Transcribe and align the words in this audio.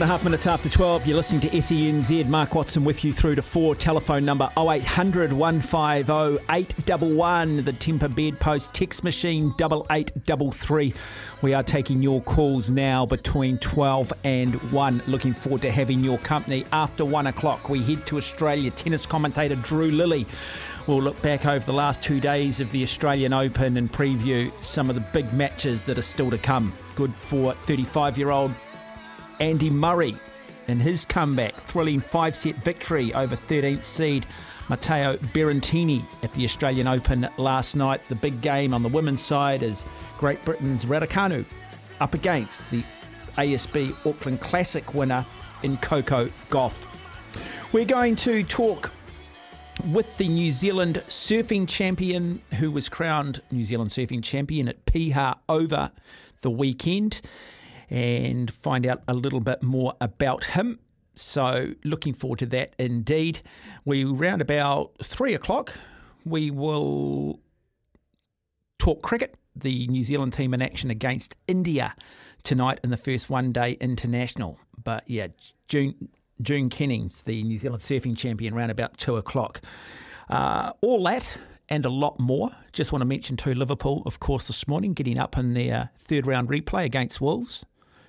And 0.00 0.08
a 0.08 0.12
half 0.12 0.24
minutes 0.24 0.46
after 0.46 0.70
12. 0.70 1.06
You're 1.06 1.16
listening 1.18 1.42
to 1.42 1.50
SENZ. 1.50 2.26
Mark 2.26 2.54
Watson 2.54 2.84
with 2.84 3.04
you 3.04 3.12
through 3.12 3.34
to 3.34 3.42
four. 3.42 3.74
Telephone 3.74 4.24
number 4.24 4.48
0800 4.56 5.30
150 5.30 6.42
811. 6.48 7.64
The 7.66 7.74
Temper 7.74 8.08
Bedpost 8.08 8.72
text 8.72 9.04
machine 9.04 9.52
8833. 9.60 10.94
We 11.42 11.52
are 11.52 11.62
taking 11.62 12.00
your 12.00 12.22
calls 12.22 12.70
now 12.70 13.04
between 13.04 13.58
12 13.58 14.10
and 14.24 14.54
1. 14.72 15.02
Looking 15.06 15.34
forward 15.34 15.60
to 15.60 15.70
having 15.70 16.02
your 16.02 16.16
company. 16.20 16.64
After 16.72 17.04
1 17.04 17.26
o'clock, 17.26 17.68
we 17.68 17.82
head 17.82 18.06
to 18.06 18.16
Australia. 18.16 18.70
Tennis 18.70 19.04
commentator 19.04 19.56
Drew 19.56 19.90
Lilley 19.90 20.26
We'll 20.86 21.02
look 21.02 21.20
back 21.20 21.44
over 21.44 21.64
the 21.64 21.74
last 21.74 22.02
two 22.02 22.20
days 22.20 22.58
of 22.58 22.72
the 22.72 22.82
Australian 22.82 23.34
Open 23.34 23.76
and 23.76 23.92
preview 23.92 24.50
some 24.62 24.88
of 24.88 24.94
the 24.94 25.02
big 25.12 25.30
matches 25.34 25.82
that 25.82 25.98
are 25.98 26.02
still 26.02 26.30
to 26.30 26.38
come. 26.38 26.72
Good 26.94 27.14
for 27.14 27.52
35 27.52 28.16
year 28.16 28.30
old 28.30 28.52
Andy 29.40 29.70
Murray 29.70 30.14
in 30.68 30.78
his 30.78 31.04
comeback, 31.04 31.54
thrilling 31.56 32.00
five 32.00 32.36
set 32.36 32.56
victory 32.62 33.12
over 33.14 33.34
13th 33.34 33.82
seed 33.82 34.26
Matteo 34.68 35.16
Berrettini 35.16 36.04
at 36.22 36.32
the 36.34 36.44
Australian 36.44 36.86
Open 36.86 37.28
last 37.38 37.74
night. 37.74 38.06
The 38.08 38.14
big 38.14 38.40
game 38.40 38.72
on 38.72 38.82
the 38.82 38.88
women's 38.88 39.22
side 39.22 39.62
is 39.62 39.84
Great 40.18 40.44
Britain's 40.44 40.84
Raducanu 40.84 41.44
up 41.98 42.14
against 42.14 42.70
the 42.70 42.84
ASB 43.36 43.96
Auckland 44.06 44.40
Classic 44.40 44.94
winner 44.94 45.26
in 45.62 45.76
Coco 45.78 46.30
Gauff. 46.50 46.86
We're 47.72 47.84
going 47.84 48.16
to 48.16 48.44
talk 48.44 48.92
with 49.90 50.16
the 50.18 50.28
New 50.28 50.52
Zealand 50.52 51.02
surfing 51.08 51.66
champion 51.66 52.42
who 52.58 52.70
was 52.70 52.88
crowned 52.88 53.40
New 53.50 53.64
Zealand 53.64 53.90
surfing 53.90 54.22
champion 54.22 54.68
at 54.68 54.84
Piha 54.84 55.38
over 55.48 55.90
the 56.42 56.50
weekend 56.50 57.20
and 57.90 58.50
find 58.50 58.86
out 58.86 59.02
a 59.08 59.14
little 59.14 59.40
bit 59.40 59.62
more 59.62 59.94
about 60.00 60.44
him. 60.44 60.78
So, 61.16 61.74
looking 61.84 62.14
forward 62.14 62.38
to 62.38 62.46
that 62.46 62.74
indeed. 62.78 63.42
We 63.84 64.04
round 64.04 64.40
about 64.40 64.92
three 65.02 65.34
o'clock, 65.34 65.74
we 66.24 66.50
will 66.50 67.40
talk 68.78 69.02
cricket. 69.02 69.34
The 69.54 69.88
New 69.88 70.04
Zealand 70.04 70.32
team 70.32 70.54
in 70.54 70.62
action 70.62 70.90
against 70.90 71.36
India 71.46 71.94
tonight 72.42 72.80
in 72.82 72.90
the 72.90 72.96
first 72.96 73.28
one 73.28 73.52
day 73.52 73.72
international. 73.80 74.58
But 74.82 75.04
yeah, 75.06 75.28
Dune 75.68 76.08
Dune 76.40 76.70
Kennings, 76.70 77.22
the 77.22 77.42
New 77.42 77.58
Zealand 77.58 77.82
surfing 77.82 78.16
champion, 78.16 78.54
around 78.54 78.70
about 78.70 78.96
two 78.96 79.16
o'clock. 79.16 79.60
Uh, 80.30 80.72
all 80.80 81.02
that 81.04 81.38
and 81.68 81.84
a 81.84 81.90
lot 81.90 82.18
more. 82.18 82.50
Just 82.72 82.92
want 82.92 83.02
to 83.02 83.06
mention 83.06 83.36
to 83.38 83.54
Liverpool, 83.54 84.02
of 84.06 84.20
course, 84.20 84.46
this 84.46 84.66
morning, 84.66 84.94
getting 84.94 85.18
up 85.18 85.36
in 85.36 85.54
their 85.54 85.90
third 85.98 86.26
round 86.26 86.48
replay 86.48 86.84
against 86.84 87.20
Wolves 87.20 87.64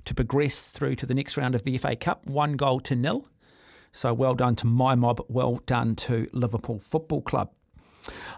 to 0.06 0.14
progress 0.14 0.68
through 0.68 0.96
to 0.96 1.06
the 1.06 1.14
next 1.14 1.38
round 1.38 1.56
of 1.56 1.64
the 1.64 1.78
FA 1.78 1.96
Cup, 1.96 2.26
one 2.26 2.54
goal 2.54 2.80
to 2.82 2.96
nil. 2.96 3.28
So 3.92 4.14
well 4.14 4.36
done 4.36 4.56
to 4.58 4.68
my 4.68 4.96
mob, 4.96 5.22
well 5.28 5.60
done 5.66 5.96
to 5.98 6.30
Liverpool 6.32 6.80
Football 6.80 7.22
Club. 7.22 7.52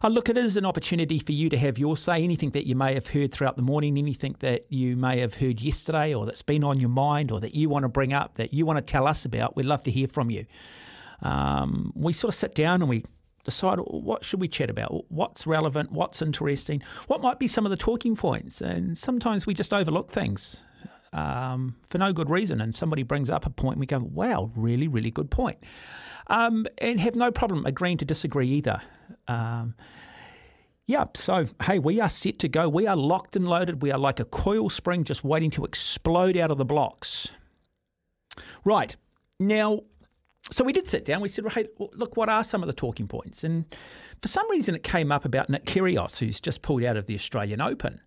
Uh, 0.04 0.10
look, 0.10 0.28
it 0.28 0.38
is 0.38 0.58
an 0.58 0.66
opportunity 0.66 1.20
for 1.20 1.32
you 1.32 1.50
to 1.50 1.58
have 1.58 1.78
your 1.78 1.96
say. 1.96 2.24
Anything 2.24 2.52
that 2.52 2.68
you 2.68 2.76
may 2.76 2.94
have 2.94 3.08
heard 3.08 3.32
throughout 3.32 3.56
the 3.56 3.64
morning, 3.64 3.98
anything 3.98 4.36
that 4.40 4.66
you 4.70 4.96
may 4.96 5.20
have 5.20 5.36
heard 5.36 5.62
yesterday 5.62 6.14
or 6.14 6.26
that's 6.26 6.42
been 6.42 6.64
on 6.64 6.80
your 6.80 6.90
mind 6.90 7.32
or 7.32 7.40
that 7.40 7.56
you 7.56 7.70
want 7.70 7.84
to 7.84 7.90
bring 7.90 8.14
up, 8.14 8.36
that 8.36 8.54
you 8.54 8.66
want 8.66 8.78
to 8.78 8.82
tell 8.82 9.08
us 9.08 9.26
about, 9.26 9.56
we'd 9.56 9.66
love 9.66 9.84
to 9.84 9.92
hear 9.92 10.08
from 10.08 10.30
you. 10.30 10.46
Um, 11.22 11.94
we 11.96 12.12
sort 12.12 12.34
of 12.34 12.36
sit 12.36 12.54
down 12.54 12.82
and 12.82 12.90
we 12.90 13.06
decide 13.44 13.78
what 13.80 14.24
should 14.24 14.40
we 14.42 14.48
chat 14.48 14.70
about 14.70 15.04
what's 15.12 15.46
relevant 15.46 15.92
what's 15.92 16.22
interesting 16.22 16.82
what 17.08 17.22
might 17.22 17.40
be 17.40 17.48
some 17.48 17.66
of 17.66 17.70
the 17.72 17.78
talking 17.78 18.16
points 18.16 18.62
and 18.62 18.98
sometimes 18.98 19.46
we 19.46 19.54
just 19.54 19.74
overlook 19.74 20.10
things 20.10 20.64
um, 21.14 21.76
for 21.88 21.98
no 21.98 22.12
good 22.12 22.30
reason. 22.30 22.60
And 22.60 22.76
somebody 22.76 23.04
brings 23.04 23.30
up 23.30 23.46
a 23.46 23.50
point, 23.50 23.76
and 23.76 23.80
we 23.80 23.86
go, 23.86 24.00
wow, 24.00 24.52
really, 24.56 24.88
really 24.88 25.12
good 25.12 25.32
point. 25.32 25.58
Um, 26.28 26.66
and 26.80 27.00
have 27.00 27.16
no 27.16 27.32
problem 27.32 27.66
agreeing 27.66 27.98
to 27.98 28.06
disagree 28.06 28.48
either. 28.50 28.82
Um, 29.28 29.76
yeah, 30.86 31.06
so 31.16 31.48
hey, 31.64 31.80
we 31.80 32.02
are 32.02 32.10
set 32.10 32.40
to 32.40 32.50
go. 32.50 32.68
We 32.68 32.88
are 32.88 32.96
locked 32.96 33.36
and 33.36 33.48
loaded. 33.48 33.82
We 33.82 33.92
are 33.92 33.98
like 33.98 34.20
a 34.20 34.26
coil 34.26 34.70
spring 34.70 35.06
just 35.06 35.24
waiting 35.24 35.52
to 35.52 35.64
explode 35.64 36.36
out 36.36 36.52
of 36.52 36.58
the 36.58 36.66
blocks. 36.66 37.30
Right. 38.66 38.96
Now, 39.40 39.82
so 40.52 40.64
we 40.64 40.74
did 40.74 40.90
sit 40.90 41.06
down. 41.06 41.22
We 41.22 41.30
said, 41.30 41.50
hey, 41.54 41.68
look, 41.80 42.18
what 42.18 42.28
are 42.28 42.44
some 42.44 42.62
of 42.62 42.68
the 42.68 42.74
talking 42.74 43.08
points? 43.08 43.44
And 43.44 43.66
for 44.22 44.28
some 44.28 44.50
reason, 44.52 44.76
it 44.76 44.84
came 44.84 45.12
up 45.12 45.24
about 45.24 45.50
Nick 45.50 45.66
Kyrgios, 45.66 46.20
who's 46.20 46.42
just 46.42 46.62
pulled 46.62 46.84
out 46.84 46.98
of 46.98 47.06
the 47.06 47.16
Australian 47.16 47.62
Open. 47.62 48.02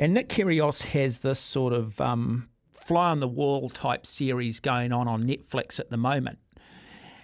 And 0.00 0.14
Nick 0.14 0.30
Kyrgios 0.30 0.86
has 0.86 1.18
this 1.18 1.38
sort 1.38 1.74
of 1.74 2.00
um, 2.00 2.48
fly 2.72 3.10
on 3.10 3.20
the 3.20 3.28
wall 3.28 3.68
type 3.68 4.06
series 4.06 4.58
going 4.58 4.94
on 4.94 5.06
on 5.06 5.24
Netflix 5.24 5.78
at 5.78 5.90
the 5.90 5.98
moment. 5.98 6.38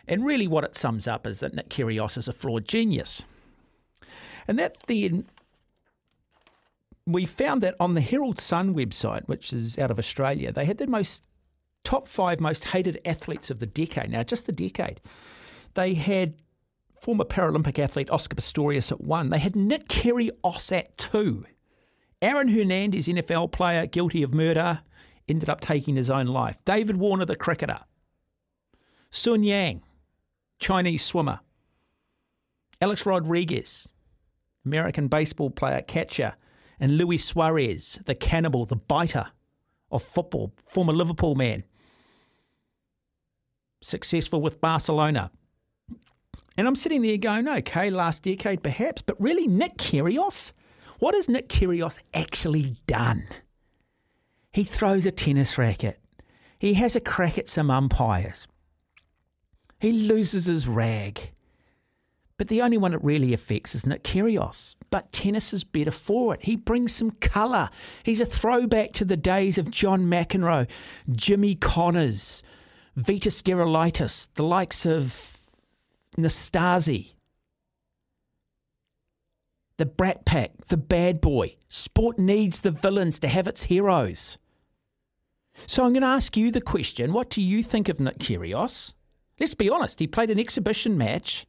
And 0.06 0.26
really, 0.26 0.46
what 0.46 0.62
it 0.62 0.76
sums 0.76 1.08
up 1.08 1.26
is 1.26 1.38
that 1.38 1.54
Nick 1.54 1.70
Kyrgios 1.70 2.18
is 2.18 2.28
a 2.28 2.34
flawed 2.34 2.68
genius. 2.68 3.22
And 4.46 4.58
that 4.58 4.76
then 4.88 5.24
we 7.06 7.24
found 7.24 7.62
that 7.62 7.76
on 7.80 7.94
the 7.94 8.02
Herald 8.02 8.38
Sun 8.38 8.74
website, 8.74 9.26
which 9.26 9.54
is 9.54 9.78
out 9.78 9.90
of 9.90 9.98
Australia, 9.98 10.52
they 10.52 10.66
had 10.66 10.76
the 10.76 10.86
most 10.86 11.22
top 11.82 12.06
five 12.06 12.40
most 12.40 12.64
hated 12.64 13.00
athletes 13.06 13.50
of 13.50 13.58
the 13.58 13.66
decade. 13.66 14.10
Now, 14.10 14.22
just 14.22 14.44
the 14.44 14.52
decade. 14.52 15.00
They 15.72 15.94
had 15.94 16.34
former 16.94 17.24
Paralympic 17.24 17.78
athlete 17.78 18.10
Oscar 18.10 18.36
Pistorius 18.36 18.92
at 18.92 19.00
one. 19.00 19.30
They 19.30 19.38
had 19.38 19.56
Nick 19.56 19.88
Kyrgios 19.88 20.76
at 20.76 20.98
two. 20.98 21.46
Aaron 22.22 22.48
Hernandez, 22.48 23.08
NFL 23.08 23.52
player, 23.52 23.86
guilty 23.86 24.22
of 24.22 24.32
murder, 24.32 24.80
ended 25.28 25.50
up 25.50 25.60
taking 25.60 25.96
his 25.96 26.10
own 26.10 26.26
life. 26.26 26.58
David 26.64 26.96
Warner, 26.96 27.24
the 27.24 27.36
cricketer. 27.36 27.80
Sun 29.10 29.42
Yang, 29.42 29.82
Chinese 30.58 31.04
swimmer. 31.04 31.40
Alex 32.80 33.06
Rodriguez, 33.06 33.92
American 34.64 35.08
baseball 35.08 35.50
player, 35.50 35.82
catcher. 35.82 36.34
And 36.78 36.98
Luis 36.98 37.24
Suarez, 37.24 38.00
the 38.04 38.14
cannibal, 38.14 38.66
the 38.66 38.76
biter 38.76 39.28
of 39.90 40.02
football, 40.02 40.52
former 40.66 40.92
Liverpool 40.92 41.34
man. 41.34 41.64
Successful 43.82 44.42
with 44.42 44.60
Barcelona. 44.60 45.30
And 46.58 46.66
I'm 46.66 46.76
sitting 46.76 47.02
there 47.02 47.16
going, 47.16 47.48
okay, 47.48 47.90
last 47.90 48.22
decade 48.22 48.62
perhaps, 48.62 49.02
but 49.02 49.20
really, 49.20 49.46
Nick 49.46 49.78
Kyrgios? 49.78 50.52
What 50.98 51.14
has 51.14 51.28
Nick 51.28 51.48
Kyrgios 51.48 52.00
actually 52.14 52.74
done? 52.86 53.24
He 54.52 54.64
throws 54.64 55.04
a 55.04 55.10
tennis 55.10 55.58
racket. 55.58 56.00
He 56.58 56.74
has 56.74 56.96
a 56.96 57.00
crack 57.00 57.36
at 57.36 57.48
some 57.48 57.70
umpires. 57.70 58.48
He 59.78 59.92
loses 59.92 60.46
his 60.46 60.66
rag. 60.66 61.32
But 62.38 62.48
the 62.48 62.62
only 62.62 62.78
one 62.78 62.94
it 62.94 63.04
really 63.04 63.32
affects 63.32 63.74
is 63.74 63.86
Nick 63.86 64.04
Kyrgios. 64.04 64.74
But 64.90 65.12
tennis 65.12 65.52
is 65.52 65.64
better 65.64 65.90
for 65.90 66.34
it. 66.34 66.40
He 66.42 66.56
brings 66.56 66.94
some 66.94 67.10
colour. 67.12 67.68
He's 68.02 68.20
a 68.20 68.26
throwback 68.26 68.92
to 68.94 69.04
the 69.04 69.16
days 69.16 69.58
of 69.58 69.70
John 69.70 70.06
McEnroe, 70.06 70.68
Jimmy 71.10 71.54
Connors, 71.54 72.42
Vitas 72.98 73.42
Gerulaitis, 73.42 74.28
the 74.34 74.44
likes 74.44 74.86
of 74.86 75.38
Nastase, 76.16 77.12
the 79.78 79.86
Brat 79.86 80.24
Pack, 80.24 80.66
the 80.68 80.76
bad 80.76 81.20
boy. 81.20 81.56
Sport 81.68 82.18
needs 82.18 82.60
the 82.60 82.70
villains 82.70 83.18
to 83.20 83.28
have 83.28 83.46
its 83.46 83.64
heroes. 83.64 84.38
So 85.66 85.84
I'm 85.84 85.92
going 85.92 86.02
to 86.02 86.08
ask 86.08 86.36
you 86.36 86.50
the 86.50 86.60
question 86.60 87.12
what 87.12 87.30
do 87.30 87.42
you 87.42 87.62
think 87.62 87.88
of 87.88 88.00
Nick 88.00 88.18
Kyrgios? 88.18 88.92
Let's 89.38 89.54
be 89.54 89.70
honest, 89.70 90.00
he 90.00 90.06
played 90.06 90.30
an 90.30 90.40
exhibition 90.40 90.96
match 90.96 91.46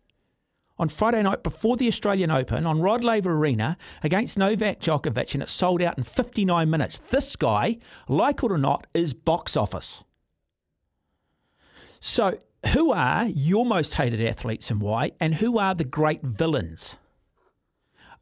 on 0.78 0.90
Friday 0.90 1.24
night 1.24 1.44
before 1.44 1.78
the 1.78 1.88
Australian 1.88 2.30
Open 2.30 2.66
on 2.66 2.82
Rod 2.82 3.04
Laver 3.04 3.34
Arena 3.34 3.78
against 4.04 4.38
Novak 4.38 4.80
Djokovic, 4.80 5.34
and 5.34 5.42
it 5.42 5.50
sold 5.50 5.82
out 5.82 5.98
in 5.98 6.04
59 6.04 6.70
minutes. 6.70 6.98
This 6.98 7.36
guy, 7.36 7.78
like 8.08 8.44
it 8.44 8.52
or 8.52 8.58
not, 8.58 8.88
is 8.94 9.14
box 9.14 9.58
office. 9.58 10.04
So, 12.00 12.40
who 12.74 12.92
are 12.92 13.26
your 13.28 13.66
most 13.66 13.96
hated 13.96 14.22
athletes 14.22 14.70
and 14.70 14.82
why? 14.82 15.12
And 15.20 15.36
who 15.36 15.58
are 15.58 15.74
the 15.74 15.84
great 15.84 16.22
villains? 16.22 16.98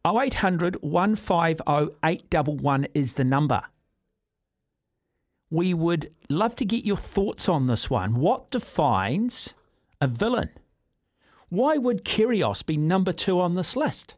0800 0.06 0.84
150 0.84 1.64
811 2.04 2.88
is 2.94 3.14
the 3.14 3.24
number. 3.24 3.64
We 5.50 5.74
would 5.74 6.14
love 6.30 6.56
to 6.58 6.66
get 6.66 6.86
your 6.86 6.98
thoughts 6.98 7.50
on 7.50 7.66
this 7.66 7.90
one. 7.90 8.16
What 8.16 8.52
defines 8.52 9.56
a 10.00 10.08
villain? 10.08 10.50
Why 11.50 11.78
would 11.78 12.06
Kyrgios 12.06 12.64
be 12.64 12.78
number 12.78 13.12
two 13.12 13.40
on 13.40 13.56
this 13.56 13.76
list? 13.76 14.16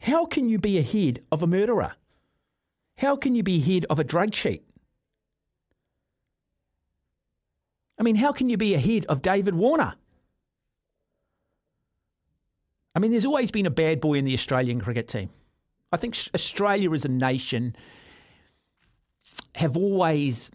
How 0.00 0.26
can 0.26 0.48
you 0.48 0.58
be 0.58 0.78
ahead 0.78 1.22
of 1.32 1.42
a 1.42 1.46
murderer? 1.46 1.94
How 2.98 3.16
can 3.16 3.34
you 3.34 3.42
be 3.42 3.60
ahead 3.60 3.86
of 3.88 3.98
a 3.98 4.04
drug 4.04 4.32
cheat? 4.32 4.64
I 7.98 8.02
mean, 8.02 8.16
how 8.16 8.32
can 8.32 8.50
you 8.50 8.56
be 8.56 8.74
ahead 8.74 9.06
of 9.06 9.22
David 9.22 9.54
Warner? 9.54 9.94
I 12.94 12.98
mean, 12.98 13.10
there's 13.10 13.26
always 13.26 13.50
been 13.50 13.66
a 13.66 13.70
bad 13.70 14.00
boy 14.00 14.14
in 14.14 14.24
the 14.24 14.34
Australian 14.34 14.80
cricket 14.80 15.08
team. 15.08 15.30
I 15.92 15.96
think 15.96 16.16
Australia 16.34 16.92
as 16.92 17.04
a 17.04 17.08
nation 17.08 17.76
have 19.56 19.76
always, 19.76 20.50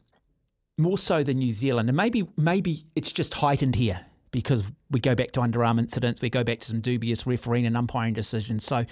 more 0.78 0.98
so 0.98 1.24
than 1.24 1.38
New 1.38 1.54
Zealand, 1.54 1.90
and 1.90 1.96
maybe 1.96 2.28
maybe 2.38 2.86
it's 2.96 3.12
just 3.12 3.34
heightened 3.36 3.76
here 3.76 4.06
because 4.32 4.66
we 4.92 5.00
go 5.00 5.16
back 5.16 5.32
to 5.32 5.40
underarm 5.40 5.80
incidents, 5.80 6.22
we 6.22 6.30
go 6.30 6.44
back 6.44 6.60
to 6.60 6.68
some 6.68 6.82
dubious 6.82 7.26
refereeing 7.26 7.66
and 7.66 7.78
umpiring 7.78 8.14
decisions. 8.14 8.66
So 8.66 8.86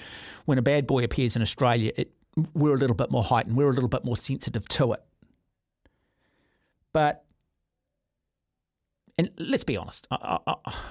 when 0.46 0.58
a 0.58 0.62
bad 0.62 0.88
boy 0.88 1.04
appears 1.04 1.36
in 1.36 1.42
Australia, 1.42 1.92
it, 1.98 2.14
we're 2.54 2.74
a 2.74 2.78
little 2.78 2.96
bit 2.96 3.12
more 3.12 3.24
heightened, 3.24 3.58
we're 3.58 3.70
a 3.70 3.74
little 3.74 3.90
bit 3.90 4.06
more 4.06 4.16
sensitive 4.16 4.68
to 4.70 4.94
it. 4.94 5.04
But 6.94 7.26
and 9.18 9.30
let's 9.38 9.64
be 9.64 9.78
honest, 9.78 10.08
I, 10.12 10.40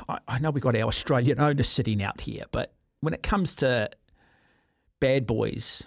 I, 0.08 0.19
I 0.28 0.38
know 0.38 0.50
we've 0.50 0.62
got 0.62 0.76
our 0.76 0.86
Australian 0.86 1.40
owners 1.40 1.69
sitting 1.69 2.02
out 2.02 2.20
here, 2.20 2.44
but 2.52 2.72
when 3.00 3.14
it 3.14 3.22
comes 3.22 3.54
to 3.56 3.90
bad 5.00 5.26
boys, 5.26 5.82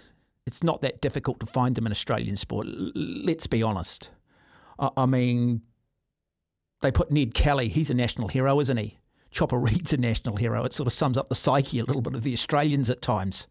it's 0.46 0.62
not 0.62 0.82
that 0.82 1.00
difficult 1.00 1.40
to 1.40 1.46
find 1.46 1.74
them 1.74 1.86
in 1.86 1.92
Australian 1.92 2.36
sport. 2.36 2.66
Let's 2.94 3.46
be 3.46 3.62
honest. 3.62 4.10
I, 4.78 4.90
I 4.96 5.06
mean, 5.06 5.62
they 6.82 6.92
put 6.92 7.10
Ned 7.10 7.34
Kelly, 7.34 7.68
he's 7.68 7.90
a 7.90 7.94
national 7.94 8.28
hero, 8.28 8.60
isn't 8.60 8.76
he? 8.76 8.98
Chopper 9.30 9.58
Read's 9.58 9.92
a 9.92 9.96
national 9.96 10.36
hero. 10.36 10.64
It 10.64 10.72
sort 10.72 10.86
of 10.86 10.92
sums 10.92 11.18
up 11.18 11.28
the 11.28 11.34
psyche 11.34 11.78
a 11.78 11.84
little 11.84 12.02
bit 12.02 12.14
of 12.14 12.22
the 12.22 12.32
Australians 12.32 12.90
at 12.90 13.02
times. 13.02 13.46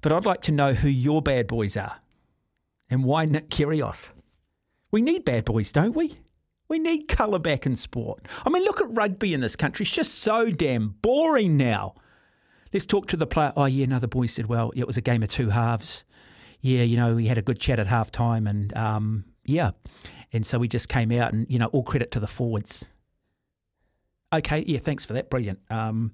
But 0.00 0.12
I'd 0.12 0.26
like 0.26 0.42
to 0.42 0.52
know 0.52 0.74
who 0.74 0.88
your 0.88 1.22
bad 1.22 1.46
boys 1.46 1.76
are 1.76 1.96
and 2.90 3.04
why 3.04 3.24
Nick 3.24 3.48
Kyrgios. 3.48 4.10
We 4.90 5.00
need 5.00 5.24
bad 5.24 5.44
boys, 5.44 5.72
don't 5.72 5.96
we? 5.96 6.18
We 6.72 6.78
need 6.78 7.06
colour 7.06 7.38
back 7.38 7.66
in 7.66 7.76
sport. 7.76 8.26
I 8.46 8.48
mean, 8.48 8.64
look 8.64 8.80
at 8.80 8.86
rugby 8.88 9.34
in 9.34 9.40
this 9.40 9.56
country. 9.56 9.84
It's 9.84 9.92
just 9.94 10.20
so 10.20 10.50
damn 10.50 10.94
boring 11.02 11.58
now. 11.58 11.96
Let's 12.72 12.86
talk 12.86 13.08
to 13.08 13.16
the 13.18 13.26
player. 13.26 13.52
Oh, 13.54 13.66
yeah, 13.66 13.84
another 13.84 14.06
boy 14.06 14.24
said, 14.24 14.46
well, 14.46 14.72
it 14.74 14.86
was 14.86 14.96
a 14.96 15.02
game 15.02 15.22
of 15.22 15.28
two 15.28 15.50
halves. 15.50 16.04
Yeah, 16.62 16.80
you 16.80 16.96
know, 16.96 17.14
we 17.14 17.26
had 17.26 17.36
a 17.36 17.42
good 17.42 17.60
chat 17.60 17.78
at 17.78 17.88
half 17.88 18.10
time 18.10 18.46
and 18.46 18.74
um, 18.74 19.26
yeah. 19.44 19.72
And 20.32 20.46
so 20.46 20.58
we 20.58 20.66
just 20.66 20.88
came 20.88 21.12
out 21.12 21.34
and, 21.34 21.46
you 21.50 21.58
know, 21.58 21.66
all 21.66 21.82
credit 21.82 22.10
to 22.12 22.20
the 22.20 22.26
forwards. 22.26 22.90
Okay, 24.32 24.64
yeah, 24.66 24.78
thanks 24.78 25.04
for 25.04 25.12
that. 25.12 25.28
Brilliant. 25.28 25.58
Um, 25.68 26.12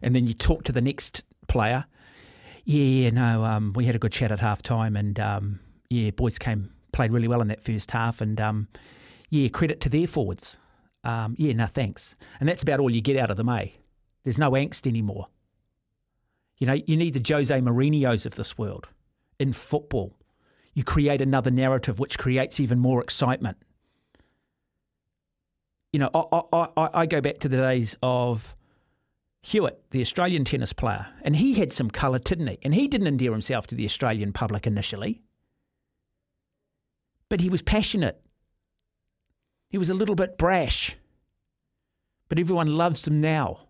and 0.00 0.14
then 0.14 0.26
you 0.26 0.32
talk 0.32 0.64
to 0.64 0.72
the 0.72 0.80
next 0.80 1.22
player. 1.48 1.84
Yeah, 2.64 2.82
yeah, 2.82 3.10
no, 3.10 3.44
um, 3.44 3.74
we 3.74 3.84
had 3.84 3.94
a 3.94 3.98
good 3.98 4.12
chat 4.12 4.32
at 4.32 4.40
half 4.40 4.62
time 4.62 4.96
and 4.96 5.20
um, 5.20 5.60
yeah, 5.90 6.12
boys 6.12 6.38
came, 6.38 6.72
played 6.92 7.12
really 7.12 7.28
well 7.28 7.42
in 7.42 7.48
that 7.48 7.62
first 7.62 7.90
half 7.90 8.22
and 8.22 8.40
um, 8.40 8.68
yeah, 9.32 9.48
credit 9.48 9.80
to 9.80 9.88
their 9.88 10.06
forwards. 10.06 10.58
Um, 11.02 11.34
yeah, 11.38 11.52
no, 11.54 11.66
thanks. 11.66 12.14
And 12.38 12.48
that's 12.48 12.62
about 12.62 12.78
all 12.78 12.90
you 12.90 13.00
get 13.00 13.16
out 13.16 13.30
of 13.30 13.36
them, 13.36 13.48
eh? 13.48 13.68
There's 14.22 14.38
no 14.38 14.52
angst 14.52 14.86
anymore. 14.86 15.26
You 16.58 16.68
know, 16.68 16.78
you 16.86 16.96
need 16.96 17.14
the 17.14 17.34
Jose 17.34 17.60
Mourinho's 17.60 18.24
of 18.24 18.36
this 18.36 18.56
world 18.56 18.86
in 19.40 19.52
football 19.52 20.14
you 20.74 20.84
create 20.84 21.20
another 21.20 21.50
narrative 21.50 21.98
which 21.98 22.18
creates 22.18 22.58
even 22.58 22.78
more 22.78 23.02
excitement. 23.02 23.58
You 25.92 26.00
know, 26.00 26.10
I, 26.14 26.68
I, 26.76 26.88
I 26.94 27.06
go 27.06 27.20
back 27.20 27.38
to 27.40 27.48
the 27.48 27.58
days 27.58 27.96
of 28.02 28.56
Hewitt, 29.42 29.82
the 29.90 30.00
Australian 30.00 30.44
tennis 30.44 30.72
player, 30.72 31.08
and 31.22 31.36
he 31.36 31.54
had 31.54 31.72
some 31.72 31.90
colour, 31.90 32.18
didn't 32.18 32.46
he? 32.46 32.58
And 32.62 32.74
he 32.74 32.88
didn't 32.88 33.08
endear 33.08 33.32
himself 33.32 33.66
to 33.68 33.74
the 33.74 33.84
Australian 33.84 34.32
public 34.32 34.66
initially, 34.66 35.20
but 37.28 37.40
he 37.40 37.50
was 37.50 37.60
passionate. 37.60 38.21
He 39.72 39.78
was 39.78 39.88
a 39.88 39.94
little 39.94 40.14
bit 40.14 40.36
brash, 40.36 40.96
but 42.28 42.38
everyone 42.38 42.76
loves 42.76 43.08
him 43.08 43.22
now. 43.22 43.60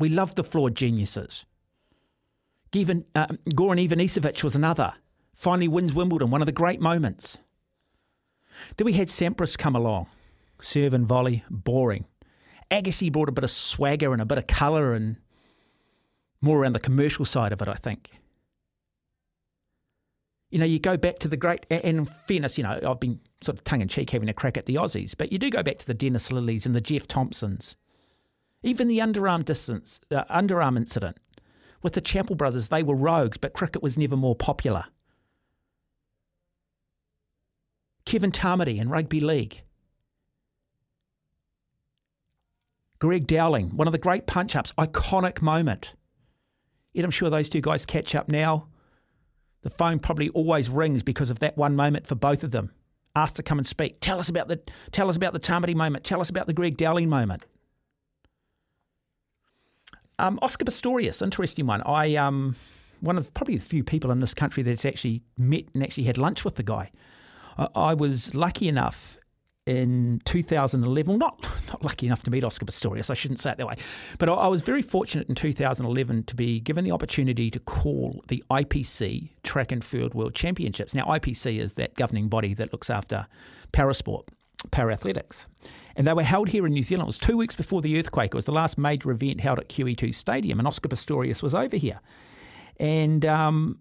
We 0.00 0.08
love 0.08 0.34
the 0.34 0.42
flawed 0.42 0.74
geniuses. 0.74 1.46
Given, 2.72 3.04
uh, 3.14 3.28
Goran 3.50 3.88
Ivanisevic 3.88 4.42
was 4.42 4.56
another 4.56 4.94
finally 5.36 5.68
wins 5.68 5.92
Wimbledon, 5.92 6.30
one 6.30 6.42
of 6.42 6.46
the 6.46 6.52
great 6.52 6.80
moments. 6.80 7.38
Then 8.76 8.84
we 8.84 8.94
had 8.94 9.08
Sampras 9.08 9.56
come 9.56 9.76
along, 9.76 10.08
serve 10.60 10.92
and 10.92 11.06
volley, 11.06 11.44
boring. 11.48 12.06
Agassi 12.68 13.12
brought 13.12 13.28
a 13.28 13.32
bit 13.32 13.44
of 13.44 13.50
swagger 13.50 14.12
and 14.12 14.20
a 14.20 14.26
bit 14.26 14.38
of 14.38 14.48
colour 14.48 14.92
and 14.92 15.18
more 16.40 16.58
around 16.58 16.72
the 16.72 16.80
commercial 16.80 17.24
side 17.24 17.52
of 17.52 17.62
it, 17.62 17.68
I 17.68 17.74
think. 17.74 18.10
You 20.52 20.58
know, 20.58 20.66
you 20.66 20.78
go 20.78 20.98
back 20.98 21.18
to 21.20 21.28
the 21.28 21.36
great, 21.36 21.64
and 21.70 21.82
in 21.82 22.04
fairness, 22.04 22.58
you 22.58 22.64
know, 22.64 22.78
I've 22.86 23.00
been 23.00 23.18
sort 23.40 23.56
of 23.56 23.64
tongue 23.64 23.80
in 23.80 23.88
cheek 23.88 24.10
having 24.10 24.28
a 24.28 24.34
crack 24.34 24.58
at 24.58 24.66
the 24.66 24.74
Aussies, 24.74 25.16
but 25.16 25.32
you 25.32 25.38
do 25.38 25.48
go 25.48 25.62
back 25.62 25.78
to 25.78 25.86
the 25.86 25.94
Dennis 25.94 26.30
Lillees 26.30 26.66
and 26.66 26.74
the 26.74 26.80
Jeff 26.80 27.08
Thomsons, 27.08 27.74
even 28.62 28.86
the 28.86 28.98
underarm 28.98 29.46
distance, 29.46 29.98
uh, 30.10 30.24
underarm 30.24 30.76
incident 30.76 31.16
with 31.82 31.94
the 31.94 32.02
Chappell 32.02 32.36
brothers. 32.36 32.68
They 32.68 32.82
were 32.82 32.94
rogues, 32.94 33.38
but 33.38 33.54
cricket 33.54 33.82
was 33.82 33.96
never 33.96 34.14
more 34.14 34.36
popular. 34.36 34.84
Kevin 38.04 38.30
Tamati 38.30 38.78
in 38.78 38.90
rugby 38.90 39.20
league. 39.20 39.62
Greg 42.98 43.26
Dowling, 43.26 43.70
one 43.70 43.88
of 43.88 43.92
the 43.92 43.98
great 43.98 44.26
punch 44.26 44.54
ups, 44.54 44.72
iconic 44.76 45.40
moment. 45.40 45.94
Yet 46.92 47.06
I'm 47.06 47.10
sure 47.10 47.30
those 47.30 47.48
two 47.48 47.62
guys 47.62 47.86
catch 47.86 48.14
up 48.14 48.28
now. 48.28 48.68
The 49.62 49.70
phone 49.70 49.98
probably 49.98 50.28
always 50.30 50.68
rings 50.68 51.02
because 51.02 51.30
of 51.30 51.38
that 51.38 51.56
one 51.56 51.76
moment 51.76 52.06
for 52.06 52.14
both 52.14 52.44
of 52.44 52.50
them. 52.50 52.72
Asked 53.14 53.36
to 53.36 53.42
come 53.42 53.58
and 53.58 53.66
speak. 53.66 53.98
Tell 54.00 54.18
us 54.18 54.28
about 54.28 54.48
the 54.48 54.60
tell 54.90 55.08
us 55.08 55.16
about 55.16 55.32
the 55.32 55.40
Tamati 55.40 55.74
moment. 55.74 56.04
Tell 56.04 56.20
us 56.20 56.30
about 56.30 56.46
the 56.46 56.54
Greg 56.54 56.76
Dowling 56.76 57.08
moment. 57.08 57.44
Um, 60.18 60.38
Oscar 60.40 60.64
Pistorius, 60.64 61.20
interesting 61.22 61.66
one. 61.66 61.82
I 61.82 62.14
um, 62.16 62.56
one 63.00 63.18
of 63.18 63.32
probably 63.34 63.56
the 63.56 63.66
few 63.66 63.84
people 63.84 64.10
in 64.10 64.20
this 64.20 64.32
country 64.32 64.62
that's 64.62 64.84
actually 64.84 65.22
met 65.36 65.64
and 65.74 65.82
actually 65.82 66.04
had 66.04 66.16
lunch 66.16 66.44
with 66.44 66.54
the 66.54 66.62
guy. 66.62 66.90
I 67.74 67.92
was 67.92 68.34
lucky 68.34 68.66
enough 68.66 69.18
in 69.66 70.20
2011, 70.24 71.18
not 71.18 71.40
not 71.68 71.84
lucky 71.84 72.06
enough 72.06 72.22
to 72.24 72.30
meet 72.30 72.44
Oscar 72.44 72.66
Pistorius, 72.66 73.10
I 73.10 73.14
shouldn't 73.14 73.40
say 73.40 73.52
it 73.52 73.58
that 73.58 73.66
way, 73.66 73.76
but 74.18 74.28
I, 74.28 74.32
I, 74.32 74.46
was 74.48 74.62
very 74.62 74.82
fortunate 74.82 75.28
in 75.28 75.34
2011 75.34 76.24
to 76.24 76.34
be 76.34 76.60
given 76.60 76.84
the 76.84 76.90
opportunity 76.90 77.50
to 77.50 77.60
call 77.60 78.24
the 78.28 78.42
IPC 78.50 79.30
Track 79.42 79.70
and 79.70 79.84
Field 79.84 80.14
World 80.14 80.34
Championships. 80.34 80.94
Now, 80.94 81.04
IPC 81.04 81.60
is 81.60 81.74
that 81.74 81.94
governing 81.94 82.28
body 82.28 82.54
that 82.54 82.72
looks 82.72 82.90
after 82.90 83.26
parasport, 83.72 84.24
parathletics. 84.70 85.46
And 85.94 86.06
they 86.06 86.12
were 86.12 86.22
held 86.22 86.48
here 86.48 86.66
in 86.66 86.72
New 86.72 86.82
Zealand. 86.82 87.04
It 87.04 87.06
was 87.06 87.18
two 87.18 87.36
weeks 87.36 87.54
before 87.54 87.82
the 87.82 87.98
earthquake. 87.98 88.28
It 88.28 88.34
was 88.34 88.46
the 88.46 88.52
last 88.52 88.78
major 88.78 89.10
event 89.10 89.40
held 89.40 89.58
at 89.58 89.68
QE2 89.68 90.14
Stadium, 90.14 90.58
and 90.58 90.66
Oscar 90.66 90.88
Pistorius 90.88 91.42
was 91.42 91.54
over 91.54 91.76
here. 91.76 92.00
And 92.78 93.26
um, 93.26 93.78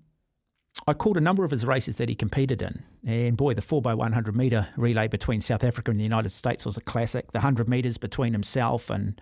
I 0.87 0.93
called 0.93 1.17
a 1.17 1.21
number 1.21 1.43
of 1.43 1.51
his 1.51 1.65
races 1.65 1.97
that 1.97 2.09
he 2.09 2.15
competed 2.15 2.61
in, 2.61 2.83
and 3.05 3.37
boy, 3.37 3.53
the 3.53 3.61
4x100 3.61 4.33
metre 4.33 4.67
relay 4.77 5.07
between 5.07 5.39
South 5.41 5.63
Africa 5.63 5.91
and 5.91 5.99
the 5.99 6.03
United 6.03 6.31
States 6.31 6.65
was 6.65 6.75
a 6.77 6.81
classic. 6.81 7.31
The 7.31 7.39
100 7.39 7.69
metres 7.69 7.97
between 7.97 8.33
himself 8.33 8.89
and 8.89 9.19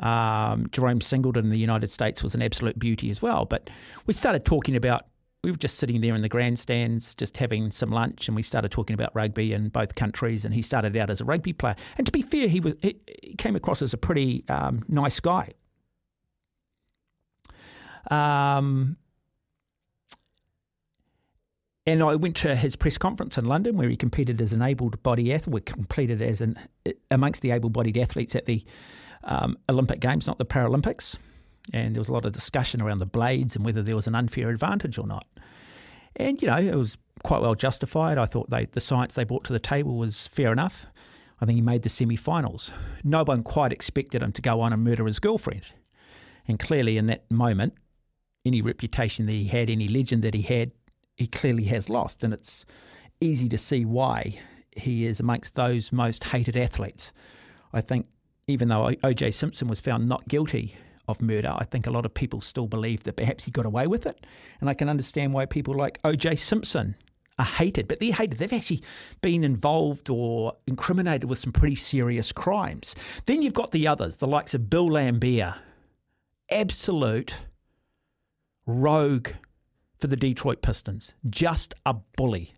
Um, 0.00 0.68
Jerome 0.70 1.00
Singleton 1.00 1.46
in 1.46 1.50
the 1.50 1.58
United 1.58 1.90
States 1.90 2.22
was 2.22 2.32
an 2.34 2.40
absolute 2.40 2.78
beauty 2.78 3.10
as 3.10 3.20
well. 3.20 3.44
But 3.44 3.68
we 4.06 4.14
started 4.14 4.44
talking 4.44 4.76
about, 4.76 5.06
we 5.42 5.50
were 5.50 5.56
just 5.56 5.76
sitting 5.76 6.00
there 6.00 6.14
in 6.14 6.22
the 6.22 6.28
grandstands, 6.28 7.16
just 7.16 7.36
having 7.36 7.72
some 7.72 7.90
lunch, 7.90 8.28
and 8.28 8.36
we 8.36 8.42
started 8.42 8.70
talking 8.70 8.94
about 8.94 9.12
rugby 9.12 9.52
in 9.52 9.70
both 9.70 9.96
countries. 9.96 10.44
And 10.44 10.54
he 10.54 10.62
started 10.62 10.96
out 10.96 11.10
as 11.10 11.20
a 11.20 11.24
rugby 11.24 11.52
player. 11.52 11.74
And 11.96 12.06
to 12.06 12.12
be 12.12 12.22
fair, 12.22 12.46
he 12.46 12.60
was 12.60 12.74
he, 12.80 12.94
he 13.22 13.34
came 13.34 13.56
across 13.56 13.82
as 13.82 13.92
a 13.92 13.96
pretty 13.96 14.44
um, 14.48 14.84
nice 14.86 15.18
guy. 15.18 15.50
Um, 18.08 18.98
and 21.88 22.02
I 22.02 22.16
went 22.16 22.36
to 22.36 22.54
his 22.54 22.76
press 22.76 22.98
conference 22.98 23.38
in 23.38 23.46
London 23.46 23.78
where 23.78 23.88
he 23.88 23.96
competed 23.96 24.42
as 24.42 24.52
an 24.52 24.60
able-bodied 24.60 25.32
athlete, 25.32 25.64
competed 25.64 26.20
as 26.20 26.42
an 26.42 26.58
amongst 27.10 27.40
the 27.40 27.50
able-bodied 27.50 27.96
athletes 27.96 28.36
at 28.36 28.44
the 28.44 28.62
um, 29.24 29.56
Olympic 29.70 29.98
Games, 29.98 30.26
not 30.26 30.36
the 30.36 30.44
Paralympics. 30.44 31.16
And 31.72 31.94
there 31.94 32.00
was 32.00 32.10
a 32.10 32.12
lot 32.12 32.26
of 32.26 32.32
discussion 32.32 32.82
around 32.82 32.98
the 32.98 33.06
blades 33.06 33.56
and 33.56 33.64
whether 33.64 33.82
there 33.82 33.96
was 33.96 34.06
an 34.06 34.14
unfair 34.14 34.50
advantage 34.50 34.98
or 34.98 35.06
not. 35.06 35.26
And 36.14 36.42
you 36.42 36.48
know, 36.48 36.58
it 36.58 36.74
was 36.74 36.98
quite 37.24 37.40
well 37.40 37.54
justified. 37.54 38.18
I 38.18 38.26
thought 38.26 38.50
they, 38.50 38.66
the 38.66 38.82
science 38.82 39.14
they 39.14 39.24
brought 39.24 39.44
to 39.44 39.54
the 39.54 39.58
table 39.58 39.96
was 39.96 40.26
fair 40.26 40.52
enough. 40.52 40.86
I 41.40 41.46
think 41.46 41.56
he 41.56 41.62
made 41.62 41.84
the 41.84 41.88
semi-finals. 41.88 42.70
No 43.02 43.22
one 43.24 43.42
quite 43.42 43.72
expected 43.72 44.22
him 44.22 44.32
to 44.32 44.42
go 44.42 44.60
on 44.60 44.74
and 44.74 44.84
murder 44.84 45.06
his 45.06 45.20
girlfriend. 45.20 45.62
And 46.46 46.58
clearly, 46.58 46.98
in 46.98 47.06
that 47.06 47.30
moment, 47.30 47.74
any 48.44 48.60
reputation 48.60 49.24
that 49.26 49.34
he 49.34 49.44
had, 49.44 49.70
any 49.70 49.88
legend 49.88 50.22
that 50.24 50.34
he 50.34 50.42
had, 50.42 50.72
he 51.18 51.26
clearly 51.26 51.64
has 51.64 51.90
lost, 51.90 52.22
and 52.22 52.32
it's 52.32 52.64
easy 53.20 53.48
to 53.48 53.58
see 53.58 53.84
why 53.84 54.38
he 54.72 55.04
is 55.04 55.18
amongst 55.18 55.56
those 55.56 55.92
most 55.92 56.24
hated 56.24 56.56
athletes. 56.56 57.12
I 57.72 57.80
think 57.80 58.06
even 58.46 58.68
though 58.68 58.94
O.J. 59.02 59.32
Simpson 59.32 59.68
was 59.68 59.80
found 59.80 60.08
not 60.08 60.28
guilty 60.28 60.76
of 61.08 61.20
murder, 61.20 61.54
I 61.56 61.64
think 61.64 61.86
a 61.86 61.90
lot 61.90 62.06
of 62.06 62.14
people 62.14 62.40
still 62.40 62.68
believe 62.68 63.02
that 63.02 63.16
perhaps 63.16 63.44
he 63.44 63.50
got 63.50 63.66
away 63.66 63.88
with 63.88 64.06
it, 64.06 64.24
and 64.60 64.70
I 64.70 64.74
can 64.74 64.88
understand 64.88 65.34
why 65.34 65.44
people 65.44 65.74
like 65.76 65.98
O.J. 66.04 66.36
Simpson 66.36 66.94
are 67.36 67.44
hated, 67.44 67.88
but 67.88 67.98
they're 67.98 68.12
hated. 68.12 68.38
They've 68.38 68.52
actually 68.52 68.82
been 69.20 69.42
involved 69.42 70.08
or 70.10 70.54
incriminated 70.66 71.28
with 71.28 71.38
some 71.38 71.52
pretty 71.52 71.76
serious 71.76 72.30
crimes. 72.30 72.94
Then 73.26 73.42
you've 73.42 73.54
got 73.54 73.72
the 73.72 73.88
others, 73.88 74.16
the 74.16 74.26
likes 74.26 74.54
of 74.54 74.70
Bill 74.70 74.88
Laimbeer, 74.88 75.56
absolute 76.50 77.34
rogue 78.66 79.30
for 79.98 80.06
the 80.06 80.16
Detroit 80.16 80.62
Pistons. 80.62 81.14
Just 81.28 81.74
a 81.84 81.94
bully. 82.16 82.54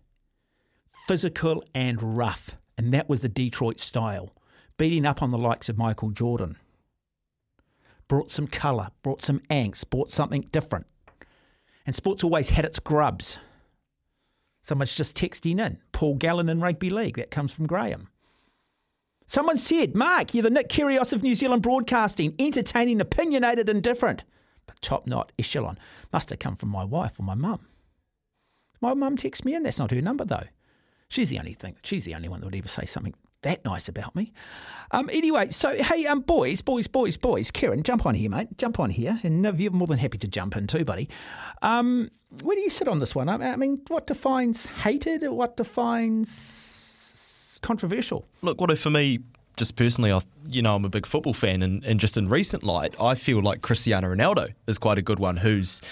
Physical 1.07 1.63
and 1.73 2.17
rough. 2.17 2.57
And 2.77 2.93
that 2.93 3.09
was 3.09 3.21
the 3.21 3.29
Detroit 3.29 3.79
style. 3.79 4.33
Beating 4.77 5.05
up 5.05 5.21
on 5.21 5.31
the 5.31 5.37
likes 5.37 5.69
of 5.69 5.77
Michael 5.77 6.11
Jordan. 6.11 6.57
Brought 8.07 8.31
some 8.31 8.47
colour, 8.47 8.89
brought 9.03 9.21
some 9.21 9.39
angst, 9.49 9.89
brought 9.89 10.11
something 10.11 10.47
different. 10.51 10.85
And 11.85 11.95
sports 11.95 12.23
always 12.23 12.49
had 12.49 12.65
its 12.65 12.79
grubs. 12.79 13.39
Someone's 14.63 14.95
just 14.95 15.17
texting 15.17 15.65
in. 15.65 15.79
Paul 15.91 16.15
Gallen 16.15 16.49
in 16.49 16.59
rugby 16.59 16.89
league. 16.89 17.15
That 17.15 17.31
comes 17.31 17.51
from 17.51 17.67
Graham. 17.67 18.09
Someone 19.25 19.57
said, 19.57 19.95
Mark, 19.95 20.33
you're 20.33 20.43
the 20.43 20.49
Nick 20.49 20.67
Kyrgios 20.67 21.13
of 21.13 21.23
New 21.23 21.35
Zealand 21.35 21.61
broadcasting, 21.61 22.35
entertaining, 22.37 22.99
opinionated, 22.99 23.69
and 23.69 23.81
different 23.81 24.23
top 24.79 25.07
knot 25.07 25.31
echelon. 25.37 25.77
Must 26.13 26.29
have 26.29 26.39
come 26.39 26.55
from 26.55 26.69
my 26.69 26.83
wife 26.83 27.19
or 27.19 27.23
my 27.23 27.35
mum. 27.35 27.67
My 28.79 28.93
mum 28.93 29.17
texts 29.17 29.45
me 29.45 29.55
in. 29.55 29.63
That's 29.63 29.79
not 29.79 29.91
her 29.91 30.01
number 30.01 30.25
though. 30.25 30.47
She's 31.09 31.29
the 31.29 31.39
only 31.39 31.53
thing. 31.53 31.75
She's 31.83 32.05
the 32.05 32.15
only 32.15 32.29
one 32.29 32.39
that 32.39 32.45
would 32.45 32.55
ever 32.55 32.67
say 32.67 32.85
something 32.85 33.13
that 33.41 33.65
nice 33.65 33.89
about 33.89 34.15
me. 34.15 34.31
Um, 34.91 35.09
anyway, 35.11 35.49
so 35.49 35.81
hey, 35.81 36.05
um, 36.05 36.21
boys, 36.21 36.61
boys, 36.61 36.87
boys, 36.87 37.17
boys, 37.17 37.51
Kieran, 37.51 37.83
jump 37.83 38.05
on 38.05 38.15
here, 38.15 38.29
mate. 38.29 38.57
Jump 38.57 38.79
on 38.79 38.91
here, 38.91 39.19
and 39.23 39.43
you're 39.59 39.71
more 39.71 39.87
than 39.87 39.97
happy 39.97 40.17
to 40.19 40.27
jump 40.27 40.55
in 40.55 40.67
too, 40.67 40.85
buddy. 40.85 41.09
Um, 41.61 42.09
where 42.43 42.55
do 42.55 42.61
you 42.61 42.69
sit 42.69 42.87
on 42.87 42.99
this 42.99 43.15
one? 43.15 43.29
I 43.29 43.55
mean, 43.55 43.81
what 43.87 44.07
defines 44.07 44.67
hated? 44.67 45.27
What 45.27 45.57
defines 45.57 47.59
controversial? 47.61 48.25
Look, 48.41 48.61
what 48.61 48.71
if 48.71 48.79
for 48.79 48.89
me 48.89 49.19
just 49.61 49.75
personally, 49.75 50.11
I 50.11 50.21
you 50.49 50.63
know 50.63 50.75
I'm 50.75 50.85
a 50.85 50.89
big 50.89 51.05
football 51.05 51.35
fan, 51.35 51.61
and, 51.61 51.85
and 51.85 51.99
just 51.99 52.17
in 52.17 52.27
recent 52.27 52.63
light, 52.63 52.95
I 52.99 53.13
feel 53.13 53.43
like 53.43 53.61
Cristiano 53.61 54.07
Ronaldo 54.07 54.55
is 54.65 54.79
quite 54.79 54.97
a 54.97 55.03
good 55.03 55.19
one. 55.19 55.37
Who's 55.37 55.83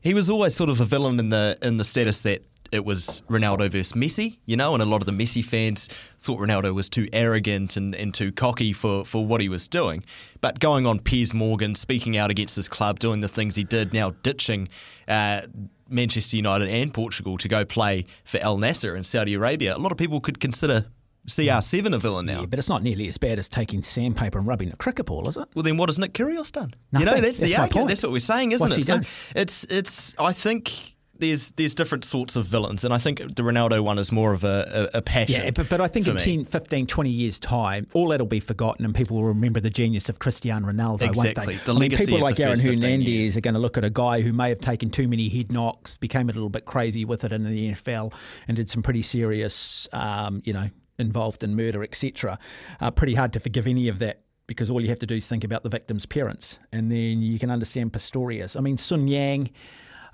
he 0.00 0.14
was 0.14 0.30
always 0.30 0.54
sort 0.54 0.70
of 0.70 0.80
a 0.80 0.86
villain 0.86 1.18
in 1.18 1.28
the 1.28 1.58
in 1.60 1.76
the 1.76 1.84
status 1.84 2.20
that 2.20 2.42
it 2.72 2.86
was 2.86 3.22
Ronaldo 3.28 3.70
versus 3.70 3.92
Messi, 3.92 4.38
you 4.46 4.56
know, 4.56 4.72
and 4.72 4.82
a 4.82 4.86
lot 4.86 5.02
of 5.02 5.06
the 5.06 5.12
Messi 5.12 5.44
fans 5.44 5.88
thought 6.18 6.40
Ronaldo 6.40 6.74
was 6.74 6.88
too 6.88 7.06
arrogant 7.12 7.76
and, 7.76 7.94
and 7.94 8.14
too 8.14 8.32
cocky 8.32 8.72
for, 8.72 9.04
for 9.04 9.26
what 9.26 9.42
he 9.42 9.50
was 9.50 9.68
doing. 9.68 10.02
But 10.40 10.58
going 10.58 10.86
on 10.86 10.98
Piers 11.00 11.34
Morgan, 11.34 11.74
speaking 11.74 12.16
out 12.16 12.30
against 12.30 12.56
his 12.56 12.70
club, 12.70 12.98
doing 12.98 13.20
the 13.20 13.28
things 13.28 13.56
he 13.56 13.64
did, 13.64 13.92
now 13.92 14.12
ditching 14.22 14.70
uh, 15.06 15.42
Manchester 15.90 16.38
United 16.38 16.66
and 16.70 16.94
Portugal 16.94 17.36
to 17.36 17.46
go 17.46 17.62
play 17.66 18.06
for 18.24 18.38
Al 18.40 18.56
Nassr 18.56 18.96
in 18.96 19.04
Saudi 19.04 19.34
Arabia, 19.34 19.76
a 19.76 19.78
lot 19.78 19.92
of 19.92 19.98
people 19.98 20.18
could 20.18 20.40
consider 20.40 20.86
CR7 21.28 21.94
a 21.94 21.98
villain 21.98 22.26
now. 22.26 22.40
Yeah, 22.40 22.46
but 22.46 22.58
it's 22.58 22.68
not 22.68 22.82
nearly 22.82 23.08
as 23.08 23.16
bad 23.18 23.38
as 23.38 23.48
taking 23.48 23.82
sandpaper 23.82 24.38
and 24.38 24.46
rubbing 24.46 24.72
a 24.72 24.76
cricket 24.76 25.06
ball, 25.06 25.28
is 25.28 25.36
it? 25.36 25.48
Well, 25.54 25.62
then 25.62 25.76
what 25.76 25.88
has 25.88 25.98
Nick 25.98 26.14
Kyrgios 26.14 26.50
done? 26.50 26.72
Nothing. 26.90 27.06
You 27.08 27.14
know, 27.14 27.20
that's, 27.20 27.38
that's 27.38 27.52
the 27.52 27.58
argument. 27.58 27.88
That's 27.88 28.02
what 28.02 28.12
we're 28.12 28.18
saying, 28.18 28.52
isn't 28.52 28.68
What's 28.68 28.78
it? 28.78 28.84
so 28.84 28.94
done? 28.94 29.06
it's 29.36 29.64
it's. 29.64 30.14
I 30.18 30.32
think 30.32 30.96
there's 31.18 31.52
there's 31.52 31.74
different 31.76 32.04
sorts 32.04 32.34
of 32.34 32.46
villains, 32.46 32.84
and 32.84 32.92
I 32.92 32.98
think 32.98 33.20
the 33.20 33.42
Ronaldo 33.44 33.80
one 33.82 33.98
is 33.98 34.10
more 34.10 34.32
of 34.32 34.42
a, 34.42 34.90
a, 34.94 34.98
a 34.98 35.02
passion. 35.02 35.44
Yeah, 35.44 35.50
but, 35.52 35.68
but 35.68 35.80
I 35.80 35.86
think 35.86 36.08
in 36.08 36.14
me. 36.14 36.20
10, 36.20 36.44
15, 36.46 36.86
20 36.88 37.10
years' 37.10 37.38
time, 37.38 37.86
all 37.92 38.08
that'll 38.08 38.26
be 38.26 38.40
forgotten 38.40 38.84
and 38.84 38.92
people 38.92 39.16
will 39.16 39.24
remember 39.24 39.60
the 39.60 39.70
genius 39.70 40.08
of 40.08 40.18
Cristiano 40.18 40.66
Ronaldo, 40.66 41.02
Exactly. 41.02 41.54
won't 41.54 41.60
they? 41.60 41.64
The 41.64 41.70
I 41.70 41.74
mean, 41.74 41.80
legacy 41.82 42.04
people 42.06 42.16
of 42.16 42.22
like 42.32 42.40
Aaron 42.40 42.52
first 42.52 42.62
15 42.62 42.82
Hernandez 42.82 43.06
years. 43.08 43.36
are 43.36 43.40
going 43.42 43.54
to 43.54 43.60
look 43.60 43.78
at 43.78 43.84
a 43.84 43.90
guy 43.90 44.22
who 44.22 44.32
may 44.32 44.48
have 44.48 44.60
taken 44.60 44.90
too 44.90 45.06
many 45.06 45.28
head 45.28 45.52
knocks, 45.52 45.96
became 45.96 46.28
a 46.28 46.32
little 46.32 46.48
bit 46.48 46.64
crazy 46.64 47.04
with 47.04 47.22
it 47.24 47.32
in 47.32 47.44
the 47.44 47.70
NFL, 47.72 48.12
and 48.48 48.56
did 48.56 48.68
some 48.68 48.82
pretty 48.82 49.02
serious, 49.02 49.88
um, 49.92 50.42
you 50.44 50.52
know, 50.52 50.68
involved 50.98 51.42
in 51.42 51.54
murder, 51.56 51.82
etc. 51.82 52.38
Uh, 52.80 52.90
pretty 52.90 53.14
hard 53.14 53.32
to 53.32 53.40
forgive 53.40 53.66
any 53.66 53.88
of 53.88 53.98
that 54.00 54.22
because 54.46 54.70
all 54.70 54.80
you 54.80 54.88
have 54.88 54.98
to 54.98 55.06
do 55.06 55.14
is 55.16 55.26
think 55.26 55.44
about 55.44 55.62
the 55.62 55.68
victim's 55.68 56.04
parents, 56.06 56.58
and 56.72 56.90
then 56.90 57.22
you 57.22 57.38
can 57.38 57.50
understand 57.50 57.92
Pistorius. 57.92 58.56
I 58.56 58.60
mean, 58.60 58.76
Sun 58.76 59.08
Yang, 59.08 59.50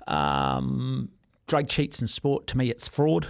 um, 0.07 1.09
drug 1.47 1.67
cheats 1.67 2.01
in 2.01 2.07
sport. 2.07 2.47
To 2.47 2.57
me, 2.57 2.69
it's 2.69 2.87
fraud. 2.87 3.27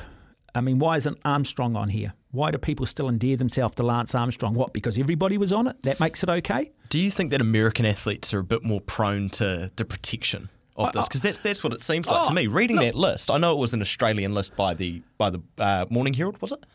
I 0.56 0.62
mean, 0.62 0.80
why 0.80 0.98
isn't 0.98 1.18
Armstrong 1.24 1.76
on 1.76 1.90
here? 1.90 2.14
Why 2.32 2.52
do 2.52 2.58
people 2.58 2.86
still 2.86 3.08
endear 3.08 3.38
themselves 3.38 3.76
to 3.76 3.84
Lance 3.84 4.14
Armstrong? 4.14 4.54
What? 4.54 4.74
Because 4.74 4.98
everybody 4.98 5.38
was 5.38 5.52
on 5.54 5.68
it. 5.68 5.82
That 5.84 6.00
makes 6.00 6.22
it 6.24 6.30
okay. 6.30 6.72
Do 6.90 7.00
you 7.00 7.12
think 7.12 7.32
that 7.32 7.42
American 7.42 7.86
athletes 7.86 8.34
are 8.34 8.40
a 8.40 8.44
bit 8.44 8.64
more 8.64 8.82
prone 8.82 9.30
to 9.32 9.72
the 9.76 9.86
protection 9.86 10.50
of 10.76 10.92
this? 10.92 11.08
Because 11.08 11.22
that's 11.22 11.40
that's 11.40 11.64
what 11.64 11.74
it 11.74 11.82
seems 11.82 12.08
like 12.10 12.24
to 12.26 12.32
Oh, 12.32 12.34
me. 12.34 12.48
Reading 12.48 12.78
look- 12.78 12.86
that 12.86 12.96
list, 12.96 13.32
I 13.32 13.38
know 13.38 13.52
it 13.54 13.58
was 13.60 13.74
an 13.74 13.82
Australian 13.82 14.34
list 14.34 14.56
by 14.56 14.74
the 14.74 15.02
by 15.18 15.30
the 15.30 15.40
uh, 15.58 15.86
Morning 15.90 16.14
Herald, 16.14 16.42
was 16.42 16.52
it? 16.52 16.66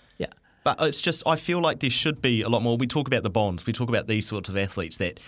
But 0.65 0.81
it's 0.81 1.01
just, 1.01 1.23
I 1.27 1.37
feel 1.37 1.61
like 1.61 1.81
there 1.81 1.91
should 1.91 2.23
be 2.23 2.41
a 2.41 2.49
lot 2.49 2.63
more. 2.63 2.77
We 2.79 2.87
talk 2.87 3.07
about 3.07 3.23
the 3.23 3.31
bonds, 3.31 3.67
we 3.67 3.73
talk 3.73 3.89
about 3.89 4.07
these 4.07 4.27
sorts 4.27 4.49
of 4.49 4.57
athletes 4.57 4.97
that 4.97 5.21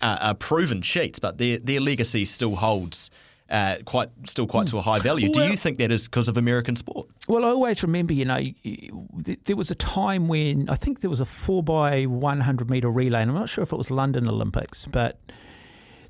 uh, 0.00 0.18
are 0.20 0.34
proven 0.34 0.82
cheats, 0.82 1.18
but 1.18 1.38
their 1.38 1.58
their 1.58 1.80
legacy 1.80 2.24
still 2.24 2.54
holds 2.56 3.10
uh, 3.50 3.76
quite, 3.84 4.08
still 4.24 4.46
quite 4.46 4.68
to 4.68 4.78
a 4.78 4.80
high 4.80 4.98
value. 5.00 5.28
Do 5.30 5.42
you 5.42 5.56
think 5.56 5.78
that 5.78 5.90
is 5.90 6.08
because 6.08 6.28
of 6.28 6.36
American 6.36 6.76
sport? 6.76 7.08
Well, 7.28 7.44
I 7.44 7.48
always 7.48 7.82
remember, 7.82 8.14
you 8.14 8.24
know, 8.24 8.40
there 9.44 9.56
was 9.56 9.70
a 9.70 9.74
time 9.74 10.28
when 10.28 10.68
I 10.70 10.76
think 10.76 11.00
there 11.00 11.10
was 11.10 11.20
a 11.20 11.26
four 11.26 11.62
by 11.62 12.04
one 12.04 12.40
hundred 12.40 12.70
meter 12.70 12.90
relay, 12.90 13.20
and 13.22 13.30
I'm 13.30 13.36
not 13.36 13.48
sure 13.48 13.62
if 13.62 13.72
it 13.72 13.76
was 13.76 13.90
London 13.90 14.28
Olympics, 14.28 14.86
but 14.86 15.18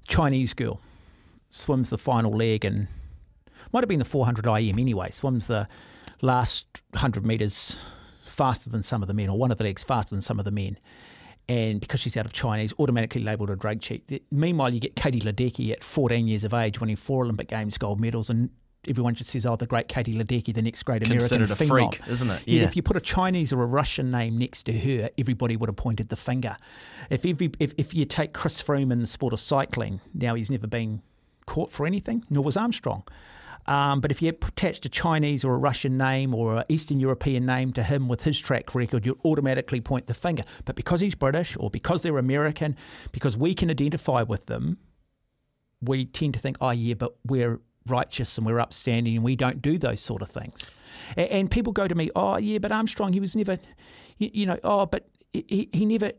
Chinese 0.06 0.54
girl 0.54 0.80
swims 1.50 1.88
the 1.88 1.98
final 1.98 2.36
leg 2.36 2.64
and 2.64 2.88
might 3.72 3.82
have 3.82 3.88
been 3.88 3.98
the 3.98 4.04
400 4.04 4.46
IM 4.46 4.78
anyway. 4.78 5.10
Swims 5.10 5.46
the 5.46 5.66
last 6.20 6.82
hundred 6.94 7.24
meters 7.26 7.76
faster 8.34 8.68
than 8.68 8.82
some 8.82 9.00
of 9.02 9.08
the 9.08 9.14
men, 9.14 9.28
or 9.30 9.38
one 9.38 9.50
of 9.50 9.58
the 9.58 9.64
legs 9.64 9.82
faster 9.84 10.14
than 10.14 10.20
some 10.20 10.38
of 10.38 10.44
the 10.44 10.50
men. 10.50 10.78
And 11.48 11.78
because 11.80 12.00
she's 12.00 12.16
out 12.16 12.24
of 12.26 12.32
Chinese, 12.32 12.72
automatically 12.78 13.22
labelled 13.22 13.50
a 13.50 13.56
drug 13.56 13.80
cheat. 13.80 14.06
The- 14.08 14.22
Meanwhile, 14.30 14.72
you 14.72 14.80
get 14.80 14.96
Katie 14.96 15.20
Ledecky 15.20 15.70
at 15.72 15.84
14 15.84 16.26
years 16.26 16.42
of 16.44 16.54
age, 16.54 16.80
winning 16.80 16.96
four 16.96 17.22
Olympic 17.24 17.48
Games 17.48 17.76
gold 17.76 18.00
medals, 18.00 18.30
and 18.30 18.48
everyone 18.88 19.14
just 19.14 19.28
says, 19.30 19.44
"Oh, 19.44 19.54
the 19.56 19.66
great 19.66 19.86
Katie 19.88 20.14
Ledecky, 20.14 20.54
the 20.54 20.62
next 20.62 20.82
great 20.84 21.02
American 21.02 21.18
Considered 21.18 21.50
a 21.50 21.54
phenom." 21.54 21.68
freak, 21.68 22.00
isn't 22.08 22.30
it? 22.30 22.42
Yet 22.46 22.60
Yeah. 22.60 22.64
If 22.66 22.76
you 22.76 22.82
put 22.82 22.96
a 22.96 23.00
Chinese 23.00 23.52
or 23.52 23.62
a 23.62 23.66
Russian 23.66 24.10
name 24.10 24.38
next 24.38 24.62
to 24.64 24.72
her, 24.78 25.10
everybody 25.18 25.56
would 25.56 25.68
have 25.68 25.76
pointed 25.76 26.08
the 26.08 26.16
finger. 26.16 26.56
If 27.10 27.26
every, 27.26 27.50
if, 27.58 27.74
if 27.76 27.92
you 27.94 28.06
take 28.06 28.32
Chris 28.32 28.62
Froome 28.62 28.90
in 28.90 29.00
the 29.00 29.06
sport 29.06 29.32
of 29.34 29.40
cycling, 29.40 30.00
now 30.14 30.34
he's 30.34 30.50
never 30.50 30.66
been 30.66 31.02
caught 31.46 31.70
for 31.70 31.84
anything, 31.86 32.24
nor 32.30 32.42
was 32.42 32.56
Armstrong. 32.56 33.02
Um, 33.66 34.00
but 34.00 34.10
if 34.10 34.20
you 34.20 34.28
attached 34.28 34.84
a 34.84 34.88
Chinese 34.88 35.44
or 35.44 35.54
a 35.54 35.58
Russian 35.58 35.96
name 35.96 36.34
or 36.34 36.58
an 36.58 36.64
Eastern 36.68 37.00
European 37.00 37.46
name 37.46 37.72
to 37.72 37.82
him 37.82 38.08
with 38.08 38.24
his 38.24 38.38
track 38.38 38.74
record, 38.74 39.06
you'd 39.06 39.18
automatically 39.24 39.80
point 39.80 40.06
the 40.06 40.14
finger. 40.14 40.44
But 40.64 40.76
because 40.76 41.00
he's 41.00 41.14
British 41.14 41.56
or 41.58 41.70
because 41.70 42.02
they're 42.02 42.18
American, 42.18 42.76
because 43.12 43.36
we 43.36 43.54
can 43.54 43.70
identify 43.70 44.22
with 44.22 44.46
them, 44.46 44.78
we 45.80 46.04
tend 46.04 46.34
to 46.34 46.40
think, 46.40 46.56
oh, 46.60 46.70
yeah, 46.70 46.94
but 46.94 47.16
we're 47.26 47.60
righteous 47.86 48.38
and 48.38 48.46
we're 48.46 48.60
upstanding 48.60 49.16
and 49.16 49.24
we 49.24 49.36
don't 49.36 49.60
do 49.60 49.76
those 49.78 50.00
sort 50.00 50.22
of 50.22 50.30
things. 50.30 50.70
And 51.16 51.50
people 51.50 51.72
go 51.72 51.86
to 51.86 51.94
me, 51.94 52.10
oh, 52.16 52.36
yeah, 52.36 52.58
but 52.58 52.72
Armstrong, 52.72 53.12
he 53.12 53.20
was 53.20 53.36
never, 53.36 53.58
you, 54.18 54.30
you 54.32 54.46
know, 54.46 54.58
oh, 54.64 54.86
but 54.86 55.08
he, 55.32 55.68
he 55.72 55.84
never, 55.84 56.12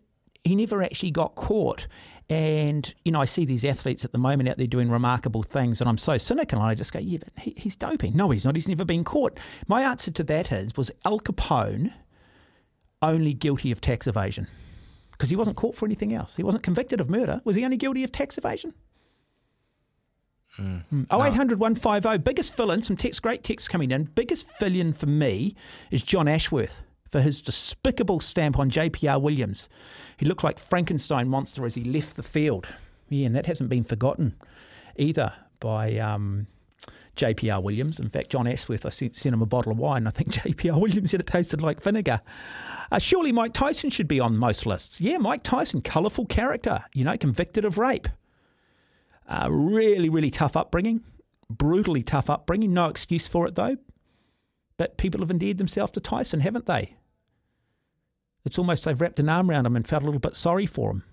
he 0.45 0.55
never 0.55 0.81
actually 0.81 1.11
got 1.11 1.35
caught. 1.35 1.87
And, 2.29 2.91
you 3.03 3.11
know, 3.11 3.21
I 3.21 3.25
see 3.25 3.45
these 3.45 3.65
athletes 3.65 4.05
at 4.05 4.11
the 4.11 4.17
moment 4.17 4.47
out 4.49 4.57
there 4.57 4.65
doing 4.67 4.89
remarkable 4.89 5.43
things, 5.43 5.81
and 5.81 5.89
I'm 5.89 5.97
so 5.97 6.17
cynical. 6.17 6.59
And 6.59 6.67
I 6.67 6.73
just 6.73 6.93
go, 6.93 6.99
yeah, 6.99 7.19
but 7.19 7.43
he, 7.43 7.53
he's 7.57 7.75
doping. 7.75 8.15
No, 8.15 8.29
he's 8.29 8.45
not. 8.45 8.55
He's 8.55 8.67
never 8.67 8.85
been 8.85 9.03
caught. 9.03 9.37
My 9.67 9.81
answer 9.81 10.11
to 10.11 10.23
that 10.23 10.51
is, 10.51 10.75
was 10.77 10.91
Al 11.03 11.19
Capone 11.19 11.91
only 13.01 13.33
guilty 13.33 13.71
of 13.71 13.81
tax 13.81 14.07
evasion? 14.07 14.47
Because 15.11 15.29
he 15.29 15.35
wasn't 15.35 15.57
caught 15.57 15.75
for 15.75 15.85
anything 15.85 16.13
else. 16.13 16.35
He 16.35 16.43
wasn't 16.43 16.63
convicted 16.63 17.01
of 17.01 17.09
murder. 17.09 17.41
Was 17.43 17.55
he 17.55 17.65
only 17.65 17.77
guilty 17.77 18.03
of 18.03 18.11
tax 18.11 18.37
evasion? 18.37 18.73
Mm. 20.57 20.83
0800 21.11 21.59
150. 21.59 22.17
Biggest 22.19 22.55
villain, 22.55 22.81
some 22.81 22.97
text, 22.97 23.21
great 23.21 23.43
text 23.43 23.69
coming 23.69 23.91
in. 23.91 24.05
Biggest 24.05 24.47
villain 24.59 24.93
for 24.93 25.07
me 25.07 25.55
is 25.91 26.01
John 26.01 26.27
Ashworth 26.27 26.81
for 27.09 27.21
his 27.21 27.41
despicable 27.41 28.19
stamp 28.19 28.57
on 28.59 28.69
JPR 28.69 29.21
Williams. 29.21 29.69
He 30.17 30.25
looked 30.25 30.43
like 30.43 30.59
Frankenstein 30.59 31.27
monster 31.27 31.65
as 31.65 31.75
he 31.75 31.83
left 31.83 32.15
the 32.15 32.24
field. 32.24 32.67
Yeah, 33.09 33.27
and 33.27 33.35
that 33.35 33.45
hasn't 33.45 33.69
been 33.69 33.83
forgotten 33.83 34.35
either 34.97 35.33
by 35.59 35.97
um, 35.97 36.47
JPR 37.15 37.62
Williams. 37.62 38.00
In 38.00 38.09
fact, 38.09 38.31
John 38.31 38.47
Ashworth, 38.47 38.85
I 38.85 38.89
sent, 38.89 39.15
sent 39.15 39.33
him 39.33 39.41
a 39.41 39.45
bottle 39.45 39.71
of 39.71 39.77
wine. 39.77 40.07
I 40.07 40.12
think 40.12 40.31
JPR 40.33 40.79
Williams 40.79 41.12
said 41.12 41.19
it 41.19 41.27
tasted 41.27 41.62
like 41.62 41.81
vinegar. 41.81 42.21
Uh, 42.91 43.00
surely 43.00 43.31
Mike 43.31 43.53
Tyson 43.53 43.89
should 43.89 44.07
be 44.07 44.19
on 44.19 44.38
most 44.38 44.65
lists. 44.65 45.01
Yeah, 45.01 45.17
Mike 45.17 45.43
Tyson, 45.43 45.81
colourful 45.81 46.25
character, 46.25 46.83
you 46.93 47.03
know, 47.03 47.17
convicted 47.17 47.65
of 47.65 47.77
rape. 47.77 48.07
Uh, 49.27 49.47
really, 49.50 50.09
really 50.09 50.29
tough 50.29 50.55
upbringing, 50.55 51.01
brutally 51.50 52.03
tough 52.03 52.29
upbringing. 52.29 52.74
No 52.74 52.88
excuse 52.88 53.27
for 53.27 53.47
it, 53.47 53.55
though. 53.55 53.77
But 54.77 54.98
people 54.98 55.22
have 55.22 55.32
endeared 55.32 55.58
themselves 55.58 55.91
to 55.94 56.00
Tyson, 56.00 56.41
haven't 56.41 56.65
they? 56.65 56.96
It's 58.44 58.60
almost 58.60 58.86
they've 58.86 59.00
wrapped 59.00 59.20
an 59.20 59.29
arm 59.29 59.50
around 59.50 59.65
him 59.65 59.75
and 59.75 59.88
felt 59.88 60.03
a 60.03 60.05
little 60.05 60.20
bit 60.20 60.36
sorry 60.36 60.65
for 60.65 60.91
him. 60.91 61.03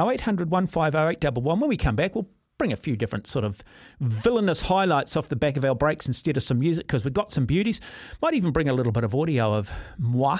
0800 0.00 0.50
150 0.50 1.40
When 1.40 1.68
we 1.68 1.76
come 1.76 1.96
back, 1.96 2.14
we'll 2.14 2.28
bring 2.58 2.72
a 2.72 2.76
few 2.76 2.96
different 2.96 3.26
sort 3.26 3.44
of 3.44 3.62
villainous 4.00 4.62
highlights 4.62 5.16
off 5.16 5.28
the 5.28 5.36
back 5.36 5.56
of 5.56 5.64
our 5.64 5.74
breaks 5.74 6.06
instead 6.06 6.36
of 6.36 6.42
some 6.42 6.58
music 6.58 6.86
because 6.86 7.04
we've 7.04 7.12
got 7.12 7.30
some 7.30 7.46
beauties. 7.46 7.80
Might 8.20 8.34
even 8.34 8.52
bring 8.52 8.68
a 8.68 8.72
little 8.72 8.92
bit 8.92 9.04
of 9.04 9.14
audio 9.14 9.54
of 9.54 9.70
moi. 9.98 10.38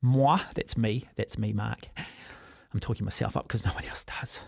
Moi, 0.00 0.38
that's 0.54 0.76
me. 0.76 1.08
That's 1.16 1.38
me, 1.38 1.52
Mark. 1.52 1.88
I'm 2.72 2.80
talking 2.80 3.04
myself 3.04 3.36
up 3.36 3.48
because 3.48 3.64
no 3.64 3.72
one 3.72 3.84
else 3.84 4.04
does. 4.04 4.42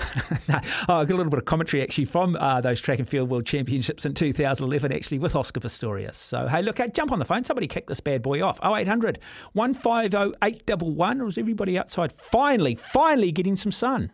Oh, 0.00 1.00
I 1.00 1.04
got 1.04 1.10
a 1.10 1.16
little 1.16 1.30
bit 1.30 1.38
of 1.38 1.44
commentary 1.44 1.82
actually 1.82 2.04
from 2.06 2.36
uh, 2.36 2.60
those 2.60 2.80
track 2.80 2.98
and 2.98 3.08
field 3.08 3.30
world 3.30 3.46
championships 3.46 4.04
in 4.04 4.14
2011, 4.14 4.92
actually 4.92 5.18
with 5.18 5.36
Oscar 5.36 5.60
Pistorius. 5.60 6.14
So, 6.14 6.48
hey, 6.48 6.62
look, 6.62 6.80
jump 6.92 7.12
on 7.12 7.18
the 7.18 7.24
phone. 7.24 7.44
Somebody 7.44 7.66
kick 7.66 7.86
this 7.86 8.00
bad 8.00 8.22
boy 8.22 8.42
off. 8.42 8.58
0800 8.64 9.18
150 9.52 10.36
811. 10.42 11.20
Or 11.20 11.28
is 11.28 11.38
everybody 11.38 11.78
outside 11.78 12.12
finally, 12.12 12.74
finally 12.74 13.32
getting 13.32 13.56
some 13.56 13.72
sun? 13.72 14.10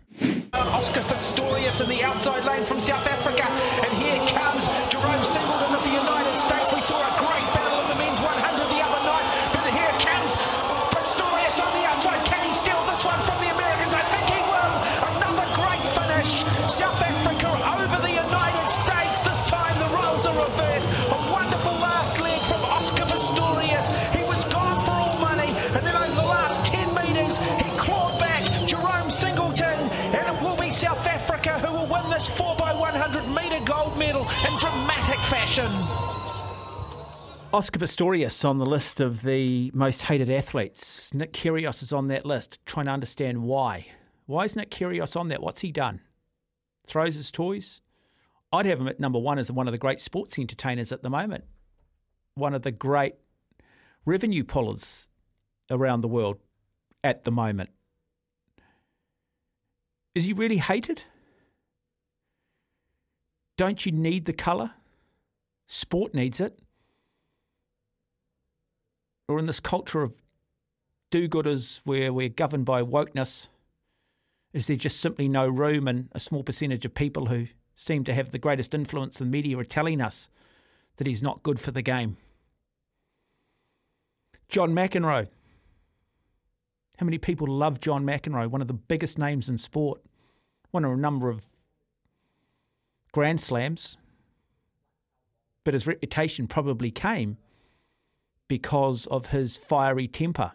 Oscar 0.52 1.00
Pistorius 1.00 1.82
in 1.82 1.88
the 1.88 2.02
outside 2.02 2.44
lane 2.44 2.64
from 2.64 2.80
South 2.80 3.06
Africa. 3.06 3.44
And 3.84 3.96
here 3.98 4.26
comes 4.28 4.66
Jerome 4.92 5.24
Singleton 5.24 5.87
medal 34.08 34.22
in 34.22 34.56
dramatic 34.56 35.18
fashion. 35.20 35.70
Oscar 37.52 37.78
Pistorius 37.78 38.42
on 38.42 38.56
the 38.56 38.64
list 38.64 39.00
of 39.00 39.20
the 39.20 39.70
most 39.74 40.02
hated 40.02 40.30
athletes. 40.30 41.12
Nick 41.12 41.34
Kyrgios 41.34 41.82
is 41.82 41.92
on 41.92 42.06
that 42.06 42.24
list, 42.24 42.58
trying 42.64 42.86
to 42.86 42.92
understand 42.92 43.42
why. 43.42 43.86
Why 44.24 44.44
is 44.44 44.56
Nick 44.56 44.70
Kyrgios 44.70 45.14
on 45.14 45.28
that? 45.28 45.42
What's 45.42 45.60
he 45.60 45.72
done? 45.72 46.00
Throws 46.86 47.16
his 47.16 47.30
toys? 47.30 47.82
I'd 48.50 48.64
have 48.64 48.80
him 48.80 48.88
at 48.88 48.98
number 48.98 49.18
one 49.18 49.38
as 49.38 49.52
one 49.52 49.68
of 49.68 49.72
the 49.72 49.78
great 49.78 50.00
sports 50.00 50.38
entertainers 50.38 50.90
at 50.90 51.02
the 51.02 51.10
moment. 51.10 51.44
One 52.34 52.54
of 52.54 52.62
the 52.62 52.70
great 52.70 53.16
revenue 54.06 54.42
pullers 54.42 55.10
around 55.70 56.00
the 56.00 56.08
world 56.08 56.38
at 57.04 57.24
the 57.24 57.30
moment. 57.30 57.70
Is 60.14 60.24
he 60.24 60.32
really 60.32 60.56
hated? 60.56 61.02
Don't 63.58 63.84
you 63.84 63.92
need 63.92 64.24
the 64.24 64.32
colour? 64.32 64.70
Sport 65.66 66.14
needs 66.14 66.40
it. 66.40 66.58
Or 69.28 69.38
in 69.38 69.44
this 69.44 69.60
culture 69.60 70.00
of 70.00 70.14
do 71.10 71.28
gooders 71.28 71.82
where 71.84 72.12
we're 72.12 72.30
governed 72.30 72.64
by 72.64 72.82
wokeness, 72.82 73.48
is 74.52 74.68
there 74.68 74.76
just 74.76 75.00
simply 75.00 75.28
no 75.28 75.46
room 75.48 75.88
and 75.88 76.08
a 76.12 76.20
small 76.20 76.42
percentage 76.42 76.84
of 76.86 76.94
people 76.94 77.26
who 77.26 77.48
seem 77.74 78.04
to 78.04 78.14
have 78.14 78.30
the 78.30 78.38
greatest 78.38 78.74
influence 78.74 79.20
in 79.20 79.26
the 79.26 79.30
media 79.30 79.58
are 79.58 79.64
telling 79.64 80.00
us 80.00 80.30
that 80.96 81.06
he's 81.06 81.22
not 81.22 81.42
good 81.42 81.58
for 81.58 81.72
the 81.72 81.82
game? 81.82 82.16
John 84.48 84.72
McEnroe. 84.72 85.28
How 86.98 87.04
many 87.04 87.18
people 87.18 87.48
love 87.48 87.80
John 87.80 88.04
McEnroe, 88.04 88.48
one 88.48 88.62
of 88.62 88.68
the 88.68 88.74
biggest 88.74 89.18
names 89.18 89.48
in 89.48 89.58
sport, 89.58 90.00
won 90.72 90.84
a 90.84 90.96
number 90.96 91.28
of 91.28 91.42
Grand 93.12 93.40
Slams, 93.40 93.96
but 95.64 95.74
his 95.74 95.86
reputation 95.86 96.46
probably 96.46 96.90
came 96.90 97.36
because 98.48 99.06
of 99.06 99.26
his 99.26 99.56
fiery 99.56 100.08
temper. 100.08 100.52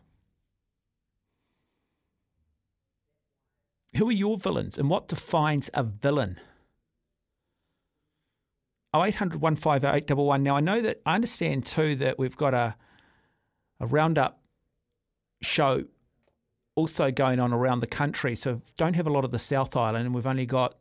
Who 3.96 4.10
are 4.10 4.14
your 4.14 4.38
villains 4.38 4.78
and 4.78 4.90
what 4.90 5.08
defines 5.08 5.70
a 5.74 5.84
villain? 5.84 6.40
0800 8.96 9.42
150 9.42 10.44
Now, 10.44 10.56
I 10.56 10.60
know 10.60 10.82
that 10.82 11.02
I 11.06 11.16
understand 11.16 11.66
too 11.66 11.96
that 11.96 12.20
we've 12.20 12.38
got 12.38 12.54
a, 12.54 12.76
a 13.80 13.88
roundup 13.88 14.40
show 15.42 15.86
also 16.76 17.12
going 17.12 17.40
on 17.40 17.54
around 17.54 17.80
the 17.80 17.88
country. 17.88 18.36
So, 18.36 18.62
don't 18.78 18.96
have 18.96 19.08
a 19.08 19.12
lot 19.12 19.26
of 19.26 19.32
the 19.32 19.40
South 19.40 19.76
Island, 19.76 20.06
and 20.06 20.16
we've 20.16 20.28
only 20.28 20.46
got 20.46 20.76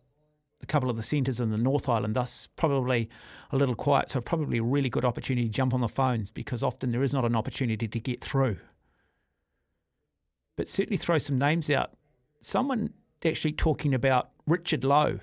a 0.63 0.67
couple 0.67 0.89
of 0.91 0.97
the 0.97 1.03
centres 1.03 1.41
in 1.41 1.51
the 1.51 1.59
North 1.59 1.89
Island, 1.89 2.15
thus 2.15 2.47
probably 2.57 3.09
a 3.51 3.57
little 3.57 3.75
quiet. 3.75 4.11
So, 4.11 4.21
probably 4.21 4.59
a 4.59 4.63
really 4.63 4.89
good 4.89 5.05
opportunity 5.05 5.49
to 5.49 5.53
jump 5.53 5.75
on 5.75 5.81
the 5.81 5.89
phones 5.89 6.31
because 6.31 6.63
often 6.63 6.91
there 6.91 7.03
is 7.03 7.13
not 7.13 7.25
an 7.25 7.37
opportunity 7.37 7.89
to 7.89 8.01
get 8.01 8.23
through. 8.23 8.59
But 10.57 10.69
certainly 10.69 10.97
throw 10.97 11.19
some 11.19 11.39
names 11.39 11.71
out. 11.71 11.93
Someone 12.41 12.91
actually 13.25 13.53
talking 13.53 13.95
about 13.95 14.31
Richard 14.47 14.85
Loe. 14.85 15.21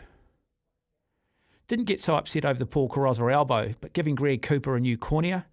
Didn't 1.68 1.86
get 1.86 2.00
so 2.00 2.16
upset 2.16 2.46
over 2.46 2.58
the 2.58 2.66
Paul 2.66 2.90
Carozza 2.90 3.32
elbow, 3.32 3.74
but 3.80 3.94
giving 3.94 4.16
Greg 4.16 4.42
Cooper 4.42 4.76
a 4.76 4.80
new 4.80 4.98
cornea. 4.98 5.46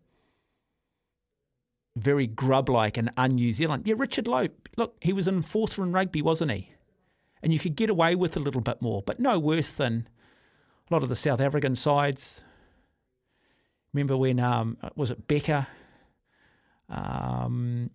Very 1.95 2.27
grub 2.27 2.69
like 2.69 2.97
and 2.97 3.11
un 3.17 3.35
New 3.35 3.53
Zealand. 3.53 3.87
Yeah, 3.87 3.97
Richard 3.99 4.27
Loe, 4.27 4.49
look, 4.77 4.97
he 5.01 5.13
was 5.13 5.29
an 5.29 5.37
enforcer 5.37 5.83
in 5.83 5.93
rugby, 5.93 6.23
wasn't 6.23 6.53
he? 6.53 6.71
And 7.47 7.53
you 7.53 7.61
could 7.61 7.77
get 7.77 7.89
away 7.89 8.17
with 8.17 8.37
a 8.37 8.41
little 8.41 8.61
bit 8.61 8.83
more, 8.83 9.05
but 9.07 9.21
no 9.21 9.39
worse 9.39 9.71
than 9.71 10.09
a 10.91 10.93
lot 10.93 11.05
of 11.05 11.09
the 11.09 11.15
South 11.15 11.41
African 11.41 11.77
sides. 11.77 12.43
Remember 13.93 14.17
when, 14.17 14.41
um, 14.41 14.77
was 14.97 15.13
it 15.13 15.29
Becker? 15.29 15.69
Um, 16.89 17.91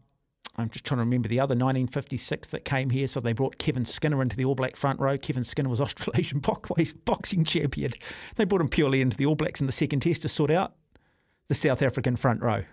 I'm 0.56 0.70
just 0.70 0.86
trying 0.86 1.00
to 1.00 1.04
remember 1.04 1.28
the 1.28 1.42
other 1.42 1.52
1956 1.52 2.48
that 2.48 2.64
came 2.64 2.92
here. 2.92 3.08
So 3.08 3.20
they 3.20 3.34
brought 3.34 3.58
Kevin 3.58 3.84
Skinner 3.84 4.22
into 4.22 4.38
the 4.38 4.46
All 4.46 4.56
Black 4.56 4.78
front 4.78 5.02
row. 5.02 5.18
Kevin 5.18 5.44
Skinner 5.44 5.68
was 5.68 5.82
Australasian 5.82 6.42
boxing 7.04 7.44
champion. 7.44 7.92
They 8.38 8.46
brought 8.46 8.62
him 8.62 8.70
purely 8.70 9.02
into 9.02 9.18
the 9.18 9.26
All 9.26 9.36
Blacks 9.36 9.60
in 9.60 9.68
the 9.68 9.74
second 9.74 10.00
test 10.00 10.22
to 10.22 10.30
sort 10.30 10.50
out 10.50 10.76
the 11.50 11.56
South 11.56 11.82
African 11.82 12.16
front 12.16 12.42
row. 12.42 12.64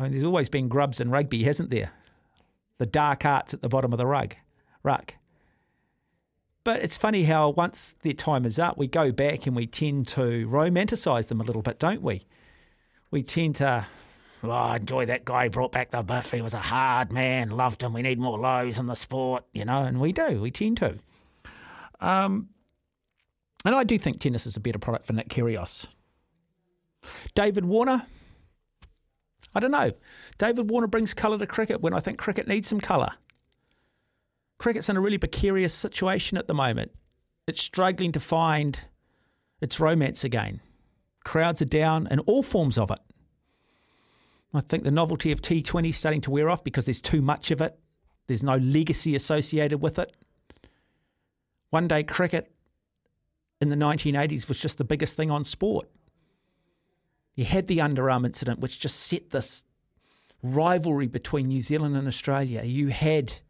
I 0.00 0.02
mean, 0.02 0.10
there's 0.10 0.24
always 0.24 0.48
been 0.48 0.66
grubs 0.66 1.00
in 1.00 1.12
rugby, 1.12 1.44
hasn't 1.44 1.70
there? 1.70 1.92
The 2.78 2.86
dark 2.86 3.24
arts 3.24 3.54
at 3.54 3.62
the 3.62 3.68
bottom 3.68 3.92
of 3.92 4.00
the 4.00 4.06
rug, 4.08 4.34
ruck. 4.82 5.14
But 6.62 6.80
it's 6.82 6.96
funny 6.96 7.24
how 7.24 7.50
once 7.50 7.94
their 8.02 8.12
time 8.12 8.44
is 8.44 8.58
up, 8.58 8.76
we 8.76 8.86
go 8.86 9.12
back 9.12 9.46
and 9.46 9.56
we 9.56 9.66
tend 9.66 10.06
to 10.08 10.46
romanticise 10.46 11.28
them 11.28 11.40
a 11.40 11.44
little 11.44 11.62
bit, 11.62 11.78
don't 11.78 12.02
we? 12.02 12.26
We 13.10 13.22
tend 13.22 13.56
to 13.56 13.86
oh, 14.42 14.50
I 14.50 14.76
enjoy 14.76 15.06
that 15.06 15.24
guy. 15.24 15.48
Brought 15.48 15.72
back 15.72 15.90
the 15.90 16.02
buff. 16.02 16.32
He 16.32 16.42
was 16.42 16.54
a 16.54 16.58
hard 16.58 17.12
man. 17.12 17.50
Loved 17.50 17.82
him. 17.82 17.92
We 17.92 18.02
need 18.02 18.18
more 18.18 18.38
Loes 18.38 18.78
in 18.78 18.86
the 18.86 18.94
sport, 18.94 19.44
you 19.52 19.64
know, 19.64 19.82
and 19.82 20.00
we 20.00 20.12
do. 20.12 20.40
We 20.40 20.50
tend 20.50 20.78
to. 20.78 20.98
Um, 22.00 22.48
and 23.64 23.74
I 23.74 23.84
do 23.84 23.98
think 23.98 24.20
tennis 24.20 24.46
is 24.46 24.56
a 24.56 24.60
better 24.60 24.78
product 24.78 25.06
for 25.06 25.12
Nick 25.12 25.28
Kyrgios. 25.28 25.86
David 27.34 27.64
Warner, 27.64 28.06
I 29.54 29.60
don't 29.60 29.70
know. 29.70 29.92
David 30.38 30.70
Warner 30.70 30.86
brings 30.86 31.14
colour 31.14 31.38
to 31.38 31.46
cricket 31.46 31.80
when 31.80 31.94
I 31.94 32.00
think 32.00 32.18
cricket 32.18 32.46
needs 32.46 32.68
some 32.68 32.80
colour. 32.80 33.12
Cricket's 34.60 34.90
in 34.90 34.96
a 34.98 35.00
really 35.00 35.16
precarious 35.16 35.72
situation 35.72 36.36
at 36.36 36.46
the 36.46 36.52
moment. 36.52 36.92
It's 37.46 37.62
struggling 37.62 38.12
to 38.12 38.20
find 38.20 38.78
its 39.62 39.80
romance 39.80 40.22
again. 40.22 40.60
Crowds 41.24 41.62
are 41.62 41.66
down 41.66 42.06
in 42.10 42.18
all 42.20 42.42
forms 42.42 42.76
of 42.76 42.90
it. 42.90 42.98
I 44.52 44.60
think 44.60 44.84
the 44.84 44.90
novelty 44.90 45.32
of 45.32 45.40
T20 45.40 45.88
is 45.88 45.96
starting 45.96 46.20
to 46.20 46.30
wear 46.30 46.50
off 46.50 46.62
because 46.62 46.84
there's 46.84 47.00
too 47.00 47.22
much 47.22 47.50
of 47.50 47.62
it. 47.62 47.78
There's 48.26 48.42
no 48.42 48.56
legacy 48.56 49.14
associated 49.14 49.80
with 49.80 49.98
it. 49.98 50.14
One 51.70 51.88
day 51.88 52.02
cricket 52.02 52.52
in 53.62 53.70
the 53.70 53.76
1980s 53.76 54.46
was 54.46 54.60
just 54.60 54.76
the 54.76 54.84
biggest 54.84 55.16
thing 55.16 55.30
on 55.30 55.44
sport. 55.46 55.88
You 57.34 57.46
had 57.46 57.66
the 57.66 57.78
underarm 57.78 58.26
incident, 58.26 58.60
which 58.60 58.78
just 58.78 59.00
set 59.00 59.30
this 59.30 59.64
rivalry 60.42 61.06
between 61.06 61.48
New 61.48 61.62
Zealand 61.62 61.96
and 61.96 62.06
Australia. 62.06 62.62
You 62.62 62.88
had 62.88 63.40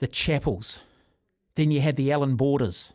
the 0.00 0.08
Chappells. 0.08 0.80
then 1.54 1.70
you 1.70 1.80
had 1.80 1.96
the 1.96 2.10
Allan 2.10 2.36
Borders, 2.36 2.94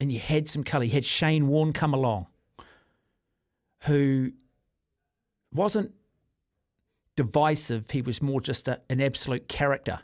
and 0.00 0.10
you 0.10 0.18
had 0.18 0.48
some 0.48 0.64
colour. 0.64 0.84
You 0.84 0.92
had 0.92 1.04
Shane 1.04 1.48
Warne 1.48 1.72
come 1.72 1.92
along, 1.92 2.26
who 3.82 4.32
wasn't 5.52 5.92
divisive, 7.16 7.90
he 7.90 8.00
was 8.02 8.22
more 8.22 8.40
just 8.40 8.68
a, 8.68 8.80
an 8.88 9.00
absolute 9.00 9.48
character. 9.48 10.00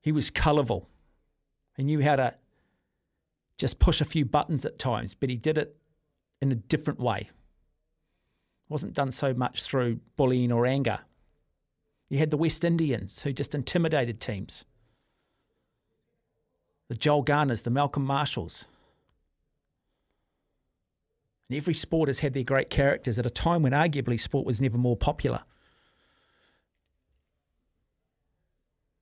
He 0.00 0.12
was 0.12 0.30
colourful. 0.30 0.88
He 1.76 1.84
knew 1.84 2.02
how 2.02 2.16
to 2.16 2.34
just 3.56 3.78
push 3.78 4.00
a 4.00 4.04
few 4.04 4.24
buttons 4.24 4.64
at 4.64 4.78
times, 4.78 5.14
but 5.14 5.30
he 5.30 5.36
did 5.36 5.56
it 5.56 5.76
in 6.40 6.52
a 6.52 6.56
different 6.56 7.00
way. 7.00 7.30
Wasn't 8.68 8.94
done 8.94 9.12
so 9.12 9.32
much 9.32 9.62
through 9.62 10.00
bullying 10.16 10.50
or 10.50 10.66
anger. 10.66 11.00
You 12.12 12.18
had 12.18 12.28
the 12.28 12.36
West 12.36 12.62
Indians 12.62 13.22
who 13.22 13.32
just 13.32 13.54
intimidated 13.54 14.20
teams. 14.20 14.66
The 16.88 16.94
Joel 16.94 17.22
Garners, 17.22 17.62
the 17.62 17.70
Malcolm 17.70 18.04
Marshalls. 18.04 18.68
And 21.48 21.56
every 21.56 21.72
sport 21.72 22.10
has 22.10 22.18
had 22.18 22.34
their 22.34 22.44
great 22.44 22.68
characters 22.68 23.18
at 23.18 23.24
a 23.24 23.30
time 23.30 23.62
when 23.62 23.72
arguably 23.72 24.20
sport 24.20 24.44
was 24.44 24.60
never 24.60 24.76
more 24.76 24.94
popular. 24.94 25.40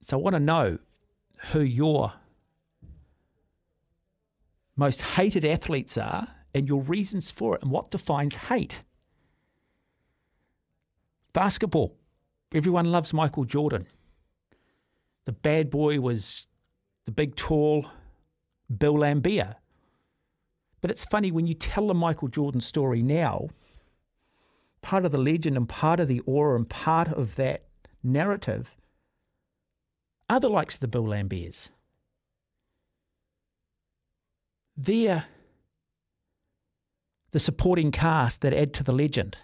So 0.03 0.17
I 0.17 0.23
want 0.23 0.35
to 0.35 0.41
know 0.41 0.79
who 1.51 1.63
your 1.63 2.13
most 4.77 5.03
hated 5.03 5.45
athletes 5.45 5.99
are 5.99 6.29
and 6.55 6.69
your 6.69 6.83
reasons 6.83 7.33
for 7.33 7.57
it 7.57 7.63
and 7.63 7.73
what 7.73 7.91
defines 7.91 8.37
hate. 8.37 8.85
Basketball. 11.33 11.97
Everyone 12.53 12.91
loves 12.91 13.13
Michael 13.13 13.45
Jordan. 13.45 13.87
The 15.25 15.33
bad 15.33 15.71
boy 15.71 16.01
was 16.01 16.49
the 17.07 17.13
big, 17.13 17.37
tall 17.37 17.87
Bill 18.77 18.95
Laimbeer. 18.95 19.55
But 20.81 20.91
it's 20.91 21.05
funny 21.05 21.31
when 21.31 21.47
you 21.47 21.55
tell 21.55 21.87
the 21.87 21.95
Michael 21.95 22.29
Jordan 22.29 22.61
story 22.61 23.03
now, 23.03 23.49
part 24.83 25.05
of 25.05 25.13
the 25.13 25.21
legend 25.21 25.57
and 25.57 25.69
part 25.69 26.01
of 26.01 26.09
the 26.09 26.21
aura 26.21 26.57
and 26.57 26.69
part 26.69 27.09
of 27.09 27.37
that 27.37 27.65
narrative 28.03 28.77
are 30.29 30.41
the 30.41 30.49
likes 30.49 30.75
of 30.75 30.81
the 30.81 30.89
Bill 30.89 31.05
Laimbeers. 31.05 31.71
They're 34.77 35.27
the 37.33 37.39
supporting 37.39 37.93
cast 37.93 38.41
that 38.41 38.55
add 38.55 38.73
to 38.75 38.83
the 38.85 38.93
legend. 38.93 39.37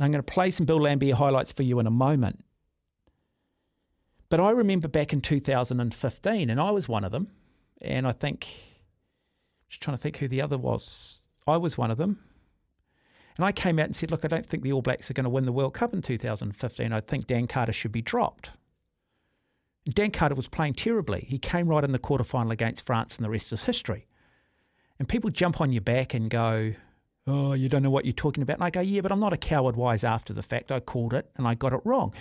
And 0.00 0.06
I'm 0.06 0.12
going 0.12 0.24
to 0.24 0.32
play 0.32 0.50
some 0.50 0.64
Bill 0.64 0.80
Laimbeer 0.80 1.12
highlights 1.12 1.52
for 1.52 1.62
you 1.62 1.78
in 1.78 1.86
a 1.86 1.90
moment. 1.90 2.42
But 4.30 4.40
I 4.40 4.48
remember 4.48 4.88
back 4.88 5.12
in 5.12 5.20
2015, 5.20 6.48
and 6.48 6.58
I 6.58 6.70
was 6.70 6.88
one 6.88 7.04
of 7.04 7.12
them, 7.12 7.28
and 7.82 8.06
I 8.06 8.12
think 8.12 8.48
just 9.68 9.82
trying 9.82 9.98
to 9.98 10.00
think 10.02 10.16
who 10.16 10.26
the 10.26 10.40
other 10.40 10.56
was. 10.56 11.18
I 11.46 11.58
was 11.58 11.76
one 11.76 11.90
of 11.90 11.98
them. 11.98 12.18
And 13.36 13.44
I 13.44 13.52
came 13.52 13.78
out 13.78 13.84
and 13.84 13.94
said, 13.94 14.10
look, 14.10 14.24
I 14.24 14.28
don't 14.28 14.46
think 14.46 14.62
the 14.62 14.72
All 14.72 14.80
Blacks 14.80 15.10
are 15.10 15.14
going 15.14 15.24
to 15.24 15.30
win 15.30 15.44
the 15.44 15.52
World 15.52 15.74
Cup 15.74 15.92
in 15.92 16.00
2015. 16.00 16.94
I 16.94 17.00
think 17.00 17.26
Dan 17.26 17.46
Carter 17.46 17.72
should 17.72 17.92
be 17.92 18.00
dropped. 18.00 18.52
And 19.84 19.94
Dan 19.94 20.12
Carter 20.12 20.34
was 20.34 20.48
playing 20.48 20.74
terribly. 20.74 21.26
He 21.28 21.38
came 21.38 21.68
right 21.68 21.84
in 21.84 21.92
the 21.92 21.98
quarterfinal 21.98 22.52
against 22.52 22.86
France, 22.86 23.16
and 23.16 23.24
the 23.26 23.30
rest 23.30 23.52
is 23.52 23.66
history. 23.66 24.06
And 24.98 25.06
people 25.06 25.28
jump 25.28 25.60
on 25.60 25.72
your 25.72 25.82
back 25.82 26.14
and 26.14 26.30
go, 26.30 26.72
oh, 27.30 27.52
you 27.52 27.68
don't 27.68 27.82
know 27.82 27.90
what 27.90 28.04
you're 28.04 28.12
talking 28.12 28.42
about. 28.42 28.56
And 28.56 28.64
I 28.64 28.70
go, 28.70 28.80
yeah, 28.80 29.00
but 29.00 29.12
I'm 29.12 29.20
not 29.20 29.32
a 29.32 29.38
coward 29.38 29.76
wise 29.76 30.04
after 30.04 30.32
the 30.32 30.42
fact. 30.42 30.72
I 30.72 30.80
called 30.80 31.14
it 31.14 31.30
and 31.36 31.46
I 31.46 31.54
got 31.54 31.72
it 31.72 31.80
wrong. 31.84 32.12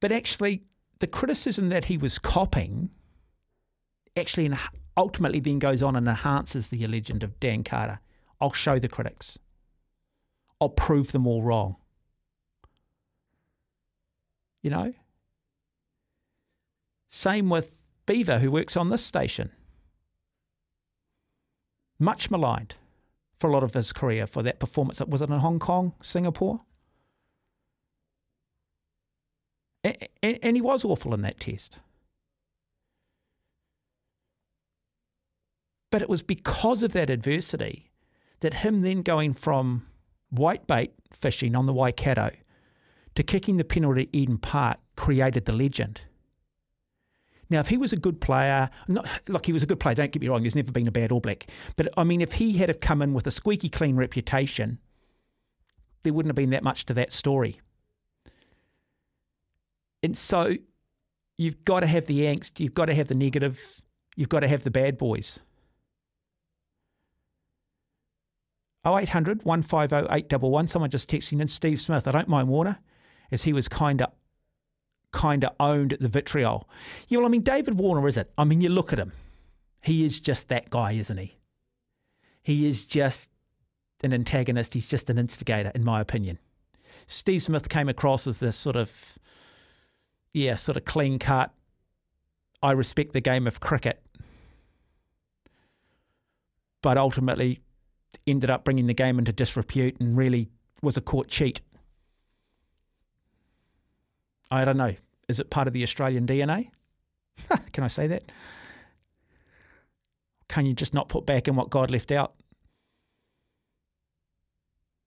But 0.00 0.12
actually, 0.12 0.62
the 1.00 1.06
criticism 1.06 1.68
that 1.70 1.86
he 1.86 1.96
was 1.96 2.18
copying 2.18 2.90
actually 4.16 4.52
ultimately 4.96 5.40
then 5.40 5.58
goes 5.58 5.82
on 5.82 5.96
and 5.96 6.06
enhances 6.06 6.68
the 6.68 6.86
legend 6.86 7.22
of 7.22 7.38
Dan 7.40 7.64
Carter. 7.64 8.00
I'll 8.40 8.52
show 8.52 8.78
the 8.78 8.88
critics. 8.88 9.38
I'll 10.60 10.68
prove 10.68 11.12
them 11.12 11.26
all 11.26 11.42
wrong. 11.42 11.76
You 14.62 14.70
know? 14.70 14.94
Same 17.08 17.50
with 17.50 17.78
Beaver, 18.06 18.38
who 18.38 18.50
works 18.50 18.76
on 18.76 18.88
this 18.88 19.04
station. 19.04 19.50
Much 21.98 22.30
maligned 22.30 22.74
for 23.38 23.48
a 23.48 23.52
lot 23.52 23.62
of 23.62 23.74
his 23.74 23.92
career 23.92 24.26
for 24.26 24.42
that 24.42 24.58
performance. 24.58 25.00
Was 25.00 25.22
it 25.22 25.30
in 25.30 25.38
Hong 25.38 25.58
Kong, 25.58 25.92
Singapore? 26.00 26.60
And 30.22 30.56
he 30.56 30.62
was 30.62 30.84
awful 30.84 31.12
in 31.12 31.22
that 31.22 31.40
test. 31.40 31.78
But 35.90 36.00
it 36.00 36.08
was 36.08 36.22
because 36.22 36.82
of 36.82 36.92
that 36.92 37.10
adversity 37.10 37.90
that 38.40 38.54
him 38.54 38.80
then 38.82 39.02
going 39.02 39.34
from 39.34 39.86
whitebait 40.34 40.90
fishing 41.12 41.54
on 41.54 41.66
the 41.66 41.72
Waikato 41.72 42.30
to 43.14 43.22
kicking 43.22 43.58
the 43.58 43.64
penalty 43.64 44.02
at 44.02 44.08
Eden 44.12 44.38
Park 44.38 44.78
created 44.96 45.44
the 45.44 45.52
legend. 45.52 46.00
Now, 47.50 47.60
if 47.60 47.68
he 47.68 47.76
was 47.76 47.92
a 47.92 47.96
good 47.96 48.20
player, 48.20 48.70
not, 48.88 49.08
look, 49.28 49.46
he 49.46 49.52
was 49.52 49.62
a 49.62 49.66
good 49.66 49.80
player, 49.80 49.94
don't 49.94 50.12
get 50.12 50.22
me 50.22 50.28
wrong, 50.28 50.42
he's 50.42 50.54
never 50.54 50.72
been 50.72 50.88
a 50.88 50.92
bad 50.92 51.12
All 51.12 51.20
Black. 51.20 51.46
But 51.76 51.88
I 51.96 52.04
mean, 52.04 52.20
if 52.20 52.34
he 52.34 52.54
had 52.54 52.68
have 52.68 52.80
come 52.80 53.02
in 53.02 53.12
with 53.12 53.26
a 53.26 53.30
squeaky 53.30 53.68
clean 53.68 53.96
reputation, 53.96 54.78
there 56.02 56.12
wouldn't 56.12 56.30
have 56.30 56.36
been 56.36 56.50
that 56.50 56.62
much 56.62 56.86
to 56.86 56.94
that 56.94 57.12
story. 57.12 57.60
And 60.02 60.16
so 60.16 60.56
you've 61.38 61.64
got 61.64 61.80
to 61.80 61.86
have 61.86 62.06
the 62.06 62.20
angst, 62.20 62.60
you've 62.60 62.74
got 62.74 62.86
to 62.86 62.94
have 62.94 63.08
the 63.08 63.14
negative, 63.14 63.82
you've 64.16 64.28
got 64.28 64.40
to 64.40 64.48
have 64.48 64.64
the 64.64 64.70
bad 64.70 64.98
boys. 64.98 65.40
0800 68.86 69.44
150 69.44 70.12
811. 70.14 70.68
Someone 70.68 70.90
just 70.90 71.10
texting 71.10 71.40
in 71.40 71.48
Steve 71.48 71.80
Smith. 71.80 72.06
I 72.06 72.12
don't 72.12 72.28
mind 72.28 72.48
Warner, 72.48 72.80
as 73.32 73.44
he 73.44 73.52
was 73.52 73.66
kind 73.66 74.02
of 74.02 74.10
kind 75.14 75.44
of 75.44 75.52
owned 75.58 75.96
the 76.00 76.08
vitriol. 76.08 76.68
Yeah, 77.08 77.18
well, 77.18 77.26
I 77.26 77.30
mean, 77.30 77.42
David 77.42 77.78
Warner 77.78 78.06
is 78.06 78.18
it? 78.18 78.30
I 78.36 78.44
mean, 78.44 78.60
you 78.60 78.68
look 78.68 78.92
at 78.92 78.98
him. 78.98 79.12
He 79.80 80.04
is 80.04 80.20
just 80.20 80.48
that 80.48 80.68
guy, 80.68 80.92
isn't 80.92 81.16
he? 81.16 81.36
He 82.42 82.68
is 82.68 82.84
just 82.84 83.30
an 84.02 84.12
antagonist. 84.12 84.74
He's 84.74 84.88
just 84.88 85.08
an 85.08 85.18
instigator, 85.18 85.70
in 85.74 85.84
my 85.84 86.00
opinion. 86.00 86.38
Steve 87.06 87.42
Smith 87.42 87.68
came 87.68 87.88
across 87.88 88.26
as 88.26 88.40
this 88.40 88.56
sort 88.56 88.76
of, 88.76 89.18
yeah, 90.32 90.56
sort 90.56 90.76
of 90.76 90.84
clean 90.84 91.18
cut. 91.18 91.52
I 92.62 92.72
respect 92.72 93.12
the 93.12 93.20
game 93.20 93.46
of 93.46 93.60
cricket. 93.60 94.02
But 96.82 96.98
ultimately, 96.98 97.60
ended 98.26 98.50
up 98.50 98.64
bringing 98.64 98.86
the 98.86 98.94
game 98.94 99.18
into 99.18 99.32
disrepute 99.32 100.00
and 100.00 100.16
really 100.16 100.48
was 100.82 100.96
a 100.96 101.00
court 101.00 101.28
cheat. 101.28 101.60
I 104.50 104.64
don't 104.64 104.76
know. 104.76 104.94
Is 105.28 105.40
it 105.40 105.50
part 105.50 105.66
of 105.66 105.72
the 105.72 105.82
Australian 105.82 106.26
DNA? 106.26 106.68
Can 107.72 107.84
I 107.84 107.88
say 107.88 108.06
that? 108.08 108.24
Can 110.48 110.66
you 110.66 110.74
just 110.74 110.94
not 110.94 111.08
put 111.08 111.26
back 111.26 111.48
in 111.48 111.56
what 111.56 111.70
God 111.70 111.90
left 111.90 112.12
out? 112.12 112.34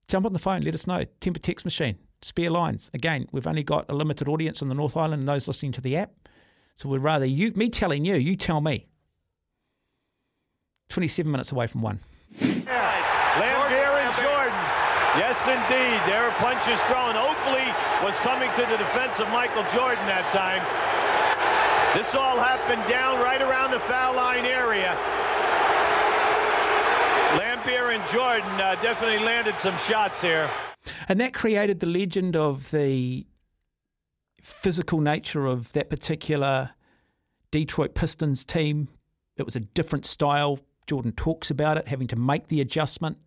Jump 0.08 0.26
on 0.26 0.34
the 0.34 0.40
phone, 0.40 0.62
let 0.62 0.74
us 0.74 0.88
know. 0.88 1.06
Timber 1.20 1.40
text 1.40 1.66
machine, 1.66 1.98
spare 2.22 2.50
lines. 2.50 2.90
Again, 2.94 3.28
we've 3.32 3.48
only 3.48 3.64
got 3.64 3.86
a 3.90 3.94
limited 3.94 4.28
audience 4.28 4.62
in 4.62 4.70
the 4.70 4.76
North 4.76 4.96
Island 4.98 5.22
and 5.22 5.28
those 5.28 5.48
listening 5.48 5.74
to 5.74 5.82
the 5.82 5.98
app. 5.98 6.12
So 6.76 6.90
we'd 6.90 7.00
rather 7.00 7.26
you 7.26 7.52
me 7.54 7.70
telling 7.70 8.06
you, 8.06 8.16
you 8.16 8.36
tell 8.36 8.62
me. 8.62 8.88
27 10.90 11.30
minutes 11.30 11.52
away 11.52 11.68
from 11.68 11.82
one. 11.82 12.00
Yes, 15.18 15.38
indeed. 15.50 15.98
There 16.06 16.30
are 16.30 16.36
punches 16.38 16.78
thrown. 16.86 17.18
Oakley 17.18 17.66
was 18.06 18.14
coming 18.22 18.50
to 18.54 18.64
the 18.70 18.78
defense 18.78 19.18
of 19.20 19.28
Michael 19.30 19.66
Jordan 19.74 20.06
that 20.06 20.30
time. 20.30 20.62
This 21.98 22.14
all 22.14 22.38
happened 22.38 22.88
down 22.88 23.20
right 23.20 23.42
around 23.42 23.72
the 23.72 23.80
foul 23.82 24.16
line 24.16 24.46
area. 24.46 24.94
Laimbeer 27.34 27.96
and 27.96 28.08
Jordan 28.14 28.62
uh, 28.62 28.76
definitely 28.84 29.26
landed 29.26 29.56
some 29.64 29.76
shots 29.88 30.22
here. 30.22 30.50
And 31.10 31.20
that 31.20 31.34
created 31.34 31.80
the 31.80 31.88
legend 31.88 32.36
of 32.36 32.70
the 32.70 33.26
physical 34.42 35.02
nature 35.02 35.48
of 35.48 35.74
that 35.74 35.90
particular 35.90 36.72
Detroit 37.50 37.96
Pistons 37.96 38.46
team. 38.46 38.90
It 39.36 39.46
was 39.48 39.56
a 39.56 39.62
different 39.62 40.06
style. 40.06 40.60
Jordan 40.86 41.14
talks 41.14 41.50
about 41.50 41.78
it, 41.78 41.88
having 41.88 42.08
to 42.08 42.16
make 42.16 42.50
the 42.50 42.62
adjustment. 42.62 43.18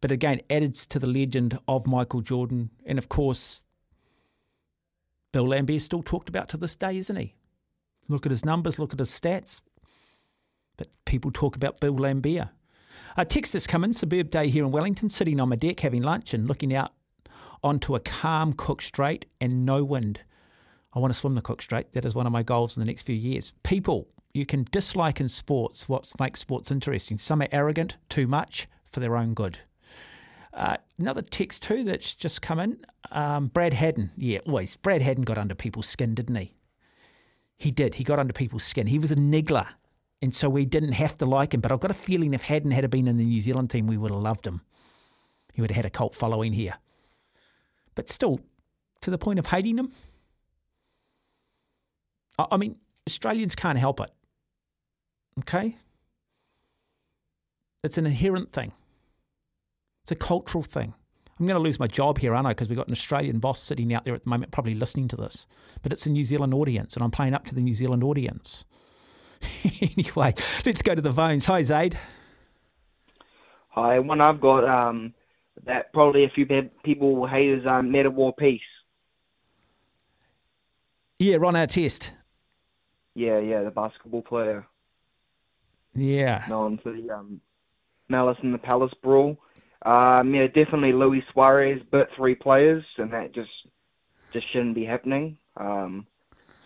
But 0.00 0.12
again, 0.12 0.40
adds 0.50 0.86
to 0.86 0.98
the 0.98 1.06
legend 1.06 1.58
of 1.66 1.86
Michael 1.86 2.20
Jordan. 2.20 2.70
And 2.84 2.98
of 2.98 3.08
course, 3.08 3.62
Bill 5.32 5.46
Laimbeer 5.46 5.80
still 5.80 6.02
talked 6.02 6.28
about 6.28 6.48
to 6.50 6.56
this 6.56 6.76
day, 6.76 6.96
isn't 6.96 7.16
he? 7.16 7.34
Look 8.08 8.26
at 8.26 8.30
his 8.30 8.44
numbers, 8.44 8.78
look 8.78 8.92
at 8.92 8.98
his 8.98 9.10
stats. 9.10 9.62
But 10.76 10.88
people 11.04 11.30
talk 11.30 11.56
about 11.56 11.80
Bill 11.80 11.94
Laimbeer. 11.94 12.50
A 13.16 13.24
text 13.24 13.52
that's 13.52 13.66
come 13.66 13.84
in, 13.84 13.92
day 13.92 14.48
here 14.48 14.64
in 14.64 14.70
Wellington, 14.70 15.10
sitting 15.10 15.40
on 15.40 15.48
my 15.48 15.56
deck 15.56 15.80
having 15.80 16.02
lunch 16.02 16.34
and 16.34 16.46
looking 16.46 16.74
out 16.74 16.92
onto 17.62 17.94
a 17.94 18.00
calm 18.00 18.52
Cook 18.52 18.82
Strait 18.82 19.26
and 19.40 19.64
no 19.64 19.82
wind. 19.82 20.20
I 20.92 20.98
want 20.98 21.12
to 21.12 21.18
swim 21.18 21.34
the 21.34 21.42
Cook 21.42 21.62
Strait. 21.62 21.92
That 21.92 22.04
is 22.04 22.14
one 22.14 22.26
of 22.26 22.32
my 22.32 22.42
goals 22.42 22.76
in 22.76 22.80
the 22.80 22.86
next 22.86 23.02
few 23.02 23.14
years. 23.14 23.52
People, 23.62 24.08
you 24.32 24.46
can 24.46 24.66
dislike 24.70 25.20
in 25.20 25.28
sports 25.28 25.88
what 25.88 26.12
makes 26.20 26.40
sports 26.40 26.70
interesting. 26.70 27.18
Some 27.18 27.42
are 27.42 27.48
arrogant, 27.50 27.96
too 28.08 28.26
much, 28.26 28.68
for 28.84 29.00
their 29.00 29.16
own 29.16 29.34
good. 29.34 29.58
Uh, 30.56 30.78
another 30.98 31.22
text 31.22 31.62
too 31.62 31.84
that's 31.84 32.14
just 32.14 32.42
come 32.42 32.58
in. 32.58 32.78
Um, 33.12 33.48
Brad 33.48 33.74
Haddin, 33.74 34.10
yeah, 34.16 34.38
always. 34.46 34.76
Brad 34.76 35.02
Haddin 35.02 35.22
got 35.24 35.38
under 35.38 35.54
people's 35.54 35.88
skin, 35.88 36.14
didn't 36.14 36.34
he? 36.34 36.54
He 37.58 37.70
did. 37.70 37.94
He 37.94 38.04
got 38.04 38.18
under 38.18 38.32
people's 38.32 38.64
skin. 38.64 38.86
He 38.86 38.98
was 38.98 39.12
a 39.12 39.16
niggler 39.16 39.68
and 40.22 40.34
so 40.34 40.48
we 40.48 40.64
didn't 40.64 40.92
have 40.92 41.16
to 41.18 41.26
like 41.26 41.52
him. 41.54 41.60
But 41.60 41.72
I've 41.72 41.80
got 41.80 41.90
a 41.90 41.94
feeling 41.94 42.34
if 42.34 42.42
Haddin 42.42 42.70
had 42.70 42.88
been 42.90 43.08
in 43.08 43.16
the 43.16 43.24
New 43.24 43.40
Zealand 43.40 43.70
team, 43.70 43.86
we 43.86 43.96
would 43.96 44.10
have 44.10 44.20
loved 44.20 44.46
him. 44.46 44.62
He 45.52 45.60
would 45.60 45.70
have 45.70 45.76
had 45.76 45.86
a 45.86 45.90
cult 45.90 46.14
following 46.14 46.52
here. 46.52 46.74
But 47.94 48.08
still, 48.08 48.40
to 49.02 49.10
the 49.10 49.18
point 49.18 49.38
of 49.38 49.46
hating 49.46 49.78
him, 49.78 49.92
I 52.38 52.56
mean, 52.56 52.76
Australians 53.08 53.54
can't 53.54 53.78
help 53.78 54.00
it. 54.00 54.10
Okay? 55.40 55.76
It's 57.82 57.98
an 57.98 58.06
inherent 58.06 58.52
thing. 58.52 58.72
It's 60.06 60.12
a 60.12 60.14
cultural 60.14 60.62
thing. 60.62 60.94
I'm 61.36 61.46
going 61.46 61.56
to 61.56 61.62
lose 61.62 61.80
my 61.80 61.88
job 61.88 62.18
here, 62.18 62.32
aren't 62.32 62.46
I? 62.46 62.50
Because 62.50 62.68
we've 62.68 62.76
got 62.76 62.86
an 62.86 62.92
Australian 62.92 63.40
boss 63.40 63.60
sitting 63.60 63.92
out 63.92 64.04
there 64.04 64.14
at 64.14 64.22
the 64.22 64.30
moment, 64.30 64.52
probably 64.52 64.76
listening 64.76 65.08
to 65.08 65.16
this. 65.16 65.48
But 65.82 65.92
it's 65.92 66.06
a 66.06 66.10
New 66.10 66.22
Zealand 66.22 66.54
audience, 66.54 66.94
and 66.94 67.02
I'm 67.02 67.10
playing 67.10 67.34
up 67.34 67.44
to 67.46 67.56
the 67.56 67.60
New 67.60 67.74
Zealand 67.74 68.04
audience. 68.04 68.64
anyway, 69.80 70.32
let's 70.64 70.80
go 70.80 70.94
to 70.94 71.02
the 71.02 71.12
phones. 71.12 71.46
Hi, 71.46 71.64
Zaid. 71.64 71.98
Hi, 73.70 73.98
one 73.98 74.20
I've 74.20 74.40
got 74.40 74.62
um, 74.62 75.12
that 75.64 75.92
probably 75.92 76.22
a 76.22 76.28
few 76.28 76.46
people 76.84 77.16
will 77.16 77.26
hate 77.26 77.50
is 77.50 77.66
um, 77.66 77.90
Metta 77.90 78.08
World 78.08 78.36
Peace. 78.38 78.60
Yeah, 81.18 81.38
Ron 81.40 81.54
Artest. 81.54 82.12
Yeah, 83.16 83.40
yeah, 83.40 83.64
the 83.64 83.72
basketball 83.72 84.22
player. 84.22 84.68
Yeah. 85.96 86.44
Known 86.48 86.78
for 86.78 86.92
the 86.92 87.10
um, 87.10 87.40
Malice 88.08 88.38
in 88.44 88.52
the 88.52 88.58
Palace 88.58 88.94
brawl. 89.02 89.36
Um, 89.86 90.34
yeah, 90.34 90.48
definitely 90.48 90.92
Luis 90.92 91.22
Suarez 91.32 91.80
bit 91.92 92.08
three 92.16 92.34
players, 92.34 92.84
and 92.98 93.12
that 93.12 93.32
just 93.32 93.50
just 94.32 94.52
shouldn't 94.52 94.74
be 94.74 94.84
happening. 94.84 95.38
Um, 95.56 96.08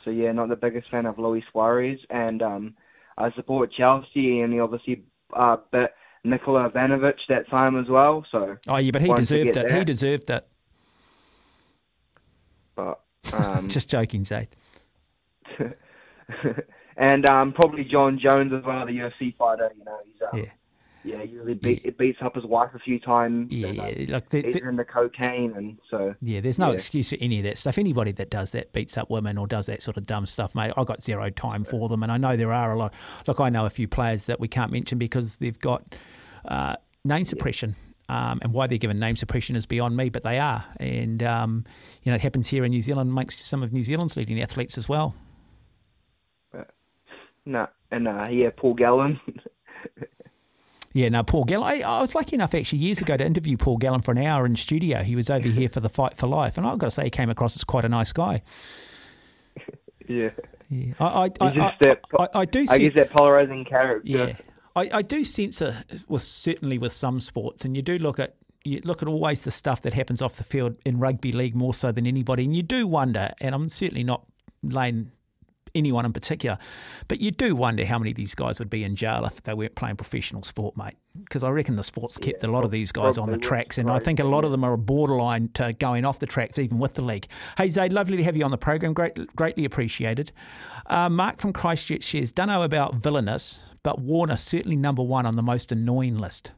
so 0.03 0.11
yeah, 0.11 0.33
not 0.33 0.49
the 0.49 0.57
biggest 0.57 0.91
fan 0.91 1.05
of 1.05 1.19
Luis 1.19 1.45
Suarez, 1.53 2.01
and 2.09 2.43
um, 2.43 2.75
I 3.19 3.31
support 3.33 3.73
Chelsea, 3.73 4.41
and 4.41 4.55
he 4.55 4.61
obviously 4.61 5.05
uh, 5.35 5.59
bit 5.71 5.93
Nikola 6.25 6.71
Ivanovic 6.71 7.17
that 7.29 7.47
time 7.51 7.79
as 7.79 7.89
well. 7.91 8.25
So 8.33 8.57
oh 8.67 8.77
yeah, 8.79 8.91
but 8.91 9.03
he 9.03 9.13
deserved 9.13 9.51
it. 9.51 9.55
That. 9.55 9.73
He 9.79 9.85
deserved 9.85 10.31
it. 10.31 10.49
But 12.75 13.01
um, 13.35 13.69
just 13.69 13.91
joking, 13.91 14.25
Zay. 14.25 14.49
and 16.97 17.29
um, 17.29 17.53
probably 17.53 17.85
Jon 17.85 18.19
Jones 18.19 18.55
as 18.55 18.65
well, 18.65 18.87
the 18.87 18.93
UFC 18.93 19.37
fighter. 19.37 19.71
You 19.77 19.85
know, 19.85 19.99
he's 20.07 20.23
um, 20.33 20.39
yeah. 20.39 20.51
Yeah, 21.03 21.23
he 21.23 21.37
really 21.37 21.55
beat, 21.55 21.83
yeah. 21.85 21.93
beats 21.99 22.19
up 22.21 22.35
his 22.35 22.45
wife 22.45 22.71
a 22.75 22.79
few 22.79 22.99
times. 23.01 23.51
Yeah, 23.51 23.69
and, 23.69 23.81
um, 23.81 24.07
like 24.09 24.29
the, 24.29 24.43
the, 24.43 24.73
the 24.77 24.85
cocaine, 24.85 25.55
and 25.57 25.79
so 25.91 26.15
yeah, 26.21 26.41
there's 26.41 26.59
no 26.59 26.69
yeah. 26.69 26.75
excuse 26.75 27.11
for 27.11 27.17
any 27.21 27.39
of 27.39 27.45
that 27.45 27.57
stuff. 27.57 27.79
Anybody 27.79 28.13
that 28.13 28.31
does 28.31 28.53
that 28.53 28.73
beats 28.73 28.99
up 28.99 29.09
women 29.09 29.39
or 29.39 29.47
does 29.47 29.67
that 29.67 29.83
sort 29.83 29.97
of 29.97 30.07
dumb 30.07 30.27
stuff, 30.27 30.55
mate. 30.55 30.73
I 30.77 30.85
got 30.85 31.03
zero 31.03 31.31
time 31.31 31.65
for 31.65 31.89
them, 31.89 32.03
and 32.03 32.13
I 32.13 32.19
know 32.19 32.37
there 32.37 32.53
are 32.53 32.73
a 32.73 32.79
lot. 32.79 32.93
Look, 33.27 33.41
I 33.41 33.49
know 33.49 33.65
a 33.65 33.71
few 33.71 33.89
players 33.89 34.27
that 34.27 34.41
we 34.41 34.49
can't 34.49 34.71
mention 34.71 34.99
because 34.99 35.37
they've 35.37 35.59
got 35.59 35.95
uh, 36.45 36.77
name 37.05 37.25
suppression. 37.25 37.77
Um, 38.09 38.41
and 38.43 38.53
why 38.53 38.67
they're 38.67 38.77
given 38.77 38.99
name 38.99 39.15
suppression 39.15 39.55
is 39.55 39.67
beyond 39.67 39.97
me, 39.97 40.09
but 40.09 40.25
they 40.25 40.41
are. 40.41 40.65
And, 40.81 41.23
um, 41.23 41.65
you 42.03 42.11
know, 42.11 42.17
it 42.17 42.21
happens 42.21 42.49
here 42.49 42.65
in 42.65 42.73
New 42.73 42.83
Zealand 42.83 43.09
amongst 43.09 43.47
some 43.47 43.63
of 43.63 43.73
New 43.73 43.85
Zealand's 43.85 44.17
leading 44.17 44.43
athletes 44.43 44.77
as 44.77 44.89
well. 44.89 45.15
no, 47.47 47.69
and 47.93 48.09
uh, 48.09 48.27
yeah, 48.29 48.51
Paul 48.57 48.75
Gallen. 48.75 49.21
Yeah, 50.93 51.09
no, 51.09 51.23
Paul 51.23 51.45
Gallen. 51.45 51.83
I, 51.83 51.83
I, 51.83 52.01
was 52.01 52.15
lucky 52.15 52.35
enough 52.35 52.53
actually 52.53 52.81
years 52.81 53.01
ago 53.01 53.17
to 53.17 53.25
interview 53.25 53.57
Paul 53.57 53.77
Gallen 53.77 54.03
for 54.03 54.11
an 54.11 54.19
hour 54.19 54.45
in 54.45 54.57
studio. 54.57 55.03
He 55.03 55.15
was 55.15 55.31
over 55.31 55.47
here 55.47 55.69
for 55.69 55.79
the 55.79 55.89
Fight 55.89 56.17
for 56.17 56.27
Life, 56.27 56.59
and 56.59 56.67
I've 56.67 56.79
got 56.79 56.89
to 56.89 56.91
say, 56.91 57.05
he 57.05 57.11
came 57.11 57.31
across 57.31 57.55
as 57.55 57.63
quite 57.63 57.85
a 57.85 57.89
nice 57.89 58.13
guy. 58.13 58.43
Yeah. 60.09 60.31
Yeah. 60.69 60.95
I, 60.99 61.05
I, 61.05 61.31
I, 61.41 61.77
I, 62.19 62.29
I, 62.35 62.45
do. 62.45 62.67
I 62.69 62.79
guess 62.79 62.95
that 62.97 63.11
polarizing 63.11 63.65
character. 63.65 64.09
Yeah. 64.09 64.37
I, 64.75 64.91
I 64.93 65.03
do 65.03 65.23
sense 65.23 65.61
a, 65.61 65.85
with 66.09 66.23
certainly 66.23 66.79
with 66.79 66.93
some 66.93 67.21
sports, 67.21 67.65
and 67.65 67.77
you 67.77 67.83
do 67.83 67.97
look 67.97 68.19
at 68.19 68.35
you 68.65 68.81
look 68.83 69.03
at 69.03 69.09
always 69.09 69.43
the 69.45 69.51
stuff 69.51 69.83
that 69.83 69.95
happens 69.95 70.21
off 70.21 70.37
the 70.37 70.43
field 70.43 70.77
in 70.85 70.99
rugby 70.99 71.31
league 71.31 71.55
more 71.55 71.75
so 71.75 71.93
than 71.93 72.09
anybody, 72.09 72.45
and 72.45 72.57
you 72.57 72.65
do 72.65 72.89
wonder. 72.89 73.33
And 73.41 73.55
I'm 73.55 73.69
certainly 73.69 74.03
not 74.03 74.27
laying 74.65 75.13
anyone 75.75 76.05
in 76.05 76.13
particular. 76.13 76.59
But 77.09 77.21
you 77.21 77.31
do 77.31 77.55
wonder 77.55 77.85
how 77.85 77.99
many 77.99 78.11
of 78.11 78.17
these 78.17 78.35
guys 78.35 78.59
would 78.59 78.71
be 78.71 78.85
in 78.85 78.97
jail 78.97 79.25
if 79.25 79.43
they 79.43 79.55
weren't 79.55 79.75
playing 79.75 79.97
professional 79.97 80.43
sport, 80.43 80.77
mate. 80.77 80.97
Because 81.19 81.43
I 81.43 81.51
reckon 81.51 81.77
the 81.77 81.83
sport's 81.83 82.17
kept 82.17 82.43
yeah, 82.43 82.49
a 82.49 82.53
lot 82.53 82.65
of 82.65 82.71
these 82.71 82.93
guys 82.93 83.19
on 83.19 83.31
the 83.31 83.39
tracks, 83.39 83.79
and 83.79 83.91
I 83.91 83.99
think 83.99 84.21
a 84.21 84.25
lot 84.25 84.45
of 84.45 84.53
them 84.53 84.63
are 84.63 84.77
borderline 84.77 85.49
to 85.55 85.73
going 85.73 86.05
off 86.05 86.21
the 86.21 86.27
tracks, 86.27 86.59
even 86.59 86.79
with 86.79 86.95
the 86.95 87.03
league. 87.03 87.27
Hey, 87.59 87.69
Zaid, 87.69 87.93
lovely 87.93 88.17
to 88.17 88.23
have 88.23 88.37
you 88.37 88.45
on 88.45 88.53
the 88.53 88.59
program. 88.59 88.93
Great, 88.93 89.35
greatly 89.35 89.65
appreciated. 89.65 90.31
Uh, 90.87 91.09
Mark 91.09 91.39
from 91.39 91.53
Christchurch 91.53 92.05
says, 92.05 92.31
don't 92.31 92.47
know 92.47 92.63
about 92.63 92.95
villainous, 92.95 93.61
but 93.83 94.01
Warner 94.01 94.37
certainly 94.37 94.77
number 94.77 95.03
one 95.03 95.27
on 95.27 95.37
the 95.37 95.43
most 95.43 95.73
annoying 95.73 96.17
list. 96.17 96.53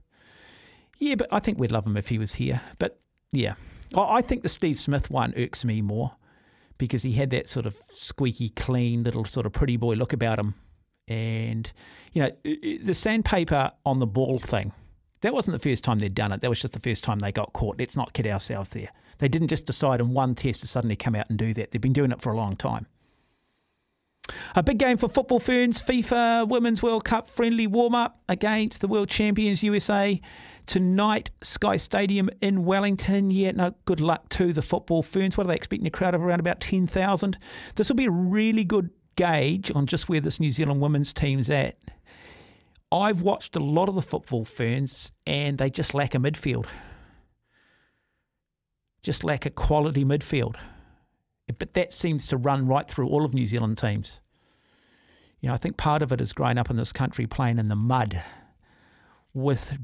Yeah, 0.99 1.17
but 1.17 1.29
I 1.33 1.41
think 1.41 1.59
we'd 1.59 1.73
love 1.73 1.87
him 1.87 1.97
if 1.97 2.09
he 2.09 2.19
was 2.19 2.35
here. 2.35 2.61
But 2.79 3.01
yeah, 3.33 3.55
I 3.97 4.23
think 4.23 4.43
the 4.43 4.49
Steve 4.49 4.79
Smith 4.79 5.11
one 5.11 5.33
irks 5.37 5.65
me 5.65 5.81
more 5.83 6.13
because 6.79 7.03
he 7.03 7.13
had 7.13 7.31
that 7.31 7.49
sort 7.49 7.67
of 7.67 7.77
squeaky 7.89 8.49
clean 8.51 9.03
little 9.05 9.25
sort 9.25 9.47
of 9.47 9.53
pretty 9.53 9.77
boy 9.77 9.95
look 9.95 10.13
about 10.13 10.39
him. 10.39 10.55
And, 11.09 11.71
you 12.13 12.23
know, 12.23 12.31
the 12.45 12.95
sandpaper 12.95 13.73
on 13.85 13.99
the 13.99 14.07
ball 14.07 14.39
thing, 14.39 14.73
that 15.21 15.35
wasn't 15.35 15.61
the 15.61 15.71
first 15.71 15.85
time 15.85 15.99
they'd 15.99 16.15
done 16.15 16.33
it. 16.33 16.41
That 16.41 16.51
was 16.51 16.61
just 16.61 16.75
the 16.75 16.81
first 16.81 17.05
time 17.05 17.19
they 17.19 17.33
got 17.33 17.53
caught. 17.53 17.79
Let's 17.79 17.97
not 17.97 18.13
kid 18.13 18.27
ourselves 18.27 18.71
there. 18.71 18.89
They 19.19 19.29
didn't 19.29 19.49
just 19.49 19.67
decide 19.67 20.01
in 20.01 20.15
one 20.15 20.35
test 20.35 20.61
to 20.61 20.67
suddenly 20.67 20.97
come 20.97 21.15
out 21.15 21.29
and 21.29 21.39
do 21.39 21.55
that. 21.55 21.71
They've 21.71 21.81
been 21.81 21.93
doing 21.93 22.13
it 22.13 22.21
for 22.21 22.33
a 22.33 22.37
long 22.37 22.57
time. 22.57 22.87
A 24.55 24.63
big 24.63 24.79
game 24.79 24.97
for 24.97 25.09
football 25.09 25.41
ferns. 25.41 25.83
FIFA 25.83 26.49
Women's 26.49 26.83
World 26.83 27.05
Cup 27.05 27.29
friendly 27.29 27.67
warm 27.67 27.95
up 27.95 28.21
against 28.29 28.81
the 28.81 28.89
world 28.89 29.09
champions 29.09 29.63
USA 29.63 30.21
tonight, 30.67 31.31
Sky 31.43 31.77
Stadium 31.77 32.31
in 32.41 32.65
Wellington. 32.65 33.31
Yeah, 33.31 33.53
no, 33.53 33.75
good 33.85 34.01
luck 34.01 34.29
to 34.31 34.53
the 34.53 34.63
football 34.63 35.03
ferns. 35.03 35.37
What 35.37 35.47
are 35.47 35.49
they 35.49 35.57
expecting 35.57 35.87
a 35.87 35.91
crowd 35.91 36.15
of 36.15 36.23
around 36.23 36.41
about 36.41 36.61
10,000? 36.61 37.39
This 37.77 37.89
will 37.89 37.97
be 37.97 38.07
a 38.07 38.11
really 38.11 38.65
good 38.65 38.91
gauge 39.17 39.71
on 39.75 39.87
just 39.87 40.09
where 40.09 40.21
this 40.21 40.41
New 40.41 40.51
Zealand 40.51 40.81
women's 40.81 41.13
team's 41.13 41.51
at. 41.51 41.77
I've 42.91 43.23
watched 43.23 43.57
a 43.57 43.61
lot 43.61 43.89
of 43.89 43.95
the 43.95 44.03
football 44.03 44.45
ferns 44.45 45.13
and 45.27 45.59
they 45.59 45.71
just 45.71 45.95
lack 45.95 46.15
a 46.15 46.19
midfield. 46.19 46.67
Just 49.03 49.25
lack 49.25 49.47
a 49.47 49.51
quality 49.51 50.05
midfield. 50.05 50.57
But 51.59 51.75
that 51.75 51.93
seems 51.93 52.27
to 52.29 52.37
run 52.37 52.67
right 52.67 52.89
through 52.89 53.09
all 53.09 53.25
of 53.25 53.35
New 53.35 53.47
Zealand 53.47 53.79
teams. 53.79 54.21
You 55.41 55.49
know, 55.49 55.55
I 55.55 55.59
think 55.59 55.77
part 55.77 56.03
of 56.03 56.13
it 56.13 56.21
is 56.21 56.33
growing 56.33 56.57
up 56.57 56.71
in 56.71 56.77
this 56.77 56.93
country 56.93 57.27
playing 57.27 57.59
in 57.59 57.69
the 57.69 57.75
mud 57.75 58.23
with 59.35 59.77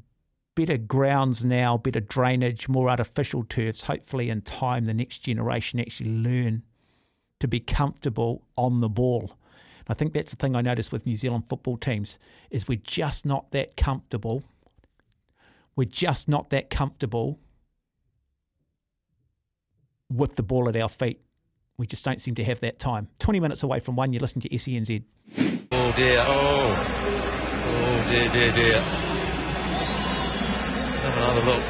better 0.59 0.77
grounds 0.77 1.45
now, 1.45 1.79
better 1.79 2.01
drainage, 2.01 2.69
more 2.69 2.91
artificial 2.91 3.45
turfs. 3.45 3.85
Hopefully, 3.85 4.29
in 4.29 4.41
time, 4.41 4.87
the 4.87 4.93
next 4.93 5.21
generation 5.21 5.79
actually 5.79 6.11
learn 6.11 6.65
to 7.39 7.47
be 7.47 7.61
comfortable 7.61 8.43
on 8.57 8.81
the 8.81 8.89
ball. 8.89 9.39
I 9.87 9.95
think 9.95 10.15
that's 10.15 10.33
the 10.33 10.37
thing 10.37 10.57
I 10.57 10.61
noticed 10.61 10.91
with 10.91 11.07
New 11.07 11.15
Zealand 11.15 11.49
football 11.49 11.77
teams 11.77 12.19
is 12.51 12.67
we're 12.67 12.81
just 12.83 13.25
not 13.25 13.53
that 13.53 13.77
comfortable. 13.77 14.43
We're 15.77 15.85
just 15.85 16.29
not 16.29 16.51
that 16.51 16.71
comfortable 16.71 17.39
with 20.11 20.35
the 20.35 20.43
ball 20.43 20.69
at 20.69 20.75
our 20.75 20.89
feet. 20.89 21.21
We 21.77 21.87
just 21.87 22.05
don't 22.05 22.21
seem 22.21 22.35
to 22.35 22.43
have 22.43 22.59
that 22.61 22.81
time. 22.81 23.07
20 23.21 23.39
minutes 23.39 23.63
away 23.63 23.79
from 23.79 23.95
one, 23.95 24.13
you're 24.13 24.21
listening 24.21 24.43
to 24.43 24.49
SENZ. 24.49 25.05
Oh 25.71 25.93
dear, 25.95 26.19
oh. 26.19 27.55
Oh 27.65 28.11
dear, 28.11 28.29
dear, 28.33 28.53
dear. 28.53 29.08
Have 31.11 31.17
another 31.17 31.45
look. 31.47 31.65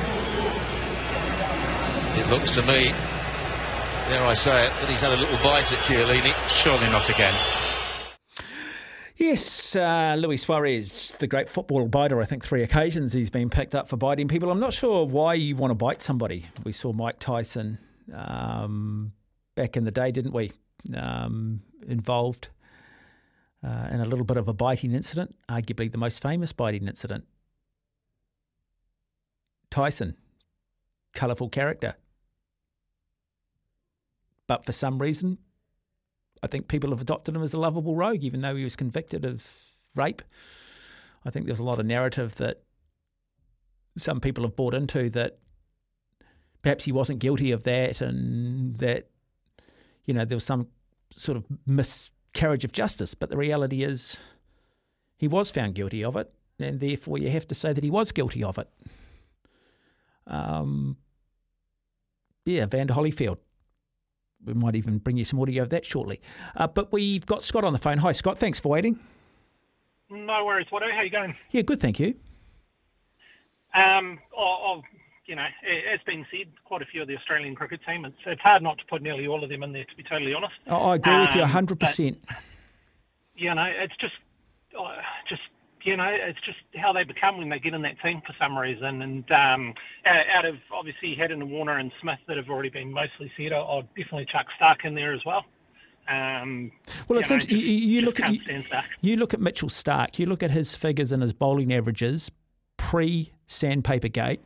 It 2.18 2.30
looks 2.30 2.54
to 2.56 2.62
me, 2.62 2.90
dare 4.08 4.26
I 4.26 4.34
say 4.34 4.66
it, 4.66 4.72
that 4.80 4.88
he's 4.88 5.00
had 5.00 5.12
a 5.12 5.16
little 5.16 5.36
bite 5.38 5.72
at 5.72 5.78
Chiellini. 5.80 6.34
Surely 6.50 6.90
not 6.90 7.08
again. 7.08 7.34
Yes, 9.16 9.74
uh, 9.76 10.16
Luis 10.18 10.42
Suarez, 10.42 11.16
the 11.18 11.26
great 11.26 11.48
football 11.48 11.86
biter. 11.88 12.20
I 12.20 12.24
think 12.24 12.44
three 12.44 12.62
occasions 12.62 13.12
he's 13.12 13.30
been 13.30 13.50
picked 13.50 13.74
up 13.74 13.88
for 13.88 13.96
biting 13.96 14.28
people. 14.28 14.50
I'm 14.50 14.60
not 14.60 14.72
sure 14.72 15.04
why 15.04 15.34
you 15.34 15.56
want 15.56 15.72
to 15.72 15.74
bite 15.74 16.02
somebody. 16.02 16.46
We 16.64 16.72
saw 16.72 16.92
Mike 16.92 17.18
Tyson 17.18 17.78
um, 18.14 19.12
back 19.56 19.76
in 19.76 19.84
the 19.84 19.90
day, 19.90 20.12
didn't 20.12 20.32
we? 20.32 20.52
Um, 20.96 21.62
involved 21.86 22.48
uh, 23.64 23.88
in 23.90 24.00
a 24.00 24.04
little 24.04 24.24
bit 24.24 24.36
of 24.36 24.46
a 24.46 24.52
biting 24.52 24.92
incident, 24.92 25.34
arguably 25.48 25.90
the 25.90 25.98
most 25.98 26.22
famous 26.22 26.52
biting 26.52 26.86
incident. 26.86 27.24
Tyson, 29.70 30.16
colourful 31.14 31.48
character. 31.48 31.94
But 34.46 34.64
for 34.64 34.72
some 34.72 35.00
reason, 35.00 35.38
I 36.42 36.46
think 36.46 36.68
people 36.68 36.90
have 36.90 37.00
adopted 37.00 37.36
him 37.36 37.42
as 37.42 37.52
a 37.52 37.58
lovable 37.58 37.96
rogue, 37.96 38.22
even 38.22 38.40
though 38.40 38.56
he 38.56 38.64
was 38.64 38.76
convicted 38.76 39.24
of 39.24 39.46
rape. 39.94 40.22
I 41.24 41.30
think 41.30 41.46
there's 41.46 41.58
a 41.58 41.64
lot 41.64 41.80
of 41.80 41.86
narrative 41.86 42.36
that 42.36 42.62
some 43.96 44.20
people 44.20 44.44
have 44.44 44.56
bought 44.56 44.74
into 44.74 45.10
that 45.10 45.38
perhaps 46.62 46.84
he 46.84 46.92
wasn't 46.92 47.18
guilty 47.18 47.50
of 47.50 47.64
that 47.64 48.00
and 48.00 48.76
that, 48.76 49.08
you 50.04 50.14
know, 50.14 50.24
there 50.24 50.36
was 50.36 50.44
some 50.44 50.68
sort 51.10 51.36
of 51.36 51.44
miscarriage 51.66 52.64
of 52.64 52.72
justice. 52.72 53.14
But 53.14 53.30
the 53.30 53.36
reality 53.36 53.82
is 53.82 54.18
he 55.18 55.28
was 55.28 55.50
found 55.50 55.74
guilty 55.74 56.04
of 56.04 56.16
it, 56.16 56.32
and 56.58 56.80
therefore 56.80 57.18
you 57.18 57.30
have 57.30 57.48
to 57.48 57.54
say 57.54 57.72
that 57.72 57.84
he 57.84 57.90
was 57.90 58.12
guilty 58.12 58.42
of 58.42 58.58
it. 58.58 58.68
Um, 60.28 60.96
yeah, 62.44 62.64
Evander 62.64 62.94
Holyfield 62.94 63.38
we 64.44 64.54
might 64.54 64.76
even 64.76 64.98
bring 64.98 65.16
you 65.16 65.24
some 65.24 65.40
audio 65.40 65.62
of 65.62 65.70
that 65.70 65.84
shortly. 65.84 66.20
Uh, 66.56 66.66
but 66.66 66.92
we've 66.92 67.26
got 67.26 67.42
Scott 67.42 67.64
on 67.64 67.72
the 67.72 67.78
phone. 67.78 67.98
Hi, 67.98 68.12
Scott. 68.12 68.38
Thanks 68.38 68.58
for 68.58 68.68
waiting. 68.68 68.98
No 70.10 70.44
worries, 70.44 70.66
Watto. 70.72 70.90
How 70.90 71.02
you 71.02 71.10
going? 71.10 71.36
Yeah, 71.50 71.62
good, 71.62 71.80
thank 71.80 72.00
you. 72.00 72.14
Um, 73.74 74.18
oh, 74.36 74.82
you 75.26 75.36
know, 75.36 75.42
as 75.42 75.98
has 75.98 76.00
been 76.06 76.24
said, 76.30 76.50
quite 76.64 76.80
a 76.80 76.86
few 76.86 77.02
of 77.02 77.08
the 77.08 77.16
Australian 77.16 77.54
cricket 77.54 77.80
team. 77.86 78.06
It's, 78.06 78.16
it's 78.24 78.40
hard 78.40 78.62
not 78.62 78.78
to 78.78 78.84
put 78.86 79.02
nearly 79.02 79.26
all 79.26 79.44
of 79.44 79.50
them 79.50 79.62
in 79.62 79.72
there, 79.72 79.84
to 79.84 79.96
be 79.96 80.02
totally 80.02 80.32
honest. 80.32 80.54
Oh, 80.66 80.90
I 80.90 80.94
agree 80.94 81.18
with 81.18 81.34
you 81.34 81.42
100%. 81.42 82.08
Um, 82.08 82.16
you 83.36 83.54
know, 83.54 83.64
it's 83.64 83.96
just, 84.00 84.14
uh, 84.78 84.96
just 85.28 85.42
you 85.82 85.96
know, 85.96 86.08
it's 86.08 86.40
just 86.40 86.58
how 86.76 86.92
they 86.92 87.04
become 87.04 87.38
when 87.38 87.48
they 87.48 87.58
get 87.58 87.74
in 87.74 87.82
that 87.82 88.00
team 88.00 88.22
for 88.26 88.34
some 88.38 88.58
reason. 88.58 89.02
And 89.02 89.30
um, 89.30 89.74
out 90.06 90.44
of 90.44 90.56
obviously 90.72 91.14
Haddin 91.14 91.42
and 91.42 91.50
Warner 91.50 91.78
and 91.78 91.92
Smith 92.00 92.18
that 92.26 92.36
have 92.36 92.48
already 92.48 92.70
been 92.70 92.92
mostly 92.92 93.30
said, 93.36 93.52
I'll 93.52 93.82
definitely 93.96 94.26
chuck 94.26 94.46
Starc 94.60 94.84
in 94.84 94.94
there 94.94 95.12
as 95.12 95.24
well. 95.24 95.44
Um, 96.08 96.72
well, 97.06 97.18
it's 97.18 97.30
know, 97.30 97.36
just, 97.36 97.50
you, 97.50 97.58
you 97.58 98.00
look 98.00 98.18
at 98.18 98.32
you, 98.32 98.40
you, 99.02 99.16
look 99.16 99.34
at 99.34 99.40
Mitchell 99.40 99.68
Starc. 99.68 100.18
You 100.18 100.26
look 100.26 100.42
at 100.42 100.50
his 100.50 100.74
figures 100.74 101.12
and 101.12 101.22
his 101.22 101.34
bowling 101.34 101.72
averages 101.72 102.30
pre 102.78 103.32
Sandpaper 103.46 104.08
Gate, 104.08 104.40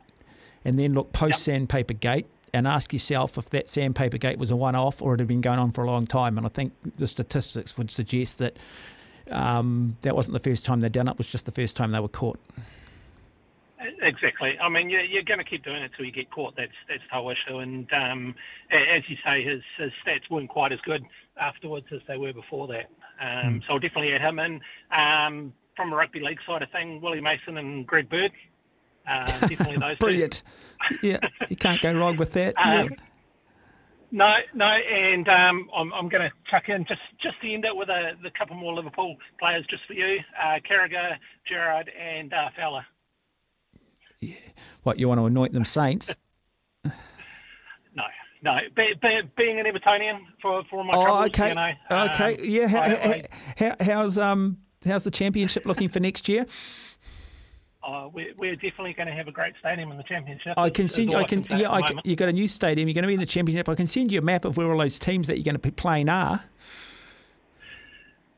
and 0.65 0.77
then 0.77 0.93
look 0.93 1.13
post 1.13 1.41
Sandpaper 1.41 1.93
Gate, 1.93 2.27
and 2.53 2.67
ask 2.67 2.91
yourself 2.91 3.37
if 3.37 3.49
that 3.51 3.69
Sandpaper 3.69 4.17
Gate 4.17 4.37
was 4.37 4.51
a 4.51 4.57
one-off 4.57 5.01
or 5.01 5.13
it 5.13 5.21
had 5.21 5.27
been 5.27 5.41
going 5.41 5.57
on 5.57 5.71
for 5.71 5.85
a 5.85 5.87
long 5.87 6.05
time. 6.05 6.37
And 6.37 6.45
I 6.45 6.49
think 6.49 6.73
the 6.97 7.07
statistics 7.07 7.77
would 7.77 7.89
suggest 7.89 8.39
that 8.39 8.57
um, 9.31 9.97
that 10.01 10.15
wasn't 10.15 10.33
the 10.33 10.49
first 10.49 10.65
time 10.65 10.81
they'd 10.81 10.91
done 10.91 11.07
it; 11.07 11.11
it 11.11 11.17
was 11.17 11.27
just 11.27 11.45
the 11.45 11.51
first 11.51 11.75
time 11.75 11.91
they 11.91 11.99
were 11.99 12.07
caught. 12.07 12.39
Exactly. 14.01 14.57
I 14.59 14.69
mean, 14.69 14.89
you're, 14.89 15.03
you're 15.03 15.23
going 15.23 15.39
to 15.39 15.43
keep 15.43 15.63
doing 15.63 15.81
it 15.81 15.91
till 15.95 16.05
you 16.05 16.11
get 16.11 16.31
caught. 16.31 16.55
That's 16.55 16.71
that's 16.87 17.01
the 17.09 17.15
whole 17.15 17.29
issue. 17.29 17.57
And 17.57 17.91
um, 17.93 18.35
as 18.71 19.03
you 19.07 19.17
say, 19.25 19.43
his, 19.43 19.61
his 19.77 19.91
stats 20.05 20.29
weren't 20.29 20.49
quite 20.49 20.71
as 20.71 20.79
good 20.81 21.05
afterwards 21.37 21.87
as 21.91 21.99
they 22.07 22.17
were 22.17 22.33
before 22.33 22.67
that. 22.67 22.89
Um, 23.19 23.59
mm. 23.59 23.67
So 23.67 23.73
I'll 23.73 23.79
definitely 23.79 24.13
add 24.13 24.21
him 24.21 24.39
in. 24.39 24.61
Um, 24.91 25.53
from 25.75 25.91
a 25.91 25.95
rugby 25.95 26.19
league 26.19 26.39
side 26.45 26.61
of 26.61 26.69
thing, 26.71 27.01
Willie 27.01 27.21
Mason 27.21 27.57
and 27.57 27.85
Greg 27.85 28.09
Bird. 28.09 28.31
Uh, 29.07 29.25
definitely 29.25 29.77
those. 29.77 29.97
Brilliant. 29.99 30.43
yeah, 31.01 31.19
you 31.49 31.55
can't 31.55 31.81
go 31.81 31.93
wrong 31.93 32.15
with 32.15 32.33
that. 32.33 32.55
Um, 32.57 32.89
yeah. 32.89 32.97
No, 34.13 34.35
no, 34.53 34.67
and 34.67 35.27
um, 35.27 35.67
I'm, 35.75 35.91
I'm 35.91 36.07
going 36.07 36.21
to 36.21 36.31
chuck 36.45 36.69
in 36.69 36.85
just 36.85 37.01
just 37.19 37.41
to 37.41 37.51
end 37.51 37.65
it 37.65 37.75
with 37.75 37.89
a 37.89 38.11
the 38.21 38.29
couple 38.29 38.55
more 38.55 38.71
Liverpool 38.71 39.17
players 39.39 39.65
just 39.67 39.87
for 39.87 39.93
you: 39.93 40.19
uh, 40.39 40.59
Carragher, 40.69 41.17
Gerrard, 41.49 41.89
and 41.99 42.31
uh, 42.31 42.49
Fowler. 42.55 42.85
Yeah. 44.21 44.35
What 44.83 44.99
you 44.99 45.07
want 45.07 45.19
to 45.19 45.25
anoint 45.25 45.53
them 45.53 45.65
saints? 45.65 46.15
no, 46.85 46.91
no. 48.43 48.59
Be, 48.75 48.93
be, 49.01 49.21
being 49.35 49.59
an 49.59 49.65
Evertonian 49.65 50.19
for 50.39 50.63
for 50.69 50.83
my 50.83 50.93
oh, 50.93 51.05
troubles, 51.05 51.25
okay, 51.29 51.49
you 51.49 51.55
know, 51.55 51.71
okay, 51.89 52.35
um, 52.35 52.39
yeah. 52.43 52.67
How, 52.67 52.81
I, 52.81 53.23
how, 53.57 53.75
how's 53.79 54.19
um 54.19 54.59
how's 54.85 55.03
the 55.03 55.11
championship 55.11 55.65
looking 55.65 55.89
for 55.89 55.99
next 55.99 56.29
year? 56.29 56.45
Uh, 57.83 58.09
we're, 58.13 58.33
we're, 58.37 58.55
definitely 58.55 58.93
going 58.93 59.07
to 59.07 59.13
have 59.13 59.27
a 59.27 59.31
great 59.31 59.53
stadium 59.59 59.91
in 59.91 59.97
the 59.97 60.03
championship. 60.03 60.53
I 60.57 60.69
can 60.69 60.87
send 60.87 61.11
you. 61.11 61.17
I 61.17 61.25
can. 61.25 61.43
Yeah, 61.49 61.69
I 61.69 61.81
can, 61.81 61.99
you 62.05 62.15
got 62.15 62.29
a 62.29 62.33
new 62.33 62.47
stadium. 62.47 62.87
You're 62.87 62.93
going 62.93 63.03
to 63.03 63.07
be 63.07 63.13
in 63.13 63.19
the 63.19 63.25
championship. 63.25 63.67
I 63.67 63.75
can 63.75 63.87
send 63.87 64.11
you 64.11 64.19
a 64.19 64.21
map 64.21 64.45
of 64.45 64.55
where 64.55 64.71
all 64.71 64.77
those 64.77 64.97
teams 64.97 65.27
that 65.27 65.37
you're 65.37 65.43
going 65.43 65.55
to 65.55 65.59
be 65.59 65.71
playing 65.71 66.07
are. 66.07 66.45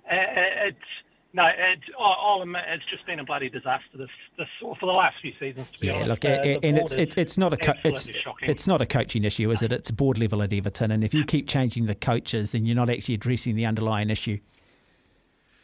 Uh, 0.10 0.16
it's 0.16 0.78
no, 1.36 1.48
it's, 1.48 1.84
I'll 2.00 2.42
admit 2.44 2.64
it's 2.70 2.86
just 2.90 3.06
been 3.06 3.20
a 3.20 3.24
bloody 3.26 3.50
disaster 3.50 3.98
this, 3.98 4.10
this 4.38 4.48
for 4.62 4.78
the 4.80 4.86
last 4.86 5.18
few 5.22 5.34
seasons. 5.38 5.68
To 5.74 5.80
be 5.80 5.88
yeah, 5.88 5.96
honest. 5.96 6.10
look, 6.10 6.26
uh, 6.26 6.60
and 6.64 6.78
it's 6.78 6.94
it's 6.94 7.18
it's 7.18 7.38
not 7.38 7.52
a 7.52 7.58
co- 7.58 7.74
it's 7.84 8.10
shocking. 8.24 8.50
it's 8.50 8.68
not 8.68 8.82
a 8.82 8.86
coaching 8.86 9.26
issue, 9.26 9.52
is 9.52 9.62
it? 9.62 9.74
It's 9.74 9.92
board 9.92 10.18
level 10.18 10.42
at 10.42 10.54
Everton, 10.54 10.92
and 10.92 11.04
if 11.04 11.14
you 11.14 11.26
keep 11.26 11.50
changing 11.50 11.88
the 11.88 11.96
coaches, 11.96 12.54
then 12.54 12.66
you're 12.66 12.76
not 12.76 12.90
actually 12.90 13.16
addressing 13.16 13.56
the 13.56 13.66
underlying 13.66 14.10
issue. 14.10 14.40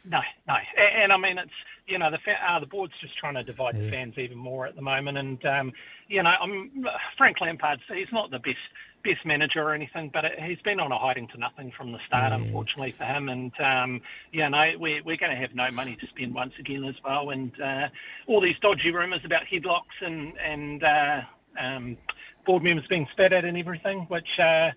No, 0.04 0.20
no, 0.46 0.56
and, 0.76 1.04
and 1.04 1.12
I 1.12 1.16
mean 1.16 1.38
it's 1.38 1.50
you 1.92 1.98
know, 1.98 2.10
the 2.10 2.18
uh, 2.48 2.58
the 2.58 2.66
board's 2.66 2.94
just 3.02 3.18
trying 3.18 3.34
to 3.34 3.44
divide 3.44 3.76
yeah. 3.76 3.82
the 3.82 3.90
fans 3.90 4.14
even 4.16 4.38
more 4.38 4.66
at 4.66 4.74
the 4.74 4.82
moment. 4.82 5.18
And 5.18 5.44
um, 5.44 5.72
you 6.08 6.22
know, 6.22 6.30
I'm 6.30 6.86
Frank 7.18 7.40
Lampard. 7.40 7.80
He's 7.94 8.10
not 8.12 8.30
the 8.30 8.38
best 8.38 8.56
best 9.04 9.26
manager 9.26 9.62
or 9.62 9.74
anything, 9.74 10.10
but 10.12 10.24
it, 10.24 10.40
he's 10.40 10.60
been 10.60 10.80
on 10.80 10.90
a 10.90 10.98
hiding 10.98 11.28
to 11.28 11.38
nothing 11.38 11.70
from 11.76 11.92
the 11.92 11.98
start, 12.06 12.32
yeah. 12.32 12.38
unfortunately 12.38 12.94
for 12.96 13.04
him. 13.04 13.28
And 13.28 13.52
um, 13.60 14.00
you 14.32 14.48
know, 14.48 14.72
we're 14.78 15.02
we're 15.02 15.18
going 15.18 15.32
to 15.32 15.36
have 15.36 15.54
no 15.54 15.70
money 15.70 15.96
to 15.96 16.06
spend 16.06 16.34
once 16.34 16.54
again 16.58 16.84
as 16.84 16.96
well. 17.04 17.28
And 17.28 17.52
uh, 17.60 17.88
all 18.26 18.40
these 18.40 18.58
dodgy 18.60 18.90
rumours 18.90 19.24
about 19.24 19.42
headlocks 19.44 20.00
and 20.00 20.32
and 20.38 20.82
uh, 20.82 21.20
um, 21.60 21.98
board 22.46 22.62
members 22.62 22.86
being 22.86 23.06
spat 23.12 23.34
at 23.34 23.44
and 23.44 23.58
everything, 23.58 24.06
which 24.08 24.38
uh, 24.38 24.70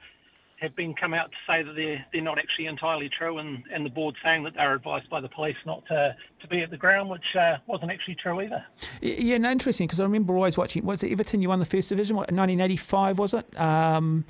have 0.58 0.76
been 0.76 0.94
come 0.94 1.14
out 1.14 1.32
to 1.32 1.38
say 1.48 1.64
that 1.64 1.76
they're 1.76 2.06
they're 2.14 2.22
not 2.22 2.40
actually 2.40 2.68
entirely 2.68 3.10
true, 3.10 3.38
and, 3.40 3.64
and 3.74 3.86
the 3.86 3.90
board 3.90 4.16
saying 4.24 4.44
that 4.44 4.54
they're 4.56 4.74
advised 4.74 5.10
by 5.10 5.20
the 5.20 5.28
police 5.28 5.58
not 5.66 5.86
to, 5.88 6.16
to 6.42 6.48
be 6.48 6.62
at 6.62 6.70
the 6.70 6.78
ground, 6.78 7.10
which 7.10 7.36
uh, 7.38 7.58
wasn't 7.68 7.92
actually 7.92 8.16
true 8.16 8.40
either. 8.42 8.64
Yeah, 9.02 9.38
no, 9.38 9.52
interesting 9.52 9.88
because 9.88 10.00
I 10.00 10.04
remember 10.04 10.36
always 10.36 10.58
watching. 10.58 10.86
Was 10.86 11.04
it 11.04 11.12
Everton? 11.12 11.42
You 11.42 11.50
won 11.50 11.60
the 11.60 11.66
first 11.66 11.90
division. 11.90 12.16
What, 12.16 12.32
1985 12.32 13.20
was 13.20 13.34
it? 13.34 13.60
Um, 13.60 14.26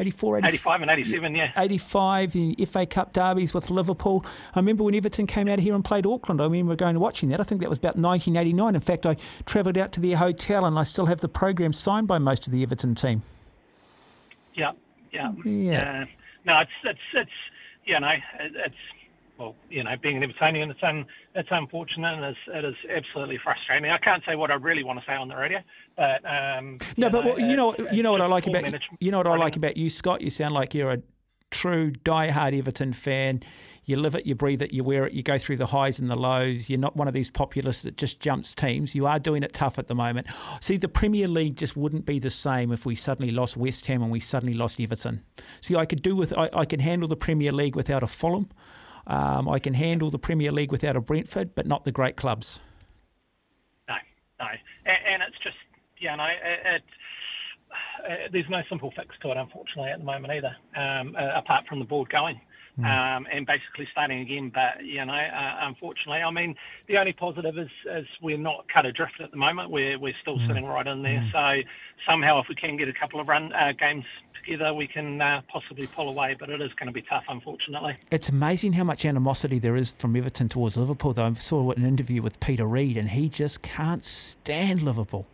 84, 0.00 0.38
85 0.44 0.82
and 0.82 0.90
87, 0.90 1.34
yeah. 1.34 1.52
85 1.56 2.36
in 2.36 2.66
FA 2.66 2.86
Cup 2.86 3.12
derbies 3.12 3.52
with 3.52 3.70
Liverpool. 3.70 4.24
I 4.54 4.60
remember 4.60 4.84
when 4.84 4.94
Everton 4.94 5.26
came 5.26 5.48
out 5.48 5.58
here 5.58 5.74
and 5.74 5.84
played 5.84 6.06
Auckland. 6.06 6.40
I 6.40 6.44
remember 6.44 6.76
going 6.76 6.90
and 6.90 7.00
watching 7.00 7.28
that. 7.30 7.40
I 7.40 7.44
think 7.44 7.60
that 7.60 7.68
was 7.68 7.78
about 7.78 7.96
1989. 7.96 8.74
In 8.74 8.80
fact, 8.80 9.06
I 9.06 9.16
travelled 9.44 9.76
out 9.76 9.92
to 9.92 10.00
their 10.00 10.16
hotel 10.16 10.64
and 10.64 10.78
I 10.78 10.84
still 10.84 11.06
have 11.06 11.20
the 11.20 11.28
program 11.28 11.72
signed 11.72 12.06
by 12.06 12.18
most 12.18 12.46
of 12.46 12.52
the 12.52 12.62
Everton 12.62 12.94
team. 12.94 13.22
Yeah, 14.54 14.72
yeah. 15.18 15.32
Yeah. 15.44 16.02
Uh, 16.02 16.06
no, 16.44 16.60
it's 16.60 16.70
it's 16.84 17.00
it's 17.14 17.30
you 17.84 18.00
know 18.00 18.14
it's 18.40 18.74
well 19.38 19.54
you 19.70 19.84
know 19.84 19.94
being 20.00 20.22
an 20.22 20.30
Evertonian 20.30 20.70
it's 20.70 20.82
un, 20.82 21.04
it's 21.34 21.48
unfortunate 21.50 22.14
and 22.14 22.24
it's, 22.24 22.38
it 22.48 22.64
is 22.64 22.74
absolutely 22.94 23.38
frustrating. 23.38 23.90
I 23.90 23.98
can't 23.98 24.22
say 24.24 24.36
what 24.36 24.50
I 24.50 24.54
really 24.54 24.84
want 24.84 25.00
to 25.00 25.04
say 25.06 25.14
on 25.14 25.28
the 25.28 25.36
radio, 25.36 25.60
but 25.96 26.24
um, 26.24 26.78
no, 26.96 27.10
but 27.10 27.24
know, 27.24 27.30
what, 27.30 27.40
you 27.40 27.56
know 27.56 27.76
you 27.92 28.02
know 28.02 28.12
what 28.12 28.20
I 28.20 28.26
like 28.26 28.46
about 28.46 28.64
you 29.00 29.10
know 29.10 29.18
what 29.18 29.26
I 29.26 29.36
like 29.36 29.56
about 29.56 29.76
you, 29.76 29.90
Scott. 29.90 30.20
You 30.20 30.30
sound 30.30 30.54
like 30.54 30.74
you're 30.74 30.92
a 30.92 31.02
true 31.50 31.90
die-hard 31.90 32.54
Everton 32.54 32.92
fan. 32.92 33.42
You 33.88 33.96
live 33.96 34.14
it, 34.14 34.26
you 34.26 34.34
breathe 34.34 34.60
it, 34.60 34.74
you 34.74 34.84
wear 34.84 35.06
it, 35.06 35.14
you 35.14 35.22
go 35.22 35.38
through 35.38 35.56
the 35.56 35.66
highs 35.66 35.98
and 35.98 36.10
the 36.10 36.16
lows. 36.16 36.68
You're 36.68 36.78
not 36.78 36.94
one 36.94 37.08
of 37.08 37.14
these 37.14 37.30
populists 37.30 37.82
that 37.82 37.96
just 37.96 38.20
jumps 38.20 38.54
teams. 38.54 38.94
You 38.94 39.06
are 39.06 39.18
doing 39.18 39.42
it 39.42 39.54
tough 39.54 39.78
at 39.78 39.88
the 39.88 39.94
moment. 39.94 40.26
See, 40.60 40.76
the 40.76 40.88
Premier 40.88 41.26
League 41.26 41.56
just 41.56 41.74
wouldn't 41.74 42.04
be 42.04 42.18
the 42.18 42.28
same 42.28 42.70
if 42.70 42.84
we 42.84 42.94
suddenly 42.94 43.32
lost 43.32 43.56
West 43.56 43.86
Ham 43.86 44.02
and 44.02 44.12
we 44.12 44.20
suddenly 44.20 44.52
lost 44.52 44.78
Everton. 44.78 45.24
See, 45.62 45.74
I 45.74 45.86
could 45.86 46.02
do 46.02 46.14
with 46.14 46.36
I, 46.36 46.50
I 46.52 46.66
can 46.66 46.80
handle 46.80 47.08
the 47.08 47.16
Premier 47.16 47.50
League 47.50 47.76
without 47.76 48.02
a 48.02 48.06
Fulham. 48.06 48.50
Um, 49.06 49.48
I 49.48 49.58
can 49.58 49.72
handle 49.72 50.10
the 50.10 50.18
Premier 50.18 50.52
League 50.52 50.70
without 50.70 50.94
a 50.94 51.00
Brentford, 51.00 51.54
but 51.54 51.66
not 51.66 51.84
the 51.84 51.92
great 51.92 52.16
clubs. 52.16 52.60
No, 53.88 53.94
no, 54.38 54.46
and, 54.84 55.22
it's 55.22 55.42
just 55.42 55.56
you 55.96 56.14
know 56.14 56.26
it, 56.26 56.74
it 56.74 56.82
uh, 58.04 58.28
there's 58.32 58.48
no 58.50 58.60
simple 58.68 58.92
fix 58.94 59.16
to 59.22 59.30
it, 59.30 59.38
unfortunately, 59.38 59.90
at 59.90 59.98
the 59.98 60.04
moment 60.04 60.32
either, 60.32 60.54
um, 60.76 61.16
uh, 61.16 61.38
apart 61.38 61.66
from 61.66 61.78
the 61.78 61.84
board 61.84 62.10
going. 62.10 62.38
Mm. 62.78 62.84
um, 62.84 63.26
and 63.32 63.46
basically 63.46 63.88
starting 63.90 64.20
again. 64.20 64.50
But 64.54 64.84
you 64.84 65.04
know, 65.04 65.12
uh, 65.12 65.56
unfortunately, 65.60 66.22
I 66.22 66.30
mean, 66.30 66.54
the 66.86 66.98
only 66.98 67.12
positive 67.12 67.58
is, 67.58 67.70
is 67.86 68.06
we're 68.22 68.38
not 68.38 68.66
cut 68.72 68.86
adrift 68.86 69.20
at 69.20 69.30
the 69.30 69.36
moment. 69.36 69.70
We're 69.70 69.98
we're 69.98 70.14
still 70.20 70.38
mm. 70.38 70.46
sitting 70.46 70.64
right 70.64 70.86
in 70.86 71.02
there. 71.02 71.20
Mm. 71.20 71.32
So 71.32 71.68
somehow, 72.06 72.40
if 72.40 72.48
we 72.48 72.54
can 72.54 72.76
get 72.76 72.88
a 72.88 72.92
couple 72.92 73.20
of 73.20 73.28
run 73.28 73.52
uh, 73.52 73.72
games 73.72 74.04
together, 74.44 74.72
we 74.72 74.86
can 74.86 75.20
uh, 75.20 75.42
possibly 75.48 75.86
pull 75.86 76.08
away. 76.08 76.36
But 76.38 76.50
it 76.50 76.60
is 76.60 76.72
going 76.74 76.86
to 76.88 76.92
be 76.92 77.02
tough, 77.02 77.24
unfortunately. 77.28 77.96
It's 78.10 78.28
amazing 78.28 78.74
how 78.74 78.84
much 78.84 79.04
animosity 79.04 79.58
there 79.58 79.76
is 79.76 79.90
from 79.92 80.16
Everton 80.16 80.48
towards 80.48 80.76
Liverpool. 80.76 81.12
Though 81.12 81.26
I 81.26 81.32
saw 81.34 81.70
an 81.72 81.84
interview 81.84 82.22
with 82.22 82.40
Peter 82.40 82.66
Reid, 82.66 82.96
and 82.96 83.10
he 83.10 83.28
just 83.28 83.62
can't 83.62 84.04
stand 84.04 84.82
Liverpool. 84.82 85.26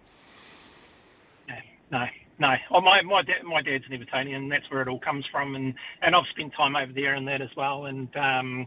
No, 1.49 1.57
no 1.91 2.07
no, 2.39 2.55
oh, 2.71 2.81
my 2.81 3.03
my 3.03 3.23
dad 3.23 3.45
my 3.45 3.63
dad's 3.63 3.85
an 3.91 3.99
Evertonian, 3.99 4.51
that's 4.51 4.71
where 4.71 4.83
it 4.83 4.89
all 4.89 4.99
comes 4.99 5.25
from, 5.31 5.55
and 5.55 5.75
and 6.03 6.15
I've 6.15 6.27
spent 6.31 6.53
time 6.55 6.77
over 6.77 6.93
there 6.93 7.15
and 7.15 7.27
that 7.29 7.41
as 7.41 7.51
well, 7.57 7.87
and 7.87 8.09
um, 8.17 8.67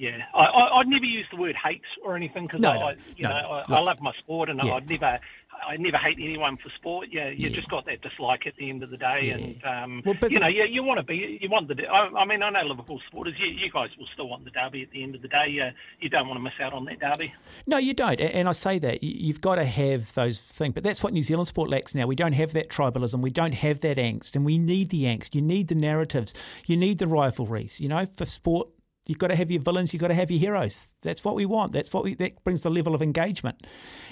yeah, 0.00 0.22
I, 0.34 0.44
I 0.44 0.78
would 0.78 0.88
never 0.88 1.04
use 1.04 1.26
the 1.30 1.36
word 1.36 1.54
hate 1.62 1.82
or 2.02 2.16
anything 2.16 2.46
because 2.46 2.60
no, 2.60 2.70
I, 2.70 2.78
no, 2.78 3.00
you 3.16 3.24
no, 3.24 3.28
know, 3.28 3.36
I, 3.68 3.74
I, 3.74 3.80
love 3.80 4.00
my 4.00 4.14
sport 4.14 4.48
and 4.48 4.58
yeah. 4.64 4.72
I'd 4.72 4.88
never 4.88 5.20
I 5.66 5.76
never 5.76 5.98
hate 5.98 6.16
anyone 6.18 6.56
for 6.56 6.70
sport. 6.70 7.08
Yeah, 7.10 7.28
you 7.28 7.48
yeah. 7.48 7.54
just 7.54 7.68
got 7.68 7.84
that 7.84 8.00
dislike 8.00 8.46
at 8.46 8.56
the 8.56 8.70
end 8.70 8.82
of 8.82 8.88
the 8.88 8.96
day, 8.96 9.20
yeah. 9.24 9.34
and 9.34 9.64
um, 9.64 10.02
well, 10.06 10.30
you 10.30 10.38
know, 10.40 10.46
you, 10.46 10.64
you 10.64 10.82
want 10.82 10.98
to 11.00 11.02
be, 11.02 11.38
you 11.38 11.50
want 11.50 11.68
the. 11.68 11.86
I, 11.86 12.08
I, 12.18 12.24
mean, 12.24 12.42
I 12.42 12.48
know 12.48 12.62
Liverpool 12.62 13.00
supporters. 13.04 13.34
You, 13.38 13.46
you 13.48 13.70
guys 13.70 13.90
will 13.98 14.06
still 14.12 14.28
want 14.28 14.44
the 14.44 14.50
derby 14.50 14.82
at 14.82 14.90
the 14.90 15.02
end 15.02 15.14
of 15.14 15.22
the 15.22 15.28
day. 15.28 15.48
You, 15.48 15.68
you 16.00 16.08
don't 16.08 16.28
want 16.28 16.38
to 16.38 16.42
miss 16.42 16.54
out 16.60 16.72
on 16.72 16.84
that 16.86 17.00
derby. 17.00 17.34
No, 17.66 17.76
you 17.76 17.94
don't, 17.94 18.20
and 18.20 18.48
I 18.48 18.52
say 18.52 18.78
that 18.78 19.02
you've 19.02 19.40
got 19.40 19.56
to 19.56 19.64
have 19.64 20.14
those 20.14 20.40
things. 20.40 20.74
But 20.74 20.84
that's 20.84 21.02
what 21.02 21.12
New 21.12 21.22
Zealand 21.22 21.48
sport 21.48 21.68
lacks 21.68 21.94
now. 21.94 22.06
We 22.06 22.16
don't 22.16 22.32
have 22.32 22.52
that 22.54 22.70
tribalism. 22.70 23.20
We 23.20 23.30
don't 23.30 23.54
have 23.54 23.80
that 23.80 23.98
angst, 23.98 24.34
and 24.34 24.44
we 24.44 24.58
need 24.58 24.90
the 24.90 25.04
angst. 25.04 25.34
You 25.34 25.42
need 25.42 25.68
the 25.68 25.74
narratives. 25.74 26.32
You 26.66 26.76
need 26.76 26.98
the 26.98 27.08
rivalries. 27.08 27.80
You 27.80 27.88
know, 27.88 28.06
for 28.06 28.24
sport 28.24 28.68
You've 29.10 29.18
got 29.18 29.26
to 29.26 29.34
have 29.34 29.50
your 29.50 29.60
villains. 29.60 29.92
You've 29.92 30.00
got 30.00 30.08
to 30.08 30.14
have 30.14 30.30
your 30.30 30.38
heroes. 30.38 30.86
That's 31.02 31.24
what 31.24 31.34
we 31.34 31.44
want. 31.44 31.72
That's 31.72 31.92
what 31.92 32.04
we, 32.04 32.14
that 32.14 32.44
brings 32.44 32.62
the 32.62 32.70
level 32.70 32.94
of 32.94 33.02
engagement. 33.02 33.66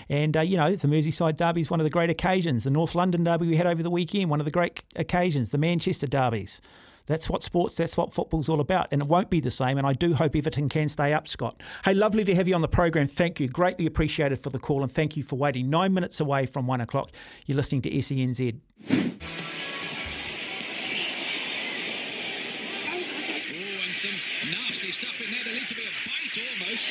And 0.09 0.37
uh, 0.37 0.41
you 0.41 0.57
know, 0.57 0.75
the 0.75 0.89
Merseyside 0.89 1.37
Derby 1.37 1.61
is 1.61 1.71
one 1.71 1.79
of 1.79 1.85
the 1.85 1.91
great 1.91 2.11
occasions. 2.11 2.65
The 2.65 2.73
North 2.73 2.97
London 2.97 3.23
Derby 3.23 3.47
we 3.47 3.57
had 3.57 3.69
over 3.69 3.81
the 3.81 3.91
weekend, 3.91 4.29
one 4.29 4.41
of 4.41 4.45
the 4.45 4.51
great 4.51 4.83
occasions. 4.97 5.51
The 5.51 5.59
Manchester 5.59 6.09
Derbies. 6.09 6.61
That's 7.07 7.31
what 7.31 7.45
sports, 7.45 7.77
that's 7.77 7.97
what 7.97 8.13
football's 8.13 8.49
all 8.49 8.59
about. 8.59 8.89
And 8.91 9.01
it 9.01 9.07
won't 9.07 9.31
be 9.31 9.39
the 9.39 9.53
same. 9.53 9.79
And 9.79 9.87
I 9.87 9.93
do 9.93 10.15
hope 10.15 10.35
Everton 10.35 10.69
can 10.69 10.89
stay 10.89 11.13
up, 11.13 11.29
Scott. 11.29 11.63
Hey, 11.85 11.95
lovely 11.95 12.25
to 12.25 12.35
have 12.35 12.49
you 12.49 12.57
on 12.57 12.61
the 12.61 12.67
program. 12.67 13.07
Thank 13.07 13.39
you. 13.39 13.47
Greatly 13.47 13.87
appreciated 13.87 14.41
for 14.41 14.51
the 14.51 14.59
call. 14.59 14.83
And 14.83 14.93
thank 14.93 15.17
you 15.17 15.23
for 15.23 15.37
waiting. 15.37 15.71
Nine 15.71 15.95
minutes 15.95 16.19
away 16.19 16.47
from 16.47 16.67
one 16.67 16.81
o'clock. 16.81 17.13
You're 17.47 17.57
listening 17.57 17.83
to 17.83 17.91
SENZ. 17.91 19.68
Nasty 24.89 25.07
stuff 25.07 25.21
in 25.21 25.31
there. 25.31 25.45
There 25.45 25.53
needs 25.53 25.69
to 25.69 25.75
be 25.75 25.85
a 25.85 25.93
bite 26.09 26.39
almost. 26.39 26.89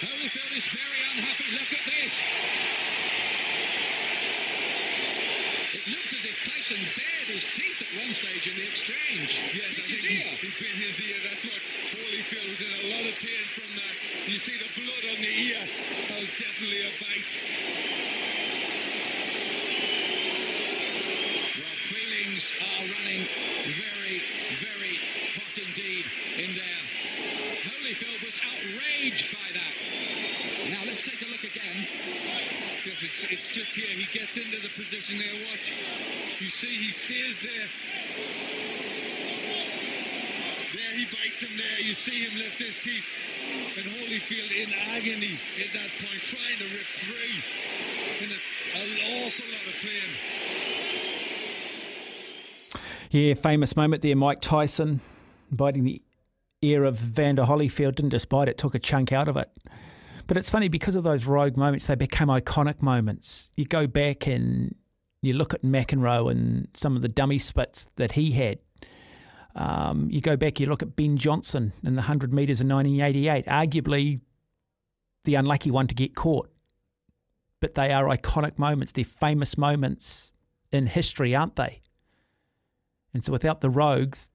Holyfield 0.00 0.56
is 0.56 0.66
very 0.66 1.00
unhappy. 1.14 1.44
Look 1.52 1.72
at 1.72 1.84
this. 1.86 2.14
It 5.74 5.88
looked 5.88 6.14
as 6.14 6.24
if 6.24 6.38
Tyson 6.44 6.78
bared 6.94 7.28
his 7.28 7.48
teeth 7.48 7.82
at 7.82 7.90
one 7.98 8.12
stage 8.12 8.46
in 8.46 8.54
the 8.56 8.66
exchange. 8.68 9.40
Yes, 9.54 9.74
bit 9.74 9.88
his 9.88 10.04
ear. 10.04 10.30
He 10.38 10.48
bit 10.58 10.76
his 10.78 11.00
ear. 11.00 11.16
That's 11.28 11.44
what 11.44 11.62
Holyfield 11.90 12.50
was 12.50 12.60
in 12.60 12.70
a 12.70 12.94
lot 12.94 13.08
of 13.10 13.18
pain 13.18 13.46
from 13.54 13.70
that. 13.76 13.96
You 14.26 14.38
see 14.38 14.58
the 14.58 14.70
blood 14.78 15.04
on 15.10 15.22
the 15.22 15.32
ear. 15.50 15.62
That 16.08 16.20
was 16.20 16.30
definitely 16.38 16.86
a 16.86 16.92
bite. 17.02 17.32
Well, 21.58 21.78
feelings 21.90 22.52
are 22.62 22.86
running 22.94 23.26
very 23.74 24.22
very 24.60 24.98
hot 25.34 25.56
indeed 25.56 26.04
in 26.36 26.54
there. 26.54 26.82
Holyfield 27.64 28.24
was 28.24 28.38
outraged 28.62 29.28
by 29.32 29.52
that. 29.52 30.70
Now 30.70 30.82
let's 30.86 31.02
take 31.02 31.20
a 31.22 31.26
look 31.26 31.42
again. 31.44 31.86
Yes, 32.86 32.96
it's, 33.02 33.24
it's 33.30 33.48
just 33.48 33.70
here. 33.70 33.86
He 33.86 34.06
gets 34.16 34.36
into 34.36 34.60
the 34.60 34.68
position 34.70 35.18
there. 35.18 35.34
Watch. 35.50 35.72
You 36.40 36.48
see, 36.48 36.68
he 36.68 36.92
stays 36.92 37.38
there. 37.40 37.68
There, 40.74 40.96
he 40.96 41.04
bites 41.04 41.40
him 41.40 41.56
there. 41.56 41.80
You 41.80 41.94
see 41.94 42.24
him 42.24 42.38
lift 42.38 42.58
his 42.58 42.76
teeth. 42.82 43.04
And 43.76 43.86
Holyfield 43.86 44.50
in 44.50 44.72
agony 44.72 45.38
at 45.60 45.72
that 45.74 45.90
point, 45.98 46.22
trying 46.22 46.58
to 46.58 46.64
rip 46.64 46.86
free. 47.02 47.42
In 48.24 48.30
an 48.30 48.38
awful 49.24 49.46
lot 49.52 49.66
of 49.66 49.74
pain. 49.80 50.10
Yeah, 53.10 53.34
famous 53.34 53.76
moment 53.76 54.02
there. 54.02 54.16
Mike 54.16 54.40
Tyson 54.40 55.00
biting 55.50 55.84
the 55.84 56.00
ear 56.62 56.84
of 56.84 57.02
Evander 57.02 57.42
Holyfield. 57.42 57.96
Didn't 57.96 58.10
just 58.10 58.28
bite 58.28 58.48
it, 58.48 58.56
took 58.56 58.74
a 58.74 58.78
chunk 58.78 59.12
out 59.12 59.28
of 59.28 59.36
it. 59.36 59.50
But 60.26 60.36
it's 60.36 60.48
funny 60.48 60.68
because 60.68 60.96
of 60.96 61.04
those 61.04 61.26
rogue 61.26 61.56
moments, 61.56 61.86
they 61.86 61.94
become 61.94 62.28
iconic 62.28 62.80
moments. 62.80 63.50
You 63.56 63.66
go 63.66 63.86
back 63.86 64.26
and 64.26 64.74
you 65.20 65.34
look 65.34 65.52
at 65.52 65.62
McEnroe 65.62 66.30
and 66.30 66.68
some 66.74 66.96
of 66.96 67.02
the 67.02 67.08
dummy 67.08 67.38
spits 67.38 67.90
that 67.96 68.12
he 68.12 68.32
had. 68.32 68.58
Um, 69.54 70.08
you 70.10 70.20
go 70.20 70.36
back, 70.36 70.60
you 70.60 70.66
look 70.66 70.82
at 70.82 70.96
Ben 70.96 71.16
Johnson 71.16 71.72
in 71.84 71.94
the 71.94 72.02
100 72.02 72.32
metres 72.32 72.60
in 72.60 72.68
1988, 72.68 73.46
arguably 73.46 74.20
the 75.24 75.34
unlucky 75.34 75.70
one 75.70 75.86
to 75.88 75.94
get 75.94 76.14
caught. 76.14 76.50
But 77.60 77.74
they 77.74 77.92
are 77.92 78.06
iconic 78.06 78.58
moments. 78.58 78.92
They're 78.92 79.04
famous 79.04 79.58
moments 79.58 80.32
in 80.72 80.86
history, 80.86 81.36
aren't 81.36 81.56
they? 81.56 81.80
And 83.14 83.24
so 83.24 83.30
without 83.30 83.60
the 83.60 83.70
rogues, 83.70 84.30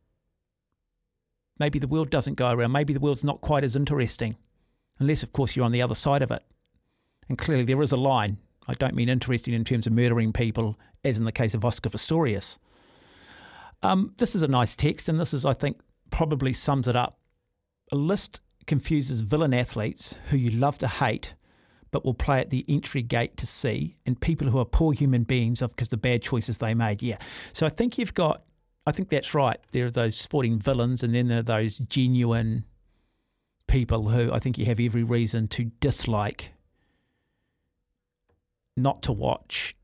maybe 1.59 1.79
the 1.79 1.87
world 1.87 2.09
doesn't 2.09 2.35
go 2.35 2.51
around. 2.51 2.71
Maybe 2.71 2.93
the 2.93 2.99
world's 2.99 3.23
not 3.23 3.41
quite 3.41 3.63
as 3.63 3.75
interesting, 3.75 4.37
unless, 4.99 5.23
of 5.23 5.33
course, 5.33 5.55
you're 5.55 5.65
on 5.65 5.71
the 5.71 5.81
other 5.81 5.95
side 5.95 6.21
of 6.21 6.31
it. 6.31 6.43
And 7.29 7.37
clearly, 7.37 7.65
there 7.65 7.81
is 7.81 7.91
a 7.91 7.97
line. 7.97 8.37
I 8.67 8.73
don't 8.73 8.95
mean 8.95 9.09
interesting 9.09 9.53
in 9.53 9.63
terms 9.63 9.87
of 9.87 9.93
murdering 9.93 10.33
people, 10.33 10.77
as 11.03 11.17
in 11.17 11.25
the 11.25 11.31
case 11.31 11.53
of 11.53 11.63
Oscar 11.63 11.89
Pistorius. 11.89 12.57
Um, 13.83 14.13
this 14.17 14.35
is 14.35 14.41
a 14.41 14.47
nice 14.47 14.75
text, 14.75 15.07
and 15.07 15.19
this 15.19 15.33
is, 15.33 15.45
I 15.45 15.53
think, 15.53 15.79
probably 16.09 16.53
sums 16.53 16.87
it 16.87 16.95
up. 16.95 17.19
A 17.91 17.95
list 17.95 18.41
confuses 18.65 19.21
villain 19.21 19.53
athletes 19.53 20.15
who 20.29 20.37
you 20.37 20.49
love 20.49 20.77
to 20.79 20.87
hate, 20.87 21.35
but 21.91 22.03
will 22.03 22.13
play 22.13 22.39
at 22.39 22.49
the 22.49 22.65
entry 22.67 23.01
gate 23.01 23.37
to 23.37 23.47
see, 23.47 23.95
and 24.05 24.19
people 24.19 24.49
who 24.49 24.59
are 24.59 24.65
poor 24.65 24.93
human 24.93 25.23
beings 25.23 25.61
of 25.61 25.75
because 25.75 25.87
the 25.87 25.97
bad 25.97 26.21
choices 26.21 26.57
they 26.57 26.73
made. 26.73 27.01
Yeah. 27.01 27.17
So 27.53 27.65
I 27.65 27.69
think 27.69 27.97
you've 27.97 28.13
got 28.13 28.43
I 28.87 28.93
think 28.93 29.09
that's 29.09 29.33
right. 29.33 29.59
There 29.71 29.85
are 29.85 29.91
those 29.91 30.15
sporting 30.15 30.59
villains, 30.59 31.03
and 31.03 31.13
then 31.13 31.27
there 31.27 31.39
are 31.39 31.43
those 31.43 31.77
genuine 31.77 32.63
people 33.67 34.07
who 34.07 34.31
I 34.31 34.39
think 34.39 34.57
you 34.57 34.63
have 34.67 34.79
every 34.79 35.03
reason 35.03 35.49
to 35.49 35.65
dislike, 35.81 36.53
not 38.77 39.01
to 39.03 39.11
watch, 39.11 39.75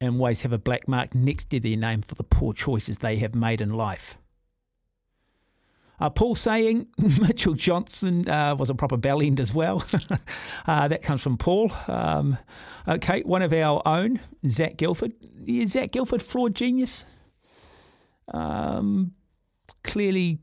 and 0.00 0.14
always 0.14 0.40
have 0.42 0.52
a 0.54 0.58
black 0.58 0.88
mark 0.88 1.14
next 1.14 1.50
to 1.50 1.60
their 1.60 1.76
name 1.76 2.00
for 2.00 2.14
the 2.14 2.24
poor 2.24 2.54
choices 2.54 3.00
they 3.00 3.18
have 3.18 3.34
made 3.34 3.60
in 3.60 3.74
life. 3.74 4.16
Uh, 6.00 6.08
Paul 6.08 6.36
saying 6.36 6.86
Mitchell 7.20 7.52
Johnson 7.52 8.26
uh, 8.30 8.56
was 8.56 8.70
a 8.70 8.74
proper 8.74 8.96
bell 8.96 9.20
end 9.20 9.38
as 9.38 9.52
well. 9.52 9.84
uh, 10.66 10.88
that 10.88 11.02
comes 11.02 11.20
from 11.20 11.36
Paul. 11.36 11.70
Um, 11.86 12.38
okay, 12.88 13.20
one 13.24 13.42
of 13.42 13.52
our 13.52 13.82
own, 13.84 14.20
Zac 14.46 14.78
Guildford. 14.78 15.12
Is 15.46 15.72
Zac 15.72 15.90
Guildford 15.90 16.22
flawed 16.22 16.54
genius? 16.54 17.04
Um, 18.32 19.12
clearly, 19.82 20.38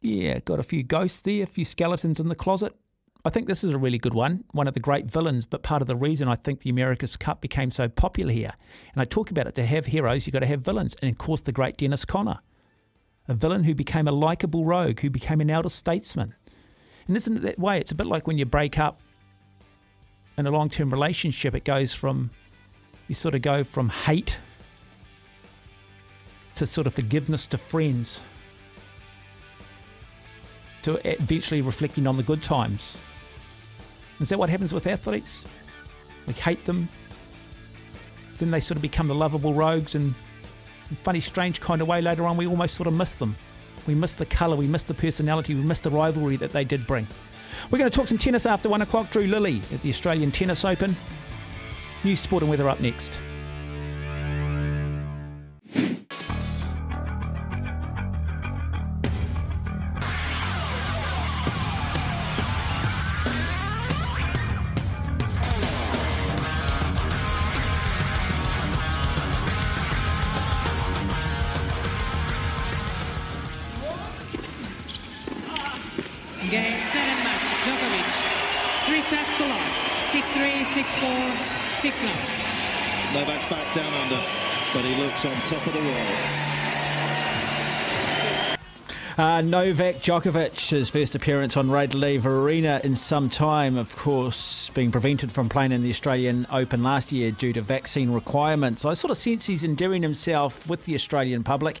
yeah, 0.00 0.40
got 0.40 0.58
a 0.60 0.62
few 0.62 0.82
ghosts 0.82 1.20
there, 1.20 1.44
a 1.44 1.46
few 1.46 1.64
skeletons 1.64 2.20
in 2.20 2.28
the 2.28 2.34
closet. 2.34 2.74
I 3.24 3.30
think 3.30 3.46
this 3.46 3.62
is 3.62 3.70
a 3.70 3.78
really 3.78 3.98
good 3.98 4.14
one, 4.14 4.42
one 4.50 4.66
of 4.66 4.74
the 4.74 4.80
great 4.80 5.06
villains, 5.06 5.46
but 5.46 5.62
part 5.62 5.80
of 5.80 5.86
the 5.86 5.94
reason 5.94 6.26
I 6.26 6.34
think 6.34 6.60
the 6.60 6.70
America's 6.70 7.16
Cup 7.16 7.40
became 7.40 7.70
so 7.70 7.88
popular 7.88 8.32
here. 8.32 8.52
And 8.92 9.00
I 9.00 9.04
talk 9.04 9.30
about 9.30 9.46
it 9.46 9.54
to 9.54 9.66
have 9.66 9.86
heroes, 9.86 10.26
you've 10.26 10.32
got 10.32 10.40
to 10.40 10.46
have 10.46 10.60
villains. 10.60 10.96
And 11.00 11.10
of 11.10 11.18
course, 11.18 11.40
the 11.40 11.52
great 11.52 11.76
Dennis 11.76 12.04
Conner, 12.04 12.40
a 13.28 13.34
villain 13.34 13.62
who 13.62 13.76
became 13.76 14.08
a 14.08 14.12
likable 14.12 14.64
rogue, 14.64 15.00
who 15.00 15.10
became 15.10 15.40
an 15.40 15.50
elder 15.50 15.68
statesman. 15.68 16.34
And 17.06 17.16
isn't 17.16 17.36
it 17.36 17.42
that 17.42 17.58
way? 17.60 17.78
It's 17.78 17.92
a 17.92 17.94
bit 17.94 18.08
like 18.08 18.26
when 18.26 18.38
you 18.38 18.44
break 18.44 18.76
up 18.76 19.00
in 20.36 20.46
a 20.46 20.50
long 20.50 20.68
term 20.68 20.90
relationship, 20.90 21.54
it 21.54 21.64
goes 21.64 21.94
from, 21.94 22.30
you 23.06 23.14
sort 23.14 23.36
of 23.36 23.42
go 23.42 23.62
from 23.62 23.88
hate 23.88 24.40
to 26.62 26.66
sort 26.66 26.86
of 26.86 26.94
forgiveness 26.94 27.44
to 27.44 27.58
friends, 27.58 28.20
to 30.82 31.00
eventually 31.04 31.60
reflecting 31.60 32.06
on 32.06 32.16
the 32.16 32.22
good 32.22 32.40
times. 32.40 32.98
Is 34.20 34.28
that 34.28 34.38
what 34.38 34.48
happens 34.48 34.72
with 34.72 34.86
athletes? 34.86 35.44
We 36.28 36.34
hate 36.34 36.64
them, 36.64 36.88
then 38.38 38.52
they 38.52 38.60
sort 38.60 38.76
of 38.76 38.82
become 38.82 39.08
the 39.08 39.14
lovable 39.14 39.54
rogues, 39.54 39.96
and 39.96 40.14
in 40.88 40.94
funny, 40.94 41.18
strange 41.18 41.60
kind 41.60 41.82
of 41.82 41.88
way 41.88 42.00
later 42.00 42.26
on, 42.26 42.36
we 42.36 42.46
almost 42.46 42.76
sort 42.76 42.86
of 42.86 42.94
miss 42.94 43.16
them. 43.16 43.34
We 43.88 43.96
miss 43.96 44.14
the 44.14 44.26
colour, 44.26 44.54
we 44.54 44.68
miss 44.68 44.84
the 44.84 44.94
personality, 44.94 45.56
we 45.56 45.62
miss 45.62 45.80
the 45.80 45.90
rivalry 45.90 46.36
that 46.36 46.52
they 46.52 46.62
did 46.62 46.86
bring. 46.86 47.08
We're 47.72 47.78
going 47.78 47.90
to 47.90 47.96
talk 47.96 48.06
some 48.06 48.18
tennis 48.18 48.46
after 48.46 48.68
one 48.68 48.82
o'clock. 48.82 49.10
Drew 49.10 49.26
Lilley 49.26 49.62
at 49.74 49.80
the 49.80 49.90
Australian 49.90 50.30
Tennis 50.30 50.64
Open. 50.64 50.94
News, 52.04 52.20
sport, 52.20 52.44
and 52.44 52.50
weather 52.50 52.68
up 52.68 52.78
next. 52.78 53.18
Uh, 89.18 89.42
Novak 89.42 89.96
Djokovic, 89.96 90.70
his 90.70 90.88
first 90.88 91.14
appearance 91.14 91.54
on 91.58 91.70
Rod 91.70 91.94
Laver 91.94 92.40
Arena 92.40 92.80
in 92.82 92.96
some 92.96 93.28
time, 93.28 93.76
of 93.76 93.94
course, 93.94 94.70
being 94.70 94.90
prevented 94.90 95.30
from 95.30 95.50
playing 95.50 95.72
in 95.72 95.82
the 95.82 95.90
Australian 95.90 96.46
Open 96.50 96.82
last 96.82 97.12
year 97.12 97.30
due 97.30 97.52
to 97.52 97.60
vaccine 97.60 98.10
requirements. 98.10 98.86
I 98.86 98.94
sort 98.94 99.10
of 99.10 99.18
sense 99.18 99.44
he's 99.44 99.64
endearing 99.64 100.02
himself 100.02 100.66
with 100.66 100.86
the 100.86 100.94
Australian 100.94 101.44
public. 101.44 101.80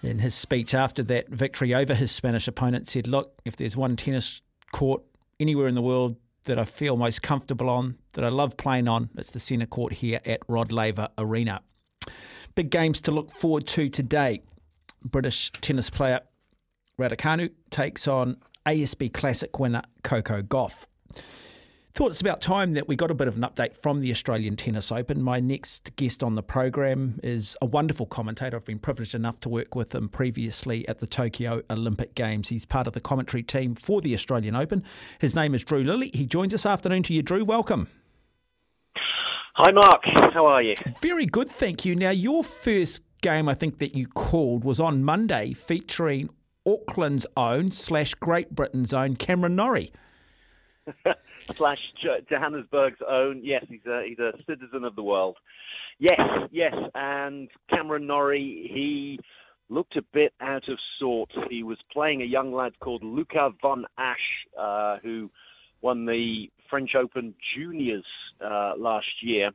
In 0.00 0.20
his 0.20 0.32
speech 0.32 0.74
after 0.74 1.02
that 1.04 1.28
victory 1.28 1.74
over 1.74 1.92
his 1.92 2.12
Spanish 2.12 2.46
opponent, 2.46 2.86
said, 2.86 3.08
"Look, 3.08 3.32
if 3.44 3.56
there's 3.56 3.76
one 3.76 3.96
tennis 3.96 4.40
court 4.70 5.02
anywhere 5.40 5.66
in 5.66 5.74
the 5.74 5.82
world 5.82 6.14
that 6.44 6.56
I 6.56 6.64
feel 6.64 6.96
most 6.96 7.20
comfortable 7.20 7.68
on, 7.68 7.96
that 8.12 8.24
I 8.24 8.28
love 8.28 8.56
playing 8.56 8.86
on, 8.86 9.10
it's 9.18 9.32
the 9.32 9.40
centre 9.40 9.66
court 9.66 9.94
here 9.94 10.20
at 10.24 10.42
Rod 10.46 10.70
Laver 10.70 11.08
Arena." 11.18 11.62
Big 12.54 12.70
games 12.70 13.00
to 13.02 13.10
look 13.10 13.32
forward 13.32 13.66
to 13.68 13.88
today. 13.88 14.42
British 15.04 15.50
tennis 15.52 15.90
player 15.90 16.20
Raducanu 16.98 17.50
takes 17.70 18.08
on 18.08 18.36
ASB 18.66 19.12
Classic 19.12 19.58
winner 19.58 19.82
Coco 20.02 20.42
Gauff. 20.42 20.86
Thought 21.94 22.10
it's 22.10 22.20
about 22.20 22.40
time 22.40 22.72
that 22.72 22.86
we 22.86 22.94
got 22.94 23.10
a 23.10 23.14
bit 23.14 23.28
of 23.28 23.36
an 23.36 23.42
update 23.42 23.76
from 23.76 24.00
the 24.00 24.10
Australian 24.10 24.56
Tennis 24.56 24.92
Open. 24.92 25.22
My 25.22 25.40
next 25.40 25.96
guest 25.96 26.22
on 26.22 26.34
the 26.34 26.42
program 26.42 27.18
is 27.22 27.56
a 27.60 27.66
wonderful 27.66 28.06
commentator. 28.06 28.56
I've 28.56 28.64
been 28.64 28.78
privileged 28.78 29.14
enough 29.14 29.40
to 29.40 29.48
work 29.48 29.74
with 29.74 29.94
him 29.94 30.08
previously 30.08 30.86
at 30.86 30.98
the 30.98 31.06
Tokyo 31.06 31.62
Olympic 31.70 32.14
Games. 32.14 32.50
He's 32.50 32.64
part 32.64 32.86
of 32.86 32.92
the 32.92 33.00
commentary 33.00 33.42
team 33.42 33.74
for 33.74 34.00
the 34.00 34.14
Australian 34.14 34.54
Open. 34.54 34.84
His 35.18 35.34
name 35.34 35.54
is 35.54 35.64
Drew 35.64 35.82
Lilley. 35.82 36.10
He 36.14 36.26
joins 36.26 36.54
us 36.54 36.66
afternoon 36.66 37.02
to 37.04 37.14
you, 37.14 37.22
Drew. 37.22 37.44
Welcome. 37.44 37.88
Hi, 39.54 39.72
Mark. 39.72 40.32
How 40.32 40.46
are 40.46 40.62
you? 40.62 40.74
Very 41.00 41.26
good, 41.26 41.48
thank 41.48 41.84
you. 41.84 41.96
Now, 41.96 42.10
your 42.10 42.44
first 42.44 43.02
game 43.20 43.48
I 43.48 43.54
think 43.54 43.78
that 43.78 43.94
you 43.94 44.06
called 44.06 44.64
was 44.64 44.80
on 44.80 45.04
Monday 45.04 45.52
featuring 45.52 46.30
Auckland's 46.66 47.26
own 47.36 47.70
slash 47.70 48.14
Great 48.14 48.54
Britain's 48.54 48.92
own 48.92 49.16
Cameron 49.16 49.56
Norrie. 49.56 49.92
slash 51.56 51.92
Johannesburg's 52.28 53.00
own. 53.06 53.40
Yes, 53.42 53.64
he's 53.68 53.84
a 53.86 54.04
he's 54.06 54.18
a 54.18 54.32
citizen 54.46 54.84
of 54.84 54.96
the 54.96 55.02
world. 55.02 55.36
Yes, 55.98 56.20
yes, 56.50 56.74
and 56.94 57.48
Cameron 57.68 58.06
Norrie, 58.06 58.70
he 58.72 59.18
looked 59.68 59.96
a 59.96 60.02
bit 60.12 60.32
out 60.40 60.68
of 60.68 60.78
sorts. 60.98 61.34
He 61.50 61.62
was 61.62 61.78
playing 61.92 62.22
a 62.22 62.24
young 62.24 62.52
lad 62.52 62.78
called 62.80 63.02
Luca 63.02 63.50
Van 63.62 63.84
Assche, 63.98 64.16
uh, 64.58 64.98
who 65.02 65.30
won 65.82 66.06
the 66.06 66.50
French 66.70 66.94
Open 66.94 67.34
Juniors 67.54 68.04
uh, 68.44 68.74
last 68.78 69.22
year. 69.22 69.50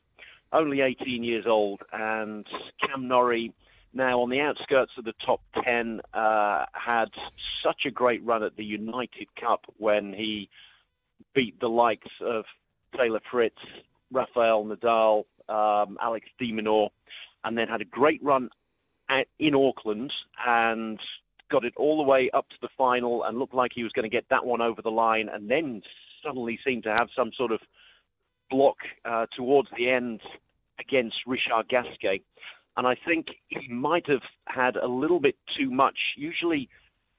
Only 0.53 0.81
18 0.81 1.23
years 1.23 1.45
old, 1.47 1.81
and 1.91 2.45
Cam 2.79 3.07
Norrie 3.07 3.53
now 3.93 4.21
on 4.21 4.29
the 4.29 4.39
outskirts 4.39 4.91
of 4.97 5.03
the 5.03 5.13
top 5.25 5.41
10, 5.63 6.01
uh, 6.13 6.65
had 6.73 7.09
such 7.63 7.85
a 7.85 7.91
great 7.91 8.23
run 8.23 8.43
at 8.43 8.55
the 8.55 8.63
United 8.63 9.35
Cup 9.35 9.65
when 9.77 10.13
he 10.13 10.49
beat 11.33 11.59
the 11.59 11.67
likes 11.67 12.09
of 12.21 12.45
Taylor 12.97 13.21
Fritz, 13.29 13.57
Rafael 14.11 14.65
Nadal, 14.65 15.25
um, 15.49 15.97
Alex 16.01 16.27
de 16.39 16.51
Minaur, 16.51 16.89
and 17.43 17.57
then 17.57 17.67
had 17.67 17.81
a 17.81 17.85
great 17.85 18.23
run 18.23 18.49
at, 19.09 19.27
in 19.39 19.55
Auckland 19.55 20.13
and 20.45 20.99
got 21.49 21.65
it 21.65 21.73
all 21.77 21.97
the 21.97 22.09
way 22.09 22.29
up 22.31 22.47
to 22.49 22.55
the 22.61 22.69
final 22.77 23.23
and 23.23 23.37
looked 23.37 23.53
like 23.53 23.71
he 23.73 23.83
was 23.83 23.91
going 23.91 24.09
to 24.09 24.15
get 24.15 24.25
that 24.29 24.45
one 24.45 24.61
over 24.61 24.81
the 24.81 24.91
line 24.91 25.29
and 25.29 25.49
then 25.49 25.81
suddenly 26.23 26.59
seemed 26.65 26.83
to 26.83 26.95
have 26.99 27.09
some 27.15 27.31
sort 27.35 27.51
of 27.51 27.59
block 28.49 28.77
uh, 29.05 29.25
towards 29.35 29.69
the 29.77 29.89
end 29.89 30.21
against 30.79 31.17
Richard 31.25 31.67
Gasquet 31.69 32.21
and 32.75 32.87
I 32.87 32.95
think 32.95 33.27
he 33.47 33.67
might 33.67 34.07
have 34.07 34.23
had 34.47 34.75
a 34.75 34.87
little 34.87 35.19
bit 35.19 35.35
too 35.57 35.69
much. 35.69 36.13
Usually, 36.17 36.69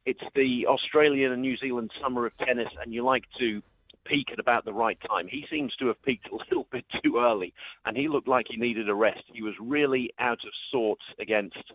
it's 0.05 0.23
the 0.35 0.67
Australian 0.67 1.33
and 1.33 1.43
New 1.43 1.57
Zealand 1.57 1.93
summer 2.01 2.27
of 2.27 2.37
tennis, 2.39 2.69
and 2.83 2.93
you 2.93 3.05
like 3.05 3.25
to 3.39 3.63
peak 4.05 4.31
at 4.33 4.39
about 4.39 4.65
the 4.65 4.73
right 4.73 4.99
time. 5.09 5.29
He 5.29 5.47
seems 5.49 5.75
to 5.77 5.87
have 5.87 6.03
peaked 6.03 6.29
a 6.29 6.37
little 6.51 6.67
bit 6.71 6.85
too 7.03 7.19
early, 7.19 7.55
and 7.85 7.97
he 7.97 8.09
looked 8.09 8.29
like 8.29 8.47
he 8.49 8.57
needed 8.57 8.89
a 8.89 8.95
rest. 8.95 9.23
He 9.33 9.43
was 9.43 9.55
really 9.61 10.13
out 10.19 10.41
of 10.45 10.53
sorts 10.71 11.05
against 11.19 11.73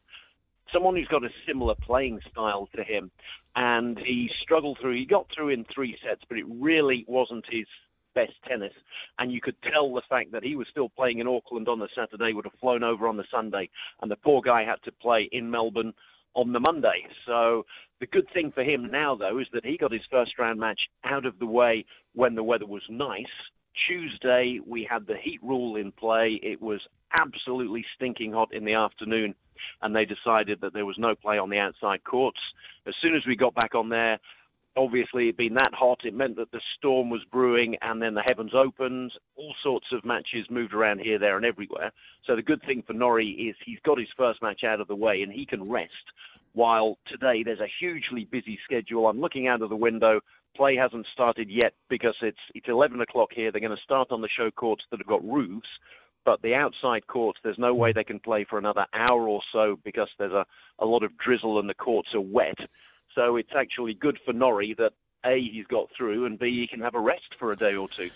someone 0.72 0.96
who's 0.96 1.08
got 1.08 1.24
a 1.24 1.30
similar 1.48 1.74
playing 1.76 2.20
style 2.30 2.68
to 2.76 2.84
him, 2.84 3.12
and 3.56 3.98
he 3.98 4.30
struggled 4.42 4.78
through. 4.80 4.96
He 4.96 5.06
got 5.06 5.28
through 5.34 5.50
in 5.50 5.66
three 5.74 5.98
sets, 6.06 6.22
but 6.28 6.38
it 6.38 6.46
really 6.48 7.06
wasn't 7.08 7.46
his 7.50 7.66
best 8.14 8.34
tennis. 8.48 8.74
And 9.18 9.32
you 9.32 9.42
could 9.42 9.62
tell 9.62 9.94
the 9.94 10.02
fact 10.10 10.32
that 10.32 10.44
he 10.44 10.56
was 10.56 10.68
still 10.70 10.90
playing 10.90 11.20
in 11.20 11.28
Auckland 11.28 11.68
on 11.68 11.80
the 11.80 11.90
Saturday 11.96 12.34
would 12.34 12.46
have 12.46 12.60
flown 12.60 12.84
over 12.84 13.08
on 13.08 13.18
the 13.18 13.26
Sunday, 13.32 13.70
and 14.02 14.10
the 14.10 14.16
poor 14.18 14.42
guy 14.42 14.64
had 14.64 14.82
to 14.84 14.92
play 14.92 15.30
in 15.32 15.50
Melbourne 15.50 15.94
on 16.36 16.54
the 16.54 16.60
Monday. 16.60 17.08
So 17.26 17.66
the 18.00 18.08
good 18.08 18.28
thing 18.34 18.52
for 18.52 18.64
him 18.64 18.90
now, 18.92 19.16
though, 19.16 19.40
is 19.40 19.48
that 19.54 19.66
he 19.66 19.78
got 19.78 19.92
his 19.92 20.06
first 20.10 20.38
round 20.40 20.60
match 20.60 20.82
out 21.04 21.26
of 21.26 21.40
the 21.40 21.46
way 21.46 21.86
when 22.14 22.36
the 22.36 22.44
weather 22.44 22.66
was 22.66 22.84
nice. 22.90 23.26
Tuesday, 23.88 24.60
we 24.66 24.84
had 24.84 25.08
the 25.08 25.18
heat 25.18 25.40
rule 25.42 25.76
in 25.76 25.92
play. 25.92 26.40
It 26.44 26.62
was 26.62 26.82
absolutely 27.20 27.86
stinking 27.96 28.34
hot 28.34 28.54
in 28.54 28.66
the 28.66 28.74
afternoon, 28.74 29.36
and 29.82 29.96
they 29.96 30.06
decided 30.06 30.62
that 30.62 30.74
there 30.74 30.86
was 30.86 30.98
no 30.98 31.16
play 31.16 31.38
on 31.38 31.50
the 31.50 31.60
outside 31.60 32.04
courts. 32.04 32.40
As 32.86 32.96
soon 33.00 33.16
as 33.16 33.26
we 33.26 33.36
got 33.36 33.56
back 33.56 33.76
on 33.76 33.90
there, 33.90 34.20
obviously 34.76 35.30
it 35.30 35.38
being 35.38 35.54
that 35.54 35.74
hot, 35.74 36.02
it 36.04 36.14
meant 36.14 36.36
that 36.38 36.52
the 36.52 36.62
storm 36.78 37.10
was 37.10 37.24
brewing 37.32 37.76
and 37.82 38.02
then 38.02 38.14
the 38.14 38.24
heavens 38.30 38.54
opened. 38.54 39.12
All 39.36 39.54
sorts 39.64 39.88
of 39.92 40.06
matches 40.06 40.46
moved 40.50 40.74
around 40.74 41.00
here, 41.00 41.20
there, 41.20 41.38
and 41.38 41.46
everywhere. 41.46 41.92
So 42.26 42.36
the 42.36 42.42
good 42.42 42.62
thing 42.64 42.84
for 42.86 42.94
Norrie 42.94 43.30
is 43.30 43.56
he's 43.66 43.80
got 43.86 44.00
his 44.00 44.10
first 44.18 44.42
match 44.42 44.64
out 44.64 44.82
of 44.82 44.88
the 44.88 44.96
way 44.96 45.22
and 45.22 45.32
he 45.32 45.46
can 45.46 45.70
rest. 45.70 45.94
While 46.54 46.98
today 47.08 47.44
there's 47.44 47.60
a 47.60 47.72
hugely 47.80 48.26
busy 48.26 48.60
schedule. 48.64 49.08
I'm 49.08 49.22
looking 49.22 49.48
out 49.48 49.62
of 49.62 49.70
the 49.70 49.76
window. 49.76 50.22
Play 50.56 50.76
hasn't 50.76 51.06
started 51.14 51.50
yet 51.50 51.74
because 51.90 52.16
it's 52.22 52.40
it's 52.56 52.68
11 52.68 53.00
o'clock 53.02 53.30
here. 53.34 53.52
They're 53.52 53.62
going 53.62 53.76
to 53.76 53.84
start 53.84 54.12
on 54.12 54.22
the 54.22 54.30
show 54.30 54.50
courts 54.50 54.84
that 54.90 55.00
have 55.00 55.08
got 55.08 55.24
roofs, 55.24 55.70
but 56.26 56.42
the 56.42 56.56
outside 56.56 57.06
courts, 57.08 57.40
there's 57.44 57.60
no 57.60 57.74
way 57.74 57.92
they 57.92 58.04
can 58.04 58.20
play 58.20 58.46
for 58.50 58.58
another 58.58 58.86
hour 58.94 59.28
or 59.28 59.42
so 59.54 59.80
because 59.84 60.10
there's 60.18 60.34
a, 60.34 60.46
a 60.80 60.86
lot 60.86 61.04
of 61.04 61.18
drizzle 61.18 61.60
and 61.60 61.70
the 61.70 61.76
courts 61.76 62.10
are 62.14 62.22
wet. 62.22 62.58
So 63.20 63.36
it's 63.36 63.52
actually 63.54 63.96
good 63.96 64.18
for 64.24 64.32
Norrie 64.32 64.74
that 64.78 64.94
A, 65.26 65.42
he's 65.42 65.68
got 65.68 65.90
through, 65.98 66.26
and 66.26 66.40
B, 66.40 66.62
he 66.62 66.68
can 66.68 66.80
have 66.80 66.96
a 66.96 67.02
rest 67.02 67.36
for 67.38 67.52
a 67.52 67.56
day 67.58 67.76
or 67.76 67.90
two. 67.90 68.10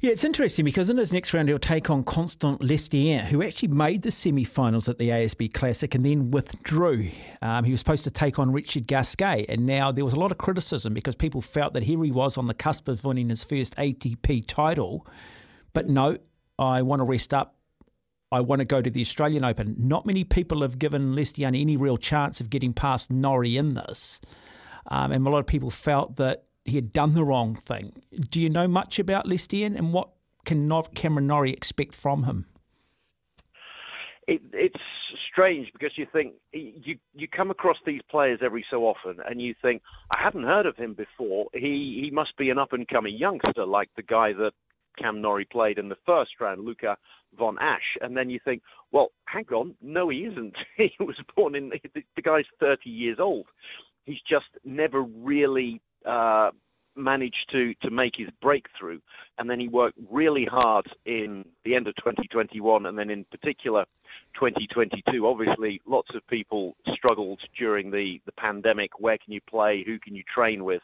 Yeah, 0.00 0.12
it's 0.12 0.24
interesting 0.24 0.64
because 0.64 0.88
in 0.88 0.96
his 0.96 1.12
next 1.12 1.34
round 1.34 1.50
he'll 1.50 1.58
take 1.58 1.90
on 1.90 2.02
Constant 2.02 2.62
Lestienne, 2.62 3.26
who 3.26 3.42
actually 3.42 3.68
made 3.68 4.00
the 4.04 4.10
semi-finals 4.10 4.88
at 4.88 4.96
the 4.96 5.10
ASB 5.10 5.52
Classic 5.52 5.94
and 5.94 6.06
then 6.06 6.30
withdrew. 6.30 7.10
Um, 7.42 7.64
he 7.64 7.72
was 7.72 7.80
supposed 7.80 8.04
to 8.04 8.10
take 8.10 8.38
on 8.38 8.50
Richard 8.50 8.86
Gasquet, 8.86 9.44
and 9.50 9.66
now 9.66 9.92
there 9.92 10.04
was 10.04 10.14
a 10.14 10.20
lot 10.20 10.32
of 10.32 10.38
criticism 10.38 10.94
because 10.94 11.14
people 11.14 11.42
felt 11.42 11.74
that 11.74 11.82
here 11.82 12.02
he 12.02 12.10
was 12.10 12.38
on 12.38 12.46
the 12.46 12.54
cusp 12.54 12.88
of 12.88 13.04
winning 13.04 13.28
his 13.28 13.44
first 13.44 13.76
ATP 13.76 14.46
title, 14.46 15.06
but 15.74 15.90
no, 15.90 16.16
I 16.58 16.80
want 16.80 17.00
to 17.00 17.04
rest 17.04 17.34
up. 17.34 17.57
I 18.30 18.40
want 18.40 18.60
to 18.60 18.64
go 18.64 18.82
to 18.82 18.90
the 18.90 19.00
Australian 19.00 19.44
Open. 19.44 19.74
Not 19.78 20.04
many 20.04 20.24
people 20.24 20.62
have 20.62 20.78
given 20.78 21.14
Lestienne 21.14 21.54
any 21.54 21.76
real 21.76 21.96
chance 21.96 22.40
of 22.40 22.50
getting 22.50 22.72
past 22.72 23.10
Norrie 23.10 23.56
in 23.56 23.74
this. 23.74 24.20
Um, 24.88 25.12
and 25.12 25.26
a 25.26 25.30
lot 25.30 25.38
of 25.38 25.46
people 25.46 25.70
felt 25.70 26.16
that 26.16 26.44
he 26.64 26.76
had 26.76 26.92
done 26.92 27.14
the 27.14 27.24
wrong 27.24 27.56
thing. 27.56 28.02
Do 28.30 28.40
you 28.40 28.50
know 28.50 28.68
much 28.68 28.98
about 28.98 29.26
Lestienne 29.26 29.76
and 29.76 29.92
what 29.92 30.10
can 30.44 30.70
Cameron 30.94 31.26
Norrie 31.26 31.52
expect 31.52 31.94
from 31.94 32.24
him? 32.24 32.46
It, 34.26 34.42
it's 34.52 34.80
strange 35.30 35.68
because 35.72 35.92
you 35.96 36.06
think 36.12 36.34
you 36.52 36.96
you 37.14 37.28
come 37.28 37.50
across 37.50 37.78
these 37.86 38.02
players 38.10 38.40
every 38.42 38.64
so 38.70 38.82
often, 38.82 39.18
and 39.26 39.40
you 39.40 39.54
think 39.62 39.82
I 40.14 40.22
hadn't 40.22 40.42
heard 40.42 40.66
of 40.66 40.76
him 40.76 40.92
before. 40.94 41.46
He 41.54 42.00
he 42.02 42.10
must 42.12 42.36
be 42.36 42.50
an 42.50 42.58
up 42.58 42.74
and 42.74 42.86
coming 42.86 43.16
youngster 43.16 43.64
like 43.64 43.88
the 43.96 44.02
guy 44.02 44.34
that 44.34 44.52
Cam 45.00 45.20
Norrie 45.20 45.46
played 45.50 45.78
in 45.78 45.88
the 45.88 45.96
first 46.06 46.32
round, 46.40 46.64
Luca 46.64 46.96
Van 47.38 47.56
Assche. 47.56 47.96
And 48.00 48.16
then 48.16 48.30
you 48.30 48.40
think, 48.44 48.62
well, 48.92 49.08
hang 49.26 49.46
on, 49.52 49.74
no, 49.82 50.08
he 50.08 50.18
isn't. 50.24 50.56
he 50.76 50.92
was 51.00 51.16
born 51.36 51.54
in, 51.54 51.70
the, 51.70 52.04
the 52.16 52.22
guy's 52.22 52.44
30 52.60 52.88
years 52.88 53.18
old. 53.20 53.46
He's 54.04 54.20
just 54.28 54.46
never 54.64 55.02
really 55.02 55.80
uh, 56.06 56.50
managed 56.98 57.48
to, 57.52 57.74
to 57.82 57.90
make 57.90 58.14
his 58.16 58.28
breakthrough. 58.42 59.00
And 59.38 59.48
then 59.48 59.60
he 59.60 59.68
worked 59.68 59.98
really 60.10 60.46
hard 60.50 60.86
in 61.06 61.44
the 61.64 61.74
end 61.74 61.86
of 61.86 61.96
2021 61.96 62.86
and 62.86 62.98
then 62.98 63.10
in 63.10 63.24
particular 63.24 63.84
2022. 64.34 65.26
Obviously, 65.26 65.80
lots 65.86 66.08
of 66.14 66.26
people 66.26 66.76
struggled 66.94 67.40
during 67.56 67.90
the, 67.90 68.20
the 68.26 68.32
pandemic. 68.32 68.98
Where 68.98 69.18
can 69.18 69.32
you 69.32 69.40
play? 69.48 69.84
Who 69.86 69.98
can 69.98 70.14
you 70.14 70.24
train 70.32 70.64
with? 70.64 70.82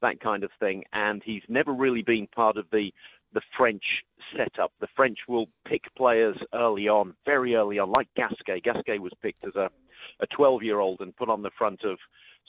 That 0.00 0.20
kind 0.20 0.44
of 0.44 0.50
thing. 0.58 0.84
And 0.92 1.22
he's 1.24 1.42
never 1.48 1.72
really 1.72 2.02
been 2.02 2.26
part 2.28 2.56
of 2.56 2.66
the 2.72 2.90
the 3.32 3.40
French 3.56 3.82
setup. 4.36 4.72
The 4.80 4.88
French 4.94 5.18
will 5.28 5.46
pick 5.66 5.82
players 5.96 6.36
early 6.54 6.88
on, 6.88 7.14
very 7.24 7.54
early 7.54 7.78
on, 7.78 7.90
like 7.90 8.08
Gasquet. 8.16 8.60
Gasquet 8.60 8.98
was 8.98 9.12
picked 9.22 9.44
as 9.44 9.54
a, 9.56 9.70
a 10.20 10.26
12 10.26 10.62
year 10.62 10.80
old 10.80 11.00
and 11.00 11.16
put 11.16 11.28
on 11.28 11.42
the 11.42 11.50
front 11.56 11.84
of 11.84 11.98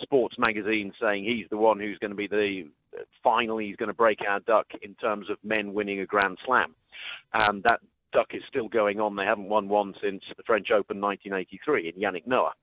sports 0.01 0.35
magazines 0.37 0.93
saying 1.01 1.23
he's 1.23 1.47
the 1.49 1.57
one 1.57 1.79
who's 1.79 1.97
going 1.99 2.11
to 2.11 2.15
be 2.15 2.27
the 2.27 2.63
finally 3.23 3.67
he's 3.67 3.75
going 3.75 3.87
to 3.87 3.93
break 3.93 4.19
our 4.27 4.39
duck 4.41 4.67
in 4.81 4.95
terms 4.95 5.29
of 5.29 5.37
men 5.43 5.73
winning 5.73 5.99
a 5.99 6.05
Grand 6.05 6.37
Slam. 6.45 6.75
And 7.47 7.63
that 7.63 7.79
duck 8.11 8.27
is 8.33 8.43
still 8.47 8.67
going 8.67 8.99
on. 8.99 9.15
They 9.15 9.23
haven't 9.23 9.49
won 9.49 9.69
one 9.69 9.93
since 10.03 10.23
the 10.35 10.43
French 10.43 10.69
Open 10.71 10.99
1983 10.99 11.93
in 11.95 12.01
Yannick 12.01 12.27
Noah. 12.27 12.53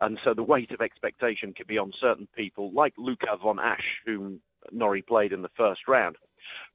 And 0.00 0.18
so 0.24 0.34
the 0.34 0.42
weight 0.42 0.70
of 0.70 0.80
expectation 0.80 1.52
could 1.52 1.66
be 1.66 1.78
on 1.78 1.92
certain 2.00 2.28
people 2.36 2.72
like 2.72 2.94
Luca 2.96 3.36
Van 3.42 3.56
Assche, 3.56 4.04
whom 4.06 4.40
Norrie 4.70 5.02
played 5.02 5.32
in 5.32 5.42
the 5.42 5.50
first 5.56 5.88
round. 5.88 6.16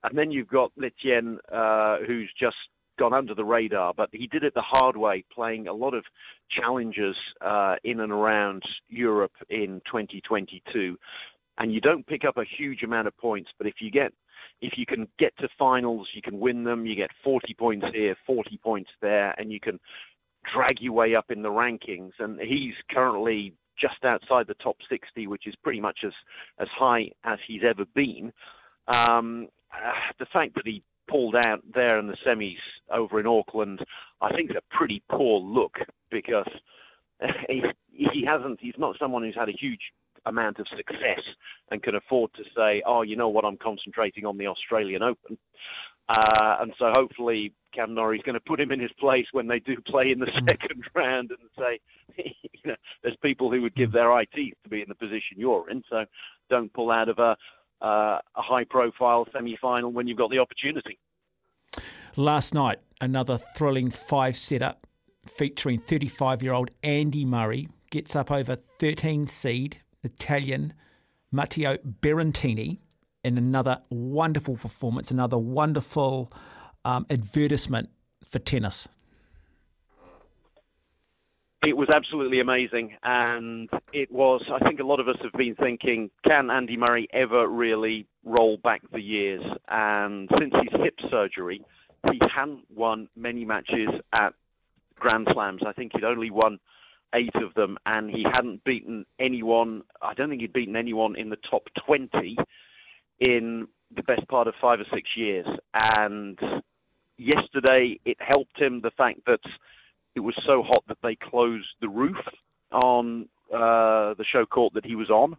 And 0.03 0.17
then 0.17 0.31
you've 0.31 0.47
got 0.47 0.71
Lestienne, 0.77 1.37
uh, 1.51 1.97
who's 2.05 2.31
just 2.39 2.57
gone 2.97 3.13
under 3.13 3.35
the 3.35 3.45
radar, 3.45 3.93
but 3.95 4.09
he 4.11 4.27
did 4.27 4.43
it 4.43 4.53
the 4.53 4.61
hard 4.61 4.97
way, 4.97 5.23
playing 5.31 5.67
a 5.67 5.73
lot 5.73 5.93
of 5.93 6.03
challenges 6.49 7.15
uh, 7.41 7.75
in 7.83 7.99
and 7.99 8.11
around 8.11 8.63
Europe 8.89 9.33
in 9.49 9.81
2022. 9.85 10.97
And 11.59 11.73
you 11.73 11.81
don't 11.81 12.05
pick 12.05 12.25
up 12.25 12.37
a 12.37 12.43
huge 12.43 12.83
amount 12.83 13.07
of 13.07 13.17
points, 13.17 13.51
but 13.57 13.67
if 13.67 13.75
you 13.79 13.91
get 13.91 14.13
if 14.61 14.73
you 14.75 14.85
can 14.85 15.07
get 15.19 15.37
to 15.37 15.47
finals, 15.57 16.07
you 16.13 16.21
can 16.21 16.39
win 16.39 16.63
them. 16.63 16.85
You 16.85 16.95
get 16.95 17.11
40 17.23 17.53
points 17.53 17.85
here, 17.93 18.15
40 18.25 18.57
points 18.57 18.89
there, 19.01 19.35
and 19.37 19.51
you 19.51 19.59
can 19.59 19.79
drag 20.51 20.79
your 20.79 20.93
way 20.93 21.15
up 21.15 21.29
in 21.29 21.43
the 21.43 21.49
rankings. 21.49 22.13
And 22.19 22.39
he's 22.39 22.73
currently 22.89 23.53
just 23.79 24.03
outside 24.03 24.47
the 24.47 24.55
top 24.55 24.77
60, 24.89 25.27
which 25.27 25.45
is 25.45 25.55
pretty 25.63 25.79
much 25.79 25.99
as 26.03 26.13
as 26.57 26.67
high 26.69 27.11
as 27.23 27.37
he's 27.47 27.61
ever 27.63 27.85
been. 27.93 28.33
Um, 29.07 29.47
uh, 29.73 29.91
the 30.19 30.25
fact 30.25 30.55
that 30.55 30.65
he 30.65 30.83
pulled 31.07 31.35
out 31.35 31.61
there 31.73 31.99
in 31.99 32.07
the 32.07 32.17
semis 32.25 32.57
over 32.91 33.19
in 33.19 33.27
Auckland, 33.27 33.79
I 34.21 34.33
think 34.33 34.51
is 34.51 34.57
a 34.57 34.75
pretty 34.75 35.01
poor 35.09 35.39
look 35.39 35.77
because 36.11 36.49
he, 37.49 37.63
he 37.91 38.25
hasn't. 38.25 38.59
He's 38.61 38.77
not 38.77 38.97
someone 38.99 39.23
who's 39.23 39.35
had 39.35 39.49
a 39.49 39.53
huge 39.53 39.91
amount 40.25 40.59
of 40.59 40.67
success 40.75 41.21
and 41.71 41.81
can 41.81 41.95
afford 41.95 42.33
to 42.35 42.43
say, 42.55 42.81
"Oh, 42.85 43.01
you 43.01 43.15
know 43.15 43.29
what? 43.29 43.45
I'm 43.45 43.57
concentrating 43.57 44.25
on 44.25 44.37
the 44.37 44.47
Australian 44.47 45.03
Open." 45.03 45.37
Uh, 46.09 46.57
and 46.61 46.73
so 46.79 46.91
hopefully 46.95 47.53
Cam 47.73 47.93
Norrie's 47.93 48.23
going 48.23 48.35
to 48.35 48.39
put 48.39 48.61
him 48.61 48.71
in 48.71 48.79
his 48.79 48.91
place 48.93 49.25
when 49.33 49.47
they 49.47 49.59
do 49.59 49.75
play 49.87 50.11
in 50.11 50.19
the 50.19 50.31
second 50.49 50.83
round 50.95 51.31
and 51.31 51.49
say, 51.57 51.79
you 52.17 52.61
know, 52.65 52.75
there's 53.03 53.17
people 53.17 53.51
who 53.51 53.61
would 53.61 53.75
give 53.75 53.91
their 53.91 54.11
eye 54.11 54.25
teeth 54.33 54.55
to 54.63 54.69
be 54.69 54.81
in 54.81 54.89
the 54.89 54.95
position 54.95 55.37
you're 55.37 55.69
in. 55.69 55.83
So 55.89 56.05
don't 56.49 56.71
pull 56.73 56.91
out 56.91 57.09
of 57.09 57.19
a 57.19 57.35
uh, 57.81 58.19
a 58.35 58.41
high 58.41 58.63
profile 58.63 59.27
semi 59.31 59.57
final 59.61 59.91
when 59.91 60.07
you've 60.07 60.17
got 60.17 60.31
the 60.31 60.39
opportunity. 60.39 60.99
Last 62.15 62.53
night, 62.53 62.79
another 62.99 63.37
thrilling 63.37 63.91
five 63.91 64.35
setter 64.35 64.75
featuring 65.27 65.79
35 65.79 66.41
year 66.41 66.53
old 66.53 66.71
Andy 66.83 67.25
Murray 67.25 67.69
gets 67.91 68.15
up 68.15 68.31
over 68.31 68.55
13 68.55 69.27
seed 69.27 69.79
Italian 70.03 70.73
Matteo 71.31 71.77
Berrettini 71.77 72.79
in 73.23 73.37
another 73.37 73.81
wonderful 73.89 74.55
performance, 74.55 75.11
another 75.11 75.37
wonderful 75.37 76.31
um, 76.85 77.05
advertisement 77.09 77.89
for 78.23 78.39
tennis. 78.39 78.87
It 81.65 81.75
was 81.75 81.89
absolutely 81.93 82.39
amazing, 82.39 82.95
and 83.03 83.69
it 83.91 84.11
was. 84.11 84.43
I 84.53 84.59
think 84.59 84.79
a 84.79 84.83
lot 84.83 84.99
of 84.99 85.07
us 85.07 85.17
have 85.23 85.33
been 85.33 85.55
thinking, 85.55 86.11
can 86.23 86.51
Andy 86.51 86.77
Murray 86.77 87.07
ever 87.11 87.47
really 87.47 88.05
roll 88.23 88.57
back 88.57 88.81
the 88.91 89.01
years? 89.01 89.43
And 89.67 90.29
since 90.39 90.53
his 90.53 90.81
hip 90.81 90.95
surgery, 91.09 91.63
he 92.11 92.19
hadn't 92.29 92.65
won 92.73 93.09
many 93.15 93.43
matches 93.43 93.89
at 94.19 94.33
Grand 94.99 95.27
Slams. 95.33 95.63
I 95.65 95.73
think 95.73 95.93
he'd 95.93 96.03
only 96.03 96.29
won 96.29 96.59
eight 97.15 97.35
of 97.35 97.53
them, 97.55 97.77
and 97.87 98.11
he 98.11 98.23
hadn't 98.23 98.63
beaten 98.63 99.05
anyone. 99.19 99.81
I 100.01 100.13
don't 100.13 100.29
think 100.29 100.41
he'd 100.41 100.53
beaten 100.53 100.75
anyone 100.75 101.15
in 101.15 101.29
the 101.29 101.39
top 101.49 101.67
20 101.85 102.37
in 103.27 103.67
the 103.95 104.03
best 104.03 104.27
part 104.27 104.47
of 104.47 104.53
five 104.61 104.79
or 104.79 104.85
six 104.93 105.09
years. 105.15 105.47
And 105.97 106.39
yesterday, 107.17 107.99
it 108.05 108.17
helped 108.19 108.59
him 108.59 108.81
the 108.81 108.91
fact 108.91 109.21
that 109.25 109.41
it 110.17 110.21
was 110.21 110.35
so 110.45 110.63
hot 110.63 110.83
that 110.87 110.97
they 111.01 111.15
closed 111.15 111.69
the 111.79 111.87
roof 111.87 112.17
on 112.71 113.29
uh, 113.53 114.13
the 114.15 114.25
show 114.25 114.45
court 114.45 114.73
that 114.73 114.85
he 114.85 114.95
was 114.95 115.09
on 115.09 115.37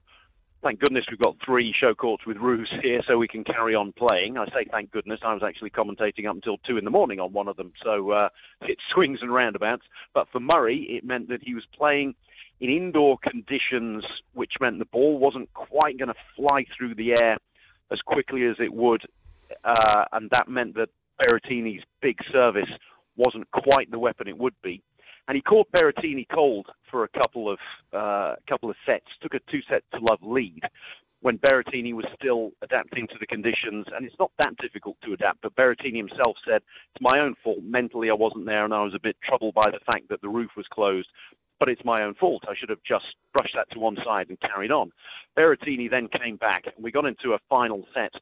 thank 0.62 0.80
goodness 0.80 1.04
we've 1.10 1.20
got 1.20 1.36
three 1.44 1.72
show 1.72 1.94
courts 1.94 2.26
with 2.26 2.36
roofs 2.36 2.70
here 2.82 3.02
so 3.06 3.18
we 3.18 3.28
can 3.28 3.44
carry 3.44 3.74
on 3.74 3.92
playing. 3.92 4.36
I 4.36 4.46
say 4.46 4.64
thank 4.70 4.90
goodness. 4.90 5.20
I 5.22 5.34
was 5.34 5.42
actually 5.42 5.70
commentating 5.70 6.26
up 6.28 6.34
until 6.34 6.58
two 6.58 6.76
in 6.76 6.84
the 6.84 6.90
morning 6.90 7.20
on 7.20 7.32
one 7.32 7.48
of 7.48 7.56
them. 7.56 7.72
So 7.82 8.10
uh, 8.10 8.28
it 8.62 8.78
swings 8.88 9.20
and 9.22 9.32
roundabouts. 9.32 9.84
But 10.14 10.28
for 10.30 10.40
Murray, 10.40 10.82
it 10.96 11.04
meant 11.04 11.28
that 11.28 11.42
he 11.42 11.54
was 11.54 11.64
playing 11.66 12.14
in 12.60 12.70
indoor 12.70 13.18
conditions, 13.18 14.04
which 14.34 14.54
meant 14.60 14.78
the 14.78 14.84
ball 14.84 15.18
wasn't 15.18 15.52
quite 15.54 15.96
going 15.98 16.08
to 16.08 16.20
fly 16.34 16.64
through 16.76 16.96
the 16.96 17.20
air 17.22 17.38
as 17.90 18.00
quickly 18.02 18.44
as 18.44 18.56
it 18.58 18.72
would. 18.72 19.02
Uh, 19.64 20.04
and 20.12 20.28
that 20.30 20.48
meant 20.48 20.74
that 20.74 20.90
Berrettini's 21.20 21.84
big 22.00 22.18
service 22.30 22.70
wasn't 23.18 23.50
quite 23.50 23.90
the 23.90 23.98
weapon 23.98 24.28
it 24.28 24.38
would 24.38 24.54
be 24.62 24.82
and 25.28 25.36
he 25.36 25.42
caught 25.42 25.70
Berrettini 25.72 26.26
cold 26.34 26.66
for 26.90 27.04
a 27.04 27.08
couple 27.08 27.50
of 27.50 27.58
uh, 27.92 28.34
couple 28.48 28.70
of 28.70 28.76
sets. 28.84 29.06
Took 29.20 29.34
a 29.34 29.40
two 29.50 29.60
set 29.68 29.84
to 29.92 30.00
love 30.10 30.20
lead 30.22 30.62
when 31.20 31.38
Berrettini 31.38 31.92
was 31.92 32.06
still 32.14 32.52
adapting 32.62 33.06
to 33.08 33.16
the 33.20 33.26
conditions, 33.26 33.86
and 33.94 34.06
it's 34.06 34.18
not 34.18 34.30
that 34.38 34.56
difficult 34.56 34.96
to 35.04 35.12
adapt. 35.12 35.42
But 35.42 35.54
Berrettini 35.54 35.98
himself 35.98 36.36
said, 36.46 36.62
"It's 36.94 37.12
my 37.12 37.20
own 37.20 37.34
fault. 37.44 37.62
Mentally, 37.62 38.08
I 38.10 38.14
wasn't 38.14 38.46
there, 38.46 38.64
and 38.64 38.72
I 38.72 38.82
was 38.82 38.94
a 38.94 39.00
bit 39.00 39.16
troubled 39.22 39.54
by 39.54 39.70
the 39.70 39.80
fact 39.92 40.08
that 40.08 40.22
the 40.22 40.28
roof 40.28 40.50
was 40.56 40.66
closed." 40.68 41.08
But 41.60 41.68
it's 41.68 41.84
my 41.84 42.02
own 42.02 42.14
fault. 42.14 42.44
I 42.48 42.54
should 42.54 42.70
have 42.70 42.82
just 42.84 43.16
brushed 43.36 43.56
that 43.56 43.68
to 43.72 43.80
one 43.80 43.96
side 44.04 44.28
and 44.28 44.40
carried 44.40 44.70
on. 44.70 44.92
Berrettini 45.36 45.90
then 45.90 46.08
came 46.08 46.36
back, 46.36 46.66
and 46.66 46.82
we 46.82 46.92
got 46.92 47.04
into 47.04 47.34
a 47.34 47.40
final 47.50 47.86
set, 47.92 48.14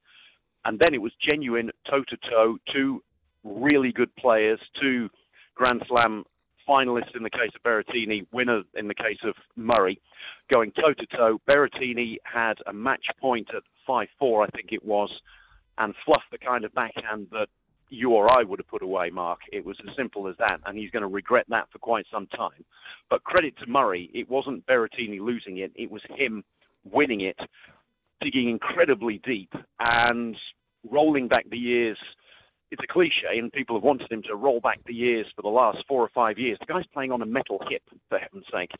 and 0.64 0.80
then 0.80 0.94
it 0.94 1.02
was 1.02 1.12
genuine 1.20 1.70
toe 1.88 2.02
to 2.02 2.16
toe, 2.16 2.58
two 2.72 3.02
really 3.46 3.92
good 3.92 4.14
players, 4.16 4.60
two 4.80 5.08
Grand 5.54 5.82
Slam 5.88 6.24
finalists 6.68 7.14
in 7.14 7.22
the 7.22 7.30
case 7.30 7.50
of 7.54 7.62
Berrettini, 7.62 8.26
winner 8.32 8.62
in 8.74 8.88
the 8.88 8.94
case 8.94 9.18
of 9.22 9.34
Murray, 9.54 10.00
going 10.52 10.72
toe 10.72 10.92
to 10.92 11.06
toe. 11.06 11.40
Berrettini 11.50 12.16
had 12.24 12.58
a 12.66 12.72
match 12.72 13.06
point 13.20 13.48
at 13.54 13.62
5 13.86 14.08
4, 14.18 14.42
I 14.42 14.46
think 14.48 14.72
it 14.72 14.84
was, 14.84 15.10
and 15.78 15.94
fluffed 16.04 16.30
the 16.32 16.38
kind 16.38 16.64
of 16.64 16.74
backhand 16.74 17.28
that 17.32 17.48
you 17.88 18.10
or 18.10 18.26
I 18.36 18.42
would 18.42 18.58
have 18.58 18.66
put 18.66 18.82
away, 18.82 19.10
Mark. 19.10 19.40
It 19.52 19.64
was 19.64 19.76
as 19.88 19.94
simple 19.96 20.26
as 20.26 20.34
that, 20.38 20.60
and 20.66 20.76
he's 20.76 20.90
going 20.90 21.02
to 21.02 21.08
regret 21.08 21.46
that 21.50 21.68
for 21.70 21.78
quite 21.78 22.06
some 22.12 22.26
time. 22.26 22.64
But 23.08 23.22
credit 23.22 23.56
to 23.58 23.70
Murray, 23.70 24.10
it 24.12 24.28
wasn't 24.28 24.66
Berrettini 24.66 25.20
losing 25.20 25.58
it, 25.58 25.70
it 25.76 25.90
was 25.90 26.02
him 26.10 26.42
winning 26.84 27.20
it, 27.20 27.38
digging 28.20 28.48
incredibly 28.48 29.18
deep 29.18 29.52
and 30.10 30.36
rolling 30.90 31.28
back 31.28 31.48
the 31.50 31.58
years 31.58 31.98
it's 32.70 32.82
a 32.82 32.92
cliche, 32.92 33.38
and 33.38 33.52
people 33.52 33.76
have 33.76 33.84
wanted 33.84 34.10
him 34.10 34.22
to 34.24 34.34
roll 34.34 34.60
back 34.60 34.80
the 34.86 34.94
years 34.94 35.26
for 35.34 35.42
the 35.42 35.48
last 35.48 35.78
four 35.86 36.02
or 36.02 36.10
five 36.14 36.38
years. 36.38 36.58
The 36.58 36.72
guy's 36.72 36.86
playing 36.86 37.12
on 37.12 37.22
a 37.22 37.26
metal 37.26 37.60
hip, 37.68 37.82
for 38.08 38.18
heaven's 38.18 38.46
sake. 38.52 38.72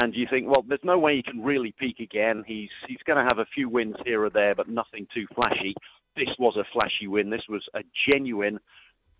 And 0.00 0.14
you 0.14 0.26
think, 0.28 0.46
well, 0.46 0.64
there's 0.68 0.84
no 0.84 0.98
way 0.98 1.16
he 1.16 1.22
can 1.22 1.42
really 1.42 1.72
peak 1.72 2.00
again. 2.00 2.44
He's 2.46 2.68
he's 2.86 3.02
going 3.06 3.16
to 3.16 3.28
have 3.34 3.38
a 3.38 3.48
few 3.54 3.68
wins 3.68 3.96
here 4.04 4.22
or 4.22 4.30
there, 4.30 4.54
but 4.54 4.68
nothing 4.68 5.06
too 5.12 5.26
flashy. 5.34 5.74
This 6.16 6.28
was 6.38 6.56
a 6.56 6.64
flashy 6.72 7.06
win. 7.06 7.30
This 7.30 7.48
was 7.48 7.66
a 7.74 7.82
genuine 8.12 8.60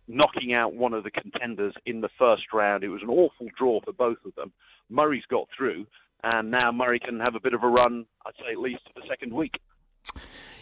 knocking 0.07 0.53
out 0.53 0.75
one 0.75 0.93
of 0.93 1.05
the 1.05 1.11
contenders 1.11 1.73
in 1.87 2.01
the 2.01 2.11
first 2.19 2.53
round. 2.53 2.85
It 2.85 2.89
was 2.89 3.03
an 3.03 3.09
awful 3.09 3.49
draw 3.57 3.81
for 3.81 3.93
both 3.93 4.19
of 4.27 4.35
them. 4.35 4.53
Murray's 4.91 5.25
got 5.31 5.49
through, 5.57 5.87
and 6.35 6.51
now 6.51 6.73
Murray 6.73 6.99
can 6.99 7.21
have 7.21 7.35
a 7.35 7.41
bit 7.41 7.55
of 7.55 7.63
a 7.63 7.69
run. 7.69 8.05
I'd 8.27 8.35
say 8.45 8.53
at 8.53 8.59
least 8.59 8.83
for 8.93 9.01
the 9.01 9.07
second 9.09 9.33
week. 9.33 9.59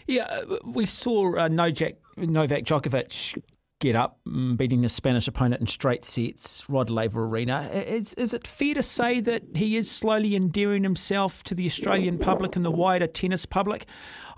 Yeah, 0.08 0.22
uh, 0.22 0.56
we 0.64 0.86
saw 0.86 1.36
uh, 1.36 1.48
Novak, 1.48 1.96
Novak 2.16 2.64
Djokovic 2.64 3.40
get 3.78 3.94
up, 3.94 4.18
mm, 4.26 4.56
beating 4.56 4.80
the 4.80 4.88
Spanish 4.88 5.28
opponent 5.28 5.60
in 5.60 5.66
straight 5.66 6.02
sets, 6.06 6.64
Rod 6.66 6.88
Laver 6.88 7.26
Arena. 7.26 7.68
Is, 7.72 8.14
is 8.14 8.32
it 8.32 8.46
fair 8.46 8.72
to 8.72 8.82
say 8.82 9.20
that 9.20 9.42
he 9.54 9.76
is 9.76 9.90
slowly 9.90 10.34
endearing 10.34 10.82
himself 10.82 11.42
to 11.44 11.54
the 11.54 11.66
Australian 11.66 12.16
public 12.18 12.56
and 12.56 12.64
the 12.64 12.70
wider 12.70 13.06
tennis 13.06 13.44
public? 13.44 13.86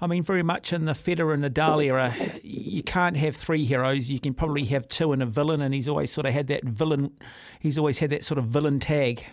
I 0.01 0.09
mean, 0.09 0.25
very 0.25 0.43
much 0.43 0.73
in 0.73 0.87
the 0.87 0.93
Federer 0.93 1.35
and 1.35 1.45
Nadal 1.45 1.85
era, 1.85 2.15
you 2.43 2.83
can't 2.83 3.17
have 3.17 3.37
three 3.37 3.65
heroes. 3.65 4.11
You 4.11 4.19
can 4.19 4.35
probably 4.35 4.65
have 4.65 4.89
two 4.89 5.13
and 5.13 5.23
a 5.23 5.27
villain, 5.27 5.61
and 5.61 5.73
he's 5.73 5.89
always 5.89 6.11
sort 6.11 6.27
of 6.27 6.35
had 6.35 6.49
that 6.49 6.65
villain. 6.65 7.13
He's 7.61 7.79
always 7.79 8.01
had 8.01 8.11
that 8.11 8.25
sort 8.25 8.39
of 8.39 8.47
villain 8.47 8.81
tag 8.81 9.25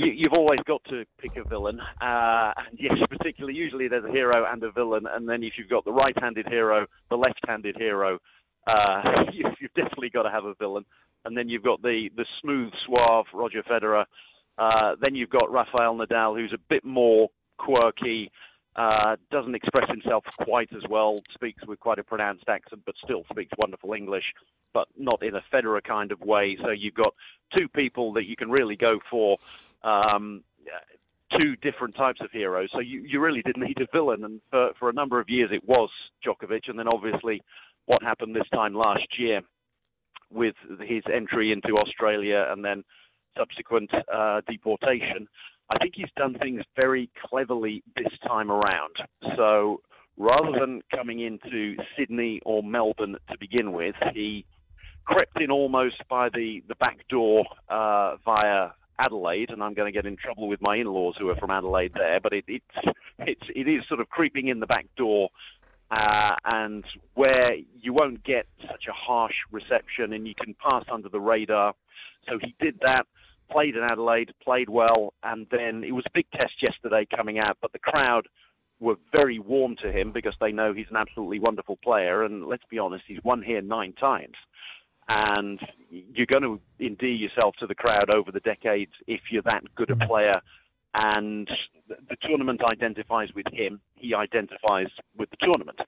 you, 0.00 0.24
have 0.30 0.38
always 0.38 0.60
got 0.66 0.82
to 0.84 1.04
pick 1.18 1.36
a 1.36 1.48
villain. 1.48 1.80
Uh, 2.00 2.52
and 2.56 2.78
yes, 2.78 2.94
particularly, 3.10 3.56
usually 3.56 3.88
there's 3.88 4.04
a 4.04 4.10
hero 4.10 4.46
and 4.50 4.62
a 4.62 4.70
villain. 4.70 5.06
And 5.10 5.28
then 5.28 5.42
if 5.42 5.54
you've 5.58 5.68
got 5.68 5.84
the 5.84 5.92
right-handed 5.92 6.48
hero, 6.48 6.86
the 7.10 7.16
left-handed 7.16 7.76
hero, 7.76 8.18
uh, 8.68 9.02
you, 9.32 9.44
have 9.44 9.74
definitely 9.74 10.10
got 10.10 10.22
to 10.22 10.30
have 10.30 10.44
a 10.44 10.54
villain. 10.54 10.84
And 11.24 11.36
then 11.36 11.48
you've 11.48 11.62
got 11.62 11.82
the, 11.82 12.10
the 12.16 12.24
smooth, 12.40 12.72
suave 12.86 13.26
Roger 13.34 13.62
Federer. 13.62 14.04
Uh, 14.56 14.96
then 15.02 15.14
you've 15.14 15.30
got 15.30 15.50
Rafael 15.50 15.96
Nadal, 15.96 16.38
who's 16.38 16.52
a 16.52 16.58
bit 16.68 16.84
more 16.84 17.28
quirky, 17.58 18.30
uh, 18.76 19.16
doesn't 19.30 19.54
express 19.54 19.90
himself 19.90 20.24
quite 20.42 20.70
as 20.72 20.82
well, 20.88 21.18
speaks 21.34 21.66
with 21.66 21.80
quite 21.80 21.98
a 21.98 22.04
pronounced 22.04 22.44
accent, 22.48 22.82
but 22.86 22.94
still 23.02 23.24
speaks 23.30 23.52
wonderful 23.58 23.92
English, 23.92 24.24
but 24.72 24.88
not 24.96 25.22
in 25.22 25.34
a 25.34 25.42
Federer 25.52 25.82
kind 25.82 26.12
of 26.12 26.20
way. 26.20 26.56
So 26.62 26.70
you've 26.70 26.94
got 26.94 27.12
two 27.58 27.68
people 27.68 28.12
that 28.14 28.26
you 28.26 28.36
can 28.36 28.50
really 28.50 28.76
go 28.76 28.98
for 29.10 29.38
um, 29.82 30.42
two 31.38 31.56
different 31.56 31.94
types 31.94 32.20
of 32.20 32.30
heroes. 32.32 32.68
So 32.72 32.80
you, 32.80 33.02
you 33.02 33.20
really 33.20 33.42
did 33.42 33.56
need 33.56 33.80
a 33.80 33.86
villain, 33.92 34.24
and 34.24 34.40
for, 34.50 34.70
for 34.78 34.88
a 34.88 34.92
number 34.92 35.20
of 35.20 35.28
years 35.28 35.50
it 35.52 35.62
was 35.66 35.90
Djokovic, 36.24 36.68
and 36.68 36.78
then 36.78 36.88
obviously 36.92 37.42
what 37.86 38.02
happened 38.02 38.34
this 38.34 38.48
time 38.52 38.74
last 38.74 39.18
year 39.18 39.40
with 40.30 40.54
his 40.80 41.02
entry 41.12 41.52
into 41.52 41.74
Australia 41.74 42.46
and 42.50 42.64
then 42.64 42.84
subsequent 43.36 43.90
uh, 44.12 44.40
deportation. 44.48 45.28
I 45.70 45.82
think 45.82 45.94
he's 45.96 46.10
done 46.16 46.34
things 46.34 46.62
very 46.80 47.10
cleverly 47.26 47.82
this 47.96 48.12
time 48.26 48.50
around. 48.50 48.96
So 49.36 49.80
rather 50.16 50.58
than 50.58 50.82
coming 50.94 51.20
into 51.20 51.76
Sydney 51.96 52.40
or 52.44 52.62
Melbourne 52.62 53.16
to 53.30 53.38
begin 53.38 53.72
with, 53.72 53.94
he 54.12 54.44
crept 55.04 55.40
in 55.40 55.50
almost 55.50 55.96
by 56.08 56.28
the, 56.28 56.62
the 56.68 56.74
back 56.76 57.06
door 57.08 57.44
uh, 57.68 58.16
via 58.24 58.70
Adelaide, 59.04 59.50
and 59.50 59.62
I'm 59.62 59.74
going 59.74 59.92
to 59.92 59.96
get 59.96 60.06
in 60.06 60.16
trouble 60.16 60.48
with 60.48 60.60
my 60.60 60.76
in-laws 60.76 61.16
who 61.18 61.28
are 61.30 61.36
from 61.36 61.50
Adelaide 61.50 61.92
there, 61.94 62.20
but 62.20 62.32
it, 62.32 62.44
it's, 62.46 62.64
it's, 63.18 63.46
it 63.54 63.68
is 63.68 63.82
sort 63.88 64.00
of 64.00 64.08
creeping 64.08 64.48
in 64.48 64.60
the 64.60 64.66
back 64.66 64.86
door 64.96 65.30
uh, 65.90 66.30
and 66.54 66.84
where 67.14 67.50
you 67.80 67.92
won't 67.92 68.22
get 68.24 68.46
such 68.68 68.84
a 68.88 68.92
harsh 68.92 69.34
reception 69.50 70.12
and 70.12 70.26
you 70.26 70.34
can 70.34 70.54
pass 70.70 70.84
under 70.92 71.08
the 71.08 71.20
radar. 71.20 71.74
So 72.28 72.38
he 72.40 72.54
did 72.60 72.78
that, 72.86 73.06
played 73.50 73.76
in 73.76 73.82
Adelaide, 73.82 74.32
played 74.42 74.68
well, 74.68 75.14
and 75.22 75.46
then 75.50 75.82
it 75.84 75.92
was 75.92 76.04
a 76.06 76.10
big 76.14 76.26
test 76.32 76.54
yesterday 76.60 77.06
coming 77.14 77.38
out, 77.38 77.58
but 77.60 77.72
the 77.72 77.78
crowd 77.78 78.28
were 78.78 78.96
very 79.14 79.38
warm 79.38 79.76
to 79.82 79.92
him 79.92 80.12
because 80.12 80.34
they 80.40 80.52
know 80.52 80.72
he's 80.72 80.86
an 80.90 80.96
absolutely 80.96 81.38
wonderful 81.40 81.76
player. 81.76 82.24
And 82.24 82.46
let's 82.46 82.64
be 82.70 82.78
honest, 82.78 83.04
he's 83.06 83.22
won 83.24 83.42
here 83.42 83.60
nine 83.60 83.92
times. 83.92 84.36
And 85.36 85.60
you're 85.90 86.26
going 86.26 86.42
to 86.42 86.60
endear 86.84 87.10
yourself 87.10 87.56
to 87.60 87.66
the 87.66 87.74
crowd 87.74 88.14
over 88.14 88.30
the 88.30 88.40
decades 88.40 88.92
if 89.06 89.20
you're 89.30 89.42
that 89.42 89.62
good 89.74 89.90
a 89.90 89.96
player. 89.96 90.32
And 91.04 91.48
the 91.88 92.16
tournament 92.22 92.60
identifies 92.72 93.28
with 93.34 93.46
him. 93.52 93.80
He 93.96 94.14
identifies 94.14 94.88
with 95.16 95.30
the 95.30 95.36
tournament. 95.40 95.80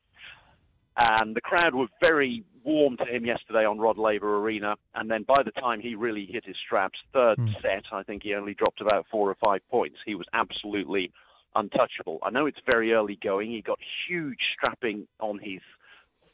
And 1.18 1.34
the 1.34 1.40
crowd 1.40 1.74
were 1.74 1.86
very 2.04 2.44
warm 2.64 2.96
to 2.98 3.04
him 3.04 3.24
yesterday 3.24 3.64
on 3.64 3.78
Rod 3.78 3.98
Laver 3.98 4.38
Arena. 4.38 4.76
And 4.94 5.10
then 5.10 5.22
by 5.22 5.42
the 5.42 5.50
time 5.52 5.80
he 5.80 5.94
really 5.94 6.26
hit 6.26 6.44
his 6.44 6.56
straps, 6.56 6.98
third 7.12 7.38
mm. 7.38 7.60
set, 7.62 7.84
I 7.92 8.02
think 8.02 8.22
he 8.22 8.34
only 8.34 8.54
dropped 8.54 8.80
about 8.80 9.06
four 9.10 9.30
or 9.30 9.36
five 9.44 9.60
points. 9.70 9.98
He 10.04 10.14
was 10.14 10.26
absolutely 10.32 11.12
untouchable. 11.54 12.18
I 12.22 12.30
know 12.30 12.46
it's 12.46 12.60
very 12.70 12.92
early 12.92 13.18
going. 13.22 13.50
He 13.50 13.62
got 13.62 13.78
huge 14.06 14.54
strapping 14.54 15.06
on 15.20 15.38
his 15.38 15.60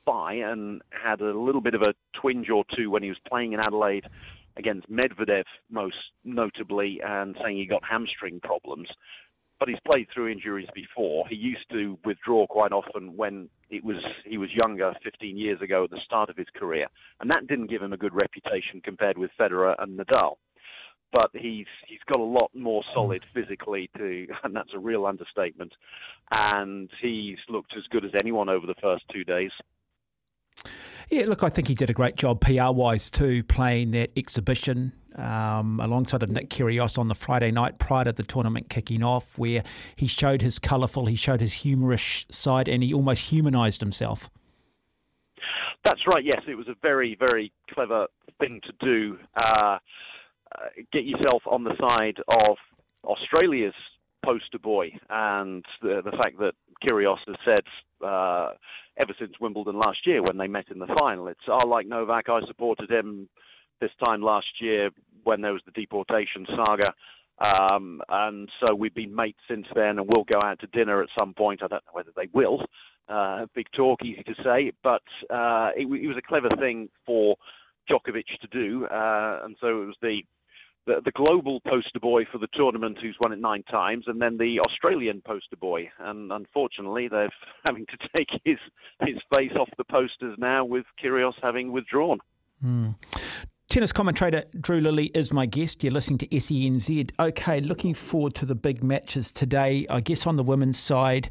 thigh 0.08 0.34
and 0.34 0.82
had 0.90 1.20
a 1.20 1.38
little 1.38 1.60
bit 1.60 1.74
of 1.74 1.82
a 1.82 1.94
twinge 2.20 2.48
or 2.50 2.64
two 2.74 2.90
when 2.90 3.02
he 3.02 3.08
was 3.08 3.18
playing 3.28 3.52
in 3.52 3.60
Adelaide 3.60 4.06
against 4.56 4.90
Medvedev, 4.90 5.44
most 5.70 5.96
notably, 6.24 7.00
and 7.04 7.36
saying 7.42 7.56
he 7.56 7.66
got 7.66 7.82
hamstring 7.84 8.40
problems. 8.40 8.88
But 9.60 9.68
he's 9.68 9.78
played 9.92 10.06
through 10.14 10.28
injuries 10.28 10.68
before. 10.72 11.26
He 11.28 11.34
used 11.34 11.68
to 11.72 11.98
withdraw 12.04 12.46
quite 12.46 12.72
often 12.72 13.16
when 13.16 13.48
it 13.70 13.84
was 13.84 13.96
he 14.24 14.38
was 14.38 14.50
younger, 14.64 14.92
15 15.02 15.36
years 15.36 15.60
ago, 15.60 15.84
at 15.84 15.90
the 15.90 16.00
start 16.04 16.30
of 16.30 16.36
his 16.36 16.46
career, 16.54 16.86
and 17.20 17.30
that 17.30 17.48
didn't 17.48 17.70
give 17.70 17.82
him 17.82 17.92
a 17.92 17.96
good 17.96 18.14
reputation 18.14 18.80
compared 18.82 19.18
with 19.18 19.30
Federer 19.38 19.74
and 19.78 19.98
Nadal 19.98 20.36
but 21.12 21.30
he's 21.32 21.66
he's 21.86 22.00
got 22.06 22.20
a 22.20 22.24
lot 22.24 22.50
more 22.54 22.82
solid 22.94 23.24
physically 23.34 23.88
too, 23.96 24.26
and 24.44 24.54
that's 24.54 24.74
a 24.74 24.78
real 24.78 25.06
understatement. 25.06 25.72
And 26.52 26.90
he's 27.00 27.38
looked 27.48 27.74
as 27.76 27.84
good 27.90 28.04
as 28.04 28.10
anyone 28.20 28.48
over 28.48 28.66
the 28.66 28.74
first 28.82 29.04
two 29.12 29.24
days. 29.24 29.50
Yeah, 31.10 31.24
look, 31.26 31.42
I 31.42 31.48
think 31.48 31.68
he 31.68 31.74
did 31.74 31.88
a 31.88 31.94
great 31.94 32.16
job 32.16 32.40
PR 32.40 32.70
wise 32.70 33.08
too, 33.08 33.42
playing 33.42 33.92
that 33.92 34.10
exhibition 34.16 34.92
um, 35.16 35.80
alongside 35.80 36.22
of 36.22 36.30
Nick 36.30 36.50
Kyrgios 36.50 36.98
on 36.98 37.08
the 37.08 37.14
Friday 37.14 37.50
night 37.50 37.78
prior 37.78 38.04
to 38.04 38.12
the 38.12 38.22
tournament 38.22 38.68
kicking 38.68 39.02
off, 39.02 39.38
where 39.38 39.62
he 39.96 40.06
showed 40.06 40.42
his 40.42 40.58
colourful, 40.58 41.06
he 41.06 41.16
showed 41.16 41.40
his 41.40 41.54
humorous 41.54 42.26
side, 42.30 42.68
and 42.68 42.82
he 42.82 42.92
almost 42.92 43.30
humanised 43.30 43.80
himself. 43.80 44.30
That's 45.84 46.00
right. 46.14 46.24
Yes, 46.24 46.42
it 46.46 46.54
was 46.54 46.68
a 46.68 46.76
very, 46.82 47.16
very 47.18 47.52
clever 47.72 48.06
thing 48.38 48.60
to 48.64 48.72
do. 48.84 49.18
Uh, 49.42 49.78
uh, 50.54 50.58
get 50.92 51.04
yourself 51.04 51.42
on 51.46 51.64
the 51.64 51.74
side 51.88 52.18
of 52.46 52.56
Australia's 53.04 53.74
poster 54.24 54.58
boy, 54.58 54.90
and 55.10 55.64
the, 55.82 56.02
the 56.04 56.16
fact 56.22 56.38
that 56.40 56.54
Kyrgios 56.82 57.18
has 57.26 57.36
said 57.44 58.06
uh, 58.06 58.52
ever 58.96 59.14
since 59.18 59.32
Wimbledon 59.40 59.78
last 59.78 60.06
year 60.06 60.22
when 60.22 60.38
they 60.38 60.46
met 60.46 60.70
in 60.70 60.78
the 60.78 60.94
final, 60.98 61.28
it's 61.28 61.40
oh, 61.48 61.66
like 61.66 61.86
Novak, 61.86 62.28
I 62.28 62.40
supported 62.46 62.90
him 62.90 63.28
this 63.80 63.90
time 64.04 64.22
last 64.22 64.60
year 64.60 64.90
when 65.24 65.40
there 65.40 65.52
was 65.52 65.62
the 65.66 65.72
deportation 65.72 66.46
saga. 66.54 66.88
Um, 67.70 68.02
and 68.08 68.48
so 68.60 68.74
we've 68.74 68.94
been 68.94 69.14
mates 69.14 69.38
since 69.48 69.66
then, 69.74 69.98
and 69.98 70.10
we'll 70.12 70.24
go 70.24 70.40
out 70.44 70.58
to 70.60 70.66
dinner 70.68 71.02
at 71.02 71.08
some 71.18 71.34
point. 71.34 71.62
I 71.62 71.68
don't 71.68 71.84
know 71.86 71.92
whether 71.92 72.10
they 72.16 72.28
will. 72.32 72.64
Uh, 73.08 73.46
big 73.54 73.66
talk, 73.72 74.04
easy 74.04 74.22
to 74.24 74.34
say, 74.42 74.72
but 74.82 75.02
uh, 75.30 75.70
it, 75.76 75.82
it, 75.82 76.08
was 76.08 76.16
a 76.18 76.28
clever 76.28 76.48
thing 76.58 76.88
for 77.06 77.36
Djokovic 77.88 78.26
to 78.40 78.48
do, 78.48 78.86
uh, 78.86 79.40
and 79.44 79.56
so 79.60 79.82
it 79.82 79.86
was 79.86 79.96
the 80.02 80.22
the, 80.88 81.02
the 81.04 81.12
global 81.12 81.60
poster 81.60 82.00
boy 82.00 82.24
for 82.32 82.38
the 82.38 82.48
tournament 82.54 82.98
who's 83.00 83.16
won 83.22 83.32
it 83.32 83.38
nine 83.38 83.62
times, 83.64 84.04
and 84.06 84.20
then 84.20 84.38
the 84.38 84.58
Australian 84.68 85.20
poster 85.24 85.56
boy. 85.56 85.88
And 86.00 86.32
unfortunately, 86.32 87.08
they're 87.08 87.30
having 87.68 87.86
to 87.86 88.08
take 88.16 88.28
his 88.44 88.58
his 89.02 89.18
face 89.36 89.52
off 89.58 89.68
the 89.76 89.84
posters 89.84 90.36
now 90.38 90.64
with 90.64 90.84
Kyrgios 91.02 91.34
having 91.42 91.70
withdrawn. 91.70 92.18
Mm. 92.64 92.96
Tennis 93.68 93.92
commentator 93.92 94.44
Drew 94.58 94.80
Lilley 94.80 95.10
is 95.14 95.30
my 95.30 95.44
guest. 95.44 95.84
You're 95.84 95.92
listening 95.92 96.18
to 96.18 96.26
SENZ. 96.28 97.10
Okay, 97.20 97.60
looking 97.60 97.92
forward 97.92 98.34
to 98.36 98.46
the 98.46 98.54
big 98.54 98.82
matches 98.82 99.30
today. 99.30 99.86
I 99.90 100.00
guess 100.00 100.26
on 100.26 100.36
the 100.36 100.42
women's 100.42 100.78
side, 100.78 101.28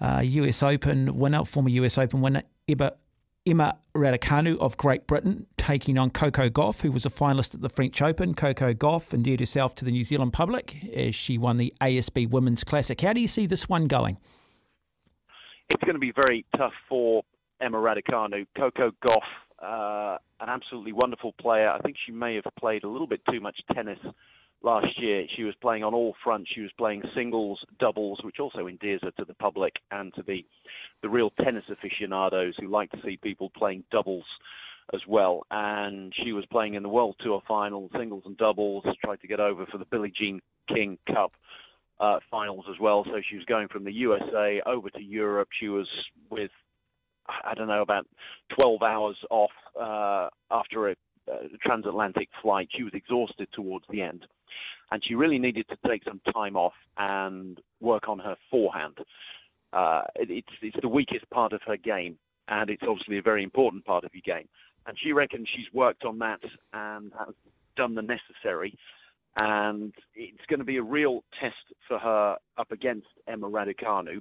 uh, 0.00 0.20
US 0.22 0.62
Open 0.62 1.16
winner, 1.16 1.44
former 1.46 1.70
US 1.70 1.96
Open 1.96 2.20
winner, 2.20 2.42
Emma 2.68 2.92
Emma 3.44 3.76
Raducanu 3.94 4.56
of 4.58 4.76
Great 4.76 5.06
Britain 5.08 5.46
taking 5.56 5.98
on 5.98 6.10
Coco 6.10 6.48
Gauff, 6.48 6.82
who 6.82 6.92
was 6.92 7.04
a 7.04 7.10
finalist 7.10 7.54
at 7.54 7.60
the 7.60 7.68
French 7.68 8.00
Open. 8.00 8.34
Coco 8.34 8.72
Gauff 8.72 9.12
endeared 9.12 9.40
herself 9.40 9.74
to 9.76 9.84
the 9.84 9.90
New 9.90 10.04
Zealand 10.04 10.32
public 10.32 10.76
as 10.94 11.14
she 11.14 11.38
won 11.38 11.56
the 11.56 11.74
ASB 11.80 12.30
Women's 12.30 12.62
Classic. 12.62 13.00
How 13.00 13.12
do 13.12 13.20
you 13.20 13.26
see 13.26 13.46
this 13.46 13.68
one 13.68 13.88
going? 13.88 14.18
It's 15.70 15.82
going 15.82 15.94
to 15.94 16.00
be 16.00 16.12
very 16.28 16.44
tough 16.56 16.74
for 16.88 17.24
Emma 17.60 17.78
Raducanu. 17.78 18.46
Coco 18.56 18.92
Gauff, 19.04 19.24
uh, 19.60 20.18
an 20.40 20.48
absolutely 20.48 20.92
wonderful 20.92 21.32
player. 21.40 21.68
I 21.68 21.78
think 21.80 21.96
she 22.06 22.12
may 22.12 22.36
have 22.36 22.44
played 22.60 22.84
a 22.84 22.88
little 22.88 23.08
bit 23.08 23.22
too 23.28 23.40
much 23.40 23.58
tennis 23.74 23.98
last 24.64 25.00
year. 25.00 25.26
She 25.36 25.44
was 25.44 25.54
playing 25.60 25.84
on 25.84 25.94
all 25.94 26.14
fronts. 26.22 26.50
She 26.54 26.60
was 26.60 26.70
playing 26.78 27.02
singles, 27.14 27.64
doubles, 27.78 28.20
which 28.22 28.38
also 28.40 28.66
endears 28.66 29.00
her 29.02 29.10
to 29.12 29.24
the 29.24 29.34
public 29.34 29.74
and 29.90 30.12
to 30.14 30.22
the 30.22 30.44
the 31.02 31.08
real 31.08 31.30
tennis 31.42 31.64
aficionados 31.68 32.54
who 32.60 32.68
like 32.68 32.90
to 32.92 32.98
see 33.04 33.16
people 33.16 33.50
playing 33.56 33.82
doubles 33.90 34.24
as 34.94 35.00
well. 35.08 35.44
And 35.50 36.12
she 36.22 36.32
was 36.32 36.44
playing 36.46 36.74
in 36.74 36.82
the 36.82 36.88
World 36.88 37.16
Tour 37.20 37.42
final, 37.46 37.90
singles 37.96 38.22
and 38.26 38.36
doubles. 38.36 38.84
Tried 39.04 39.20
to 39.20 39.26
get 39.26 39.40
over 39.40 39.66
for 39.66 39.78
the 39.78 39.86
Billie 39.86 40.12
Jean 40.16 40.40
King 40.68 40.98
Cup. 41.06 41.32
Uh, 42.00 42.18
finals 42.32 42.64
as 42.68 42.80
well. 42.80 43.04
So 43.04 43.20
she 43.30 43.36
was 43.36 43.44
going 43.44 43.68
from 43.68 43.84
the 43.84 43.92
USA 43.92 44.60
over 44.66 44.90
to 44.90 45.00
Europe. 45.00 45.48
She 45.60 45.68
was 45.68 45.86
with, 46.30 46.50
I 47.28 47.54
don't 47.54 47.68
know, 47.68 47.82
about 47.82 48.08
12 48.58 48.82
hours 48.82 49.16
off 49.30 49.52
uh, 49.80 50.28
after 50.50 50.88
a, 50.88 50.96
a 51.28 51.58
transatlantic 51.64 52.28
flight. 52.42 52.68
She 52.76 52.82
was 52.82 52.92
exhausted 52.92 53.46
towards 53.52 53.84
the 53.88 54.02
end 54.02 54.26
and 54.90 55.02
she 55.04 55.14
really 55.14 55.38
needed 55.38 55.66
to 55.68 55.88
take 55.88 56.04
some 56.04 56.20
time 56.34 56.56
off 56.56 56.74
and 56.98 57.60
work 57.80 58.08
on 58.08 58.18
her 58.18 58.36
forehand. 58.50 58.98
Uh, 59.72 60.02
it, 60.16 60.30
it's, 60.30 60.48
it's 60.60 60.76
the 60.82 60.88
weakest 60.88 61.28
part 61.30 61.52
of 61.52 61.62
her 61.66 61.76
game, 61.76 62.18
and 62.48 62.68
it's 62.68 62.82
obviously 62.86 63.18
a 63.18 63.22
very 63.22 63.42
important 63.42 63.84
part 63.84 64.04
of 64.04 64.10
your 64.14 64.36
game. 64.36 64.48
And 64.86 64.96
she 64.98 65.12
reckons 65.12 65.48
she's 65.54 65.72
worked 65.72 66.04
on 66.04 66.18
that 66.18 66.40
and 66.72 67.12
has 67.18 67.34
done 67.76 67.94
the 67.94 68.02
necessary. 68.02 68.76
And 69.40 69.94
it's 70.14 70.44
going 70.48 70.58
to 70.58 70.64
be 70.64 70.76
a 70.76 70.82
real 70.82 71.24
test 71.40 71.72
for 71.88 71.98
her 71.98 72.36
up 72.58 72.70
against 72.70 73.06
Emma 73.26 73.48
Raducanu. 73.48 74.20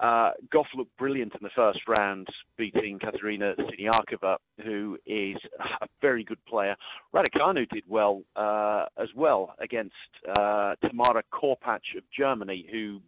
Uh, 0.00 0.30
Gauff 0.52 0.64
looked 0.74 0.96
brilliant 0.96 1.34
in 1.34 1.40
the 1.42 1.50
first 1.54 1.80
round, 1.86 2.26
beating 2.56 2.98
Katerina 2.98 3.54
Siniakova, 3.58 4.38
who 4.64 4.98
is 5.04 5.36
a 5.82 5.86
very 6.00 6.24
good 6.24 6.42
player. 6.46 6.74
Raducanu 7.14 7.68
did 7.68 7.84
well 7.86 8.22
uh, 8.34 8.86
as 8.96 9.08
well 9.14 9.54
against 9.58 9.94
uh, 10.38 10.74
Tamara 10.80 11.22
Korpatsch 11.32 11.96
of 11.98 12.04
Germany, 12.16 12.66
who 12.72 13.00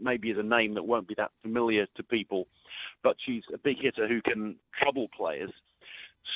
maybe 0.00 0.30
is 0.30 0.38
a 0.38 0.42
name 0.42 0.74
that 0.74 0.84
won't 0.84 1.08
be 1.08 1.14
that 1.16 1.32
familiar 1.42 1.86
to 1.96 2.02
people, 2.04 2.46
but 3.02 3.16
she's 3.24 3.42
a 3.52 3.58
big 3.58 3.78
hitter 3.80 4.06
who 4.06 4.22
can 4.22 4.54
trouble 4.80 5.08
players. 5.16 5.50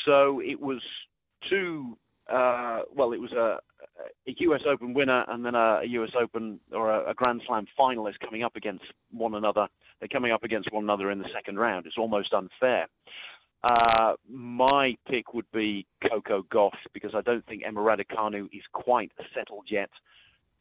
So 0.05 0.41
it 0.41 0.61
was 0.61 0.81
two 1.49 1.97
uh, 2.31 2.83
well, 2.95 3.13
it 3.13 3.21
was 3.21 3.33
a, 3.33 3.59
a, 4.27 4.35
US 4.39 4.63
Open 4.67 4.95
winner 4.95 5.25
and 5.29 5.45
then 5.45 5.55
a, 5.55 5.81
a 5.83 5.87
US 5.87 6.11
Open 6.21 6.61
or 6.73 6.91
a, 6.91 7.11
a, 7.11 7.15
Grand 7.15 7.43
Slam 7.47 7.67
finalist 7.79 8.21
coming 8.21 8.43
up 8.43 8.57
against 8.57 8.85
one 9.11 9.35
another. 9.35 9.67
They're 9.99 10.09
coming 10.09 10.33
up 10.33 10.45
against 10.45 10.73
one 10.73 10.85
another 10.85 11.11
in 11.11 11.19
the 11.19 11.29
second 11.35 11.59
round. 11.59 11.87
It's 11.87 11.99
almost 11.99 12.33
unfair. 12.33 12.87
Uh, 13.63 14.15
my 14.29 14.97
pick 15.07 15.35
would 15.35 15.51
be 15.53 15.87
Coco 16.09 16.43
Gauff 16.45 16.77
because 16.95 17.15
I 17.15 17.21
don't 17.21 17.45
think 17.47 17.63
Emma 17.67 17.81
Raducanu 17.81 18.47
is 18.53 18.63
quite 18.73 19.13
settled 19.35 19.67
yet. 19.69 19.91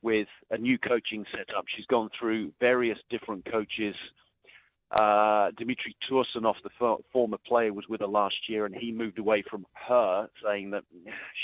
with 0.01 0.27
a 0.49 0.57
new 0.57 0.77
coaching 0.77 1.25
setup. 1.31 1.65
She's 1.75 1.85
gone 1.85 2.09
through 2.17 2.53
various 2.59 2.97
different 3.09 3.45
coaches. 3.51 3.95
Uh, 4.91 5.51
Dmitry 5.51 5.95
Tursunov, 6.09 6.55
the 6.63 6.71
for- 6.79 6.99
former 7.13 7.37
player, 7.37 7.71
was 7.73 7.87
with 7.87 8.01
her 8.01 8.07
last 8.07 8.49
year, 8.49 8.65
and 8.65 8.73
he 8.73 8.91
moved 8.91 9.19
away 9.19 9.43
from 9.47 9.67
her, 9.73 10.27
saying 10.43 10.71
that 10.71 10.83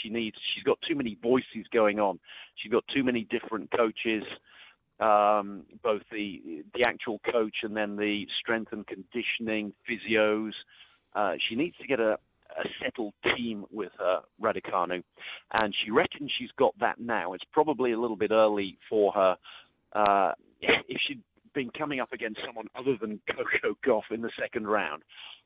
she 0.02 0.10
needs. 0.10 0.36
She's 0.54 0.64
got 0.64 0.80
too 0.88 0.96
many 0.96 1.18
voices 1.22 1.68
going 1.72 2.00
on. 2.00 2.20
She's 2.56 2.72
got 2.72 2.84
too 2.88 3.04
many 3.04 3.28
different 3.30 3.70
coaches, 3.72 4.24
um, 5.00 5.64
both 5.84 6.02
the 6.12 6.64
the 6.74 6.86
actual 6.88 7.20
coach 7.32 7.58
and 7.62 7.78
then 7.78 7.98
the 7.98 8.26
strength 8.40 8.72
and 8.72 8.86
conditioning 8.88 9.74
physios. 9.88 10.54
Uh, 11.14 11.34
she 11.48 11.56
needs 11.56 11.78
to 11.78 11.86
get 11.86 12.00
a, 12.00 12.14
a 12.14 12.68
settled 12.84 13.14
team 13.36 13.66
with 13.72 13.92
her, 14.00 14.22
Raducanu, 14.42 15.04
and 15.62 15.76
she 15.84 15.92
reckons 15.92 16.32
she's 16.36 16.52
got 16.58 16.74
that 16.80 17.00
now. 17.00 17.34
It's 17.34 17.46
probably 17.54 17.92
a 17.92 18.00
little 18.00 18.18
bit 18.18 18.32
early 18.32 18.80
for 18.90 19.12
her. 19.12 19.38
Uh, 19.94 20.32
if 20.62 21.00
she'd 21.00 21.22
been 21.56 21.72
coming 21.72 22.00
up 22.00 22.14
against 22.14 22.42
someone 22.46 22.68
other 22.78 22.96
than 23.00 23.20
Coco 23.28 23.76
Gauff 23.86 24.12
in 24.12 24.22
the 24.22 24.30
second 24.40 24.68
round, 24.68 25.02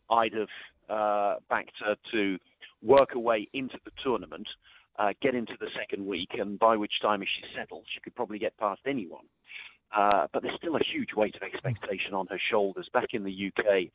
I'd 0.09 0.33
have 0.33 0.49
uh, 0.89 1.35
backed 1.49 1.75
her 1.85 1.95
to 2.11 2.37
work 2.81 3.13
her 3.13 3.19
way 3.19 3.47
into 3.53 3.77
the 3.85 3.91
tournament, 4.03 4.47
uh, 4.97 5.13
get 5.21 5.35
into 5.35 5.53
the 5.59 5.67
second 5.79 6.05
week, 6.05 6.29
and 6.33 6.59
by 6.59 6.75
which 6.75 6.93
time, 7.01 7.21
if 7.21 7.29
she 7.29 7.43
settles, 7.55 7.85
she 7.93 8.01
could 8.01 8.15
probably 8.15 8.39
get 8.39 8.57
past 8.57 8.81
anyone. 8.85 9.25
Uh, 9.95 10.27
but 10.33 10.43
there's 10.43 10.55
still 10.57 10.75
a 10.75 10.83
huge 10.91 11.13
weight 11.15 11.35
of 11.35 11.41
expectation 11.41 12.13
on 12.13 12.27
her 12.27 12.39
shoulders. 12.51 12.89
Back 12.93 13.13
in 13.13 13.23
the 13.23 13.51
UK, 13.51 13.91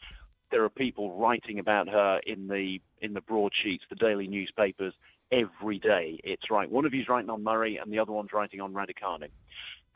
there 0.51 0.65
are 0.65 0.71
people 0.71 1.19
writing 1.19 1.59
about 1.59 1.89
her 1.89 2.21
in 2.27 2.49
the 2.49 2.81
in 3.01 3.13
the 3.13 3.21
broadsheets, 3.21 3.85
the 3.91 3.97
daily 3.97 4.27
newspapers, 4.27 4.95
every 5.31 5.79
day. 5.79 6.21
It's 6.25 6.51
right. 6.51 6.71
One 6.71 6.85
of 6.85 6.95
you's 6.95 7.09
writing 7.09 7.31
on 7.31 7.45
Murray, 7.45 7.77
and 7.77 7.93
the 7.93 7.99
other 7.99 8.13
one's 8.13 8.33
writing 8.33 8.61
on 8.61 8.73
Raducanu. 8.73 9.29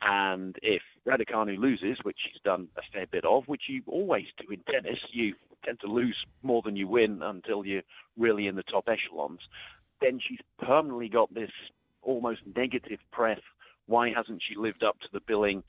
And 0.00 0.56
if 0.62 0.82
Raducanu 1.06 1.58
loses, 1.58 1.98
which 2.02 2.18
she's 2.24 2.40
done 2.44 2.68
a 2.76 2.82
fair 2.92 3.06
bit 3.06 3.24
of, 3.24 3.44
which 3.46 3.62
you 3.68 3.82
always 3.86 4.26
do 4.38 4.52
in 4.52 4.60
tennis, 4.70 4.98
you 5.12 5.34
tend 5.64 5.80
to 5.80 5.86
lose 5.86 6.16
more 6.42 6.62
than 6.64 6.76
you 6.76 6.86
win 6.86 7.20
until 7.22 7.64
you're 7.64 7.82
really 8.16 8.46
in 8.46 8.54
the 8.54 8.62
top 8.62 8.88
echelons, 8.88 9.40
then 10.00 10.20
she's 10.26 10.38
permanently 10.58 11.08
got 11.08 11.32
this 11.34 11.50
almost 12.02 12.40
negative 12.56 13.00
press. 13.12 13.40
Why 13.86 14.12
hasn't 14.14 14.42
she 14.46 14.56
lived 14.56 14.84
up 14.84 14.98
to 15.00 15.08
the 15.12 15.20
billing 15.26 15.62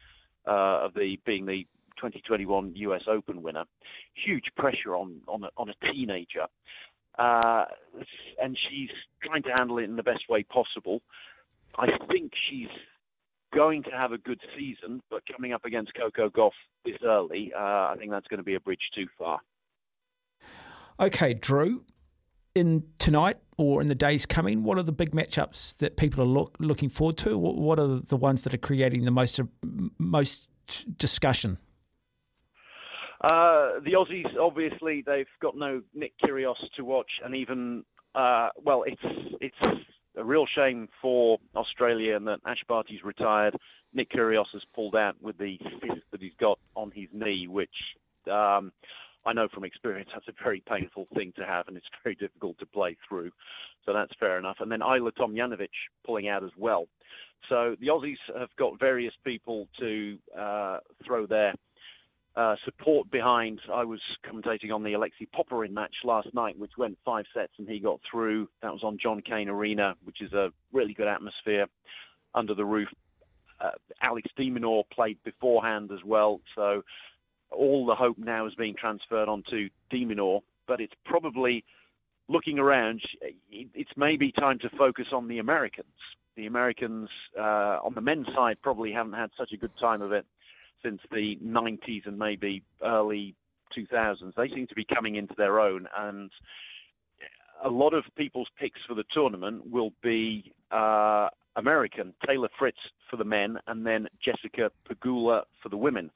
uh, 0.48 0.86
of 0.86 0.94
the 0.94 1.18
being 1.26 1.46
the 1.46 1.66
2021 1.98 2.76
US 2.76 3.02
Open 3.08 3.42
winner? 3.42 3.66
Huge 4.14 4.46
pressure 4.56 4.96
on 4.96 5.22
on 5.28 5.44
a, 5.44 5.50
on 5.58 5.70
a 5.70 5.92
teenager, 5.92 6.46
uh, 7.18 7.66
and 8.42 8.58
she's 8.70 8.90
trying 9.24 9.44
to 9.44 9.54
handle 9.58 9.80
it 9.80 9.84
in 9.84 9.96
the 9.96 10.04
best 10.04 10.30
way 10.30 10.44
possible. 10.44 11.02
I 11.78 11.88
think 12.08 12.34
she's 12.50 12.68
going 13.54 13.84
to 13.84 13.92
have 13.92 14.12
a 14.12 14.18
good 14.18 14.40
season, 14.58 15.02
but 15.10 15.22
coming 15.32 15.54
up 15.54 15.66
against 15.66 15.94
Coco 15.94 16.30
Gauff 16.30 16.52
this 16.86 16.98
early, 17.04 17.52
uh, 17.56 17.60
I 17.60 17.96
think 17.98 18.12
that's 18.12 18.28
going 18.28 18.38
to 18.40 18.44
be 18.44 18.56
a 18.56 18.60
bridge 18.60 18.90
too 18.96 19.08
far. 19.18 19.40
Okay, 21.00 21.34
Drew. 21.34 21.84
In 22.56 22.84
tonight 22.98 23.38
or 23.58 23.80
in 23.80 23.88
the 23.88 23.96
days 23.96 24.26
coming, 24.26 24.64
what 24.64 24.78
are 24.78 24.84
the 24.84 24.92
big 24.92 25.12
matchups 25.12 25.78
that 25.78 25.98
people 25.98 26.24
are 26.24 26.28
look, 26.28 26.56
looking 26.60 26.90
forward 26.90 27.18
to? 27.20 27.38
What 27.38 27.80
are 27.80 28.00
the 28.00 28.18
ones 28.18 28.42
that 28.42 28.54
are 28.54 28.58
creating 28.58 29.06
the 29.06 29.12
most 29.12 29.40
most 29.98 30.48
discussion? 30.98 31.58
Uh, 33.22 33.80
the 33.84 33.92
Aussies, 33.94 34.36
obviously, 34.40 35.04
they've 35.06 35.28
got 35.42 35.56
no 35.56 35.82
Nick 35.94 36.14
Kyrgios 36.24 36.56
to 36.76 36.84
watch, 36.84 37.12
and 37.24 37.36
even 37.36 37.84
uh, 38.16 38.50
well, 38.64 38.84
it's 38.86 39.02
it's 39.40 39.58
a 40.20 40.24
real 40.24 40.46
shame 40.56 40.88
for 41.02 41.40
Australia 41.56 42.16
and 42.16 42.28
that 42.28 42.40
Ash 42.46 42.64
Barty's 42.68 43.04
retired. 43.04 43.56
Nick 43.94 44.12
Kyrgios 44.12 44.46
has 44.54 44.62
pulled 44.76 44.96
out 44.96 45.16
with 45.22 45.38
the 45.38 45.58
cyst 45.82 46.04
that 46.12 46.22
he's 46.22 46.34
got 46.40 46.60
on 46.76 46.92
his 46.92 47.08
knee, 47.14 47.48
which 47.48 47.70
um, 48.32 48.72
I 49.26 49.34
know 49.34 49.48
from 49.54 49.64
experience 49.64 50.10
that's 50.14 50.28
a 50.28 50.44
very 50.44 50.62
painful 50.70 51.08
thing 51.16 51.34
to 51.38 51.46
have, 51.46 51.68
and 51.68 51.78
it's 51.78 51.88
very 52.04 52.16
difficult 52.16 52.60
to 52.60 52.66
play 52.66 52.98
through. 53.08 53.32
So 53.86 53.94
that's 53.94 54.12
fair 54.20 54.38
enough. 54.38 54.58
And 54.60 54.72
then 54.72 54.82
Ajla 54.82 55.12
Tomljanovic 55.18 55.70
pulling 56.06 56.28
out 56.28 56.44
as 56.44 56.52
well. 56.58 56.88
So 57.48 57.76
the 57.80 57.88
Aussies 57.88 58.18
have 58.38 58.50
got 58.58 58.80
various 58.80 59.14
people 59.24 59.68
to 59.80 60.18
uh, 60.38 60.80
throw 61.06 61.26
their 61.26 61.54
uh, 62.36 62.56
support 62.64 63.10
behind. 63.12 63.60
I 63.74 63.84
was 63.84 64.00
commentating 64.26 64.74
on 64.74 64.84
the 64.84 64.94
Alexei 64.94 65.28
Popyrin 65.36 65.72
match 65.72 65.96
last 66.04 66.34
night, 66.34 66.58
which 66.58 66.78
went 66.78 66.98
five 67.04 67.26
sets 67.34 67.54
and 67.58 67.68
he 67.68 67.80
got 67.80 68.00
through. 68.10 68.48
That 68.62 68.72
was 68.72 68.84
on 68.84 68.98
John 69.02 69.22
Cain 69.22 69.50
Arena, 69.50 69.96
which 70.04 70.22
is 70.22 70.34
a 70.34 70.52
really 70.72 70.94
good 70.94 71.08
atmosphere 71.08 71.68
under 72.36 72.54
the 72.54 72.66
roof. 72.66 72.90
Uh, 73.60 73.72
Alex 74.02 74.30
de 74.38 74.84
played 74.94 75.18
beforehand 75.24 75.92
as 75.92 76.04
well, 76.06 76.40
so 76.56 76.82
all 77.52 77.86
the 77.86 77.96
hope 77.96 78.18
now 78.18 78.46
is 78.46 78.56
being 78.56 78.76
transferred 78.76 79.28
onto 79.28 79.70
de 79.90 80.42
but 80.68 80.80
it's 80.80 80.94
probably 81.04 81.66
looking 82.30 82.60
around, 82.60 83.02
it's 83.52 83.92
maybe 83.98 84.32
time 84.32 84.60
to 84.60 84.70
focus 84.78 85.08
on 85.12 85.28
the 85.28 85.40
Americans. 85.40 85.88
The 86.38 86.46
Americans 86.46 87.10
uh, 87.38 87.80
on 87.84 87.96
the 87.96 88.02
men's 88.02 88.28
side 88.36 88.58
probably 88.62 88.94
haven't 88.94 89.14
had 89.14 89.32
such 89.38 89.52
a 89.52 89.58
good 89.58 89.72
time 89.82 90.02
of 90.02 90.14
it 90.14 90.26
since 90.84 91.02
the 91.12 91.38
90s 91.44 92.06
and 92.06 92.18
maybe 92.18 92.64
early 92.84 93.36
2000s. 93.78 94.34
They 94.36 94.50
seem 94.50 94.68
to 94.68 94.76
be 94.76 94.86
coming 94.86 95.16
into 95.16 95.34
their 95.38 95.60
own, 95.60 95.88
and 95.98 96.32
a 97.64 97.70
lot 97.70 97.94
of 97.94 98.04
people's 98.18 98.48
picks 98.60 98.80
for 98.88 98.96
the 98.96 99.04
tournament 99.14 99.70
will 99.70 99.92
be 100.02 100.54
uh, 100.72 101.30
American. 101.56 102.14
Taylor 102.26 102.50
Fritz 102.58 102.80
for 103.10 103.18
the 103.18 103.24
men, 103.24 103.58
and 103.68 103.86
then 103.86 104.08
Jessica 104.24 104.72
Pegula 104.90 105.44
for 105.62 105.70
the 105.70 105.78
women. 105.78 106.10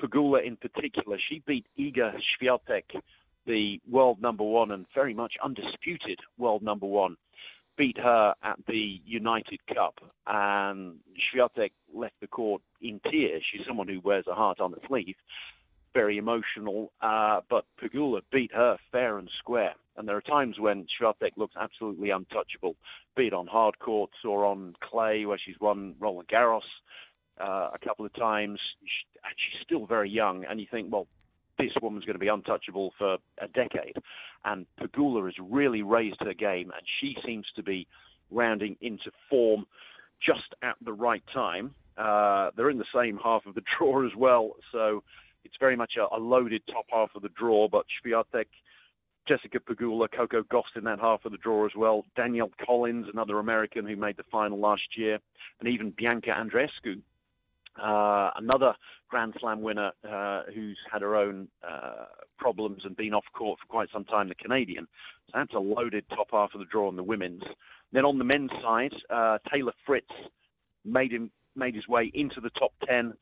Pegula 0.00 0.44
in 0.44 0.56
particular, 0.56 1.18
she 1.28 1.42
beat 1.46 1.66
Iga 1.78 2.14
Swiatek, 2.40 3.00
the 3.46 3.80
world 3.90 4.20
number 4.20 4.44
one 4.44 4.70
and 4.70 4.86
very 4.94 5.14
much 5.14 5.34
undisputed 5.42 6.18
world 6.38 6.62
number 6.62 6.86
one 6.86 7.16
beat 7.76 7.98
her 7.98 8.34
at 8.42 8.58
the 8.66 9.00
United 9.04 9.60
Cup, 9.66 10.00
and 10.26 10.96
Swiatek 11.32 11.72
left 11.92 12.14
the 12.20 12.26
court 12.26 12.62
in 12.80 13.00
tears. 13.10 13.42
She's 13.50 13.66
someone 13.66 13.88
who 13.88 14.00
wears 14.00 14.26
a 14.26 14.34
heart 14.34 14.60
on 14.60 14.72
her 14.72 14.78
sleeve, 14.86 15.16
very 15.92 16.18
emotional, 16.18 16.92
uh, 17.00 17.40
but 17.48 17.64
Pegula 17.80 18.20
beat 18.32 18.52
her 18.52 18.76
fair 18.92 19.18
and 19.18 19.30
square. 19.38 19.74
And 19.96 20.08
there 20.08 20.16
are 20.16 20.20
times 20.20 20.58
when 20.58 20.86
Swiatek 21.00 21.32
looks 21.36 21.54
absolutely 21.60 22.10
untouchable, 22.10 22.76
be 23.16 23.28
it 23.28 23.32
on 23.32 23.46
hard 23.46 23.78
courts 23.78 24.16
or 24.24 24.44
on 24.44 24.74
clay, 24.80 25.24
where 25.24 25.38
she's 25.38 25.58
won 25.60 25.94
Roland 26.00 26.28
Garros 26.28 26.62
uh, 27.40 27.70
a 27.72 27.78
couple 27.84 28.04
of 28.04 28.12
times. 28.14 28.58
And 28.82 29.34
she's 29.36 29.62
still 29.62 29.86
very 29.86 30.10
young, 30.10 30.44
and 30.44 30.60
you 30.60 30.66
think, 30.70 30.92
well, 30.92 31.06
this 31.58 31.70
woman's 31.80 32.04
going 32.04 32.14
to 32.14 32.20
be 32.20 32.28
untouchable 32.28 32.92
for 32.98 33.18
a 33.38 33.48
decade. 33.48 33.96
And 34.44 34.66
Pegula 34.80 35.24
has 35.24 35.34
really 35.40 35.82
raised 35.82 36.20
her 36.20 36.34
game, 36.34 36.70
and 36.70 36.82
she 37.00 37.16
seems 37.24 37.46
to 37.56 37.62
be 37.62 37.86
rounding 38.30 38.76
into 38.80 39.10
form 39.30 39.66
just 40.24 40.54
at 40.62 40.76
the 40.84 40.92
right 40.92 41.22
time. 41.32 41.74
Uh, 41.96 42.50
they're 42.56 42.70
in 42.70 42.78
the 42.78 42.84
same 42.94 43.18
half 43.22 43.46
of 43.46 43.54
the 43.54 43.62
draw 43.78 44.04
as 44.04 44.14
well, 44.16 44.52
so 44.72 45.02
it's 45.44 45.54
very 45.60 45.76
much 45.76 45.92
a, 45.96 46.14
a 46.14 46.18
loaded 46.18 46.62
top 46.66 46.86
half 46.90 47.10
of 47.14 47.22
the 47.22 47.28
draw. 47.30 47.68
But 47.68 47.86
Swiatek, 48.04 48.46
Jessica 49.26 49.60
Pegula, 49.60 50.08
Coco 50.10 50.42
Gauff 50.42 50.64
in 50.76 50.84
that 50.84 51.00
half 51.00 51.24
of 51.24 51.32
the 51.32 51.38
draw 51.38 51.64
as 51.64 51.72
well. 51.76 52.04
Danielle 52.16 52.50
Collins, 52.64 53.06
another 53.12 53.38
American 53.38 53.86
who 53.86 53.96
made 53.96 54.16
the 54.16 54.24
final 54.24 54.58
last 54.58 54.96
year, 54.96 55.18
and 55.60 55.68
even 55.68 55.90
Bianca 55.90 56.30
Andreescu, 56.30 57.00
uh, 57.82 58.30
another 58.36 58.74
Grand 59.08 59.34
Slam 59.40 59.62
winner 59.62 59.92
uh, 60.08 60.42
who's 60.54 60.78
had 60.90 61.02
her 61.02 61.16
own 61.16 61.48
uh, 61.66 62.06
problems 62.44 62.82
and 62.84 62.94
been 62.94 63.14
off 63.14 63.24
court 63.32 63.58
for 63.58 63.66
quite 63.76 63.88
some 63.90 64.04
time, 64.04 64.28
the 64.28 64.34
Canadian. 64.34 64.86
So 65.28 65.32
that's 65.38 65.54
a 65.54 65.58
loaded 65.58 66.04
top 66.10 66.28
half 66.30 66.50
of 66.54 66.60
the 66.60 66.70
draw 66.72 66.88
on 66.88 66.96
the 66.96 67.02
women's. 67.12 67.42
Then 67.90 68.04
on 68.04 68.18
the 68.18 68.30
men's 68.32 68.50
side, 68.62 68.94
uh, 69.08 69.38
Taylor 69.50 69.72
Fritz 69.86 70.14
made 70.84 71.12
him 71.16 71.30
made 71.56 71.74
his 71.74 71.88
way 71.88 72.10
into 72.12 72.38
the 72.42 72.50
top 72.50 72.72
ten. 72.86 73.14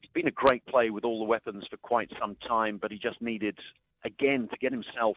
He's 0.00 0.12
been 0.12 0.28
a 0.28 0.42
great 0.46 0.64
player 0.66 0.92
with 0.92 1.04
all 1.04 1.18
the 1.18 1.32
weapons 1.34 1.64
for 1.68 1.76
quite 1.78 2.10
some 2.20 2.36
time, 2.46 2.78
but 2.80 2.92
he 2.92 2.98
just 2.98 3.20
needed 3.20 3.58
again 4.04 4.48
to 4.52 4.56
get 4.64 4.70
himself 4.70 5.16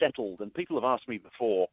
settled. 0.00 0.40
And 0.40 0.52
people 0.52 0.76
have 0.76 0.90
asked 0.92 1.08
me 1.08 1.18
before, 1.18 1.68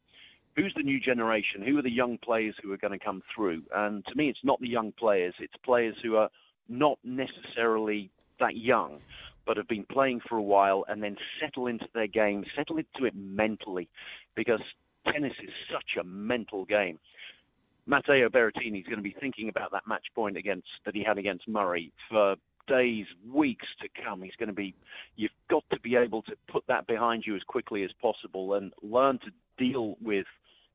who's 0.55 0.73
the 0.75 0.83
new 0.83 0.99
generation? 0.99 1.63
Who 1.65 1.79
are 1.79 1.87
the 1.89 1.99
young 2.03 2.19
players 2.19 2.55
who 2.61 2.71
are 2.73 2.83
going 2.85 2.97
to 2.99 3.05
come 3.09 3.23
through? 3.33 3.63
And 3.73 4.05
to 4.05 4.15
me, 4.15 4.29
it's 4.29 4.45
not 4.49 4.59
the 4.59 4.75
young 4.77 4.91
players. 4.91 5.33
It's 5.39 5.57
players 5.71 5.95
who 6.03 6.17
are 6.17 6.29
not 6.69 6.99
necessarily 7.03 8.11
that 8.39 8.55
young, 8.57 8.99
but 9.45 9.57
have 9.57 9.67
been 9.67 9.85
playing 9.85 10.21
for 10.27 10.37
a 10.37 10.41
while 10.41 10.85
and 10.87 11.01
then 11.01 11.17
settle 11.39 11.67
into 11.67 11.87
their 11.93 12.07
game, 12.07 12.43
settle 12.55 12.77
into 12.77 13.05
it 13.05 13.15
mentally, 13.15 13.89
because 14.35 14.61
tennis 15.11 15.33
is 15.41 15.49
such 15.71 15.97
a 15.99 16.03
mental 16.03 16.65
game. 16.65 16.99
Matteo 17.87 18.29
Berrettini 18.29 18.79
is 18.79 18.85
going 18.85 18.97
to 18.97 19.01
be 19.01 19.15
thinking 19.19 19.49
about 19.49 19.71
that 19.71 19.87
match 19.87 20.05
point 20.13 20.37
against 20.37 20.67
that 20.85 20.95
he 20.95 21.03
had 21.03 21.17
against 21.17 21.47
Murray 21.47 21.91
for 22.09 22.35
days, 22.67 23.05
weeks 23.31 23.65
to 23.81 23.89
come. 24.03 24.21
He's 24.21 24.35
going 24.37 24.49
to 24.49 24.53
be. 24.53 24.73
You've 25.15 25.31
got 25.49 25.63
to 25.71 25.79
be 25.79 25.95
able 25.95 26.21
to 26.23 26.33
put 26.47 26.63
that 26.67 26.87
behind 26.87 27.23
you 27.25 27.35
as 27.35 27.41
quickly 27.43 27.83
as 27.83 27.91
possible 28.01 28.53
and 28.53 28.71
learn 28.81 29.19
to 29.19 29.31
deal 29.57 29.95
with 30.01 30.25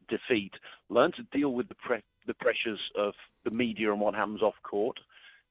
defeat. 0.08 0.52
Learn 0.88 1.12
to 1.12 1.22
deal 1.32 1.52
with 1.52 1.68
the 1.68 1.74
pre- 1.76 2.02
the 2.26 2.34
pressures 2.34 2.80
of 2.98 3.14
the 3.44 3.50
media 3.50 3.92
and 3.92 4.00
what 4.00 4.14
happens 4.14 4.42
off 4.42 4.54
court, 4.62 4.98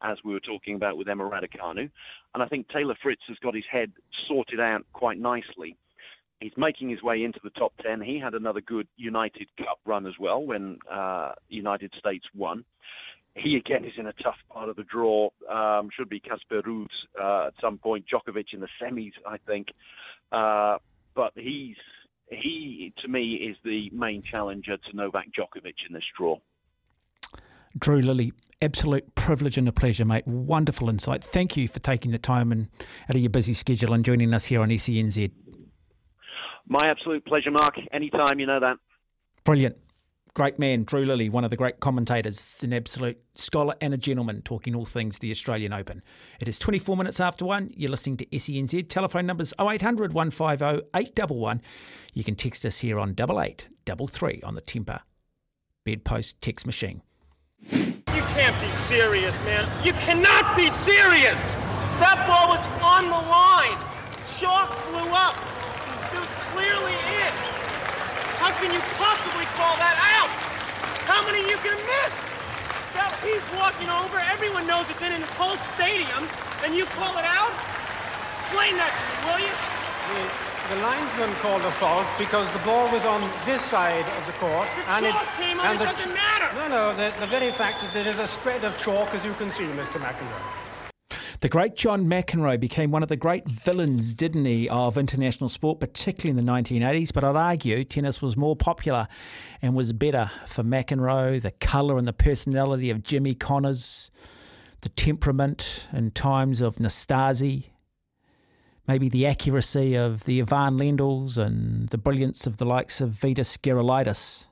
as 0.01 0.17
we 0.23 0.33
were 0.33 0.39
talking 0.39 0.75
about 0.75 0.97
with 0.97 1.07
Emma 1.07 1.23
Raducanu. 1.23 1.89
And 2.33 2.43
I 2.43 2.47
think 2.47 2.67
Taylor 2.69 2.95
Fritz 3.01 3.21
has 3.27 3.37
got 3.39 3.55
his 3.55 3.63
head 3.69 3.91
sorted 4.27 4.59
out 4.59 4.85
quite 4.93 5.17
nicely. 5.17 5.77
He's 6.39 6.51
making 6.57 6.89
his 6.89 7.01
way 7.01 7.23
into 7.23 7.39
the 7.43 7.49
top 7.51 7.73
10. 7.81 8.01
He 8.01 8.19
had 8.19 8.33
another 8.33 8.61
good 8.61 8.87
United 8.97 9.47
Cup 9.57 9.79
run 9.85 10.05
as 10.05 10.13
well 10.19 10.45
when 10.45 10.77
uh, 10.91 11.31
United 11.49 11.93
States 11.97 12.25
won. 12.35 12.65
He 13.35 13.57
again 13.57 13.83
is 13.83 13.93
in 13.97 14.07
a 14.07 14.13
tough 14.13 14.37
part 14.49 14.69
of 14.69 14.75
the 14.75 14.83
draw. 14.83 15.29
Um, 15.49 15.89
should 15.95 16.09
be 16.09 16.19
Casper 16.19 16.61
Ruud 16.61 16.87
uh, 17.21 17.47
at 17.47 17.53
some 17.59 17.77
point. 17.77 18.05
Djokovic 18.07 18.53
in 18.53 18.61
the 18.61 18.69
semis, 18.81 19.11
I 19.27 19.37
think. 19.45 19.67
Uh, 20.31 20.77
but 21.15 21.33
he's 21.35 21.75
he 22.29 22.93
to 23.01 23.07
me 23.07 23.35
is 23.35 23.57
the 23.63 23.89
main 23.91 24.21
challenger 24.21 24.77
to 24.77 24.95
Novak 24.95 25.27
Djokovic 25.31 25.85
in 25.87 25.93
this 25.93 26.03
draw. 26.17 26.37
Drew 27.77 28.01
Lilley, 28.01 28.33
absolute 28.61 29.15
privilege 29.15 29.57
and 29.57 29.67
a 29.67 29.71
pleasure, 29.71 30.05
mate. 30.05 30.27
Wonderful 30.27 30.89
insight. 30.89 31.23
Thank 31.23 31.57
you 31.57 31.67
for 31.67 31.79
taking 31.79 32.11
the 32.11 32.17
time 32.17 32.51
and 32.51 32.69
out 33.09 33.15
of 33.15 33.21
your 33.21 33.29
busy 33.29 33.53
schedule 33.53 33.93
and 33.93 34.05
joining 34.05 34.33
us 34.33 34.45
here 34.45 34.61
on 34.61 34.69
SENZ. 34.69 35.31
My 36.67 36.79
absolute 36.83 37.25
pleasure, 37.25 37.51
Mark. 37.51 37.75
Anytime, 37.91 38.39
you 38.39 38.45
know 38.45 38.59
that. 38.59 38.77
Brilliant. 39.43 39.77
Great 40.33 40.59
man, 40.59 40.83
Drew 40.83 41.05
Lilley, 41.05 41.29
one 41.29 41.45
of 41.45 41.49
the 41.49 41.55
great 41.55 41.79
commentators, 41.79 42.59
an 42.61 42.73
absolute 42.73 43.17
scholar 43.35 43.73
and 43.79 43.93
a 43.93 43.97
gentleman, 43.97 44.41
talking 44.41 44.75
all 44.75 44.85
things 44.85 45.19
the 45.19 45.31
Australian 45.31 45.71
Open. 45.71 46.01
It 46.41 46.49
is 46.49 46.59
24 46.59 46.97
minutes 46.97 47.21
after 47.21 47.45
one. 47.45 47.71
You're 47.73 47.91
listening 47.91 48.17
to 48.17 48.25
SENZ. 48.25 48.89
Telephone 48.89 49.25
numbers 49.25 49.53
0800 49.59 50.11
150 50.11 50.87
811. 50.93 51.61
You 52.13 52.23
can 52.25 52.35
text 52.35 52.65
us 52.65 52.79
here 52.79 52.99
on 52.99 53.11
8833 53.11 54.41
on 54.43 54.55
the 54.55 54.61
Tempur 54.61 55.01
bedpost 55.85 56.41
text 56.41 56.65
machine. 56.65 57.01
You 58.15 58.23
can't 58.35 58.55
be 58.61 58.71
serious, 58.71 59.39
man. 59.43 59.67
You 59.83 59.93
cannot 59.93 60.55
be 60.55 60.67
serious! 60.67 61.53
That 62.03 62.19
ball 62.27 62.51
was 62.51 62.63
on 62.83 63.07
the 63.07 63.21
line. 63.31 63.79
Chalk 64.39 64.71
flew 64.91 65.07
up. 65.15 65.35
It 66.11 66.19
was 66.19 66.31
clearly 66.51 66.95
in. 66.95 67.31
How 68.39 68.51
can 68.59 68.71
you 68.71 68.83
possibly 68.99 69.47
call 69.55 69.75
that 69.79 69.95
out? 69.99 70.31
How 71.07 71.23
many 71.23 71.43
you 71.47 71.55
can 71.63 71.75
miss? 71.75 72.13
That, 72.95 73.11
he's 73.23 73.43
walking 73.55 73.87
over. 73.91 74.19
Everyone 74.31 74.67
knows 74.67 74.87
it's 74.91 75.03
in 75.03 75.11
in 75.11 75.19
this 75.19 75.35
whole 75.35 75.59
stadium, 75.75 76.27
and 76.63 76.75
you 76.75 76.85
call 76.95 77.15
it 77.19 77.27
out? 77.27 77.51
Explain 78.35 78.75
that 78.79 78.91
to 78.91 79.03
me, 79.07 79.15
will 79.27 79.41
you? 79.43 79.55
The, 80.11 80.54
the 80.69 80.75
linesman 80.77 81.31
called 81.35 81.61
a 81.61 81.71
fault 81.71 82.07
because 82.17 82.49
the 82.51 82.59
ball 82.59 82.91
was 82.91 83.05
on 83.05 83.21
this 83.45 83.61
side 83.61 84.05
of 84.17 84.25
the 84.25 84.31
court. 84.33 84.67
The 84.75 84.91
and 84.91 85.05
chalk 85.05 85.23
it, 85.23 85.41
came 85.41 85.59
on, 85.59 85.65
and 85.67 85.81
it 85.81 85.83
doesn't 85.83 86.13
matter. 86.13 86.55
No, 86.55 86.67
no, 86.67 86.95
the, 86.95 87.13
the 87.19 87.27
very 87.27 87.51
fact 87.51 87.81
that 87.81 87.93
there 87.93 88.07
is 88.07 88.17
a 88.17 88.27
spread 88.27 88.63
of 88.63 88.75
chalk, 88.77 89.13
as 89.13 89.23
you 89.23 89.33
can 89.33 89.51
see, 89.51 89.65
Mr. 89.65 89.99
McEnroe. 89.99 90.65
The 91.41 91.49
great 91.49 91.75
John 91.75 92.05
McEnroe 92.05 92.59
became 92.59 92.89
one 92.89 93.03
of 93.03 93.09
the 93.09 93.15
great 93.15 93.47
villains, 93.47 94.15
didn't 94.15 94.45
he, 94.45 94.67
of 94.67 94.97
international 94.97 95.49
sport, 95.49 95.79
particularly 95.79 96.39
in 96.39 96.43
the 96.43 96.51
1980s. 96.51 97.13
But 97.13 97.23
I'd 97.23 97.35
argue 97.35 97.83
tennis 97.83 98.21
was 98.21 98.35
more 98.35 98.55
popular 98.55 99.07
and 99.61 99.75
was 99.75 99.93
better 99.93 100.31
for 100.47 100.63
McEnroe. 100.63 101.39
The 101.41 101.51
colour 101.51 101.99
and 101.99 102.07
the 102.07 102.13
personality 102.13 102.89
of 102.89 103.03
Jimmy 103.03 103.35
Connors, 103.35 104.09
the 104.81 104.89
temperament 104.89 105.85
and 105.91 106.15
times 106.15 106.61
of 106.61 106.77
Nastase, 106.77 107.65
maybe 108.87 109.09
the 109.09 109.25
accuracy 109.25 109.95
of 109.95 110.25
the 110.25 110.41
Ivan 110.41 110.77
Lendls 110.77 111.37
and 111.37 111.89
the 111.89 111.97
brilliance 111.97 112.45
of 112.45 112.57
the 112.57 112.65
likes 112.65 113.01
of 113.01 113.11
Vitas 113.11 113.57
Gerulaitis. 113.59 114.47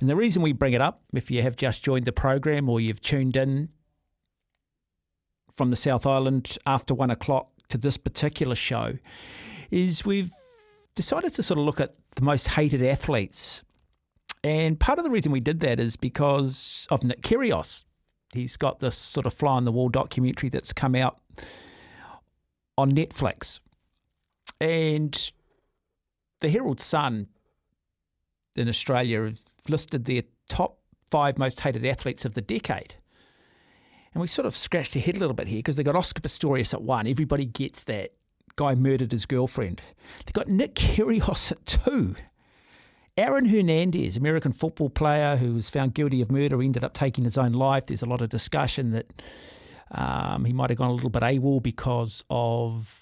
And 0.00 0.08
the 0.08 0.16
reason 0.16 0.42
we 0.42 0.52
bring 0.52 0.72
it 0.72 0.80
up, 0.80 1.02
if 1.14 1.30
you 1.30 1.42
have 1.42 1.54
just 1.54 1.84
joined 1.84 2.06
the 2.06 2.12
program 2.12 2.68
or 2.68 2.80
you've 2.80 3.00
tuned 3.00 3.36
in 3.36 3.68
from 5.52 5.70
the 5.70 5.76
South 5.76 6.06
Island 6.06 6.58
after 6.66 6.92
one 6.92 7.10
o'clock 7.10 7.50
to 7.68 7.78
this 7.78 7.96
particular 7.96 8.56
show, 8.56 8.98
is 9.70 10.04
we've 10.04 10.32
decided 10.94 11.34
to 11.34 11.42
sort 11.42 11.58
of 11.58 11.64
look 11.64 11.80
at 11.80 11.94
the 12.16 12.22
most 12.22 12.48
hated 12.48 12.82
athletes. 12.82 13.62
And 14.42 14.78
part 14.80 14.98
of 14.98 15.04
the 15.04 15.10
reason 15.10 15.30
we 15.30 15.40
did 15.40 15.60
that 15.60 15.78
is 15.78 15.96
because 15.96 16.86
of 16.90 17.04
Nick 17.04 17.22
Kyrgios. 17.22 17.84
He's 18.32 18.56
got 18.56 18.80
this 18.80 18.96
sort 18.96 19.26
of 19.26 19.34
fly 19.34 19.52
on 19.52 19.64
the 19.64 19.72
wall 19.72 19.88
documentary 19.88 20.48
that's 20.48 20.72
come 20.72 20.94
out 20.94 21.20
on 22.76 22.92
Netflix. 22.92 23.60
And 24.60 25.32
the 26.40 26.48
Herald 26.48 26.80
Sun 26.80 27.28
in 28.56 28.68
Australia 28.68 29.24
have 29.24 29.40
listed 29.68 30.04
their 30.04 30.22
top 30.48 30.78
five 31.10 31.38
most 31.38 31.60
hated 31.60 31.84
athletes 31.84 32.24
of 32.24 32.34
the 32.34 32.40
decade. 32.40 32.96
And 34.14 34.20
we 34.20 34.28
sort 34.28 34.46
of 34.46 34.56
scratched 34.56 34.94
our 34.96 35.02
head 35.02 35.16
a 35.16 35.20
little 35.20 35.34
bit 35.34 35.48
here 35.48 35.58
because 35.58 35.76
they 35.76 35.82
got 35.82 35.96
Oscar 35.96 36.20
Pistorius 36.20 36.74
at 36.74 36.82
one. 36.82 37.06
Everybody 37.06 37.44
gets 37.44 37.84
that. 37.84 38.12
Guy 38.56 38.74
murdered 38.74 39.12
his 39.12 39.24
girlfriend. 39.24 39.80
They 40.26 40.32
got 40.32 40.48
Nick 40.48 40.74
Kyrgios 40.74 41.50
at 41.52 41.64
two. 41.64 42.16
Aaron 43.16 43.46
Hernandez, 43.46 44.16
American 44.16 44.52
football 44.52 44.90
player 44.90 45.36
who 45.36 45.54
was 45.54 45.70
found 45.70 45.94
guilty 45.94 46.20
of 46.20 46.30
murder, 46.30 46.62
ended 46.62 46.84
up 46.84 46.92
taking 46.92 47.24
his 47.24 47.38
own 47.38 47.52
life. 47.52 47.86
There's 47.86 48.02
a 48.02 48.08
lot 48.08 48.20
of 48.20 48.28
discussion 48.28 48.90
that 48.92 49.22
um, 49.92 50.44
he 50.44 50.52
might 50.52 50.70
have 50.70 50.78
gone 50.78 50.90
a 50.90 50.94
little 50.94 51.10
bit 51.10 51.22
AWOL 51.22 51.62
because 51.62 52.24
of 52.30 53.00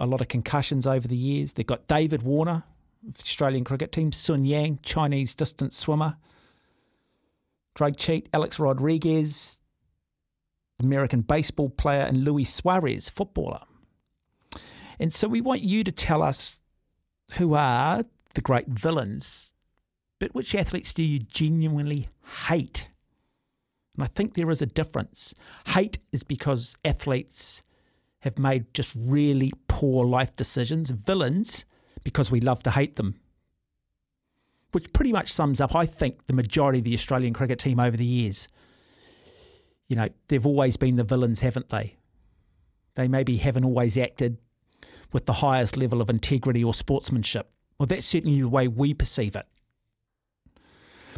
a 0.00 0.06
lot 0.06 0.20
of 0.20 0.28
concussions 0.28 0.86
over 0.86 1.06
the 1.06 1.16
years. 1.16 1.52
They've 1.52 1.66
got 1.66 1.86
David 1.88 2.22
Warner, 2.22 2.62
Australian 3.08 3.64
cricket 3.64 3.92
team, 3.92 4.12
Sun 4.12 4.44
Yang, 4.44 4.78
Chinese 4.82 5.34
distance 5.34 5.76
swimmer, 5.76 6.16
drug 7.74 7.96
cheat, 7.96 8.28
Alex 8.32 8.60
Rodriguez, 8.60 9.58
American 10.80 11.22
baseball 11.22 11.70
player, 11.70 12.02
and 12.02 12.24
Luis 12.24 12.54
Suarez, 12.54 13.08
footballer. 13.08 13.60
And 15.00 15.12
so 15.12 15.26
we 15.26 15.40
want 15.40 15.62
you 15.62 15.82
to 15.82 15.92
tell 15.92 16.22
us 16.22 16.60
who 17.32 17.54
are 17.54 18.04
the 18.34 18.40
great 18.40 18.68
villains, 18.68 19.52
but 20.20 20.34
which 20.34 20.54
athletes 20.54 20.92
do 20.92 21.02
you 21.02 21.18
genuinely 21.18 22.08
hate? 22.46 22.88
And 23.94 24.04
I 24.04 24.06
think 24.06 24.34
there 24.34 24.50
is 24.50 24.62
a 24.62 24.66
difference. 24.66 25.34
Hate 25.68 25.98
is 26.12 26.22
because 26.22 26.76
athletes 26.84 27.62
have 28.20 28.38
made 28.38 28.72
just 28.72 28.90
really 28.96 29.52
poor 29.68 30.06
life 30.06 30.34
decisions. 30.36 30.90
Villains, 30.90 31.64
because 32.04 32.30
we 32.30 32.40
love 32.40 32.62
to 32.62 32.70
hate 32.70 32.96
them. 32.96 33.20
Which 34.70 34.92
pretty 34.92 35.12
much 35.12 35.32
sums 35.32 35.60
up, 35.60 35.74
I 35.74 35.84
think, 35.84 36.26
the 36.26 36.32
majority 36.32 36.78
of 36.78 36.84
the 36.84 36.94
Australian 36.94 37.34
cricket 37.34 37.58
team 37.58 37.78
over 37.78 37.96
the 37.96 38.06
years. 38.06 38.48
You 39.88 39.96
know, 39.96 40.08
they've 40.28 40.46
always 40.46 40.78
been 40.78 40.96
the 40.96 41.04
villains, 41.04 41.40
haven't 41.40 41.68
they? 41.68 41.96
They 42.94 43.08
maybe 43.08 43.36
haven't 43.36 43.64
always 43.64 43.98
acted 43.98 44.38
with 45.12 45.26
the 45.26 45.34
highest 45.34 45.76
level 45.76 46.00
of 46.00 46.08
integrity 46.08 46.64
or 46.64 46.72
sportsmanship. 46.72 47.50
Well, 47.78 47.86
that's 47.86 48.06
certainly 48.06 48.40
the 48.40 48.48
way 48.48 48.68
we 48.68 48.94
perceive 48.94 49.36
it. 49.36 49.46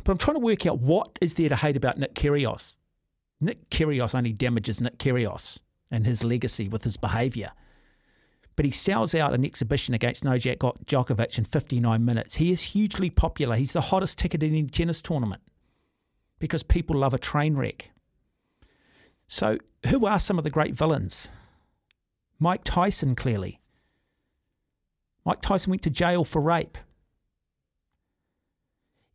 But 0.04 0.12
I'm 0.12 0.18
trying 0.18 0.36
to 0.36 0.40
work 0.40 0.66
out 0.66 0.80
what 0.80 1.18
is 1.20 1.34
there 1.34 1.48
to 1.48 1.56
hate 1.56 1.76
about 1.76 1.98
Nick 1.98 2.14
Kyrgios. 2.14 2.76
Nick 3.40 3.70
Kyrgios 3.70 4.14
only 4.14 4.32
damages 4.32 4.80
Nick 4.80 4.98
Kyrgios 4.98 5.58
and 5.90 6.06
his 6.06 6.22
legacy 6.22 6.68
with 6.68 6.84
his 6.84 6.96
behaviour. 6.96 7.52
But 8.56 8.64
he 8.64 8.70
sells 8.70 9.14
out 9.14 9.34
an 9.34 9.44
exhibition 9.44 9.94
against 9.94 10.22
Novak 10.22 10.58
Djokovic 10.58 11.38
in 11.38 11.44
59 11.44 12.04
minutes. 12.04 12.36
He 12.36 12.52
is 12.52 12.62
hugely 12.62 13.10
popular. 13.10 13.56
He's 13.56 13.72
the 13.72 13.80
hottest 13.80 14.18
ticket 14.18 14.42
in 14.42 14.50
any 14.50 14.66
tennis 14.68 15.02
tournament 15.02 15.42
because 16.38 16.62
people 16.62 16.98
love 16.98 17.14
a 17.14 17.18
train 17.18 17.56
wreck. 17.56 17.90
So, 19.26 19.58
who 19.86 20.06
are 20.06 20.18
some 20.18 20.38
of 20.38 20.44
the 20.44 20.50
great 20.50 20.74
villains? 20.74 21.30
Mike 22.38 22.62
Tyson, 22.62 23.16
clearly. 23.16 23.60
Mike 25.24 25.40
Tyson 25.40 25.70
went 25.70 25.82
to 25.82 25.90
jail 25.90 26.24
for 26.24 26.40
rape. 26.40 26.76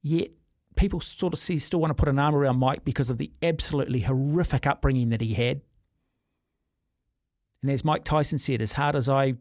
Yet, 0.02 0.32
people 0.80 1.02
sort 1.02 1.34
of 1.34 1.40
see, 1.40 1.60
still 1.60 1.82
want 1.82 1.92
to 1.92 1.94
put 1.94 2.08
an 2.08 2.18
arm 2.18 2.34
around 2.34 2.58
Mike 2.58 2.86
because 2.86 3.10
of 3.10 3.18
the 3.18 3.32
absolutely 3.44 4.00
horrific 4.00 4.66
upbringing 4.66 5.10
that 5.10 5.20
he 5.20 5.34
had. 5.34 5.60
And 7.62 7.70
as 7.70 7.84
Mike 7.84 8.06
Tyson 8.06 8.38
said, 8.40 8.62
as 8.62 8.72
hard 8.72 8.96
as 8.96 9.10
I 9.10 9.34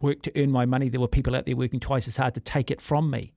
worked 0.00 0.24
to 0.24 0.42
earn 0.42 0.50
my 0.50 0.66
money, 0.66 0.88
there 0.88 1.00
were 1.00 1.06
people 1.06 1.36
out 1.36 1.46
there 1.46 1.54
working 1.54 1.78
twice 1.78 2.08
as 2.08 2.16
hard 2.16 2.34
to 2.34 2.40
take 2.40 2.72
it 2.72 2.80
from 2.80 3.08
me. 3.08 3.32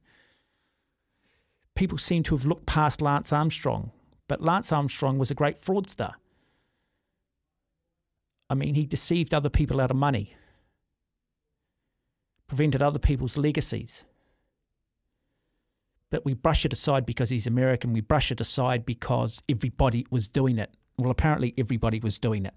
People 1.76 2.00
seem 2.00 2.24
to 2.24 2.36
have 2.36 2.48
looked 2.48 2.66
past 2.66 3.04
Lance 3.04 3.32
Armstrong, 3.32 3.92
but 4.28 4.42
Lance 4.42 4.72
Armstrong 4.72 5.20
was 5.20 5.30
a 5.30 5.36
great 5.36 5.62
fraudster. 5.62 6.14
I 8.50 8.56
mean, 8.56 8.74
he 8.74 8.88
deceived 8.88 9.36
other 9.36 9.50
people 9.50 9.80
out 9.80 9.92
of 9.92 9.98
money, 9.98 10.36
prevented 12.48 12.82
other 12.82 12.98
people's 12.98 13.38
legacies. 13.38 14.06
But 16.10 16.24
we 16.24 16.34
brush 16.34 16.66
it 16.66 16.74
aside 16.74 17.06
because 17.06 17.30
he's 17.30 17.48
American. 17.48 17.92
We 17.94 18.02
brush 18.02 18.32
it 18.32 18.40
aside 18.40 18.86
because 18.86 19.44
everybody 19.50 20.06
was 20.10 20.28
doing 20.28 20.58
it. 20.58 20.72
Well, 20.98 21.12
apparently, 21.12 21.54
everybody 21.58 22.00
was 22.00 22.18
doing 22.18 22.46
it. 22.46 22.54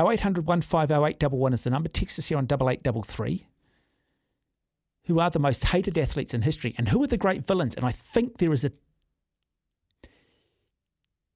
0800 0.00 0.46
150 0.46 1.54
is 1.54 1.62
the 1.62 1.70
number. 1.70 1.88
Text 1.88 2.18
us 2.18 2.26
here 2.26 2.38
on 2.38 2.44
8833. 2.44 3.46
who 5.06 5.18
are 5.18 5.30
the 5.30 5.38
most 5.38 5.64
hated 5.64 5.96
athletes 5.96 6.34
in 6.34 6.42
history 6.42 6.74
and 6.76 6.90
who 6.90 7.02
are 7.02 7.06
the 7.06 7.16
great 7.16 7.46
villains. 7.46 7.74
And 7.74 7.84
I 7.86 7.92
think 7.92 8.38
there 8.38 8.52
is 8.52 8.64
a 8.64 8.72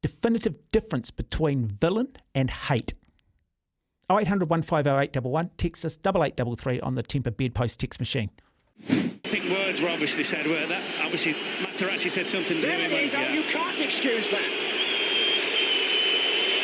definitive 0.02 0.56
difference 0.72 1.10
between 1.10 1.66
villain 1.68 2.08
and 2.34 2.50
hate. 2.50 2.92
0800 4.20 4.50
150 4.50 4.90
811, 4.90 5.50
text 5.56 5.84
us 5.84 5.98
8833 5.98 6.80
on 6.80 6.94
the 6.94 7.02
Tempur 7.02 7.36
Bedpost 7.36 7.80
text 7.80 7.98
machine. 7.98 8.30
I 8.88 9.18
think 9.24 9.48
words 9.50 9.80
were 9.80 9.88
obviously 9.88 10.24
said, 10.24 10.46
were 10.46 10.66
that? 10.66 10.82
Obviously, 11.02 11.34
Materazzi 11.60 12.10
said 12.10 12.26
something. 12.26 12.60
There 12.60 12.80
it 12.80 12.92
is, 12.92 13.12
yeah. 13.12 13.32
you 13.32 13.42
can't 13.44 13.78
excuse 13.80 14.28
that. 14.30 14.50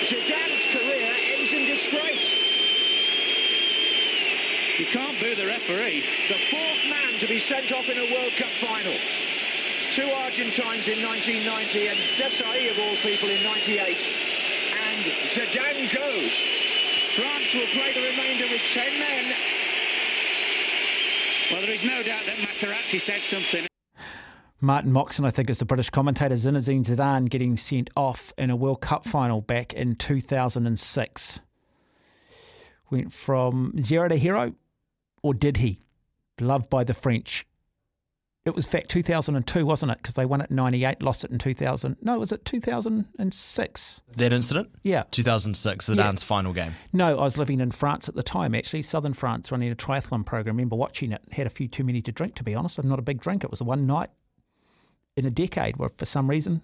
Zidane's 0.04 0.66
career 0.66 1.12
ends 1.36 1.52
in 1.52 1.66
disgrace. 1.66 2.34
You 4.78 4.86
can't 4.86 5.18
boo 5.20 5.34
the 5.34 5.46
referee. 5.46 6.04
The 6.28 6.38
fourth 6.50 6.82
man 6.88 7.18
to 7.20 7.26
be 7.26 7.38
sent 7.38 7.72
off 7.72 7.88
in 7.88 7.98
a 7.98 8.12
World 8.12 8.32
Cup 8.36 8.50
final. 8.60 8.94
Two 9.90 10.08
Argentines 10.22 10.86
in 10.86 11.02
1990 11.02 11.88
and 11.88 11.98
Desailly, 12.16 12.70
of 12.70 12.78
all 12.78 12.96
people, 13.02 13.28
in 13.28 13.42
98. 13.42 14.06
And 14.86 15.04
Zidane 15.26 15.92
goes. 15.92 16.67
France 17.18 17.52
will 17.52 17.66
play 17.72 17.92
the 17.94 18.00
remainder 18.00 18.44
with 18.44 18.60
10 18.72 18.96
men. 18.96 19.34
Well, 21.50 21.60
there 21.62 21.72
is 21.72 21.82
no 21.82 22.00
doubt 22.04 22.22
that 22.26 22.36
Materazzi 22.36 23.00
said 23.00 23.24
something. 23.24 23.66
Martin 24.60 24.92
Moxon, 24.92 25.24
I 25.24 25.30
think, 25.32 25.50
is 25.50 25.58
the 25.58 25.64
British 25.64 25.90
commentator. 25.90 26.36
Zinedine 26.36 26.84
Zidane 26.84 27.28
getting 27.28 27.56
sent 27.56 27.90
off 27.96 28.32
in 28.38 28.50
a 28.50 28.56
World 28.56 28.82
Cup 28.82 29.04
final 29.04 29.40
back 29.40 29.72
in 29.72 29.96
2006. 29.96 31.40
Went 32.88 33.12
from 33.12 33.72
zero 33.80 34.06
to 34.06 34.14
hero, 34.14 34.54
or 35.20 35.34
did 35.34 35.56
he? 35.56 35.80
Loved 36.40 36.70
by 36.70 36.84
the 36.84 36.94
French. 36.94 37.47
It 38.48 38.56
was 38.56 38.66
fact 38.66 38.88
2002, 38.88 39.64
wasn't 39.66 39.92
it? 39.92 39.98
Because 39.98 40.14
they 40.14 40.24
won 40.26 40.40
it 40.40 40.50
98, 40.50 41.02
lost 41.02 41.22
it 41.22 41.30
in 41.30 41.38
2000. 41.38 41.96
No, 42.02 42.18
was 42.18 42.32
it 42.32 42.44
2006? 42.44 44.02
That 44.16 44.32
incident? 44.32 44.70
Yeah. 44.82 45.04
2006, 45.10 45.88
Zidane's 45.88 46.22
Yeah. 46.22 46.26
final 46.26 46.52
game. 46.52 46.74
No, 46.92 47.18
I 47.18 47.22
was 47.24 47.36
living 47.38 47.60
in 47.60 47.70
France 47.70 48.08
at 48.08 48.14
the 48.14 48.22
time, 48.22 48.54
actually, 48.54 48.82
southern 48.82 49.12
France, 49.12 49.52
running 49.52 49.70
a 49.70 49.74
triathlon 49.76 50.24
program. 50.24 50.56
remember 50.56 50.76
watching 50.76 51.12
it. 51.12 51.22
Had 51.32 51.46
a 51.46 51.50
few 51.50 51.68
too 51.68 51.84
many 51.84 52.00
to 52.02 52.10
drink, 52.10 52.34
to 52.36 52.42
be 52.44 52.54
honest. 52.54 52.78
I'm 52.78 52.88
not 52.88 52.98
a 52.98 53.02
big 53.02 53.20
drinker. 53.20 53.46
It 53.46 53.50
was 53.50 53.62
one 53.62 53.86
night 53.86 54.10
in 55.16 55.26
a 55.26 55.30
decade 55.30 55.76
where, 55.76 55.88
for 55.90 56.06
some 56.06 56.28
reason, 56.30 56.62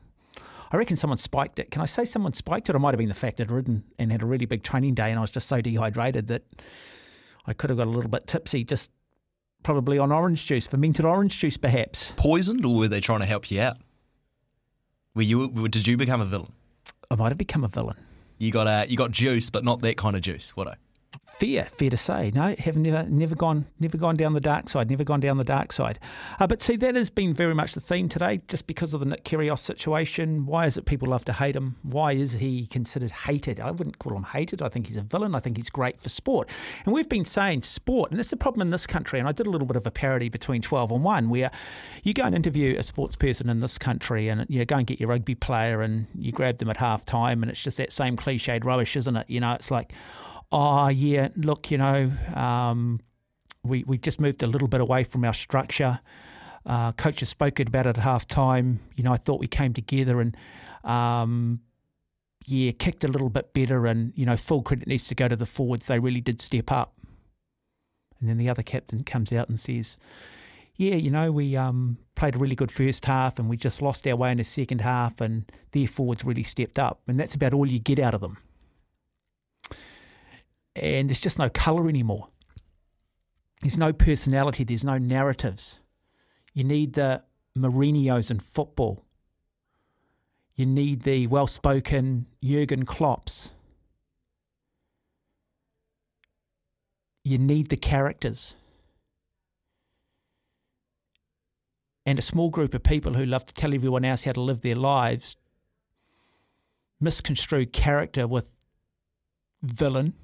I 0.72 0.76
reckon 0.78 0.97
someone 0.97 1.18
spiked 1.18 1.59
it. 1.59 1.70
Can 1.70 1.82
I 1.82 1.87
say 1.87 2.05
someone 2.05 2.32
spiked 2.32 2.68
it? 2.70 2.74
It 2.74 2.78
might 2.78 2.93
have 2.95 2.99
been 2.99 3.09
the 3.09 3.14
fact 3.14 3.41
I'd 3.41 3.51
ridden 3.51 3.85
and 3.99 4.11
had 4.11 4.22
a 4.22 4.26
really 4.26 4.47
big 4.47 4.62
training 4.62 4.95
day 4.95 5.11
and 5.11 5.18
I 5.18 5.20
was 5.20 5.30
just 5.30 5.47
so 5.49 5.61
dehydrated 5.61 6.28
that 6.28 6.43
I 7.47 7.53
could 7.53 7.68
have 7.70 7.76
got 7.76 7.87
a 7.87 7.91
little 7.91 8.11
bit 8.11 8.26
tipsy, 8.26 8.64
just 8.64 8.91
probably 9.65 9.99
on 9.99 10.12
orange 10.12 10.47
juice, 10.47 10.69
fermented 10.69 11.05
orange 11.05 11.37
juice, 11.37 11.57
perhaps. 11.57 12.12
Poisoned, 12.17 12.65
or 12.65 12.77
were 12.77 12.89
they 12.89 13.01
trying 13.01 13.21
to 13.21 13.27
help 13.27 13.51
you 13.51 13.61
out? 13.61 13.79
Were 15.17 15.23
you? 15.23 15.49
Did 15.69 15.89
you 15.89 15.97
become 15.97 16.21
a 16.21 16.25
villain? 16.25 16.53
I 17.11 17.17
might 17.17 17.31
have 17.31 17.39
become 17.39 17.65
a 17.65 17.69
villain. 17.69 17.97
You 18.39 18.53
got 18.53 18.67
uh, 18.69 18.85
you 18.89 18.97
got 18.97 19.11
juice, 19.11 19.51
but 19.51 19.65
not 19.65 19.81
that 19.83 19.97
kind 19.97 20.15
of 20.15 20.23
juice. 20.23 20.51
What? 20.57 20.79
Fair, 21.27 21.65
fair 21.65 21.91
to 21.91 21.97
say. 21.97 22.31
No, 22.35 22.55
have 22.59 22.77
never, 22.77 23.09
never 23.09 23.35
gone, 23.35 23.67
never 23.81 23.97
gone 23.97 24.17
down 24.17 24.35
the 24.35 24.41
dark 24.41 24.69
side. 24.69 24.89
Never 24.91 25.05
gone 25.05 25.21
down 25.21 25.37
the 25.37 25.45
dark 25.45 25.73
side. 25.73 25.99
Uh, 26.39 26.47
but 26.47 26.62
see, 26.62 26.77
that 26.77 26.95
has 26.95 27.11
been 27.11 27.35
very 27.35 27.55
much 27.55 27.75
the 27.75 27.81
theme 27.81 28.09
today, 28.09 28.41
just 28.49 28.67
because 28.67 28.95
of 28.95 29.01
the 29.01 29.07
Nick 29.07 29.25
Kyrgios 29.25 29.59
situation. 29.59 30.47
Why 30.47 30.67
is 30.67 30.77
it 30.77 30.87
people 30.87 31.09
love 31.09 31.25
to 31.27 31.33
hate 31.33 31.57
him? 31.57 31.77
Why 31.83 32.12
is 32.12 32.35
he 32.35 32.67
considered 32.67 33.11
hated? 33.11 33.61
I 33.61 33.71
wouldn't 33.71 33.99
call 33.99 34.17
him 34.17 34.25
hated. 34.25 34.62
I 34.62 34.69
think 34.69 34.87
he's 34.87 34.97
a 34.97 35.03
villain. 35.03 35.35
I 35.35 35.41
think 35.41 35.57
he's 35.57 35.71
great 35.71 36.01
for 36.01 36.09
sport. 36.09 36.49
And 36.85 36.95
we've 36.95 37.09
been 37.09 37.25
saying 37.25 37.62
sport, 37.62 38.11
and 38.11 38.19
that's 38.19 38.31
the 38.31 38.37
problem 38.37 38.62
in 38.62 38.71
this 38.71 38.87
country. 38.87 39.19
And 39.19 39.29
I 39.29 39.33
did 39.33 39.47
a 39.47 39.51
little 39.51 39.67
bit 39.67 39.77
of 39.77 39.87
a 39.87 39.91
parody 39.91 40.29
between 40.29 40.62
twelve 40.62 40.91
and 40.91 41.03
one, 41.03 41.31
where 41.31 41.51
you 42.03 42.15
go 42.15 42.25
and 42.25 42.35
interview 42.35 42.77
a 42.79 42.83
sports 42.83 43.17
person 43.17 43.49
in 43.49 43.59
this 43.59 43.79
country, 43.79 44.29
and 44.29 44.47
you 44.49 44.59
know, 44.59 44.65
go 44.65 44.77
and 44.77 44.87
get 44.87 45.01
your 45.01 45.09
rugby 45.09 45.35
player, 45.35 45.81
and 45.81 46.07
you 46.15 46.33
grab 46.33 46.59
them 46.59 46.71
at 46.71 46.77
half 46.77 47.05
time, 47.05 47.43
and 47.43 47.51
it's 47.51 47.62
just 47.62 47.77
that 47.79 47.93
same 47.93 48.17
cliched 48.17 48.65
rubbish, 48.65 48.97
isn't 48.97 49.17
it? 49.17 49.29
You 49.29 49.41
know, 49.41 49.55
it's 49.55 49.71
like 49.71 49.93
oh 50.53 50.88
yeah, 50.88 51.28
look, 51.36 51.70
you 51.70 51.78
know, 51.78 52.11
um, 52.34 53.01
we 53.62 53.84
we 53.84 53.99
just 53.99 54.20
moved 54.20 54.42
a 54.42 54.47
little 54.47 54.68
bit 54.68 54.80
away 54.80 55.05
from 55.05 55.24
our 55.24 55.32
structure. 55.32 56.01
Uh, 56.66 56.92
coach 56.92 57.20
has 57.20 57.28
spoken 57.28 57.68
about 57.68 57.86
it 57.86 57.99
at 57.99 58.03
half 58.05 58.26
time. 58.26 58.80
You 58.97 59.05
know, 59.05 59.12
I 59.12 59.16
thought 59.16 59.40
we 59.40 59.47
came 59.47 59.72
together 59.74 60.20
and 60.20 60.36
um, 60.82 61.61
yeah, 62.47 62.72
kicked 62.72 63.05
a 63.05 63.09
little 63.09 63.28
bit 63.28 63.53
better. 63.53 63.86
And 63.86 64.12
you 64.16 64.26
know, 64.26 64.36
full 64.36 64.62
credit 64.62 64.86
needs 64.88 65.09
to 65.09 65.14
go 65.14 65.28
to 65.28 65.36
the 65.36 65.47
forwards. 65.47 65.86
They 65.86 65.99
really 65.99 66.20
did 66.20 66.40
step 66.40 66.70
up. 66.70 66.95
And 68.20 68.28
then 68.28 68.38
the 68.38 68.49
other 68.49 68.62
captain 68.62 69.03
comes 69.03 69.32
out 69.32 69.49
and 69.49 69.59
says, 69.61 69.99
"Yeah, 70.76 70.95
you 70.95 71.11
know, 71.11 71.32
we 71.32 71.57
um, 71.57 71.99
played 72.14 72.36
a 72.36 72.38
really 72.38 72.57
good 72.57 72.72
first 72.72 73.05
half, 73.05 73.38
and 73.38 73.49
we 73.49 73.57
just 73.57 73.82
lost 73.82 74.07
our 74.07 74.16
way 74.16 74.30
in 74.30 74.38
the 74.38 74.45
second 74.45 74.80
half, 74.80 75.20
and 75.20 75.51
their 75.72 75.86
forwards 75.86 76.24
really 76.24 76.45
stepped 76.45 76.78
up." 76.78 77.03
And 77.07 77.18
that's 77.18 77.34
about 77.34 77.53
all 77.53 77.66
you 77.70 77.78
get 77.78 77.99
out 77.99 78.14
of 78.14 78.20
them 78.20 78.38
and 80.77 81.09
there's 81.09 81.20
just 81.20 81.39
no 81.39 81.49
colour 81.49 81.89
anymore. 81.89 82.29
There's 83.62 83.77
no 83.77 83.93
personality, 83.93 84.64
there's 84.64 84.85
no 84.85 84.99
narratives. 84.99 85.81
You 86.53 86.64
need 86.64 86.95
the 86.95 87.22
Mourinho's 87.57 88.31
in 88.31 88.41
football. 88.41 89.05
You 90.55 90.66
need 90.66 91.03
the 91.03 91.27
well 91.27 91.47
spoken 91.47 92.27
Jurgen 92.43 92.85
Klopps. 92.85 93.51
You 97.25 97.39
need 97.39 97.68
the 97.68 97.77
characters. 97.77 98.55
And 102.07 102.18
a 102.18 102.22
small 102.22 102.51
group 102.51 102.75
of 102.75 102.83
people 102.83 103.14
who 103.14 103.25
love 103.25 103.47
to 103.47 103.55
tell 103.55 103.75
everyone 103.75 104.05
else 104.05 104.25
how 104.25 104.33
to 104.33 104.41
live 104.41 104.61
their 104.61 104.77
lives 104.77 105.37
misconstrue 107.01 107.66
character 107.66 108.27
with 108.27 108.57
villain 109.62 110.14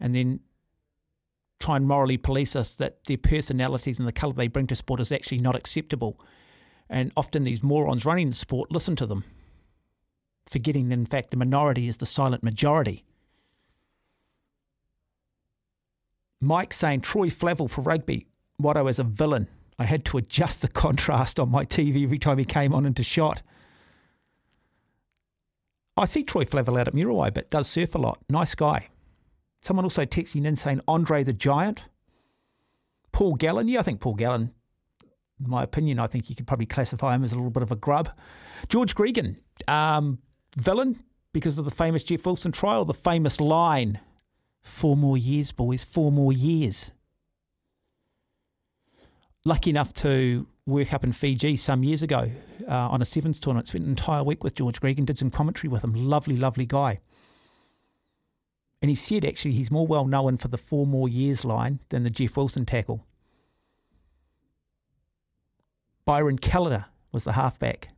and 0.00 0.14
then 0.14 0.40
try 1.58 1.76
and 1.76 1.86
morally 1.86 2.16
police 2.16 2.54
us 2.54 2.74
that 2.76 3.04
their 3.04 3.16
personalities 3.16 3.98
and 3.98 4.06
the 4.06 4.12
colour 4.12 4.34
they 4.34 4.48
bring 4.48 4.66
to 4.66 4.76
sport 4.76 5.00
is 5.00 5.12
actually 5.12 5.38
not 5.38 5.56
acceptable. 5.56 6.20
And 6.88 7.12
often 7.16 7.42
these 7.42 7.62
morons 7.62 8.04
running 8.04 8.28
the 8.28 8.34
sport 8.34 8.70
listen 8.70 8.96
to 8.96 9.06
them, 9.06 9.24
forgetting 10.48 10.88
that 10.88 10.94
in 10.94 11.06
fact 11.06 11.30
the 11.30 11.36
minority 11.36 11.88
is 11.88 11.96
the 11.96 12.06
silent 12.06 12.42
majority. 12.42 13.04
Mike 16.40 16.72
saying 16.72 17.00
Troy 17.00 17.28
Flavell 17.28 17.70
for 17.70 17.80
rugby, 17.80 18.26
Watto 18.60 18.88
as 18.88 18.98
a 18.98 19.04
villain. 19.04 19.48
I 19.78 19.84
had 19.84 20.04
to 20.06 20.18
adjust 20.18 20.62
the 20.62 20.68
contrast 20.84 21.40
on 21.40 21.50
my 21.50 21.64
TV 21.64 22.04
every 22.04 22.18
time 22.18 22.38
he 22.38 22.44
came 22.44 22.74
on 22.74 22.86
into 22.86 23.02
shot. 23.02 23.42
I 25.96 26.04
see 26.04 26.22
Troy 26.22 26.44
Flavell 26.44 26.78
out 26.78 26.88
at 26.88 26.94
Muriwai, 26.94 27.32
but 27.32 27.50
does 27.50 27.68
surf 27.68 27.94
a 27.94 27.98
lot. 27.98 28.18
Nice 28.28 28.54
guy. 28.54 28.88
Someone 29.66 29.84
also 29.84 30.04
texting 30.04 30.44
in 30.44 30.54
saying 30.54 30.80
Andre 30.86 31.24
the 31.24 31.32
Giant. 31.32 31.86
Paul 33.10 33.34
Gallen. 33.34 33.66
Yeah, 33.66 33.80
I 33.80 33.82
think 33.82 33.98
Paul 33.98 34.14
Gallen, 34.14 34.52
in 35.42 35.50
my 35.50 35.64
opinion, 35.64 35.98
I 35.98 36.06
think 36.06 36.30
you 36.30 36.36
could 36.36 36.46
probably 36.46 36.66
classify 36.66 37.16
him 37.16 37.24
as 37.24 37.32
a 37.32 37.34
little 37.34 37.50
bit 37.50 37.64
of 37.64 37.72
a 37.72 37.76
grub. 37.76 38.08
George 38.68 38.94
Gregan, 38.94 39.38
um, 39.66 40.20
villain 40.56 41.02
because 41.32 41.58
of 41.58 41.64
the 41.64 41.72
famous 41.72 42.04
Jeff 42.04 42.24
Wilson 42.24 42.52
trial, 42.52 42.84
the 42.84 42.94
famous 42.94 43.40
line 43.40 43.98
four 44.62 44.96
more 44.96 45.18
years, 45.18 45.50
boys, 45.50 45.82
four 45.82 46.12
more 46.12 46.32
years. 46.32 46.92
Lucky 49.44 49.70
enough 49.70 49.92
to 49.94 50.46
work 50.64 50.94
up 50.94 51.02
in 51.02 51.10
Fiji 51.10 51.56
some 51.56 51.82
years 51.82 52.04
ago 52.04 52.30
uh, 52.68 52.72
on 52.72 53.02
a 53.02 53.04
sevens 53.04 53.40
tournament. 53.40 53.66
Spent 53.66 53.82
an 53.82 53.90
entire 53.90 54.22
week 54.22 54.44
with 54.44 54.54
George 54.54 54.78
Gregan, 54.78 55.06
did 55.06 55.18
some 55.18 55.30
commentary 55.30 55.68
with 55.68 55.82
him. 55.82 55.92
Lovely, 55.92 56.36
lovely 56.36 56.66
guy. 56.66 57.00
And 58.82 58.88
he 58.88 58.94
said 58.94 59.24
actually 59.24 59.52
he's 59.52 59.70
more 59.70 59.86
well 59.86 60.04
known 60.04 60.36
for 60.36 60.48
the 60.48 60.58
four 60.58 60.86
more 60.86 61.08
years 61.08 61.44
line 61.44 61.80
than 61.88 62.02
the 62.02 62.10
Jeff 62.10 62.36
Wilson 62.36 62.66
tackle. 62.66 63.06
Byron 66.04 66.38
Callender 66.38 66.86
was 67.10 67.24
the 67.24 67.32
halfback. 67.32 67.88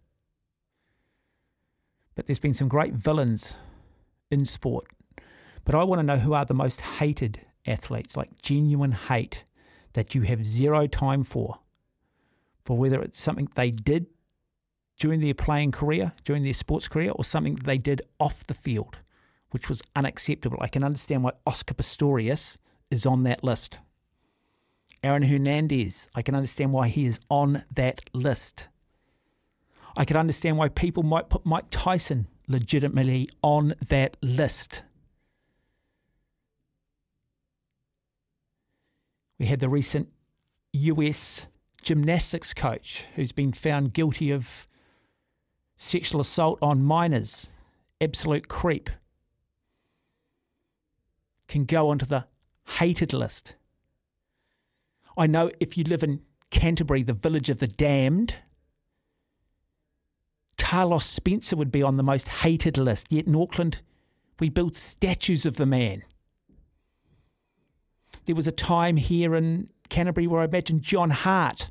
But 2.14 2.26
there's 2.26 2.40
been 2.40 2.54
some 2.54 2.68
great 2.68 2.94
villains 2.94 3.56
in 4.30 4.44
sport. 4.44 4.86
But 5.64 5.74
I 5.74 5.84
want 5.84 5.98
to 5.98 6.06
know 6.06 6.18
who 6.18 6.32
are 6.32 6.44
the 6.44 6.54
most 6.54 6.80
hated 6.80 7.40
athletes, 7.66 8.16
like 8.16 8.40
genuine 8.40 8.92
hate 8.92 9.44
that 9.92 10.14
you 10.14 10.22
have 10.22 10.46
zero 10.46 10.86
time 10.86 11.22
for, 11.22 11.58
for 12.64 12.78
whether 12.78 13.02
it's 13.02 13.20
something 13.20 13.48
they 13.54 13.70
did 13.70 14.06
during 14.98 15.20
their 15.20 15.34
playing 15.34 15.72
career, 15.72 16.12
during 16.24 16.42
their 16.42 16.54
sports 16.54 16.88
career, 16.88 17.10
or 17.10 17.24
something 17.24 17.56
they 17.56 17.78
did 17.78 18.02
off 18.18 18.46
the 18.46 18.54
field 18.54 18.98
which 19.50 19.68
was 19.68 19.82
unacceptable. 19.96 20.58
I 20.60 20.68
can 20.68 20.84
understand 20.84 21.22
why 21.22 21.32
Oscar 21.46 21.74
Pistorius 21.74 22.56
is 22.90 23.06
on 23.06 23.22
that 23.24 23.42
list. 23.42 23.78
Aaron 25.02 25.22
Hernandez, 25.22 26.08
I 26.14 26.22
can 26.22 26.34
understand 26.34 26.72
why 26.72 26.88
he 26.88 27.06
is 27.06 27.20
on 27.30 27.64
that 27.74 28.02
list. 28.12 28.68
I 29.96 30.04
can 30.04 30.16
understand 30.16 30.58
why 30.58 30.68
people 30.68 31.02
might 31.02 31.28
put 31.28 31.46
Mike 31.46 31.66
Tyson 31.70 32.26
legitimately 32.46 33.28
on 33.42 33.74
that 33.88 34.16
list. 34.22 34.84
We 39.38 39.46
had 39.46 39.60
the 39.60 39.68
recent 39.68 40.08
US 40.72 41.46
gymnastics 41.82 42.52
coach 42.52 43.04
who's 43.14 43.32
been 43.32 43.52
found 43.52 43.92
guilty 43.92 44.30
of 44.30 44.66
sexual 45.76 46.20
assault 46.20 46.58
on 46.60 46.82
minors, 46.82 47.48
absolute 48.00 48.48
creep, 48.48 48.90
can 51.48 51.64
go 51.64 51.88
onto 51.88 52.06
the 52.06 52.26
hated 52.78 53.12
list. 53.12 53.56
I 55.16 55.26
know 55.26 55.50
if 55.58 55.76
you 55.76 55.84
live 55.84 56.02
in 56.02 56.20
Canterbury, 56.50 57.02
the 57.02 57.12
village 57.12 57.50
of 57.50 57.58
the 57.58 57.66
damned, 57.66 58.36
Carlos 60.58 61.06
Spencer 61.06 61.56
would 61.56 61.72
be 61.72 61.82
on 61.82 61.96
the 61.96 62.02
most 62.02 62.28
hated 62.28 62.78
list. 62.78 63.08
Yet 63.10 63.26
in 63.26 63.34
Auckland, 63.34 63.80
we 64.38 64.48
build 64.48 64.76
statues 64.76 65.46
of 65.46 65.56
the 65.56 65.66
man. 65.66 66.04
There 68.26 68.36
was 68.36 68.46
a 68.46 68.52
time 68.52 68.98
here 68.98 69.34
in 69.34 69.70
Canterbury 69.88 70.26
where 70.26 70.42
I 70.42 70.44
imagine 70.44 70.80
John 70.80 71.10
Hart 71.10 71.70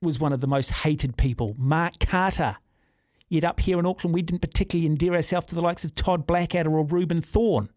was 0.00 0.20
one 0.20 0.32
of 0.32 0.40
the 0.40 0.46
most 0.46 0.70
hated 0.70 1.16
people. 1.16 1.54
Mark 1.58 1.98
Carter. 1.98 2.56
Yet 3.28 3.44
up 3.44 3.60
here 3.60 3.78
in 3.78 3.86
Auckland, 3.86 4.14
we 4.14 4.22
didn't 4.22 4.40
particularly 4.40 4.86
endear 4.86 5.14
ourselves 5.14 5.46
to 5.46 5.54
the 5.54 5.60
likes 5.60 5.84
of 5.84 5.94
Todd 5.94 6.26
Blackadder 6.26 6.70
or 6.70 6.84
Reuben 6.84 7.20
Thorne. 7.20 7.68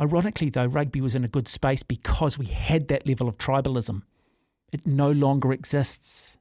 Ironically, 0.00 0.50
though, 0.50 0.66
rugby 0.66 1.00
was 1.00 1.14
in 1.14 1.24
a 1.24 1.28
good 1.28 1.46
space 1.46 1.82
because 1.82 2.38
we 2.38 2.46
had 2.46 2.88
that 2.88 3.06
level 3.06 3.28
of 3.28 3.38
tribalism. 3.38 4.02
It 4.72 4.86
no 4.86 5.10
longer 5.10 5.52
exists. 5.52 6.36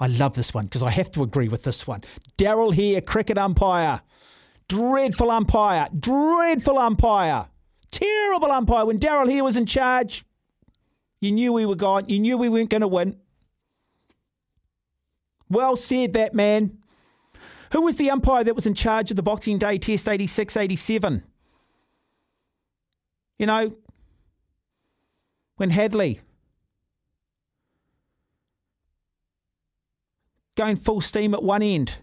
I 0.00 0.08
love 0.08 0.34
this 0.34 0.52
one 0.52 0.64
because 0.64 0.82
I 0.82 0.90
have 0.90 1.10
to 1.12 1.22
agree 1.22 1.48
with 1.48 1.62
this 1.62 1.86
one. 1.86 2.02
Darrell 2.36 2.72
Hair, 2.72 3.02
cricket 3.02 3.38
umpire. 3.38 4.00
Dreadful 4.68 5.30
umpire. 5.30 5.86
Dreadful 5.98 6.78
umpire. 6.78 7.46
Terrible 7.92 8.50
umpire. 8.50 8.86
When 8.86 8.98
Darrell 8.98 9.28
Hair 9.28 9.44
was 9.44 9.56
in 9.56 9.66
charge, 9.66 10.24
you 11.20 11.30
knew 11.30 11.52
we 11.52 11.66
were 11.66 11.76
gone. 11.76 12.08
You 12.08 12.18
knew 12.18 12.36
we 12.36 12.48
weren't 12.48 12.70
going 12.70 12.80
to 12.80 12.88
win. 12.88 13.16
Well 15.48 15.76
said, 15.76 16.14
that 16.14 16.34
man. 16.34 16.78
Who 17.72 17.82
was 17.82 17.96
the 17.96 18.10
umpire 18.10 18.44
that 18.44 18.56
was 18.56 18.66
in 18.66 18.74
charge 18.74 19.10
of 19.10 19.16
the 19.16 19.22
Boxing 19.22 19.58
Day 19.58 19.78
Test 19.78 20.08
86 20.08 20.56
87? 20.56 21.22
You 23.38 23.46
know, 23.46 23.76
when 25.56 25.70
Hadlee 25.70 26.20
going 30.56 30.76
full 30.76 31.00
steam 31.00 31.34
at 31.34 31.42
one 31.42 31.62
end, 31.62 31.98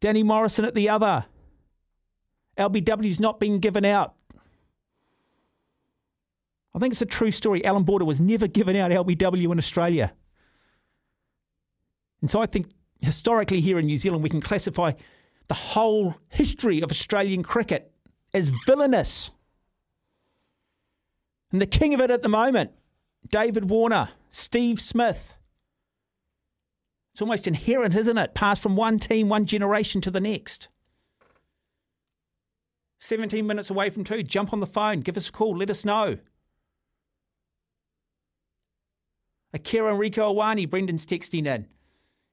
Danny 0.00 0.22
Morrison 0.22 0.64
at 0.64 0.74
the 0.74 0.88
other. 0.88 1.26
LBW's 2.58 3.18
not 3.18 3.40
being 3.40 3.60
given 3.60 3.84
out. 3.84 4.14
I 6.74 6.78
think 6.78 6.92
it's 6.92 7.02
a 7.02 7.06
true 7.06 7.30
story. 7.30 7.64
Allan 7.64 7.84
Border 7.84 8.04
was 8.04 8.20
never 8.20 8.46
given 8.46 8.76
out 8.76 8.90
LBW 8.90 9.50
in 9.52 9.58
Australia. 9.58 10.12
And 12.20 12.30
so 12.30 12.40
I 12.40 12.46
think 12.46 12.68
historically 13.00 13.60
here 13.60 13.78
in 13.78 13.86
New 13.86 13.96
Zealand, 13.96 14.22
we 14.22 14.30
can 14.30 14.40
classify 14.40 14.92
the 15.48 15.54
whole 15.54 16.16
history 16.28 16.80
of 16.82 16.90
Australian 16.90 17.42
cricket 17.42 17.91
as 18.34 18.50
villainous. 18.66 19.30
And 21.50 21.60
the 21.60 21.66
king 21.66 21.92
of 21.94 22.00
it 22.00 22.10
at 22.10 22.22
the 22.22 22.28
moment, 22.28 22.70
David 23.30 23.68
Warner, 23.68 24.10
Steve 24.30 24.80
Smith. 24.80 25.34
It's 27.12 27.20
almost 27.20 27.46
inherent, 27.46 27.94
isn't 27.94 28.16
it? 28.16 28.34
Passed 28.34 28.62
from 28.62 28.74
one 28.74 28.98
team, 28.98 29.28
one 29.28 29.44
generation 29.44 30.00
to 30.00 30.10
the 30.10 30.20
next. 30.20 30.68
17 33.00 33.46
minutes 33.46 33.68
away 33.68 33.90
from 33.90 34.04
two. 34.04 34.22
Jump 34.22 34.52
on 34.52 34.60
the 34.60 34.66
phone, 34.66 35.00
give 35.00 35.16
us 35.16 35.28
a 35.28 35.32
call, 35.32 35.56
let 35.56 35.70
us 35.70 35.84
know. 35.84 36.18
Akira 39.52 39.92
and 39.92 40.00
Rieko 40.00 40.34
Ioane, 40.34 40.70
Brendan's 40.70 41.04
texting 41.04 41.46
in. 41.46 41.66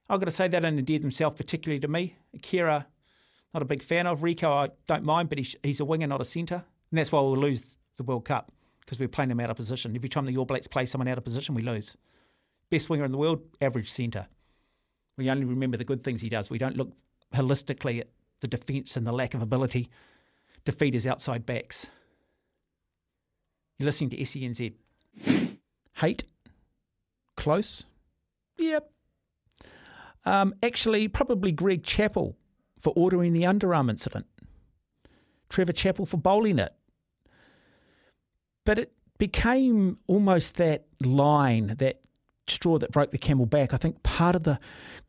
I've 0.08 0.20
got 0.20 0.24
to 0.24 0.30
say 0.30 0.48
that 0.48 0.64
and 0.64 0.78
endear 0.78 1.00
himself 1.00 1.36
particularly 1.36 1.80
to 1.80 1.88
me. 1.88 2.16
Akira, 2.34 2.86
not 3.52 3.62
a 3.62 3.66
big 3.66 3.82
fan 3.82 4.06
of. 4.06 4.20
Rieko, 4.20 4.68
I 4.68 4.70
don't 4.86 5.04
mind, 5.04 5.28
but 5.28 5.38
he's, 5.38 5.56
he's 5.62 5.80
a 5.80 5.84
winger, 5.84 6.06
not 6.06 6.20
a 6.20 6.24
centre. 6.24 6.64
And 6.90 6.98
that's 6.98 7.10
why 7.10 7.20
we'll 7.20 7.36
lose 7.36 7.76
the 7.96 8.02
World 8.02 8.24
Cup, 8.24 8.52
because 8.80 8.98
we're 8.98 9.08
playing 9.08 9.30
him 9.30 9.40
out 9.40 9.50
of 9.50 9.56
position. 9.56 9.94
Every 9.94 10.08
time 10.08 10.26
the 10.26 10.36
All 10.36 10.44
Blacks 10.44 10.66
play 10.66 10.86
someone 10.86 11.08
out 11.08 11.18
of 11.18 11.24
position, 11.24 11.54
we 11.54 11.62
lose. 11.62 11.96
Best 12.70 12.88
winger 12.88 13.04
in 13.04 13.12
the 13.12 13.18
world, 13.18 13.42
average 13.60 13.90
centre. 13.90 14.28
We 15.16 15.30
only 15.30 15.44
remember 15.44 15.76
the 15.76 15.84
good 15.84 16.02
things 16.02 16.20
he 16.20 16.28
does. 16.28 16.50
We 16.50 16.58
don't 16.58 16.76
look 16.76 16.92
holistically 17.34 18.00
at 18.00 18.08
the 18.40 18.48
defence 18.48 18.96
and 18.96 19.06
the 19.06 19.12
lack 19.12 19.34
of 19.34 19.42
ability 19.42 19.90
to 20.64 20.72
feed 20.72 20.94
his 20.94 21.06
outside 21.06 21.44
backs. 21.44 21.90
You're 23.78 23.86
listening 23.86 24.10
to 24.10 24.16
SENZ. 24.18 24.74
Hate? 25.96 26.24
Close? 27.36 27.86
Yep. 28.58 28.90
Um, 30.24 30.54
actually, 30.62 31.08
probably 31.08 31.50
Greg 31.52 31.82
Chappell 31.82 32.36
for 32.80 32.92
ordering 32.96 33.32
the 33.32 33.42
underarm 33.42 33.90
incident, 33.90 34.26
Trevor 35.48 35.72
Chappell 35.72 36.06
for 36.06 36.16
bowling 36.16 36.58
it. 36.58 36.74
But 38.64 38.78
it 38.78 38.92
became 39.18 39.98
almost 40.06 40.54
that 40.56 40.86
line, 41.00 41.74
that 41.78 42.00
straw 42.48 42.78
that 42.78 42.90
broke 42.90 43.10
the 43.10 43.18
camel 43.18 43.46
back. 43.46 43.72
I 43.72 43.76
think 43.76 44.02
part 44.02 44.34
of 44.34 44.42
the 44.42 44.58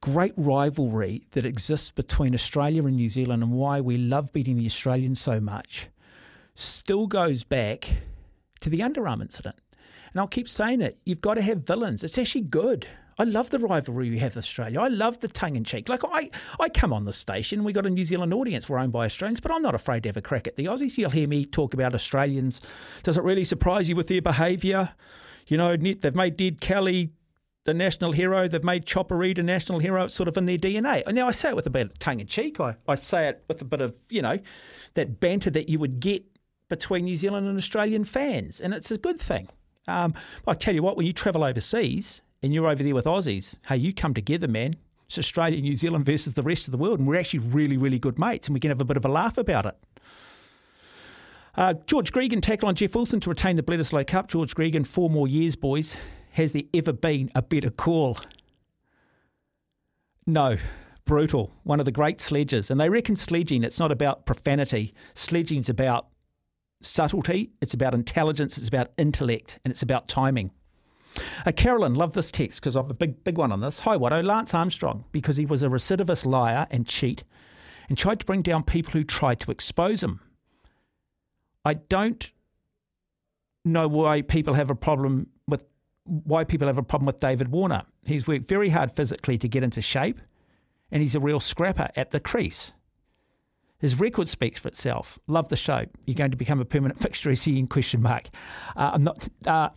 great 0.01 0.33
rivalry 0.37 1.23
that 1.31 1.45
exists 1.45 1.91
between 1.91 2.33
Australia 2.33 2.85
and 2.85 2.95
New 2.95 3.09
Zealand 3.09 3.43
and 3.43 3.51
why 3.51 3.81
we 3.81 3.97
love 3.97 4.31
beating 4.31 4.57
the 4.57 4.65
Australians 4.65 5.19
so 5.19 5.39
much 5.39 5.89
still 6.53 7.07
goes 7.07 7.43
back 7.43 7.89
to 8.59 8.69
the 8.69 8.79
underarm 8.79 9.21
incident. 9.21 9.55
And 10.11 10.19
I'll 10.19 10.27
keep 10.27 10.49
saying 10.49 10.81
it. 10.81 10.99
You've 11.05 11.21
got 11.21 11.35
to 11.35 11.41
have 11.41 11.65
villains. 11.65 12.03
It's 12.03 12.17
actually 12.17 12.41
good. 12.41 12.87
I 13.17 13.23
love 13.23 13.49
the 13.49 13.59
rivalry 13.59 14.09
we 14.09 14.19
have 14.19 14.35
with 14.35 14.43
Australia. 14.43 14.79
I 14.79 14.87
love 14.87 15.19
the 15.19 15.27
tongue 15.27 15.55
in 15.55 15.63
cheek. 15.63 15.89
Like 15.89 16.01
I, 16.11 16.29
I 16.59 16.69
come 16.69 16.93
on 16.93 17.03
the 17.03 17.13
station, 17.13 17.63
we 17.63 17.73
got 17.73 17.85
a 17.85 17.89
New 17.89 18.05
Zealand 18.05 18.33
audience, 18.33 18.69
we're 18.69 18.79
owned 18.79 18.93
by 18.93 19.05
Australians, 19.05 19.41
but 19.41 19.51
I'm 19.51 19.61
not 19.61 19.75
afraid 19.75 20.03
to 20.03 20.09
have 20.09 20.17
a 20.17 20.21
crack 20.21 20.47
at 20.47 20.55
the 20.55 20.65
Aussies. 20.65 20.97
You'll 20.97 21.11
hear 21.11 21.27
me 21.27 21.45
talk 21.45 21.73
about 21.73 21.93
Australians. 21.93 22.61
Does 23.03 23.17
it 23.17 23.23
really 23.23 23.43
surprise 23.43 23.89
you 23.89 23.95
with 23.95 24.07
their 24.07 24.21
behaviour? 24.21 24.93
You 25.47 25.57
know, 25.57 25.75
they've 25.75 26.15
made 26.15 26.39
Ned 26.39 26.61
Kelly 26.61 27.11
the 27.65 27.73
national 27.73 28.11
hero. 28.11 28.47
They've 28.47 28.63
made 28.63 28.85
Chopper 28.85 29.15
Read 29.15 29.37
a 29.37 29.43
national 29.43 29.79
hero. 29.79 30.05
It's 30.05 30.15
sort 30.15 30.27
of 30.27 30.37
in 30.37 30.45
their 30.45 30.57
DNA. 30.57 31.03
And 31.05 31.15
now 31.15 31.27
I 31.27 31.31
say 31.31 31.49
it 31.49 31.55
with 31.55 31.67
a 31.67 31.71
bit 31.71 31.87
of 31.87 31.99
tongue 31.99 32.19
in 32.19 32.27
cheek. 32.27 32.59
I, 32.59 32.75
I 32.87 32.95
say 32.95 33.27
it 33.27 33.43
with 33.47 33.61
a 33.61 33.65
bit 33.65 33.81
of, 33.81 33.95
you 34.09 34.21
know, 34.21 34.39
that 34.95 35.19
banter 35.19 35.49
that 35.51 35.69
you 35.69 35.79
would 35.79 35.99
get 35.99 36.25
between 36.69 37.05
New 37.05 37.15
Zealand 37.15 37.47
and 37.47 37.57
Australian 37.57 38.03
fans. 38.03 38.59
And 38.59 38.73
it's 38.73 38.91
a 38.91 38.97
good 38.97 39.19
thing. 39.19 39.49
Um, 39.87 40.13
I 40.47 40.53
tell 40.53 40.73
you 40.73 40.83
what, 40.83 40.97
when 40.97 41.05
you 41.05 41.13
travel 41.13 41.43
overseas 41.43 42.21
and 42.41 42.53
you're 42.53 42.67
over 42.67 42.83
there 42.83 42.95
with 42.95 43.05
Aussies, 43.05 43.57
hey, 43.67 43.77
you 43.77 43.93
come 43.93 44.13
together, 44.13 44.47
man. 44.47 44.75
It's 45.07 45.17
Australia, 45.17 45.61
New 45.61 45.75
Zealand 45.75 46.05
versus 46.05 46.33
the 46.33 46.41
rest 46.41 46.67
of 46.67 46.71
the 46.71 46.77
world, 46.77 46.99
and 46.99 47.07
we're 47.07 47.19
actually 47.19 47.39
really, 47.39 47.77
really 47.77 47.99
good 47.99 48.17
mates, 48.17 48.47
and 48.47 48.53
we 48.53 48.59
can 48.59 48.69
have 48.69 48.81
a 48.81 48.85
bit 48.85 48.97
of 48.97 49.05
a 49.05 49.09
laugh 49.09 49.37
about 49.37 49.65
it. 49.65 49.75
Uh, 51.55 51.73
George 51.85 52.13
Gregan 52.13 52.41
tackle 52.41 52.69
on 52.69 52.75
Jeff 52.75 52.95
Wilson 52.95 53.19
to 53.19 53.29
retain 53.29 53.57
the 53.57 53.63
Bledisloe 53.63 54.07
Cup. 54.07 54.29
George 54.29 54.55
Gregan, 54.55 54.87
four 54.87 55.09
more 55.09 55.27
years, 55.27 55.55
boys. 55.57 55.97
Has 56.31 56.53
there 56.53 56.63
ever 56.73 56.93
been 56.93 57.29
a 57.35 57.41
better 57.41 57.69
call? 57.69 58.17
No. 60.25 60.57
Brutal. 61.03 61.51
One 61.63 61.79
of 61.79 61.85
the 61.85 61.91
great 61.91 62.21
sledges. 62.21 62.71
And 62.71 62.79
they 62.79 62.89
reckon 62.89 63.17
sledging, 63.17 63.65
it's 63.65 63.79
not 63.79 63.91
about 63.91 64.25
profanity. 64.25 64.93
Sledging's 65.13 65.67
about 65.67 66.07
subtlety, 66.81 67.51
it's 67.59 67.73
about 67.73 67.93
intelligence, 67.93 68.57
it's 68.57 68.67
about 68.67 68.91
intellect, 68.97 69.59
and 69.65 69.71
it's 69.71 69.83
about 69.83 70.07
timing. 70.07 70.51
Uh, 71.45 71.51
Carolyn, 71.51 71.95
love 71.95 72.13
this 72.13 72.31
text 72.31 72.61
because 72.61 72.75
I 72.75 72.79
have 72.79 72.89
a 72.89 72.95
big, 72.95 73.23
big 73.23 73.37
one 73.37 73.51
on 73.51 73.61
this. 73.61 73.79
Hi, 73.79 73.97
Watto. 73.97 74.25
Lance 74.25 74.53
Armstrong, 74.53 75.05
because 75.11 75.37
he 75.37 75.45
was 75.45 75.63
a 75.63 75.67
recidivist 75.67 76.25
liar 76.25 76.67
and 76.71 76.85
cheat 76.85 77.23
and 77.89 77.97
tried 77.97 78.19
to 78.19 78.25
bring 78.25 78.41
down 78.41 78.63
people 78.63 78.91
who 78.93 79.03
tried 79.03 79.39
to 79.41 79.51
expose 79.51 80.01
him. 80.03 80.21
I 81.65 81.75
don't 81.75 82.31
know 83.63 83.87
why 83.87 84.21
people 84.21 84.53
have 84.55 84.69
a 84.69 84.75
problem 84.75 85.27
with 85.47 85.65
why 86.05 86.43
people 86.43 86.67
have 86.67 86.77
a 86.77 86.83
problem 86.83 87.05
with 87.05 87.19
David 87.19 87.49
Warner. 87.49 87.83
He's 88.05 88.27
worked 88.27 88.47
very 88.47 88.69
hard 88.69 88.91
physically 88.91 89.37
to 89.37 89.47
get 89.47 89.63
into 89.63 89.81
shape, 89.81 90.19
and 90.89 91.01
he's 91.01 91.15
a 91.15 91.19
real 91.19 91.39
scrapper 91.39 91.89
at 91.95 92.11
the 92.11 92.19
crease. 92.19 92.73
His 93.77 93.99
record 93.99 94.29
speaks 94.29 94.59
for 94.59 94.67
itself. 94.67 95.17
Love 95.27 95.49
the 95.49 95.57
show. 95.57 95.85
You're 96.05 96.15
going 96.15 96.31
to 96.31 96.37
become 96.37 96.59
a 96.59 96.65
permanent 96.65 96.99
fixture, 96.99 97.29
is 97.31 97.43
he 97.43 97.59
in 97.59 97.67
question 97.67 98.01
mark? 98.01 98.29
Uh, 98.75 98.91
I'm 98.93 99.03
not. 99.03 99.27
Uh, 99.45 99.69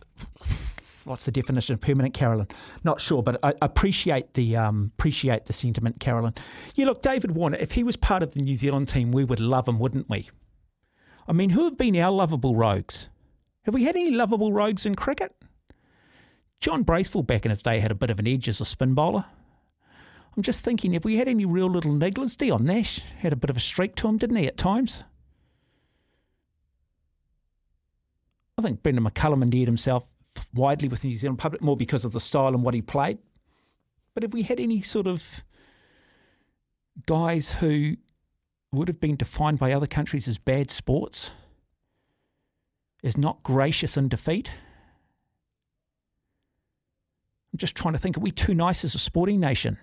what's 1.05 1.25
the 1.25 1.31
definition 1.31 1.73
of 1.73 1.81
permanent, 1.81 2.13
Carolyn? 2.13 2.47
Not 2.83 2.99
sure, 2.99 3.23
but 3.23 3.39
I 3.43 3.53
appreciate 3.61 4.33
the 4.33 4.57
um, 4.57 4.91
appreciate 4.97 5.45
the 5.45 5.53
sentiment, 5.53 5.99
Carolyn. 5.99 6.33
Yeah, 6.75 6.85
look, 6.85 7.01
David 7.01 7.31
Warner. 7.31 7.57
If 7.57 7.73
he 7.73 7.83
was 7.83 7.95
part 7.95 8.23
of 8.23 8.33
the 8.33 8.41
New 8.41 8.55
Zealand 8.55 8.87
team, 8.87 9.11
we 9.11 9.23
would 9.23 9.39
love 9.39 9.67
him, 9.67 9.79
wouldn't 9.79 10.09
we? 10.09 10.29
I 11.27 11.33
mean, 11.33 11.51
who 11.51 11.63
have 11.63 11.77
been 11.77 11.95
our 11.97 12.11
lovable 12.11 12.55
rogues? 12.55 13.09
Have 13.63 13.73
we 13.73 13.85
had 13.85 13.95
any 13.95 14.11
lovable 14.11 14.51
rogues 14.51 14.85
in 14.85 14.95
cricket? 14.95 15.33
John 16.59 16.83
Bracewell 16.83 17.23
back 17.23 17.45
in 17.45 17.51
his 17.51 17.61
day 17.61 17.79
had 17.79 17.91
a 17.91 17.95
bit 17.95 18.09
of 18.09 18.19
an 18.19 18.27
edge 18.27 18.47
as 18.47 18.61
a 18.61 18.65
spin 18.65 18.93
bowler. 18.93 19.25
I'm 20.35 20.43
just 20.43 20.61
thinking, 20.61 20.93
if 20.93 21.05
we 21.05 21.17
had 21.17 21.27
any 21.27 21.45
real 21.45 21.69
little 21.69 21.93
nigglers, 21.93 22.35
Dion 22.35 22.65
Nash 22.65 22.99
had 23.19 23.33
a 23.33 23.37
bit 23.37 23.49
of 23.49 23.57
a 23.57 23.61
streak 23.61 23.95
to 23.95 24.07
him, 24.07 24.17
didn't 24.17 24.35
he, 24.35 24.47
at 24.47 24.57
times? 24.57 25.03
I 28.57 28.61
think 28.61 28.83
Brendon 28.83 29.03
McCullum 29.03 29.41
endeared 29.41 29.67
himself 29.67 30.13
widely 30.53 30.87
with 30.87 31.01
the 31.01 31.09
New 31.09 31.15
Zealand 31.15 31.39
public 31.39 31.61
more 31.61 31.77
because 31.77 32.05
of 32.05 32.11
the 32.11 32.19
style 32.19 32.53
and 32.53 32.63
what 32.63 32.73
he 32.73 32.81
played. 32.81 33.17
But 34.13 34.23
have 34.23 34.33
we 34.33 34.43
had 34.43 34.59
any 34.59 34.81
sort 34.81 35.07
of 35.07 35.43
guys 37.05 37.55
who 37.55 37.97
would 38.71 38.87
have 38.87 38.99
been 38.99 39.15
defined 39.15 39.59
by 39.59 39.71
other 39.71 39.87
countries 39.87 40.27
as 40.27 40.37
bad 40.37 40.71
sports, 40.71 41.31
as 43.03 43.17
not 43.17 43.43
gracious 43.43 43.97
in 43.97 44.07
defeat? 44.07 44.51
I'm 47.53 47.57
just 47.57 47.75
trying 47.75 47.93
to 47.93 47.99
think, 47.99 48.17
are 48.17 48.21
we 48.21 48.31
too 48.31 48.53
nice 48.53 48.83
as 48.83 48.95
a 48.95 48.99
sporting 48.99 49.39
nation? 49.39 49.77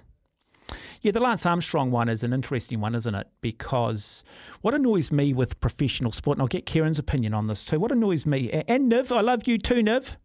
Yeah, 1.01 1.13
the 1.13 1.21
Lance 1.21 1.45
Armstrong 1.45 1.91
one 1.91 2.09
is 2.09 2.23
an 2.23 2.33
interesting 2.33 2.81
one, 2.81 2.95
isn't 2.95 3.15
it? 3.15 3.27
Because 3.41 4.25
what 4.61 4.73
annoys 4.73 5.11
me 5.11 5.33
with 5.33 5.59
professional 5.61 6.13
sport, 6.13 6.37
and 6.37 6.43
I'll 6.43 6.49
get 6.49 6.65
Kieran's 6.65 6.99
opinion 6.99 7.35
on 7.35 7.47
this 7.47 7.65
too, 7.65 7.81
what 7.81 7.91
annoys 7.91 8.25
me, 8.25 8.51
and 8.51 8.91
Niv, 8.91 9.15
I 9.15 9.21
love 9.21 9.47
you 9.47 9.59
too, 9.59 9.83
Niv. 9.83 10.17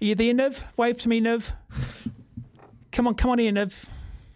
Are 0.00 0.04
you 0.04 0.14
there, 0.14 0.32
Niv? 0.32 0.62
Wave 0.76 0.98
to 1.02 1.08
me, 1.08 1.20
Niv. 1.20 1.52
Come 2.92 3.06
on, 3.06 3.14
come 3.14 3.30
on 3.30 3.38
here, 3.38 3.52
Niv. 3.52 3.84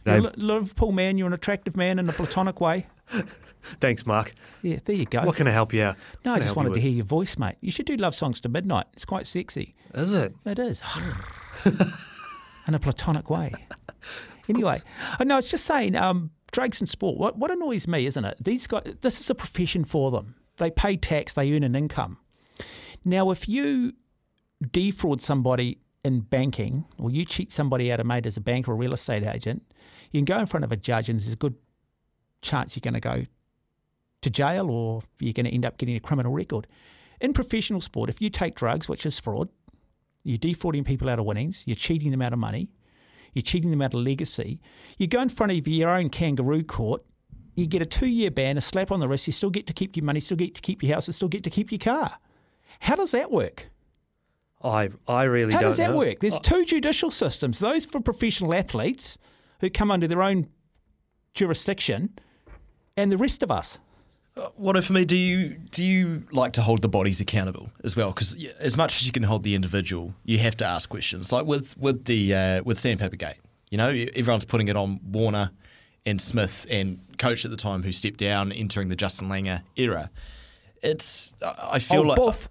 You're 0.05 0.17
a 0.17 0.33
Liverpool 0.37 0.93
man, 0.93 1.17
you're 1.17 1.27
an 1.27 1.33
attractive 1.33 1.77
man 1.77 1.99
in 1.99 2.09
a 2.09 2.13
platonic 2.13 2.61
way. 2.61 2.87
Thanks, 3.81 4.05
Mark. 4.05 4.33
Yeah, 4.61 4.79
there 4.85 4.95
you 4.95 5.07
go. 5.07 5.23
What 5.23 5.37
can 5.37 5.49
I 5.49 5.51
help 5.51 5.73
you 5.73 5.83
out? 5.83 5.97
No, 6.23 6.33
I 6.33 6.35
What 6.35 6.43
just 6.43 6.57
wanted 6.57 6.75
to 6.75 6.81
hear 6.81 6.91
your 6.91 7.07
voice, 7.07 7.39
mate. 7.39 7.57
You 7.63 7.71
should 7.71 7.87
do 7.87 7.97
love 7.97 8.15
songs 8.15 8.41
to 8.41 8.51
midnight. 8.51 8.85
It's 8.93 9.07
quite 9.07 9.27
sexy. 9.27 9.75
Is 9.95 10.13
it? 10.13 10.35
It 10.45 10.59
is. 10.59 10.83
In 12.69 12.75
a 12.75 12.79
platonic 12.79 13.31
way. 13.31 13.55
Anyway, 14.51 14.79
no, 15.23 15.39
it's 15.39 15.51
just 15.51 15.65
saying, 15.65 15.97
um, 15.97 16.31
drugs 16.53 16.81
and 16.81 16.89
sport. 16.89 17.17
What 17.19 17.39
what 17.39 17.51
annoys 17.51 17.89
me, 17.89 18.05
isn't 18.05 18.25
it? 18.25 18.37
These 18.39 18.67
guys, 18.67 18.83
this 19.01 19.19
is 19.19 19.31
a 19.31 19.35
profession 19.35 19.85
for 19.85 20.11
them. 20.11 20.35
They 20.59 20.71
pay 20.71 20.97
tax. 20.99 21.33
They 21.33 21.55
earn 21.55 21.63
an 21.63 21.75
income. 21.75 22.19
Now, 23.05 23.31
if 23.31 23.49
you 23.49 23.95
defraud 24.65 25.23
somebody 25.23 25.79
in 26.05 26.21
banking, 26.21 26.85
or 26.99 27.11
you 27.11 27.25
cheat 27.25 27.51
somebody 27.51 27.91
out 27.91 28.01
of 28.01 28.07
mate 28.07 28.27
as 28.27 28.37
a 28.37 28.41
banker 28.41 28.71
or 28.71 28.75
a 28.75 28.77
real 28.77 28.93
estate 28.93 29.25
agent, 29.25 29.63
you 30.11 30.19
can 30.19 30.25
go 30.25 30.39
in 30.39 30.47
front 30.47 30.65
of 30.65 30.73
a 30.73 30.77
judge, 30.77 31.09
and 31.09 31.19
there's 31.19 31.33
a 31.33 31.37
good 31.37 31.55
chance 32.43 32.77
you're 32.77 32.83
going 32.83 32.95
to 32.95 33.01
go 33.01 33.25
to 34.21 34.31
jail 34.31 34.71
or 34.71 35.03
you're 35.19 35.33
going 35.33 35.47
to 35.47 35.53
end 35.53 35.65
up 35.65 35.79
getting 35.79 35.97
a 35.97 36.01
criminal 36.01 36.33
record. 36.33 36.67
In 37.21 37.33
professional 37.33 37.81
sport, 37.81 38.11
if 38.11 38.21
you 38.21 38.31
take 38.31 38.55
drugs, 38.55 38.89
which 38.89 39.07
is 39.07 39.19
fraud, 39.19 39.49
you're 40.23 40.39
defrauding 40.39 40.85
people 40.85 41.09
out 41.09 41.19
of 41.19 41.25
winnings, 41.25 41.65
you're 41.67 41.77
cheating 41.77 42.11
them 42.11 42.23
out 42.23 42.33
of 42.33 42.39
money, 42.39 42.71
you're 43.33 43.43
cheating 43.43 43.71
them 43.71 43.83
out 43.83 43.95
of 43.95 44.01
legacy, 44.01 44.61
you 44.99 45.07
go 45.07 45.21
in 45.21 45.29
front 45.29 45.53
of 45.53 45.69
your 45.69 45.91
own 45.91 46.09
kangaroo 46.09 46.63
court, 46.63 47.03
you 47.55 47.67
get 47.67 47.83
a 47.83 47.87
two 47.87 48.07
year 48.07 48.31
ban, 48.31 48.57
a 48.59 48.61
slap 48.61 48.91
on 48.91 49.01
the 49.01 49.09
wrist, 49.09 49.27
you 49.27 49.33
still 49.33 49.51
get 49.51 49.67
to 49.67 49.73
keep 49.73 49.97
your 49.97 50.05
money, 50.05 50.21
still 50.21 50.37
get 50.37 50.55
to 50.55 50.61
keep 50.61 50.83
your 50.83 50.95
house, 50.95 51.07
and 51.07 51.15
still 51.15 51.29
get 51.29 51.45
to 51.45 51.51
keep 51.51 51.71
your 51.71 51.79
car. 51.79 52.19
How 52.81 52.97
does 52.97 53.13
that 53.13 53.31
work? 53.31 53.71
I 54.65 54.89
I 55.07 55.25
really 55.25 55.53
How 55.53 55.61
don't 55.61 55.69
does 55.71 55.77
that 55.77 55.91
know. 55.91 55.99
work? 55.99 56.21
There's 56.21 56.41
two 56.41 56.65
judicial 56.65 57.11
systems 57.11 57.59
those 57.59 57.85
for 57.85 58.01
professional 58.01 58.55
athletes 58.55 59.19
who 59.61 59.69
come 59.71 59.91
under 59.91 60.07
their 60.09 60.23
own 60.23 60.49
jurisdiction, 61.35 62.11
and 62.97 63.11
the 63.13 63.17
rest 63.19 63.43
of 63.43 63.51
us. 63.51 63.79
What 64.57 64.83
for 64.83 64.93
me? 64.93 65.05
Do 65.05 65.17
you 65.17 65.51
do 65.71 65.85
you 65.85 66.25
like 66.33 66.53
to 66.55 66.63
hold 66.63 66.83
the 66.83 66.89
bodies 66.89 67.21
accountable 67.21 67.71
as 67.85 67.95
well? 67.95 68.11
Because 68.11 68.35
as 68.59 68.77
much 68.77 68.97
as 69.01 69.07
you 69.07 69.13
can 69.13 69.23
hold 69.23 69.45
the 69.45 69.55
individual, 69.55 70.15
you 70.25 70.39
have 70.39 70.57
to 70.57 70.65
ask 70.65 70.89
questions. 70.89 71.31
Like 71.33 71.47
with 71.47 71.77
with 71.79 72.07
the 72.07 72.35
uh, 72.35 72.63
with 72.65 72.77
Sandpaper 72.79 73.15
Gate, 73.17 73.39
you 73.71 73.79
know, 73.79 73.91
everyone's 74.17 74.45
putting 74.45 74.67
it 74.69 74.77
on 74.77 74.99
Warner 75.05 75.53
and 76.05 76.21
Smith 76.21 76.67
and 76.69 76.99
coach 77.17 77.45
at 77.45 77.53
the 77.53 77.57
time 77.57 77.85
who 77.85 77.93
stepped 77.93 78.19
down, 78.19 78.51
entering 78.51 78.89
the 78.89 78.97
Justin 78.97 79.29
Langer 79.29 79.63
era. 79.77 80.11
It's 80.83 81.33
I 81.41 81.75
I 81.75 81.79
feel 81.79 82.01
Oh, 82.01 82.03
like 82.03 82.17
Buff. 82.19 82.49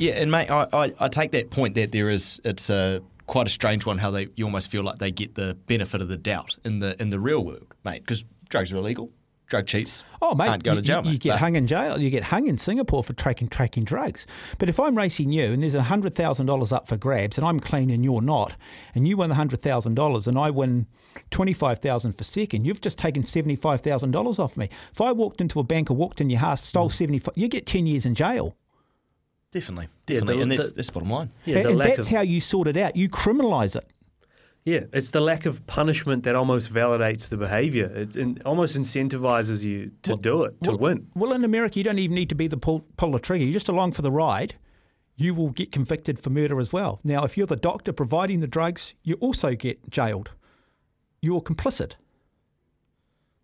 Yeah, 0.00 0.12
and 0.20 0.30
mate, 0.30 0.50
I, 0.50 0.66
I, 0.72 0.92
I 0.98 1.08
take 1.08 1.30
that 1.32 1.50
point 1.50 1.74
that 1.76 1.92
there 1.92 2.08
is 2.10 2.40
it's 2.44 2.68
a 2.70 3.00
quite 3.26 3.46
a 3.46 3.50
strange 3.50 3.86
one 3.86 3.98
how 3.98 4.10
they 4.10 4.28
you 4.34 4.44
almost 4.44 4.70
feel 4.70 4.82
like 4.82 4.98
they 4.98 5.12
get 5.12 5.36
the 5.36 5.56
benefit 5.66 6.00
of 6.00 6.08
the 6.08 6.16
doubt 6.16 6.56
in 6.64 6.80
the 6.80 7.00
in 7.00 7.10
the 7.10 7.20
real 7.20 7.44
world, 7.44 7.66
mate, 7.84 8.00
because 8.02 8.24
drugs 8.48 8.72
are 8.72 8.76
illegal, 8.76 9.12
drug 9.46 9.66
cheats. 9.66 10.04
Oh, 10.22 10.34
mate, 10.34 10.48
aren't 10.48 10.64
going 10.64 10.76
you, 10.78 10.82
to 10.82 10.86
jail. 10.86 11.04
you, 11.06 11.12
you 11.12 11.18
get 11.18 11.30
But- 11.34 11.38
hung 11.40 11.54
in 11.56 11.66
jail. 11.66 11.98
You 12.00 12.10
get 12.10 12.24
hung 12.24 12.46
in 12.48 12.58
Singapore 12.58 13.02
for 13.04 13.12
tracking 13.12 13.48
tracking 13.48 13.84
drugs. 13.84 14.26
But 14.58 14.68
if 14.68 14.78
I'm 14.80 14.96
racing 14.98 15.30
you 15.32 15.52
and 15.52 15.62
there's 15.62 15.74
hundred 15.74 16.14
thousand 16.16 16.46
dollars 16.46 16.72
up 16.72 16.88
for 16.88 16.96
grabs 16.96 17.38
and 17.38 17.46
I'm 17.46 17.60
clean 17.60 17.88
and 17.90 18.04
you're 18.04 18.20
not, 18.20 18.54
and 18.94 19.06
you 19.06 19.16
win 19.16 19.28
the 19.28 19.36
hundred 19.36 19.62
thousand 19.62 19.94
dollars 19.94 20.26
and 20.26 20.36
I 20.38 20.50
win 20.50 20.86
twenty 21.30 21.52
five 21.52 21.78
thousand 21.78 22.14
for 22.18 22.24
second, 22.24 22.64
you've 22.64 22.80
just 22.80 22.98
taken 22.98 23.22
seventy 23.22 23.54
five 23.56 23.80
thousand 23.80 24.10
dollars 24.10 24.38
off 24.40 24.56
me. 24.56 24.68
If 24.92 25.00
I 25.00 25.12
walked 25.12 25.40
into 25.40 25.60
a 25.60 25.64
bank 25.64 25.90
or 25.90 25.94
walked 25.94 26.20
in 26.20 26.30
your 26.30 26.40
house, 26.40 26.64
stole 26.66 26.88
Mm. 26.88 26.92
seventy 26.92 27.18
five, 27.20 27.34
you 27.36 27.46
get 27.48 27.64
ten 27.66 27.86
years 27.86 28.04
in 28.04 28.14
jail. 28.14 28.56
Definitely, 29.52 29.88
Yeah, 30.06 30.14
definitely, 30.20 30.36
the- 30.36 30.42
and 30.42 30.52
that's 30.52 30.70
the- 30.70 30.76
that's 30.76 30.90
bottom 30.90 31.10
line. 31.10 31.30
Yeah, 31.44 31.56
and 31.56 31.64
the 31.64 31.70
and 31.70 31.80
that's 31.80 31.98
of 31.98 32.08
how 32.08 32.20
you 32.20 32.40
sort 32.40 32.68
it 32.68 32.76
out. 32.76 32.94
You 32.96 33.08
criminalise 33.08 33.74
it. 33.76 33.84
yeah, 34.64 34.84
it's 34.92 35.10
the 35.10 35.20
lack 35.20 35.44
of 35.46 35.66
punishment 35.66 36.22
that 36.24 36.36
almost 36.36 36.72
validates 36.72 37.28
the 37.30 37.36
behaviour. 37.36 37.86
It, 37.86 38.16
it 38.16 38.44
almost 38.46 38.78
incentivizes 38.78 39.64
you 39.64 39.90
to 40.02 40.14
do 40.16 40.44
it 40.44 40.62
to 40.64 40.76
win. 40.76 41.08
Well, 41.14 41.32
in 41.32 41.42
America, 41.44 41.78
you 41.80 41.84
don't 41.84 41.98
even 41.98 42.14
need 42.14 42.28
to 42.28 42.34
be 42.36 42.46
the 42.46 42.56
pull, 42.58 42.84
pull 42.96 43.10
the 43.12 43.18
trigger. 43.18 43.44
You're 43.44 43.52
just 43.54 43.68
along 43.68 43.92
for 43.92 44.02
the 44.02 44.12
ride. 44.12 44.54
You 45.16 45.34
will 45.34 45.50
get 45.50 45.72
convicted 45.72 46.18
for 46.18 46.30
murder 46.30 46.60
as 46.60 46.72
well. 46.72 47.00
Now, 47.04 47.24
if 47.24 47.36
you're 47.36 47.46
the 47.46 47.56
doctor 47.56 47.92
providing 47.92 48.40
the 48.40 48.46
drugs, 48.46 48.94
you 49.02 49.14
also 49.16 49.54
get 49.54 49.90
jailed. 49.90 50.30
You're 51.20 51.42
complicit. 51.42 51.94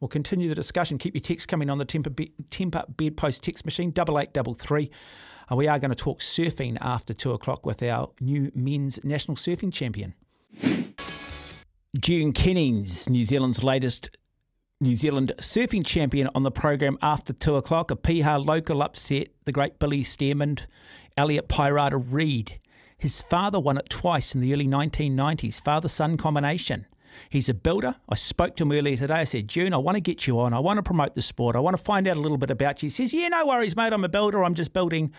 We'll 0.01 0.09
continue 0.09 0.49
the 0.49 0.55
discussion. 0.55 0.99
Keep 0.99 1.15
your 1.15 1.21
texts 1.23 1.47
coming 1.47 1.69
on 1.71 1.79
the 1.79 1.87
Tempur, 1.87 2.15
be- 2.15 2.33
Tempur 2.51 2.85
Bedpost 2.97 3.43
text 3.43 3.65
machine, 3.65 3.91
double 3.91 4.19
eight 4.19 4.33
double 4.33 4.55
three. 4.55 4.91
We 5.55 5.69
are 5.69 5.79
going 5.79 5.91
to 5.91 5.95
talk 5.95 6.21
surfing 6.21 6.77
after 6.81 7.15
two 7.15 7.33
o'clock 7.33 7.65
with 7.65 7.83
our 7.83 8.11
new 8.21 8.51
men's 8.55 8.99
national 9.05 9.37
surfing 9.37 9.73
champion. 9.73 10.15
Dune 11.95 12.33
Kennings, 12.33 13.09
New 13.09 13.25
Zealand's 13.25 13.63
latest 13.63 14.11
New 14.81 14.95
Zealand 14.95 15.33
surfing 15.39 15.87
champion 15.87 16.29
on 16.35 16.43
the 16.43 16.51
program 16.51 16.99
after 17.01 17.33
two 17.33 17.57
o'clock. 17.57 17.91
A 17.91 17.97
Piha 17.97 18.45
local 18.45 18.83
upset 18.83 19.29
the 19.47 19.53
great 19.53 19.79
Billy 19.79 20.03
Stairmand, 20.03 20.67
Elliot 21.17 21.49
Paerata-Reid. 21.49 22.61
His 22.99 23.23
father 23.23 23.59
won 23.59 23.79
it 23.79 23.89
twice 23.89 24.35
in 24.35 24.41
the 24.43 24.53
early 24.53 24.67
1990s, 24.67 25.63
father 25.63 25.89
son 25.89 26.19
combination. 26.19 26.87
He's 27.31 27.49
a 27.49 27.55
builder. 27.55 27.97
I 28.09 28.15
spoke 28.15 28.57
to 28.57 28.63
him 28.65 28.73
earlier 28.73 28.97
today. 28.97 29.15
I 29.15 29.25
said, 29.25 29.47
Dune, 29.47 29.75
I 29.75 29.79
want 29.79 29.97
to 29.97 30.01
get 30.01 30.27
you 30.27 30.41
on. 30.41 30.53
I 30.53 30.59
want 30.59 30.79
to 30.79 30.83
promote 30.83 31.15
the 31.15 31.23
sport. 31.23 31.57
I 31.57 31.61
want 31.61 31.77
to 31.77 31.83
find 31.83 32.07
out 32.07 32.17
a 32.17 32.21
little 32.21 32.39
bit 32.39 32.51
about 32.51 32.83
you. 32.83 32.87
He 32.87 32.91
says, 32.91 33.13
Yeah, 33.13 33.29
no 33.29 33.47
worries, 33.47 33.77
mate. 33.77 33.93
I'm 33.93 34.05
a 34.05 34.09
builder. 34.09 34.45
I'm 34.45 34.55
just 34.55 34.73
building 34.73 35.13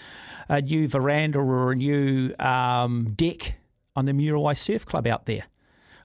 a 0.49 0.61
new 0.61 0.87
veranda 0.87 1.39
or 1.39 1.71
a 1.71 1.75
new 1.75 2.33
um, 2.39 3.13
deck 3.15 3.55
on 3.95 4.05
the 4.05 4.11
Muriwai 4.11 4.55
Surf 4.55 4.85
Club 4.85 5.07
out 5.07 5.25
there. 5.25 5.45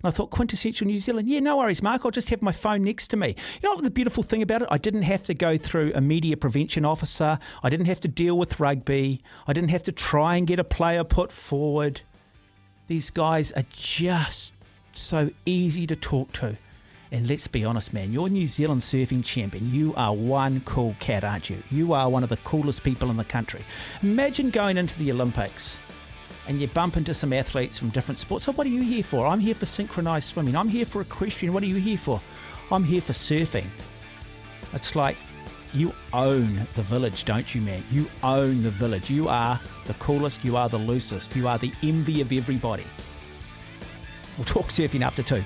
And 0.02 0.09
I 0.09 0.10
thought, 0.10 0.31
quintessential 0.31 0.86
New 0.86 0.98
Zealand. 0.98 1.28
Yeah, 1.28 1.40
no 1.40 1.59
worries, 1.59 1.82
Mark. 1.82 2.05
I'll 2.05 2.10
just 2.10 2.31
have 2.31 2.43
my 2.43 2.51
phone 2.51 2.82
next 2.82 3.09
to 3.09 3.16
me. 3.16 3.36
You 3.62 3.69
know 3.69 3.74
what 3.74 3.85
the 3.85 3.90
beautiful 3.90 4.24
thing 4.24 4.43
about 4.43 4.62
it? 4.62 4.69
I 4.70 4.78
didn't 4.78 5.02
have 5.02 5.23
to 5.24 5.35
go 5.35 5.56
through 5.56 5.93
a 5.94 6.01
media 6.01 6.36
prevention 6.36 6.85
officer. 6.85 7.39
I 7.62 7.70
didn't 7.70 7.86
have 7.86 8.01
to 8.01 8.09
deal 8.09 8.36
with 8.36 8.59
rugby. 8.59 9.23
I 9.47 9.52
didn't 9.52 9.70
have 9.70 9.85
to 9.85 9.93
try 9.93 10.36
and 10.36 10.47
get 10.47 10.59
a 10.59 10.64
player 10.64 11.05
put 11.05 11.31
forward. 11.31 12.01
These 12.89 13.10
guys 13.10 13.52
are 13.52 13.64
just 13.70 14.52
so 15.01 15.31
easy 15.47 15.86
to 15.86 15.97
talk 15.97 16.32
to. 16.32 16.56
And 17.10 17.28
let's 17.28 17.47
be 17.47 17.62
honest, 17.64 17.93
man, 17.93 18.12
you're 18.12 18.31
New 18.31 18.47
Zealand 18.47 18.81
surfing 18.81 19.23
champion. 19.23 19.70
You 19.70 19.94
are 19.97 20.14
one 20.14 20.62
cool 20.64 20.97
cat, 20.98 21.24
aren't 21.24 21.51
you? 21.51 21.62
You 21.70 21.93
are 21.93 22.09
one 22.09 22.23
of 22.23 22.31
the 22.31 22.39
coolest 22.39 22.82
people 22.82 23.10
in 23.10 23.19
the 23.19 23.24
country. 23.24 23.64
Imagine 24.02 24.48
going 24.48 24.78
into 24.78 24.98
the 24.98 25.12
Olympics 25.12 25.78
and 26.48 26.60
you 26.60 26.66
bump 26.69 26.97
into 26.97 27.12
some 27.12 27.32
athletes 27.32 27.78
from 27.78 27.90
different 27.90 28.19
sports. 28.19 28.47
So, 28.47 28.52
what 28.52 28.66
are 28.66 28.70
you 28.70 28.82
here 28.82 29.02
for? 29.02 29.27
I'm 29.27 29.40
here 29.40 29.55
for 29.55 29.66
synchronized 29.66 30.28
swimming. 30.28 30.56
I'm 30.56 30.69
here 30.69 30.86
for 30.86 31.02
equestrian. 31.02 31.52
What 31.52 31.62
are 31.62 31.66
you 31.66 31.77
here 31.77 31.98
for? 31.98 32.20
I'm 32.70 32.85
here 32.85 33.02
for 33.02 33.12
surfing. 33.12 33.66
It's 34.73 34.97
like 34.97 35.19
you 35.74 35.93
own 36.12 36.66
the 36.74 36.82
village, 36.82 37.24
don't 37.24 37.55
you, 37.55 37.60
man? 37.60 37.85
You 37.90 38.09
own 38.23 38.62
the 38.62 38.70
village. 38.70 39.10
You 39.10 39.28
are 39.28 39.60
the 39.85 39.94
coolest. 39.94 40.44
You 40.44 40.56
are 40.56 40.69
the 40.69 40.78
loosest. 40.78 41.36
You 41.36 41.47
are 41.48 41.59
the 41.59 41.73
envy 41.82 42.20
of 42.20 42.32
everybody. 42.32 42.85
We'll 44.37 44.45
talk 44.45 44.67
surfing 44.69 45.03
after 45.03 45.23
two. 45.23 45.43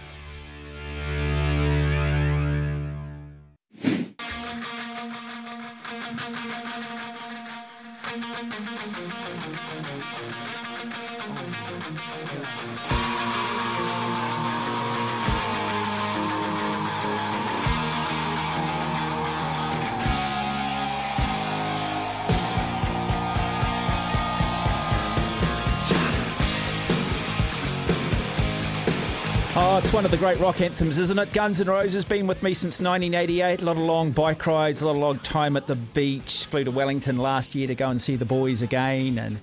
Of 30.06 30.12
the 30.12 30.18
great 30.18 30.38
rock 30.38 30.60
anthems, 30.60 31.00
isn't 31.00 31.18
it? 31.18 31.32
Guns 31.32 31.60
N' 31.60 31.66
Roses 31.66 32.04
been 32.04 32.28
with 32.28 32.40
me 32.40 32.54
since 32.54 32.80
1988. 32.80 33.60
A 33.60 33.64
lot 33.64 33.76
of 33.76 33.82
long 33.82 34.12
bike 34.12 34.46
rides, 34.46 34.80
a 34.80 34.86
lot 34.86 34.92
of 34.92 34.98
long 34.98 35.18
time 35.18 35.56
at 35.56 35.66
the 35.66 35.74
beach. 35.74 36.44
Flew 36.44 36.62
to 36.62 36.70
Wellington 36.70 37.16
last 37.16 37.56
year 37.56 37.66
to 37.66 37.74
go 37.74 37.90
and 37.90 38.00
see 38.00 38.14
the 38.14 38.24
boys 38.24 38.62
again, 38.62 39.18
and 39.18 39.40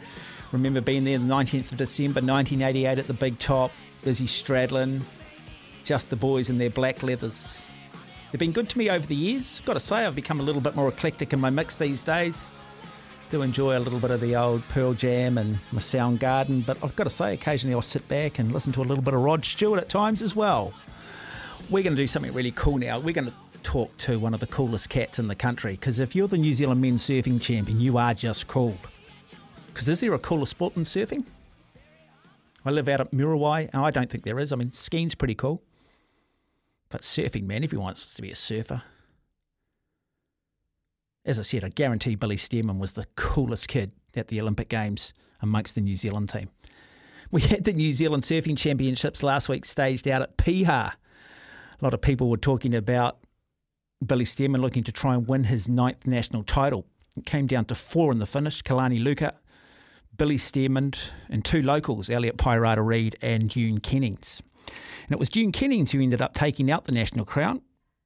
Remember 0.53 0.81
being 0.81 1.03
there 1.03 1.17
the 1.17 1.25
19th 1.25 1.71
of 1.71 1.79
December 1.79 2.21
1988 2.21 2.99
at 2.99 3.07
the 3.07 3.13
Big 3.13 3.39
Top, 3.39 3.71
Izzy 4.03 4.27
Stradlin, 4.27 5.01
just 5.83 6.11
the 6.11 6.15
boys 6.15 6.51
in 6.51 6.59
their 6.59 6.69
black 6.69 7.01
leathers. 7.01 7.67
They've 8.31 8.39
been 8.39 8.51
good 8.51 8.69
to 8.69 8.77
me 8.77 8.91
over 8.91 9.05
the 9.05 9.15
years. 9.15 9.61
Got 9.65 9.73
to 9.73 9.79
say, 9.79 10.05
I've 10.05 10.13
become 10.13 10.39
a 10.39 10.43
little 10.43 10.61
bit 10.61 10.75
more 10.75 10.87
eclectic 10.87 11.33
in 11.33 11.39
my 11.39 11.49
mix 11.49 11.75
these 11.75 12.03
days. 12.03 12.47
Do 13.33 13.41
enjoy 13.41 13.75
a 13.75 13.79
little 13.79 13.99
bit 13.99 14.11
of 14.11 14.21
the 14.21 14.35
old 14.35 14.61
Pearl 14.69 14.93
Jam 14.93 15.39
and 15.39 15.57
my 15.71 15.79
Soundgarden, 15.79 16.63
but 16.67 16.77
I've 16.83 16.95
got 16.95 17.05
to 17.05 17.09
say, 17.09 17.33
occasionally 17.33 17.73
I'll 17.73 17.81
sit 17.81 18.07
back 18.07 18.37
and 18.37 18.53
listen 18.53 18.71
to 18.73 18.81
a 18.81 18.85
little 18.85 19.03
bit 19.03 19.15
of 19.15 19.21
Rod 19.21 19.43
Stewart 19.43 19.79
at 19.79 19.89
times 19.89 20.21
as 20.21 20.35
well. 20.35 20.71
We're 21.67 21.81
going 21.81 21.95
to 21.95 22.01
do 22.03 22.05
something 22.05 22.31
really 22.31 22.51
cool 22.51 22.77
now. 22.77 22.99
We're 22.99 23.15
going 23.15 23.31
to 23.31 23.33
talk 23.63 23.97
to 23.97 24.19
one 24.19 24.35
of 24.35 24.39
the 24.39 24.45
coolest 24.45 24.89
cats 24.89 25.17
in 25.17 25.27
the 25.27 25.33
country 25.33 25.71
because 25.71 25.97
if 25.97 26.15
you're 26.15 26.27
the 26.27 26.37
New 26.37 26.53
Zealand 26.53 26.79
men's 26.79 27.01
surfing 27.01 27.41
champion, 27.41 27.79
you 27.79 27.97
are 27.97 28.13
just 28.13 28.47
cool. 28.47 28.77
Because 29.65 29.89
is 29.89 29.99
there 29.99 30.13
a 30.13 30.19
cooler 30.19 30.45
sport 30.45 30.75
than 30.75 30.83
surfing? 30.83 31.25
I 32.63 32.69
live 32.69 32.87
out 32.87 33.01
at 33.01 33.09
Muriwai, 33.09 33.67
and 33.73 33.83
I 33.83 33.89
don't 33.89 34.11
think 34.11 34.25
there 34.25 34.37
is. 34.37 34.53
I 34.53 34.57
mean, 34.57 34.71
skiing's 34.73 35.15
pretty 35.15 35.33
cool. 35.33 35.63
But 36.89 37.01
surfing, 37.01 37.47
man, 37.47 37.63
everyone 37.63 37.85
wants 37.85 38.13
to 38.13 38.21
be 38.21 38.29
a 38.29 38.35
surfer. 38.35 38.83
As 41.25 41.39
I 41.39 41.43
said, 41.43 41.63
I 41.63 41.69
guarantee 41.69 42.15
Billy 42.15 42.35
Stairmand 42.35 42.79
was 42.79 42.93
the 42.93 43.05
coolest 43.15 43.67
kid 43.69 43.93
at 44.15 44.27
the 44.27 44.41
Olympic 44.41 44.67
Games 44.67 45.13
amongst 45.41 45.75
the 45.75 45.81
New 45.81 45.95
Zealand 45.95 46.29
team. 46.29 46.49
We 47.31 47.41
had 47.41 47.63
the 47.63 47.73
New 47.73 47.91
Zealand 47.93 48.23
Surfing 48.23 48.57
Championships 48.57 49.23
last 49.23 49.47
week 49.47 49.65
staged 49.65 50.07
out 50.07 50.21
at 50.21 50.37
Piha. 50.37 50.91
A 50.91 50.95
lot 51.81 51.93
of 51.93 52.01
people 52.01 52.29
were 52.29 52.37
talking 52.37 52.75
about 52.75 53.19
Billy 54.05 54.25
Stairmand 54.25 54.61
looking 54.61 54.83
to 54.83 54.91
try 54.91 55.13
and 55.13 55.27
win 55.27 55.45
his 55.45 55.69
ninth 55.69 56.05
national 56.05 56.43
title. 56.43 56.85
It 57.15 57.25
came 57.25 57.47
down 57.47 57.65
to 57.65 57.75
four 57.75 58.11
in 58.11 58.19
the 58.19 58.25
finish 58.25 58.61
Kalani 58.61 59.01
Luka, 59.01 59.33
Billy 60.17 60.35
Stairmand, 60.35 61.11
and 61.29 61.43
two 61.45 61.61
locals, 61.61 62.09
Elliot 62.09 62.37
Paerata-Reid 62.37 63.15
and 63.21 63.49
Dune 63.49 63.79
Kennings. 63.79 64.43
And 65.05 65.11
it 65.11 65.19
was 65.19 65.29
Dune 65.29 65.51
Kennings 65.51 65.91
who 65.91 66.01
ended 66.01 66.21
up 66.21 66.33
taking 66.33 66.69
out 66.69 66.83
the 66.85 66.91
national 66.91 67.25
crown. 67.25 67.61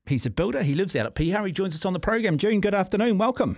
He's 0.08 0.26
a 0.26 0.30
builder. 0.30 0.64
He 0.64 0.74
lives 0.74 0.96
out 0.96 1.06
at 1.06 1.16
Piha. 1.16 1.46
He 1.46 1.52
joins 1.52 1.76
us 1.76 1.86
on 1.86 1.94
the 1.94 2.00
program. 2.00 2.38
Dune, 2.38 2.62
good 2.62 2.74
afternoon. 2.74 3.18
Welcome. 3.18 3.58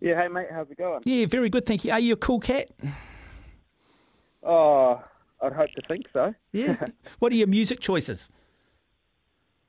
Yeah, 0.00 0.20
hey 0.20 0.26
mate, 0.26 0.48
how's 0.50 0.68
it 0.68 0.78
going? 0.78 1.00
Yeah, 1.04 1.26
very 1.26 1.48
good, 1.48 1.64
thank 1.64 1.84
you. 1.84 1.92
Are 1.92 2.00
you 2.00 2.14
a 2.14 2.16
cool 2.16 2.40
cat? 2.40 2.68
Oh, 4.42 5.00
I'd 5.40 5.52
hope 5.52 5.70
to 5.70 5.80
think 5.82 6.06
so. 6.12 6.34
Yeah. 6.50 6.86
what 7.20 7.30
are 7.30 7.36
your 7.36 7.46
music 7.46 7.78
choices? 7.78 8.28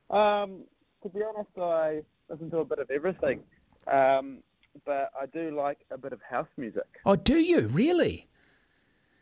Um, 0.10 0.64
to 1.04 1.10
be 1.10 1.22
honest, 1.22 1.52
I 1.56 2.02
listen 2.30 2.50
to 2.50 2.58
a 2.58 2.66
bit 2.66 2.80
of 2.80 2.90
everything, 2.90 3.42
um, 3.86 4.40
but 4.86 5.12
I 5.22 5.28
do 5.28 5.56
like 5.56 5.86
a 5.92 6.00
bit 6.00 6.14
of 6.14 6.20
house 6.28 6.48
music. 6.58 6.88
Oh, 7.06 7.16
do 7.16 7.38
you 7.38 7.68
really? 7.68 8.28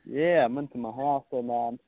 Yeah, 0.06 0.46
I'm 0.46 0.58
into 0.58 0.78
my 0.78 0.92
house, 0.92 1.26
and 1.34 1.52
um, 1.52 1.80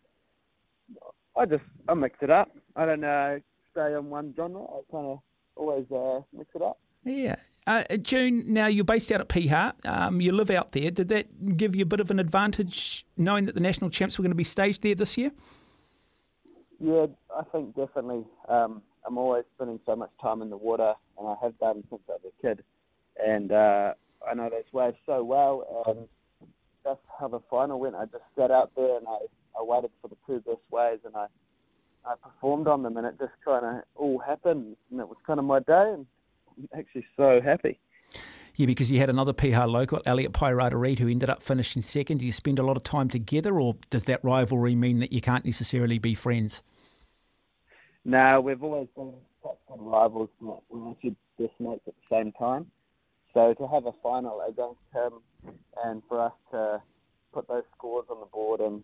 I 1.38 1.46
just 1.46 1.64
I 1.88 1.94
mix 1.94 2.18
it 2.22 2.30
up. 2.30 2.50
I 2.76 2.86
don't 2.86 3.04
uh, 3.06 3.40
stay 3.74 3.94
on 3.94 4.10
one 4.10 4.34
genre. 4.36 4.64
I 4.64 4.80
kind 4.92 5.08
of 5.08 5.20
always 5.56 5.86
uh, 5.92 6.22
mix 6.32 6.50
it 6.56 6.62
up. 6.62 6.80
Yeah. 7.04 7.36
Uh, 7.66 7.84
Dune, 8.02 8.52
now 8.52 8.68
you're 8.68 8.84
based 8.84 9.12
out 9.12 9.22
at 9.22 9.30
Piha. 9.30 9.74
Um, 9.86 10.20
you 10.20 10.32
live 10.32 10.52
out 10.52 10.74
there. 10.74 10.92
Did 10.92 11.10
that 11.10 11.58
give 11.58 11.76
you 11.76 11.84
a 11.84 11.86
bit 11.86 12.00
of 12.00 12.12
an 12.12 12.20
advantage 12.20 13.06
knowing 13.16 13.46
that 13.46 13.56
the 13.56 13.62
national 13.62 13.90
champs 13.90 14.18
were 14.18 14.24
going 14.24 14.32
to 14.32 14.36
be 14.36 14.44
staged 14.44 14.84
there 14.84 14.96
this 14.96 15.18
year? 15.18 15.32
Yeah, 16.80 17.06
I 17.36 17.44
think 17.52 17.76
definitely. 17.76 18.26
Um, 18.50 18.82
I'm 19.08 19.18
always 19.18 19.46
spending 19.56 19.80
so 19.86 19.96
much 19.96 20.12
time 20.22 20.42
in 20.42 20.50
the 20.50 20.58
water, 20.58 20.94
and 21.18 21.28
I 21.28 21.36
have 21.42 21.58
done 21.60 21.84
since 21.90 22.02
I 22.10 22.14
was 22.14 22.34
a 22.38 22.42
kid. 22.42 22.64
And 23.26 23.52
uh, 23.52 23.94
I 24.30 24.34
know 24.34 24.50
those 24.50 24.64
waves 24.74 24.98
so 25.06 25.24
well, 25.24 25.86
and 25.88 26.08
that's 26.84 27.00
how 27.18 27.30
the 27.30 27.40
final 27.50 27.80
went. 27.80 27.96
I 27.96 28.06
just 28.06 28.24
sat 28.38 28.52
out 28.52 28.72
there 28.76 28.98
and 28.98 29.08
I, 29.08 29.20
I 29.58 29.64
waited 29.64 29.92
for 30.02 30.10
the 30.10 30.18
two 30.28 30.42
best 30.42 30.64
waves, 30.70 31.02
and 31.06 31.16
I 31.16 31.28
I 32.06 32.16
performed 32.22 32.68
on 32.68 32.84
them, 32.84 32.98
and 32.98 33.08
it 33.08 33.16
just 33.20 33.34
kind 33.46 33.66
of 33.66 33.84
all 33.96 34.20
happened, 34.20 34.76
and 34.92 35.00
it 35.00 35.08
was 35.08 35.18
kind 35.26 35.40
of 35.40 35.46
my 35.46 35.60
day, 35.60 35.94
and 35.94 36.06
I'm 36.58 36.80
actually 36.80 37.06
so 37.16 37.40
happy. 37.44 37.80
Yeah, 38.56 38.68
because 38.68 38.92
you 38.92 39.00
had 39.00 39.10
another 39.10 39.34
Piha 39.34 39.68
local, 39.68 40.02
Elliot 40.06 40.32
Paerata-Reid, 40.32 41.00
who 41.00 41.08
ended 41.08 41.30
up 41.30 41.42
finishing 41.42 41.82
second. 41.82 42.20
Do 42.20 42.26
you 42.26 42.32
spend 42.32 42.60
a 42.60 42.64
lot 42.64 42.78
of 42.78 42.84
time 42.84 43.10
together, 43.10 43.60
or 43.60 43.76
does 43.90 44.04
that 44.04 44.24
rivalry 44.24 44.76
mean 44.76 45.00
that 45.00 45.12
you 45.12 45.22
can't 45.22 45.46
necessarily 45.46 45.98
be 45.98 46.14
friends? 46.14 46.62
No, 48.06 48.42
we've 48.42 48.62
always 48.62 48.90
been 48.96 49.14
such 49.42 49.58
good 49.68 49.80
rivals. 49.80 50.30
We're 50.40 50.92
actually 50.92 51.16
best 51.40 51.54
mates 51.60 51.82
at 51.88 51.94
the 51.96 52.16
same 52.16 52.32
time. 52.34 52.68
So 53.34 53.54
to 53.56 53.68
have 53.68 53.88
a 53.88 53.94
final 54.04 54.42
against 54.42 54.82
him, 54.94 55.14
and 55.84 56.04
for 56.08 56.22
us 56.22 56.34
to 56.52 56.82
put 57.34 57.48
those 57.48 57.64
scores 57.76 58.06
on 58.10 58.20
the 58.20 58.28
board 58.28 58.60
and 58.60 58.84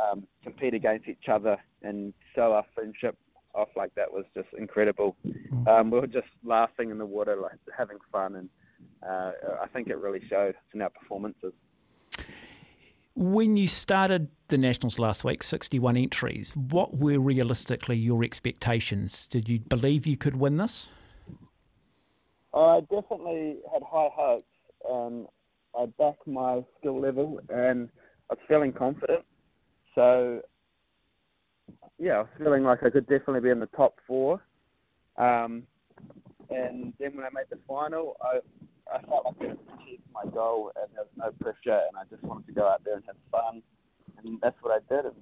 um, 0.00 0.26
compete 0.42 0.72
against 0.72 1.08
each 1.08 1.28
other 1.30 1.58
and 1.82 2.12
show 2.34 2.52
our 2.52 2.64
friendship 2.74 3.16
off 3.54 3.68
like 3.76 3.94
that 3.94 4.12
was 4.12 4.24
just 4.34 4.48
incredible. 4.56 5.16
Um, 5.66 5.90
we 5.90 6.00
were 6.00 6.06
just 6.06 6.28
laughing 6.44 6.90
in 6.90 6.98
the 6.98 7.06
water, 7.06 7.36
like 7.36 7.58
having 7.76 7.98
fun, 8.12 8.36
and 8.36 8.48
uh, 9.02 9.32
I 9.62 9.66
think 9.72 9.88
it 9.88 9.98
really 9.98 10.22
showed 10.28 10.54
in 10.74 10.82
our 10.82 10.90
performances. 10.90 11.52
When 13.14 13.56
you 13.56 13.66
started 13.66 14.28
the 14.46 14.58
Nationals 14.58 14.98
last 14.98 15.24
week, 15.24 15.42
61 15.42 15.96
entries, 15.96 16.54
what 16.54 16.96
were 16.96 17.18
realistically 17.18 17.96
your 17.96 18.22
expectations? 18.22 19.26
Did 19.26 19.48
you 19.48 19.58
believe 19.58 20.06
you 20.06 20.16
could 20.16 20.36
win 20.36 20.56
this? 20.56 20.88
I 22.54 22.80
definitely 22.90 23.56
had 23.72 23.82
high 23.82 24.08
hopes. 24.14 24.46
Um, 24.88 25.26
I 25.76 25.86
backed 25.98 26.26
my 26.26 26.62
skill 26.78 27.00
level 27.00 27.40
and 27.48 27.88
I 28.30 28.34
was 28.34 28.38
feeling 28.46 28.72
confident. 28.72 29.24
So, 29.94 30.40
yeah, 31.98 32.12
I 32.12 32.18
was 32.20 32.28
feeling 32.38 32.62
like 32.62 32.82
I 32.82 32.90
could 32.90 33.06
definitely 33.06 33.40
be 33.40 33.50
in 33.50 33.60
the 33.60 33.66
top 33.66 33.96
four. 34.06 34.42
Um, 35.16 35.64
and 36.50 36.92
then 36.98 37.16
when 37.16 37.24
I 37.24 37.30
made 37.32 37.46
the 37.50 37.58
final, 37.66 38.16
I, 38.22 38.38
I 38.94 39.00
felt 39.02 39.26
like 39.26 39.36
I 39.40 39.44
achieved 39.82 40.02
my 40.14 40.30
goal 40.30 40.72
and 40.76 40.86
there 40.94 41.04
was 41.04 41.12
no 41.16 41.44
pressure 41.44 41.80
and 41.88 41.96
I 41.96 42.04
just 42.08 42.22
wanted 42.22 42.46
to 42.46 42.52
go 42.52 42.66
out 42.66 42.84
there 42.84 42.94
and 42.94 43.04
have 43.06 43.16
fun. 43.30 43.62
And 44.24 44.40
that's 44.40 44.56
what 44.62 44.72
I 44.72 44.94
did. 44.94 45.06
And 45.06 45.14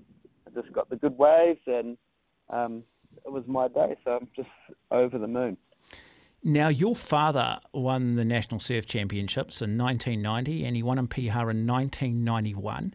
I 0.47 0.61
just 0.61 0.73
got 0.73 0.91
the 0.91 0.97
good 0.97 1.17
waves 1.19 1.61
and 1.67 1.97
um, 2.51 2.85
it 3.25 3.33
was 3.33 3.45
my 3.47 3.69
day. 3.69 3.97
So 4.05 4.13
I'm 4.13 4.29
just 4.37 4.49
over 4.91 5.19
the 5.19 5.27
moon. 5.27 5.57
Now, 6.45 6.69
your 6.69 6.95
father 6.95 7.59
won 7.73 8.15
the 8.15 8.25
National 8.25 8.61
Surf 8.61 8.87
Championships 8.87 9.61
in 9.63 9.77
1990 9.77 10.65
and 10.65 10.77
he 10.77 10.83
won 10.83 10.99
in 10.99 11.09
Piha 11.09 11.51
in 11.51 11.67
1991. 11.67 12.95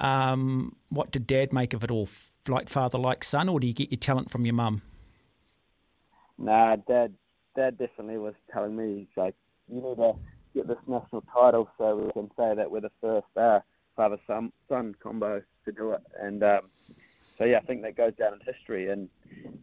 Um, 0.00 0.74
what 0.88 1.12
did 1.12 1.26
dad 1.26 1.52
make 1.52 1.74
of 1.74 1.84
it 1.84 1.90
all? 1.90 2.08
Like 2.48 2.68
father, 2.68 2.98
like 2.98 3.22
son, 3.22 3.48
or 3.48 3.60
do 3.60 3.68
you 3.68 3.72
get 3.72 3.92
your 3.92 3.98
talent 4.00 4.30
from 4.30 4.44
your 4.44 4.54
mum? 4.54 4.82
Nah, 6.38 6.76
dad, 6.76 7.14
dad 7.54 7.78
definitely 7.78 8.18
was 8.18 8.34
telling 8.52 8.76
me, 8.76 8.98
he's 9.00 9.16
like, 9.16 9.36
you 9.68 9.76
need 9.76 9.96
to 9.96 10.14
get 10.54 10.66
this 10.66 10.78
national 10.88 11.22
title 11.32 11.68
so 11.78 11.96
we 11.96 12.12
can 12.12 12.28
say 12.36 12.54
that 12.56 12.68
we're 12.68 12.80
the 12.80 12.90
first 13.00 13.26
uh, 13.36 13.60
father 13.94 14.18
son, 14.26 14.52
son 14.68 14.94
combo 15.00 15.40
to 15.64 15.72
do 15.72 15.92
it. 15.92 16.00
And 16.20 16.42
um, 16.42 16.60
so, 17.38 17.44
yeah, 17.44 17.58
I 17.58 17.60
think 17.60 17.82
that 17.82 17.96
goes 17.96 18.14
down 18.18 18.32
in 18.34 18.40
history. 18.52 18.90
And 18.90 19.08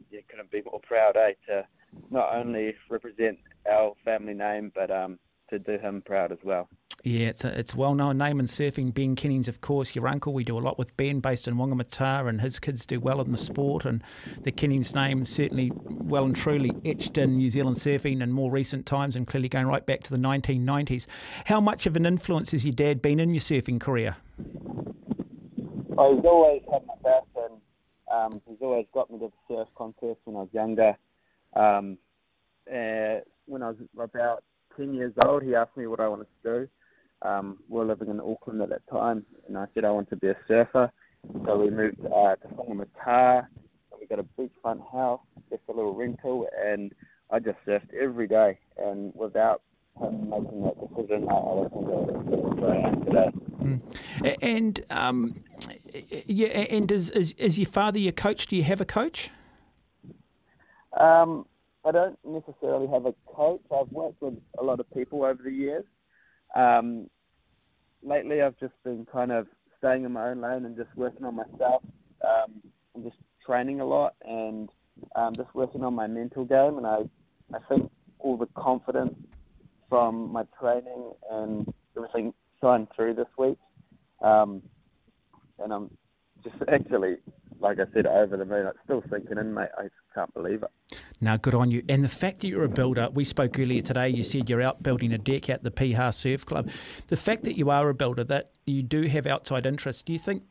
you 0.10 0.22
couldn't 0.30 0.50
be 0.50 0.62
more 0.62 0.80
proud, 0.82 1.18
eh, 1.18 1.34
to 1.48 1.68
not 2.10 2.34
only 2.34 2.76
represent 2.90 3.40
our 3.70 3.94
family 4.06 4.34
name, 4.34 4.72
but 4.74 4.90
um, 4.90 5.20
to 5.50 5.60
do 5.60 5.78
him 5.78 6.02
proud 6.06 6.32
as 6.32 6.40
well. 6.44 6.70
Yeah, 7.10 7.30
it's 7.30 7.44
a, 7.44 7.57
it's 7.57 7.73
well-known 7.73 8.19
name 8.19 8.40
in 8.40 8.45
surfing. 8.45 8.94
Ben 8.94 9.15
Kennings, 9.15 9.48
of 9.48 9.61
course, 9.61 9.95
your 9.95 10.07
uncle. 10.07 10.31
We 10.31 10.44
do 10.44 10.56
a 10.56 10.61
lot 10.61 10.77
with 10.77 10.95
Ben, 10.95 11.22
based 11.22 11.48
in 11.48 11.56
Whangamata, 11.56 12.30
and 12.30 12.40
his 12.40 12.60
kids 12.60 12.86
do 12.86 12.99
well 12.99 13.19
in 13.19 13.31
the 13.31 13.38
sport. 13.40 13.84
And 13.84 14.03
the 14.44 14.52
Kennings 14.52 14.94
name 14.94 15.26
certainly 15.26 15.72
well 15.73 16.26
and 16.26 16.36
truly 16.36 16.72
etched 16.86 17.18
in 17.18 17.38
New 17.38 17.49
Zealand 17.49 17.77
surfing 17.77 18.22
in 18.22 18.31
more 18.31 18.52
recent 18.52 18.86
times, 18.86 19.15
and 19.15 19.26
clearly 19.26 19.49
going 19.49 19.65
right 19.65 19.84
back 19.84 20.03
to 20.03 20.11
the 20.11 20.19
1990s. 20.19 21.07
How 21.45 21.60
much 21.60 21.88
of 21.88 21.95
an 21.95 22.06
influence 22.06 22.52
has 22.52 22.64
your 22.64 22.76
dad 22.76 23.02
been 23.02 23.19
in 23.19 23.34
your 23.34 23.41
surfing 23.41 23.80
career? 23.80 24.18
Oh, 25.98 26.15
he's 26.15 26.26
always 26.26 26.61
had 26.72 26.86
my 26.86 26.94
back, 27.02 27.23
and 27.38 27.53
um, 28.14 28.41
he's 28.48 28.61
always 28.61 28.86
got 28.94 29.10
me 29.10 29.18
to 29.18 29.31
the 29.31 29.56
surf 29.56 29.68
contest 29.76 30.19
when 30.26 30.36
I 30.36 30.41
was 30.41 30.49
younger. 30.53 30.95
Um, 31.56 31.98
uh, 32.72 33.26
when 33.48 33.64
I 33.64 33.69
was 33.69 33.77
about 33.98 34.44
10 34.77 34.94
years 34.94 35.14
old, 35.26 35.41
he 35.41 35.56
asked 35.56 35.76
me 35.76 35.88
what 35.88 35.99
I 35.99 36.07
wanted 36.07 36.27
to 36.44 36.60
do. 36.60 36.69
Um, 37.22 37.58
we 37.68 37.80
were 37.80 37.86
living 37.86 38.10
in 38.10 38.20
Auckland 38.20 38.62
at 38.62 38.70
that 38.70 38.88
time, 38.90 39.26
and 39.48 39.58
I 39.58 39.66
said 39.74 39.86
I 39.86 39.91
want 39.91 40.10
to 40.10 40.16
be 40.16 40.28
a 40.28 40.38
surfer. 40.48 40.91
So 41.46 41.58
we 41.58 41.70
moved 41.70 42.00
uh, 42.06 42.36
to 42.36 42.48
Whangamata, 42.56 43.46
and 43.91 44.00
we 44.00 44.08
got 44.08 44.20
a 44.20 44.26
beachfront 44.40 44.90
house, 44.91 45.22
just 45.50 45.64
a 45.68 45.74
little 45.74 45.94
rental, 45.94 46.48
and 46.58 46.94
I 47.30 47.40
just 47.40 47.58
surfed 47.68 47.94
every 47.94 48.28
day. 48.28 48.58
And 48.78 49.12
without 49.16 49.62
him 50.00 50.30
making 50.30 50.64
that 50.64 50.80
decision, 50.80 51.28
I, 51.30 51.34
I 51.34 51.54
wasn't 51.54 51.86
going 51.86 52.08
to 52.08 52.62
where 52.62 52.74
I 52.74 52.88
am 52.88 53.06
today. 53.06 53.32
Mm. 53.62 54.36
And 54.41 54.86
um, 54.90 55.44
yeah, 56.26 56.48
and 56.48 56.90
is, 56.91 57.10
is 57.10 57.34
is 57.34 57.60
your 57.60 57.70
father 57.70 58.00
your 58.00 58.14
coach? 58.14 58.48
Do 58.48 58.56
you 58.56 58.64
have 58.64 58.80
a 58.80 58.86
coach? 58.86 59.30
Um, 60.98 61.46
I 61.86 61.91
don't 61.91 62.18
necessarily 62.26 62.88
have 62.88 63.06
a 63.06 63.14
coach. 63.26 63.62
I've 63.72 63.91
worked 63.91 64.22
with 64.22 64.36
a 64.58 64.64
lot 64.64 64.80
of 64.80 64.91
people 64.94 65.24
over 65.24 65.44
the 65.44 65.52
years. 65.52 65.86
Um, 66.56 67.10
lately 68.04 68.42
I've 68.42 68.58
just 68.60 68.74
been 68.84 69.06
kind 69.12 69.32
of 69.32 69.48
staying 69.78 70.06
in 70.06 70.12
my 70.12 70.30
own 70.30 70.42
lane 70.42 70.66
and 70.66 70.76
just 70.76 70.90
working 70.96 71.26
on 71.26 71.36
myself. 71.36 71.84
Um, 72.24 72.62
I'm 72.96 73.04
just 73.04 73.18
training 73.46 73.82
a 73.82 73.86
lot 73.86 74.16
and 74.26 74.70
um, 75.16 75.36
just 75.36 75.54
working 75.54 75.84
on 75.84 75.94
my 75.94 76.08
mental 76.08 76.46
game. 76.46 76.78
And 76.78 76.86
I, 76.86 77.00
I 77.54 77.60
think 77.70 77.92
all 78.20 78.38
the 78.38 78.48
confidence 78.56 79.16
from 79.90 80.32
my 80.32 80.44
training 80.60 81.12
and 81.32 81.74
everything 81.96 82.34
shined 82.62 82.88
through 82.96 83.16
this 83.16 83.28
week. 83.38 83.58
Um, 84.22 84.62
and 85.60 85.74
I'm 85.74 85.90
just 86.44 86.56
actually, 86.72 87.18
like 87.60 87.80
I 87.80 87.92
said, 87.94 88.06
over 88.06 88.38
the 88.38 88.46
moon. 88.46 88.68
It's 88.68 88.78
still 88.84 89.04
sinking 89.10 89.38
in, 89.38 89.54
mate. 89.54 89.70
I 89.78 89.88
can't 90.20 90.34
believe 90.34 90.64
it. 90.64 91.00
Now, 91.22 91.38
good 91.38 91.56
on 91.56 91.72
you. 91.72 91.84
And 91.88 92.04
the 92.04 92.10
fact 92.10 92.40
that 92.40 92.48
you're 92.48 92.64
a 92.64 92.70
builder, 92.70 93.10
we 93.14 93.24
spoke 93.24 93.58
earlier 93.60 93.82
today, 93.82 94.10
you 94.10 94.24
said 94.24 94.50
you're 94.50 94.62
out 94.62 94.84
building 94.84 95.14
a 95.14 95.18
deck 95.18 95.50
at 95.50 95.64
the 95.64 95.72
Piha 95.72 96.14
Surf 96.14 96.46
Club. 96.46 96.70
The 97.08 97.18
fact 97.18 97.44
that 97.44 97.58
you 97.58 97.70
are 97.70 97.90
a 97.90 97.94
builder, 97.94 98.24
that 98.26 98.52
you 98.66 98.84
do 98.84 99.04
have 99.04 99.26
outside 99.26 99.66
interests, 99.66 100.04
do 100.04 100.14
you 100.14 100.20
think 100.20 100.44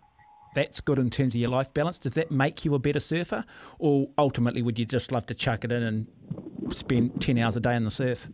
that's 0.54 0.80
good 0.80 0.98
in 0.98 1.10
terms 1.10 1.34
of 1.34 1.40
your 1.40 1.50
life 1.50 1.72
balance? 1.74 1.98
Does 1.98 2.14
that 2.14 2.30
make 2.30 2.64
you 2.64 2.74
a 2.74 2.78
better 2.78 3.00
surfer? 3.00 3.44
Or 3.78 4.08
ultimately, 4.16 4.62
would 4.62 4.78
you 4.78 4.86
just 4.86 5.12
love 5.12 5.26
to 5.26 5.34
chuck 5.34 5.64
it 5.64 5.72
in 5.72 5.82
and 5.82 6.06
spend 6.70 7.20
10 7.20 7.38
hours 7.38 7.56
a 7.56 7.60
day 7.60 7.76
in 7.76 7.84
the 7.84 7.90
surf? 7.90 8.28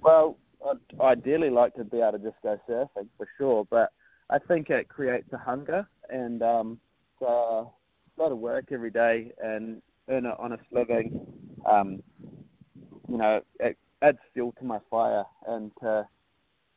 Well, 0.00 0.38
I'd 0.68 1.00
ideally 1.00 1.50
like 1.50 1.74
to 1.74 1.84
be 1.84 2.00
able 2.00 2.12
to 2.12 2.18
just 2.18 2.36
go 2.42 2.58
surfing 2.68 3.08
for 3.16 3.28
sure, 3.38 3.66
but 3.70 3.92
I 4.30 4.38
think 4.38 4.70
it 4.70 4.88
creates 4.88 5.32
a 5.32 5.38
hunger 5.38 5.86
and 6.08 6.42
um, 6.42 6.80
lot 8.20 8.32
of 8.32 8.38
work 8.38 8.66
every 8.70 8.90
day 8.90 9.32
and 9.42 9.80
earn 10.08 10.26
an 10.26 10.34
honest 10.38 10.64
living. 10.72 11.20
Um, 11.64 12.02
you 13.08 13.16
know, 13.16 13.40
it 13.58 13.78
adds 14.02 14.18
fuel 14.34 14.54
to 14.58 14.64
my 14.64 14.78
fire 14.90 15.24
and 15.46 15.72
to 15.80 16.06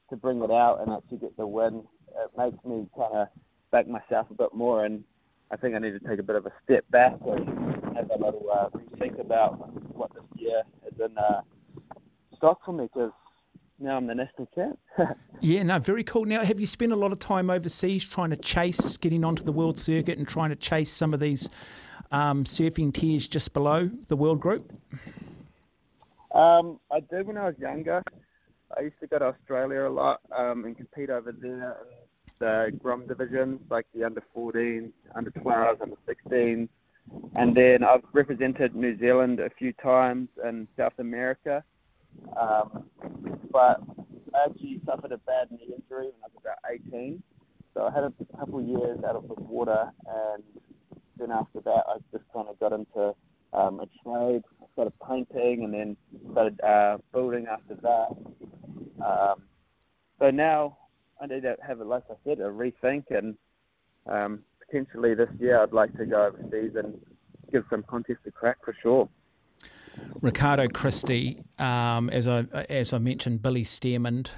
to 0.10 0.16
bring 0.16 0.42
it 0.44 0.52
out 0.52 0.80
and 0.82 0.92
actually 0.92 1.18
get 1.18 1.36
the 1.38 1.48
win, 1.48 1.84
it 2.10 2.32
makes 2.38 2.64
me 2.66 2.88
kind 2.96 3.14
of 3.14 3.28
back 3.72 3.88
myself 3.88 4.28
a 4.30 4.34
bit 4.34 4.54
more. 4.54 4.86
And 4.86 5.04
I 5.50 5.58
think 5.58 5.76
I 5.76 5.80
need 5.80 5.92
to 5.92 6.08
take 6.08 6.20
a 6.20 6.24
bit 6.24 6.36
of 6.36 6.46
a 6.46 6.52
step 6.64 6.86
back 6.92 7.14
and 7.26 7.48
have 7.96 8.10
a 8.12 8.24
little 8.24 8.46
uh, 8.54 8.70
rethink 8.70 9.20
about 9.20 9.58
what 9.96 10.14
this 10.14 10.24
year 10.36 10.62
is 10.86 11.00
in 11.00 11.18
uh, 11.18 11.42
stock 12.38 12.60
for 12.66 12.74
me 12.74 12.90
because 12.94 13.12
now 13.84 13.98
I'm 13.98 14.08
the 14.08 14.16
national 14.16 14.48
champ. 14.56 14.80
yeah, 15.42 15.64
no, 15.64 15.78
very 15.78 16.04
cool. 16.04 16.26
Now, 16.26 16.44
have 16.44 16.60
you 16.60 16.66
spent 16.66 16.92
a 16.92 16.96
lot 16.96 17.12
of 17.12 17.20
time 17.20 17.50
overseas 17.50 18.08
trying 18.08 18.30
to 18.30 18.38
chase 18.38 18.98
getting 18.98 19.24
onto 19.24 19.44
the 19.44 19.52
world 19.52 19.78
circuit 19.78 20.18
and 20.18 20.28
trying 20.28 20.50
to 20.50 20.56
chase 20.56 20.92
some 20.92 21.14
of 21.14 21.20
these 21.20 21.50
um, 22.12 22.46
surfing 22.46 22.94
tiers 22.94 23.28
just 23.28 23.54
below 23.54 23.92
the 24.08 24.16
world 24.16 24.40
group? 24.40 24.72
Um, 26.34 26.80
I 26.92 27.02
did 27.02 27.28
when 27.28 27.38
I 27.38 27.46
was 27.46 27.56
younger. 27.60 28.02
I 28.76 28.82
used 28.82 29.00
to 29.02 29.08
go 29.08 29.20
to 29.20 29.26
Australia 29.26 29.88
a 29.88 29.90
lot 29.90 30.22
um, 30.36 30.66
and 30.66 30.76
compete 30.76 31.10
over 31.10 31.32
there 31.32 31.78
in 31.82 31.94
the 32.40 32.72
Grom 32.82 33.06
divisions, 33.06 33.60
like 33.70 33.86
the 33.94 34.04
under 34.04 34.24
14, 34.34 34.92
under 35.14 35.30
12, 35.30 35.82
under 35.82 35.96
16. 36.08 36.70
And 37.36 37.56
then 37.56 37.84
I've 37.84 38.04
represented 38.14 38.76
New 38.76 38.98
Zealand 38.98 39.40
a 39.40 39.50
few 39.50 39.74
times 39.74 40.30
in 40.44 40.68
South 40.78 40.98
America. 40.98 41.64
Um, 42.40 42.86
but 43.52 43.82
I 44.34 44.46
actually 44.46 44.82
suffered 44.86 45.12
a 45.12 45.18
bad 45.20 45.52
knee 45.52 45.74
injury 45.76 46.08
when 46.08 46.24
I 46.24 46.28
was 46.34 46.42
about 46.42 46.58
18. 46.72 47.22
So 47.74 47.84
I 47.84 47.94
had 47.94 48.04
a 48.04 48.38
couple 48.38 48.60
of 48.60 48.68
years 48.68 49.00
out 49.08 49.16
of 49.16 49.28
the 49.28 49.36
water, 49.36 49.92
and 50.06 50.44
then 51.18 51.32
after 51.32 51.60
that, 51.62 51.84
I 51.88 51.98
just 52.12 52.24
kind 52.34 52.48
of 52.48 52.60
got 52.60 52.72
into 52.72 53.16
um, 53.54 53.80
a 53.80 53.88
trade. 54.04 54.44
I 54.62 54.66
started 54.74 54.94
painting, 55.08 55.64
and 55.64 55.74
then 55.74 55.98
started 56.32 56.62
uh, 56.62 56.98
building 57.12 57.48
after 57.48 57.76
that. 57.76 58.08
Um, 59.04 59.44
so 60.20 60.30
now 60.30 60.78
I 61.22 61.26
need 61.26 61.42
to 61.44 61.58
have, 61.66 61.80
like 61.80 62.04
I 62.10 62.16
said, 62.24 62.40
a 62.40 62.44
rethink, 62.44 63.06
and 63.10 63.36
um, 64.08 64.40
potentially 64.66 65.14
this 65.16 65.30
year 65.40 65.62
I'd 65.62 65.74
like 65.74 65.96
to 65.98 66.06
go 66.06 66.28
overseas 66.28 66.76
and 66.76 67.00
give 67.52 67.64
some 67.70 67.84
contests 67.84 68.26
a 68.28 68.32
crack 68.32 68.58
for 68.64 68.76
sure. 68.82 69.10
Ricardo 70.22 70.68
Christie, 70.68 71.44
um, 71.60 72.10
as 72.10 72.28
I 72.28 72.46
as 72.70 72.94
I 72.94 72.98
mentioned, 72.98 73.42
Billy 73.42 73.64
Stairmand, 73.64 74.30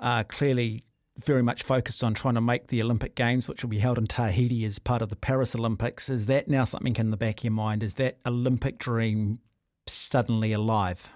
uh, 0.00 0.22
clearly 0.24 0.84
very 1.18 1.42
much 1.42 1.62
focused 1.62 2.04
on 2.04 2.14
trying 2.14 2.34
to 2.34 2.40
make 2.40 2.68
the 2.68 2.82
Olympic 2.82 3.14
Games, 3.14 3.48
which 3.48 3.62
will 3.62 3.70
be 3.70 3.78
held 3.78 3.98
in 3.98 4.06
Tahiti 4.06 4.64
as 4.64 4.78
part 4.78 5.02
of 5.02 5.08
the 5.08 5.16
Paris 5.16 5.54
Olympics. 5.54 6.08
Is 6.08 6.26
that 6.26 6.48
now 6.48 6.64
something 6.64 6.94
in 6.96 7.10
the 7.10 7.16
back 7.16 7.38
of 7.38 7.44
your 7.44 7.52
mind? 7.52 7.82
Is 7.82 7.94
that 7.94 8.18
Olympic 8.26 8.78
dream 8.78 9.38
suddenly 9.86 10.52
alive? 10.52 11.10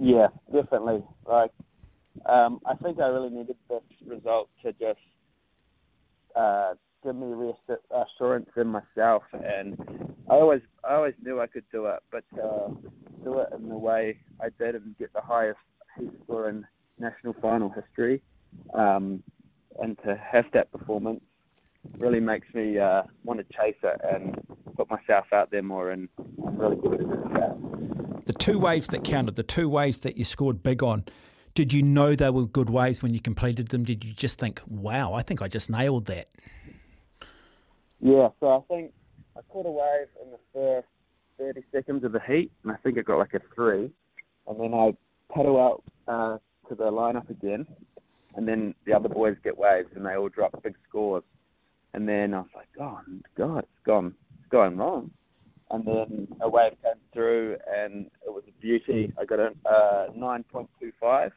Yeah, 0.00 0.28
definitely. 0.52 1.02
Like, 1.26 1.52
um, 2.26 2.60
I 2.66 2.74
think 2.74 2.98
I 3.00 3.06
really 3.06 3.30
needed 3.30 3.56
this 3.68 3.82
result 4.06 4.48
to 4.62 4.72
just 4.72 5.00
uh, 6.34 6.74
give 7.04 7.14
me 7.14 7.26
reassurance 7.28 8.50
in 8.56 8.66
myself, 8.66 9.22
and 9.32 9.76
I 10.28 10.34
always 10.34 10.62
I 10.88 10.94
always 10.94 11.14
knew 11.22 11.38
I 11.38 11.46
could 11.46 11.64
do 11.70 11.86
it, 11.86 12.00
but 12.10 12.24
uh, 12.42 12.68
do 13.22 13.40
it 13.40 13.48
in 13.54 13.68
the 13.68 13.76
way 13.76 14.18
I 14.40 14.48
did 14.58 14.74
and 14.74 14.96
get 14.98 15.12
the 15.12 15.20
highest 15.20 15.58
heat 15.98 16.10
score 16.24 16.48
in 16.48 16.66
national 16.98 17.34
final 17.42 17.68
history, 17.68 18.22
um, 18.72 19.22
and 19.80 19.98
to 20.04 20.16
have 20.16 20.46
that 20.54 20.72
performance 20.72 21.20
really 21.98 22.20
makes 22.20 22.52
me 22.54 22.78
uh, 22.78 23.02
want 23.22 23.38
to 23.38 23.44
chase 23.54 23.76
it 23.82 24.00
and 24.02 24.40
put 24.76 24.88
myself 24.88 25.26
out 25.32 25.50
there 25.50 25.62
more, 25.62 25.90
and 25.90 26.08
I'm 26.46 26.56
really 26.56 26.76
good 26.76 26.94
at 26.94 27.32
that. 27.34 28.24
The 28.24 28.32
two 28.32 28.58
waves 28.58 28.88
that 28.88 29.04
counted, 29.04 29.36
the 29.36 29.42
two 29.42 29.68
waves 29.68 29.98
that 30.00 30.16
you 30.16 30.24
scored 30.24 30.62
big 30.62 30.82
on. 30.82 31.04
Did 31.54 31.72
you 31.72 31.82
know 31.82 32.14
they 32.14 32.30
were 32.30 32.46
good 32.46 32.70
waves 32.70 33.02
when 33.02 33.12
you 33.12 33.20
completed 33.20 33.68
them? 33.68 33.84
Did 33.84 34.04
you 34.04 34.12
just 34.14 34.38
think, 34.38 34.62
"Wow, 34.66 35.12
I 35.12 35.22
think 35.22 35.42
I 35.42 35.48
just 35.48 35.68
nailed 35.68 36.06
that"? 36.06 36.28
Yeah, 38.00 38.28
so 38.40 38.48
I 38.48 38.60
think 38.72 38.92
I 39.38 39.42
caught 39.52 39.66
a 39.66 39.70
wave 39.70 40.08
in 40.20 40.32
the 40.32 40.38
first 40.52 40.88
30 41.38 41.62
seconds 41.70 42.02
of 42.02 42.10
the 42.10 42.20
heat, 42.26 42.50
and 42.64 42.72
I 42.72 42.76
think 42.76 42.98
I 42.98 43.02
got 43.02 43.18
like 43.18 43.34
a 43.34 43.40
three. 43.54 43.90
And 44.48 44.60
then 44.60 44.74
I 44.74 44.92
paddle 45.32 45.60
out 45.60 45.84
uh, 46.08 46.38
to 46.68 46.74
the 46.74 46.90
lineup 46.90 47.30
again, 47.30 47.64
and 48.34 48.48
then 48.48 48.74
the 48.84 48.92
other 48.92 49.08
boys 49.08 49.36
get 49.44 49.56
waves, 49.56 49.90
and 49.94 50.04
they 50.04 50.16
all 50.16 50.28
drop 50.28 50.60
big 50.64 50.74
scores. 50.88 51.22
And 51.94 52.08
then 52.08 52.34
I 52.34 52.38
was 52.38 52.48
like, 52.56 52.68
oh, 52.80 52.98
God, 53.36 53.58
it's 53.58 53.86
gone, 53.86 54.14
it's 54.40 54.48
going 54.50 54.76
wrong. 54.76 55.10
And 55.70 55.86
then 55.86 56.26
a 56.40 56.48
wave 56.48 56.72
came 56.82 56.94
through, 57.12 57.58
and 57.72 58.06
it 58.26 58.32
was 58.32 58.42
a 58.48 58.60
beauty. 58.60 59.12
I 59.20 59.24
got 59.24 59.38
a 59.38 59.52
uh, 59.68 60.10
9.25. 60.16 61.30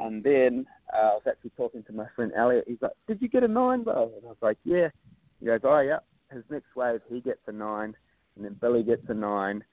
And 0.00 0.22
then 0.22 0.64
uh, 0.94 0.96
I 0.96 1.12
was 1.14 1.22
actually 1.28 1.50
talking 1.56 1.82
to 1.82 1.92
my 1.92 2.06
friend 2.16 2.32
Elliot. 2.36 2.64
He's 2.68 2.78
like, 2.80 2.92
"Did 3.06 3.20
you 3.20 3.28
get 3.28 3.42
a 3.42 3.48
nine, 3.48 3.82
bro?" 3.82 4.12
And 4.16 4.24
I 4.24 4.28
was 4.28 4.36
like, 4.40 4.58
"Yeah." 4.64 4.88
He 5.40 5.46
goes, 5.46 5.60
oh, 5.64 5.80
yeah, 5.80 5.98
his 6.30 6.44
next 6.50 6.74
wave, 6.76 7.00
he 7.08 7.20
gets 7.20 7.40
a 7.46 7.52
nine, 7.52 7.94
and 8.36 8.44
then 8.44 8.56
Billy 8.60 8.82
gets 8.82 9.02
a 9.08 9.14
nine. 9.14 9.64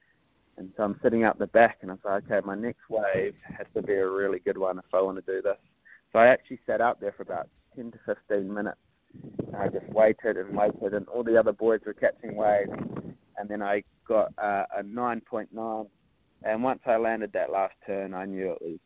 And 0.57 0.71
so 0.77 0.83
I'm 0.83 0.99
sitting 1.03 1.23
up 1.25 1.37
the 1.37 1.47
back, 1.47 1.79
and 1.81 1.91
I 1.91 1.95
like, 2.03 2.23
okay, 2.31 2.45
my 2.45 2.55
next 2.55 2.89
wave 2.89 3.35
has 3.57 3.67
to 3.75 3.81
be 3.81 3.93
a 3.93 4.07
really 4.07 4.39
good 4.39 4.57
one 4.57 4.79
if 4.79 4.93
I 4.93 5.01
want 5.01 5.17
to 5.17 5.33
do 5.33 5.41
this. 5.41 5.57
So 6.13 6.19
I 6.19 6.27
actually 6.27 6.59
sat 6.65 6.79
out 6.79 7.01
there 7.01 7.11
for 7.11 7.23
about 7.23 7.49
10 7.75 7.91
to 7.91 7.99
15 8.05 8.53
minutes. 8.53 8.77
And 9.47 9.55
I 9.55 9.67
just 9.67 9.87
waited 9.89 10.37
and 10.37 10.55
waited, 10.55 10.93
and 10.93 11.07
all 11.09 11.23
the 11.23 11.37
other 11.37 11.51
boys 11.51 11.81
were 11.85 11.93
catching 11.93 12.35
waves. 12.35 12.71
And 13.37 13.49
then 13.49 13.61
I 13.61 13.83
got 14.07 14.31
uh, 14.37 14.63
a 14.77 14.83
9.9. 14.83 15.87
And 16.43 16.63
once 16.63 16.79
I 16.85 16.97
landed 16.97 17.33
that 17.33 17.51
last 17.51 17.73
turn, 17.85 18.13
I 18.13 18.25
knew 18.25 18.51
it 18.51 18.61
was 18.61 18.79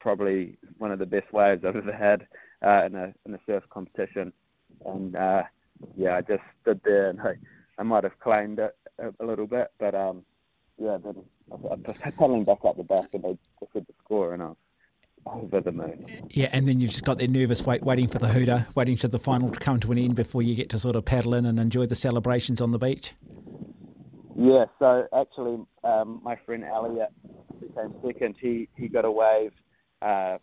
probably 0.00 0.56
one 0.78 0.92
of 0.92 0.98
the 0.98 1.06
best 1.06 1.32
waves 1.32 1.64
I've 1.64 1.76
ever 1.76 1.92
had 1.92 2.26
uh, 2.64 2.84
in 2.86 2.94
a 2.94 3.14
in 3.26 3.34
a 3.34 3.38
surf 3.46 3.64
competition. 3.70 4.32
And 4.84 5.16
uh, 5.16 5.42
yeah, 5.96 6.16
I 6.16 6.20
just 6.22 6.42
stood 6.62 6.80
there 6.84 7.10
and 7.10 7.20
I, 7.20 7.34
I 7.78 7.82
might 7.82 8.04
have 8.04 8.18
claimed 8.20 8.58
it 8.58 8.76
a, 8.98 9.12
a 9.22 9.26
little 9.26 9.46
bit, 9.46 9.70
but 9.78 9.94
um, 9.94 10.24
yeah, 10.78 10.98
then 11.02 11.16
I, 11.52 11.74
I 11.74 12.10
paddling 12.10 12.44
back 12.44 12.64
up 12.64 12.76
the 12.76 12.84
back 12.84 13.12
and 13.12 13.22
they 13.22 13.38
just 13.60 13.72
said 13.72 13.86
the 13.86 13.94
score 14.04 14.34
and 14.34 14.42
I 14.42 14.46
was 14.46 14.56
over 15.26 15.60
the 15.60 15.72
moon. 15.72 16.28
Yeah, 16.30 16.50
and 16.52 16.68
then 16.68 16.80
you've 16.80 16.90
just 16.90 17.04
got 17.04 17.18
that 17.18 17.30
nervous 17.30 17.64
wait, 17.64 17.82
waiting 17.82 18.08
for 18.08 18.18
the 18.18 18.28
hooter, 18.28 18.66
waiting 18.74 18.96
for 18.96 19.08
the 19.08 19.18
final 19.18 19.50
to 19.50 19.58
come 19.58 19.80
to 19.80 19.92
an 19.92 19.98
end 19.98 20.14
before 20.14 20.42
you 20.42 20.54
get 20.54 20.70
to 20.70 20.78
sort 20.78 20.96
of 20.96 21.04
paddle 21.04 21.34
in 21.34 21.46
and 21.46 21.58
enjoy 21.58 21.86
the 21.86 21.94
celebrations 21.94 22.60
on 22.60 22.70
the 22.70 22.78
beach. 22.78 23.12
Yeah, 24.36 24.64
so 24.78 25.06
actually, 25.16 25.64
um, 25.84 26.20
my 26.22 26.36
friend 26.44 26.64
Elliot, 26.64 27.10
who 27.60 27.68
came 27.68 27.94
second, 28.04 28.34
he, 28.40 28.68
he 28.76 28.88
got 28.88 29.04
a 29.04 29.10
wave 29.10 29.52
uh, 30.02 30.38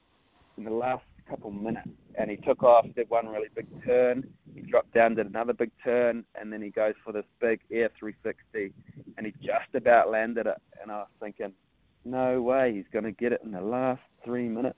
in 0.57 0.63
the 0.63 0.71
last 0.71 1.03
couple 1.29 1.51
minutes 1.51 1.89
and 2.15 2.29
he 2.29 2.37
took 2.37 2.63
off, 2.63 2.85
did 2.95 3.09
one 3.09 3.27
really 3.27 3.47
big 3.55 3.67
turn. 3.85 4.27
He 4.53 4.61
dropped 4.61 4.93
down, 4.93 5.15
did 5.15 5.27
another 5.27 5.53
big 5.53 5.71
turn, 5.83 6.25
and 6.35 6.51
then 6.51 6.61
he 6.61 6.69
goes 6.69 6.93
for 7.03 7.13
this 7.13 7.25
big 7.39 7.61
air 7.71 7.89
360, 7.97 8.73
and 9.17 9.25
he 9.25 9.33
just 9.41 9.73
about 9.73 10.11
landed 10.11 10.47
it. 10.47 10.57
And 10.81 10.91
I 10.91 10.99
was 10.99 11.07
thinking, 11.19 11.53
no 12.03 12.41
way, 12.41 12.73
he's 12.73 12.85
going 12.91 13.05
to 13.05 13.11
get 13.11 13.31
it 13.31 13.41
in 13.43 13.51
the 13.51 13.61
last 13.61 14.01
three 14.25 14.49
minutes. 14.49 14.77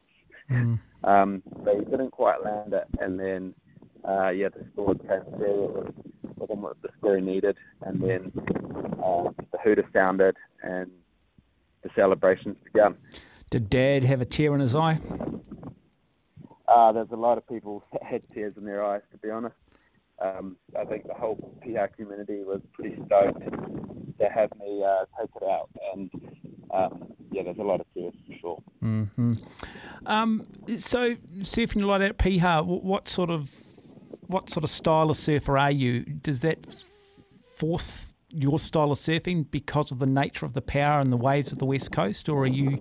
Mm. 0.49 0.79
Um, 1.03 1.43
but 1.63 1.75
he 1.75 1.85
didn't 1.85 2.11
quite 2.11 2.43
land 2.43 2.73
it, 2.73 2.85
and 2.99 3.19
then 3.19 3.53
uh, 4.07 4.29
yeah, 4.29 4.49
the 4.49 4.65
score 4.73 4.95
came 4.95 5.37
through. 5.37 5.65
It 5.65 5.71
was 5.71 5.93
within 6.37 6.61
what 6.61 6.81
the 6.81 6.89
score 6.97 7.19
needed, 7.19 7.55
and 7.81 8.01
then 8.01 8.31
uh, 9.01 9.29
the 9.51 9.57
hooter 9.63 9.85
sounded, 9.93 10.35
and 10.61 10.91
the 11.83 11.89
celebrations 11.95 12.57
began. 12.63 12.95
Did 13.49 13.69
Dad 13.69 14.03
have 14.03 14.19
a 14.19 14.25
tear 14.25 14.53
in 14.53 14.59
his 14.59 14.75
eye? 14.75 14.99
Uh, 16.73 16.91
there's 16.91 17.11
a 17.11 17.17
lot 17.17 17.37
of 17.37 17.47
people 17.47 17.83
that 17.93 18.03
had 18.09 18.21
tears 18.33 18.53
in 18.57 18.65
their 18.65 18.83
eyes, 18.83 19.01
to 19.11 19.17
be 19.17 19.29
honest. 19.29 19.55
Um, 20.21 20.57
I 20.79 20.85
think 20.85 21.07
the 21.07 21.13
whole 21.13 21.35
PR 21.61 21.87
community 21.97 22.43
was 22.43 22.61
pretty 22.73 22.95
stoked 23.05 23.39
to 24.19 24.29
have 24.29 24.49
me 24.59 24.83
uh, 24.85 25.05
take 25.19 25.29
it 25.35 25.43
out, 25.43 25.69
and 25.93 26.09
um, 26.73 27.13
yeah, 27.31 27.43
there's 27.43 27.57
a 27.57 27.63
lot 27.63 27.81
of 27.81 27.87
tears 27.93 28.13
for 28.27 28.33
sure. 28.39 28.63
Mm-hmm. 28.83 29.33
Um, 30.05 30.45
so 30.77 31.15
surfing 31.39 31.83
light 31.83 32.01
at 32.01 32.17
Piha, 32.17 32.63
what 32.65 33.09
sort 33.09 33.31
of 33.31 33.49
what 34.27 34.49
sort 34.49 34.63
of 34.63 34.69
style 34.69 35.09
of 35.09 35.17
surfer 35.17 35.57
are 35.57 35.71
you? 35.71 36.01
Does 36.03 36.41
that 36.41 36.65
force 37.55 38.13
your 38.33 38.59
style 38.59 38.91
of 38.91 38.97
surfing 38.97 39.49
because 39.49 39.91
of 39.91 39.99
the 39.99 40.05
nature 40.05 40.45
of 40.45 40.53
the 40.53 40.61
power 40.61 40.99
and 40.99 41.11
the 41.11 41.17
waves 41.17 41.51
of 41.51 41.59
the 41.59 41.65
west 41.65 41.91
coast, 41.91 42.27
or 42.29 42.43
are 42.43 42.47
you 42.47 42.79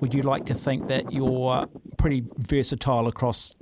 would 0.00 0.14
you 0.14 0.22
like 0.22 0.46
to 0.46 0.54
think 0.54 0.88
that 0.88 1.12
you're 1.12 1.66
pretty 1.98 2.24
versatile 2.36 3.06
across 3.06 3.56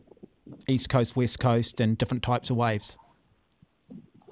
east 0.69 0.89
coast, 0.89 1.17
west 1.17 1.39
coast, 1.39 1.81
and 1.81 1.97
different 1.99 2.23
types 2.23 2.51
of 2.51 2.57
waves? 2.57 2.97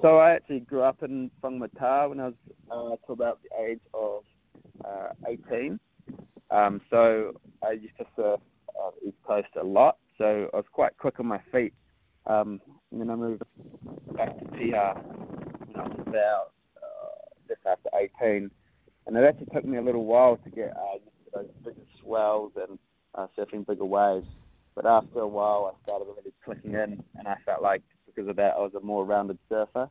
So 0.03 0.19
I 0.19 0.33
actually 0.33 0.61
grew 0.61 0.83
up 0.83 1.03
in 1.03 1.31
Whangamata 1.43 2.09
when 2.09 2.21
I 2.21 2.27
was 2.27 2.35
uh, 2.71 3.07
to 3.07 3.13
about 3.13 3.41
the 3.43 3.65
age 3.65 3.81
of 3.95 4.23
uh, 4.85 5.09
18. 5.27 5.81
Um, 6.51 6.81
so 6.89 7.33
I 7.67 7.73
used 7.73 7.97
to 7.99 8.07
surf 8.15 8.41
uh, 8.81 8.91
East 9.05 9.17
Coast 9.27 9.49
a 9.61 9.65
lot. 9.65 9.99
So 10.17 10.49
I 10.53 10.57
was 10.57 10.67
quite 10.73 10.97
quick 10.99 11.19
on 11.19 11.27
my 11.27 11.41
feet. 11.53 11.75
Um, 12.27 12.61
and 12.93 13.01
then 13.01 13.11
I 13.11 13.17
moved 13.17 13.43
back 14.15 14.39
to 14.39 14.45
Piha 14.47 15.03
when 15.67 15.77
I 15.77 15.89
was 15.89 15.99
about 16.07 16.53
just 17.49 17.61
after 17.67 17.89
18. 17.99 18.51
And 19.07 19.17
it 19.17 19.25
actually 19.25 19.47
took 19.47 19.65
me 19.65 19.79
a 19.79 19.83
little 19.83 20.05
while 20.05 20.37
to 20.37 20.51
get 20.51 20.77
uh, 20.77 20.95
used 20.95 21.25
to 21.25 21.31
those 21.35 21.51
bigger 21.65 21.87
swells 22.01 22.53
and 22.57 22.79
uh, 23.15 23.27
surfing 23.37 23.67
bigger 23.67 23.85
waves. 23.85 24.27
But 24.75 24.87
after 24.87 25.21
a 25.21 25.27
while, 25.27 25.75
I 25.75 25.85
started 25.85 26.07
really 26.07 26.33
clicking 26.45 26.75
in, 26.75 27.03
and 27.19 27.27
I 27.27 27.37
felt 27.45 27.63
like 27.63 27.83
because 28.07 28.29
of 28.29 28.37
that, 28.37 28.55
I 28.57 28.61
was 28.61 28.75
a 28.75 28.81
more 28.81 29.05
rounded 29.05 29.39
surfer. 29.49 29.89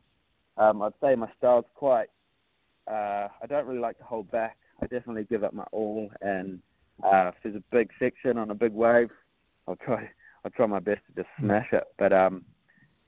Um, 0.56 0.82
I'd 0.82 0.92
say 1.02 1.14
my 1.14 1.28
style's 1.36 1.66
quite. 1.74 2.08
Uh, 2.90 3.28
I 3.42 3.46
don't 3.48 3.66
really 3.66 3.80
like 3.80 3.98
to 3.98 4.04
hold 4.04 4.30
back. 4.30 4.56
I 4.80 4.86
definitely 4.86 5.24
give 5.24 5.44
up 5.44 5.52
my 5.52 5.64
all, 5.72 6.10
and 6.22 6.60
uh, 7.02 7.28
if 7.28 7.34
there's 7.42 7.56
a 7.56 7.62
big 7.70 7.90
section 7.98 8.38
on 8.38 8.50
a 8.50 8.54
big 8.54 8.72
wave, 8.72 9.10
I'll 9.66 9.76
try. 9.76 10.08
I'll 10.44 10.52
try 10.52 10.66
my 10.66 10.78
best 10.78 11.00
to 11.08 11.22
just 11.22 11.28
smash 11.38 11.66
it. 11.72 11.82
But 11.98 12.12
um, 12.12 12.44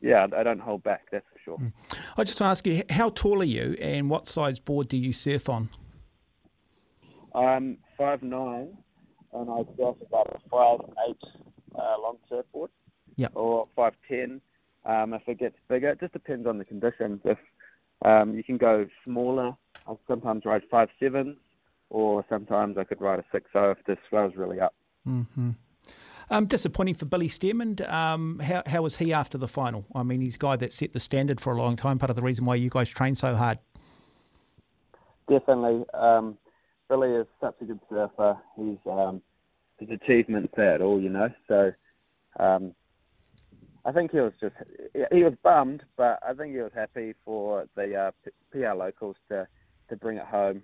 yeah, 0.00 0.26
I 0.36 0.42
don't 0.42 0.60
hold 0.60 0.82
back. 0.82 1.06
That's 1.10 1.26
for 1.32 1.38
sure. 1.44 1.72
I 2.16 2.24
just 2.24 2.40
want 2.40 2.48
to 2.48 2.50
ask 2.50 2.66
you, 2.66 2.82
how 2.90 3.10
tall 3.10 3.40
are 3.40 3.44
you, 3.44 3.76
and 3.80 4.10
what 4.10 4.26
size 4.26 4.58
board 4.58 4.88
do 4.88 4.96
you 4.96 5.12
surf 5.12 5.48
on? 5.48 5.68
I'm 7.34 7.78
five 7.96 8.22
nine, 8.22 8.76
and 9.32 9.50
I 9.50 9.62
surf 9.76 9.96
about 10.06 10.34
a 10.34 10.48
five 10.48 10.80
eight 11.08 11.22
uh, 11.74 11.96
long 12.02 12.16
surfboard. 12.28 12.70
Yep. 13.16 13.32
Or 13.34 13.68
five 13.76 13.94
ten. 14.08 14.40
Um, 14.86 15.12
if 15.12 15.22
it 15.26 15.38
gets 15.38 15.56
bigger, 15.68 15.90
it 15.90 16.00
just 16.00 16.14
depends 16.14 16.46
on 16.46 16.56
the 16.56 16.64
conditions. 16.64 17.20
If 17.24 17.38
um, 18.02 18.34
you 18.34 18.42
can 18.42 18.56
go 18.56 18.86
smaller, 19.04 19.54
I'll 19.86 20.00
sometimes 20.08 20.46
ride 20.46 20.62
five 20.70 20.88
sevens, 20.98 21.36
or 21.90 22.24
sometimes 22.30 22.78
I 22.78 22.84
could 22.84 23.00
ride 23.00 23.18
a 23.18 23.24
six 23.30 23.50
oh 23.54 23.72
if 23.72 23.78
the 23.86 23.98
swell's 24.08 24.36
really 24.36 24.58
up. 24.58 24.74
Mm-hmm. 25.06 25.50
Um, 26.32 26.46
disappointing 26.46 26.94
for 26.94 27.06
Billy 27.06 27.28
Stairmand. 27.28 27.88
Um, 27.92 28.38
how, 28.38 28.62
how 28.66 28.82
was 28.82 28.98
he 28.98 29.12
after 29.12 29.36
the 29.36 29.48
final? 29.48 29.84
I 29.96 30.04
mean, 30.04 30.20
he's 30.20 30.36
a 30.36 30.38
guy 30.38 30.54
that 30.56 30.72
set 30.72 30.92
the 30.92 31.00
standard 31.00 31.40
for 31.40 31.52
a 31.52 31.60
long 31.60 31.74
time. 31.74 31.98
Part 31.98 32.10
of 32.10 32.14
the 32.14 32.22
reason 32.22 32.44
why 32.44 32.54
you 32.54 32.70
guys 32.70 32.88
train 32.88 33.16
so 33.16 33.34
hard. 33.34 33.58
Definitely. 35.28 35.84
Um, 35.92 36.38
Billy 36.88 37.10
is 37.10 37.26
such 37.40 37.56
a 37.60 37.64
good 37.64 37.80
surfer. 37.88 38.38
He's 38.56 38.78
um, 38.88 39.22
his 39.78 39.90
achievements 39.90 40.52
there 40.56 40.74
at 40.74 40.80
all, 40.80 41.00
you 41.00 41.08
know. 41.08 41.30
So 41.48 41.72
um, 42.38 42.74
I 43.84 43.90
think 43.90 44.12
he 44.12 44.20
was 44.20 44.32
just 44.40 44.54
he 45.12 45.24
was 45.24 45.34
bummed, 45.42 45.82
but 45.96 46.20
I 46.26 46.32
think 46.34 46.52
he 46.54 46.60
was 46.60 46.72
happy 46.74 47.14
for 47.24 47.66
the 47.74 47.94
uh, 47.96 48.10
Piha 48.54 48.76
locals 48.76 49.16
to 49.30 49.48
to 49.88 49.96
bring 49.96 50.18
it 50.18 50.26
home 50.26 50.62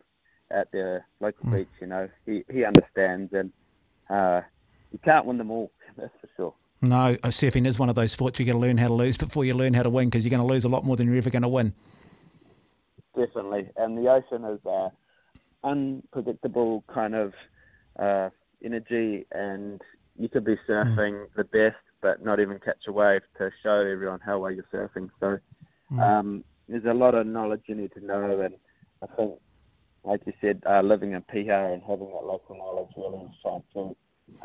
at 0.50 0.70
their 0.70 1.06
local 1.18 1.46
Mm. 1.46 1.56
beach. 1.56 1.68
You 1.80 1.86
know, 1.88 2.08
he 2.24 2.44
he 2.52 2.64
understands, 2.64 3.32
and 3.32 3.52
uh, 4.10 4.42
you 4.92 4.98
can't 5.04 5.26
win 5.26 5.38
them 5.38 5.50
all. 5.50 5.70
That's 5.96 6.12
for 6.20 6.28
sure. 6.36 6.54
No, 6.82 7.16
surfing 7.24 7.66
is 7.66 7.78
one 7.78 7.88
of 7.88 7.94
those 7.94 8.12
sports 8.12 8.38
you 8.38 8.44
got 8.44 8.52
to 8.52 8.58
learn 8.58 8.76
how 8.76 8.88
to 8.88 8.94
lose 8.94 9.16
before 9.16 9.44
you 9.44 9.54
learn 9.54 9.74
how 9.74 9.82
to 9.82 9.90
win 9.90 10.08
because 10.08 10.24
you're 10.24 10.30
going 10.30 10.46
to 10.46 10.52
lose 10.52 10.64
a 10.64 10.68
lot 10.68 10.84
more 10.84 10.96
than 10.96 11.06
you're 11.06 11.16
ever 11.16 11.30
going 11.30 11.42
to 11.42 11.48
win. 11.48 11.72
Definitely, 13.16 13.70
and 13.76 13.96
the 13.96 14.10
ocean 14.10 14.44
is 14.44 14.60
uh, 14.66 14.90
unpredictable 15.64 16.84
kind 16.92 17.14
of 17.14 17.32
uh, 17.98 18.28
energy, 18.62 19.26
and 19.32 19.80
you 20.18 20.28
could 20.28 20.44
be 20.44 20.56
surfing 20.68 21.26
the 21.34 21.44
best, 21.44 21.76
but 22.02 22.22
not 22.22 22.40
even 22.40 22.58
catch 22.58 22.76
a 22.86 22.92
wave 22.92 23.22
to 23.38 23.50
show 23.62 23.80
everyone 23.90 24.20
how 24.20 24.38
well 24.38 24.50
you're 24.50 24.64
surfing. 24.72 25.08
So 25.18 25.38
um, 25.98 26.44
there's 26.68 26.84
a 26.84 26.92
lot 26.92 27.14
of 27.14 27.26
knowledge 27.26 27.62
you 27.66 27.74
need 27.74 27.92
to 27.94 28.04
know, 28.04 28.40
and 28.40 28.54
I 29.02 29.06
think, 29.16 29.40
like 30.04 30.20
you 30.26 30.34
said, 30.42 30.62
uh, 30.68 30.82
living 30.82 31.12
in 31.12 31.22
Piha 31.22 31.72
and 31.72 31.82
having 31.82 32.08
that 32.08 32.24
local 32.24 32.56
knowledge 32.56 32.92
really 32.96 33.30
shone 33.42 33.62
through 33.72 33.96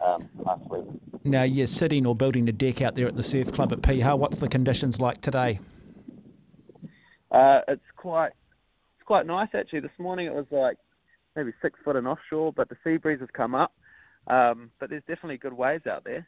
um, 0.04 0.30
last 0.44 0.62
week. 0.70 0.86
Now 1.24 1.44
you're 1.44 1.68
sitting 1.68 2.06
or 2.06 2.16
building 2.16 2.48
a 2.50 2.52
deck 2.52 2.82
out 2.82 2.96
there 2.96 3.08
at 3.08 3.16
the 3.16 3.24
surf 3.24 3.52
club 3.52 3.72
at 3.72 3.82
Piha. 3.82 4.18
What's 4.18 4.38
the 4.40 4.48
conditions 4.48 5.00
like 5.00 5.22
today? 5.22 5.60
Uh, 7.32 7.62
it's 7.68 7.82
quite 7.96 8.32
it's 8.98 9.06
quite 9.06 9.26
nice 9.26 9.50
actually. 9.54 9.80
This 9.82 9.92
morning 10.00 10.26
it 10.28 10.34
was 10.34 10.46
like 10.52 10.78
maybe 11.36 11.52
six 11.62 11.80
foot 11.84 11.96
and 11.96 12.08
offshore, 12.08 12.52
but 12.54 12.70
the 12.70 12.78
sea 12.84 12.98
breeze 12.98 13.20
has 13.20 13.30
come 13.34 13.56
up. 13.56 13.74
Um, 14.28 14.72
but 14.80 14.90
there's 14.90 15.04
definitely 15.08 15.38
good 15.38 15.54
waves 15.54 15.88
out 15.88 16.04
there. 16.04 16.28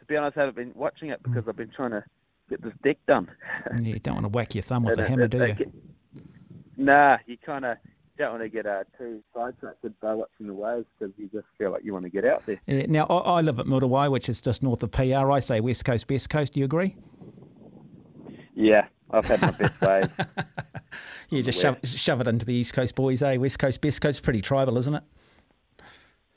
To 0.00 0.04
be 0.06 0.16
honest, 0.16 0.36
I 0.36 0.40
haven't 0.40 0.56
been 0.56 0.72
watching 0.74 1.08
it 1.10 1.22
because 1.22 1.44
I've 1.48 1.56
been 1.56 1.70
trying 1.74 1.92
to 1.92 2.04
get 2.50 2.62
this 2.62 2.72
deck 2.82 2.98
done. 3.06 3.28
Yeah, 3.80 3.94
you 3.94 3.98
don't 4.00 4.14
want 4.14 4.24
to 4.26 4.28
whack 4.30 4.54
your 4.54 4.62
thumb 4.62 4.82
with 4.84 4.98
And 4.98 5.04
the 5.04 5.08
hammer, 5.08 5.22
it- 5.24 5.30
do 5.30 5.42
it 5.42 5.48
you? 5.48 5.54
get- 5.54 5.72
Nah, 6.76 7.18
you 7.26 7.36
kind 7.38 7.64
of 7.64 7.76
don't 8.18 8.32
want 8.32 8.42
to 8.42 8.48
get 8.48 8.66
uh, 8.66 8.84
too 8.96 9.22
sidetracked 9.34 9.82
by 10.00 10.14
in 10.40 10.46
the 10.46 10.54
waves 10.54 10.86
because 10.98 11.14
you 11.18 11.28
just 11.32 11.46
feel 11.58 11.70
like 11.70 11.84
you 11.84 11.92
want 11.92 12.04
to 12.04 12.10
get 12.10 12.24
out 12.24 12.44
there. 12.46 12.60
Yeah, 12.66 12.86
now 12.88 13.06
I, 13.06 13.38
I 13.38 13.40
live 13.40 13.58
at 13.58 13.66
Muriwai, 13.66 14.10
which 14.10 14.28
is 14.28 14.40
just 14.40 14.62
north 14.62 14.82
of 14.82 14.90
Piha. 14.90 15.32
I 15.32 15.40
say 15.40 15.60
west 15.60 15.84
coast, 15.84 16.06
best 16.06 16.30
coast. 16.30 16.52
Do 16.54 16.60
you 16.60 16.66
agree? 16.66 16.96
Yeah, 18.54 18.86
I've 19.10 19.26
had 19.26 19.42
my 19.42 19.50
best 19.50 19.80
waves. 19.80 20.08
Yeah, 21.30 21.40
just 21.40 21.60
shove, 21.60 21.78
shove 21.82 22.20
it 22.20 22.28
into 22.28 22.46
the 22.46 22.54
east 22.54 22.74
coast 22.74 22.94
boys, 22.94 23.22
eh? 23.22 23.36
West 23.36 23.58
coast, 23.58 23.80
best 23.80 24.00
coast, 24.00 24.22
pretty 24.22 24.40
tribal, 24.40 24.76
isn't 24.78 24.94
it? 24.94 25.02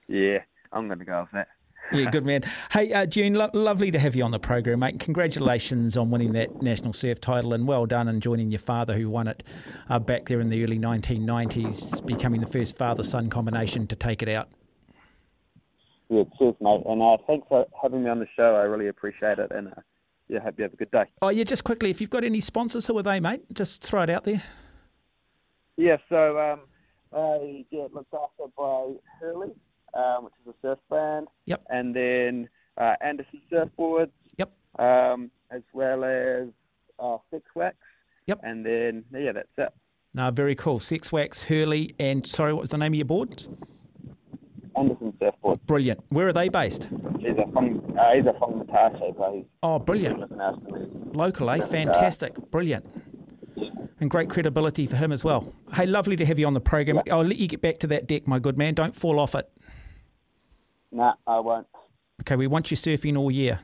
Yeah, 0.07 0.39
I'm 0.71 0.87
going 0.87 0.99
to 0.99 1.05
go 1.05 1.21
with 1.21 1.31
that. 1.33 1.49
Yeah, 1.91 2.09
good 2.09 2.25
man. 2.25 2.43
Hey, 2.71 2.91
uh, 2.91 3.05
Dune, 3.05 3.35
lo- 3.35 3.49
lovely 3.53 3.91
to 3.91 3.99
have 3.99 4.15
you 4.15 4.23
on 4.23 4.31
the 4.31 4.39
program, 4.39 4.79
mate. 4.79 4.99
Congratulations 4.99 5.95
on 5.95 6.09
winning 6.09 6.33
that 6.33 6.61
national 6.61 6.93
surf 6.93 7.21
title, 7.21 7.53
and 7.53 7.65
well 7.65 7.85
done 7.85 8.07
on 8.07 8.19
joining 8.19 8.51
your 8.51 8.59
father, 8.59 8.93
who 8.93 9.09
won 9.09 9.27
it 9.27 9.43
uh, 9.89 9.97
back 9.97 10.25
there 10.25 10.41
in 10.41 10.49
the 10.49 10.63
early 10.63 10.77
1990s, 10.77 12.05
becoming 12.05 12.41
the 12.41 12.47
first 12.47 12.77
father-son 12.77 13.29
combination 13.29 13.87
to 13.87 13.95
take 13.95 14.21
it 14.21 14.27
out. 14.27 14.49
Yeah, 16.09 16.23
cheers, 16.37 16.55
mate. 16.59 16.83
And 16.85 17.01
uh, 17.01 17.17
thanks 17.25 17.47
for 17.47 17.65
having 17.81 18.03
me 18.03 18.09
on 18.09 18.19
the 18.19 18.27
show. 18.35 18.55
I 18.55 18.63
really 18.63 18.87
appreciate 18.87 19.39
it. 19.39 19.51
And 19.51 19.69
uh, 19.69 19.81
yeah, 20.27 20.39
hope 20.39 20.55
you 20.57 20.63
have 20.63 20.73
a 20.73 20.77
good 20.77 20.91
day. 20.91 21.05
Oh, 21.21 21.29
yeah, 21.29 21.45
just 21.45 21.63
quickly, 21.63 21.89
if 21.89 22.01
you've 22.01 22.09
got 22.09 22.23
any 22.23 22.41
sponsors, 22.41 22.87
who 22.87 22.97
are 22.97 23.03
they, 23.03 23.19
mate? 23.19 23.41
Just 23.53 23.81
throw 23.81 24.03
it 24.03 24.09
out 24.09 24.25
there. 24.25 24.43
Yeah, 25.77 25.97
so 26.09 26.39
um, 26.39 26.61
I 27.13 27.65
get 27.71 27.93
looked 27.93 28.13
after 28.13 28.51
by 28.57 28.93
Hurley, 29.19 29.51
um, 29.97 30.23
which 30.25 30.33
is 30.45 30.53
a 30.53 30.67
surf 30.67 30.79
brand. 30.89 31.27
Yep. 31.45 31.63
And 31.69 31.95
then 31.95 32.49
uh, 32.77 32.93
Anderson 33.01 33.41
Surfboards. 33.51 34.11
Yep. 34.37 34.51
Um, 34.79 35.31
as 35.51 35.61
well 35.73 36.03
as 36.03 36.47
uh, 36.99 37.17
Sex 37.31 37.43
Wax. 37.55 37.75
Yep. 38.27 38.39
And 38.43 38.65
then 38.65 39.03
yeah, 39.13 39.31
that's 39.33 39.47
it. 39.57 39.69
No, 40.13 40.31
very 40.31 40.55
cool. 40.55 40.79
Sex 40.79 41.11
Wax, 41.11 41.43
Hurley, 41.43 41.93
and 41.99 42.25
sorry, 42.25 42.53
what 42.53 42.61
was 42.61 42.69
the 42.69 42.77
name 42.77 42.93
of 42.93 42.97
your 42.97 43.05
boards? 43.05 43.49
Anderson 44.75 45.13
Surfboard. 45.19 45.65
Brilliant. 45.65 46.01
Where 46.09 46.27
are 46.27 46.33
they 46.33 46.49
based? 46.49 46.89
He's 47.19 47.37
a 47.37 47.51
from 47.51 47.95
uh, 47.99 48.13
he's 48.15 48.25
a 48.25 48.33
from 48.37 48.59
Natasha, 48.59 49.11
Oh, 49.63 49.79
brilliant. 49.79 50.19
looking 50.19 50.39
after 50.39 50.71
me. 50.71 50.87
Local, 51.13 51.49
eh? 51.49 51.59
Fantastic. 51.59 52.35
Brilliant. 52.51 52.85
And 53.99 54.09
great 54.11 54.29
credibility 54.29 54.85
for 54.85 54.95
him 54.97 55.11
as 55.11 55.23
well. 55.23 55.51
Hey, 55.73 55.87
lovely 55.87 56.15
to 56.17 56.25
have 56.25 56.37
you 56.37 56.45
on 56.45 56.53
the 56.53 56.59
program. 56.59 57.01
I'll 57.09 57.23
let 57.23 57.37
you 57.37 57.47
get 57.47 57.61
back 57.61 57.79
to 57.79 57.87
that 57.87 58.05
deck, 58.07 58.27
my 58.27 58.37
good 58.37 58.55
man. 58.57 58.75
Don't 58.75 58.93
fall 58.93 59.19
off 59.19 59.33
it. 59.33 59.49
Nah, 60.91 61.13
I 61.25 61.39
won't. 61.39 61.67
Okay, 62.21 62.35
we 62.35 62.47
want 62.47 62.71
you 62.71 62.77
surfing 62.77 63.17
all 63.17 63.29
year. 63.29 63.59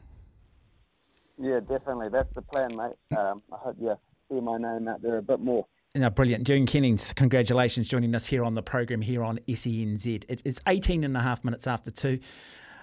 Yeah, 1.39 1.59
definitely. 1.59 2.09
That's 2.09 2.33
the 2.35 2.41
plan, 2.41 2.69
mate. 2.77 3.17
Um, 3.17 3.41
I 3.51 3.57
hope 3.57 3.77
you 3.81 3.95
see 4.29 4.39
my 4.39 4.57
name 4.57 4.87
out 4.87 5.01
there 5.01 5.17
a 5.17 5.21
bit 5.21 5.39
more. 5.39 5.65
No, 5.95 6.09
brilliant. 6.09 6.43
Dune 6.45 6.65
Kennings, 6.65 7.13
congratulations 7.13 7.87
joining 7.87 8.15
us 8.15 8.25
here 8.25 8.43
on 8.43 8.55
the 8.55 8.63
program 8.63 9.01
here 9.01 9.23
on 9.23 9.39
SENZ. 9.47 10.25
It 10.27 10.41
is 10.43 10.59
18 10.67 11.03
and 11.03 11.15
a 11.15 11.21
half 11.21 11.43
minutes 11.43 11.67
after 11.67 11.91
two. 11.91 12.19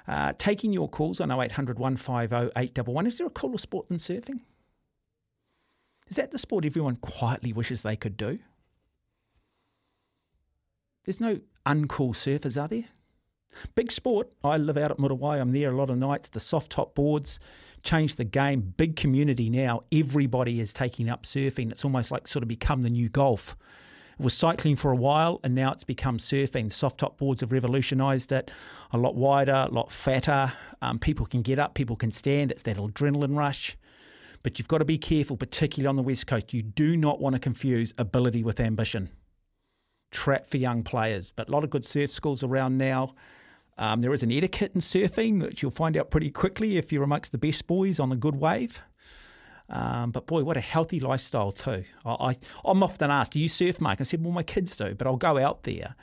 Uh, 0.07 0.33
taking 0.39 0.73
your 0.73 0.89
calls 0.89 1.21
on 1.21 1.31
0800 1.31 1.79
150 1.79 2.53
811. 2.57 3.07
Is 3.07 3.19
there 3.19 3.27
a 3.27 3.31
cooler 3.31 3.59
sport 3.59 3.89
than 3.89 3.99
surfing? 3.99 4.41
Is 6.09 6.17
that 6.17 6.31
the 6.31 6.39
sport 6.39 6.65
everyone 6.65 6.97
quietly 6.97 7.53
wishes 7.53 7.83
they 7.83 7.97
could 7.97 8.17
do? 8.17 8.39
There's 11.05 11.21
no 11.21 11.41
uncool 11.67 12.11
surfers, 12.11 12.61
are 12.61 12.69
there? 12.69 12.85
Big 13.75 13.91
sport. 13.91 14.31
I 14.45 14.57
live 14.57 14.77
out 14.77 14.91
at 14.91 14.99
Muriwai. 14.99 15.41
I'm 15.41 15.53
there 15.53 15.71
a 15.71 15.77
lot 15.77 15.91
of 15.91 15.99
nights. 15.99 16.29
The 16.29 16.41
soft 16.41 16.73
top 16.73 16.95
boards 16.95 17.39
changed 17.83 18.17
the 18.17 18.25
game. 18.25 18.75
Big 18.77 18.97
community 18.97 19.51
now. 19.51 19.83
Everybody 19.93 20.61
is 20.61 20.73
taking 20.73 21.09
up 21.09 21.25
surfing. 21.25 21.71
It's 21.71 21.85
almost 21.85 22.11
like 22.11 22.29
sort 22.29 22.43
of 22.43 22.49
become 22.49 22.83
the 22.83 22.91
new 22.91 23.09
golf. 23.09 23.57
It 24.19 24.23
was 24.23 24.35
cycling 24.35 24.77
for 24.77 24.91
a 24.91 24.97
while, 24.97 25.41
and 25.43 25.55
now 25.55 25.73
it's 25.73 25.85
become 25.85 26.19
surfing. 26.19 26.71
Soft 26.71 27.01
top 27.01 27.17
boards 27.17 27.41
have 27.41 27.53
revolutionised 27.53 28.33
it. 28.33 28.51
A 28.93 28.99
lot 28.99 29.15
wider, 29.15 29.67
a 29.69 29.73
lot 29.73 29.91
fatter. 29.91 30.53
Um, 30.83 30.99
people 30.99 31.25
can 31.25 31.43
get 31.43 31.59
up, 31.59 31.75
people 31.75 31.97
can 31.97 32.13
stand. 32.13 32.51
It's 32.51 32.63
that 32.65 32.77
adrenaline 32.77 33.37
rush. 33.37 33.79
But 34.43 34.59
you've 34.59 34.69
got 34.69 34.79
to 34.79 34.85
be 34.85 34.99
careful, 34.99 35.37
particularly 35.37 35.89
on 35.89 35.97
the 35.97 36.03
West 36.03 36.27
Coast. 36.27 36.53
You 36.53 36.63
do 36.63 36.97
not 36.97 37.21
want 37.21 37.35
to 37.35 37.39
confuse 37.39 37.95
ability 37.99 38.43
with 38.43 38.61
ambition. 38.61 39.11
Trap 40.11 40.47
for 40.47 40.57
young 40.57 40.83
players. 40.83 41.33
But 41.35 41.49
a 41.49 41.53
lot 41.53 41.65
of 41.65 41.71
good 41.71 41.85
surf 41.85 42.11
schools 42.11 42.43
around 42.43 42.79
now. 42.79 43.15
Um, 43.81 44.03
there 44.03 44.13
is 44.13 44.23
an 44.23 44.31
etiquette 44.31 44.73
in 44.75 44.83
surfing, 44.83 45.41
which 45.41 45.63
you'll 45.63 45.71
find 45.71 45.97
out 45.97 46.11
pretty 46.11 46.31
quickly 46.31 46.77
if 46.77 46.93
you're 46.93 47.03
amongst 47.03 47.33
the 47.33 47.39
best 47.39 47.67
boys 47.67 47.99
on 47.99 48.11
the 48.11 48.17
good 48.17 48.37
wave. 48.37 48.83
Um, 49.71 50.11
but 50.11 50.27
boy, 50.27 50.45
what 50.45 50.59
a 50.59 50.61
healthy 50.61 51.01
lifestyle 51.01 51.51
too. 51.51 51.85
I, 52.05 52.37
I, 52.65 52.71
am 52.71 52.83
often 52.83 53.11
asked, 53.11 53.33
"Do 53.33 53.41
you 53.41 53.49
surf, 53.49 53.81
Mark?" 53.81 54.01
I 54.01 54.05
said, 54.05 54.23
"Well, 54.23 54.33
my 54.33 54.43
kids 54.43 54.77
do, 54.77 54.95
but 54.95 55.07
I'll 55.07 55.17
go 55.17 55.39
out 55.39 55.63
there." 55.63 55.97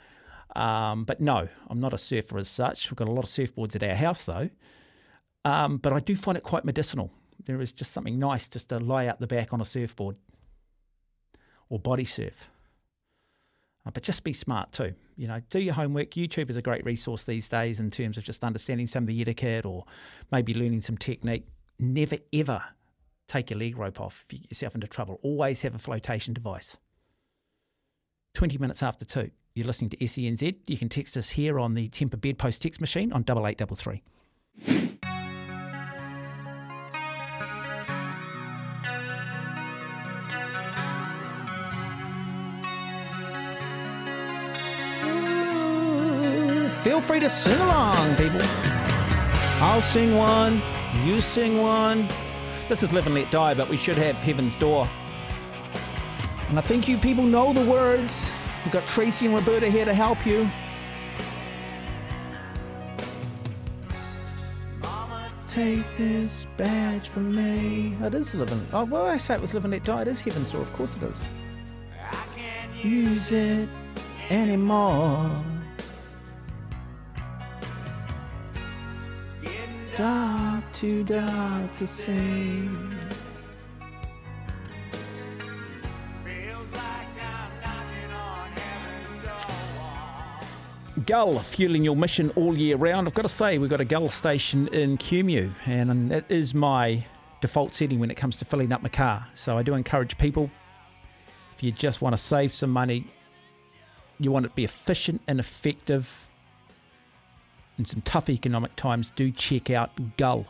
Um, 0.56 1.04
but 1.04 1.20
no, 1.20 1.48
I'm 1.68 1.78
not 1.78 1.94
a 1.94 1.98
surfer 1.98 2.38
as 2.38 2.48
such. 2.48 2.90
We've 2.90 2.96
got 2.96 3.08
a 3.08 3.12
lot 3.12 3.24
of 3.24 3.30
surfboards 3.30 3.76
at 3.76 3.84
our 3.84 3.94
house 3.94 4.24
though. 4.24 4.50
Um, 5.44 5.76
but 5.76 5.92
I 5.92 6.00
do 6.00 6.16
find 6.16 6.36
it 6.36 6.42
quite 6.42 6.64
medicinal. 6.64 7.12
There 7.44 7.60
is 7.60 7.72
just 7.72 7.92
something 7.92 8.18
nice 8.18 8.48
just 8.48 8.70
to 8.70 8.80
lie 8.80 9.06
out 9.06 9.20
the 9.20 9.28
back 9.28 9.52
on 9.52 9.60
a 9.60 9.64
surfboard 9.64 10.16
or 11.68 11.78
body 11.78 12.04
surf. 12.04 12.50
Uh, 13.86 13.90
but 13.90 14.02
just 14.02 14.24
be 14.24 14.32
smart 14.32 14.72
too. 14.72 14.94
You 15.16 15.28
know, 15.28 15.40
do 15.50 15.60
your 15.60 15.74
homework. 15.74 16.10
YouTube 16.10 16.50
is 16.50 16.56
a 16.56 16.62
great 16.62 16.84
resource 16.84 17.24
these 17.24 17.48
days 17.48 17.80
in 17.80 17.90
terms 17.90 18.18
of 18.18 18.24
just 18.24 18.44
understanding 18.44 18.86
some 18.86 19.04
of 19.04 19.08
the 19.08 19.20
etiquette 19.20 19.64
or 19.64 19.84
maybe 20.30 20.54
learning 20.54 20.82
some 20.82 20.96
technique. 20.96 21.46
Never 21.78 22.18
ever 22.32 22.62
take 23.28 23.50
your 23.50 23.58
leg 23.58 23.76
rope 23.76 24.00
off, 24.00 24.24
get 24.28 24.50
yourself 24.50 24.74
into 24.74 24.86
trouble. 24.86 25.20
Always 25.22 25.62
have 25.62 25.74
a 25.74 25.78
flotation 25.78 26.34
device. 26.34 26.78
20 28.34 28.58
minutes 28.58 28.82
after 28.82 29.04
two, 29.04 29.30
you're 29.54 29.66
listening 29.66 29.90
to 29.90 29.96
SENZ. 29.98 30.56
You 30.66 30.76
can 30.76 30.88
text 30.88 31.16
us 31.16 31.30
here 31.30 31.58
on 31.58 31.74
the 31.74 31.88
Tempur 31.88 32.20
Bedpost 32.20 32.62
text 32.62 32.80
machine 32.80 33.12
on 33.12 33.22
8833. 33.22 34.97
Feel 47.00 47.06
free 47.06 47.20
to 47.20 47.30
sing 47.30 47.60
along, 47.60 48.16
people. 48.16 48.40
I'll 49.60 49.82
sing 49.82 50.16
one, 50.16 50.60
you 51.04 51.20
sing 51.20 51.58
one. 51.58 52.08
This 52.66 52.82
is 52.82 52.92
Live 52.92 53.06
and 53.06 53.14
Let 53.14 53.30
Die, 53.30 53.54
but 53.54 53.68
we 53.68 53.76
should 53.76 53.94
have 53.96 54.16
Heaven's 54.16 54.56
Door. 54.56 54.88
And 56.48 56.58
I 56.58 56.60
think 56.60 56.88
you 56.88 56.98
people 56.98 57.22
know 57.22 57.52
the 57.52 57.64
words. 57.70 58.28
We've 58.64 58.72
got 58.72 58.84
Tracy 58.88 59.26
and 59.26 59.34
Roberta 59.36 59.68
here 59.68 59.84
to 59.84 59.94
help 59.94 60.26
you. 60.26 60.48
Mama, 64.80 65.30
take 65.48 65.84
this 65.96 66.48
badge 66.56 67.06
from 67.06 67.32
me. 67.32 67.96
It 68.02 68.14
is 68.14 68.34
living. 68.34 68.66
Oh, 68.72 68.84
well, 68.84 69.06
I 69.06 69.18
say 69.18 69.36
it 69.36 69.40
was 69.40 69.54
Live 69.54 69.64
and 69.64 69.72
Let 69.72 69.84
Die. 69.84 70.02
It 70.02 70.08
is 70.08 70.20
Heaven's 70.20 70.50
Door. 70.50 70.62
Of 70.62 70.72
course 70.72 70.96
it 70.96 71.04
is. 71.04 71.30
I 72.10 72.24
can't 72.34 72.84
use 72.84 73.30
it 73.30 73.68
anymore. 74.30 75.30
Dark, 79.98 80.62
too 80.72 81.02
dark 81.02 81.76
to 81.76 81.84
see. 81.84 82.68
Gull 91.04 91.38
fueling 91.40 91.82
your 91.82 91.96
mission 91.96 92.30
all 92.36 92.56
year 92.56 92.76
round. 92.76 93.08
I've 93.08 93.14
got 93.14 93.22
to 93.22 93.28
say, 93.28 93.58
we've 93.58 93.68
got 93.68 93.80
a 93.80 93.84
Gull 93.84 94.08
station 94.10 94.68
in 94.68 94.98
Kumeu, 94.98 95.52
and 95.66 96.12
it 96.12 96.24
is 96.28 96.54
my 96.54 97.04
default 97.40 97.74
setting 97.74 97.98
when 97.98 98.10
it 98.12 98.16
comes 98.16 98.38
to 98.38 98.44
filling 98.44 98.72
up 98.72 98.82
my 98.82 98.88
car. 98.88 99.26
So 99.34 99.58
I 99.58 99.64
do 99.64 99.74
encourage 99.74 100.16
people, 100.16 100.48
if 101.56 101.62
you 101.64 101.72
just 101.72 102.00
want 102.00 102.14
to 102.14 102.22
save 102.22 102.52
some 102.52 102.70
money, 102.70 103.06
you 104.20 104.30
want 104.30 104.46
it 104.46 104.50
to 104.50 104.54
be 104.54 104.64
efficient 104.64 105.22
and 105.26 105.40
effective, 105.40 106.27
in 107.78 107.84
some 107.84 108.02
tough 108.02 108.28
economic 108.28 108.74
times, 108.76 109.10
do 109.14 109.30
check 109.30 109.70
out 109.70 110.16
Gull, 110.16 110.46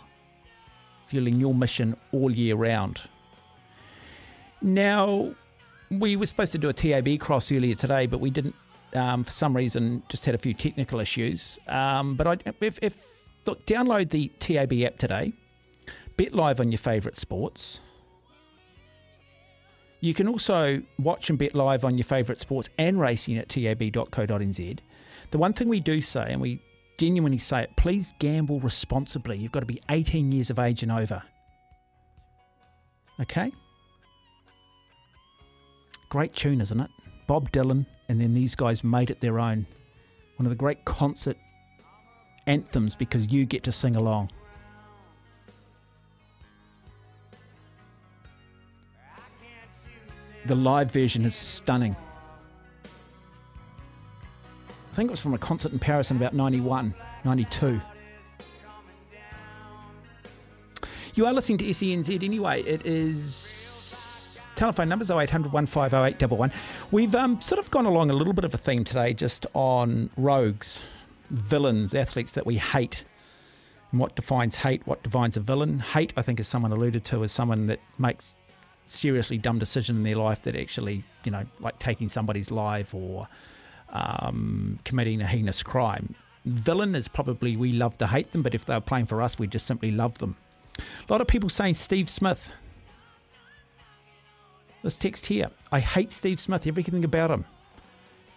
fueling 1.06 1.38
your 1.38 1.55
mission 1.55 1.96
all 2.12 2.30
year 2.30 2.56
round. 2.56 3.02
Now, 4.62 5.34
we 5.90 6.16
were 6.16 6.26
supposed 6.26 6.52
to 6.52 6.59
do 6.59 6.68
a 6.68 6.72
TAB 6.72 7.18
cross 7.20 7.52
earlier 7.52 7.74
today, 7.74 8.06
but 8.06 8.20
we 8.20 8.30
didn't. 8.30 8.55
Um, 8.94 9.22
for 9.22 9.32
some 9.32 9.55
reason, 9.55 10.02
just 10.09 10.24
had 10.24 10.34
a 10.34 10.38
few 10.38 10.55
technical 10.55 10.98
issues. 10.98 11.59
Um, 11.68 12.14
but 12.14 12.26
I, 12.26 12.52
if, 12.62 12.78
if 12.80 13.05
look, 13.46 13.66
download 13.66 14.09
the 14.10 14.32
TAB 14.38 14.72
app 14.84 14.96
today. 14.96 15.34
Bet 16.16 16.34
live 16.34 16.59
on 16.59 16.72
your 16.72 16.78
favourite 16.78 17.16
sports. 17.16 17.80
You 20.00 20.14
can 20.14 20.26
also 20.26 20.82
watch 20.98 21.28
and 21.28 21.38
bet 21.38 21.55
live 21.55 21.84
on 21.84 21.98
your 21.98 22.05
favourite 22.05 22.40
sports 22.40 22.70
and 22.78 22.98
racing 22.98 23.36
at 23.36 23.48
tab.co.nz. 23.48 24.78
The 25.30 25.38
one 25.38 25.52
thing 25.52 25.68
we 25.68 25.80
do 25.80 26.00
say, 26.00 26.26
and 26.28 26.40
we 26.40 26.60
genuinely 26.98 27.38
say 27.38 27.62
it, 27.62 27.76
please 27.76 28.12
gamble 28.18 28.60
responsibly. 28.60 29.38
You've 29.38 29.52
got 29.52 29.60
to 29.60 29.66
be 29.66 29.80
18 29.88 30.30
years 30.32 30.50
of 30.50 30.58
age 30.58 30.82
and 30.82 30.92
over. 30.92 31.22
Okay? 33.20 33.52
Great 36.10 36.34
tune, 36.34 36.60
isn't 36.60 36.80
it? 36.80 36.90
Bob 37.26 37.50
Dylan, 37.52 37.86
and 38.08 38.20
then 38.20 38.34
these 38.34 38.54
guys 38.54 38.82
made 38.82 39.10
it 39.10 39.20
their 39.20 39.38
own. 39.38 39.66
One 40.36 40.46
of 40.46 40.50
the 40.50 40.56
great 40.56 40.84
concert 40.84 41.36
anthems 42.46 42.96
because 42.96 43.30
you 43.30 43.44
get 43.44 43.62
to 43.64 43.72
sing 43.72 43.96
along. 43.96 44.30
The 50.46 50.54
live 50.54 50.90
version 50.90 51.24
is 51.26 51.34
stunning 51.34 51.94
think 54.98 55.10
it 55.10 55.12
was 55.12 55.20
from 55.20 55.32
a 55.34 55.38
concert 55.38 55.70
in 55.70 55.78
Paris 55.78 56.10
in 56.10 56.16
about 56.16 56.34
91, 56.34 56.92
92. 57.24 57.80
You 61.14 61.24
are 61.24 61.32
listening 61.32 61.58
to 61.58 61.66
SENZ 61.66 62.24
anyway. 62.24 62.62
It 62.62 62.84
is 62.84 64.40
telephone 64.56 64.88
numbers 64.88 65.08
0800 65.08 65.52
150811. 65.52 66.50
We've 66.90 67.14
um, 67.14 67.40
sort 67.40 67.60
of 67.60 67.70
gone 67.70 67.86
along 67.86 68.10
a 68.10 68.12
little 68.12 68.32
bit 68.32 68.44
of 68.44 68.52
a 68.54 68.58
theme 68.58 68.82
today 68.82 69.14
just 69.14 69.46
on 69.54 70.10
rogues, 70.16 70.82
villains, 71.30 71.94
athletes 71.94 72.32
that 72.32 72.44
we 72.44 72.56
hate. 72.56 73.04
And 73.92 74.00
what 74.00 74.16
defines 74.16 74.56
hate, 74.56 74.84
what 74.84 75.04
defines 75.04 75.36
a 75.36 75.40
villain. 75.40 75.78
Hate, 75.78 76.12
I 76.16 76.22
think, 76.22 76.40
as 76.40 76.48
someone 76.48 76.72
alluded 76.72 77.04
to, 77.04 77.22
is 77.22 77.30
someone 77.30 77.68
that 77.68 77.78
makes 77.98 78.34
seriously 78.84 79.38
dumb 79.38 79.60
decision 79.60 79.98
in 79.98 80.02
their 80.02 80.16
life 80.16 80.42
that 80.42 80.56
actually, 80.56 81.04
you 81.24 81.30
know, 81.30 81.44
like 81.60 81.78
taking 81.78 82.08
somebody's 82.08 82.50
life 82.50 82.92
or 82.92 83.28
um, 83.90 84.78
committing 84.85 85.20
a 85.20 85.27
heinous 85.27 85.62
crime. 85.62 86.15
Villain 86.44 86.94
is 86.94 87.09
probably 87.09 87.56
we 87.56 87.73
love 87.73 87.98
to 87.98 88.06
hate 88.06 88.32
them, 88.32 88.43
but 88.43 88.55
if 88.55 88.65
they're 88.65 88.81
playing 88.81 89.06
for 89.06 89.20
us, 89.20 89.39
we 89.39 89.47
just 89.47 89.66
simply 89.66 89.90
love 89.90 90.19
them. 90.19 90.36
A 90.78 91.12
lot 91.12 91.20
of 91.20 91.27
people 91.27 91.48
saying 91.48 91.74
Steve 91.74 92.09
Smith. 92.09 92.51
This 94.82 94.97
text 94.97 95.27
here 95.27 95.51
I 95.73 95.81
hate 95.81 96.12
Steve 96.12 96.40
Smith, 96.40 96.66
everything 96.66 97.05
about 97.05 97.31
him. 97.31 97.44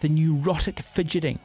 The 0.00 0.08
neurotic 0.08 0.80
fidgeting. 0.80 1.38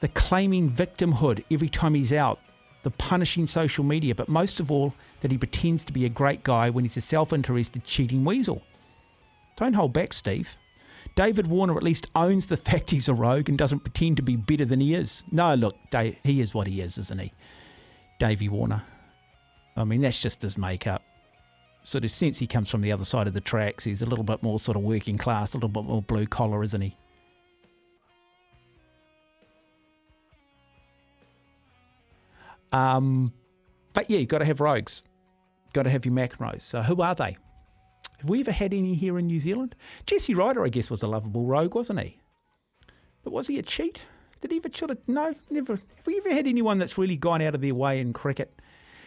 The 0.00 0.08
claiming 0.08 0.70
victimhood 0.70 1.44
every 1.50 1.68
time 1.68 1.94
he's 1.94 2.12
out. 2.12 2.38
The 2.82 2.90
punishing 2.90 3.46
social 3.46 3.84
media, 3.84 4.14
but 4.14 4.28
most 4.28 4.60
of 4.60 4.70
all, 4.70 4.94
that 5.20 5.30
he 5.30 5.36
pretends 5.36 5.84
to 5.84 5.92
be 5.92 6.06
a 6.06 6.08
great 6.08 6.42
guy 6.42 6.70
when 6.70 6.84
he's 6.84 6.96
a 6.96 7.02
self 7.02 7.32
interested, 7.32 7.84
cheating 7.84 8.24
weasel. 8.24 8.62
Don't 9.56 9.74
hold 9.74 9.92
back, 9.92 10.14
Steve. 10.14 10.56
David 11.14 11.48
Warner 11.48 11.76
at 11.76 11.82
least 11.82 12.08
owns 12.14 12.46
the 12.46 12.56
fact 12.56 12.90
he's 12.90 13.08
a 13.08 13.14
rogue 13.14 13.48
and 13.48 13.58
doesn't 13.58 13.80
pretend 13.80 14.16
to 14.16 14.22
be 14.22 14.36
better 14.36 14.64
than 14.64 14.80
he 14.80 14.94
is. 14.94 15.24
No, 15.30 15.54
look, 15.54 15.76
Dave, 15.90 16.16
he 16.22 16.40
is 16.40 16.54
what 16.54 16.66
he 16.66 16.80
is, 16.80 16.96
isn't 16.96 17.20
he? 17.20 17.32
Davey 18.18 18.48
Warner. 18.48 18.82
I 19.76 19.84
mean, 19.84 20.00
that's 20.00 20.20
just 20.20 20.42
his 20.42 20.56
makeup. 20.56 21.02
Sort 21.82 22.04
of 22.04 22.10
sense 22.10 22.38
he 22.38 22.46
comes 22.46 22.68
from 22.68 22.82
the 22.82 22.92
other 22.92 23.04
side 23.04 23.26
of 23.26 23.34
the 23.34 23.40
tracks. 23.40 23.84
He's 23.84 24.02
a 24.02 24.06
little 24.06 24.24
bit 24.24 24.42
more 24.42 24.58
sort 24.58 24.76
of 24.76 24.82
working 24.82 25.18
class, 25.18 25.52
a 25.52 25.56
little 25.56 25.68
bit 25.68 25.84
more 25.84 26.02
blue 26.02 26.26
collar, 26.26 26.62
isn't 26.62 26.80
he? 26.80 26.96
Um, 32.72 33.32
but 33.92 34.08
yeah, 34.10 34.18
you've 34.18 34.28
got 34.28 34.38
to 34.38 34.44
have 34.44 34.60
rogues. 34.60 35.02
Got 35.72 35.84
to 35.84 35.90
have 35.90 36.04
your 36.04 36.14
McEnroes. 36.14 36.62
So 36.62 36.82
who 36.82 37.00
are 37.02 37.14
they? 37.14 37.36
Have 38.20 38.28
we 38.28 38.40
ever 38.40 38.52
had 38.52 38.74
any 38.74 38.94
here 38.94 39.18
in 39.18 39.26
New 39.26 39.40
Zealand? 39.40 39.74
Jesse 40.04 40.34
Ryder, 40.34 40.64
I 40.64 40.68
guess, 40.68 40.90
was 40.90 41.02
a 41.02 41.08
lovable 41.08 41.46
rogue, 41.46 41.74
wasn't 41.74 42.00
he? 42.00 42.18
But 43.22 43.32
was 43.32 43.46
he 43.46 43.58
a 43.58 43.62
cheat? 43.62 44.02
Did 44.40 44.50
he 44.50 44.58
ever 44.58 44.92
of 44.92 44.98
no? 45.06 45.34
Never. 45.50 45.74
Have 45.74 46.06
we 46.06 46.18
ever 46.18 46.30
had 46.30 46.46
anyone 46.46 46.78
that's 46.78 46.98
really 46.98 47.16
gone 47.16 47.40
out 47.40 47.54
of 47.54 47.62
their 47.62 47.74
way 47.74 47.98
in 47.98 48.12
cricket 48.12 48.60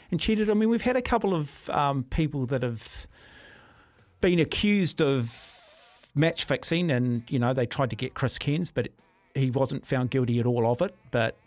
and 0.10 0.20
cheated? 0.20 0.50
I 0.50 0.56
mean, 0.56 0.70
we've 0.70 0.82
had 0.82 0.96
a 0.96 1.02
couple 1.02 1.36
of 1.36 1.70
um, 1.70 2.04
people 2.06 2.46
that 2.48 2.64
have 2.64 3.08
been 4.22 4.40
accused 4.40 5.02
of 5.02 6.10
match 6.16 6.46
fixing, 6.46 6.90
and 6.92 7.24
you 7.30 7.40
know 7.40 7.54
they 7.54 7.66
tried 7.66 7.90
to 7.92 7.96
get 7.96 8.16
Chris 8.16 8.38
Cairns, 8.38 8.72
but 8.72 8.90
he 9.36 9.52
wasn't 9.52 9.86
found 9.86 10.10
guilty 10.10 10.40
at 10.40 10.46
all 10.46 10.72
of 10.72 10.82
it. 10.82 10.96
But 11.12 11.38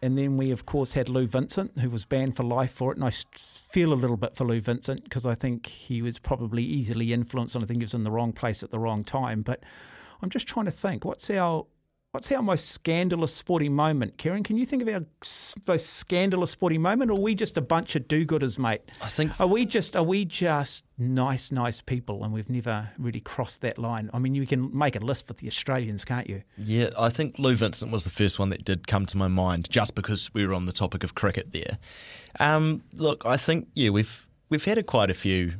and 0.00 0.16
then 0.16 0.36
we 0.36 0.50
of 0.50 0.66
course 0.66 0.92
had 0.92 1.08
Lou 1.08 1.26
Vincent, 1.26 1.78
who 1.78 1.90
was 1.90 2.04
banned 2.04 2.36
for 2.36 2.44
life 2.44 2.72
for 2.72 2.92
it, 2.92 2.96
and 2.96 3.04
I 3.04 3.10
feel 3.10 3.92
a 3.92 3.94
little 3.94 4.16
bit 4.16 4.36
for 4.36 4.44
Lou 4.44 4.60
Vincent 4.60 5.04
because 5.04 5.26
I 5.26 5.34
think 5.34 5.66
he 5.66 6.02
was 6.02 6.18
probably 6.18 6.62
easily 6.62 7.12
influenced, 7.12 7.54
and 7.54 7.64
I 7.64 7.66
think 7.66 7.80
he 7.80 7.84
was 7.84 7.94
in 7.94 8.02
the 8.02 8.10
wrong 8.10 8.32
place 8.32 8.62
at 8.62 8.70
the 8.70 8.78
wrong 8.78 9.04
time. 9.04 9.42
But 9.42 9.62
I'm 10.22 10.30
just 10.30 10.46
trying 10.46 10.66
to 10.66 10.72
think, 10.72 11.04
what's 11.04 11.30
our 11.30 11.66
What's 12.12 12.32
our 12.32 12.42
most 12.42 12.70
scandalous 12.70 13.34
sporting 13.34 13.74
moment, 13.74 14.16
Kieran? 14.16 14.42
Can 14.42 14.56
you 14.56 14.64
think 14.64 14.80
of 14.80 14.88
our 14.88 15.04
most 15.66 15.90
scandalous 15.90 16.50
sporting 16.52 16.80
moment, 16.80 17.10
or 17.10 17.18
are 17.18 17.20
we 17.20 17.34
just 17.34 17.58
a 17.58 17.60
bunch 17.60 17.94
of 17.96 18.08
do-gooders, 18.08 18.58
mate? 18.58 18.80
I 19.02 19.08
think. 19.08 19.38
Are 19.38 19.46
we 19.46 19.66
just 19.66 19.94
are 19.94 20.02
we 20.02 20.24
just 20.24 20.84
nice, 20.96 21.52
nice 21.52 21.82
people, 21.82 22.24
and 22.24 22.32
we've 22.32 22.48
never 22.48 22.92
really 22.98 23.20
crossed 23.20 23.60
that 23.60 23.76
line? 23.76 24.08
I 24.14 24.20
mean, 24.20 24.34
you 24.34 24.46
can 24.46 24.74
make 24.76 24.96
a 24.96 25.00
list 25.00 25.26
for 25.26 25.34
the 25.34 25.46
Australians, 25.48 26.06
can't 26.06 26.26
you? 26.30 26.44
Yeah, 26.56 26.88
I 26.98 27.10
think 27.10 27.38
Lou 27.38 27.54
Vincent 27.54 27.92
was 27.92 28.04
the 28.04 28.10
first 28.10 28.38
one 28.38 28.48
that 28.48 28.64
did 28.64 28.86
come 28.86 29.04
to 29.04 29.18
my 29.18 29.28
mind, 29.28 29.68
just 29.68 29.94
because 29.94 30.32
we 30.32 30.46
were 30.46 30.54
on 30.54 30.64
the 30.64 30.72
topic 30.72 31.04
of 31.04 31.14
cricket 31.14 31.52
there. 31.52 31.76
Um, 32.40 32.84
look, 32.94 33.26
I 33.26 33.36
think 33.36 33.68
yeah, 33.74 33.90
we've 33.90 34.26
we've 34.48 34.64
had 34.64 34.78
a 34.78 34.82
quite 34.82 35.10
a 35.10 35.14
few 35.14 35.56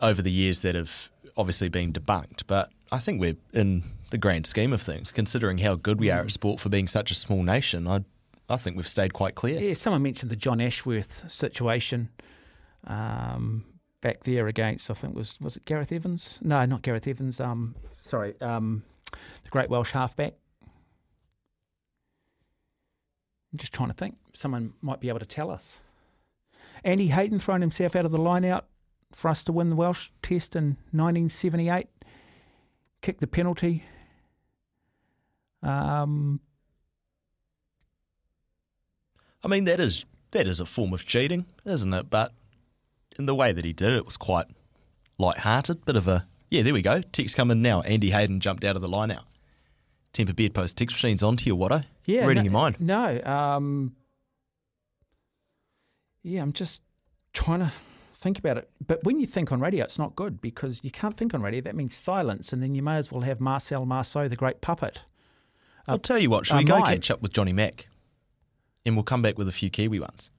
over 0.00 0.20
the 0.20 0.32
years 0.32 0.62
that 0.62 0.74
have 0.74 1.10
obviously 1.36 1.68
been 1.68 1.92
debunked, 1.92 2.42
but 2.48 2.70
I 2.90 2.98
think 2.98 3.20
we're 3.20 3.36
in 3.52 3.84
the 4.12 4.18
grand 4.18 4.46
scheme 4.46 4.72
of 4.72 4.80
things, 4.80 5.10
considering 5.10 5.58
how 5.58 5.74
good 5.74 5.98
we 5.98 6.10
are 6.10 6.20
at 6.20 6.30
sport 6.30 6.60
for 6.60 6.68
being 6.68 6.86
such 6.86 7.10
a 7.10 7.14
small 7.14 7.42
nation, 7.42 7.88
I 7.88 8.04
I 8.48 8.58
think 8.58 8.76
we've 8.76 8.86
stayed 8.86 9.14
quite 9.14 9.34
clear. 9.34 9.60
Yeah, 9.60 9.72
someone 9.72 10.02
mentioned 10.02 10.30
the 10.30 10.36
John 10.36 10.60
Ashworth 10.60 11.30
situation 11.30 12.10
um, 12.86 13.64
back 14.02 14.24
there 14.24 14.46
against 14.46 14.90
I 14.90 14.94
think 14.94 15.16
was 15.16 15.40
was 15.40 15.56
it 15.56 15.64
Gareth 15.64 15.90
Evans? 15.90 16.38
No, 16.42 16.64
not 16.66 16.82
Gareth 16.82 17.08
Evans. 17.08 17.40
Um, 17.40 17.74
sorry, 18.04 18.40
um, 18.40 18.84
the 19.10 19.50
great 19.50 19.70
Welsh 19.70 19.90
halfback. 19.92 20.34
I'm 23.52 23.58
just 23.58 23.72
trying 23.72 23.88
to 23.88 23.94
think. 23.94 24.16
Someone 24.34 24.74
might 24.82 25.00
be 25.00 25.08
able 25.08 25.18
to 25.20 25.26
tell 25.26 25.50
us. 25.50 25.80
Andy 26.84 27.08
Hayden 27.08 27.38
throwing 27.38 27.60
himself 27.60 27.96
out 27.96 28.04
of 28.04 28.12
the 28.12 28.20
line 28.20 28.44
out 28.44 28.66
for 29.12 29.28
us 29.28 29.42
to 29.44 29.52
win 29.52 29.68
the 29.68 29.76
Welsh 29.76 30.10
Test 30.22 30.54
in 30.54 30.76
1978. 30.92 31.86
Kicked 33.00 33.20
the 33.20 33.26
penalty. 33.26 33.84
Um, 35.62 36.40
I 39.44 39.48
mean, 39.48 39.64
that 39.64 39.80
is 39.80 40.06
that 40.32 40.46
is 40.46 40.60
a 40.60 40.66
form 40.66 40.92
of 40.92 41.06
cheating, 41.06 41.46
isn't 41.64 41.92
it? 41.92 42.10
But 42.10 42.32
in 43.18 43.26
the 43.26 43.34
way 43.34 43.52
that 43.52 43.64
he 43.64 43.72
did 43.72 43.92
it, 43.92 43.96
it 43.96 44.06
was 44.06 44.16
quite 44.16 44.46
light-hearted. 45.18 45.84
Bit 45.84 45.96
of 45.96 46.08
a 46.08 46.26
yeah. 46.50 46.62
There 46.62 46.74
we 46.74 46.82
go. 46.82 47.00
Text 47.00 47.36
coming 47.36 47.62
now. 47.62 47.80
Andy 47.82 48.10
Hayden 48.10 48.40
jumped 48.40 48.64
out 48.64 48.76
of 48.76 48.82
the 48.82 48.88
line 48.88 49.10
out. 49.10 49.24
Tempur 50.12 50.36
Bedpost 50.36 50.76
text 50.76 50.94
machines 50.96 51.22
onto 51.22 51.46
your 51.46 51.56
Watto. 51.56 51.84
Yeah, 52.04 52.26
reading 52.26 52.44
no, 52.44 52.50
your 52.50 52.52
mind. 52.52 52.80
No, 52.80 53.22
um, 53.24 53.94
yeah, 56.22 56.42
I'm 56.42 56.52
just 56.52 56.82
trying 57.32 57.60
to 57.60 57.72
think 58.14 58.38
about 58.38 58.58
it. 58.58 58.68
But 58.86 59.04
when 59.04 59.20
you 59.20 59.26
think 59.26 59.50
on 59.52 59.60
radio, 59.60 59.84
it's 59.84 59.98
not 59.98 60.14
good 60.14 60.40
because 60.40 60.80
you 60.82 60.90
can't 60.90 61.14
think 61.14 61.32
on 61.34 61.42
radio. 61.42 61.60
That 61.62 61.74
means 61.74 61.96
silence, 61.96 62.52
and 62.52 62.62
then 62.62 62.74
you 62.74 62.82
may 62.82 62.96
as 62.96 63.10
well 63.10 63.22
have 63.22 63.40
Marcel 63.40 63.86
Marceau, 63.86 64.28
the 64.28 64.36
great 64.36 64.60
puppet. 64.60 65.00
I'll 65.86 65.98
tell 65.98 66.18
you 66.18 66.30
what. 66.30 66.46
Should 66.46 66.54
uh, 66.54 66.58
we 66.58 66.64
go 66.64 66.78
mine. 66.78 66.94
catch 66.94 67.10
up 67.10 67.22
with 67.22 67.32
Johnny 67.32 67.52
Mack, 67.52 67.88
and 68.86 68.94
we'll 68.94 69.04
come 69.04 69.22
back 69.22 69.38
with 69.38 69.48
a 69.48 69.52
few 69.52 69.70
Kiwi 69.70 70.00
ones. 70.00 70.30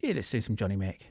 Yeah, 0.00 0.12
let's 0.14 0.30
do 0.30 0.40
some 0.40 0.56
Johnny 0.56 0.76
Mac. 0.76 1.06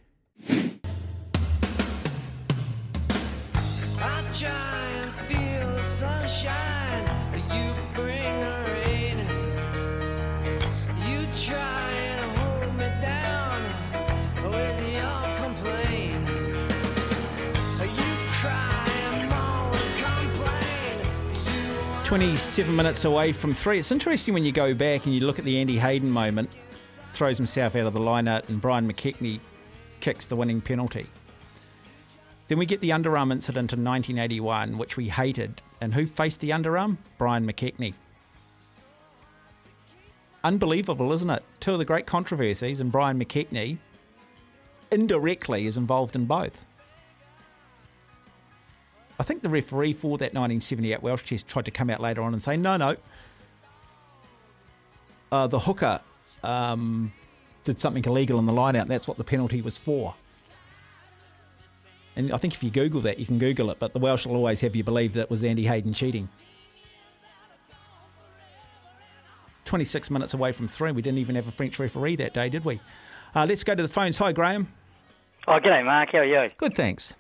27 22.16 22.74
minutes 22.74 23.04
away 23.04 23.34
from 23.34 23.52
three. 23.52 23.78
It's 23.78 23.92
interesting 23.92 24.34
when 24.34 24.46
you 24.46 24.54
go 24.54 24.74
back 24.74 25.06
and 25.06 25.14
you 25.14 25.28
look 25.28 25.38
at 25.38 25.44
the 25.44 25.58
Andy 25.58 25.78
Hayden 25.78 26.10
moment, 26.10 26.50
throws 27.12 27.36
himself 27.36 27.76
out 27.76 27.88
of 27.88 27.94
the 27.94 28.00
lineout, 28.00 28.48
and 28.48 28.62
Brian 28.62 28.90
McKechnie 28.90 29.42
kicks 30.00 30.26
the 30.26 30.38
winning 30.38 30.62
penalty. 30.62 31.08
Then 32.48 32.58
we 32.58 32.66
get 32.66 32.80
the 32.80 32.92
underarm 32.92 33.34
incident 33.34 33.74
in 33.74 33.84
1981, 33.84 34.78
which 34.78 34.96
we 34.96 35.10
hated. 35.10 35.62
And 35.82 35.94
who 35.94 36.08
faced 36.08 36.40
the 36.40 36.52
underarm? 36.52 37.00
Brian 37.18 37.46
McKechnie. 37.46 37.96
Unbelievable, 40.42 41.12
isn't 41.12 41.30
it? 41.30 41.44
Two 41.60 41.74
of 41.74 41.80
the 41.80 41.84
great 41.84 42.06
controversies, 42.06 42.80
and 42.80 42.94
Brian 42.94 43.20
McKechnie 43.20 43.78
indirectly 44.90 45.68
is 45.68 45.76
involved 45.76 46.16
in 46.16 46.24
both. 46.24 46.65
I 49.20 49.24
think 49.24 49.44
the 49.44 49.50
referee 49.50 49.94
for 49.94 50.18
that 50.18 50.34
1978 50.34 51.02
Welsh 51.02 51.24
Test 51.24 51.48
tried 51.48 51.66
to 51.66 51.72
come 51.72 51.90
out 51.90 52.02
later 52.02 52.22
on 52.22 52.34
and 52.34 52.42
say, 52.44 52.58
no, 52.58 52.78
no. 52.78 52.98
Uh, 55.32 55.48
the 55.48 55.60
hooker 55.60 56.02
um, 56.44 57.14
did 57.64 57.80
something 57.80 58.04
illegal 58.04 58.40
in 58.40 58.46
the 58.46 58.54
line 58.54 58.76
out, 58.76 58.84
and 58.84 58.92
that's 58.92 59.08
what 59.08 59.18
the 59.18 59.24
penalty 59.24 59.62
was 59.62 59.78
for. 59.78 60.16
And 62.16 62.32
I 62.32 62.38
think 62.38 62.54
if 62.54 62.64
you 62.64 62.70
Google 62.70 63.02
that, 63.02 63.20
you 63.20 63.26
can 63.26 63.40
Google 63.40 63.70
it, 63.72 63.80
but 63.80 63.94
the 63.94 64.00
Welsh 64.00 64.26
will 64.26 64.36
always 64.36 64.62
have 64.62 64.76
you 64.76 64.84
believe 64.84 65.14
that 65.14 65.24
it 65.24 65.30
was 65.30 65.44
Andy 65.44 65.66
Hayden 65.66 65.94
cheating. 65.94 66.30
26 69.66 70.12
minutes 70.12 70.34
away 70.34 70.52
from 70.52 70.68
three. 70.68 70.92
We 70.92 71.02
didn't 71.02 71.18
even 71.18 71.36
have 71.36 71.48
a 71.48 71.52
French 71.52 71.80
referee 71.80 72.16
that 72.18 72.34
day, 72.34 72.50
did 72.50 72.64
we? 72.64 72.80
Uh, 73.34 73.46
let's 73.46 73.64
go 73.64 73.76
to 73.76 73.82
the 73.82 73.90
phones. 73.90 74.18
Hi, 74.18 74.32
Graham. 74.32 74.72
Oh, 75.48 75.60
g'day, 75.60 75.84
Mark. 75.84 76.12
How 76.12 76.20
are 76.20 76.26
you? 76.26 76.52
Good, 76.58 76.76
thanks. 76.76 77.14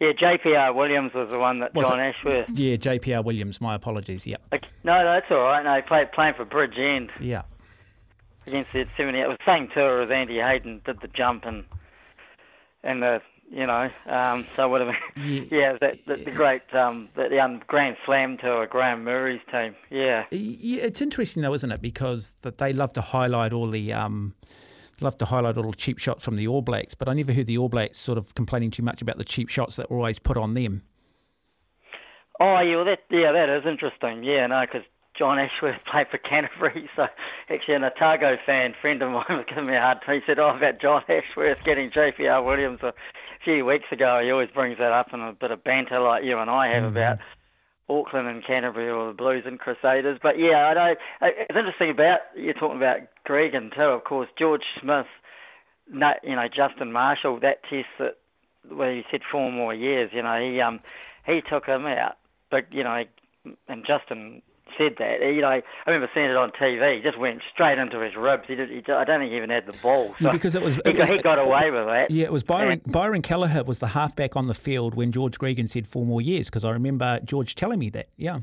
Yeah, 0.00 0.12
JPR 0.12 0.74
Williams 0.74 1.12
was 1.12 1.28
the 1.30 1.38
one 1.38 1.60
that 1.60 1.74
Was 1.74 1.86
John 1.88 2.00
it? 2.00 2.14
Ashworth. 2.16 2.48
Yeah, 2.54 2.76
JPR 2.76 3.22
Williams. 3.22 3.60
My 3.60 3.74
apologies. 3.74 4.26
Yep. 4.26 4.40
Okay. 4.54 4.68
No, 4.82 4.94
no, 4.98 5.04
that's 5.04 5.30
all 5.30 5.42
right. 5.42 5.62
No, 5.62 5.74
he 5.76 5.82
played 5.82 6.10
playing 6.12 6.34
for 6.34 6.46
Bridgend 6.46 7.10
Yeah. 7.20 7.42
against 8.46 8.72
the 8.72 8.86
70. 8.96 9.18
It 9.18 9.28
was 9.28 9.36
the 9.44 9.52
same 9.52 9.68
tour 9.68 10.00
as 10.02 10.10
Andy 10.10 10.38
Hayden 10.38 10.80
did 10.86 11.00
the 11.02 11.08
jump 11.08 11.44
and 11.44 11.64
and 12.82 13.02
the 13.02 13.20
you 13.52 13.66
know 13.66 13.90
um, 14.06 14.46
so 14.56 14.68
would 14.70 14.80
have 14.80 14.94
been 15.16 15.48
yeah, 15.50 15.76
that 15.80 15.98
the, 16.06 16.16
the 16.16 16.30
great 16.30 16.62
um, 16.74 17.10
the, 17.14 17.28
the 17.28 17.38
um, 17.38 17.60
Grand 17.66 17.96
Slam 18.06 18.38
tour 18.38 18.66
Graham 18.66 19.04
Mourie's 19.04 19.42
team. 19.52 19.74
Yeah. 19.90 20.24
Yeah, 20.30 20.82
it's 20.84 21.02
interesting 21.02 21.42
though, 21.42 21.52
isn't 21.52 21.70
it? 21.70 21.82
Because 21.82 22.32
that 22.40 22.56
they 22.56 22.72
love 22.72 22.94
to 22.94 23.02
highlight 23.02 23.52
all 23.52 23.68
the 23.68 23.92
um, 23.92 24.34
love 25.02 25.18
to 25.18 25.26
highlight 25.26 25.56
all 25.56 25.70
the 25.70 25.76
cheap 25.76 25.98
shots 25.98 26.24
from 26.24 26.36
the 26.36 26.46
All 26.46 26.62
Blacks, 26.62 26.94
but 26.94 27.08
I 27.08 27.14
never 27.14 27.32
heard 27.32 27.46
the 27.46 27.58
All 27.58 27.68
Blacks 27.68 27.98
sort 27.98 28.18
of 28.18 28.34
complaining 28.34 28.70
too 28.70 28.82
much 28.82 29.02
about 29.02 29.18
the 29.18 29.24
cheap 29.24 29.48
shots 29.48 29.76
that 29.76 29.90
were 29.90 29.96
always 29.96 30.18
put 30.18 30.36
on 30.36 30.54
them. 30.54 30.82
Oh, 32.38 32.60
yeah, 32.60 32.76
well, 32.76 32.84
that 32.86 33.00
yeah, 33.10 33.32
that 33.32 33.50
is 33.50 33.66
interesting. 33.66 34.24
Yeah, 34.24 34.46
no, 34.46 34.62
because 34.62 34.82
John 35.14 35.38
Ashworth 35.38 35.76
played 35.90 36.08
for 36.08 36.18
Canterbury, 36.18 36.88
so 36.96 37.06
actually 37.50 37.74
an 37.74 37.84
Otago 37.84 38.38
fan 38.46 38.74
friend 38.80 39.02
of 39.02 39.10
mine 39.10 39.24
was 39.28 39.44
giving 39.46 39.66
me 39.66 39.76
a 39.76 39.80
hard 39.80 39.98
time. 40.02 40.20
He 40.20 40.26
said, 40.26 40.38
"Oh, 40.38 40.56
about 40.56 40.80
John 40.80 41.02
Ashworth 41.08 41.58
getting 41.64 41.90
JPR 41.90 42.44
Williams 42.44 42.80
a 42.82 42.94
few 43.44 43.66
weeks 43.66 43.86
ago." 43.92 44.20
He 44.24 44.30
always 44.30 44.48
brings 44.50 44.78
that 44.78 44.92
up 44.92 45.12
in 45.12 45.20
a 45.20 45.32
bit 45.34 45.50
of 45.50 45.62
banter 45.62 46.00
like 46.00 46.24
you 46.24 46.38
and 46.38 46.50
I 46.50 46.68
have 46.68 46.84
hmm. 46.84 46.96
about 46.96 47.18
Auckland 47.90 48.28
and 48.28 48.44
Canterbury 48.44 48.88
or 48.88 49.08
the 49.08 49.12
Blues 49.12 49.44
and 49.46 49.58
Crusaders. 49.58 50.18
But 50.22 50.38
yeah, 50.38 50.66
I 50.66 50.74
know 50.74 50.94
it's 51.20 51.56
interesting 51.56 51.90
about 51.90 52.20
you're 52.36 52.54
talking 52.54 52.76
about 52.76 53.00
Gregan 53.26 53.74
too. 53.74 53.82
Of 53.82 54.04
course, 54.04 54.28
George 54.38 54.62
Smith, 54.80 55.06
no, 55.90 56.14
you 56.22 56.36
know 56.36 56.48
Justin 56.48 56.92
Marshall. 56.92 57.40
That 57.40 57.62
test 57.64 57.88
that 57.98 58.16
where 58.68 58.94
he 58.94 59.04
said 59.10 59.22
four 59.30 59.50
more 59.50 59.74
years. 59.74 60.10
You 60.12 60.22
know 60.22 60.40
he 60.40 60.60
um 60.60 60.80
he 61.26 61.42
took 61.42 61.66
him 61.66 61.86
out, 61.86 62.16
but 62.50 62.72
you 62.72 62.84
know 62.84 63.04
and 63.68 63.84
Justin 63.84 64.42
said 64.78 64.96
that. 64.98 65.20
You 65.20 65.40
know 65.40 65.48
I 65.48 65.62
remember 65.86 66.10
seeing 66.14 66.30
it 66.30 66.36
on 66.36 66.50
TV. 66.52 66.96
He 66.96 67.02
just 67.02 67.18
went 67.18 67.42
straight 67.52 67.78
into 67.78 68.00
his 68.00 68.16
ribs. 68.16 68.44
He 68.46 68.54
did. 68.54 68.70
He, 68.70 68.78
I 68.92 69.04
don't 69.04 69.20
think 69.20 69.30
he 69.30 69.36
even 69.36 69.50
had 69.50 69.66
the 69.66 69.72
ball. 69.82 70.14
So 70.20 70.30
because 70.32 70.54
it 70.54 70.62
was- 70.62 70.76
he, 70.76 70.82
it 70.84 70.92
got, 70.96 71.08
was- 71.08 71.16
he 71.18 71.22
got 71.22 71.38
away 71.38 71.70
with 71.70 71.86
that. 71.86 72.10
Yeah, 72.10 72.24
it 72.26 72.32
was 72.32 72.42
Byron 72.42 72.80
Byron 72.86 73.22
Kelleher 73.22 73.64
was 73.64 73.78
the 73.78 73.88
halfback 73.88 74.36
on 74.36 74.46
the 74.46 74.54
field 74.54 74.94
when 74.94 75.12
George 75.12 75.38
Gregan 75.38 75.68
said 75.68 75.86
four 75.86 76.04
more 76.06 76.20
years. 76.20 76.46
Because 76.48 76.64
I 76.64 76.70
remember 76.70 77.20
George 77.24 77.54
telling 77.54 77.78
me 77.78 77.90
that. 77.90 78.08
Yeah. 78.16 78.40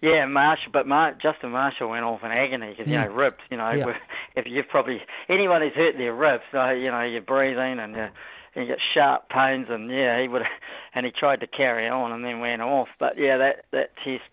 Yeah, 0.00 0.26
Marshall, 0.26 0.72
but 0.72 0.88
Mar- 0.88 1.14
Justin 1.22 1.50
Marshall 1.52 1.88
went 1.88 2.04
off 2.04 2.24
in 2.24 2.32
agony 2.32 2.70
because 2.70 2.88
you 2.88 2.94
Mm. 2.98 3.06
know 3.08 3.14
ribs. 3.14 3.38
You 3.50 3.56
know, 3.56 3.70
Yeah. 3.70 3.96
if 4.36 4.46
you've 4.48 4.68
probably 4.68 5.00
anyone 5.28 5.62
who's 5.62 5.74
hurt 5.74 5.96
their 5.96 6.12
ribs, 6.12 6.42
so 6.50 6.70
you 6.70 6.90
know 6.90 7.02
you're 7.02 7.22
breathing 7.22 7.78
and 7.78 7.94
you 7.94 8.08
you 8.56 8.66
get 8.66 8.80
sharp 8.82 9.28
pains, 9.30 9.68
and 9.70 9.90
yeah, 9.90 10.20
he 10.20 10.26
would, 10.28 10.42
and 10.94 11.06
he 11.06 11.12
tried 11.12 11.40
to 11.40 11.46
carry 11.46 11.88
on 11.88 12.12
and 12.12 12.22
then 12.24 12.40
went 12.40 12.60
off. 12.62 12.88
But 12.98 13.16
yeah, 13.16 13.36
that 13.38 13.64
that 13.70 13.96
test, 13.96 14.24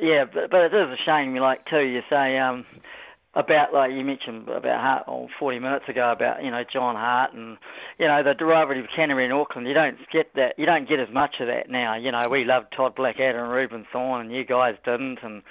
yeah, 0.00 0.24
but, 0.24 0.50
but 0.50 0.62
it 0.62 0.74
is 0.74 0.88
a 0.88 0.96
shame. 1.04 1.34
Like 1.36 1.66
too, 1.66 1.80
you 1.80 2.02
say 2.08 2.38
um, 2.38 2.64
about 3.34 3.72
like 3.72 3.92
you 3.92 4.04
mentioned 4.04 4.48
about 4.48 4.80
Hart 4.80 5.04
oh, 5.06 5.28
40 5.38 5.58
minutes 5.58 5.88
ago 5.88 6.12
about 6.12 6.44
you 6.44 6.50
know 6.50 6.64
John 6.70 6.96
Hart 6.96 7.32
and 7.32 7.56
you 7.98 8.06
know 8.06 8.22
the 8.22 8.34
rivalry 8.44 8.80
of 8.80 8.86
Canterbury 8.94 9.24
and 9.24 9.32
Auckland. 9.32 9.66
You 9.66 9.74
don't 9.74 9.98
get 10.12 10.34
that. 10.34 10.58
You 10.58 10.66
don't 10.66 10.88
get 10.88 11.00
as 11.00 11.08
much 11.10 11.36
of 11.40 11.46
that 11.46 11.70
now. 11.70 11.94
You 11.94 12.12
know 12.12 12.20
we 12.30 12.44
loved 12.44 12.72
Todd 12.76 12.94
Blackadder 12.94 13.42
and 13.42 13.52
Reuben 13.52 13.86
Thorne, 13.92 14.22
and 14.22 14.32
you 14.32 14.44
guys 14.44 14.76
didn't. 14.84 15.20
And 15.22 15.42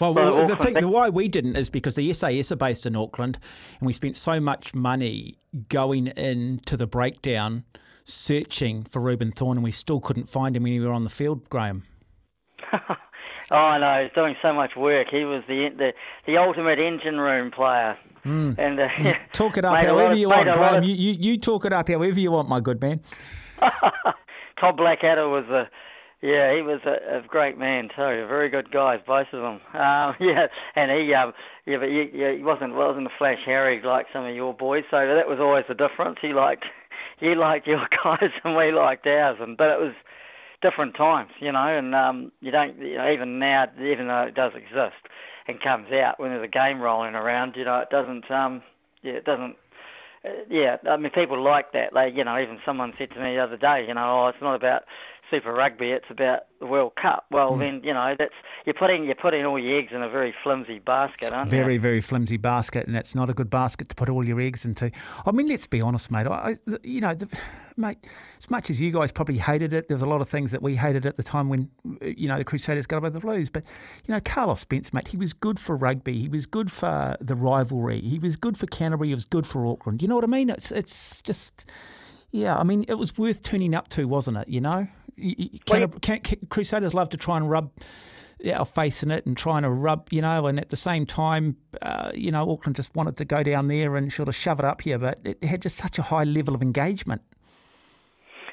Well, 0.00 0.14
Well, 0.14 0.46
the, 0.46 0.56
thing, 0.56 0.74
the 0.74 0.88
why 0.88 1.08
we 1.08 1.28
didn't 1.28 1.56
is 1.56 1.70
because 1.70 1.96
the 1.96 2.12
SAS 2.12 2.52
are 2.52 2.56
based 2.56 2.86
in 2.86 2.94
Auckland, 2.94 3.38
and 3.80 3.86
we 3.86 3.92
spent 3.92 4.16
so 4.16 4.38
much 4.38 4.74
money 4.74 5.38
going 5.68 6.08
into 6.08 6.76
the 6.76 6.86
breakdown, 6.86 7.64
searching 8.04 8.84
for 8.84 9.00
Reuben 9.00 9.32
Thorne, 9.32 9.58
and 9.58 9.64
we 9.64 9.72
still 9.72 10.00
couldn't 10.00 10.28
find 10.28 10.56
him 10.56 10.66
anywhere 10.66 10.92
on 10.92 11.02
the 11.02 11.10
field, 11.10 11.48
Graham. 11.48 11.84
oh 13.50 13.56
I 13.56 13.78
no, 13.78 14.02
he's 14.04 14.12
doing 14.14 14.36
so 14.42 14.52
much 14.52 14.76
work. 14.76 15.08
He 15.10 15.24
was 15.24 15.42
the 15.48 15.70
the 15.76 15.92
the 16.26 16.36
ultimate 16.38 16.78
engine 16.78 17.18
room 17.20 17.50
player. 17.50 17.96
Mm. 18.24 18.58
And 18.58 18.80
uh, 18.80 18.88
Talk 19.32 19.56
it 19.56 19.64
up 19.64 19.74
made 19.80 19.86
a 19.88 19.92
lot 19.92 19.98
however 20.00 20.12
of- 20.12 20.18
you 20.18 20.28
want, 20.28 20.44
Graham. 20.52 20.74
of- 20.78 20.84
You, 20.84 20.94
you, 20.94 21.12
you 21.12 21.38
talk 21.38 21.64
it 21.64 21.72
up 21.72 21.88
however 21.88 22.18
you 22.18 22.32
want, 22.32 22.48
my 22.48 22.60
good 22.60 22.80
man. 22.80 23.00
Todd 24.60 24.76
Blackadder 24.76 25.28
was 25.28 25.44
a, 25.46 25.68
yeah, 26.20 26.52
he 26.54 26.62
was 26.62 26.80
a, 26.84 27.18
a 27.18 27.22
great 27.26 27.58
man 27.58 27.88
too. 27.94 28.02
A 28.02 28.26
very 28.26 28.48
good 28.48 28.70
guys, 28.72 29.00
both 29.06 29.28
of 29.32 29.40
them. 29.40 29.60
Um, 29.80 30.16
yeah, 30.20 30.48
and 30.74 30.90
he, 30.90 31.14
um, 31.14 31.32
yeah, 31.64 31.78
but 31.78 31.88
he, 31.88 32.10
yeah, 32.12 32.32
he 32.32 32.42
wasn't 32.42 32.74
wasn't 32.74 33.06
a 33.06 33.10
flash 33.16 33.38
Harry 33.46 33.80
like 33.82 34.06
some 34.12 34.24
of 34.24 34.34
your 34.34 34.52
boys. 34.52 34.84
So 34.90 34.96
that 35.14 35.28
was 35.28 35.38
always 35.38 35.64
the 35.68 35.74
difference. 35.74 36.18
He 36.20 36.32
liked, 36.32 36.64
he 37.20 37.34
liked 37.36 37.66
your 37.68 37.86
guys 38.04 38.30
and 38.44 38.56
we 38.56 38.72
liked 38.72 39.06
ours. 39.06 39.36
And 39.40 39.56
but 39.56 39.70
it 39.70 39.78
was 39.78 39.94
different 40.60 40.94
times, 40.94 41.30
you 41.40 41.52
know. 41.52 41.66
And 41.66 41.94
um, 41.94 42.32
you 42.40 42.50
don't, 42.50 42.78
you 42.78 42.96
know, 42.96 43.10
even 43.10 43.38
now, 43.38 43.66
even 43.80 44.08
though 44.08 44.22
it 44.22 44.34
does 44.34 44.52
exist 44.54 44.96
and 45.46 45.60
comes 45.60 45.90
out 45.92 46.18
when 46.18 46.30
there's 46.30 46.44
a 46.44 46.48
game 46.48 46.80
rolling 46.80 47.14
around, 47.14 47.56
you 47.56 47.64
know, 47.64 47.78
it 47.78 47.90
doesn't. 47.90 48.30
Um, 48.30 48.62
yeah, 49.02 49.12
it 49.12 49.24
doesn't. 49.24 49.56
Uh, 50.24 50.30
yeah, 50.50 50.76
I 50.88 50.96
mean, 50.96 51.10
people 51.12 51.40
like 51.42 51.72
that. 51.72 51.92
Like, 51.92 52.16
you 52.16 52.24
know, 52.24 52.38
even 52.38 52.58
someone 52.64 52.92
said 52.98 53.10
to 53.10 53.20
me 53.20 53.36
the 53.36 53.42
other 53.42 53.56
day, 53.56 53.84
you 53.86 53.94
know, 53.94 54.24
oh, 54.24 54.26
it's 54.28 54.42
not 54.42 54.54
about 54.54 54.82
Super 55.30 55.52
Rugby, 55.52 55.90
it's 55.90 56.06
about 56.10 56.40
the 56.60 56.66
World 56.66 56.92
Cup. 57.00 57.26
Well, 57.30 57.52
Mm. 57.52 57.58
then, 57.58 57.80
you 57.84 57.92
know, 57.94 58.14
that's 58.18 58.32
you're 58.64 58.74
putting 58.74 59.04
you're 59.04 59.14
putting 59.14 59.44
all 59.44 59.58
your 59.58 59.78
eggs 59.78 59.92
in 59.92 60.02
a 60.02 60.08
very 60.08 60.34
flimsy 60.42 60.78
basket, 60.78 61.32
aren't 61.32 61.50
Very, 61.50 61.74
you? 61.74 61.80
very 61.80 62.00
flimsy 62.00 62.36
basket, 62.36 62.86
and 62.86 62.96
it's 62.96 63.14
not 63.14 63.28
a 63.30 63.34
good 63.34 63.50
basket 63.50 63.88
to 63.90 63.94
put 63.94 64.08
all 64.08 64.24
your 64.26 64.40
eggs 64.40 64.64
into. 64.64 64.90
I 65.26 65.30
mean, 65.32 65.48
let's 65.48 65.66
be 65.66 65.80
honest, 65.80 66.10
mate. 66.10 66.26
I, 66.26 66.56
you 66.82 67.00
know, 67.00 67.14
the, 67.14 67.28
mate, 67.76 67.98
as 68.38 68.50
much 68.50 68.70
as 68.70 68.80
you 68.80 68.90
guys 68.90 69.12
probably 69.12 69.38
hated 69.38 69.72
it, 69.74 69.88
there 69.88 69.94
was 69.94 70.02
a 70.02 70.06
lot 70.06 70.20
of 70.20 70.28
things 70.28 70.50
that 70.50 70.62
we 70.62 70.76
hated 70.76 71.06
at 71.06 71.16
the 71.16 71.22
time 71.22 71.48
when, 71.48 71.70
you 72.02 72.26
know, 72.28 72.38
the 72.38 72.44
Crusaders 72.44 72.86
got 72.86 72.96
above 72.96 73.12
the 73.12 73.20
Blues. 73.20 73.50
But, 73.50 73.64
you 74.06 74.14
know, 74.14 74.20
Carlos 74.20 74.60
Spencer, 74.60 74.90
mate, 74.94 75.08
he 75.08 75.16
was 75.16 75.32
good 75.32 75.60
for 75.60 75.76
rugby. 75.76 76.18
He 76.18 76.28
was 76.28 76.46
good 76.46 76.72
for 76.72 77.16
the 77.20 77.34
rivalry. 77.36 78.00
He 78.00 78.18
was 78.18 78.36
good 78.36 78.56
for 78.56 78.66
Canterbury. 78.66 79.08
He 79.08 79.14
was 79.14 79.24
good 79.26 79.46
for 79.46 79.66
Auckland. 79.66 80.02
You 80.02 80.08
know 80.08 80.14
what 80.16 80.24
I 80.24 80.28
mean? 80.28 80.50
It's, 80.50 80.72
it's 80.72 81.20
just. 81.22 81.70
Yeah, 82.30 82.56
I 82.56 82.62
mean, 82.62 82.84
it 82.88 82.94
was 82.94 83.16
worth 83.16 83.42
turning 83.42 83.74
up 83.74 83.88
to, 83.90 84.06
wasn't 84.06 84.36
it? 84.38 84.48
You 84.48 84.60
know, 84.60 84.86
Canterbury- 85.66 86.00
Can, 86.00 86.20
Can, 86.20 86.38
Crusaders 86.50 86.94
love 86.94 87.08
to 87.10 87.16
try 87.16 87.36
and 87.38 87.50
rub 87.50 87.70
our 88.54 88.66
face 88.66 89.02
in 89.02 89.10
it 89.10 89.26
and 89.26 89.36
trying 89.36 89.62
to 89.62 89.70
rub, 89.70 90.08
you 90.12 90.20
know, 90.22 90.46
and 90.46 90.60
at 90.60 90.68
the 90.68 90.76
same 90.76 91.06
time, 91.06 91.56
uh, 91.82 92.10
you 92.14 92.30
know, 92.30 92.48
Auckland 92.50 92.76
just 92.76 92.94
wanted 92.94 93.16
to 93.16 93.24
go 93.24 93.42
down 93.42 93.66
there 93.68 93.96
and 93.96 94.12
sort 94.12 94.28
of 94.28 94.36
shove 94.36 94.58
it 94.60 94.64
up 94.64 94.82
here, 94.82 94.98
but 94.98 95.18
it 95.24 95.42
had 95.42 95.62
just 95.62 95.76
such 95.76 95.98
a 95.98 96.02
high 96.02 96.22
level 96.24 96.54
of 96.54 96.62
engagement. 96.62 97.22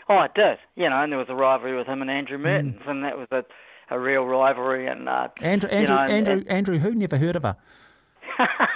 Oh, 0.10 0.22
it 0.22 0.34
did. 0.36 0.58
You 0.76 0.90
know, 0.90 1.04
and 1.04 1.12
there 1.12 1.20
was 1.20 1.30
a 1.30 1.36
rivalry 1.36 1.76
with 1.78 1.88
him 1.88 2.02
and 2.02 2.10
Andrew 2.10 2.38
Mehrtens, 2.38 2.88
and 2.88 3.04
that 3.04 3.18
was 3.18 3.28
a, 3.32 3.44
a 3.90 4.00
real 4.00 4.24
rivalry. 4.26 4.88
And 4.88 5.08
uh, 5.10 5.28
Mm. 5.40 5.44
Andrew, 5.46 5.70
you 5.70 5.76
Andrew, 5.78 5.96
and- 5.98 6.12
Andrew, 6.30 6.44
Andrew, 6.48 6.80
who 6.80 6.96
never 6.96 7.18
heard 7.18 7.36
of 7.36 7.44
her? 7.44 7.58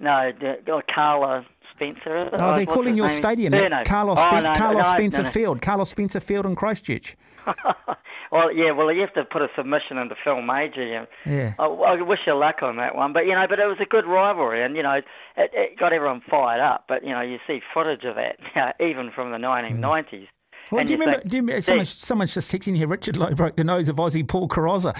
no, 0.00 0.32
oh, 0.68 0.82
Carla 0.92 1.44
Spencer. 1.78 2.16
is 2.16 2.28
it? 2.32 2.40
Oh, 2.40 2.56
they're 2.56 2.66
calling 2.66 2.96
your 2.96 3.08
stadium. 3.10 3.52
Carlos, 3.84 4.18
oh, 4.20 4.26
Spen- 4.26 4.42
no, 4.44 4.52
Carlos 4.54 4.84
no, 4.86 4.92
Spencer 4.92 5.22
no. 5.22 5.30
Field, 5.30 5.62
Carlos 5.62 5.88
Spencer 5.88 6.20
Field 6.20 6.46
in 6.46 6.54
Christchurch. 6.56 7.16
Well, 8.30 8.52
yeah, 8.52 8.72
well, 8.72 8.92
you 8.92 9.00
have 9.00 9.14
to 9.14 9.24
put 9.24 9.40
a 9.40 9.48
submission 9.56 9.96
into 9.96 10.14
Phil 10.22 10.42
Mauger. 10.42 10.84
You 10.84 11.06
Yeah. 11.24 11.54
I, 11.58 11.64
I 11.64 12.02
wish 12.02 12.20
you 12.26 12.34
luck 12.34 12.62
on 12.62 12.76
that 12.76 12.94
one, 12.94 13.12
but 13.14 13.24
you 13.24 13.32
know, 13.34 13.46
but 13.48 13.58
it 13.58 13.64
was 13.66 13.78
a 13.80 13.86
good 13.86 14.04
rivalry, 14.06 14.62
and 14.62 14.76
you 14.76 14.82
know, 14.82 14.92
it, 14.96 15.06
it 15.54 15.78
got 15.78 15.94
everyone 15.94 16.20
fired 16.28 16.60
up. 16.60 16.84
But 16.88 17.04
you 17.04 17.10
know, 17.10 17.22
you 17.22 17.38
see 17.46 17.60
footage 17.72 18.04
of 18.04 18.16
that, 18.16 18.74
even 18.80 19.10
from 19.12 19.30
the 19.30 19.38
1990s. 19.38 20.28
Well, 20.70 20.84
do 20.84 20.92
you 20.92 20.98
remember? 20.98 21.20
think, 21.20 21.30
do 21.30 21.36
you 21.38 21.42
remember 21.42 21.60
"Gee, 21.60 21.62
someone, 21.62 21.84
someone's 21.86 22.34
just 22.34 22.52
texting 22.52 22.76
here. 22.76 22.86
Richard 22.86 23.16
Loe 23.16 23.32
broke 23.32 23.56
the 23.56 23.64
nose 23.64 23.88
of 23.88 23.96
Aussie 23.96 24.28
Paul 24.28 24.46
Carozza. 24.48 24.94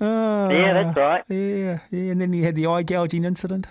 Uh, 0.00 0.48
Yeah, 0.52 0.72
that's 0.72 0.96
right. 0.96 1.24
Yeah, 1.28 1.80
yeah, 1.90 2.12
and 2.12 2.20
then 2.20 2.32
he 2.32 2.42
had 2.42 2.54
the 2.54 2.66
eye 2.68 2.84
gouging 2.84 3.24
incident. 3.24 3.66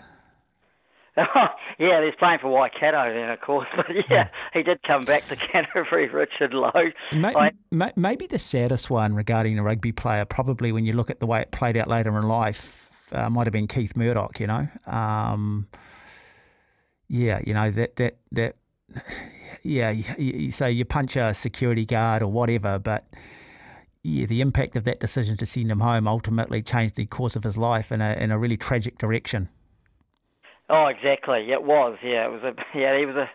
yeah, 1.79 2.03
he's 2.03 2.15
playing 2.15 2.39
for 2.39 2.49
Waikato 2.49 3.13
then, 3.13 3.29
of 3.29 3.41
course. 3.41 3.67
But 3.75 3.87
yeah, 4.09 4.29
he 4.53 4.63
did 4.63 4.81
come 4.83 5.05
back 5.05 5.27
to 5.29 5.35
Canterbury, 5.51 6.07
Richard 6.09 6.53
Loe. 6.53 6.91
Ma- 7.13 7.31
I- 7.35 7.93
maybe 7.95 8.27
the 8.27 8.39
saddest 8.39 8.89
one 8.89 9.13
regarding 9.13 9.57
a 9.57 9.63
rugby 9.63 9.91
player, 9.91 10.25
probably 10.25 10.71
when 10.71 10.85
you 10.85 10.93
look 10.93 11.09
at 11.09 11.19
the 11.19 11.25
way 11.27 11.41
it 11.41 11.51
played 11.51 11.77
out 11.77 11.87
later 11.87 12.17
in 12.17 12.27
life, 12.27 12.89
uh, 13.11 13.29
might 13.29 13.47
have 13.47 13.53
been 13.53 13.67
Keith 13.67 13.95
Murdoch. 13.95 14.39
You 14.39 14.47
know, 14.47 14.67
um, 14.85 15.67
yeah, 17.07 17.39
you 17.45 17.53
know 17.53 17.71
that 17.71 17.95
that 17.97 18.17
that, 18.31 18.55
yeah, 19.63 19.89
you, 19.91 20.03
you 20.17 20.51
say 20.51 20.71
you 20.71 20.85
punch 20.85 21.15
a 21.15 21.33
security 21.33 21.85
guard 21.85 22.21
or 22.21 22.31
whatever, 22.31 22.79
but 22.79 23.07
yeah, 24.03 24.25
the 24.25 24.41
impact 24.41 24.75
of 24.75 24.83
that 24.85 24.99
decision 24.99 25.37
to 25.37 25.45
send 25.45 25.71
him 25.71 25.79
home 25.81 26.07
ultimately 26.07 26.61
changed 26.61 26.95
the 26.95 27.05
course 27.05 27.35
of 27.35 27.43
his 27.43 27.57
life 27.57 27.91
in 27.91 28.01
a 28.01 28.13
in 28.13 28.31
a 28.31 28.37
really 28.37 28.57
tragic 28.57 28.97
direction. 28.97 29.49
Oh, 30.69 30.85
exactly. 30.85 31.51
It 31.51 31.63
was. 31.63 31.97
Yeah, 32.03 32.25
it 32.25 32.31
was 32.31 32.43
a. 32.43 32.53
Yeah, 32.77 32.97
he 32.97 33.05
was 33.05 33.15
a. 33.15 33.29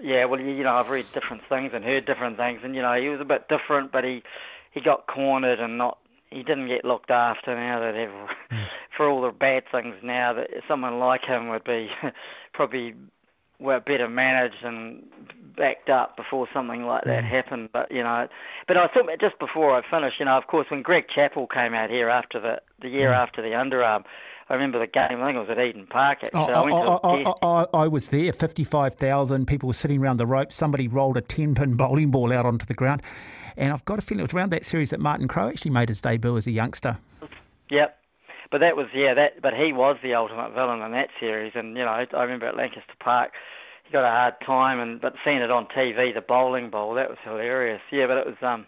Yeah, 0.00 0.24
well, 0.24 0.40
you 0.40 0.62
know, 0.62 0.76
I've 0.76 0.88
read 0.88 1.06
different 1.12 1.42
things 1.48 1.72
and 1.74 1.84
heard 1.84 2.06
different 2.06 2.38
things, 2.38 2.60
and 2.64 2.74
you 2.74 2.80
know, 2.80 2.94
he 2.94 3.08
was 3.08 3.20
a 3.20 3.24
bit 3.24 3.48
different, 3.48 3.92
but 3.92 4.04
he 4.04 4.22
he 4.70 4.80
got 4.80 5.06
cornered 5.06 5.60
and 5.60 5.76
not. 5.76 5.98
He 6.30 6.44
didn't 6.44 6.68
get 6.68 6.84
looked 6.84 7.10
after. 7.10 7.54
Now 7.54 7.80
that 7.80 7.96
ever, 7.96 8.28
hmm. 8.50 8.62
for 8.96 9.08
all 9.08 9.20
the 9.20 9.32
bad 9.32 9.64
things, 9.70 9.96
now 10.02 10.32
that 10.32 10.50
someone 10.68 10.98
like 10.98 11.24
him 11.24 11.48
would 11.48 11.64
be 11.64 11.90
probably 12.52 12.94
well 13.58 13.80
better 13.80 14.08
managed 14.08 14.64
and 14.64 15.02
backed 15.56 15.90
up 15.90 16.16
before 16.16 16.48
something 16.54 16.86
like 16.86 17.04
that 17.04 17.24
hmm. 17.24 17.30
happened. 17.30 17.68
But 17.72 17.90
you 17.90 18.02
know, 18.02 18.28
but 18.68 18.76
I 18.76 18.86
thought 18.86 19.10
just 19.20 19.38
before 19.38 19.76
I 19.76 19.82
finish, 19.90 20.14
you 20.18 20.24
know, 20.24 20.38
of 20.38 20.46
course, 20.46 20.70
when 20.70 20.82
Greg 20.82 21.06
Chappell 21.14 21.48
came 21.48 21.74
out 21.74 21.90
here 21.90 22.08
after 22.08 22.40
the 22.40 22.62
the 22.80 22.88
year 22.88 23.08
hmm. 23.08 23.20
after 23.20 23.42
the 23.42 23.48
underarm. 23.48 24.04
I 24.50 24.54
remember 24.54 24.80
the 24.80 24.88
game. 24.88 25.22
I 25.22 25.26
think 25.26 25.36
it 25.36 25.48
was 25.48 25.48
at 25.48 25.60
Eden 25.64 25.86
Park. 25.88 26.18
Actually, 26.24 26.40
Oh, 26.40 27.36
I 27.40 27.66
I, 27.72 27.88
was 27.88 28.08
there. 28.08 28.32
Fifty-five 28.32 28.96
thousand 28.96 29.46
people 29.46 29.68
were 29.68 29.72
sitting 29.72 30.02
around 30.02 30.16
the 30.16 30.26
rope. 30.26 30.52
Somebody 30.52 30.88
rolled 30.88 31.16
a 31.16 31.20
ten-pin 31.20 31.74
bowling 31.76 32.10
ball 32.10 32.32
out 32.32 32.44
onto 32.44 32.66
the 32.66 32.74
ground, 32.74 33.00
and 33.56 33.72
I've 33.72 33.84
got 33.84 34.00
a 34.00 34.02
feeling 34.02 34.20
it 34.20 34.24
was 34.24 34.34
around 34.34 34.50
that 34.50 34.66
series 34.66 34.90
that 34.90 34.98
Martin 34.98 35.28
Crowe 35.28 35.48
actually 35.48 35.70
made 35.70 35.88
his 35.88 36.00
debut 36.00 36.36
as 36.36 36.48
a 36.48 36.50
youngster. 36.50 36.98
Yep. 37.70 37.96
But 38.50 38.58
that 38.58 38.76
was 38.76 38.88
yeah 38.92 39.14
that 39.14 39.40
but 39.40 39.54
he 39.54 39.72
was 39.72 39.96
the 40.02 40.14
ultimate 40.14 40.52
villain 40.52 40.82
in 40.82 40.90
that 40.90 41.10
series 41.20 41.52
and 41.54 41.76
you 41.76 41.84
know 41.84 41.90
I 42.12 42.22
remember 42.22 42.46
at 42.46 42.56
Lancaster 42.56 42.94
Park 42.98 43.30
he 43.84 43.92
got 43.92 44.04
a 44.04 44.10
hard 44.10 44.34
time 44.44 44.80
and 44.80 45.00
but 45.00 45.14
seeing 45.24 45.38
it 45.38 45.52
on 45.52 45.66
TV 45.66 46.12
the 46.12 46.20
bowling 46.20 46.68
ball 46.68 46.94
that 46.94 47.08
was 47.08 47.18
hilarious 47.22 47.80
yeah 47.92 48.08
but 48.08 48.16
it 48.16 48.26
was 48.26 48.34
um 48.42 48.66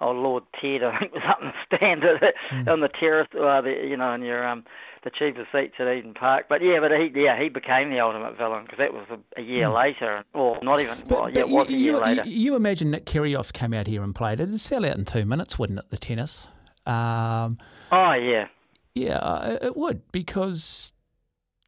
oh 0.00 0.12
Lord 0.12 0.44
Ted 0.60 0.84
I 0.84 0.96
think 1.00 1.12
was 1.14 1.24
up 1.26 1.40
in 1.42 1.48
the 1.48 1.76
stand 1.76 2.04
at 2.04 2.22
it, 2.22 2.36
on 2.68 2.78
the 2.78 2.88
terrace 2.88 3.26
uh, 3.34 3.60
the, 3.62 3.70
you 3.84 3.96
know 3.96 4.12
in 4.12 4.22
your 4.22 4.46
um 4.46 4.64
the 5.06 5.10
cheaper 5.10 5.46
seats 5.52 5.74
at 5.78 5.86
Eden 5.86 6.12
Park 6.12 6.46
but 6.48 6.60
yeah 6.62 6.80
but 6.80 6.90
he 6.90 7.10
yeah 7.14 7.40
he 7.40 7.48
became 7.48 7.90
the 7.90 8.00
ultimate 8.00 8.36
villain 8.36 8.64
because 8.64 8.78
that 8.78 8.92
was 8.92 9.06
a, 9.10 9.40
a 9.40 9.42
year 9.42 9.68
later 9.68 10.24
or 10.34 10.58
not 10.62 10.80
even 10.80 10.98
well 11.06 11.30
yeah 11.30 11.40
it 11.40 11.48
was 11.48 11.68
a 11.68 11.72
you, 11.72 11.78
year 11.78 11.92
you, 11.92 12.00
later 12.00 12.22
you- 12.26 12.56
imagine 12.56 12.90
Nick 12.90 13.06
Kyrgios 13.06 13.52
came 13.52 13.72
out 13.72 13.86
here 13.86 14.02
and 14.02 14.14
played. 14.14 14.40
It'd 14.40 14.60
sell 14.60 14.84
out 14.84 14.96
in 14.96 15.04
two 15.04 15.24
minutes, 15.24 15.58
wouldn't 15.58 15.78
it? 15.78 15.90
The 15.90 15.96
tennis. 15.96 16.48
Um, 16.84 17.58
oh 17.92 18.12
yeah 18.12 18.48
yeah, 18.96 19.18
uh, 19.18 19.58
it 19.62 19.76
would 19.76 20.10
because. 20.10 20.92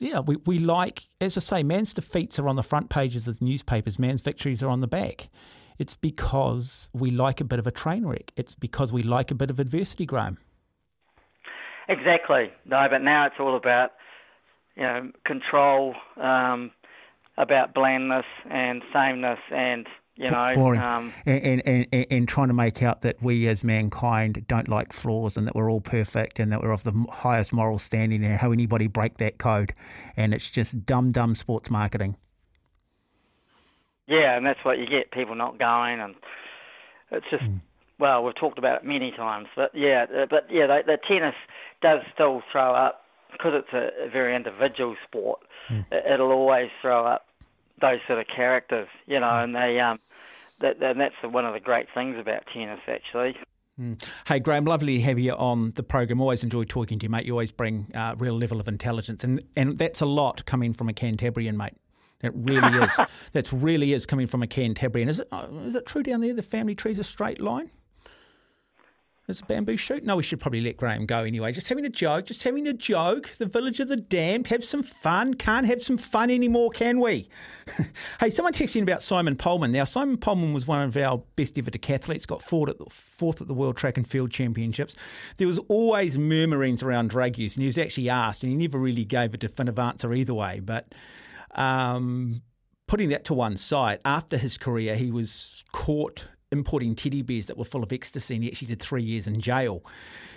Yeah, 0.00 0.20
we, 0.20 0.36
we 0.46 0.60
like, 0.60 1.08
as 1.20 1.36
I 1.36 1.40
say, 1.40 1.62
man's 1.64 1.92
defeats 1.92 2.38
are 2.38 2.48
on 2.48 2.54
the 2.54 2.62
front 2.62 2.88
pages 2.88 3.26
of 3.26 3.40
the 3.40 3.44
newspapers, 3.44 3.98
man's 3.98 4.20
victories 4.20 4.62
are 4.62 4.68
on 4.68 4.80
the 4.80 4.86
back. 4.86 5.28
It's 5.76 5.96
because 5.96 6.88
we 6.92 7.10
like 7.10 7.40
a 7.40 7.44
bit 7.44 7.58
of 7.58 7.66
a 7.66 7.72
train 7.72 8.06
wreck. 8.06 8.32
It's 8.36 8.54
because 8.54 8.92
we 8.92 9.02
like 9.02 9.32
a 9.32 9.34
bit 9.34 9.50
of 9.50 9.58
adversity, 9.58 10.06
Graham. 10.06 10.38
Exactly. 11.88 12.52
No, 12.66 12.86
but 12.88 13.02
now 13.02 13.26
it's 13.26 13.40
all 13.40 13.56
about 13.56 13.94
you 14.76 14.82
know 14.82 15.10
control, 15.24 15.94
um, 16.18 16.70
about 17.36 17.74
blandness 17.74 18.26
and 18.50 18.82
sameness, 18.92 19.40
and 19.50 19.86
you 20.16 20.30
know, 20.30 20.52
boring, 20.54 20.80
um, 20.80 21.12
and, 21.26 21.62
and, 21.64 21.86
and 21.92 22.06
and 22.10 22.28
trying 22.28 22.48
to 22.48 22.54
make 22.54 22.82
out 22.82 23.02
that 23.02 23.22
we 23.22 23.46
as 23.46 23.62
mankind 23.64 24.44
don't 24.48 24.68
like 24.68 24.92
flaws 24.92 25.36
and 25.36 25.46
that 25.46 25.54
we're 25.54 25.70
all 25.70 25.80
perfect 25.80 26.38
and 26.40 26.52
that 26.52 26.60
we're 26.60 26.72
of 26.72 26.84
the 26.84 27.06
highest 27.10 27.52
moral 27.52 27.78
standing 27.78 28.24
and 28.24 28.36
how 28.38 28.52
anybody 28.52 28.86
break 28.86 29.18
that 29.18 29.38
code, 29.38 29.72
and 30.16 30.34
it's 30.34 30.50
just 30.50 30.84
dumb, 30.84 31.10
dumb 31.10 31.34
sports 31.34 31.70
marketing. 31.70 32.16
yeah, 34.08 34.36
and 34.36 34.44
that's 34.44 34.64
what 34.64 34.78
you 34.78 34.86
get. 34.86 35.10
People 35.10 35.36
not 35.36 35.58
going, 35.58 36.00
and 36.00 36.14
it's 37.10 37.26
just 37.30 37.44
well, 37.98 38.24
we've 38.24 38.34
talked 38.34 38.58
about 38.58 38.82
it 38.82 38.86
many 38.86 39.10
times, 39.10 39.48
but 39.56 39.74
yeah, 39.74 40.06
uh, 40.14 40.26
but 40.26 40.46
yeah, 40.50 40.66
the, 40.66 40.82
the 40.86 40.98
tennis 41.08 41.34
does 41.80 42.00
still 42.12 42.42
throw 42.50 42.74
up 42.74 43.04
because 43.32 43.52
it's 43.54 43.72
a, 43.72 44.06
a 44.06 44.08
very 44.08 44.34
individual 44.34 44.96
sport. 45.06 45.40
Hmm. 45.68 45.80
It, 45.90 46.04
it'll 46.12 46.32
always 46.32 46.70
throw 46.80 47.06
up 47.06 47.26
those 47.80 48.00
sort 48.06 48.18
of 48.18 48.26
characters, 48.26 48.88
you 49.06 49.20
know, 49.20 49.42
and 49.42 49.54
they 49.54 49.80
um, 49.80 49.98
that, 50.60 50.82
and 50.82 51.00
that's 51.00 51.14
one 51.22 51.44
of 51.44 51.54
the 51.54 51.60
great 51.60 51.86
things 51.94 52.16
about 52.18 52.44
tennis, 52.52 52.80
actually. 52.88 53.36
Mm. 53.80 54.02
Hey, 54.26 54.40
Graham, 54.40 54.64
lovely 54.64 54.96
to 54.96 55.02
have 55.04 55.18
you 55.18 55.32
on 55.32 55.72
the 55.72 55.84
program. 55.84 56.20
Always 56.20 56.42
enjoy 56.42 56.64
talking 56.64 56.98
to 56.98 57.04
you, 57.04 57.10
mate. 57.10 57.26
You 57.26 57.32
always 57.32 57.52
bring 57.52 57.86
a 57.94 57.98
uh, 57.98 58.14
real 58.18 58.36
level 58.36 58.58
of 58.58 58.66
intelligence, 58.66 59.22
and 59.22 59.40
and 59.56 59.78
that's 59.78 60.00
a 60.00 60.06
lot 60.06 60.44
coming 60.46 60.72
from 60.72 60.88
a 60.88 60.92
Cantabrian, 60.92 61.56
mate. 61.56 61.74
It 62.20 62.32
really 62.34 62.82
is. 62.82 62.98
That's 63.32 63.52
really 63.52 63.92
is 63.92 64.04
coming 64.04 64.26
from 64.26 64.42
a 64.42 64.48
Cantabrian. 64.48 65.08
Is 65.08 65.20
it? 65.20 65.28
uh, 65.30 65.46
it 65.52 65.86
true 65.86 66.02
down 66.02 66.20
there? 66.20 66.34
The 66.34 66.42
family 66.42 66.74
tree's 66.74 66.98
a 66.98 67.04
straight 67.04 67.40
line. 67.40 67.70
Is 69.28 69.42
a 69.42 69.44
bamboo 69.44 69.76
shoot? 69.76 70.04
No, 70.04 70.16
we 70.16 70.22
should 70.22 70.40
probably 70.40 70.62
let 70.62 70.78
Graham 70.78 71.04
go 71.04 71.22
anyway. 71.22 71.52
Just 71.52 71.68
having 71.68 71.84
a 71.84 71.90
joke. 71.90 72.24
Just 72.24 72.44
having 72.44 72.66
a 72.66 72.72
joke. 72.72 73.28
The 73.36 73.44
village 73.44 73.78
of 73.78 73.88
the 73.88 73.96
damned. 73.96 74.46
Have 74.46 74.64
some 74.64 74.82
fun. 74.82 75.34
Can't 75.34 75.66
have 75.66 75.82
some 75.82 75.98
fun 75.98 76.30
anymore, 76.30 76.70
can 76.70 76.98
we? 76.98 77.28
hey, 78.20 78.30
someone 78.30 78.54
texting 78.54 78.80
about 78.80 79.02
Simon 79.02 79.36
Poelman. 79.36 79.70
Now, 79.70 79.84
Simon 79.84 80.16
Poelman 80.16 80.54
was 80.54 80.66
one 80.66 80.80
of 80.80 80.96
our 80.96 81.22
best 81.36 81.58
ever 81.58 81.70
decathletes. 81.70 82.26
Got 82.26 82.40
fourth 82.40 82.70
at 82.70 82.78
the, 82.78 82.86
fourth 82.88 83.42
at 83.42 83.48
the 83.48 83.54
World 83.54 83.76
Track 83.76 83.98
and 83.98 84.08
Field 84.08 84.30
Championships. 84.30 84.96
There 85.36 85.46
was 85.46 85.58
always 85.68 86.16
murmurings 86.16 86.82
around 86.82 87.10
drug 87.10 87.36
use, 87.36 87.54
and 87.54 87.60
he 87.60 87.66
was 87.66 87.76
actually 87.76 88.08
asked, 88.08 88.42
and 88.42 88.50
he 88.50 88.56
never 88.56 88.78
really 88.78 89.04
gave 89.04 89.34
a 89.34 89.36
definitive 89.36 89.78
answer 89.78 90.14
either 90.14 90.32
way. 90.32 90.60
But 90.60 90.94
um, 91.50 92.40
putting 92.86 93.10
that 93.10 93.26
to 93.26 93.34
one 93.34 93.58
side, 93.58 94.00
after 94.06 94.38
his 94.38 94.56
career, 94.56 94.96
he 94.96 95.10
was 95.10 95.64
caught 95.70 96.28
importing 96.50 96.94
teddy 96.94 97.22
bears 97.22 97.46
that 97.46 97.56
were 97.56 97.64
full 97.64 97.82
of 97.82 97.92
ecstasy, 97.92 98.34
and 98.34 98.44
he 98.44 98.50
actually 98.50 98.68
did 98.68 98.80
three 98.80 99.02
years 99.02 99.26
in 99.26 99.40
jail. 99.40 99.84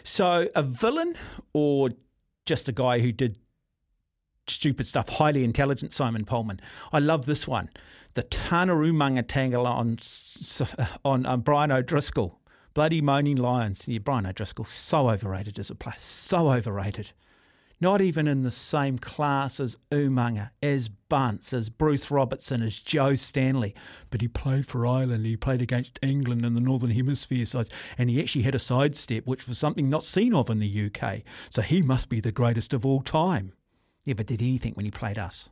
So, 0.04 0.50
a 0.56 0.64
villain 0.64 1.16
or 1.54 1.90
just 2.46 2.68
a 2.68 2.72
guy 2.72 3.00
who 3.00 3.12
did 3.12 3.38
stupid 4.48 4.86
stuff, 4.86 5.10
highly 5.10 5.44
intelligent 5.44 5.94
Simon 5.94 6.26
Poelman. 6.26 6.60
I 6.92 7.00
love 7.00 7.26
this 7.26 7.48
one. 7.48 7.70
The 8.14 8.24
Tana 8.24 8.74
Umaga 8.76 9.26
tangle 9.26 9.66
on, 9.66 9.98
on, 11.06 11.26
on 11.26 11.42
Brian 11.42 11.72
O'Driscoll. 11.72 12.40
Bloody 12.74 13.02
moaning 13.02 13.38
lions. 13.38 13.88
Yeah, 13.88 14.00
Brian 14.00 14.26
O'Driscoll, 14.26 14.66
so 14.66 15.10
overrated 15.10 15.60
as 15.60 15.70
a 15.70 15.76
player, 15.76 15.96
so 15.98 16.52
overrated. 16.52 17.12
Not 17.82 18.00
even 18.00 18.28
in 18.28 18.44
the 18.44 18.52
same 18.52 19.00
class 19.00 19.60
as 19.60 19.76
Umaga, 19.92 20.52
as 20.62 20.88
Bunce, 20.88 21.52
as 21.52 21.70
Bruce 21.70 22.12
Robertson, 22.12 22.62
as 22.62 22.80
Joe 22.80 23.16
Stanley. 23.16 23.74
But 24.12 24.22
he 24.22 24.28
played 24.28 24.68
for 24.68 24.86
Ireland. 24.86 25.26
He 25.26 25.36
played 25.36 25.64
against 25.64 25.98
England 26.04 26.46
and 26.46 26.56
the 26.56 26.62
Northern 26.62 26.92
Hemisphere 26.92 27.46
sides. 27.46 27.72
And 27.98 28.12
he 28.12 28.22
actually 28.22 28.44
had 28.44 28.54
a 28.54 28.60
sidestep, 28.60 29.26
which 29.26 29.48
was 29.48 29.58
something 29.58 29.90
not 29.90 30.04
seen 30.04 30.32
of 30.32 30.52
in 30.52 30.60
the 30.60 30.92
UK. 30.92 31.24
So 31.50 31.64
he 31.64 31.82
must 31.82 32.08
be 32.08 32.20
the 32.20 32.32
greatest 32.32 32.72
of 32.72 32.86
all 32.86 33.02
time. 33.02 33.52
Never 34.06 34.22
did 34.22 34.44
anything 34.44 34.74
when 34.74 34.86
he 34.86 34.92
played 34.92 35.18
us. 35.18 35.50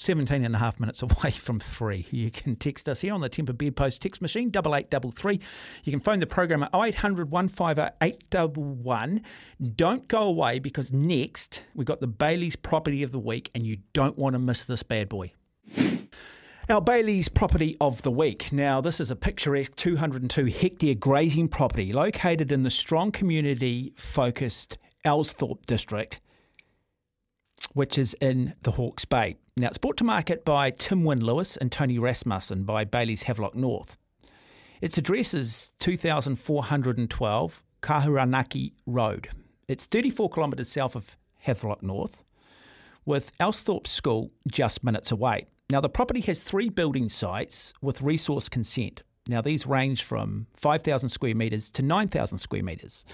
17 0.00 0.44
and 0.44 0.54
a 0.54 0.58
half 0.58 0.78
minutes 0.80 1.02
away 1.02 1.30
from 1.30 1.60
three. 1.60 2.06
You 2.10 2.30
can 2.30 2.56
text 2.56 2.88
us 2.88 3.00
here 3.00 3.14
on 3.14 3.20
the 3.20 3.30
Tempur 3.30 3.56
Bed 3.56 3.76
Post 3.76 4.02
text 4.02 4.22
machine, 4.22 4.48
8833. 4.48 5.40
You 5.84 5.92
can 5.92 6.00
phone 6.00 6.20
the 6.20 6.26
program 6.26 6.62
at 6.62 6.74
0800 6.74 7.30
150 7.30 7.96
811. 8.00 9.22
Don't 9.74 10.08
go 10.08 10.22
away 10.22 10.58
because 10.58 10.92
next 10.92 11.64
we've 11.74 11.86
got 11.86 12.00
the 12.00 12.08
Bayleys 12.08 12.60
Property 12.60 13.02
of 13.02 13.12
the 13.12 13.18
Week 13.18 13.50
and 13.54 13.66
you 13.66 13.78
don't 13.92 14.18
want 14.18 14.34
to 14.34 14.38
miss 14.38 14.64
this 14.64 14.82
bad 14.82 15.08
boy. 15.08 15.32
Our 16.70 16.82
Bayleys 16.82 17.32
property 17.32 17.78
of 17.80 18.02
the 18.02 18.10
week. 18.10 18.52
Now, 18.52 18.82
this 18.82 19.00
is 19.00 19.10
a 19.10 19.16
picturesque 19.16 19.74
202 19.76 20.44
hectare 20.46 20.94
grazing 20.94 21.48
property 21.48 21.94
located 21.94 22.52
in 22.52 22.62
the 22.62 22.68
strong 22.68 23.10
community 23.10 23.94
focused 23.96 24.76
Elsthorpe 25.02 25.64
district, 25.64 26.20
which 27.72 27.98
is 27.98 28.14
in 28.20 28.54
the 28.62 28.72
Hawke's 28.72 29.04
Bay. 29.04 29.36
Now, 29.56 29.68
it's 29.68 29.78
brought 29.78 29.96
to 29.98 30.04
market 30.04 30.44
by 30.44 30.70
Tim 30.70 31.04
Wynne 31.04 31.24
Lewis 31.24 31.56
and 31.56 31.72
Tony 31.72 31.98
Rasmussen 31.98 32.64
by 32.64 32.84
Bayleys 32.84 33.24
Havelock 33.24 33.54
North. 33.54 33.96
Its 34.80 34.98
address 34.98 35.34
is 35.34 35.70
2412 35.80 37.62
Kahuranaki 37.82 38.72
Road. 38.86 39.28
It's 39.66 39.86
34 39.86 40.30
kilometres 40.30 40.68
south 40.68 40.94
of 40.94 41.16
Havelock 41.38 41.82
North, 41.82 42.22
with 43.04 43.32
Elsthorpe 43.38 43.86
School 43.86 44.30
just 44.50 44.84
minutes 44.84 45.10
away. 45.10 45.46
Now, 45.70 45.80
the 45.80 45.88
property 45.88 46.20
has 46.22 46.42
three 46.42 46.68
building 46.68 47.08
sites 47.08 47.74
with 47.82 48.00
resource 48.00 48.48
consent. 48.48 49.02
Now, 49.26 49.42
these 49.42 49.66
range 49.66 50.02
from 50.02 50.46
5,000 50.54 51.10
square 51.10 51.34
metres 51.34 51.68
to 51.70 51.82
9,000 51.82 52.38
square 52.38 52.62
metres. 52.62 53.04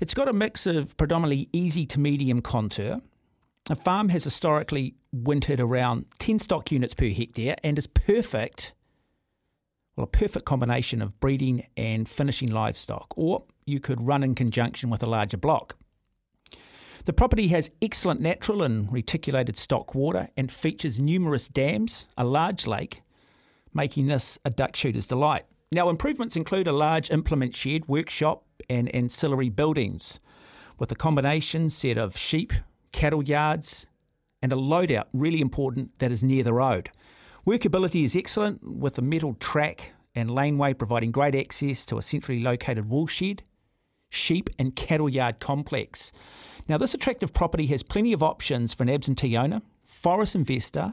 It's 0.00 0.14
got 0.14 0.28
a 0.28 0.32
mix 0.32 0.66
of 0.66 0.96
predominantly 0.96 1.50
easy 1.52 1.84
to 1.86 2.00
medium 2.00 2.40
contour. 2.40 3.02
A 3.70 3.76
farm 3.76 4.08
has 4.08 4.24
historically 4.24 4.96
wintered 5.12 5.60
around 5.60 6.06
10 6.18 6.40
stock 6.40 6.72
units 6.72 6.92
per 6.92 7.08
hectare 7.08 7.54
and 7.62 7.78
is 7.78 7.86
perfect, 7.86 8.74
well, 9.94 10.02
a 10.02 10.08
perfect 10.08 10.44
combination 10.44 11.00
of 11.00 11.20
breeding 11.20 11.68
and 11.76 12.08
finishing 12.08 12.50
livestock, 12.50 13.14
or 13.16 13.44
you 13.66 13.78
could 13.78 14.04
run 14.04 14.24
in 14.24 14.34
conjunction 14.34 14.90
with 14.90 15.04
a 15.04 15.06
larger 15.06 15.36
block. 15.36 15.76
The 17.04 17.12
property 17.12 17.46
has 17.48 17.70
excellent 17.80 18.20
natural 18.20 18.64
and 18.64 18.92
reticulated 18.92 19.56
stock 19.56 19.94
water 19.94 20.30
and 20.36 20.50
features 20.50 20.98
numerous 20.98 21.46
dams, 21.46 22.08
a 22.18 22.24
large 22.24 22.66
lake, 22.66 23.02
making 23.72 24.06
this 24.06 24.36
a 24.44 24.50
duck 24.50 24.74
shooter's 24.74 25.06
delight. 25.06 25.44
Now, 25.70 25.90
improvements 25.90 26.34
include 26.34 26.66
a 26.66 26.72
large 26.72 27.08
implement 27.12 27.54
shed, 27.54 27.86
workshop, 27.86 28.42
and 28.68 28.92
ancillary 28.92 29.48
buildings, 29.48 30.18
with 30.76 30.90
a 30.90 30.96
combination 30.96 31.70
set 31.70 31.98
of 31.98 32.16
sheep, 32.16 32.52
cattle 33.00 33.24
yards, 33.24 33.86
and 34.42 34.52
a 34.52 34.56
loadout, 34.56 35.06
really 35.14 35.40
important, 35.40 35.98
that 36.00 36.12
is 36.12 36.22
near 36.22 36.44
the 36.44 36.52
road. 36.52 36.90
Workability 37.46 38.04
is 38.04 38.14
excellent, 38.14 38.62
with 38.62 38.98
a 38.98 39.02
metal 39.02 39.32
track 39.40 39.92
and 40.14 40.30
laneway 40.30 40.74
providing 40.74 41.10
great 41.10 41.34
access 41.34 41.86
to 41.86 41.96
a 41.96 42.02
centrally 42.02 42.42
located 42.42 42.90
wool 42.90 43.06
shed, 43.06 43.42
sheep, 44.10 44.50
and 44.58 44.76
cattle 44.76 45.08
yard 45.08 45.40
complex. 45.40 46.12
Now, 46.68 46.76
this 46.76 46.92
attractive 46.92 47.32
property 47.32 47.64
has 47.68 47.82
plenty 47.82 48.12
of 48.12 48.22
options 48.22 48.74
for 48.74 48.82
an 48.82 48.90
absentee 48.90 49.34
owner, 49.34 49.62
forest 49.82 50.34
investor, 50.34 50.92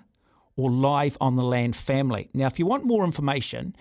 or 0.55 0.71
live 0.71 1.17
on 1.19 1.35
the 1.35 1.43
land 1.43 1.75
family. 1.75 2.29
Now, 2.34 2.47
if 2.47 2.57
you 2.57 2.65
want 2.65 2.85
more 2.85 3.03
information, 3.03 3.75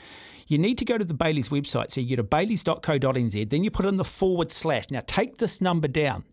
you 0.48 0.58
need 0.58 0.78
to 0.78 0.84
go 0.84 0.98
to 0.98 1.04
the 1.04 1.14
Bayleys 1.14 1.50
website. 1.50 1.92
So 1.92 2.00
you 2.00 2.16
go 2.16 2.22
to 2.22 2.28
bayleys.co.nz, 2.28 3.50
then 3.50 3.62
you 3.62 3.70
put 3.70 3.86
in 3.86 3.96
the 3.96 4.04
forward 4.04 4.50
slash. 4.50 4.90
Now, 4.90 5.02
take 5.06 5.38
this 5.38 5.60
number 5.60 5.86
down 5.86 6.24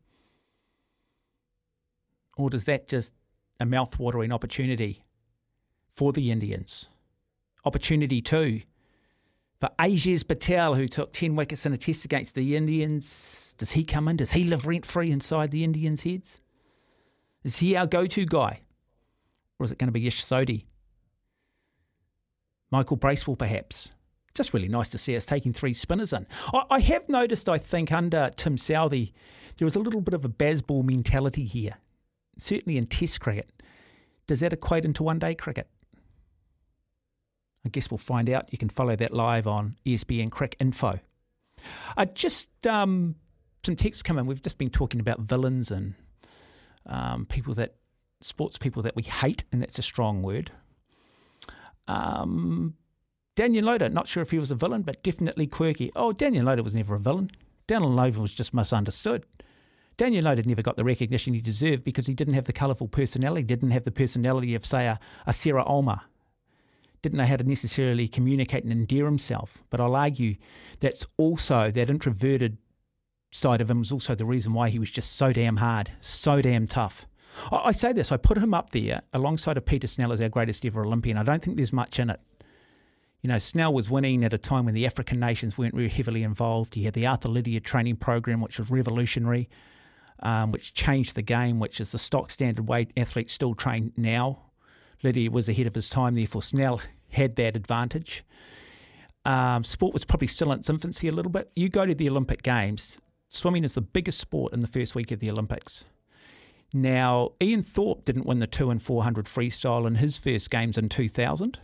Or 2.36 2.48
does 2.48 2.64
that 2.64 2.86
just 2.86 3.12
a 3.58 3.66
mouth-watering 3.66 4.32
opportunity 4.32 5.02
for 5.90 6.12
the 6.12 6.30
Indians? 6.30 6.88
Opportunity 7.64 8.22
two 8.22 8.62
for 9.58 9.70
Ajaz 9.78 10.26
Patel, 10.26 10.76
who 10.76 10.86
took 10.86 11.12
10 11.12 11.34
wickets 11.34 11.66
in 11.66 11.72
a 11.72 11.76
test 11.76 12.04
against 12.04 12.36
the 12.36 12.54
Indians. 12.54 13.56
Does 13.58 13.72
he 13.72 13.82
come 13.82 14.06
in? 14.06 14.16
Does 14.16 14.32
he 14.32 14.44
live 14.44 14.68
rent-free 14.68 15.10
inside 15.10 15.50
the 15.50 15.64
Indians' 15.64 16.02
heads? 16.02 16.41
Is 17.44 17.58
he 17.58 17.76
our 17.76 17.86
go-to 17.86 18.24
guy? 18.24 18.60
Or 19.58 19.64
is 19.64 19.72
it 19.72 19.78
going 19.78 19.88
to 19.88 19.92
be 19.92 20.06
Ish 20.06 20.24
Sodhi? 20.24 20.66
Michael 22.70 22.96
Bracewell, 22.96 23.36
perhaps? 23.36 23.92
Just 24.34 24.54
really 24.54 24.68
nice 24.68 24.88
to 24.90 24.98
see 24.98 25.14
us 25.14 25.24
taking 25.24 25.52
three 25.52 25.74
spinners 25.74 26.12
in. 26.12 26.26
I, 26.70 26.80
have 26.80 27.08
noticed, 27.08 27.48
I 27.48 27.58
think, 27.58 27.92
under 27.92 28.30
Tim 28.34 28.56
Southee, 28.56 29.12
there 29.58 29.66
was 29.66 29.76
a 29.76 29.80
little 29.80 30.00
bit 30.00 30.14
of 30.14 30.24
a 30.24 30.28
Bazball 30.28 30.82
mentality 30.84 31.44
here, 31.44 31.74
certainly 32.38 32.78
in 32.78 32.86
Test 32.86 33.20
cricket. 33.20 33.50
Does 34.26 34.40
that 34.40 34.52
equate 34.52 34.86
into 34.86 35.02
one 35.02 35.18
day 35.18 35.34
cricket? 35.34 35.68
I 37.64 37.68
guess 37.68 37.90
we'll 37.90 37.98
find 37.98 38.30
out. 38.30 38.50
You 38.50 38.58
can 38.58 38.70
follow 38.70 38.96
that 38.96 39.12
live 39.12 39.46
on 39.46 39.76
ESPN 39.86 40.30
Cricinfo. 40.30 41.00
Uh, 41.96 42.06
just 42.06 42.66
um, 42.66 43.16
some 43.64 43.76
texts 43.76 44.02
come 44.02 44.18
in. 44.18 44.26
We've 44.26 44.42
just 44.42 44.58
been 44.58 44.70
talking 44.70 45.00
about 45.00 45.20
villains 45.20 45.70
and 45.70 45.94
um, 46.86 47.26
people 47.26 47.54
that, 47.54 47.76
sports 48.20 48.58
people 48.58 48.82
that 48.82 48.96
we 48.96 49.02
hate, 49.02 49.44
and 49.50 49.60
that's 49.60 49.78
a 49.78 49.82
strong 49.82 50.22
word. 50.22 50.52
Um, 51.88 52.74
Danyon 53.36 53.64
Loader, 53.64 53.88
not 53.88 54.08
sure 54.08 54.22
if 54.22 54.30
he 54.30 54.38
was 54.38 54.50
a 54.50 54.54
villain, 54.54 54.82
but 54.82 55.02
definitely 55.02 55.46
quirky. 55.46 55.90
Oh, 55.96 56.12
Danyon 56.12 56.44
Loader 56.44 56.62
was 56.62 56.74
never 56.74 56.94
a 56.94 57.00
villain. 57.00 57.30
Danyon 57.66 57.94
Loader 57.94 58.20
was 58.20 58.34
just 58.34 58.52
misunderstood. 58.52 59.24
Danyon 59.98 60.22
Loader 60.22 60.42
never 60.44 60.62
got 60.62 60.76
the 60.76 60.84
recognition 60.84 61.34
he 61.34 61.40
deserved 61.40 61.84
because 61.84 62.06
he 62.06 62.14
didn't 62.14 62.34
have 62.34 62.44
the 62.44 62.52
colourful 62.52 62.88
personality, 62.88 63.42
didn't 63.42 63.70
have 63.70 63.84
the 63.84 63.90
personality 63.90 64.54
of, 64.54 64.64
say, 64.66 64.86
a, 64.86 65.00
a 65.26 65.32
Sarah 65.32 65.66
Ulmer. 65.66 66.00
Didn't 67.02 67.18
know 67.18 67.26
how 67.26 67.36
to 67.36 67.44
necessarily 67.44 68.06
communicate 68.06 68.62
and 68.62 68.72
endear 68.72 69.06
himself. 69.06 69.64
But 69.70 69.80
I'll 69.80 69.96
argue 69.96 70.36
that's 70.80 71.04
also, 71.16 71.70
that 71.70 71.90
introverted 71.90 72.58
side 73.32 73.60
of 73.60 73.68
him 73.70 73.80
was 73.80 73.90
also 73.90 74.14
the 74.14 74.24
reason 74.24 74.52
why 74.52 74.68
he 74.68 74.78
was 74.78 74.90
just 74.90 75.16
so 75.16 75.32
damn 75.32 75.56
hard, 75.56 75.90
so 76.00 76.40
damn 76.40 76.68
tough. 76.68 77.06
I, 77.50 77.72
say 77.72 77.92
this, 77.92 78.12
I 78.12 78.18
put 78.18 78.36
him 78.36 78.52
up 78.52 78.70
there 78.70 79.00
alongside 79.12 79.56
of 79.56 79.64
Peter 79.64 79.86
Snell 79.86 80.12
as 80.12 80.20
our 80.20 80.28
greatest 80.28 80.64
ever 80.66 80.84
Olympian. 80.84 81.16
I 81.16 81.22
don't 81.22 81.42
think 81.42 81.56
there's 81.56 81.72
much 81.72 81.98
in 81.98 82.10
it. 82.10 82.20
You 83.22 83.28
know, 83.28 83.38
Snell 83.38 83.72
was 83.72 83.90
winning 83.90 84.22
at 84.24 84.34
a 84.34 84.38
time 84.38 84.66
when 84.66 84.74
the 84.74 84.84
African 84.84 85.18
nations 85.18 85.56
weren't 85.56 85.74
really 85.74 85.88
heavily 85.88 86.22
involved. 86.22 86.74
He 86.74 86.82
had 86.84 86.92
the 86.92 87.06
Arthur 87.06 87.30
Lydiard 87.30 87.64
training 87.64 87.96
program, 87.96 88.42
which 88.42 88.58
was 88.58 88.70
revolutionary, 88.70 89.48
um, 90.20 90.52
which 90.52 90.74
changed 90.74 91.14
the 91.14 91.22
game, 91.22 91.58
which 91.58 91.80
is 91.80 91.90
the 91.90 91.98
stock 91.98 92.30
standard 92.30 92.68
way 92.68 92.88
athletes 92.96 93.32
still 93.32 93.54
train 93.54 93.92
now. 93.96 94.50
Lydiard 95.02 95.32
was 95.32 95.48
ahead 95.48 95.66
of 95.66 95.74
his 95.74 95.88
time, 95.88 96.14
therefore 96.14 96.42
Snell 96.42 96.82
had 97.10 97.36
that 97.36 97.56
advantage. 97.56 98.24
Um, 99.24 99.62
sport 99.64 99.94
was 99.94 100.04
probably 100.04 100.28
still 100.28 100.52
in 100.52 100.58
its 100.58 100.68
infancy 100.68 101.08
a 101.08 101.12
little 101.12 101.32
bit. 101.32 101.50
You 101.54 101.68
go 101.68 101.86
to 101.86 101.94
the 101.94 102.10
Olympic 102.10 102.42
Games, 102.42 102.98
swimming 103.32 103.64
is 103.64 103.74
the 103.74 103.80
biggest 103.80 104.18
sport 104.18 104.52
in 104.52 104.60
the 104.60 104.66
first 104.66 104.94
week 104.94 105.10
of 105.10 105.20
the 105.20 105.30
Olympics. 105.30 105.86
Now, 106.72 107.32
Ian 107.40 107.62
Thorpe 107.62 108.04
didn't 108.04 108.26
win 108.26 108.38
the 108.38 108.46
2 108.46 108.70
and 108.70 108.82
400 108.82 109.26
freestyle 109.26 109.86
in 109.86 109.96
his 109.96 110.18
first 110.18 110.50
games 110.50 110.78
in 110.78 110.88
2000. 110.88 111.58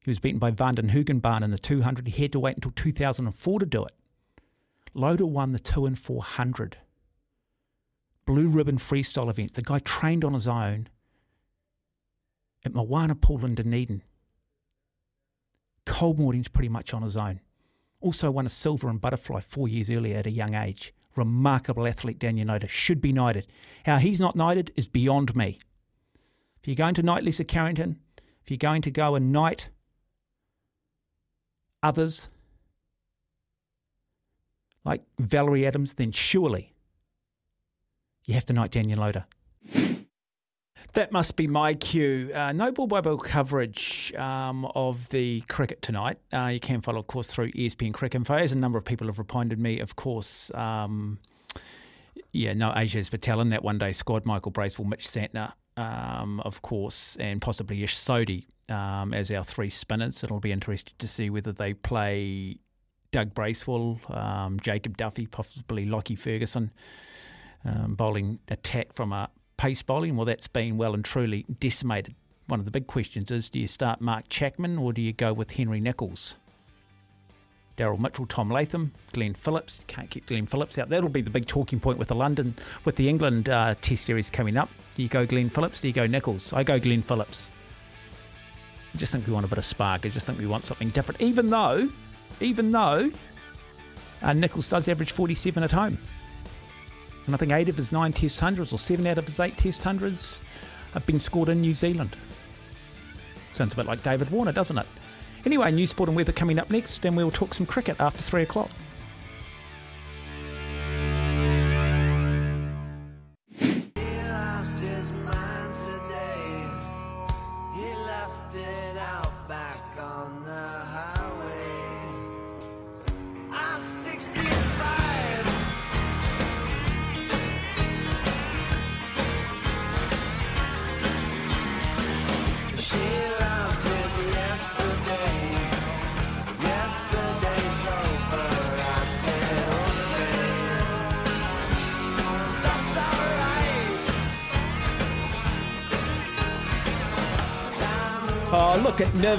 He 0.00 0.10
was 0.10 0.18
beaten 0.18 0.38
by 0.38 0.50
van 0.50 0.74
den 0.74 0.90
Hoogenband 0.90 1.42
in 1.42 1.50
the 1.50 1.58
200. 1.58 2.08
He 2.08 2.22
had 2.22 2.32
to 2.32 2.40
wait 2.40 2.56
until 2.56 2.72
2004 2.72 3.58
to 3.58 3.66
do 3.66 3.84
it. 3.84 3.92
Loader 4.94 5.26
won 5.26 5.52
the 5.52 5.58
2 5.58 5.86
and 5.86 5.98
400. 5.98 6.78
Blue 8.26 8.48
ribbon 8.48 8.76
freestyle 8.76 9.30
events. 9.30 9.54
The 9.54 9.62
guy 9.62 9.78
trained 9.78 10.24
on 10.24 10.34
his 10.34 10.48
own 10.48 10.88
at 12.64 12.74
Moana 12.74 13.14
Pool 13.14 13.44
in 13.44 13.54
Dunedin. 13.54 14.02
Cold 15.86 16.18
mornings 16.18 16.48
pretty 16.48 16.68
much 16.68 16.92
on 16.92 17.02
his 17.02 17.16
own. 17.16 17.40
Also 18.00 18.30
won 18.30 18.46
a 18.46 18.50
silver 18.50 18.88
and 18.88 19.00
butterfly 19.00 19.40
four 19.40 19.68
years 19.68 19.90
earlier 19.90 20.16
at 20.16 20.26
a 20.26 20.30
young 20.30 20.54
age. 20.54 20.94
Remarkable 21.16 21.86
athlete, 21.86 22.18
Danyon 22.18 22.46
Loader. 22.46 22.68
Should 22.68 23.00
be 23.00 23.12
knighted. 23.12 23.46
How 23.86 23.96
he's 23.96 24.20
not 24.20 24.36
knighted 24.36 24.72
is 24.76 24.86
beyond 24.86 25.34
me. 25.34 25.58
If 26.60 26.68
you're 26.68 26.76
going 26.76 26.94
to 26.94 27.02
knight 27.02 27.24
Lisa 27.24 27.44
Carrington, 27.44 27.98
if 28.42 28.50
you're 28.50 28.58
going 28.58 28.82
to 28.82 28.90
go 28.90 29.14
and 29.14 29.32
knight 29.32 29.68
others 31.82 32.28
like 34.84 35.02
Valerie 35.18 35.66
Adams, 35.66 35.94
then 35.94 36.12
surely 36.12 36.74
you 38.24 38.34
have 38.34 38.46
to 38.46 38.52
knight 38.52 38.70
Danyon 38.70 38.98
Loader. 38.98 39.24
That 40.94 41.12
must 41.12 41.36
be 41.36 41.46
my 41.46 41.74
cue. 41.74 42.30
Uh, 42.34 42.52
no 42.52 42.72
ball 42.72 42.86
by 42.86 43.00
ball 43.00 43.18
coverage 43.18 44.12
um, 44.14 44.64
of 44.74 45.08
the 45.10 45.42
cricket 45.42 45.82
tonight. 45.82 46.18
Uh, 46.32 46.46
you 46.46 46.60
can 46.60 46.80
follow, 46.80 47.00
of 47.00 47.06
course, 47.06 47.28
through 47.28 47.52
ESPN 47.52 47.92
Cricinfo. 47.92 48.40
As 48.40 48.52
a 48.52 48.58
number 48.58 48.78
of 48.78 48.84
people 48.84 49.06
have 49.06 49.18
reminded 49.18 49.58
me, 49.58 49.80
of 49.80 49.96
course, 49.96 50.50
um, 50.54 51.18
yeah, 52.32 52.54
no 52.54 52.70
Ajaz 52.72 53.10
Patel 53.10 53.40
in 53.40 53.50
that 53.50 53.62
one 53.62 53.78
day 53.78 53.92
squad. 53.92 54.24
Michael 54.24 54.50
Bracewell, 54.50 54.88
Mitch 54.88 55.06
Santner, 55.06 55.52
um, 55.76 56.40
of 56.40 56.62
course, 56.62 57.16
and 57.16 57.40
possibly 57.40 57.82
Ish 57.82 57.96
Sodhi 57.96 58.46
um, 58.68 59.12
as 59.12 59.30
our 59.30 59.44
three 59.44 59.70
spinners. 59.70 60.24
It'll 60.24 60.40
be 60.40 60.52
interesting 60.52 60.94
to 60.98 61.06
see 61.06 61.28
whether 61.28 61.52
they 61.52 61.74
play 61.74 62.56
Doug 63.12 63.34
Bracewell, 63.34 64.00
um, 64.08 64.58
Jacob 64.60 64.96
Duffy, 64.96 65.26
possibly 65.26 65.84
Lockie 65.86 66.16
Ferguson, 66.16 66.72
um, 67.64 67.94
bowling 67.94 68.38
attack 68.48 68.92
from 68.92 69.12
a 69.12 69.30
pace 69.58 69.82
bowling. 69.82 70.16
Well, 70.16 70.24
that's 70.24 70.48
been 70.48 70.78
well 70.78 70.94
and 70.94 71.04
truly 71.04 71.44
decimated. 71.60 72.14
One 72.46 72.60
of 72.60 72.64
the 72.64 72.70
big 72.70 72.86
questions 72.86 73.30
is 73.30 73.50
do 73.50 73.58
you 73.58 73.66
start 73.66 74.00
Mark 74.00 74.30
Chapman 74.30 74.78
or 74.78 74.94
do 74.94 75.02
you 75.02 75.12
go 75.12 75.34
with 75.34 75.50
Henry 75.50 75.80
Nicholls? 75.80 76.36
Daryl 77.76 77.98
Mitchell, 77.98 78.26
Tom 78.26 78.50
Latham, 78.50 78.92
Glenn 79.12 79.34
Phillips. 79.34 79.84
Can't 79.86 80.10
keep 80.10 80.26
Glenn 80.26 80.46
Phillips 80.46 80.78
out. 80.78 80.88
That'll 80.88 81.10
be 81.10 81.20
the 81.20 81.30
big 81.30 81.46
talking 81.46 81.78
point 81.78 81.98
with 81.98 82.08
the 82.08 82.14
London, 82.14 82.56
with 82.84 82.96
the 82.96 83.08
England 83.08 83.48
uh, 83.48 83.74
Test 83.80 84.04
series 84.04 84.30
coming 84.30 84.56
up. 84.56 84.68
Do 84.96 85.02
you 85.02 85.08
go 85.08 85.26
Glenn 85.26 85.50
Phillips? 85.50 85.80
Do 85.80 85.88
you 85.88 85.94
go 85.94 86.06
Nicholls? 86.06 86.52
I 86.52 86.64
go 86.64 86.80
Glenn 86.80 87.02
Phillips. 87.02 87.50
I 88.94 88.98
just 88.98 89.12
think 89.12 89.26
we 89.26 89.32
want 89.32 89.44
a 89.44 89.48
bit 89.48 89.58
of 89.58 89.64
spark. 89.64 90.06
I 90.06 90.08
just 90.08 90.26
think 90.26 90.38
we 90.38 90.46
want 90.46 90.64
something 90.64 90.88
different. 90.90 91.20
Even 91.20 91.50
though, 91.50 91.88
even 92.40 92.72
though, 92.72 93.12
uh, 94.22 94.32
Nicholls 94.32 94.68
does 94.68 94.88
average 94.88 95.12
47 95.12 95.62
at 95.62 95.70
home. 95.70 95.98
And 97.28 97.34
I 97.34 97.36
think 97.36 97.52
eight 97.52 97.68
of 97.68 97.76
his 97.76 97.92
nine 97.92 98.14
Test 98.14 98.40
hundreds, 98.40 98.72
or 98.72 98.78
seven 98.78 99.06
out 99.06 99.18
of 99.18 99.26
his 99.26 99.38
eight 99.38 99.58
Test 99.58 99.84
hundreds, 99.84 100.40
have 100.94 101.04
been 101.04 101.20
scored 101.20 101.50
in 101.50 101.60
New 101.60 101.74
Zealand. 101.74 102.16
Sounds 103.52 103.74
a 103.74 103.76
bit 103.76 103.84
like 103.84 104.02
David 104.02 104.30
Warner, 104.30 104.50
doesn't 104.52 104.78
it? 104.78 104.86
Anyway, 105.44 105.70
news, 105.70 105.90
sport, 105.90 106.08
and 106.08 106.16
weather 106.16 106.32
coming 106.32 106.58
up 106.58 106.70
next, 106.70 107.04
and 107.04 107.14
we'll 107.14 107.30
talk 107.30 107.52
some 107.52 107.66
cricket 107.66 108.00
after 108.00 108.22
three 108.22 108.44
o'clock. 108.44 108.70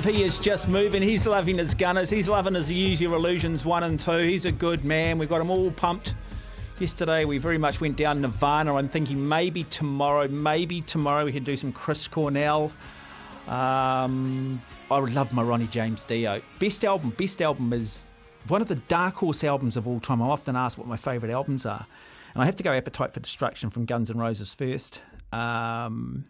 He 0.04 0.24
is 0.24 0.40
just 0.40 0.68
moving. 0.68 1.02
He's 1.02 1.28
loving 1.28 1.58
his 1.58 1.74
gunners. 1.74 2.10
He's 2.10 2.30
loving 2.30 2.56
his 2.56 2.72
Use 2.72 3.02
Your 3.02 3.14
Illusions 3.14 3.66
1 3.66 3.84
and 3.84 4.00
2. 4.00 4.18
He's 4.20 4.46
a 4.46 4.52
good 4.52 4.86
man. 4.86 5.18
We've 5.18 5.28
got 5.28 5.42
him 5.42 5.50
all 5.50 5.72
pumped. 5.72 6.16
Yesterday, 6.80 7.26
we 7.26 7.38
very 7.38 7.58
much 7.58 7.82
went 7.82 7.98
down 7.98 8.22
Nirvana. 8.22 8.76
I'm 8.76 8.88
thinking 8.88 9.28
maybe 9.28 9.66
tomorrow, 9.66 10.28
maybe 10.28 10.82
tomorrow 10.82 11.26
we 11.26 11.34
could 11.34 11.44
do 11.44 11.58
some 11.58 11.72
Chris 11.74 12.08
Cornell. 12.08 12.72
Um, 13.48 14.62
I 14.90 15.00
would 15.00 15.14
love 15.14 15.34
my 15.34 15.44
Ronnie 15.44 15.68
James 15.68 16.06
Dio. 16.06 16.42
Best 16.60 16.86
album, 16.86 17.10
best 17.12 17.42
album 17.42 17.74
is 17.74 18.08
one 18.48 18.62
of 18.62 18.68
the 18.68 18.76
dark 18.76 19.16
horse 19.16 19.44
albums 19.44 19.76
of 19.76 19.88
all 19.88 20.00
time. 20.00 20.22
I'm 20.22 20.30
often 20.30 20.56
asked 20.56 20.78
what 20.78 20.88
my 20.88 20.98
favourite 20.98 21.34
albums 21.34 21.66
are, 21.66 21.86
and 22.34 22.42
I 22.42 22.46
have 22.46 22.56
to 22.56 22.64
go 22.64 22.72
Appetite 22.72 23.14
for 23.14 23.20
Destruction 23.20 23.70
from 23.70 23.86
Guns 23.86 24.10
N' 24.10 24.18
Roses 24.18 24.54
first. 24.54 25.02
Um, 25.34 26.26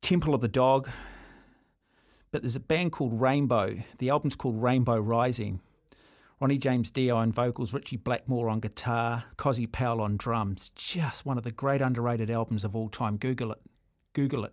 Temple 0.00 0.34
of 0.34 0.40
the 0.40 0.48
Dog, 0.48 0.88
but 2.34 2.42
there's 2.42 2.56
a 2.56 2.60
band 2.60 2.90
called 2.90 3.20
Rainbow. 3.20 3.76
The 3.98 4.10
album's 4.10 4.34
called 4.34 4.60
Rainbow 4.60 4.98
Rising. 4.98 5.60
Ronnie 6.40 6.58
James 6.58 6.90
Dio 6.90 7.14
on 7.14 7.30
vocals, 7.30 7.72
Ritchie 7.72 7.98
Blackmore 7.98 8.48
on 8.48 8.58
guitar, 8.58 9.26
Cozy 9.36 9.68
Powell 9.68 10.00
on 10.00 10.16
drums. 10.16 10.70
Just 10.74 11.24
one 11.24 11.38
of 11.38 11.44
the 11.44 11.52
great 11.52 11.80
underrated 11.80 12.32
albums 12.32 12.64
of 12.64 12.74
all 12.74 12.88
time. 12.88 13.18
Google 13.18 13.52
it. 13.52 13.60
Google 14.14 14.46
it. 14.46 14.52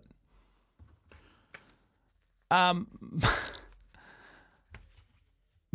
Um, 2.52 2.86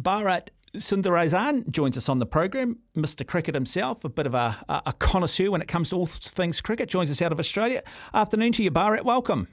Bharat 0.01 0.47
Sundaresan 0.77 1.69
joins 1.69 1.97
us 1.97 2.07
on 2.07 2.19
the 2.19 2.25
program. 2.25 2.79
Mr. 2.95 3.27
Cricket 3.27 3.53
himself, 3.53 4.05
a 4.05 4.09
bit 4.09 4.25
of 4.25 4.34
a, 4.34 4.55
a 4.69 4.93
connoisseur 4.93 5.51
when 5.51 5.61
it 5.61 5.67
comes 5.67 5.89
to 5.89 5.97
all 5.97 6.05
things 6.05 6.61
cricket, 6.61 6.88
joins 6.88 7.11
us 7.11 7.21
out 7.21 7.34
of 7.34 7.39
Australia. 7.39 7.84
Afternoon 8.13 8.53
to 8.53 8.63
you, 8.63 8.71
Bharat. 8.71 9.03
Welcome. 9.03 9.49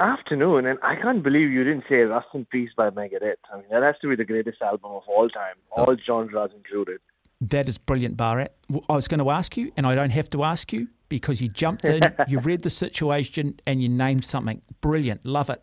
Afternoon, 0.00 0.66
and 0.66 0.78
I 0.82 0.96
can't 0.96 1.22
believe 1.22 1.50
you 1.50 1.62
didn't 1.62 1.84
say 1.88 1.98
Rust 1.98 2.26
in 2.34 2.44
Peace 2.46 2.70
by 2.76 2.90
Megadeth. 2.90 3.36
I 3.52 3.58
mean, 3.58 3.66
that 3.70 3.84
has 3.84 3.94
to 4.02 4.08
be 4.08 4.16
the 4.16 4.24
greatest 4.24 4.60
album 4.60 4.90
of 4.90 5.02
all 5.06 5.28
time, 5.28 5.54
all 5.70 5.96
genres 6.04 6.50
included. 6.52 7.00
That 7.40 7.68
is 7.68 7.78
brilliant, 7.78 8.16
Bharat. 8.16 8.48
I 8.88 8.94
was 8.94 9.06
going 9.06 9.20
to 9.20 9.30
ask 9.30 9.56
you, 9.56 9.70
and 9.76 9.86
I 9.86 9.94
don't 9.94 10.10
have 10.10 10.28
to 10.30 10.42
ask 10.42 10.72
you 10.72 10.88
because 11.08 11.40
you 11.40 11.48
jumped 11.48 11.84
in, 11.84 12.00
you 12.28 12.40
read 12.40 12.62
the 12.62 12.70
situation, 12.70 13.60
and 13.66 13.80
you 13.80 13.88
named 13.88 14.24
something. 14.24 14.62
Brilliant. 14.80 15.24
Love 15.24 15.48
it. 15.48 15.62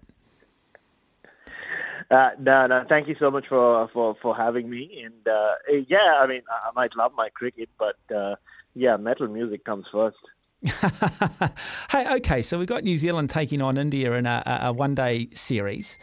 Uh, 2.10 2.32
no, 2.40 2.68
no, 2.68 2.86
thank 2.88 3.08
you 3.08 3.16
so 3.20 3.32
much 3.32 3.48
for 3.48 3.90
for, 3.94 4.16
for 4.22 4.36
having 4.36 4.70
me. 4.70 5.04
And 5.04 5.28
uh, 5.28 5.56
yeah, 5.88 6.20
I 6.22 6.28
mean, 6.28 6.42
I 6.50 6.72
might 6.76 6.96
love 6.96 7.12
my 7.16 7.30
cricket, 7.30 7.70
but 7.78 7.98
uh, 8.16 8.36
yeah, 8.76 8.98
metal 8.98 9.28
music 9.28 9.66
comes 9.66 9.86
first. 9.92 10.18
hey, 11.92 12.16
okay, 12.18 12.42
so 12.42 12.60
we've 12.60 12.68
got 12.68 12.84
New 12.84 12.98
Zealand 12.98 13.32
taking 13.32 13.62
on 13.62 13.78
India 13.78 14.12
in 14.14 14.28
a, 14.28 14.60
a 14.64 14.74
one 14.74 14.94
day 14.94 15.28
series. 15.34 15.98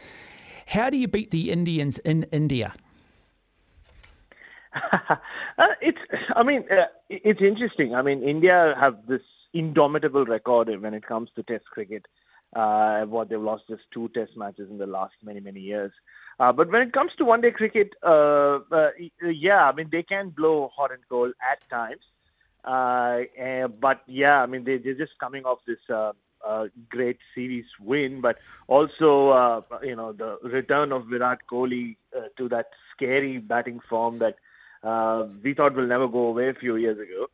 How 0.66 0.90
do 0.90 0.96
you 0.96 1.06
beat 1.06 1.30
the 1.30 1.50
Indians 1.50 1.98
in 1.98 2.24
India? 2.32 2.74
uh, 4.74 5.16
it's, 5.80 5.98
I 6.34 6.42
mean, 6.42 6.64
uh, 6.70 6.86
it's 7.08 7.40
interesting. 7.40 7.94
I 7.94 8.02
mean, 8.02 8.22
India 8.22 8.74
have 8.78 9.06
this 9.06 9.22
indomitable 9.54 10.24
record 10.24 10.68
when 10.82 10.92
it 10.92 11.06
comes 11.06 11.30
to 11.36 11.42
Test 11.44 11.64
cricket. 11.66 12.06
Uh, 12.56 13.02
what 13.02 13.28
they've 13.28 13.40
lost 13.40 13.64
just 13.68 13.82
two 13.92 14.08
Test 14.08 14.32
matches 14.36 14.70
in 14.70 14.78
the 14.78 14.86
last 14.86 15.14
many 15.22 15.38
many 15.38 15.60
years. 15.60 15.92
Uh, 16.40 16.52
but 16.52 16.70
when 16.70 16.82
it 16.82 16.92
comes 16.92 17.12
to 17.18 17.24
one 17.24 17.40
day 17.40 17.50
cricket, 17.50 17.90
uh, 18.02 18.58
uh, 18.72 18.88
yeah, 19.22 19.68
I 19.68 19.72
mean 19.72 19.88
they 19.92 20.02
can 20.02 20.30
blow 20.30 20.70
hot 20.74 20.90
and 20.90 21.00
cold 21.08 21.32
at 21.50 21.58
times. 21.70 22.02
Uh, 22.68 23.20
and, 23.38 23.80
but 23.80 24.02
yeah, 24.06 24.42
I 24.42 24.46
mean 24.46 24.64
they 24.64 24.76
they're 24.76 24.94
just 24.94 25.18
coming 25.18 25.44
off 25.44 25.58
this 25.66 25.78
uh, 25.88 26.12
uh, 26.46 26.66
great 26.90 27.18
series 27.34 27.64
win, 27.80 28.20
but 28.20 28.36
also 28.66 29.30
uh, 29.30 29.60
you 29.82 29.96
know 29.96 30.12
the 30.12 30.38
return 30.42 30.92
of 30.92 31.06
Virat 31.06 31.38
Kohli 31.50 31.96
uh, 32.14 32.28
to 32.36 32.48
that 32.50 32.66
scary 32.94 33.38
batting 33.38 33.80
form 33.88 34.18
that 34.18 34.36
uh, 34.82 35.26
we 35.42 35.54
thought 35.54 35.74
will 35.74 35.86
never 35.86 36.08
go 36.08 36.26
away 36.26 36.48
a 36.50 36.54
few 36.54 36.76
years 36.76 36.98
ago. 36.98 37.26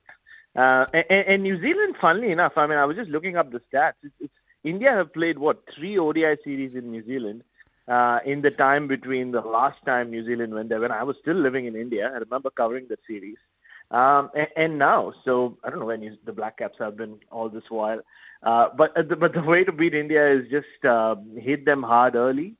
Uh, 0.54 0.86
and, 0.94 1.26
and 1.26 1.42
New 1.42 1.60
Zealand, 1.60 1.96
funnily 2.00 2.30
enough, 2.30 2.52
I 2.56 2.68
mean 2.68 2.78
I 2.78 2.84
was 2.84 2.96
just 2.96 3.10
looking 3.10 3.36
up 3.36 3.50
the 3.50 3.60
stats. 3.72 3.94
It's, 4.04 4.14
it's 4.20 4.34
India 4.62 4.92
have 4.92 5.12
played 5.12 5.38
what 5.38 5.64
three 5.76 5.98
ODI 5.98 6.36
series 6.44 6.76
in 6.76 6.92
New 6.92 7.04
Zealand 7.04 7.42
uh, 7.88 8.20
in 8.24 8.42
the 8.42 8.50
time 8.50 8.86
between 8.86 9.32
the 9.32 9.40
last 9.40 9.84
time 9.84 10.10
New 10.10 10.24
Zealand 10.24 10.54
went 10.54 10.68
there 10.68 10.80
when 10.80 10.92
I 10.92 11.02
was 11.02 11.16
still 11.20 11.36
living 11.36 11.66
in 11.66 11.76
India. 11.76 12.10
I 12.14 12.18
remember 12.18 12.50
covering 12.50 12.86
the 12.88 12.98
series, 13.06 13.36
um, 13.94 14.30
and, 14.34 14.48
and, 14.56 14.78
now. 14.78 15.12
So 15.24 15.56
I 15.62 15.70
don't 15.70 15.78
know 15.78 15.86
when 15.86 16.02
you, 16.02 16.16
the 16.26 16.32
Black 16.32 16.58
Caps 16.58 16.78
have 16.80 16.96
been 16.96 17.18
all 17.30 17.48
this 17.48 17.62
while, 17.68 18.00
uh, 18.42 18.68
but 18.76 18.92
the, 19.08 19.16
but 19.24 19.32
the 19.32 19.42
way 19.42 19.62
to 19.64 19.72
beat 19.72 19.94
India 19.94 20.32
is 20.32 20.50
just 20.50 20.84
uh, 20.84 21.14
hit 21.38 21.64
them 21.64 21.82
hard 21.82 22.16
early, 22.16 22.56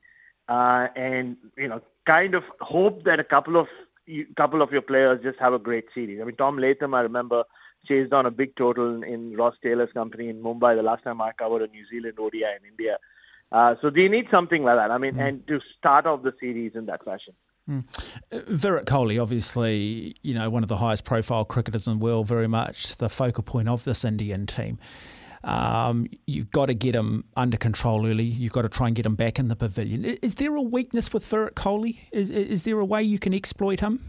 uh, 0.47 0.87
and 0.95 1.35
you 1.57 1.67
know 1.67 1.81
kind 2.07 2.35
of 2.35 2.43
hope 2.61 3.03
that 3.03 3.19
a 3.19 3.23
couple 3.23 3.57
of 3.57 3.67
couple 4.37 4.61
of 4.61 4.71
your 4.71 4.81
players 4.81 5.19
just 5.23 5.39
have 5.39 5.53
a 5.53 5.59
great 5.59 5.85
series. 5.93 6.21
I 6.21 6.23
mean 6.23 6.37
Tom 6.37 6.57
Latham, 6.57 6.93
I 6.93 7.01
remember 7.01 7.43
chased 7.85 8.13
on 8.13 8.25
a 8.25 8.31
big 8.31 8.55
total 8.55 9.03
in 9.03 9.35
Ross 9.35 9.55
Taylor's 9.61 9.91
company 9.93 10.29
in 10.29 10.41
Mumbai 10.41 10.75
the 10.75 10.83
last 10.83 11.03
time 11.03 11.21
I 11.21 11.31
covered 11.33 11.61
a 11.61 11.67
New 11.67 11.85
Zealand 11.89 12.17
ODI 12.19 12.43
in 12.43 12.67
India. 12.69 12.97
Uh, 13.51 13.75
so 13.81 13.89
they 13.89 14.07
need 14.07 14.25
something 14.31 14.63
like 14.63 14.77
that. 14.77 14.89
I 14.89 14.97
mean, 14.97 15.15
mm. 15.15 15.27
and 15.27 15.47
to 15.47 15.59
start 15.77 16.05
off 16.05 16.23
the 16.23 16.33
series 16.39 16.71
in 16.75 16.85
that 16.87 17.05
fashion. 17.05 17.33
Mm. 17.69 17.83
Virat 18.47 18.85
Kohli, 18.85 19.21
obviously, 19.21 20.15
you 20.21 20.33
know, 20.33 20.49
one 20.49 20.63
of 20.63 20.69
the 20.69 20.77
highest 20.77 21.03
profile 21.03 21.45
cricketers 21.45 21.87
in 21.87 21.97
the 21.97 22.03
world, 22.03 22.27
very 22.27 22.47
much 22.47 22.97
the 22.97 23.09
focal 23.09 23.43
point 23.43 23.67
of 23.67 23.83
this 23.83 24.05
Indian 24.05 24.45
team. 24.45 24.77
Um, 25.43 26.07
you've 26.25 26.51
got 26.51 26.67
to 26.67 26.73
get 26.73 26.95
him 26.95 27.25
under 27.35 27.57
control 27.57 28.05
early. 28.07 28.23
You've 28.23 28.53
got 28.53 28.63
to 28.63 28.69
try 28.69 28.87
and 28.87 28.95
get 28.95 29.05
him 29.05 29.15
back 29.15 29.37
in 29.37 29.47
the 29.47 29.55
pavilion. 29.55 30.03
Is 30.03 30.35
there 30.35 30.55
a 30.55 30.61
weakness 30.61 31.13
with 31.13 31.25
Virat 31.25 31.55
Kohli? 31.55 31.99
Is, 32.11 32.29
is 32.29 32.63
there 32.63 32.79
a 32.79 32.85
way 32.85 33.03
you 33.03 33.19
can 33.19 33.33
exploit 33.33 33.79
him? 33.79 34.03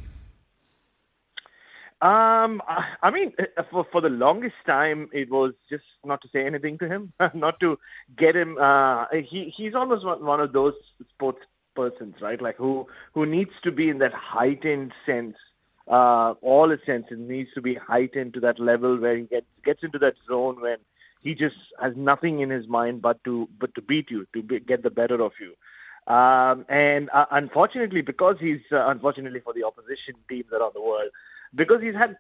Um, 2.03 2.61
I 3.03 3.11
mean, 3.11 3.33
uh, 3.39 3.63
for 3.71 3.87
for 3.91 4.03
the 4.03 4.11
longest 4.11 4.57
time, 4.67 5.09
it 5.15 5.31
was 5.31 5.55
just 5.71 5.85
not 6.05 6.21
to 6.23 6.29
say 6.29 6.45
anything 6.45 6.77
to 6.79 6.87
him, 6.87 7.15
not 7.35 7.59
to 7.61 7.79
get 8.19 8.37
him. 8.37 8.59
Uh, 8.59 9.07
he 9.13 9.53
he's 9.57 9.75
almost 9.75 10.05
one 10.05 10.41
of 10.41 10.53
those 10.53 10.75
sports 11.09 11.39
persons, 11.77 12.17
right? 12.21 12.41
Like 12.41 12.57
who 12.57 12.87
who 13.15 13.27
needs 13.27 13.53
to 13.65 13.71
be 13.71 13.89
in 13.89 13.99
that 13.99 14.15
heightened 14.15 14.93
sense. 15.05 15.37
Uh, 15.89 16.35
all 16.43 16.69
his 16.71 16.81
senses 16.85 17.17
needs 17.17 17.51
to 17.55 17.63
be 17.63 17.77
heightened 17.77 18.35
to 18.35 18.41
that 18.41 18.59
level 18.59 18.99
where 18.99 19.17
he 19.17 19.25
gets 19.25 19.47
gets 19.65 19.85
into 19.85 19.99
that 20.01 20.15
zone 20.29 20.61
when 20.61 20.79
he 21.23 21.35
just 21.35 21.57
has 21.81 21.93
nothing 21.97 22.41
in 22.41 22.51
his 22.51 22.67
mind 22.67 23.03
but 23.03 23.23
to 23.25 23.49
but 23.61 23.75
to 23.75 23.83
beat 23.83 24.11
you, 24.11 24.27
to 24.33 24.43
be, 24.43 24.59
get 24.61 24.83
the 24.83 24.91
better 24.91 25.21
of 25.23 25.33
you. 25.41 25.55
Um, 26.13 26.65
and 26.69 27.11
uh, 27.13 27.27
unfortunately, 27.33 28.01
because 28.01 28.37
he's 28.41 28.61
uh, 28.73 28.89
unfortunately 28.89 29.41
for 29.41 29.53
the 29.53 29.65
opposition 29.65 30.15
teams 30.29 30.53
around 30.53 30.73
the 30.75 30.81
world, 30.81 31.11
because 31.55 31.83
he's 31.83 31.95
had 31.95 32.17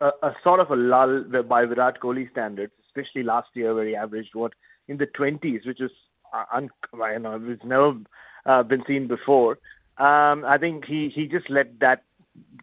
a, 0.00 0.10
a 0.22 0.34
sort 0.42 0.60
of 0.60 0.70
a 0.70 0.76
lull 0.76 1.24
by 1.48 1.64
Virat 1.64 2.00
Kohli 2.00 2.30
standards, 2.30 2.72
especially 2.88 3.22
last 3.22 3.48
year 3.54 3.74
where 3.74 3.86
he 3.86 3.94
averaged 3.94 4.34
what 4.34 4.52
in 4.88 4.96
the 4.96 5.06
20s, 5.06 5.66
which 5.66 5.80
is 5.80 5.90
uh, 6.32 6.44
un, 6.52 6.70
you 6.92 7.18
know, 7.18 7.40
it's 7.46 7.64
never 7.64 7.92
uh, 8.48 8.62
been 8.64 8.82
seen 8.86 9.06
before. 9.06 9.58
Um, 9.98 10.44
I 10.44 10.58
think 10.58 10.84
he, 10.86 11.08
he 11.08 11.26
just 11.26 11.48
let 11.50 11.78
that 11.80 12.02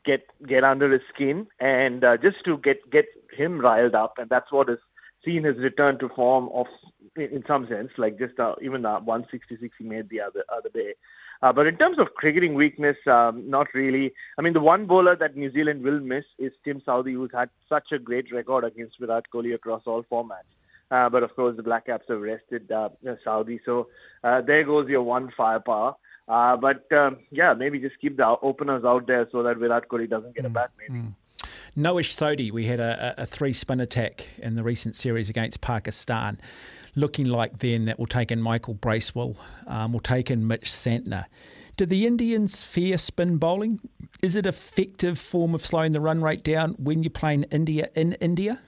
get 0.04 0.26
get 0.48 0.64
under 0.64 0.92
his 0.92 1.02
skin 1.14 1.48
and 1.60 2.04
uh, 2.04 2.18
just 2.18 2.44
to 2.46 2.58
get 2.58 2.90
get 2.92 3.06
him 3.32 3.60
riled 3.60 3.96
up, 3.96 4.18
and 4.18 4.30
that's 4.30 4.52
what 4.52 4.68
has 4.70 4.80
seen 5.24 5.44
his 5.44 5.58
return 5.58 5.98
to 6.00 6.10
form 6.10 6.50
of 6.54 6.68
in 7.16 7.44
some 7.48 7.68
sense, 7.68 7.92
like 7.98 8.20
just 8.20 8.40
uh, 8.40 8.56
even 8.62 8.82
the 8.82 8.90
166 8.90 9.74
he 9.78 9.84
made 9.84 10.10
the 10.10 10.22
other 10.22 10.44
other 10.56 10.70
day. 10.70 10.94
Uh, 11.42 11.52
but 11.52 11.68
in 11.68 11.76
terms 11.78 12.00
of 12.00 12.14
cricketing 12.16 12.56
weakness, 12.56 12.98
um, 13.08 13.48
not 13.50 13.68
really. 13.74 14.14
I 14.38 14.42
mean, 14.42 14.54
the 14.54 14.62
one 14.62 14.86
bowler 14.86 15.16
that 15.18 15.36
New 15.36 15.52
Zealand 15.52 15.84
will 15.84 16.00
miss 16.00 16.26
is 16.40 16.52
Tim 16.64 16.82
Southee, 16.82 17.14
who's 17.14 17.32
had 17.34 17.50
such 17.68 17.92
a 17.92 18.00
great 18.00 18.32
record 18.32 18.64
against 18.64 19.00
Virat 19.00 19.26
Kohli 19.34 19.54
across 19.54 19.84
all 19.86 20.04
formats. 20.12 20.52
Uh, 20.92 21.10
but 21.10 21.24
of 21.24 21.36
course, 21.36 21.56
the 21.56 21.64
Black 21.64 21.88
Caps 21.88 22.06
have 22.10 22.22
rested 22.22 22.72
uh, 22.72 22.90
Southee. 23.26 23.60
So 23.66 23.88
uh, 24.24 24.42
there 24.42 24.64
goes 24.64 24.88
your 24.88 25.04
one 25.04 25.32
firepower. 25.36 25.96
Uh, 26.28 26.58
but 26.58 26.92
um, 26.92 27.18
yeah, 27.32 27.54
maybe 27.54 27.80
just 27.80 28.00
keep 28.00 28.18
the 28.18 28.36
openers 28.42 28.84
out 28.84 29.06
there 29.08 29.28
so 29.32 29.44
that 29.44 29.58
Virat 29.58 29.88
Kohli 29.88 30.10
doesn't 30.10 30.36
get 30.36 30.46
a 30.46 30.50
bat, 30.50 30.72
maybe. 30.78 31.02
Mm. 31.02 31.14
Noah 31.76 32.02
Sodhi, 32.02 32.52
we 32.52 32.66
had 32.66 32.80
a, 32.80 33.14
a 33.18 33.26
three 33.26 33.54
spin 33.54 33.80
attack 33.80 34.28
in 34.38 34.56
the 34.56 34.64
recent 34.64 34.96
series 34.96 35.30
against 35.30 35.62
Pakistan 35.62 36.40
looking 36.96 37.26
like 37.26 37.60
then 37.60 37.86
that 37.86 38.00
will 38.00 38.06
take 38.08 38.32
in 38.32 38.42
Michael 38.42 38.74
Bracewell, 38.74 39.38
um, 39.68 39.94
will 39.94 40.00
take 40.00 40.32
in 40.32 40.48
Mitch 40.48 40.72
Santner. 40.72 41.26
Do 41.78 41.86
the 41.86 42.08
Indians 42.08 42.64
fear 42.64 42.98
spin 42.98 43.38
bowling? 43.38 43.82
Is 44.22 44.36
it 44.36 44.46
effective 44.46 45.20
form 45.20 45.54
of 45.54 45.66
slowing 45.66 45.92
the 45.92 46.00
run 46.00 46.22
rate 46.22 46.44
down 46.44 46.72
when 46.80 47.04
you're 47.04 47.10
playing 47.10 47.44
India 47.52 47.90
in 47.96 48.14
India? 48.14 48.62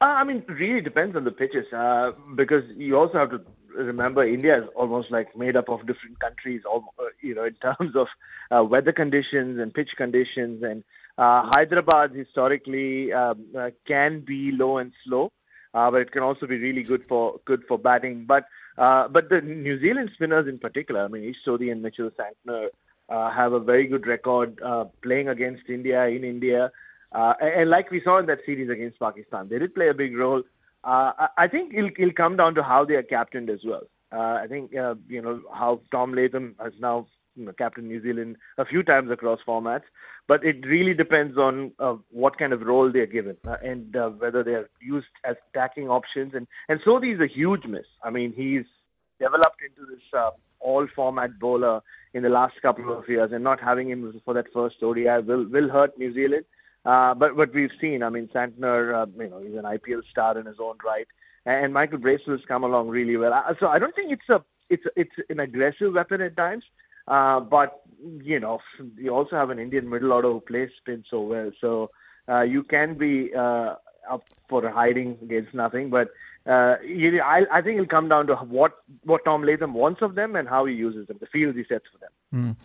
Uh, 0.00 0.04
I 0.04 0.24
mean, 0.24 0.44
really 0.48 0.80
depends 0.80 1.16
on 1.16 1.24
the 1.24 1.32
pitches 1.32 1.66
uh, 1.72 2.12
because 2.36 2.62
you 2.76 2.96
also 2.96 3.18
have 3.18 3.30
to 3.30 3.40
remember 3.76 4.24
India 4.24 4.62
is 4.62 4.68
almost 4.76 5.10
like 5.10 5.36
made 5.36 5.56
up 5.56 5.68
of 5.68 5.80
different 5.88 6.20
countries, 6.20 6.62
all, 6.64 6.94
uh, 7.00 7.06
you 7.20 7.34
know, 7.34 7.44
in 7.44 7.54
terms 7.62 7.96
of 7.96 8.06
uh, 8.50 8.62
weather 8.62 8.92
conditions 8.92 9.58
and 9.58 9.74
pitch 9.74 9.90
conditions. 9.96 10.62
And 10.62 10.84
uh, 11.18 11.50
Hyderabad 11.52 12.12
historically 12.12 13.12
um, 13.12 13.44
uh, 13.58 13.70
can 13.88 14.20
be 14.20 14.52
low 14.52 14.78
and 14.78 14.92
slow 15.04 15.32
but 15.72 15.94
it 15.94 16.10
can 16.10 16.24
also 16.24 16.44
be 16.44 16.58
really 16.58 16.82
good 16.82 17.04
for 17.08 17.40
good 17.44 17.62
for 17.68 17.78
batting. 17.78 18.24
But 18.26 18.46
but 18.76 19.28
the 19.28 19.40
New 19.40 19.80
Zealand 19.80 20.10
spinners 20.14 20.48
in 20.48 20.58
particular, 20.58 21.04
I 21.04 21.08
mean, 21.08 21.22
Ish 21.22 21.36
Sodhi 21.46 21.70
and 21.70 21.82
Mitchell 21.82 22.10
Santner 22.18 22.68
have 23.08 23.52
a 23.52 23.60
very 23.60 23.86
good 23.86 24.04
record 24.04 24.60
playing 25.02 25.28
against 25.28 25.68
India 25.68 26.06
in 26.06 26.24
India. 26.24 26.72
Uh, 27.12 27.32
and, 27.40 27.70
like 27.70 27.90
we 27.90 28.02
saw 28.02 28.18
in 28.18 28.26
that 28.26 28.38
series 28.44 28.70
against 28.70 28.98
Pakistan, 28.98 29.48
they 29.48 29.58
did 29.58 29.74
play 29.74 29.88
a 29.88 29.94
big 29.94 30.16
role. 30.16 30.42
Uh, 30.84 31.12
I, 31.36 31.48
think 31.48 31.72
it'll, 31.74 31.90
it'll 31.98 32.12
come 32.12 32.36
down 32.36 32.54
to 32.54 32.62
how 32.62 32.84
they 32.84 32.94
are 32.94 33.02
captained 33.02 33.50
as 33.50 33.60
well. 33.64 33.82
Uh, 34.12 34.38
I 34.42 34.46
think 34.48 34.74
uh, 34.74 34.94
you 35.08 35.20
know 35.20 35.40
how 35.52 35.80
Tom 35.90 36.14
Latham 36.14 36.54
has 36.62 36.72
now 36.80 37.06
you 37.38 37.44
know, 37.44 37.52
captained 37.52 37.88
New 37.88 38.02
Zealand 38.02 38.36
a 38.58 38.64
few 38.64 38.82
times 38.82 39.10
across 39.10 39.38
formats, 39.46 39.82
but 40.26 40.44
it 40.44 40.66
really 40.66 40.94
depends 40.94 41.38
on 41.38 41.72
uh, 41.78 41.94
what 42.10 42.38
kind 42.38 42.52
of 42.52 42.62
role 42.62 42.90
they're 42.92 43.06
given 43.06 43.36
uh, 43.46 43.56
and 43.62 43.94
uh, 43.96 44.08
whether 44.08 44.42
they're 44.42 44.68
used 44.80 45.06
as 45.24 45.36
attacking 45.52 45.88
options. 45.88 46.32
And 46.34 46.46
and 46.68 46.80
so 46.84 46.98
is 46.98 47.20
a 47.20 47.28
huge 47.28 47.64
miss. 47.64 47.86
I 48.02 48.10
mean, 48.10 48.32
he's 48.34 48.64
developed 49.20 49.60
into 49.62 49.88
this 49.90 50.02
uh, 50.16 50.30
all-format 50.60 51.38
bowler 51.38 51.80
in 52.14 52.22
the 52.22 52.28
last 52.28 52.54
couple 52.62 52.96
of 52.96 53.08
years, 53.08 53.30
and 53.32 53.44
not 53.44 53.60
having 53.60 53.90
him 53.90 54.20
for 54.24 54.34
that 54.34 54.52
first 54.52 54.76
ODI 54.82 55.20
will 55.24 55.46
will 55.48 55.68
hurt 55.68 55.96
New 55.98 56.12
Zealand. 56.12 56.44
Uh, 56.88 57.12
but 57.14 57.36
but 57.36 57.52
we've 57.54 57.76
seen, 57.82 58.02
I 58.02 58.08
mean, 58.08 58.28
Santner, 58.34 58.78
uh, 59.02 59.06
you 59.22 59.28
know, 59.28 59.40
he's 59.40 59.58
an 59.62 59.64
IPL 59.74 60.02
star 60.10 60.38
in 60.38 60.46
his 60.46 60.56
own 60.58 60.76
right, 60.92 61.06
and 61.44 61.74
Michael 61.74 61.98
Bracewell 61.98 62.36
has 62.38 62.46
come 62.48 62.64
along 62.64 62.88
really 62.88 63.16
well. 63.22 63.34
Uh, 63.34 63.52
So 63.60 63.66
I 63.68 63.78
don't 63.78 63.94
think 63.94 64.10
it's 64.16 64.30
a 64.30 64.38
it's 64.70 64.86
it's 64.96 65.16
an 65.28 65.40
aggressive 65.40 65.92
weapon 65.92 66.22
at 66.22 66.34
times, 66.38 66.64
uh, 67.06 67.40
but 67.40 67.82
you 68.30 68.40
know, 68.40 68.60
you 68.96 69.10
also 69.10 69.36
have 69.36 69.50
an 69.50 69.58
Indian 69.58 69.90
middle 69.90 70.12
order 70.14 70.32
who 70.32 70.40
plays 70.40 70.70
spin 70.78 71.04
so 71.10 71.20
well, 71.32 71.50
so 71.60 71.90
uh, 72.32 72.44
you 72.54 72.62
can 72.62 72.96
be 72.96 73.34
uh, 73.34 73.74
up 74.10 74.22
for 74.48 74.66
hiding 74.70 75.18
against 75.22 75.54
nothing, 75.54 75.90
but. 75.90 76.08
Uh, 76.46 76.76
you, 76.82 77.20
I, 77.20 77.44
I 77.52 77.60
think 77.60 77.74
it'll 77.74 77.86
come 77.94 78.08
down 78.08 78.26
to 78.28 78.36
what 78.36 78.72
what 79.04 79.22
Tom 79.26 79.42
Latham 79.44 79.74
wants 79.74 80.00
of 80.00 80.14
them 80.14 80.34
and 80.34 80.48
how 80.48 80.64
he 80.64 80.72
uses 80.72 81.06
them, 81.06 81.18
the 81.20 81.26
fields 81.26 81.58
he 81.58 81.64
sets 81.64 81.84
for 81.92 81.98
them. 81.98 82.12
Mm. 82.34 82.56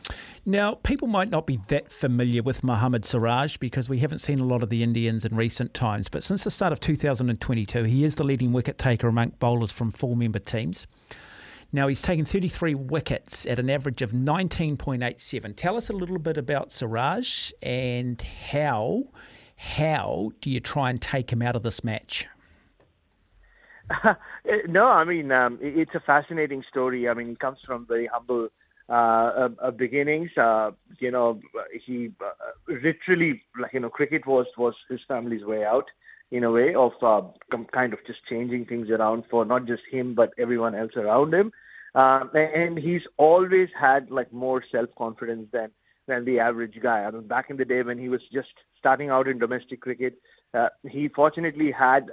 Now, 0.45 0.76
people 0.76 1.07
might 1.07 1.30
not 1.30 1.48
be 1.48 1.60
that 1.68 1.90
familiar 1.90 2.44
with 2.44 2.64
Mohammad 2.64 3.06
Siraj 3.06 3.57
because 3.57 3.88
we 3.88 3.99
haven't 3.99 4.19
seen 4.19 4.40
a 4.40 4.45
lot 4.45 4.61
of 4.61 4.69
the 4.69 4.84
Indians 4.84 5.23
in 5.23 5.35
recent 5.35 5.73
times. 5.73 6.10
But 6.10 6.23
since 6.23 6.44
the 6.44 6.52
start 6.52 6.73
of 6.73 6.81
2022, 6.81 7.84
he 7.84 8.03
is 8.03 8.15
the 8.15 8.26
leading 8.26 8.52
wicket 8.52 8.77
taker 8.77 9.07
among 9.07 9.34
bowlers 9.40 9.72
from 9.72 9.91
four 9.91 10.18
member 10.18 10.40
teams. 10.40 10.85
Now, 11.72 11.88
he's 11.88 12.02
taken 12.02 12.26
33 12.26 12.76
wickets 12.76 13.45
at 13.45 13.57
an 13.57 13.69
average 13.69 14.02
of 14.02 14.11
19.87. 14.11 15.56
Tell 15.56 15.77
us 15.77 15.90
a 15.90 15.94
little 15.94 16.19
bit 16.19 16.38
about 16.38 16.72
Siraj 16.72 17.52
and 17.61 18.22
how, 18.22 19.06
how 19.56 20.34
do 20.41 20.52
you 20.52 20.60
try 20.60 20.90
and 20.90 21.02
take 21.02 21.31
him 21.31 21.41
out 21.41 21.56
of 21.56 21.64
this 21.64 21.84
match? 21.84 22.27
no, 24.68 24.88
I 24.88 25.03
mean 25.03 25.31
um, 25.31 25.57
it's 25.61 25.94
a 25.94 25.99
fascinating 25.99 26.64
story. 26.69 27.10
I 27.10 27.14
mean, 27.14 27.30
he 27.30 27.35
comes 27.35 27.60
from 27.65 27.85
very 27.85 28.07
humble 28.07 28.49
uh, 28.89 28.91
uh, 28.91 29.49
uh, 29.61 29.72
beginnings. 29.72 30.30
Uh, 30.38 30.72
you 30.99 31.11
know, 31.11 31.39
he 31.85 32.11
uh, 32.22 32.49
literally, 32.68 33.41
like 33.60 33.73
you 33.73 33.80
know, 33.80 33.89
cricket 33.89 34.26
was 34.26 34.45
was 34.57 34.76
his 34.89 34.99
family's 35.07 35.43
way 35.45 35.64
out 35.64 35.85
in 36.31 36.43
a 36.43 36.51
way 36.51 36.73
of 36.73 36.91
uh, 37.01 37.22
kind 37.72 37.93
of 37.93 37.99
just 38.07 38.19
changing 38.27 38.65
things 38.65 38.89
around 38.89 39.23
for 39.30 39.45
not 39.45 39.65
just 39.65 39.84
him 39.91 40.15
but 40.15 40.31
everyone 40.38 40.76
else 40.76 40.91
around 40.95 41.34
him. 41.34 41.51
Um, 41.95 42.31
and 42.34 42.77
he's 42.77 43.03
always 43.18 43.69
had 43.80 44.10
like 44.10 44.34
more 44.34 44.64
self 44.72 44.89
confidence 44.97 45.47
than 45.51 45.69
than 46.07 46.26
the 46.26 46.39
average 46.39 46.77
guy. 46.81 47.03
I 47.03 47.11
mean, 47.11 47.27
back 47.27 47.49
in 47.49 47.57
the 47.57 47.65
day 47.65 47.84
when 47.84 47.97
he 47.97 48.10
was 48.10 48.22
just 48.34 48.49
starting 48.77 49.10
out 49.10 49.27
in 49.27 49.39
domestic 49.39 49.81
cricket, 49.81 50.15
uh, 50.53 50.69
he 50.89 51.07
fortunately 51.07 51.72
had 51.72 52.10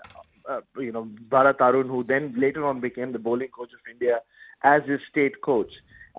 uh, 0.48 0.60
you 0.78 0.92
know, 0.92 1.08
Bharat 1.28 1.60
Arun, 1.60 1.88
who 1.88 2.04
then 2.04 2.34
later 2.36 2.66
on 2.66 2.80
became 2.80 3.12
the 3.12 3.18
bowling 3.18 3.48
coach 3.48 3.72
of 3.72 3.80
India 3.90 4.20
as 4.62 4.82
his 4.86 5.00
state 5.10 5.40
coach. 5.42 5.70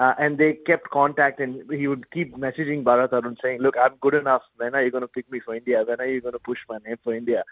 Uh, 0.01 0.15
and 0.17 0.39
they 0.39 0.53
kept 0.53 0.89
contact, 0.89 1.39
and 1.39 1.71
he 1.71 1.87
would 1.87 2.09
keep 2.09 2.35
messaging 2.35 2.83
Bharat 2.83 3.13
Arun 3.13 3.37
saying, 3.43 3.59
"Look, 3.65 3.75
I'm 3.77 3.95
good 4.05 4.15
enough. 4.15 4.41
When 4.57 4.73
are 4.73 4.83
you 4.83 4.89
going 4.89 5.07
to 5.07 5.13
pick 5.17 5.31
me 5.31 5.39
for 5.39 5.53
India? 5.53 5.83
When 5.87 6.01
are 6.01 6.07
you 6.07 6.21
going 6.21 6.37
to 6.39 6.39
push 6.39 6.57
my 6.67 6.79
name 6.85 6.97
for 7.03 7.13
India?" 7.13 7.43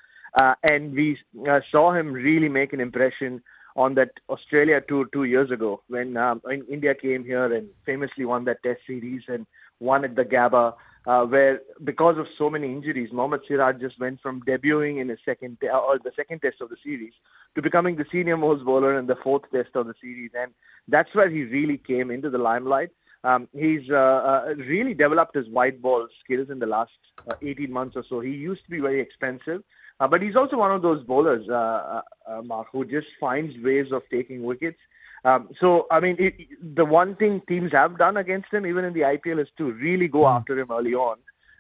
Uh, 0.41 0.55
and 0.71 0.93
we 0.93 1.05
uh, 1.47 1.59
saw 1.71 1.91
him 1.93 2.11
really 2.11 2.49
make 2.49 2.73
an 2.73 2.79
impression 2.79 3.43
on 3.75 3.93
that 3.95 4.11
Australia 4.29 4.81
tour 4.87 5.05
two 5.13 5.25
years 5.25 5.51
ago 5.51 5.81
when, 5.87 6.17
um, 6.17 6.39
when 6.43 6.65
India 6.77 6.95
came 6.95 7.23
here 7.23 7.53
and 7.53 7.69
famously 7.85 8.25
won 8.25 8.45
that 8.45 8.63
Test 8.63 8.81
series 8.87 9.21
and 9.27 9.45
won 9.79 10.03
at 10.03 10.15
the 10.15 10.25
Gabba 10.25 10.73
uh, 11.05 11.25
where 11.25 11.61
because 11.83 12.17
of 12.17 12.27
so 12.37 12.49
many 12.49 12.67
injuries, 12.67 13.09
Mohammad 13.11 13.41
Siraj 13.47 13.79
just 13.79 13.99
went 13.99 14.21
from 14.21 14.41
debuting 14.41 14.99
in 15.01 15.09
his 15.09 15.19
second 15.25 15.57
or 15.63 15.99
the 16.03 16.11
second 16.15 16.41
test 16.41 16.61
of 16.61 16.69
the 16.69 16.77
series 16.83 17.13
to 17.55 17.61
becoming 17.61 17.95
the 17.95 18.05
senior 18.11 18.37
most 18.37 18.63
bowler 18.65 18.97
in 18.99 19.07
the 19.07 19.15
fourth 19.23 19.43
test 19.51 19.69
of 19.75 19.87
the 19.87 19.95
series, 20.01 20.31
and 20.37 20.51
that's 20.87 21.13
where 21.15 21.29
he 21.29 21.43
really 21.43 21.77
came 21.77 22.11
into 22.11 22.29
the 22.29 22.37
limelight. 22.37 22.89
Um, 23.23 23.49
he's 23.51 23.89
uh, 23.89 23.95
uh, 23.95 24.53
really 24.57 24.93
developed 24.93 25.35
his 25.35 25.49
white 25.49 25.81
ball 25.81 26.07
skills 26.23 26.49
in 26.49 26.59
the 26.59 26.65
last 26.65 26.91
uh, 27.29 27.35
18 27.41 27.71
months 27.71 27.97
or 27.97 28.05
so. 28.07 28.21
He 28.21 28.31
used 28.31 28.63
to 28.63 28.69
be 28.69 28.79
very 28.79 29.01
expensive, 29.01 29.61
uh, 29.99 30.07
but 30.07 30.21
he's 30.21 30.35
also 30.35 30.55
one 30.57 30.71
of 30.71 30.81
those 30.81 31.03
bowlers, 31.03 31.45
uh, 31.49 31.53
uh, 31.53 32.01
uh, 32.27 32.41
Mark, 32.41 32.67
who 32.71 32.85
just 32.85 33.07
finds 33.19 33.53
ways 33.61 33.87
of 33.91 34.03
taking 34.09 34.43
wickets. 34.43 34.79
Um, 35.25 35.49
so, 35.59 35.85
I 35.91 35.99
mean, 35.99 36.15
it, 36.19 36.35
the 36.75 36.85
one 36.85 37.15
thing 37.15 37.41
teams 37.47 37.71
have 37.73 37.97
done 37.97 38.17
against 38.17 38.53
him, 38.53 38.65
even 38.65 38.85
in 38.85 38.93
the 38.93 39.01
IPL, 39.01 39.41
is 39.41 39.49
to 39.57 39.71
really 39.73 40.07
go 40.07 40.27
after 40.27 40.57
him 40.57 40.67
early 40.71 40.93
on 40.93 41.17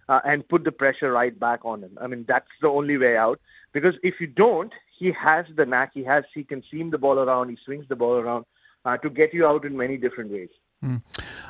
uh, 0.07 0.19
and 0.25 0.47
put 0.47 0.63
the 0.63 0.71
pressure 0.71 1.11
right 1.11 1.37
back 1.37 1.65
on 1.65 1.83
him. 1.83 1.97
I 2.01 2.07
mean, 2.07 2.25
that's 2.27 2.47
the 2.61 2.67
only 2.67 2.97
way 2.97 3.17
out. 3.17 3.39
Because 3.73 3.93
if 4.01 4.15
you 4.19 4.27
don't, 4.27 4.73
he 4.97 5.11
has 5.11 5.45
the 5.55 5.65
knack. 5.65 5.91
He 5.93 6.03
has. 6.03 6.23
He 6.33 6.43
can 6.43 6.63
seam 6.71 6.89
the 6.89 6.97
ball 6.97 7.19
around. 7.19 7.49
He 7.49 7.57
swings 7.63 7.85
the 7.87 7.95
ball 7.95 8.13
around 8.13 8.45
uh, 8.85 8.97
to 8.97 9.09
get 9.09 9.33
you 9.33 9.45
out 9.45 9.65
in 9.65 9.77
many 9.77 9.97
different 9.97 10.31
ways. 10.31 10.49
Mm. 10.83 11.01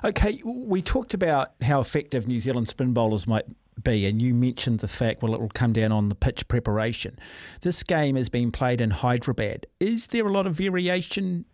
Okay, 0.04 0.42
we 0.44 0.82
talked 0.82 1.14
about 1.14 1.54
how 1.62 1.80
effective 1.80 2.28
New 2.28 2.40
Zealand 2.40 2.68
spin 2.68 2.94
bowlers 2.94 3.28
might 3.28 3.46
be, 3.84 4.06
and 4.06 4.22
you 4.22 4.34
mentioned 4.34 4.80
the 4.80 4.88
fact, 4.88 5.22
well, 5.22 5.34
it 5.34 5.40
will 5.40 5.50
come 5.50 5.72
down 5.72 5.92
on 5.92 6.10
the 6.10 6.16
pitch 6.16 6.48
preparation. 6.48 7.18
This 7.62 7.84
game 7.84 8.16
has 8.16 8.28
been 8.28 8.52
played 8.52 8.82
in 8.82 8.90
Hyderabad. 8.90 9.68
Is 9.80 10.08
there 10.08 10.26
a 10.26 10.32
lot 10.32 10.48
of 10.48 10.56
variation 10.56 11.46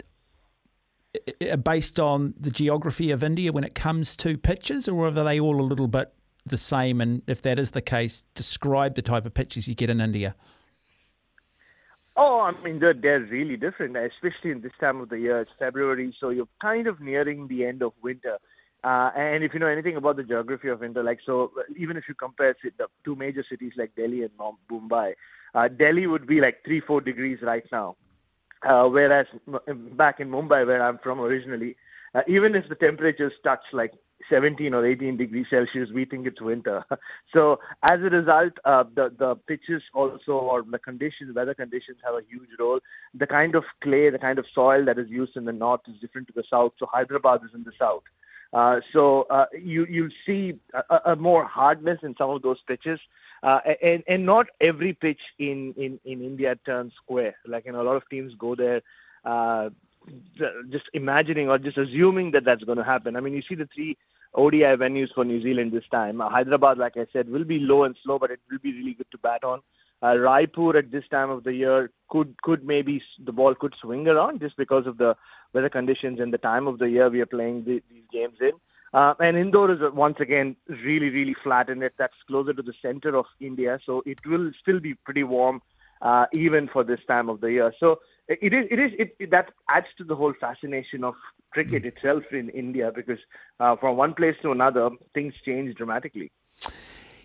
based 1.64 2.00
on 2.00 2.34
the 2.40 2.52
geography 2.52 3.12
of 3.12 3.24
India 3.24 3.52
when 3.52 3.64
it 3.64 3.76
comes 3.76 4.16
to 4.18 4.38
pitches, 4.38 4.88
or 4.88 5.08
are 5.08 5.12
they 5.12 5.40
all 5.40 5.62
a 5.62 5.64
little 5.64 5.88
bit 5.88 6.14
the 6.46 6.58
same? 6.58 7.02
And 7.02 7.22
if 7.28 7.42
that 7.42 7.60
is 7.60 7.72
the 7.72 7.82
case, 7.82 8.24
describe 8.34 8.96
the 8.96 9.02
type 9.02 9.26
of 9.26 9.34
pitches 9.34 9.68
you 9.68 9.76
get 9.76 9.90
in 9.90 10.02
India. 10.02 10.36
Oh, 12.18 12.40
I 12.40 12.64
mean, 12.64 12.80
they're, 12.80 12.94
they're 12.94 13.20
really 13.20 13.58
different, 13.58 13.98
especially 13.98 14.52
in 14.52 14.62
this 14.62 14.72
time 14.80 15.02
of 15.02 15.10
the 15.10 15.20
year. 15.20 15.42
It's 15.42 15.52
February, 15.60 16.16
so 16.20 16.30
you're 16.30 16.48
kind 16.62 16.88
of 16.88 17.02
nearing 17.02 17.48
the 17.48 17.66
end 17.66 17.82
of 17.82 17.92
winter. 18.02 18.38
Uh, 18.86 19.10
and 19.18 19.44
if 19.44 19.54
you 19.54 19.60
know 19.60 19.68
anything 19.68 19.98
about 19.98 20.16
the 20.16 20.24
geography 20.24 20.70
of 20.70 20.84
India, 20.84 21.04
like 21.04 21.20
so, 21.26 21.52
even 21.76 21.98
if 21.98 22.06
you 22.08 22.14
compare 22.14 22.56
two 23.04 23.16
major 23.16 23.44
cities 23.50 23.74
like 23.76 23.96
Delhi 23.96 24.22
and 24.22 24.32
Mumbai, 24.72 25.14
uh, 25.56 25.68
Delhi 25.68 26.08
would 26.08 26.28
be 26.28 26.40
like 26.40 26.64
three, 26.64 26.80
four 26.80 27.02
degrees 27.02 27.40
right 27.42 27.66
now. 27.72 27.98
Uh, 28.66 28.88
whereas 28.88 29.28
back 29.94 30.20
in 30.20 30.30
Mumbai, 30.30 30.66
where 30.66 30.82
I'm 30.82 30.98
from 31.00 31.20
originally, 31.22 31.76
uh, 32.16 32.22
even 32.28 32.56
if 32.56 32.68
the 32.68 32.76
temperatures 32.76 33.34
touch 33.44 33.62
like 33.74 33.94
17 34.30 34.74
or 34.74 34.86
18 34.86 35.18
degrees 35.18 35.46
Celsius, 35.50 35.90
we 35.94 36.06
think 36.06 36.26
it's 36.26 36.42
winter. 36.42 36.84
so 37.34 37.60
as 37.84 38.00
a 38.00 38.10
result, 38.10 38.54
uh, 38.64 38.84
the 38.96 39.14
the 39.20 39.36
pitches 39.48 39.84
also 39.94 40.32
or 40.32 40.64
the 40.64 40.80
conditions, 40.80 41.36
weather 41.36 41.54
conditions 41.54 41.98
have 42.04 42.16
a 42.16 42.22
huge 42.28 42.50
role. 42.60 42.80
The 43.14 43.28
kind 43.28 43.56
of 43.56 43.64
clay, 43.84 44.10
the 44.10 44.20
kind 44.20 44.40
of 44.40 44.46
soil 44.54 44.86
that 44.86 44.98
is 44.98 45.10
used 45.10 45.36
in 45.36 45.46
the 45.46 45.52
north 45.52 45.82
is 45.88 46.00
different 46.00 46.28
to 46.28 46.34
the 46.34 46.44
south. 46.50 46.74
So 46.80 46.88
Hyderabad 46.92 47.42
is 47.44 47.52
in 47.54 47.64
the 47.64 47.74
south. 47.78 48.04
Uh, 48.56 48.80
so 48.94 49.24
uh, 49.30 49.46
you 49.52 49.86
you 49.90 50.10
see 50.26 50.58
a, 50.90 51.12
a 51.12 51.16
more 51.18 51.44
hardness 51.44 52.00
in 52.04 52.16
some 52.18 52.30
of 52.30 52.42
those 52.42 52.58
pitches, 52.66 53.02
uh, 53.44 53.60
and 53.84 54.02
and 54.08 54.26
not 54.26 54.48
every 54.62 54.94
pitch 54.94 55.20
in, 55.40 55.74
in, 55.76 56.00
in 56.06 56.24
India 56.24 56.56
turns 56.66 56.94
square. 57.04 57.36
Like 57.46 57.66
you 57.66 57.74
know, 57.74 57.82
a 57.82 57.84
lot 57.90 57.98
of 57.98 58.10
teams 58.10 58.32
go 58.40 58.56
there, 58.56 58.82
uh, 59.26 59.72
just 60.72 60.86
imagining 60.94 61.50
or 61.50 61.58
just 61.58 61.78
assuming 61.78 62.32
that 62.32 62.46
that's 62.46 62.64
going 62.64 62.78
to 62.78 62.84
happen. 62.86 63.18
I 63.18 63.20
mean, 63.20 63.34
you 63.34 63.42
see 63.42 63.56
the 63.56 63.68
three 63.76 63.98
ODI 64.36 64.78
venues 64.80 65.14
for 65.14 65.26
New 65.26 65.44
Zealand 65.44 65.74
this 65.74 65.90
time. 65.92 66.22
Uh, 66.22 66.30
Hyderabad, 66.30 66.78
like 66.78 66.96
I 66.96 67.08
said, 67.12 67.28
will 67.28 67.44
be 67.44 67.60
low 67.60 67.84
and 67.84 67.98
slow, 68.06 68.20
but 68.20 68.32
it 68.32 68.40
will 68.50 68.60
be 68.60 68.72
really 68.72 68.94
good 68.94 69.12
to 69.12 69.18
bat 69.18 69.44
on. 69.44 69.60
Raipur 70.02 70.78
at 70.78 70.92
this 70.92 71.08
time 71.10 71.30
of 71.30 71.44
the 71.44 71.54
year 71.54 71.90
could 72.10 72.42
could 72.42 72.64
maybe 72.64 73.02
the 73.26 73.32
ball 73.34 73.56
could 73.56 73.74
swing 73.82 74.08
around 74.08 74.40
just 74.40 74.56
because 74.56 74.86
of 74.88 74.98
the 74.98 75.16
weather 75.56 75.70
conditions 75.70 76.20
and 76.20 76.32
the 76.32 76.38
time 76.38 76.68
of 76.68 76.78
the 76.78 76.90
year 76.90 77.10
we 77.10 77.22
are 77.22 77.26
playing 77.38 77.64
the, 77.66 77.82
these 77.90 78.04
games 78.12 78.38
in. 78.42 78.52
Uh, 78.94 79.14
and 79.20 79.36
Indore 79.38 79.72
is 79.72 79.82
uh, 79.82 79.90
once 79.92 80.18
again 80.20 80.56
really 80.70 81.10
really 81.10 81.36
flat 81.44 81.70
and 81.70 81.82
it. 81.84 81.94
That's 81.98 82.14
closer 82.28 82.54
to 82.54 82.62
the 82.62 82.74
center 82.82 83.16
of 83.18 83.26
India, 83.40 83.80
so 83.86 84.04
it 84.06 84.20
will 84.26 84.52
still 84.62 84.80
be 84.80 84.94
pretty 84.94 85.24
warm 85.24 85.62
uh, 86.02 86.26
even 86.34 86.70
for 86.72 86.84
this 86.84 87.00
time 87.08 87.28
of 87.28 87.42
the 87.42 87.52
year. 87.52 87.74
So 87.80 88.00
it 88.28 88.54
is 88.54 88.66
it 88.72 88.80
is 88.80 88.92
it, 88.98 89.16
it 89.20 89.32
that 89.32 89.52
adds 89.70 89.88
to 89.98 90.04
the 90.04 90.16
whole 90.16 90.34
fascination 90.40 91.04
of 91.04 91.16
cricket 91.52 91.86
itself 91.86 92.24
in 92.32 92.50
India 92.50 92.92
because 92.94 93.20
uh, 93.60 93.76
from 93.76 93.98
one 93.98 94.14
place 94.14 94.36
to 94.44 94.52
another 94.52 94.90
things 95.14 95.34
change 95.46 95.76
dramatically. 95.76 96.32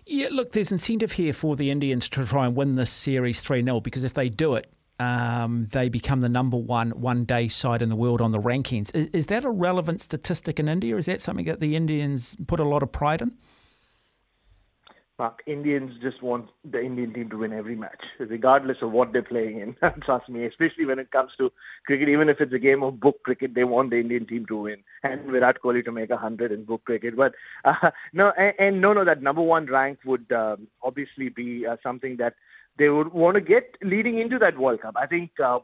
Yeah, 0.05 0.27
look, 0.31 0.51
there's 0.51 0.71
incentive 0.71 1.13
here 1.13 1.33
for 1.33 1.55
the 1.55 1.69
Indians 1.71 2.09
to 2.09 2.25
try 2.25 2.47
and 2.47 2.55
win 2.55 2.75
this 2.75 2.91
series 2.91 3.41
3 3.41 3.63
0 3.63 3.81
because 3.81 4.03
if 4.03 4.13
they 4.13 4.29
do 4.29 4.55
it, 4.55 4.71
um, 5.01 5.67
they 5.71 5.89
become 5.89 6.21
the 6.21 6.29
number 6.29 6.57
one 6.57 6.91
one 6.91 7.25
day 7.25 7.47
side 7.47 7.81
in 7.81 7.89
the 7.89 7.95
world 7.95 8.21
on 8.21 8.31
the 8.31 8.39
rankings. 8.39 8.93
Is, 8.95 9.07
is 9.07 9.25
that 9.27 9.43
a 9.43 9.49
relevant 9.49 10.01
statistic 10.01 10.59
in 10.59 10.67
India? 10.67 10.95
Is 10.95 11.07
that 11.07 11.21
something 11.21 11.45
that 11.45 11.59
the 11.59 11.75
Indians 11.75 12.37
put 12.47 12.59
a 12.59 12.63
lot 12.63 12.83
of 12.83 12.91
pride 12.91 13.21
in? 13.21 13.35
Mark, 15.21 15.43
Indians 15.45 15.91
just 16.01 16.23
want 16.23 16.49
the 16.65 16.81
Indian 16.81 17.13
team 17.13 17.29
to 17.29 17.37
win 17.37 17.53
every 17.53 17.75
match, 17.75 18.03
regardless 18.17 18.77
of 18.81 18.91
what 18.91 19.13
they're 19.13 19.21
playing 19.21 19.59
in. 19.59 19.75
Trust 20.03 20.27
me, 20.29 20.45
especially 20.45 20.85
when 20.85 20.97
it 20.97 21.11
comes 21.11 21.31
to 21.37 21.51
cricket, 21.85 22.09
even 22.09 22.27
if 22.27 22.41
it's 22.41 22.53
a 22.53 22.57
game 22.57 22.81
of 22.81 22.99
book 22.99 23.21
cricket, 23.23 23.53
they 23.53 23.63
want 23.63 23.91
the 23.91 23.99
Indian 23.99 24.25
team 24.25 24.47
to 24.47 24.57
win 24.57 24.77
and 25.03 25.21
Virat 25.29 25.61
Kohli 25.63 25.85
to 25.85 25.91
make 25.91 26.09
a 26.09 26.17
hundred 26.17 26.51
in 26.51 26.63
book 26.63 26.85
cricket. 26.85 27.15
But 27.15 27.33
uh, 27.65 27.91
no, 28.13 28.31
and, 28.31 28.55
and 28.57 28.81
no, 28.81 28.93
no, 28.93 29.05
that 29.05 29.21
number 29.21 29.43
one 29.43 29.67
rank 29.67 29.99
would 30.05 30.31
um, 30.31 30.67
obviously 30.81 31.29
be 31.29 31.67
uh, 31.67 31.77
something 31.83 32.17
that 32.17 32.33
they 32.77 32.89
would 32.89 33.13
want 33.13 33.35
to 33.35 33.41
get 33.41 33.75
leading 33.83 34.19
into 34.19 34.39
that 34.39 34.57
World 34.57 34.81
Cup. 34.81 34.95
I 34.97 35.05
think 35.05 35.31
uh, 35.43 35.59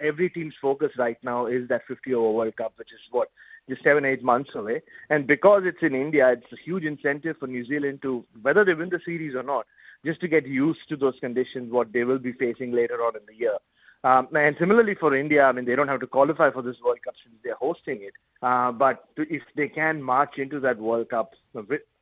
every 0.00 0.28
team's 0.30 0.54
focus 0.60 0.90
right 0.98 1.16
now 1.22 1.46
is 1.46 1.68
that 1.68 1.82
50 1.86 2.14
over 2.14 2.30
World 2.30 2.56
Cup, 2.56 2.72
which 2.76 2.92
is 2.92 3.00
what 3.10 3.28
just 3.68 3.82
seven, 3.84 4.04
eight 4.04 4.22
months 4.22 4.50
away. 4.54 4.82
And 5.10 5.26
because 5.26 5.62
it's 5.64 5.82
in 5.82 5.94
India, 5.94 6.32
it's 6.32 6.52
a 6.52 6.62
huge 6.64 6.84
incentive 6.84 7.36
for 7.38 7.46
New 7.46 7.64
Zealand 7.64 8.02
to, 8.02 8.24
whether 8.42 8.64
they 8.64 8.74
win 8.74 8.90
the 8.90 9.00
series 9.04 9.34
or 9.34 9.42
not, 9.42 9.66
just 10.04 10.20
to 10.20 10.28
get 10.28 10.46
used 10.46 10.80
to 10.88 10.96
those 10.96 11.14
conditions, 11.20 11.72
what 11.72 11.92
they 11.92 12.04
will 12.04 12.18
be 12.18 12.32
facing 12.32 12.72
later 12.72 12.96
on 12.96 13.16
in 13.16 13.22
the 13.26 13.34
year. 13.34 13.56
Um, 14.02 14.28
and 14.34 14.56
similarly 14.58 14.94
for 14.98 15.14
India, 15.14 15.44
I 15.44 15.52
mean, 15.52 15.66
they 15.66 15.76
don't 15.76 15.88
have 15.88 16.00
to 16.00 16.06
qualify 16.06 16.50
for 16.50 16.62
this 16.62 16.76
World 16.82 16.98
Cup 17.04 17.14
since 17.22 17.36
they're 17.44 17.54
hosting 17.54 18.00
it. 18.02 18.14
Uh, 18.42 18.72
but 18.72 19.14
to, 19.16 19.22
if 19.32 19.42
they 19.56 19.68
can 19.68 20.02
march 20.02 20.38
into 20.38 20.58
that 20.60 20.78
World 20.78 21.10
Cup 21.10 21.32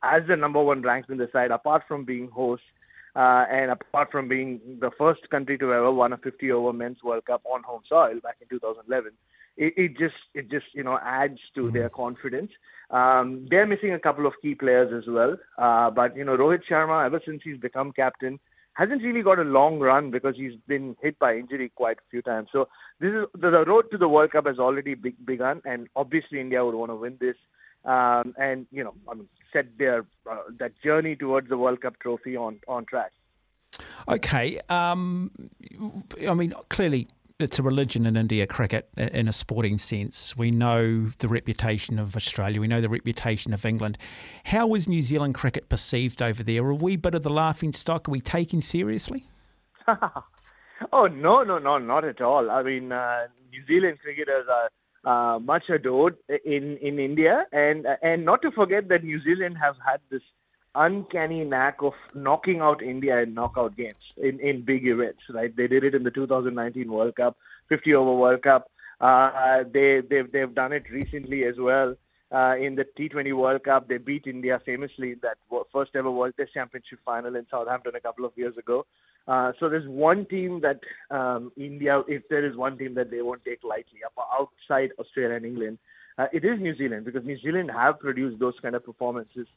as 0.01 0.21
the 0.27 0.37
number 0.37 0.63
one 0.63 0.81
ranked 0.81 1.09
in 1.09 1.17
the 1.17 1.29
side, 1.33 1.51
apart 1.51 1.83
from 1.87 2.05
being 2.05 2.29
hosts, 2.29 2.65
uh, 3.15 3.45
and 3.51 3.71
apart 3.71 4.11
from 4.11 4.27
being 4.27 4.59
the 4.79 4.91
first 4.97 5.29
country 5.29 5.57
to 5.57 5.73
ever 5.73 5.91
won 5.91 6.13
a 6.13 6.17
50 6.17 6.51
over 6.51 6.73
men's 6.73 7.03
World 7.03 7.25
Cup 7.25 7.41
on 7.45 7.63
home 7.63 7.81
soil 7.87 8.19
back 8.21 8.37
in 8.41 8.47
2011, 8.49 9.11
it, 9.57 9.73
it 9.75 9.97
just 9.97 10.15
it 10.33 10.49
just 10.49 10.67
you 10.73 10.83
know 10.83 10.97
adds 11.03 11.39
to 11.55 11.63
mm-hmm. 11.63 11.75
their 11.75 11.89
confidence. 11.89 12.51
Um, 12.89 13.47
they're 13.49 13.67
missing 13.67 13.93
a 13.93 13.99
couple 13.99 14.25
of 14.25 14.33
key 14.41 14.55
players 14.55 14.91
as 14.95 15.07
well, 15.11 15.37
uh, 15.57 15.91
but 15.91 16.15
you 16.15 16.23
know 16.23 16.37
Rohit 16.37 16.61
Sharma, 16.69 17.05
ever 17.05 17.21
since 17.25 17.41
he's 17.43 17.57
become 17.57 17.91
captain, 17.91 18.39
hasn't 18.73 19.03
really 19.03 19.21
got 19.21 19.39
a 19.39 19.43
long 19.43 19.79
run 19.79 20.09
because 20.09 20.35
he's 20.37 20.53
been 20.67 20.95
hit 21.01 21.19
by 21.19 21.35
injury 21.35 21.71
quite 21.75 21.97
a 21.97 22.09
few 22.09 22.21
times. 22.21 22.47
So 22.51 22.69
this 22.99 23.09
is 23.09 23.25
the, 23.33 23.49
the 23.49 23.65
road 23.65 23.85
to 23.91 23.97
the 23.97 24.07
World 24.07 24.31
Cup 24.31 24.47
has 24.47 24.57
already 24.57 24.95
be, 24.95 25.13
begun, 25.25 25.61
and 25.65 25.87
obviously 25.95 26.39
India 26.39 26.63
would 26.63 26.75
want 26.75 26.89
to 26.89 26.95
win 26.95 27.17
this. 27.19 27.35
Um, 27.83 28.33
and 28.39 28.65
you 28.71 28.83
know, 28.83 28.93
I 29.09 29.15
mean, 29.15 29.27
set 29.51 29.77
their 29.77 30.05
uh, 30.29 30.37
that 30.59 30.73
journey 30.81 31.15
towards 31.15 31.49
the 31.49 31.57
World 31.57 31.81
Cup 31.81 31.99
trophy 31.99 32.35
on 32.35 32.59
on 32.67 32.85
track. 32.85 33.11
Okay, 34.07 34.59
um, 34.69 35.31
I 36.27 36.33
mean, 36.33 36.53
clearly 36.69 37.07
it's 37.39 37.57
a 37.57 37.63
religion 37.63 38.05
in 38.05 38.17
India 38.17 38.45
cricket 38.45 38.89
in 38.97 39.27
a 39.27 39.31
sporting 39.31 39.77
sense. 39.77 40.35
We 40.35 40.51
know 40.51 41.07
the 41.19 41.29
reputation 41.29 41.97
of 41.97 42.15
Australia. 42.15 42.59
We 42.59 42.67
know 42.67 42.81
the 42.81 42.89
reputation 42.89 43.53
of 43.53 43.65
England. 43.65 43.97
How 44.45 44.73
is 44.75 44.87
New 44.87 45.01
Zealand 45.01 45.35
cricket 45.35 45.69
perceived 45.69 46.21
over 46.21 46.43
there? 46.43 46.65
Are 46.65 46.73
we 46.73 46.95
a 46.95 46.97
bit 46.97 47.15
of 47.15 47.23
the 47.23 47.29
laughing 47.29 47.71
stock? 47.71 48.09
Are 48.09 48.11
we 48.11 48.19
taken 48.19 48.59
seriously? 48.59 49.29
oh 49.87 51.07
no, 51.07 51.43
no, 51.43 51.59
no, 51.59 51.77
not 51.77 52.03
at 52.03 52.19
all. 52.21 52.51
I 52.51 52.61
mean, 52.61 52.91
uh, 52.91 53.27
New 53.51 53.65
Zealand 53.65 53.99
cricketers 54.01 54.45
are. 54.51 54.69
Uh, 55.05 55.39
much 55.41 55.69
adored 55.69 56.17
in 56.43 56.77
in 56.77 56.99
India, 56.99 57.45
and 57.53 57.87
and 58.01 58.25
not 58.25 58.41
to 58.41 58.51
forget 58.51 58.89
that 58.89 59.03
New 59.03 59.21
Zealand 59.23 59.57
have 59.57 59.75
had 59.85 60.01
this 60.09 60.21
uncanny 60.75 61.43
knack 61.43 61.77
of 61.81 61.93
knocking 62.13 62.61
out 62.61 62.81
India 62.81 63.19
in 63.19 63.33
knockout 63.33 63.75
games 63.75 64.03
in, 64.17 64.39
in 64.39 64.63
big 64.63 64.87
events, 64.87 65.21
right? 65.29 65.55
They 65.55 65.67
did 65.67 65.83
it 65.83 65.95
in 65.95 66.03
the 66.03 66.11
2019 66.11 66.91
World 66.91 67.15
Cup, 67.15 67.37
50 67.69 67.95
over 67.95 68.13
World 68.13 68.43
Cup. 68.43 68.69
Uh, 69.01 69.63
they, 69.71 70.01
they've, 70.01 70.31
they've 70.31 70.53
done 70.53 70.73
it 70.73 70.83
recently 70.91 71.45
as 71.45 71.55
well. 71.57 71.95
Uh, 72.31 72.55
in 72.57 72.75
the 72.75 72.85
T20 72.97 73.35
World 73.35 73.63
Cup, 73.63 73.87
they 73.87 73.97
beat 73.97 74.27
India 74.27 74.61
famously 74.63 75.13
in 75.13 75.19
that 75.23 75.37
first 75.71 75.91
ever 75.95 76.11
World 76.11 76.33
Test 76.37 76.53
Championship 76.53 76.99
final 77.03 77.35
in 77.35 77.45
Southampton 77.49 77.95
a 77.95 77.99
couple 77.99 78.23
of 78.23 78.31
years 78.35 78.55
ago. 78.57 78.85
Uh, 79.27 79.51
so 79.59 79.67
there's 79.67 79.87
one 79.87 80.25
team 80.25 80.61
that 80.61 80.79
um, 81.15 81.51
India, 81.57 82.01
if 82.07 82.23
there 82.29 82.45
is 82.45 82.55
one 82.55 82.77
team 82.77 82.93
that 82.95 83.09
they 83.09 83.21
won't 83.21 83.43
take 83.45 83.63
lightly, 83.63 83.99
outside 84.39 84.89
Australia 84.99 85.35
and 85.35 85.45
England, 85.45 85.79
uh, 86.17 86.27
it 86.33 86.43
is 86.45 86.59
New 86.59 86.75
Zealand 86.75 87.05
because 87.05 87.25
New 87.25 87.39
Zealand 87.39 87.71
have 87.71 87.99
produced 87.99 88.39
those 88.39 88.55
kind 88.61 88.75
of 88.75 88.85
performances 88.85 89.47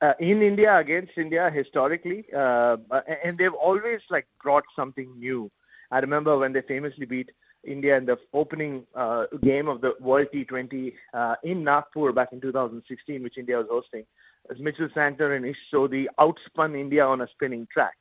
uh, 0.00 0.12
in 0.20 0.42
India 0.42 0.76
against 0.78 1.12
India 1.16 1.50
historically, 1.52 2.24
uh, 2.36 2.76
and 3.24 3.38
they've 3.38 3.54
always 3.54 4.00
like 4.10 4.26
brought 4.42 4.64
something 4.76 5.12
new. 5.18 5.50
I 5.90 5.98
remember 5.98 6.36
when 6.38 6.52
they 6.52 6.62
famously 6.62 7.06
beat 7.06 7.30
India 7.66 7.96
in 7.96 8.06
the 8.06 8.16
opening 8.32 8.86
uh, 8.94 9.24
game 9.42 9.68
of 9.68 9.80
the 9.80 9.92
World 10.00 10.28
T20 10.34 10.92
uh, 11.12 11.34
in 11.42 11.64
Nagpur 11.64 12.12
back 12.12 12.32
in 12.32 12.40
2016, 12.40 13.22
which 13.22 13.38
India 13.38 13.56
was 13.56 13.66
hosting. 13.70 14.04
As 14.50 14.58
Mitchell 14.58 14.88
Santner 14.94 15.36
and 15.36 15.46
Ish 15.46 15.56
Sodhi 15.72 16.06
outspun 16.18 16.78
India 16.78 17.04
on 17.04 17.20
a 17.20 17.28
spinning 17.34 17.66
track. 17.72 17.94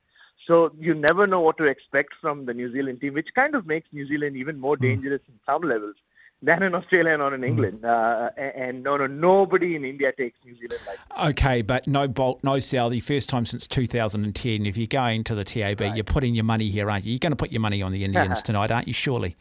So 0.47 0.71
you 0.77 0.93
never 0.93 1.25
know 1.25 1.39
what 1.39 1.57
to 1.57 1.65
expect 1.65 2.13
from 2.19 2.45
the 2.45 2.53
New 2.53 2.71
Zealand 2.71 3.01
team, 3.01 3.13
which 3.13 3.29
kind 3.33 3.55
of 3.55 3.65
makes 3.65 3.87
New 3.93 4.07
Zealand 4.07 4.35
even 4.35 4.59
more 4.59 4.75
hmm. 4.75 4.83
dangerous 4.83 5.21
in 5.27 5.39
some 5.45 5.61
levels 5.61 5.95
than 6.41 6.61
in 6.61 6.75
Australia 6.75 7.13
and 7.13 7.21
not 7.21 7.33
in 7.33 7.39
hmm. 7.39 7.45
England. 7.45 7.85
Uh, 7.85 8.29
and 8.37 8.83
no, 8.83 8.97
no, 8.97 9.07
nobody 9.07 9.75
in 9.75 9.85
India 9.85 10.11
takes 10.11 10.37
New 10.43 10.55
Zealand 10.55 10.81
like 10.85 11.29
Okay, 11.29 11.61
but 11.61 11.87
no 11.87 12.07
Boult, 12.07 12.43
no 12.43 12.53
Southee. 12.53 13.01
First 13.01 13.29
time 13.29 13.45
since 13.45 13.65
2010. 13.67 14.65
If 14.65 14.75
you're 14.75 14.87
going 14.87 15.23
to 15.25 15.35
the 15.35 15.45
TAB, 15.45 15.79
right. 15.79 15.95
you're 15.95 16.03
putting 16.03 16.35
your 16.35 16.43
money 16.43 16.69
here, 16.69 16.91
aren't 16.91 17.05
you? 17.05 17.13
You're 17.13 17.19
going 17.19 17.31
to 17.31 17.37
put 17.37 17.51
your 17.51 17.61
money 17.61 17.81
on 17.81 17.93
the 17.93 18.03
Indians 18.03 18.41
tonight, 18.43 18.71
aren't 18.71 18.87
you? 18.87 18.93
Surely. 18.93 19.37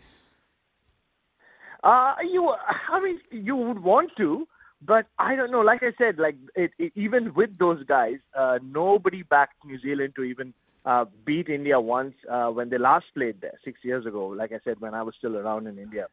Uh, 1.82 2.14
you, 2.22 2.52
I 2.90 3.00
mean, 3.00 3.20
you 3.30 3.56
would 3.56 3.82
want 3.82 4.10
to, 4.18 4.46
but 4.84 5.06
I 5.18 5.36
don't 5.36 5.50
know. 5.50 5.60
Like 5.60 5.82
I 5.82 5.92
said, 5.98 6.18
like 6.18 6.36
it, 6.54 6.70
it, 6.78 6.92
even 6.94 7.34
with 7.34 7.58
those 7.58 7.82
guys, 7.84 8.16
uh, 8.36 8.58
nobody 8.62 9.22
backed 9.22 9.64
New 9.64 9.80
Zealand 9.80 10.14
to 10.16 10.22
even 10.22 10.54
uh, 10.84 11.04
beat 11.24 11.48
India 11.48 11.80
once 11.80 12.14
uh, 12.30 12.48
when 12.48 12.68
they 12.70 12.78
last 12.78 13.06
played 13.14 13.40
there 13.40 13.58
six 13.64 13.80
years 13.82 14.06
ago. 14.06 14.28
Like 14.28 14.52
I 14.52 14.60
said, 14.64 14.80
when 14.80 14.94
I 14.94 15.02
was 15.02 15.14
still 15.18 15.36
around 15.36 15.66
in 15.66 15.78
India 15.78 16.06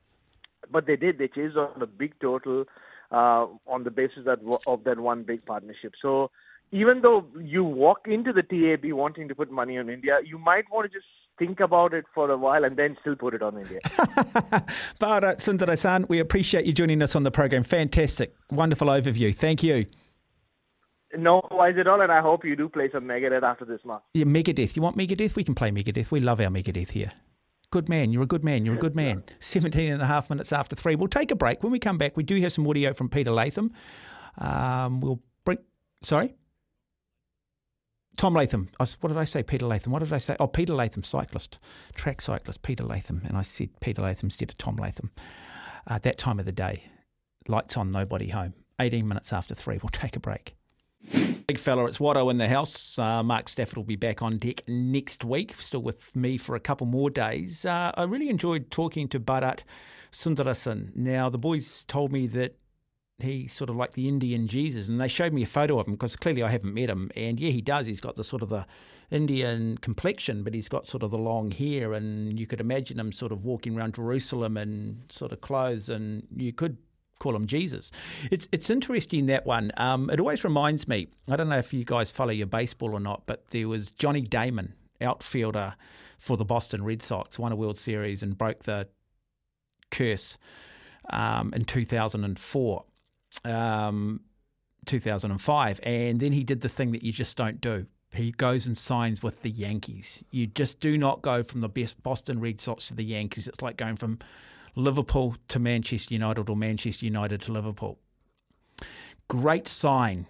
but 0.71 0.85
they 0.85 0.95
did. 0.95 1.17
They 1.17 1.27
chased 1.27 1.57
on 1.57 1.81
a 1.81 1.85
big 1.85 2.13
total 2.19 2.65
uh, 3.11 3.47
on 3.67 3.83
the 3.83 3.91
basis 3.91 4.25
that 4.25 4.39
of 4.67 4.83
that 4.83 4.99
one 4.99 5.23
big 5.23 5.45
partnership. 5.45 5.93
So 6.01 6.31
even 6.71 7.01
though 7.01 7.25
you 7.41 7.63
walk 7.63 8.01
into 8.05 8.31
the 8.31 8.43
TAB 8.43 8.91
wanting 8.93 9.27
to 9.27 9.35
put 9.35 9.51
money 9.51 9.77
on 9.77 9.89
India, 9.89 10.19
you 10.23 10.37
might 10.37 10.65
want 10.71 10.91
to 10.91 10.97
just 10.97 11.07
think 11.39 11.59
about 11.59 11.93
it 11.93 12.05
for 12.13 12.29
a 12.29 12.37
while 12.37 12.63
and 12.63 12.77
then 12.77 12.97
still 13.01 13.15
put 13.15 13.33
it 13.33 13.41
on 13.41 13.57
India. 13.57 13.79
Bharat 14.99 15.37
Sundaresan, 15.37 16.07
we 16.09 16.19
appreciate 16.19 16.65
you 16.65 16.73
joining 16.73 17.01
us 17.01 17.15
on 17.15 17.23
the 17.23 17.31
program. 17.31 17.63
Fantastic. 17.63 18.35
Wonderful 18.51 18.87
overview. 18.87 19.33
Thank 19.33 19.63
you. 19.63 19.85
No 21.17 21.41
wise 21.49 21.75
at 21.79 21.87
all, 21.87 22.01
and 22.01 22.11
I 22.11 22.21
hope 22.21 22.45
you 22.45 22.55
do 22.55 22.69
play 22.69 22.89
some 22.91 23.05
Megadeth 23.05 23.41
after 23.41 23.65
this 23.65 23.79
month. 23.83 24.03
Yeah, 24.13 24.25
Megadeth. 24.25 24.75
You 24.75 24.83
want 24.83 24.95
Megadeth? 24.95 25.35
We 25.35 25.43
can 25.43 25.55
play 25.55 25.71
Megadeth. 25.71 26.11
We 26.11 26.19
love 26.19 26.39
our 26.39 26.49
Megadeth 26.49 26.91
here. 26.91 27.11
Good 27.71 27.89
man. 27.89 28.11
You're 28.11 28.23
a 28.23 28.27
good 28.27 28.43
man. 28.43 28.65
You're 28.65 28.75
a 28.75 28.79
good 28.79 28.95
man. 28.95 29.23
17 29.39 29.91
and 29.91 30.01
a 30.01 30.05
half 30.05 30.29
minutes 30.29 30.51
after 30.53 30.75
three. 30.75 30.95
We'll 30.95 31.07
take 31.07 31.31
a 31.31 31.35
break. 31.35 31.63
When 31.63 31.71
we 31.71 31.79
come 31.79 31.97
back, 31.97 32.15
we 32.15 32.23
do 32.23 32.39
have 32.41 32.51
some 32.51 32.67
audio 32.67 32.93
from 32.93 33.09
Peter 33.09 33.31
Latham. 33.31 33.71
Um, 34.37 35.01
we'll 35.01 35.21
bring. 35.45 35.59
Sorry? 36.03 36.35
Tom 38.19 38.33
Latham. 38.33 38.67
What 38.77 39.07
did 39.07 39.17
I 39.17 39.23
say? 39.23 39.43
Peter 39.43 39.65
Latham. 39.65 39.93
What 39.93 40.03
did 40.03 40.11
I 40.11 40.17
say? 40.17 40.35
Oh, 40.41 40.47
Peter 40.47 40.73
Latham, 40.73 41.03
cyclist, 41.03 41.57
track 41.95 42.19
cyclist, 42.19 42.61
Peter 42.63 42.83
Latham. 42.83 43.21
And 43.23 43.37
I 43.37 43.43
said 43.43 43.69
Peter 43.79 44.01
Latham 44.01 44.25
instead 44.27 44.49
of 44.49 44.57
Tom 44.57 44.75
Latham. 44.75 45.11
Uh, 45.87 45.99
that 45.99 46.17
time 46.17 46.37
of 46.37 46.45
the 46.45 46.51
day. 46.51 46.83
Lights 47.47 47.77
on, 47.77 47.89
nobody 47.89 48.27
home. 48.27 48.55
18 48.77 49.07
minutes 49.07 49.31
after 49.31 49.55
three. 49.55 49.79
We'll 49.81 49.87
take 49.87 50.17
a 50.17 50.19
break. 50.19 50.57
Big 51.47 51.57
fella, 51.57 51.85
it's 51.85 51.99
Watto 51.99 52.29
in 52.29 52.39
the 52.39 52.49
house. 52.49 52.99
Uh, 52.99 53.23
Mark 53.23 53.47
Stafford 53.47 53.77
will 53.77 53.85
be 53.85 53.95
back 53.95 54.21
on 54.21 54.37
deck 54.37 54.67
next 54.67 55.23
week, 55.23 55.53
still 55.53 55.81
with 55.81 56.13
me 56.13 56.35
for 56.35 56.57
a 56.57 56.59
couple 56.59 56.87
more 56.87 57.09
days. 57.09 57.63
Uh, 57.63 57.93
I 57.95 58.03
really 58.03 58.27
enjoyed 58.27 58.69
talking 58.69 59.07
to 59.07 59.19
Bharat 59.21 59.63
Sundaresan. 60.11 60.93
Now, 60.93 61.29
the 61.29 61.37
boys 61.37 61.85
told 61.85 62.11
me 62.11 62.27
that 62.27 62.57
he's 63.21 63.53
sort 63.53 63.69
of 63.69 63.75
like 63.75 63.93
the 63.93 64.07
Indian 64.07 64.47
Jesus, 64.47 64.87
and 64.87 64.99
they 64.99 65.07
showed 65.07 65.33
me 65.33 65.43
a 65.43 65.47
photo 65.47 65.79
of 65.79 65.87
him 65.87 65.93
because 65.93 66.15
clearly 66.15 66.43
I 66.43 66.49
haven't 66.49 66.73
met 66.73 66.89
him. 66.89 67.11
And 67.15 67.39
yeah, 67.39 67.51
he 67.51 67.61
does. 67.61 67.87
He's 67.87 68.01
got 68.01 68.15
the 68.15 68.23
sort 68.23 68.41
of 68.41 68.49
the 68.49 68.65
Indian 69.11 69.77
complexion, 69.77 70.43
but 70.43 70.53
he's 70.53 70.69
got 70.69 70.87
sort 70.87 71.03
of 71.03 71.11
the 71.11 71.17
long 71.17 71.51
hair, 71.51 71.93
and 71.93 72.39
you 72.39 72.47
could 72.47 72.61
imagine 72.61 72.99
him 72.99 73.11
sort 73.11 73.31
of 73.31 73.43
walking 73.43 73.77
around 73.77 73.95
Jerusalem 73.95 74.57
in 74.57 75.03
sort 75.09 75.31
of 75.31 75.41
clothes, 75.41 75.89
and 75.89 76.27
you 76.35 76.53
could 76.53 76.77
call 77.19 77.35
him 77.35 77.47
Jesus. 77.47 77.91
It's 78.31 78.47
it's 78.51 78.69
interesting 78.69 79.25
that 79.27 79.45
one. 79.45 79.71
Um, 79.77 80.09
it 80.09 80.19
always 80.19 80.43
reminds 80.43 80.87
me. 80.87 81.07
I 81.29 81.35
don't 81.35 81.49
know 81.49 81.57
if 81.57 81.73
you 81.73 81.83
guys 81.83 82.11
follow 82.11 82.31
your 82.31 82.47
baseball 82.47 82.93
or 82.93 82.99
not, 82.99 83.23
but 83.25 83.49
there 83.51 83.67
was 83.67 83.91
Johnny 83.91 84.21
Damon, 84.21 84.73
outfielder 85.01 85.75
for 86.17 86.37
the 86.37 86.45
Boston 86.45 86.83
Red 86.83 87.01
Sox, 87.01 87.39
won 87.39 87.51
a 87.51 87.55
World 87.55 87.77
Series 87.77 88.23
and 88.23 88.37
broke 88.37 88.63
the 88.63 88.87
curse 89.91 90.37
um, 91.09 91.53
in 91.53 91.65
2004. 91.65 92.85
Um, 93.45 94.21
2005, 94.85 95.79
and 95.83 96.19
then 96.19 96.31
he 96.31 96.43
did 96.43 96.61
the 96.61 96.69
thing 96.69 96.91
that 96.91 97.03
you 97.03 97.11
just 97.11 97.37
don't 97.37 97.61
do. 97.61 97.85
He 98.11 98.31
goes 98.31 98.65
and 98.65 98.77
signs 98.77 99.21
with 99.21 99.43
the 99.43 99.51
Yankees. 99.51 100.23
You 100.31 100.47
just 100.47 100.79
do 100.79 100.97
not 100.97 101.21
go 101.21 101.43
from 101.43 101.61
the 101.61 101.69
best 101.69 102.01
Boston 102.01 102.39
Red 102.39 102.59
Sox 102.59 102.87
to 102.87 102.95
the 102.95 103.03
Yankees. 103.03 103.47
It's 103.47 103.61
like 103.61 103.77
going 103.77 103.97
from 103.97 104.17
Liverpool 104.75 105.35
to 105.49 105.59
Manchester 105.59 106.15
United 106.15 106.49
or 106.49 106.55
Manchester 106.55 107.05
United 107.05 107.41
to 107.43 107.51
Liverpool. 107.51 107.99
Great 109.27 109.67
sign 109.67 110.25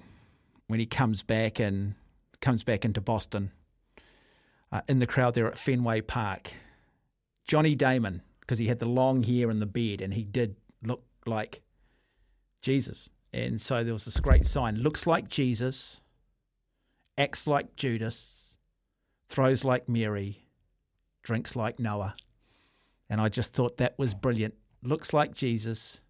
when 0.68 0.80
he 0.80 0.86
comes 0.86 1.24
back 1.24 1.60
and 1.60 1.96
comes 2.42 2.64
back 2.64 2.84
into 2.84 3.00
Boston. 3.00 3.52
Uh, 4.72 4.82
in 4.88 5.00
the 5.00 5.08
crowd 5.08 5.34
there 5.34 5.48
at 5.48 5.58
Fenway 5.58 6.02
Park, 6.02 6.52
Johnny 7.48 7.74
Damon, 7.74 8.22
because 8.42 8.60
he 8.60 8.68
had 8.68 8.80
the 8.80 8.86
long 8.86 9.24
hair 9.24 9.50
and 9.50 9.60
the 9.60 9.66
beard, 9.66 10.00
and 10.02 10.14
he 10.14 10.24
did 10.24 10.58
look 10.84 11.04
like 11.26 11.62
Jesus. 12.62 13.10
And 13.32 13.60
so 13.62 13.84
there 13.84 13.94
was 13.94 14.06
this 14.06 14.20
great 14.20 14.46
sign: 14.46 14.78
looks 14.78 15.06
like 15.06 15.28
Jesus, 15.28 16.02
acts 17.18 17.48
like 17.48 17.76
Judas, 17.76 18.58
throws 19.28 19.64
like 19.64 19.88
Mary, 19.88 20.46
drinks 21.24 21.56
like 21.56 21.80
Noah. 21.80 22.16
And 23.10 23.20
I 23.20 23.30
just 23.30 23.54
thought 23.54 23.78
that 23.78 23.98
was 23.98 24.14
brilliant. 24.14 24.56
Looks 24.84 25.14
like 25.14 25.34
Jesus, 25.34 26.02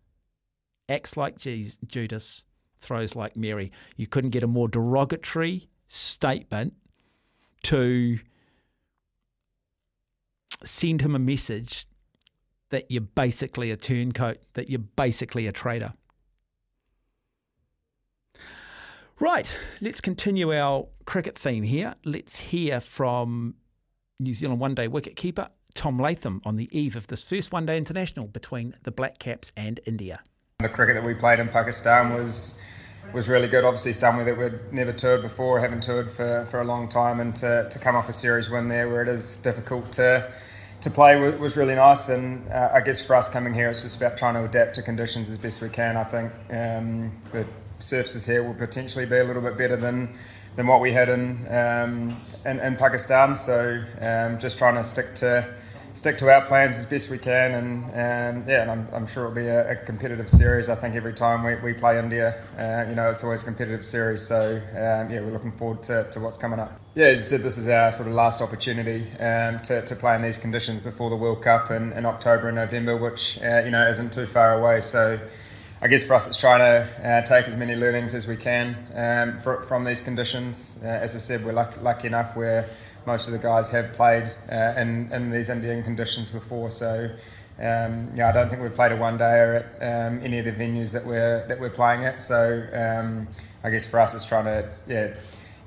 acts 0.87 1.17
like 1.17 1.37
Jesus, 1.37 1.77
Judas, 1.87 2.45
throws 2.79 3.15
like 3.15 3.35
Mary. 3.35 3.71
You 3.95 4.07
couldn't 4.07 4.31
get 4.31 4.43
a 4.43 4.47
more 4.47 4.67
derogatory 4.67 5.69
statement 5.87 6.73
to 7.63 8.19
send 10.63 11.01
him 11.01 11.15
a 11.15 11.19
message 11.19 11.85
that 12.69 12.89
you're 12.89 13.01
basically 13.01 13.71
a 13.71 13.77
turncoat, 13.77 14.37
that 14.53 14.69
you're 14.69 14.79
basically 14.79 15.47
a 15.47 15.51
traitor. 15.51 15.93
Right, 19.21 19.53
let's 19.81 19.99
continue 19.99 20.53
our 20.53 20.87
cricket 21.05 21.37
theme 21.37 21.63
here. 21.63 21.95
Let's 22.05 22.39
hear 22.39 22.79
from 22.79 23.55
New 24.17 24.33
Zealand 24.33 24.61
one 24.61 24.75
day 24.75 24.87
wicketkeeper 24.87 25.49
Tom 25.75 25.99
Latham 25.99 26.41
on 26.45 26.55
the 26.55 26.69
eve 26.71 26.95
of 26.95 27.07
this 27.07 27.21
first 27.21 27.51
one 27.51 27.65
day 27.65 27.77
international 27.77 28.27
between 28.27 28.75
the 28.83 28.91
Black 28.91 29.19
Caps 29.19 29.51
and 29.57 29.81
India. 29.85 30.21
The 30.59 30.69
cricket 30.69 30.95
that 30.95 31.03
we 31.03 31.13
played 31.15 31.39
in 31.39 31.49
Pakistan 31.49 32.13
was 32.13 32.57
was 33.13 33.27
really 33.27 33.49
good. 33.49 33.65
Obviously, 33.65 33.91
somewhere 33.91 34.23
that 34.23 34.37
we'd 34.37 34.71
never 34.71 34.93
toured 34.93 35.21
before, 35.21 35.59
haven't 35.59 35.83
toured 35.83 36.09
for, 36.09 36.45
for 36.45 36.61
a 36.61 36.63
long 36.63 36.87
time, 36.87 37.19
and 37.19 37.35
to, 37.37 37.67
to 37.69 37.77
come 37.77 37.97
off 37.97 38.07
a 38.07 38.13
series 38.13 38.49
win 38.49 38.69
there 38.69 38.87
where 38.87 39.01
it 39.01 39.09
is 39.09 39.35
difficult 39.35 39.91
to 39.93 40.31
to 40.79 40.89
play 40.89 41.17
was 41.31 41.57
really 41.57 41.75
nice. 41.75 42.07
And 42.07 42.47
uh, 42.49 42.71
I 42.73 42.79
guess 42.79 43.05
for 43.05 43.15
us 43.17 43.27
coming 43.27 43.53
here, 43.53 43.69
it's 43.69 43.81
just 43.81 43.97
about 43.97 44.17
trying 44.17 44.35
to 44.35 44.45
adapt 44.45 44.75
to 44.75 44.81
conditions 44.81 45.29
as 45.29 45.37
best 45.37 45.61
we 45.61 45.67
can. 45.67 45.97
I 45.97 46.05
think 46.05 46.31
um, 46.51 47.11
the 47.33 47.45
surfaces 47.79 48.25
here 48.25 48.43
will 48.43 48.53
potentially 48.53 49.05
be 49.05 49.17
a 49.17 49.23
little 49.23 49.41
bit 49.41 49.57
better 49.57 49.75
than 49.75 50.13
than 50.55 50.67
what 50.67 50.81
we 50.81 50.91
had 50.91 51.09
in 51.09 51.47
um, 51.49 52.19
in, 52.45 52.59
in, 52.59 52.75
Pakistan. 52.75 53.35
So 53.35 53.81
um, 54.01 54.39
just 54.39 54.57
trying 54.57 54.75
to 54.75 54.83
stick 54.83 55.15
to 55.15 55.53
stick 55.93 56.17
to 56.17 56.33
our 56.33 56.45
plans 56.45 56.77
as 56.77 56.85
best 56.85 57.09
we 57.09 57.17
can, 57.17 57.53
and, 57.53 57.91
and 57.93 58.47
yeah, 58.47 58.61
and 58.61 58.71
I'm, 58.71 58.87
I'm, 58.93 59.07
sure 59.07 59.25
it'll 59.25 59.35
be 59.35 59.47
a, 59.47 59.71
a, 59.71 59.75
competitive 59.75 60.29
series. 60.29 60.69
I 60.69 60.75
think 60.75 60.95
every 60.95 61.13
time 61.13 61.43
we, 61.43 61.55
we 61.55 61.73
play 61.73 61.97
India, 61.99 62.41
uh, 62.57 62.87
you 62.89 62.95
know, 62.95 63.09
it's 63.09 63.23
always 63.23 63.41
a 63.41 63.45
competitive 63.45 63.83
series. 63.83 64.25
So 64.25 64.57
um, 64.71 65.11
yeah, 65.11 65.19
we're 65.19 65.31
looking 65.31 65.51
forward 65.51 65.83
to, 65.83 66.07
to 66.11 66.19
what's 66.19 66.37
coming 66.37 66.59
up. 66.59 66.79
Yeah, 66.95 67.07
as 67.07 67.17
you 67.17 67.23
said, 67.23 67.41
this 67.41 67.57
is 67.57 67.67
our 67.67 67.91
sort 67.91 68.07
of 68.07 68.13
last 68.13 68.41
opportunity 68.41 69.11
um, 69.19 69.59
to, 69.61 69.81
to 69.81 69.95
play 69.95 70.15
in 70.15 70.21
these 70.21 70.37
conditions 70.37 70.79
before 70.79 71.09
the 71.09 71.15
World 71.15 71.41
Cup 71.41 71.71
in, 71.71 71.91
in 71.93 72.05
October 72.05 72.47
and 72.47 72.55
November, 72.55 72.95
which 72.95 73.39
uh, 73.41 73.61
you 73.63 73.71
know 73.71 73.87
isn't 73.87 74.13
too 74.13 74.25
far 74.25 74.59
away. 74.59 74.81
So. 74.81 75.19
I 75.81 75.87
guess 75.87 76.03
for 76.03 76.13
us, 76.13 76.27
it's 76.27 76.35
trying 76.35 76.59
to 76.59 77.07
uh, 77.07 77.21
take 77.21 77.47
as 77.47 77.55
many 77.55 77.73
learnings 77.73 78.13
as 78.13 78.27
we 78.27 78.35
can 78.35 78.75
um, 78.95 79.37
for, 79.37 79.61
from 79.61 79.85
these 79.85 80.01
conditions. 80.01 80.77
Uh, 80.83 80.87
as 80.87 81.15
I 81.15 81.19
said, 81.19 81.45
we're 81.45 81.53
lucky, 81.53 81.79
lucky 81.79 82.07
enough 82.07 82.35
where 82.35 82.67
most 83.05 83.27
of 83.27 83.31
the 83.31 83.39
guys 83.39 83.71
have 83.71 83.93
played 83.93 84.29
uh, 84.51 84.73
in, 84.75 85.09
in 85.13 85.29
these 85.29 85.47
Indian 85.47 85.81
conditions 85.81 86.29
before. 86.29 86.69
So, 86.69 87.09
um, 87.59 88.11
yeah, 88.13 88.27
I 88.27 88.33
don't 88.33 88.49
think 88.49 88.61
we've 88.61 88.75
played 88.75 88.91
a 88.91 88.97
one 88.97 89.17
day 89.17 89.55
at 89.79 90.07
um, 90.09 90.19
any 90.21 90.39
of 90.39 90.43
the 90.43 90.51
venues 90.51 90.91
that 90.91 91.05
we're 91.05 91.47
that 91.47 91.57
we're 91.57 91.69
playing 91.69 92.03
at. 92.03 92.19
So, 92.19 92.67
um, 92.73 93.29
I 93.63 93.69
guess 93.69 93.85
for 93.85 94.01
us, 94.01 94.13
it's 94.13 94.25
trying 94.25 94.45
to 94.45 94.69
yeah 94.85 95.13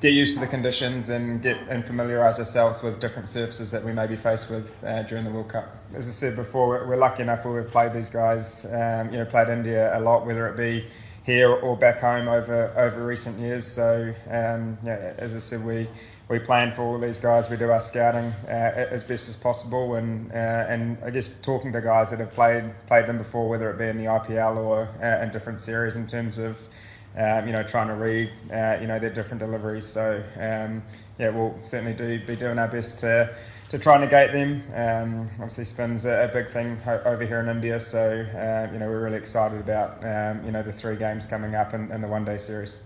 get 0.02 0.12
used 0.14 0.34
to 0.34 0.40
the 0.40 0.46
conditions 0.48 1.10
and 1.10 1.40
get 1.40 1.56
and 1.68 1.84
familiarise 1.84 2.40
ourselves 2.40 2.82
with 2.82 2.98
different 2.98 3.28
surfaces 3.28 3.70
that 3.70 3.82
we 3.84 3.92
may 3.92 4.06
be 4.06 4.16
faced 4.16 4.50
with 4.50 4.82
uh, 4.82 5.02
during 5.04 5.24
the 5.24 5.30
World 5.30 5.48
Cup. 5.48 5.76
As 5.94 6.08
I 6.08 6.10
said 6.10 6.34
before, 6.34 6.66
we're, 6.66 6.88
we're 6.88 6.96
lucky 6.96 7.22
enough 7.22 7.44
where 7.44 7.54
we've 7.54 7.70
played 7.70 7.92
these 7.92 8.08
guys. 8.08 8.64
Um, 8.66 9.12
you 9.12 9.18
know, 9.18 9.24
played 9.24 9.48
India 9.48 9.96
a 9.96 10.00
lot, 10.00 10.26
whether 10.26 10.48
it 10.48 10.56
be 10.56 10.86
here 11.24 11.52
or 11.52 11.76
back 11.76 12.00
home 12.00 12.26
over 12.26 12.74
over 12.76 13.06
recent 13.06 13.38
years. 13.38 13.64
So, 13.64 14.12
um, 14.28 14.76
yeah, 14.84 15.14
as 15.18 15.36
I 15.36 15.38
said, 15.38 15.64
we 15.64 15.86
we 16.28 16.40
plan 16.40 16.72
for 16.72 16.82
all 16.82 16.98
these 16.98 17.20
guys. 17.20 17.48
We 17.48 17.56
do 17.56 17.70
our 17.70 17.78
scouting 17.78 18.32
uh, 18.48 18.50
as 18.50 19.04
best 19.04 19.28
as 19.28 19.36
possible, 19.36 19.94
and 19.94 20.32
uh, 20.32 20.66
and 20.68 20.98
I 21.04 21.10
guess 21.10 21.28
talking 21.28 21.72
to 21.74 21.80
guys 21.80 22.10
that 22.10 22.18
have 22.18 22.32
played 22.32 22.64
played 22.88 23.06
them 23.06 23.18
before, 23.18 23.48
whether 23.48 23.70
it 23.70 23.78
be 23.78 23.86
in 23.86 23.98
the 23.98 24.06
IPL 24.06 24.56
or 24.56 24.88
uh, 25.00 25.22
in 25.22 25.30
different 25.30 25.60
series, 25.60 25.94
in 25.94 26.08
terms 26.08 26.38
of 26.38 26.58
um, 27.16 27.46
you 27.46 27.52
know 27.52 27.62
trying 27.62 27.88
to 27.88 27.94
read 27.94 28.30
uh, 28.52 28.78
you 28.80 28.86
know 28.86 28.98
their 28.98 29.10
different 29.10 29.40
deliveries. 29.40 29.86
So 29.86 30.22
um, 30.36 30.82
yeah, 31.18 31.30
we'll 31.30 31.58
certainly 31.62 31.94
do 31.94 32.24
be 32.26 32.36
doing 32.36 32.58
our 32.58 32.68
best 32.68 32.98
to. 33.00 33.34
To 33.68 33.78
try 33.78 33.94
and 33.94 34.04
negate 34.04 34.32
them, 34.32 34.62
um, 34.74 35.30
obviously 35.36 35.64
spin's 35.64 36.04
a, 36.04 36.24
a, 36.24 36.28
big 36.28 36.46
thing 36.46 36.76
over 37.06 37.24
here 37.24 37.40
in 37.40 37.48
India. 37.48 37.80
So 37.80 38.20
uh, 38.20 38.70
you 38.70 38.78
know 38.78 38.86
we're 38.86 39.02
really 39.02 39.16
excited 39.16 39.58
about 39.58 40.04
um, 40.04 40.44
you 40.44 40.52
know 40.52 40.62
the 40.62 40.70
three 40.70 40.94
games 40.94 41.24
coming 41.24 41.54
up 41.54 41.72
in 41.72 42.02
the 42.02 42.06
one 42.06 42.22
day 42.22 42.36
series. 42.36 42.82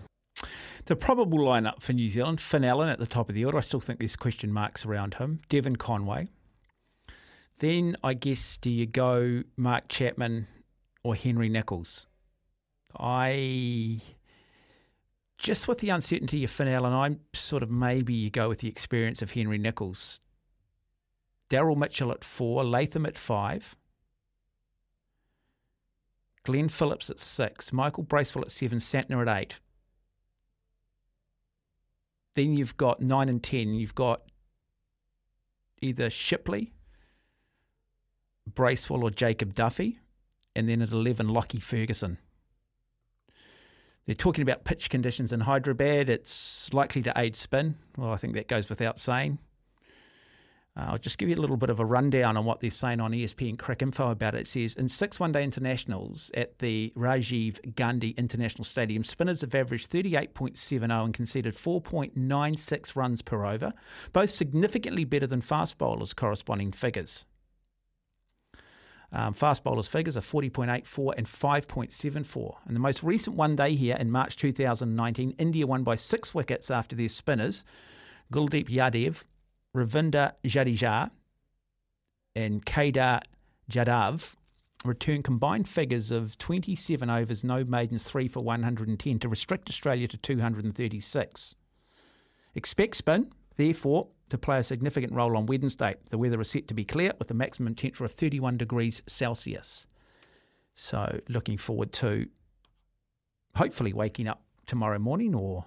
The 0.85 0.95
probable 0.95 1.39
lineup 1.39 1.83
for 1.83 1.93
New 1.93 2.09
Zealand: 2.09 2.41
Finn 2.41 2.65
Allen 2.65 2.89
at 2.89 3.01
the 3.01 3.07
top 3.07 3.29
of 3.29 3.35
the 3.35 3.45
order. 3.45 3.59
I 3.59 3.63
still 3.63 3.81
think 3.81 3.99
there's 3.99 4.15
question 4.15 4.53
marks 4.53 4.87
around 4.87 5.15
him. 5.15 5.41
Devon 5.49 5.75
Conway. 5.75 6.29
Then 7.59 7.97
I 8.05 8.15
guess 8.15 8.57
do 8.57 8.71
you 8.71 8.87
go 8.87 9.43
Mark 9.57 9.89
Chapman 9.89 10.47
or 11.03 11.17
Henry 11.17 11.49
Nicholls? 11.49 12.07
I 12.99 14.01
just 15.39 15.69
with 15.69 15.79
the 15.79 15.91
uncertainty 15.91 16.45
of 16.45 16.51
Finn 16.51 16.69
Allen, 16.69 16.93
I'm 16.93 17.21
sort 17.33 17.63
of 17.63 17.71
maybe 17.71 18.15
you 18.15 18.31
go 18.31 18.49
with 18.49 18.61
the 18.61 18.69
experience 18.69 19.23
of 19.23 19.33
Henry 19.33 19.59
Nicholls. 19.59 20.21
Daryl 21.51 21.77
Mitchell 21.77 22.11
at 22.11 22.25
four, 22.25 22.65
Latham 22.65 23.07
at 23.07 23.17
five, 23.17 23.77
Glenn 26.43 26.69
Phillips 26.69 27.11
at 27.11 27.21
six, 27.21 27.73
Michael 27.73 28.03
Bracewell 28.03 28.45
at 28.45 28.51
seven, 28.51 28.79
Santner 28.79 29.27
at 29.27 29.43
eight. 29.43 29.61
Then 32.35 32.53
you've 32.53 32.77
got 32.77 33.01
nine 33.01 33.29
and 33.29 33.43
ten. 33.43 33.75
You've 33.75 33.95
got 33.95 34.23
either 35.81 36.11
Shipley, 36.11 36.73
Bracewell, 38.47 39.05
or 39.05 39.11
Jacob 39.11 39.55
Duffy, 39.55 39.99
and 40.55 40.69
then 40.69 40.83
at 40.83 40.93
eleven, 40.93 41.29
Lockie 41.29 41.61
Ferguson. 41.61 42.19
They're 44.07 44.15
talking 44.15 44.43
about 44.43 44.65
pitch 44.65 44.89
conditions 44.89 45.33
in 45.33 45.41
Hyderabad. 45.41 46.09
It's 46.09 46.73
likely 46.73 47.03
to 47.03 47.13
aid 47.17 47.35
spin. 47.35 47.75
Well, 47.97 48.13
I 48.13 48.17
think 48.17 48.35
that 48.35 48.47
goes 48.47 48.69
without 48.69 48.99
saying. 48.99 49.39
Uh, 50.77 50.91
I'll 50.91 50.99
just 50.99 51.17
give 51.19 51.29
you 51.29 51.35
a 51.35 51.41
little 51.41 51.57
bit 51.57 51.71
of 51.71 51.81
a 51.81 51.85
rundown 51.85 52.37
on 52.37 52.45
what 52.45 52.61
they're 52.61 52.71
saying 52.71 53.01
on 53.01 53.13
ESPN 53.13 53.57
Cricinfo 53.57 54.13
about 54.13 54.35
it. 54.35 54.43
It 54.43 54.47
says 54.47 54.75
in 54.75 54.89
six 54.89 55.19
one 55.19 55.33
day 55.33 55.43
internationals 55.43 56.31
at 56.35 56.59
the 56.59 56.93
Rajiv 56.95 57.75
Gandhi 57.75 58.11
International 58.11 58.63
Stadium, 58.63 59.03
spinners 59.03 59.41
have 59.41 59.55
averaged 59.55 59.91
38.70 59.91 61.05
and 61.05 61.15
conceded 61.15 61.55
4.96 61.55 62.95
runs 62.95 63.23
per 63.23 63.45
over, 63.45 63.73
both 64.13 64.31
significantly 64.31 65.05
better 65.05 65.27
than 65.27 65.41
fast 65.41 65.79
bowlers' 65.79 66.13
corresponding 66.13 66.73
figures. 66.73 67.25
Um, 69.17 69.33
fast 69.33 69.65
bowlers' 69.65 69.89
figures 69.89 70.15
are 70.15 70.21
40.84 70.21 71.15
and 71.17 71.27
5.74. 71.27 72.57
And 72.67 72.77
the 72.77 72.81
most 72.81 73.03
recent 73.03 73.35
one 73.35 73.57
day 73.57 73.75
here 73.75 73.97
in 73.99 74.11
March 74.11 74.37
2019, 74.37 75.35
India 75.39 75.67
won 75.67 75.83
by 75.83 75.95
six 75.95 76.35
wickets 76.35 76.71
after 76.71 76.95
their 76.95 77.09
spinners, 77.09 77.65
Kuldeep 78.31 78.69
Yadav 78.69 79.23
Ravindra 79.75 80.33
Jadeja 80.45 81.11
and 82.35 82.67
Kedar 82.67 83.21
Jadhav 83.71 84.35
returned 84.85 85.25
combined 85.25 85.67
figures 85.67 86.11
of 86.11 86.37
27 86.37 87.09
overs, 87.09 87.43
no 87.43 87.65
maidens, 87.65 88.03
3 88.03 88.29
for 88.29 88.41
110 88.41 89.19
to 89.19 89.29
restrict 89.31 89.71
Australia 89.71 90.07
to 90.09 90.19
236. 90.19 91.55
Expect 92.55 92.97
spin, 92.97 93.33
therefore, 93.57 94.09
to 94.29 94.39
play 94.39 94.59
a 94.59 94.63
significant 94.63 95.13
role 95.13 95.37
on 95.37 95.47
Wednesday. 95.47 95.95
The 96.11 96.19
weather 96.19 96.41
is 96.41 96.51
set 96.51 96.67
to 96.69 96.75
be 96.75 96.85
clear 96.85 97.13
with 97.19 97.31
a 97.31 97.35
maximum 97.35 97.75
temperature 97.75 98.05
of 98.05 98.13
31 98.13 98.57
degrees 98.57 99.03
Celsius. 99.07 99.87
So, 100.75 101.21
looking 101.29 101.57
forward 101.57 101.93
to 101.95 102.27
hopefully 103.55 103.93
waking 103.93 104.29
up 104.29 104.43
tomorrow 104.67 104.99
morning 104.99 105.35
or 105.35 105.65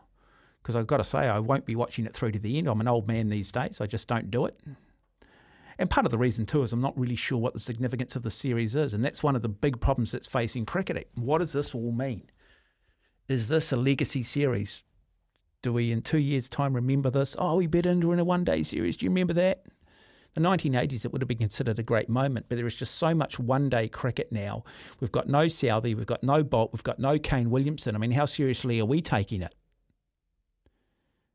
because 0.62 0.76
I've 0.76 0.88
got 0.88 0.98
to 0.98 1.04
say, 1.04 1.20
I 1.20 1.40
won't 1.40 1.66
be 1.66 1.76
watching 1.76 2.06
it 2.06 2.14
through 2.14 2.34
to 2.34 2.40
the 2.40 2.58
end. 2.58 2.68
I'm 2.68 2.82
an 2.82 2.88
old 2.88 3.08
man 3.08 3.30
these 3.30 3.52
days. 3.52 3.80
I 3.82 3.88
just 3.88 4.08
don't 4.08 4.30
do 4.30 4.46
it. 4.46 4.60
And 5.80 5.90
part 5.90 6.06
of 6.06 6.12
the 6.12 6.18
reason, 6.18 6.46
too, 6.46 6.62
is 6.64 6.74
I'm 6.74 6.82
not 6.82 7.00
really 7.00 7.16
sure 7.16 7.38
what 7.38 7.54
the 7.54 7.60
significance 7.60 8.18
of 8.18 8.24
the 8.24 8.30
series 8.30 8.76
is. 8.76 8.94
And 8.94 9.02
that's 9.02 9.24
one 9.24 9.38
of 9.38 9.42
the 9.42 9.50
big 9.50 9.80
problems 9.80 10.12
that's 10.12 10.28
facing 10.28 10.66
cricketing. 10.66 11.06
What 11.16 11.38
does 11.38 11.54
this 11.54 11.74
all 11.74 11.94
mean? 11.94 12.30
Is 13.30 13.48
this 13.48 13.72
a 13.72 13.78
legacy 13.78 14.22
series? 14.22 14.84
Do 15.62 15.74
we, 15.74 15.92
in 15.92 16.02
two 16.02 16.20
years' 16.20 16.48
time, 16.48 16.74
remember 16.74 17.10
this? 17.10 17.36
Oh, 17.38 17.58
we 17.58 17.68
bet 17.68 17.86
India 17.86 18.10
in 18.12 18.20
a 18.20 18.24
one 18.24 18.44
day 18.44 18.64
series. 18.64 18.96
Do 18.96 19.06
you 19.06 19.10
remember 19.10 19.34
that? 19.34 19.66
The 20.36 20.42
1980s, 20.42 21.06
it 21.06 21.12
would 21.12 21.22
have 21.22 21.28
been 21.28 21.40
considered 21.40 21.80
a 21.80 21.84
great 21.84 22.08
moment, 22.08 22.46
but 22.48 22.58
there 22.58 22.68
is 22.68 22.76
just 22.76 22.96
so 22.96 23.14
much 23.14 23.40
one 23.40 23.68
day 23.68 23.88
cricket 23.90 24.32
now. 24.32 24.64
We've 25.00 25.12
got 25.12 25.28
no 25.28 25.46
Southee, 25.46 25.96
we've 25.96 26.06
got 26.06 26.24
no 26.24 26.44
Boult, 26.44 26.72
we've 26.72 26.84
got 26.84 27.00
no 27.00 27.18
Kane 27.18 27.50
Williamson. 27.50 27.96
I 27.96 27.98
mean, 27.98 28.12
how 28.12 28.26
seriously 28.26 28.80
are 28.80 28.86
we 28.86 29.02
taking 29.02 29.42
it? 29.42 29.56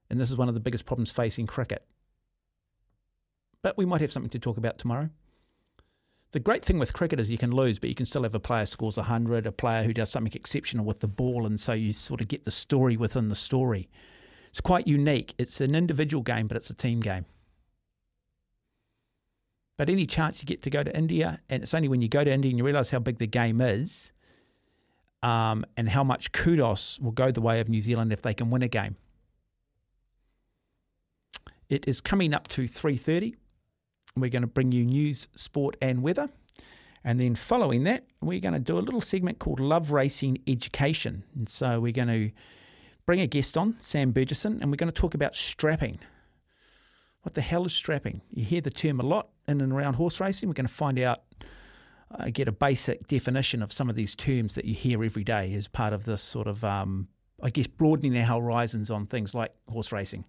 And 0.08 0.20
this 0.20 0.30
is 0.30 0.36
one 0.36 0.48
of 0.48 0.54
the 0.54 0.60
biggest 0.60 0.86
problems 0.86 1.10
facing 1.10 1.46
cricket. 1.46 1.84
But 3.62 3.76
we 3.76 3.84
might 3.84 4.00
have 4.00 4.12
something 4.12 4.30
to 4.30 4.38
talk 4.38 4.58
about 4.58 4.78
tomorrow. 4.78 5.10
The 6.30 6.40
great 6.40 6.64
thing 6.64 6.78
with 6.78 6.92
cricket 6.92 7.20
is 7.20 7.30
you 7.30 7.38
can 7.38 7.52
lose, 7.52 7.78
but 7.78 7.88
you 7.88 7.94
can 7.94 8.06
still 8.06 8.22
have 8.22 8.34
a 8.34 8.40
player 8.40 8.66
scores 8.66 8.96
100, 8.96 9.46
a 9.46 9.52
player 9.52 9.82
who 9.82 9.92
does 9.92 10.10
something 10.10 10.32
exceptional 10.34 10.84
with 10.84 11.00
the 11.00 11.08
ball, 11.08 11.46
and 11.46 11.58
so 11.58 11.72
you 11.72 11.92
sort 11.92 12.20
of 12.20 12.28
get 12.28 12.44
the 12.44 12.50
story 12.50 12.96
within 12.96 13.28
the 13.28 13.34
story. 13.34 13.88
It's 14.54 14.60
quite 14.60 14.86
unique. 14.86 15.34
It's 15.36 15.60
an 15.60 15.74
individual 15.74 16.22
game, 16.22 16.46
but 16.46 16.56
it's 16.56 16.70
a 16.70 16.74
team 16.74 17.00
game. 17.00 17.24
But 19.76 19.90
any 19.90 20.06
chance 20.06 20.40
you 20.40 20.46
get 20.46 20.62
to 20.62 20.70
go 20.70 20.84
to 20.84 20.96
India, 20.96 21.40
and 21.48 21.64
it's 21.64 21.74
only 21.74 21.88
when 21.88 22.02
you 22.02 22.08
go 22.08 22.22
to 22.22 22.30
India 22.30 22.50
and 22.50 22.58
you 22.58 22.64
realise 22.64 22.90
how 22.90 23.00
big 23.00 23.18
the 23.18 23.26
game 23.26 23.60
is, 23.60 24.12
um, 25.24 25.66
and 25.76 25.88
how 25.88 26.04
much 26.04 26.30
kudos 26.30 27.00
will 27.00 27.10
go 27.10 27.32
the 27.32 27.40
way 27.40 27.58
of 27.58 27.68
New 27.68 27.80
Zealand 27.80 28.12
if 28.12 28.22
they 28.22 28.32
can 28.32 28.48
win 28.48 28.62
a 28.62 28.68
game. 28.68 28.94
It 31.68 31.88
is 31.88 32.00
coming 32.00 32.32
up 32.32 32.46
to 32.46 32.68
3:30. 32.68 33.34
We're 34.14 34.30
going 34.30 34.42
to 34.42 34.46
bring 34.46 34.70
you 34.70 34.84
news, 34.84 35.26
sport, 35.34 35.76
and 35.82 36.00
weather. 36.00 36.30
And 37.02 37.18
then 37.18 37.34
following 37.34 37.82
that, 37.84 38.04
we're 38.20 38.38
going 38.38 38.54
to 38.54 38.60
do 38.60 38.78
a 38.78 38.86
little 38.86 39.00
segment 39.00 39.40
called 39.40 39.58
Love 39.58 39.90
Racing 39.90 40.38
Education. 40.46 41.24
And 41.34 41.48
so 41.48 41.80
we're 41.80 41.90
going 41.90 42.06
to 42.06 42.30
bring 43.06 43.20
a 43.20 43.26
guest 43.26 43.56
on, 43.56 43.76
Sam 43.80 44.12
Bergeson, 44.12 44.60
and 44.60 44.70
we're 44.70 44.76
going 44.76 44.92
to 44.92 45.00
talk 45.00 45.14
about 45.14 45.34
strapping. 45.34 45.98
What 47.22 47.34
the 47.34 47.40
hell 47.40 47.64
is 47.64 47.72
strapping? 47.72 48.20
You 48.30 48.44
hear 48.44 48.60
the 48.60 48.70
term 48.70 49.00
a 49.00 49.02
lot 49.02 49.28
in 49.48 49.60
and 49.60 49.72
around 49.72 49.94
horse 49.94 50.20
racing. 50.20 50.48
We're 50.48 50.54
going 50.54 50.66
to 50.66 50.72
find 50.72 50.98
out, 50.98 51.22
uh, 52.10 52.28
get 52.32 52.48
a 52.48 52.52
basic 52.52 53.06
definition 53.08 53.62
of 53.62 53.72
some 53.72 53.88
of 53.88 53.96
these 53.96 54.14
terms 54.14 54.54
that 54.54 54.64
you 54.64 54.74
hear 54.74 55.02
every 55.02 55.24
day 55.24 55.54
as 55.54 55.68
part 55.68 55.92
of 55.92 56.04
this 56.04 56.22
sort 56.22 56.46
of, 56.46 56.64
um, 56.64 57.08
I 57.42 57.50
guess, 57.50 57.66
broadening 57.66 58.16
our 58.16 58.40
horizons 58.40 58.90
on 58.90 59.06
things 59.06 59.34
like 59.34 59.52
horse 59.68 59.92
racing. 59.92 60.24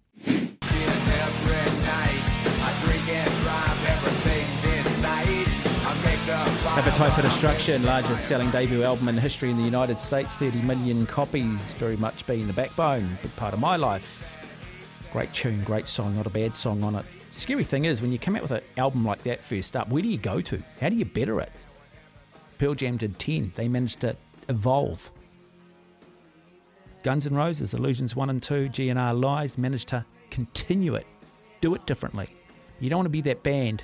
Appetite 6.76 7.14
for 7.14 7.22
Destruction, 7.22 7.82
largest 7.84 8.28
selling 8.28 8.50
debut 8.50 8.82
album 8.82 9.08
in 9.08 9.16
history 9.16 9.50
in 9.50 9.56
the 9.56 9.62
United 9.62 9.98
States, 9.98 10.34
30 10.34 10.60
million 10.60 11.06
copies, 11.06 11.72
very 11.72 11.96
much 11.96 12.26
being 12.26 12.46
the 12.46 12.52
backbone, 12.52 13.18
big 13.22 13.34
part 13.36 13.54
of 13.54 13.60
my 13.60 13.76
life. 13.76 14.36
Great 15.10 15.32
tune, 15.32 15.64
great 15.64 15.88
song, 15.88 16.14
not 16.14 16.26
a 16.26 16.30
bad 16.30 16.54
song 16.54 16.82
on 16.82 16.94
it. 16.94 17.06
Scary 17.30 17.64
thing 17.64 17.86
is, 17.86 18.02
when 18.02 18.12
you 18.12 18.18
come 18.18 18.36
out 18.36 18.42
with 18.42 18.50
an 18.50 18.60
album 18.76 19.06
like 19.06 19.22
that 19.22 19.42
first 19.42 19.74
up, 19.74 19.88
where 19.88 20.02
do 20.02 20.08
you 20.08 20.18
go 20.18 20.42
to? 20.42 20.62
How 20.78 20.90
do 20.90 20.96
you 20.96 21.06
better 21.06 21.40
it? 21.40 21.50
Pearl 22.58 22.74
Jam 22.74 22.98
did 22.98 23.18
10, 23.18 23.52
they 23.54 23.68
managed 23.68 24.00
to 24.00 24.14
evolve. 24.50 25.10
Guns 27.02 27.26
N' 27.26 27.34
Roses, 27.34 27.72
Illusions 27.72 28.14
1 28.14 28.28
and 28.28 28.42
2, 28.42 28.68
GNR 28.68 29.18
Lies, 29.18 29.56
managed 29.56 29.88
to 29.88 30.04
continue 30.28 30.94
it, 30.94 31.06
do 31.62 31.74
it 31.74 31.86
differently. 31.86 32.28
You 32.80 32.90
don't 32.90 32.98
want 32.98 33.06
to 33.06 33.10
be 33.10 33.22
that 33.22 33.42
band 33.42 33.82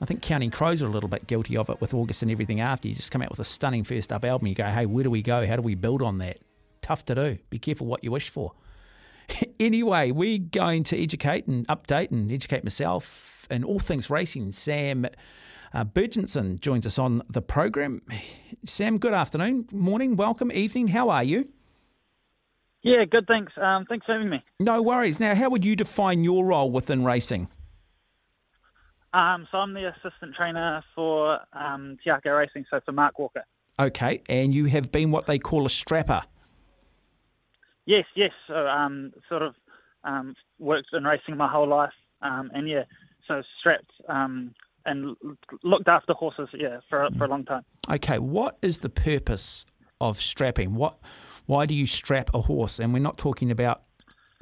I 0.00 0.04
think 0.04 0.20
Counting 0.20 0.50
Crows 0.50 0.82
are 0.82 0.86
a 0.86 0.90
little 0.90 1.08
bit 1.08 1.26
guilty 1.26 1.56
of 1.56 1.70
it 1.70 1.80
with 1.80 1.94
August 1.94 2.22
and 2.22 2.30
everything 2.30 2.60
after. 2.60 2.88
You 2.88 2.94
just 2.94 3.10
come 3.10 3.22
out 3.22 3.30
with 3.30 3.38
a 3.38 3.44
stunning 3.44 3.82
first 3.82 4.12
up 4.12 4.24
album. 4.24 4.46
You 4.48 4.54
go, 4.54 4.66
hey, 4.66 4.84
where 4.84 5.04
do 5.04 5.10
we 5.10 5.22
go? 5.22 5.46
How 5.46 5.56
do 5.56 5.62
we 5.62 5.74
build 5.74 6.02
on 6.02 6.18
that? 6.18 6.38
Tough 6.82 7.04
to 7.06 7.14
do. 7.14 7.38
Be 7.48 7.58
careful 7.58 7.86
what 7.86 8.04
you 8.04 8.10
wish 8.10 8.28
for. 8.28 8.52
anyway, 9.60 10.10
we're 10.10 10.38
going 10.38 10.84
to 10.84 11.02
educate 11.02 11.46
and 11.46 11.66
update 11.68 12.10
and 12.10 12.30
educate 12.30 12.62
myself 12.62 13.46
and 13.50 13.64
all 13.64 13.78
things 13.78 14.10
racing. 14.10 14.52
Sam 14.52 15.06
uh, 15.72 15.84
Bergeson 15.84 16.60
joins 16.60 16.86
us 16.86 16.98
on 16.98 17.22
the 17.28 17.42
program. 17.42 18.02
Sam, 18.64 18.98
good 18.98 19.14
afternoon, 19.14 19.68
morning, 19.72 20.16
welcome, 20.16 20.52
evening. 20.52 20.88
How 20.88 21.08
are 21.08 21.24
you? 21.24 21.48
Yeah, 22.82 23.04
good. 23.04 23.26
Thanks. 23.26 23.52
Um, 23.56 23.84
thanks 23.86 24.06
for 24.06 24.12
having 24.12 24.28
me. 24.28 24.44
No 24.60 24.80
worries. 24.80 25.18
Now, 25.18 25.34
how 25.34 25.50
would 25.50 25.64
you 25.64 25.74
define 25.74 26.22
your 26.22 26.44
role 26.44 26.70
within 26.70 27.04
racing? 27.04 27.48
Um, 29.16 29.48
so 29.50 29.56
I'm 29.56 29.72
the 29.72 29.88
assistant 29.88 30.34
trainer 30.36 30.84
for 30.94 31.40
um, 31.54 31.96
Te 32.04 32.10
Akau 32.10 32.36
Racing, 32.36 32.66
so 32.70 32.80
for 32.84 32.92
Mark 32.92 33.18
Walker. 33.18 33.44
Okay, 33.78 34.22
and 34.28 34.54
you 34.54 34.66
have 34.66 34.92
been 34.92 35.10
what 35.10 35.24
they 35.24 35.38
call 35.38 35.64
a 35.64 35.70
strapper. 35.70 36.22
Yes, 37.86 38.04
yes. 38.14 38.32
So 38.46 38.54
um, 38.54 39.14
sort 39.26 39.40
of 39.40 39.54
um, 40.04 40.34
worked 40.58 40.88
in 40.92 41.04
racing 41.04 41.38
my 41.38 41.48
whole 41.48 41.66
life, 41.66 41.94
um, 42.20 42.50
and 42.52 42.68
yeah, 42.68 42.82
so 43.26 43.42
strapped 43.58 43.90
um, 44.06 44.54
and 44.84 45.16
looked 45.62 45.88
after 45.88 46.12
horses, 46.12 46.50
yeah, 46.52 46.80
for 46.90 47.08
for 47.16 47.24
a 47.24 47.28
long 47.28 47.46
time. 47.46 47.62
Okay, 47.88 48.18
what 48.18 48.58
is 48.60 48.78
the 48.78 48.90
purpose 48.90 49.64
of 49.98 50.20
strapping? 50.20 50.74
What, 50.74 50.98
why 51.46 51.64
do 51.64 51.74
you 51.74 51.86
strap 51.86 52.28
a 52.34 52.42
horse? 52.42 52.78
And 52.78 52.92
we're 52.92 52.98
not 52.98 53.16
talking 53.16 53.50
about 53.50 53.82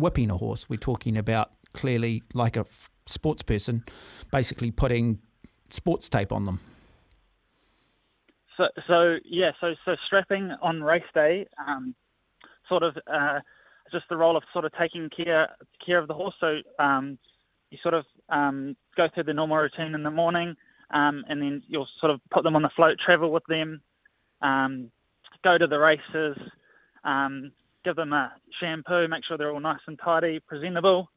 whipping 0.01 0.33
a 0.33 0.37
horse. 0.37 0.69
We're 0.69 0.79
talking 0.79 1.17
about 1.17 1.53
clearly 1.75 2.25
like 2.33 2.57
a 2.57 2.65
sports 3.07 3.43
person, 3.43 3.85
basically 4.31 4.71
putting 4.71 5.19
sports 5.71 6.09
tape 6.09 6.33
on 6.33 6.45
them. 6.45 6.61
So, 8.57 8.69
so 8.87 9.17
yeah, 9.25 9.53
so 9.61 9.75
so 9.85 9.97
strapping 10.07 10.53
on 10.63 10.83
race 10.83 11.03
day, 11.13 11.47
um, 11.67 11.95
sort 12.69 12.83
of 12.83 12.97
uh, 13.07 13.41
just 13.91 14.09
the 14.09 14.17
role 14.17 14.37
of 14.37 14.45
sort 14.53 14.65
of 14.65 14.73
taking 14.79 15.11
care 15.11 15.49
care 15.85 15.99
of 15.99 16.09
the 16.09 16.15
horse. 16.15 16.35
So 16.41 16.61
um, 16.79 17.19
you 17.71 17.79
sort 17.83 17.95
of 17.95 18.05
um, 18.29 18.77
go 18.97 19.09
through 19.13 19.25
the 19.25 19.35
normal 19.35 19.57
routine 19.57 19.95
in 19.95 20.03
the 20.03 20.11
morning, 20.11 20.55
um, 20.91 21.25
and 21.29 21.43
then 21.43 21.63
you'll 21.67 21.89
sort 22.01 22.13
of 22.13 22.21
put 22.31 22.45
them 22.45 22.55
on 22.55 22.63
the 22.63 22.71
float, 22.77 22.99
travel 23.05 23.33
with 23.33 23.45
them, 23.49 23.81
um, 24.41 24.91
go 25.43 25.59
to 25.59 25.67
the 25.67 25.79
races, 25.79 26.39
um, 27.03 27.51
give 27.85 27.97
them 27.97 28.13
a 28.13 28.33
shampoo, 28.61 29.09
make 29.09 29.25
sure 29.25 29.37
they're 29.37 29.53
all 29.53 29.61
nice 29.61 29.81
and 29.89 29.99
tidy, 29.99 30.39
presentable, 30.39 31.11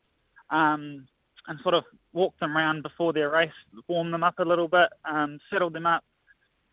um, 0.50 1.08
and 1.48 1.60
sort 1.62 1.76
of 1.76 1.84
walk 2.14 2.38
them 2.40 2.56
around 2.56 2.84
before 2.84 3.14
their 3.14 3.30
race, 3.30 3.52
warm 3.88 4.12
them 4.12 4.24
up 4.24 4.40
a 4.40 4.44
little 4.44 4.68
bit, 4.68 4.90
um, 5.06 5.40
settle 5.52 5.70
them 5.70 5.86
up 5.86 6.04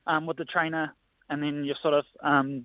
um, 0.07 0.27
with 0.27 0.37
the 0.37 0.45
trainer, 0.45 0.95
and 1.31 1.43
then 1.43 1.65
you're 1.65 1.77
sort 1.81 1.95
of 1.95 2.05
um, 2.23 2.65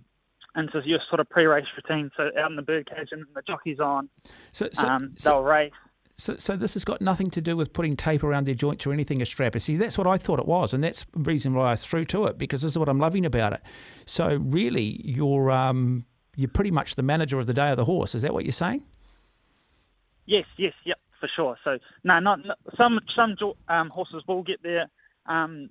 into 0.55 0.81
your 0.85 0.99
sort 1.09 1.19
of 1.19 1.29
pre-race 1.29 1.65
routine. 1.75 2.11
So 2.17 2.31
out 2.37 2.49
in 2.49 2.55
the 2.55 2.61
birdcage 2.61 3.09
and 3.11 3.25
the 3.35 3.41
jockey's 3.41 3.79
on, 3.79 4.09
so, 4.51 4.69
so, 4.73 4.87
um, 4.87 5.15
they'll 5.23 5.43
race. 5.43 5.71
So, 6.17 6.35
so 6.35 6.57
this 6.57 6.73
has 6.73 6.83
got 6.83 6.99
nothing 7.01 7.29
to 7.31 7.39
do 7.39 7.55
with 7.55 7.71
putting 7.71 7.95
tape 7.95 8.23
around 8.23 8.45
their 8.45 8.55
joints 8.55 8.85
or 8.85 8.91
anything, 8.91 9.21
a 9.21 9.25
strapper. 9.25 9.59
See, 9.59 9.77
that's 9.77 9.97
what 9.97 10.05
I 10.05 10.17
thought 10.17 10.39
it 10.39 10.45
was, 10.45 10.73
and 10.73 10.83
that's 10.83 11.05
the 11.13 11.19
reason 11.19 11.53
why 11.53 11.71
I 11.71 11.75
threw 11.77 12.03
to 12.05 12.25
it 12.25 12.37
because 12.37 12.61
this 12.61 12.71
is 12.71 12.77
what 12.77 12.89
I'm 12.89 12.99
loving 12.99 13.25
about 13.25 13.53
it. 13.53 13.61
So, 14.05 14.35
really, 14.35 14.99
you're 15.05 15.49
um, 15.49 16.05
you're 16.35 16.49
pretty 16.49 16.71
much 16.71 16.95
the 16.95 17.03
manager 17.03 17.39
of 17.39 17.47
the 17.47 17.53
day 17.53 17.69
of 17.69 17.77
the 17.77 17.85
horse. 17.85 18.15
Is 18.15 18.23
that 18.23 18.33
what 18.33 18.43
you're 18.43 18.51
saying? 18.51 18.83
Yes, 20.25 20.45
yes, 20.57 20.73
yep, 20.83 20.99
for 21.19 21.29
sure. 21.35 21.57
So 21.63 21.79
no, 22.03 22.19
not 22.19 22.39
some 22.77 22.99
some 23.15 23.35
um, 23.67 23.89
horses 23.89 24.23
will 24.27 24.43
get 24.43 24.61
their 24.63 24.89
um, 25.25 25.69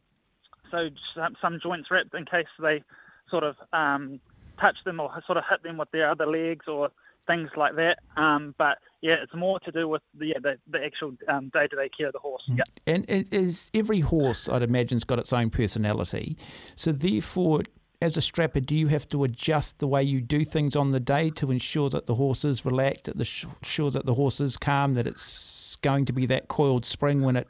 so 0.71 0.91
some, 1.15 1.37
some 1.41 1.59
joints 1.63 1.91
wrapped 1.91 2.15
in 2.15 2.25
case 2.25 2.47
they 2.59 2.83
sort 3.31 3.45
of 3.45 3.57
um, 3.73 4.21
touch 4.61 4.77
them 4.85 5.01
or 5.01 5.11
sort 5.27 5.39
of 5.39 5.45
hit 5.49 5.63
them 5.63 5.77
with 5.79 5.91
their 5.91 6.11
other 6.11 6.27
legs 6.27 6.67
or 6.69 6.91
things 7.27 7.51
like 7.57 7.77
that. 7.77 7.99
Um, 8.17 8.55
but 8.59 8.79
yeah, 9.01 9.17
it's 9.23 9.35
more 9.35 9.61
to 9.61 9.71
do 9.71 9.87
with 9.87 10.03
the 10.19 10.27
yeah, 10.27 10.39
the, 10.43 10.59
the 10.69 10.85
actual 10.85 11.13
um, 11.29 11.51
day-to-day 11.53 11.91
care 11.97 12.09
of 12.09 12.13
the 12.15 12.19
horse. 12.19 12.43
Yeah. 12.49 12.65
And 12.87 13.09
it 13.09 13.33
is 13.33 13.71
every 13.73 14.01
horse, 14.01 14.49
I'd 14.49 14.63
imagine, 14.63 14.97
has 14.97 15.05
got 15.05 15.19
its 15.19 15.33
own 15.33 15.51
personality. 15.51 16.37
So, 16.75 16.91
therefore, 16.91 17.63
as 18.01 18.17
a 18.17 18.21
strapper, 18.21 18.61
do 18.61 18.77
you 18.77 18.87
have 18.89 19.09
to 19.09 19.25
adjust 19.25 19.81
the 19.81 19.89
way 19.89 20.03
you 20.03 20.21
do 20.21 20.45
things 20.45 20.77
on 20.77 20.93
the 20.93 21.01
day 21.01 21.31
to 21.31 21.51
ensure 21.51 21.91
that 21.91 22.07
the 22.07 22.15
horse 22.15 22.45
is 22.45 22.65
relaxed, 22.65 23.05
that 23.05 23.19
the 23.19 23.25
sure 23.25 23.91
that 23.91 24.07
the 24.07 24.15
horse 24.15 24.41
is 24.41 24.57
calm, 24.57 24.95
that 24.95 25.07
it's 25.07 25.77
going 25.83 26.05
to 26.05 26.13
be 26.13 26.25
that 26.27 26.49
coiled 26.49 26.85
spring 26.85 27.23
when 27.23 27.37
it, 27.37 27.49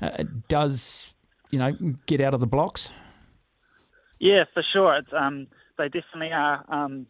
uh, 0.00 0.10
it 0.18 0.48
does, 0.48 1.14
you 1.50 1.58
know, 1.58 1.72
get 2.06 2.20
out 2.20 2.32
of 2.32 2.40
the 2.40 2.46
blocks? 2.46 2.92
Yeah, 4.20 4.44
for 4.54 4.62
sure. 4.62 4.96
It's 4.96 5.12
um, 5.12 5.48
they 5.76 5.88
definitely 5.88 6.32
are 6.32 6.64
um, 6.68 7.06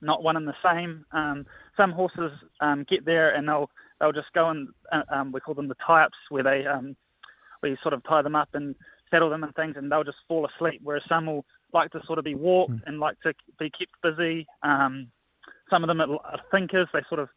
not 0.00 0.22
one 0.22 0.36
and 0.36 0.48
the 0.48 0.54
same. 0.62 1.04
Um, 1.12 1.46
some 1.76 1.92
horses 1.92 2.32
um, 2.60 2.84
get 2.88 3.04
there 3.04 3.34
and 3.34 3.48
they'll 3.48 3.70
they'll 4.00 4.12
just 4.12 4.32
go 4.34 4.50
and 4.50 4.68
uh, 4.90 5.02
um, 5.08 5.30
we 5.30 5.40
call 5.40 5.54
them 5.54 5.68
the 5.68 5.76
tie-ups, 5.86 6.18
where 6.30 6.42
they 6.42 6.66
um, 6.66 6.96
where 7.60 7.76
sort 7.80 7.94
of 7.94 8.02
tie 8.04 8.22
them 8.22 8.34
up 8.34 8.48
and 8.54 8.74
saddle 9.10 9.30
them 9.30 9.44
and 9.44 9.54
things, 9.54 9.76
and 9.76 9.90
they'll 9.90 10.02
just 10.02 10.18
fall 10.26 10.46
asleep. 10.46 10.80
Whereas 10.82 11.04
some 11.08 11.26
will 11.26 11.44
like 11.74 11.90
to 11.90 12.00
sort 12.06 12.18
of 12.18 12.24
be 12.24 12.36
walked 12.36 12.80
and 12.86 13.00
like 13.00 13.20
to 13.20 13.34
be 13.58 13.70
kept 13.70 13.92
busy. 14.02 14.46
Um, 14.62 15.08
some 15.68 15.82
of 15.82 15.88
them 15.88 16.00
are 16.00 16.16
are 16.24 16.40
thinkers; 16.50 16.88
they 16.92 17.02
sort 17.08 17.20
of 17.20 17.28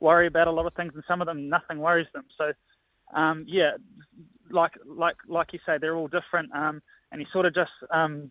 worry 0.00 0.26
about 0.26 0.46
a 0.46 0.52
lot 0.52 0.66
of 0.66 0.74
things, 0.74 0.92
and 0.94 1.02
some 1.08 1.20
of 1.20 1.26
them 1.26 1.48
nothing 1.48 1.78
worries 1.78 2.06
them. 2.12 2.26
So, 2.36 2.52
um, 3.18 3.44
yeah, 3.48 3.72
like 4.50 4.72
like 4.86 5.16
like 5.26 5.52
you 5.52 5.58
say, 5.66 5.78
they're 5.78 5.96
all 5.96 6.08
different, 6.08 6.54
um, 6.54 6.82
and 7.10 7.20
you 7.20 7.26
sort 7.32 7.46
of 7.46 7.54
just 7.54 7.72
um, 7.90 8.30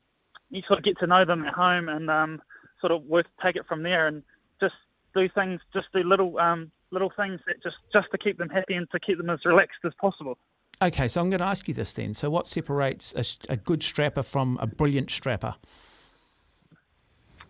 you 0.49 0.61
sort 0.67 0.79
of 0.79 0.85
get 0.85 0.99
to 0.99 1.07
know 1.07 1.25
them 1.25 1.43
at 1.43 1.53
home 1.53 1.89
and 1.89 2.09
um, 2.09 2.41
sort 2.79 2.91
of 2.91 3.03
work 3.03 3.25
take 3.43 3.55
it 3.55 3.65
from 3.67 3.83
there 3.83 4.07
and 4.07 4.23
just 4.61 4.75
do 5.13 5.27
things, 5.29 5.59
just 5.73 5.87
do 5.93 6.03
little 6.03 6.37
um, 6.37 6.71
little 6.91 7.11
things 7.17 7.39
that 7.47 7.61
just 7.63 7.77
just 7.91 8.07
to 8.11 8.17
keep 8.17 8.37
them 8.37 8.49
happy 8.49 8.75
and 8.75 8.89
to 8.91 8.99
keep 8.99 9.17
them 9.17 9.29
as 9.29 9.39
relaxed 9.45 9.79
as 9.83 9.93
possible. 9.99 10.37
Okay, 10.81 11.07
so 11.07 11.21
I'm 11.21 11.29
going 11.29 11.39
to 11.39 11.45
ask 11.45 11.67
you 11.67 11.73
this 11.73 11.93
then. 11.93 12.13
So, 12.13 12.29
what 12.29 12.47
separates 12.47 13.13
a, 13.15 13.53
a 13.53 13.57
good 13.57 13.81
strapper 13.81 14.23
from 14.23 14.57
a 14.61 14.67
brilliant 14.67 15.09
strapper? 15.09 15.55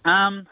Um, 0.03 0.45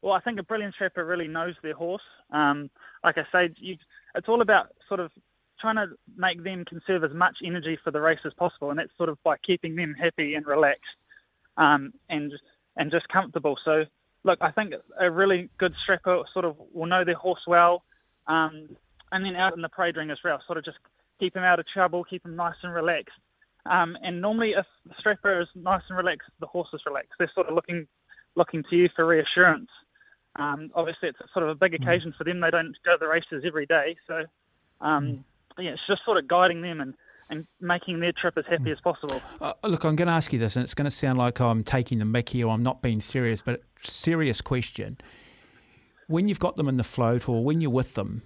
well, 0.00 0.12
I 0.12 0.20
think 0.20 0.38
a 0.38 0.44
brilliant 0.44 0.74
strapper 0.74 1.04
really 1.04 1.26
knows 1.26 1.54
their 1.62 1.74
horse. 1.74 2.02
Um, 2.30 2.70
like 3.02 3.18
I 3.18 3.24
say, 3.32 3.54
you, 3.58 3.76
it's 4.14 4.28
all 4.28 4.42
about 4.42 4.68
sort 4.88 5.00
of 5.00 5.10
trying 5.60 5.76
to 5.76 5.86
make 6.16 6.42
them 6.42 6.64
conserve 6.64 7.04
as 7.04 7.12
much 7.12 7.36
energy 7.44 7.78
for 7.82 7.90
the 7.90 8.00
race 8.00 8.20
as 8.24 8.32
possible, 8.34 8.70
and 8.70 8.78
that's 8.78 8.96
sort 8.96 9.08
of 9.08 9.22
by 9.22 9.36
keeping 9.38 9.74
them 9.74 9.94
happy 9.94 10.34
and 10.34 10.46
relaxed 10.46 10.84
um, 11.56 11.92
and 12.08 12.32
and 12.76 12.90
just 12.90 13.08
comfortable. 13.08 13.56
So, 13.64 13.84
look, 14.22 14.38
I 14.40 14.52
think 14.52 14.74
a 15.00 15.10
really 15.10 15.50
good 15.58 15.74
strapper 15.82 16.22
sort 16.32 16.44
of 16.44 16.56
will 16.72 16.86
know 16.86 17.04
their 17.04 17.16
horse 17.16 17.42
well, 17.46 17.82
um, 18.28 18.68
and 19.10 19.24
then 19.24 19.34
out 19.34 19.54
in 19.54 19.62
the 19.62 19.68
parade 19.68 19.96
ring 19.96 20.10
as 20.10 20.18
well, 20.24 20.40
sort 20.46 20.58
of 20.58 20.64
just 20.64 20.78
keep 21.22 21.36
him 21.36 21.44
out 21.44 21.60
of 21.60 21.66
trouble, 21.68 22.02
keep 22.02 22.24
him 22.24 22.34
nice 22.34 22.56
and 22.62 22.74
relaxed. 22.74 23.14
Um, 23.64 23.96
and 24.02 24.20
normally, 24.20 24.54
if 24.56 24.66
the 24.86 24.94
strapper 24.98 25.40
is 25.40 25.46
nice 25.54 25.82
and 25.88 25.96
relaxed, 25.96 26.28
the 26.40 26.46
horse 26.46 26.68
is 26.72 26.80
relaxed. 26.84 27.12
They're 27.18 27.30
sort 27.32 27.48
of 27.48 27.54
looking 27.54 27.86
looking 28.34 28.64
to 28.70 28.76
you 28.76 28.88
for 28.96 29.06
reassurance. 29.06 29.70
Um, 30.36 30.70
obviously, 30.74 31.10
it's 31.10 31.18
sort 31.32 31.44
of 31.44 31.50
a 31.50 31.54
big 31.54 31.74
occasion 31.74 32.12
for 32.16 32.24
them. 32.24 32.40
They 32.40 32.50
don't 32.50 32.76
go 32.84 32.92
to 32.92 32.98
the 32.98 33.06
races 33.06 33.44
every 33.46 33.66
day, 33.66 33.96
so 34.08 34.24
um, 34.80 35.24
yeah, 35.58 35.70
it's 35.72 35.86
just 35.86 36.04
sort 36.04 36.16
of 36.16 36.26
guiding 36.26 36.62
them 36.62 36.80
and, 36.80 36.94
and 37.30 37.46
making 37.60 38.00
their 38.00 38.12
trip 38.12 38.36
as 38.36 38.44
happy 38.48 38.70
as 38.72 38.80
possible. 38.80 39.20
Uh, 39.40 39.52
look, 39.64 39.84
I'm 39.84 39.94
going 39.94 40.08
to 40.08 40.14
ask 40.14 40.32
you 40.32 40.38
this, 40.38 40.56
and 40.56 40.64
it's 40.64 40.74
going 40.74 40.86
to 40.86 40.90
sound 40.90 41.18
like 41.18 41.38
I'm 41.38 41.62
taking 41.62 41.98
the 41.98 42.04
mickey 42.06 42.42
or 42.42 42.52
I'm 42.52 42.62
not 42.62 42.82
being 42.82 43.00
serious, 43.00 43.42
but 43.42 43.62
serious 43.82 44.40
question. 44.40 44.96
When 46.08 46.28
you've 46.28 46.40
got 46.40 46.56
them 46.56 46.68
in 46.68 46.78
the 46.78 46.84
float 46.84 47.28
or 47.28 47.44
when 47.44 47.60
you're 47.60 47.70
with 47.70 47.94
them, 47.94 48.22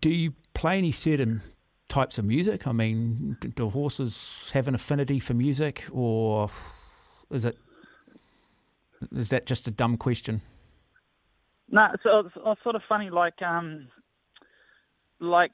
do 0.00 0.10
you 0.10 0.34
play 0.52 0.76
any 0.78 0.92
certain 0.92 1.42
types 1.90 2.18
of 2.18 2.24
music? 2.24 2.66
I 2.66 2.72
mean, 2.72 3.36
do, 3.40 3.68
horses 3.68 4.50
have 4.54 4.68
an 4.68 4.74
affinity 4.74 5.18
for 5.18 5.34
music, 5.34 5.84
or 5.92 6.48
is 7.30 7.44
it 7.44 7.58
is 9.12 9.28
that 9.28 9.46
just 9.46 9.66
a 9.68 9.70
dumb 9.70 9.96
question? 9.96 10.40
No, 11.70 11.88
it's, 11.92 12.02
it's, 12.04 12.34
it's 12.36 12.62
sort 12.62 12.76
of 12.76 12.82
funny. 12.88 13.10
Like, 13.10 13.40
um, 13.42 13.88
like 15.20 15.52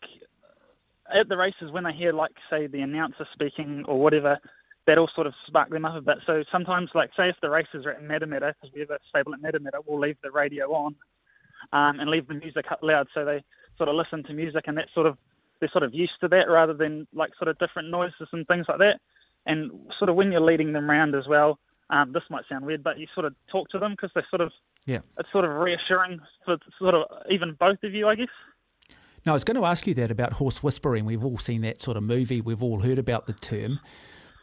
at 1.12 1.28
the 1.28 1.36
races 1.36 1.70
when 1.70 1.84
they 1.84 1.92
hear, 1.92 2.12
like, 2.12 2.32
say, 2.50 2.66
the 2.66 2.80
announcer 2.80 3.26
speaking 3.32 3.84
or 3.86 4.00
whatever, 4.00 4.38
that'll 4.86 5.10
sort 5.14 5.26
of 5.26 5.34
spark 5.46 5.70
them 5.70 5.84
up 5.84 5.96
a 5.96 6.00
bit. 6.00 6.18
So 6.26 6.44
sometimes, 6.50 6.90
like, 6.94 7.10
say 7.16 7.28
if 7.28 7.36
the 7.42 7.50
races 7.50 7.84
are 7.86 7.92
at 7.92 8.02
Matamata, 8.02 8.52
because 8.54 8.74
we 8.74 8.80
have 8.80 8.90
a 8.90 8.98
stable 9.08 9.34
at 9.34 9.40
Matamata, 9.40 9.82
we'll 9.86 10.00
leave 10.00 10.16
the 10.22 10.30
radio 10.30 10.72
on 10.72 10.94
um, 11.72 12.00
and 12.00 12.10
leave 12.10 12.28
the 12.28 12.34
music 12.34 12.66
up 12.70 12.80
loud, 12.82 13.08
so 13.14 13.24
they 13.24 13.44
sort 13.76 13.88
of 13.88 13.94
listen 13.94 14.22
to 14.24 14.32
music, 14.32 14.64
and 14.66 14.76
that 14.78 14.88
sort 14.94 15.06
of 15.06 15.18
they're 15.60 15.68
sort 15.70 15.84
of 15.84 15.94
used 15.94 16.12
to 16.20 16.28
that 16.28 16.48
rather 16.48 16.74
than 16.74 17.06
like 17.14 17.34
sort 17.36 17.48
of 17.48 17.58
different 17.58 17.90
noises 17.90 18.28
and 18.32 18.46
things 18.46 18.66
like 18.68 18.78
that. 18.78 19.00
And 19.46 19.70
sort 19.98 20.08
of 20.08 20.16
when 20.16 20.32
you're 20.32 20.40
leading 20.40 20.72
them 20.72 20.90
around 20.90 21.14
as 21.14 21.26
well, 21.28 21.58
um, 21.90 22.12
this 22.12 22.24
might 22.30 22.44
sound 22.48 22.66
weird, 22.66 22.82
but 22.82 22.98
you 22.98 23.06
sort 23.14 23.26
of 23.26 23.34
talk 23.48 23.68
to 23.70 23.78
them 23.78 23.92
because 23.92 24.10
they 24.14 24.22
sort 24.28 24.40
of 24.40 24.52
Yeah. 24.86 24.98
it's 25.18 25.30
sort 25.30 25.44
of 25.44 25.52
reassuring 25.52 26.20
for 26.44 26.58
sort 26.78 26.94
of 26.94 27.04
even 27.30 27.52
both 27.52 27.82
of 27.84 27.94
you, 27.94 28.08
I 28.08 28.16
guess. 28.16 28.28
No, 29.24 29.32
I 29.32 29.34
was 29.34 29.44
going 29.44 29.56
to 29.56 29.64
ask 29.64 29.86
you 29.86 29.94
that 29.94 30.10
about 30.10 30.34
horse 30.34 30.62
whispering. 30.62 31.04
We've 31.04 31.24
all 31.24 31.38
seen 31.38 31.62
that 31.62 31.80
sort 31.80 31.96
of 31.96 32.02
movie. 32.02 32.40
We've 32.40 32.62
all 32.62 32.80
heard 32.80 32.98
about 32.98 33.26
the 33.26 33.32
term. 33.32 33.80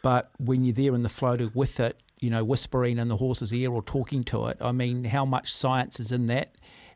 But 0.02 0.30
when 0.38 0.64
you're 0.64 0.74
there 0.74 0.94
in 0.94 1.02
the 1.02 1.08
floater 1.08 1.48
with 1.54 1.80
it, 1.80 1.98
you 2.20 2.28
know, 2.30 2.44
whispering 2.44 2.98
in 2.98 3.08
the 3.08 3.16
horse's 3.16 3.52
ear 3.54 3.72
or 3.72 3.82
talking 3.82 4.24
to 4.24 4.46
it, 4.48 4.58
I 4.60 4.72
mean, 4.72 5.04
how 5.04 5.24
much 5.24 5.52
science 5.52 5.98
is 6.00 6.12
in 6.12 6.26
that? 6.26 6.54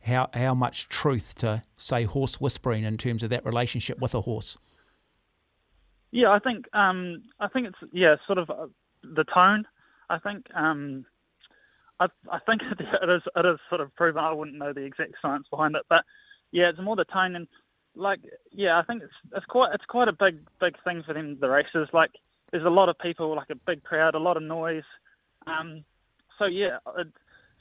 How 0.09 0.31
how 0.35 0.55
much 0.55 0.89
truth 0.89 1.35
to 1.37 1.63
say 1.77 2.05
horse 2.05 2.41
whispering 2.41 2.85
in 2.85 2.97
terms 2.97 3.23
of 3.23 3.31
that 3.31 3.45
relationship 3.45 4.01
with 4.01 4.15
a 4.15 4.23
horse? 4.23 4.57
Yeah, 6.11 6.31
I 6.31 6.39
think 6.39 6.67
um, 6.75 7.23
I 7.39 7.49
think 7.49 7.69
it's 7.69 7.93
yeah, 7.93 8.17
sort 8.27 8.39
of 8.39 8.51
uh, 8.51 8.67
the 9.03 9.25
tone. 9.25 9.67
I 10.11 10.19
think 10.19 10.47
um, 10.55 11.05
I 12.01 12.07
I 12.31 12.39
think 12.41 12.63
it 12.81 13.11
is 13.11 13.23
it 13.37 13.47
is 13.47 13.59
sort 13.69 13.81
of 13.81 13.95
proven. 13.95 14.25
I 14.25 14.33
wouldn't 14.33 14.59
know 14.59 14.73
the 14.73 14.83
exact 14.85 15.13
science 15.21 15.47
behind 15.51 15.77
it, 15.77 15.83
but 15.89 16.05
yeah, 16.51 16.71
it's 16.71 16.81
more 16.81 16.97
the 16.97 17.05
tone 17.05 17.37
and 17.37 17.47
like 17.95 18.21
yeah, 18.53 18.79
I 18.79 18.83
think 18.83 19.03
it's 19.03 19.13
it's 19.37 19.47
quite 19.47 19.75
it's 19.75 19.85
quite 19.85 20.09
a 20.09 20.13
big 20.13 20.39
big 20.61 20.77
thing 20.85 21.03
for 21.05 21.13
them 21.13 21.39
the 21.41 21.49
races. 21.49 21.89
Like 21.93 22.13
there's 22.51 22.65
a 22.65 22.71
lot 22.71 22.89
of 22.89 22.99
people, 22.99 23.35
like 23.35 23.51
a 23.51 23.55
big 23.55 23.83
crowd, 23.85 24.15
a 24.15 24.19
lot 24.19 24.37
of 24.37 24.43
noise. 24.43 24.85
Um, 25.47 25.85
so 26.39 26.47
yeah, 26.47 26.79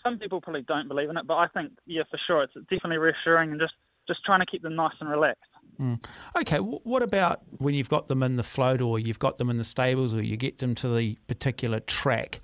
some 0.04 0.20
people 0.20 0.42
probably 0.42 0.64
don't 0.64 0.88
believe 0.88 1.10
in 1.10 1.18
it, 1.18 1.28
but 1.28 1.36
I 1.36 1.48
think 1.48 1.72
yeah, 1.86 2.04
for 2.10 2.20
sure, 2.26 2.44
it's 2.44 2.54
definitely 2.54 2.98
reassuring 2.98 3.52
and 3.52 3.60
just 3.60 3.74
just 4.08 4.24
trying 4.26 4.40
to 4.40 4.46
keep 4.46 4.62
them 4.62 4.76
nice 4.76 4.94
and 5.00 5.10
relaxed. 5.10 5.44
Mm. 5.80 6.04
Okay, 6.36 6.58
wh- 6.58 6.86
what 6.86 7.04
about 7.04 7.42
when 7.58 7.74
you've 7.74 7.90
got 7.90 8.08
them 8.08 8.24
in 8.24 8.36
the 8.36 8.44
float 8.44 8.82
or 8.82 8.98
you've 9.00 9.20
got 9.20 9.38
them 9.38 9.50
in 9.50 9.58
the 9.58 9.64
stables 9.64 10.16
or 10.16 10.22
you 10.22 10.38
get 10.38 10.60
them 10.60 10.76
to 10.76 10.96
the 10.96 11.18
particular 11.28 11.80
track? 11.80 12.42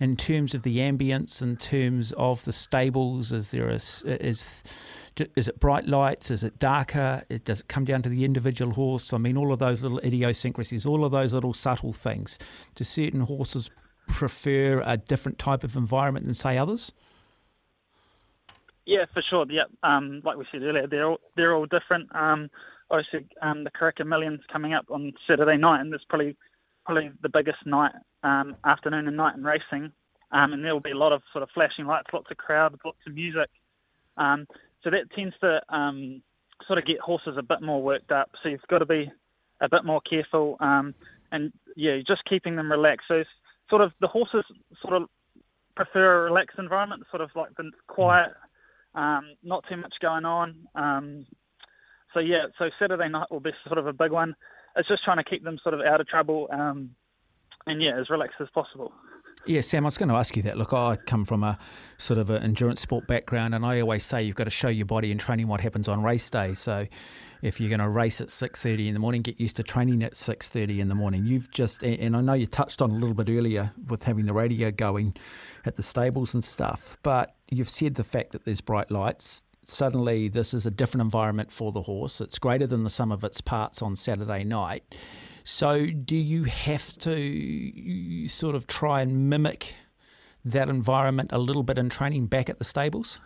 In 0.00 0.16
terms 0.16 0.54
of 0.56 0.62
the 0.64 0.78
ambience, 0.78 1.40
in 1.40 1.56
terms 1.56 2.10
of 2.12 2.44
the 2.44 2.52
stables, 2.52 3.32
is 3.32 3.52
there 3.52 3.68
a, 3.68 3.76
is 3.76 4.64
is 5.36 5.46
it 5.48 5.60
bright 5.60 5.86
lights? 5.86 6.32
Is 6.32 6.42
it 6.42 6.58
darker? 6.58 7.22
It, 7.28 7.44
does 7.44 7.60
it 7.60 7.68
come 7.68 7.84
down 7.84 8.02
to 8.02 8.08
the 8.08 8.24
individual 8.24 8.72
horse? 8.72 9.12
I 9.12 9.18
mean, 9.18 9.36
all 9.36 9.52
of 9.52 9.60
those 9.60 9.82
little 9.82 10.00
idiosyncrasies, 10.00 10.84
all 10.84 11.04
of 11.04 11.12
those 11.12 11.32
little 11.32 11.54
subtle 11.54 11.92
things. 11.92 12.40
Do 12.74 12.82
certain 12.82 13.20
horses 13.20 13.70
prefer 14.08 14.82
a 14.84 14.96
different 14.96 15.38
type 15.38 15.64
of 15.64 15.76
environment 15.76 16.24
than 16.26 16.34
say 16.34 16.58
others? 16.58 16.92
Yeah, 18.86 19.06
for 19.12 19.22
sure. 19.22 19.46
Yeah, 19.48 19.64
um, 19.82 20.20
like 20.24 20.36
we 20.36 20.44
said 20.52 20.62
earlier, 20.62 20.86
they're 20.86 21.06
all, 21.06 21.20
they're 21.36 21.54
all 21.54 21.66
different. 21.66 22.14
Um, 22.14 22.50
obviously, 22.90 23.26
um, 23.40 23.64
the 23.64 23.70
Karaka 23.70 24.06
Million's 24.06 24.42
coming 24.52 24.74
up 24.74 24.86
on 24.90 25.12
Saturday 25.26 25.56
night, 25.56 25.80
and 25.80 25.92
it's 25.94 26.04
probably 26.04 26.36
probably 26.84 27.10
the 27.22 27.30
biggest 27.30 27.64
night, 27.64 27.92
um, 28.22 28.56
afternoon 28.64 29.08
and 29.08 29.16
night 29.16 29.34
in 29.36 29.42
racing. 29.42 29.90
Um, 30.32 30.52
and 30.52 30.62
there 30.62 30.74
will 30.74 30.80
be 30.80 30.90
a 30.90 30.96
lot 30.96 31.12
of 31.12 31.22
sort 31.32 31.42
of 31.42 31.48
flashing 31.54 31.86
lights, 31.86 32.08
lots 32.12 32.30
of 32.30 32.36
crowd, 32.36 32.78
lots 32.84 32.98
of 33.06 33.14
music. 33.14 33.48
Um, 34.18 34.46
so 34.82 34.90
that 34.90 35.10
tends 35.12 35.34
to 35.40 35.62
um, 35.74 36.22
sort 36.66 36.78
of 36.78 36.84
get 36.84 37.00
horses 37.00 37.36
a 37.38 37.42
bit 37.42 37.62
more 37.62 37.82
worked 37.82 38.12
up. 38.12 38.32
So 38.42 38.50
you've 38.50 38.60
got 38.68 38.78
to 38.78 38.86
be 38.86 39.10
a 39.60 39.68
bit 39.68 39.84
more 39.84 40.02
careful, 40.02 40.58
and 40.60 41.52
yeah, 41.74 41.98
just 42.06 42.24
keeping 42.26 42.56
them 42.56 42.70
relaxed. 42.70 43.06
So 43.08 43.24
sort 43.74 43.82
of 43.82 43.92
the 44.00 44.06
horses 44.06 44.44
sort 44.80 44.94
of 44.94 45.08
prefer 45.74 46.20
a 46.20 46.22
relaxed 46.22 46.60
environment, 46.60 47.02
sort 47.10 47.20
of 47.20 47.30
like 47.34 47.52
the 47.56 47.72
quiet, 47.88 48.30
um, 48.94 49.32
not 49.42 49.64
too 49.68 49.76
much 49.76 49.94
going 50.00 50.24
on. 50.24 50.54
Um, 50.76 51.26
so 52.12 52.20
yeah, 52.20 52.44
so 52.56 52.70
Saturday 52.78 53.08
night 53.08 53.32
will 53.32 53.40
be 53.40 53.50
sort 53.66 53.78
of 53.78 53.88
a 53.88 53.92
big 53.92 54.12
one. 54.12 54.36
It's 54.76 54.86
just 54.86 55.02
trying 55.02 55.16
to 55.16 55.24
keep 55.24 55.42
them 55.42 55.58
sort 55.60 55.74
of 55.74 55.80
out 55.80 56.00
of 56.00 56.06
trouble, 56.06 56.46
um, 56.52 56.90
and 57.66 57.82
yeah, 57.82 57.98
as 57.98 58.10
relaxed 58.10 58.40
as 58.40 58.48
possible. 58.54 58.92
Yeah, 59.46 59.60
Sam, 59.60 59.84
I 59.84 59.88
was 59.88 59.98
going 59.98 60.08
to 60.08 60.14
ask 60.14 60.36
you 60.36 60.42
that. 60.44 60.56
Look, 60.56 60.72
I 60.72 60.96
come 60.96 61.26
from 61.26 61.44
a 61.44 61.58
sort 61.98 62.18
of 62.18 62.30
an 62.30 62.42
endurance 62.42 62.80
sport 62.80 63.06
background, 63.06 63.54
and 63.54 63.64
I 63.66 63.78
always 63.80 64.02
say 64.02 64.22
you've 64.22 64.36
got 64.36 64.44
to 64.44 64.50
show 64.50 64.68
your 64.68 64.86
body 64.86 65.10
in 65.10 65.18
training 65.18 65.48
what 65.48 65.60
happens 65.60 65.86
on 65.86 66.02
race 66.02 66.30
day. 66.30 66.54
So, 66.54 66.86
if 67.42 67.60
you're 67.60 67.68
going 67.68 67.80
to 67.80 67.88
race 67.90 68.22
at 68.22 68.30
six 68.30 68.62
thirty 68.62 68.88
in 68.88 68.94
the 68.94 69.00
morning, 69.00 69.20
get 69.20 69.38
used 69.38 69.56
to 69.56 69.62
training 69.62 70.02
at 70.02 70.16
six 70.16 70.48
thirty 70.48 70.80
in 70.80 70.88
the 70.88 70.94
morning. 70.94 71.26
You've 71.26 71.50
just, 71.50 71.82
and 71.82 72.16
I 72.16 72.22
know 72.22 72.32
you 72.32 72.46
touched 72.46 72.80
on 72.80 72.90
a 72.90 72.94
little 72.94 73.12
bit 73.12 73.28
earlier 73.28 73.72
with 73.86 74.04
having 74.04 74.24
the 74.24 74.32
radio 74.32 74.70
going 74.70 75.14
at 75.66 75.74
the 75.74 75.82
stables 75.82 76.32
and 76.32 76.42
stuff, 76.42 76.96
but 77.02 77.34
you've 77.50 77.68
said 77.68 77.96
the 77.96 78.04
fact 78.04 78.32
that 78.32 78.46
there's 78.46 78.62
bright 78.62 78.90
lights. 78.90 79.44
Suddenly, 79.66 80.28
this 80.28 80.54
is 80.54 80.64
a 80.64 80.70
different 80.70 81.02
environment 81.02 81.52
for 81.52 81.70
the 81.70 81.82
horse. 81.82 82.22
It's 82.22 82.38
greater 82.38 82.66
than 82.66 82.82
the 82.82 82.90
sum 82.90 83.12
of 83.12 83.22
its 83.24 83.42
parts 83.42 83.82
on 83.82 83.94
Saturday 83.94 84.42
night. 84.42 84.84
So, 85.44 85.86
do 85.86 86.16
you 86.16 86.44
have 86.44 86.96
to 87.00 88.26
sort 88.28 88.56
of 88.56 88.66
try 88.66 89.02
and 89.02 89.28
mimic 89.28 89.74
that 90.44 90.68
environment 90.68 91.30
a 91.32 91.38
little 91.38 91.62
bit 91.62 91.78
in 91.78 91.90
training 91.90 92.26
back 92.26 92.48
at 92.48 92.58
the 92.58 92.64
stables? 92.64 93.20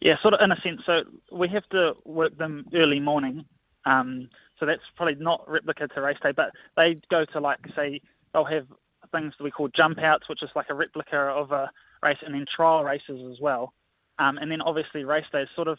Yeah, 0.00 0.20
sort 0.20 0.34
of 0.34 0.40
in 0.40 0.52
a 0.52 0.60
sense. 0.60 0.82
So 0.86 1.02
we 1.32 1.48
have 1.48 1.68
to 1.70 1.94
work 2.04 2.36
them 2.38 2.66
early 2.74 3.00
morning. 3.00 3.44
Um, 3.86 4.28
so 4.58 4.66
that's 4.66 4.82
probably 4.96 5.16
not 5.16 5.48
replica 5.48 5.88
to 5.88 6.00
race 6.00 6.18
day, 6.22 6.32
but 6.32 6.52
they 6.76 7.00
go 7.10 7.24
to 7.24 7.40
like 7.40 7.58
say 7.74 8.00
they'll 8.32 8.44
have 8.44 8.66
things 9.12 9.34
that 9.38 9.44
we 9.44 9.50
call 9.50 9.68
jump 9.68 9.98
outs, 9.98 10.28
which 10.28 10.42
is 10.42 10.50
like 10.54 10.66
a 10.68 10.74
replica 10.74 11.16
of 11.16 11.52
a 11.52 11.70
race, 12.02 12.18
and 12.24 12.34
then 12.34 12.46
trial 12.54 12.84
races 12.84 13.20
as 13.32 13.40
well. 13.40 13.72
Um, 14.18 14.38
and 14.38 14.50
then 14.50 14.60
obviously 14.60 15.04
race 15.04 15.26
day 15.32 15.42
is 15.42 15.48
sort 15.56 15.68
of 15.68 15.78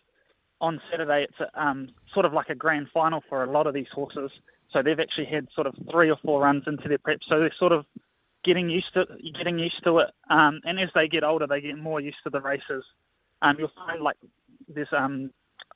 on 0.59 0.81
Saturday. 0.91 1.23
It's 1.23 1.39
a, 1.39 1.61
um, 1.61 1.89
sort 2.13 2.25
of 2.25 2.33
like 2.33 2.49
a 2.49 2.55
grand 2.55 2.87
final 2.93 3.23
for 3.29 3.43
a 3.43 3.51
lot 3.51 3.67
of 3.67 3.73
these 3.73 3.87
horses. 3.93 4.31
So 4.71 4.81
they've 4.81 4.99
actually 4.99 5.25
had 5.25 5.47
sort 5.55 5.67
of 5.67 5.75
three 5.91 6.09
or 6.09 6.17
four 6.23 6.41
runs 6.41 6.63
into 6.67 6.87
their 6.87 6.97
prep. 6.97 7.19
So 7.27 7.39
they're 7.39 7.53
sort 7.57 7.71
of 7.71 7.85
getting 8.43 8.69
used 8.69 8.93
to 8.93 9.05
getting 9.37 9.59
used 9.59 9.83
to 9.83 9.99
it. 9.99 10.09
Um, 10.29 10.61
and 10.65 10.79
as 10.79 10.89
they 10.93 11.07
get 11.07 11.23
older, 11.23 11.47
they 11.47 11.61
get 11.61 11.77
more 11.77 11.99
used 11.99 12.17
to 12.23 12.29
the 12.29 12.41
races. 12.41 12.83
Um, 13.41 13.55
you'll 13.59 13.71
find 13.75 14.01
like 14.01 14.17
there's 14.67 14.91
um, 14.91 15.31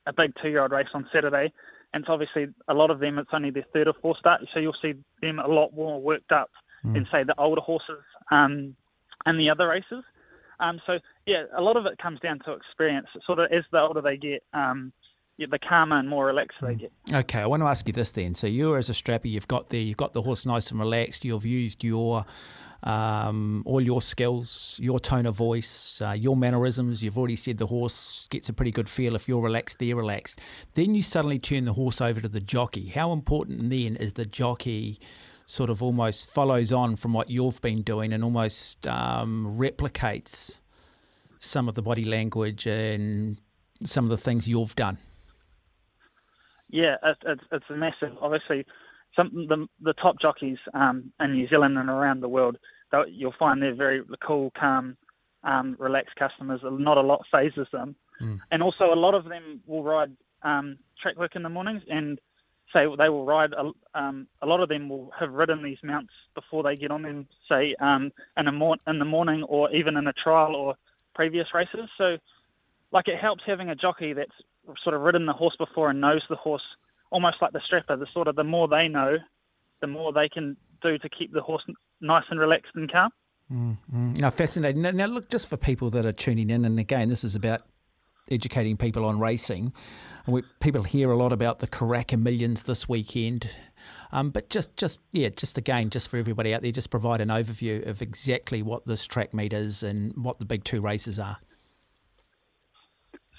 a 0.06 0.14
big 0.14 0.34
two-year-old 0.42 0.72
race 0.72 0.88
on 0.94 1.08
Saturday, 1.12 1.52
and 1.94 2.04
it's 2.04 2.10
obviously 2.10 2.48
a 2.68 2.74
lot 2.74 2.92
of 2.92 3.00
them. 3.00 3.20
It's 3.20 3.30
only 3.34 3.52
their 3.52 3.66
third 3.74 3.88
or 3.88 3.94
fourth 4.02 4.18
start, 4.20 4.42
so 4.54 4.60
you'll 4.60 4.76
see 4.82 4.96
them 5.22 5.40
a 5.40 5.48
lot 5.48 5.74
more 5.74 6.02
worked 6.02 6.32
up 6.32 6.50
than 6.94 7.08
say 7.12 7.24
the 7.24 7.38
older 7.38 7.62
horses 7.62 8.04
um, 8.32 8.76
and 9.26 9.40
the 9.40 9.50
other 9.50 9.68
races. 9.68 10.04
Um, 10.60 10.82
so 10.86 11.00
yeah, 11.26 11.44
a 11.56 11.62
lot 11.62 11.78
of 11.78 11.86
it 11.86 11.98
comes 11.98 12.20
down 12.20 12.40
to 12.46 12.54
experience. 12.54 13.08
Sort 13.26 13.40
of 13.40 13.52
as 13.52 13.64
the 13.72 13.82
older 13.82 14.02
they 14.02 14.18
get, 14.18 14.44
um, 14.54 14.92
the 15.48 15.60
calmer 15.60 15.98
and 15.98 16.10
more 16.10 16.26
relaxed 16.26 16.58
they 16.62 16.76
get. 16.76 16.92
Okay, 17.14 17.40
I 17.40 17.48
want 17.48 17.62
to 17.62 17.68
ask 17.68 17.88
you 17.88 17.94
this 17.94 18.12
then. 18.12 18.36
So 18.36 18.48
you, 18.48 18.76
as 18.76 18.90
a 18.90 18.94
strapper, 18.94 19.28
you've 19.28 19.48
got 19.48 19.70
the 19.70 19.80
you've 19.80 19.98
got 19.98 20.14
the 20.14 20.22
horse 20.22 20.46
nice 20.46 20.72
and 20.72 20.80
relaxed. 20.80 21.24
You've 21.26 21.46
used 21.46 21.84
your 21.84 22.26
um, 22.84 23.64
all 23.66 23.82
your 23.82 24.02
skills, 24.02 24.78
your 24.82 25.00
tone 25.00 25.26
of 25.26 25.36
voice, 25.36 26.02
uh, 26.02 26.12
your 26.12 26.38
mannerisms. 26.38 27.04
You've 27.04 27.18
already 27.18 27.36
said 27.36 27.58
the 27.58 27.68
horse 27.68 28.28
gets 28.30 28.50
a 28.50 28.54
pretty 28.54 28.72
good 28.72 28.88
feel 28.88 29.16
if 29.16 29.28
you're 29.28 29.42
relaxed, 29.42 29.80
they're 29.80 29.96
relaxed. 29.96 30.40
Then 30.76 30.96
you 30.96 31.04
suddenly 31.04 31.40
turn 31.40 31.66
the 31.66 31.74
horse 31.74 32.00
over 32.00 32.22
to 32.22 32.30
the 32.30 32.40
jockey. 32.40 32.88
How 32.88 33.12
important 33.12 33.70
then 33.70 33.96
is 33.96 34.14
the 34.14 34.26
jockey? 34.26 35.00
Sort 35.46 35.72
of 35.72 35.82
almost 35.82 36.30
follows 36.30 36.72
on 36.72 36.96
from 36.96 37.12
what 37.12 37.32
you've 37.32 37.60
been 37.60 37.82
doing 37.82 38.14
and 38.14 38.24
almost 38.24 38.86
um, 38.86 39.56
replicates 39.58 40.60
some 41.40 41.68
of 41.68 41.74
the 41.74 41.82
body 41.82 42.04
language 42.04 42.68
and 42.68 43.40
some 43.84 44.04
of 44.04 44.12
the 44.12 44.18
things 44.18 44.48
you've 44.48 44.76
done. 44.76 45.00
Yeah, 46.70 46.96
it's, 47.04 47.20
it's, 47.26 47.44
it's 47.52 47.66
a 47.70 47.76
massive. 47.76 48.16
Obviously, 48.22 48.66
some 49.16 49.48
the 49.48 49.68
the 49.82 49.94
top 49.94 50.20
jockeys 50.20 50.58
um, 50.74 51.12
in 51.20 51.34
New 51.34 51.48
Zealand 51.48 51.78
and 51.78 51.90
around 51.90 52.22
the 52.22 52.30
world, 52.30 52.58
you'll 53.08 53.34
find 53.38 53.62
they're 53.62 53.74
very 53.74 54.02
cool, 54.26 54.52
calm, 54.60 54.96
um, 55.44 55.76
relaxed 55.80 56.16
customers. 56.16 56.62
Not 56.64 56.98
a 56.98 57.02
lot 57.02 57.26
phases 57.32 57.68
them, 57.72 57.96
and 58.52 58.62
also 58.62 58.94
a 58.94 58.96
lot 58.96 59.16
of 59.16 59.26
them 59.26 59.62
will 59.66 59.84
ride 59.84 60.12
um, 60.44 60.78
track 61.02 61.18
work 61.18 61.36
in 61.36 61.44
the 61.44 61.50
mornings 61.50 61.82
and 61.90 62.20
say 62.74 62.86
they 62.98 63.10
will 63.10 63.26
ride. 63.26 63.54
A, 63.54 63.72
um, 64.00 64.28
a 64.42 64.46
lot 64.46 64.62
of 64.62 64.70
them 64.70 64.90
will 64.90 65.12
have 65.20 65.32
ridden 65.34 65.64
these 65.64 65.78
mounts 65.84 66.14
before 66.36 66.64
they 66.64 66.76
get 66.76 66.92
on 66.92 67.02
them, 67.02 67.28
say 67.48 67.76
um, 67.80 68.12
in 68.38 68.46
the 68.46 68.52
mor- 68.52 68.78
in 68.88 69.00
the 69.00 69.06
morning 69.06 69.44
or 69.44 69.72
even 69.72 69.98
in 69.98 70.08
a 70.08 70.14
trial 70.14 70.56
or 70.56 70.76
previous 71.16 71.48
races. 71.54 71.90
So, 71.98 72.18
like 72.92 73.08
it 73.08 73.20
helps 73.20 73.44
having 73.46 73.70
a 73.70 73.76
jockey 73.76 74.14
that's 74.14 74.32
sort 74.84 74.96
of 74.96 75.02
ridden 75.02 75.26
the 75.26 75.34
horse 75.34 75.56
before 75.58 75.90
and 75.90 76.02
knows 76.02 76.22
the 76.30 76.36
horse 76.36 76.64
almost 77.12 77.38
like 77.42 77.54
the 77.54 77.62
strapper. 77.64 77.96
The 77.96 78.08
sort 78.14 78.28
of 78.28 78.36
the 78.36 78.44
more 78.44 78.68
they 78.68 78.88
know, 78.88 79.18
the 79.82 79.88
more 79.88 80.14
they 80.14 80.30
can 80.30 80.58
do 80.82 80.98
to 80.98 81.10
keep 81.10 81.34
the 81.34 81.42
horse 81.42 81.64
nice 82.02 82.24
and 82.30 82.40
relaxed 82.40 82.72
and 82.76 82.92
calm. 82.92 83.12
Mm-hmm. 83.52 84.14
Now, 84.14 84.30
fascinating. 84.30 84.82
Now, 84.82 84.92
now, 84.92 85.08
look, 85.08 85.30
just 85.30 85.48
for 85.48 85.58
people 85.58 85.90
that 85.92 86.06
are 86.06 86.12
tuning 86.12 86.50
in, 86.50 86.66
and 86.66 86.80
again, 86.80 87.10
this 87.10 87.24
is 87.24 87.36
about 87.36 87.62
educating 88.30 88.78
people 88.78 89.06
on 89.06 89.20
racing. 89.20 89.74
We, 90.28 90.44
people 90.60 90.84
hear 90.84 91.10
a 91.10 91.18
lot 91.18 91.34
about 91.34 91.60
the 91.60 91.68
Karaka 91.68 92.20
Millions 92.20 92.64
this 92.64 92.88
weekend. 92.88 93.50
Um, 94.12 94.30
but 94.30 94.50
just, 94.50 94.78
just 94.78 95.00
yeah, 95.12 95.30
just 95.30 95.58
again, 95.58 95.90
just 95.90 96.10
for 96.10 96.18
everybody 96.18 96.54
out 96.54 96.62
there, 96.62 96.72
just 96.72 96.92
provide 96.92 97.22
an 97.22 97.30
overview 97.30 97.88
of 97.88 98.02
exactly 98.02 98.62
what 98.62 98.86
this 98.86 99.06
track 99.06 99.34
meet 99.34 99.54
is 99.54 99.82
and 99.82 100.14
what 100.16 100.38
the 100.40 100.46
big 100.46 100.64
two 100.64 100.82
races 100.82 101.20
are. 101.20 101.38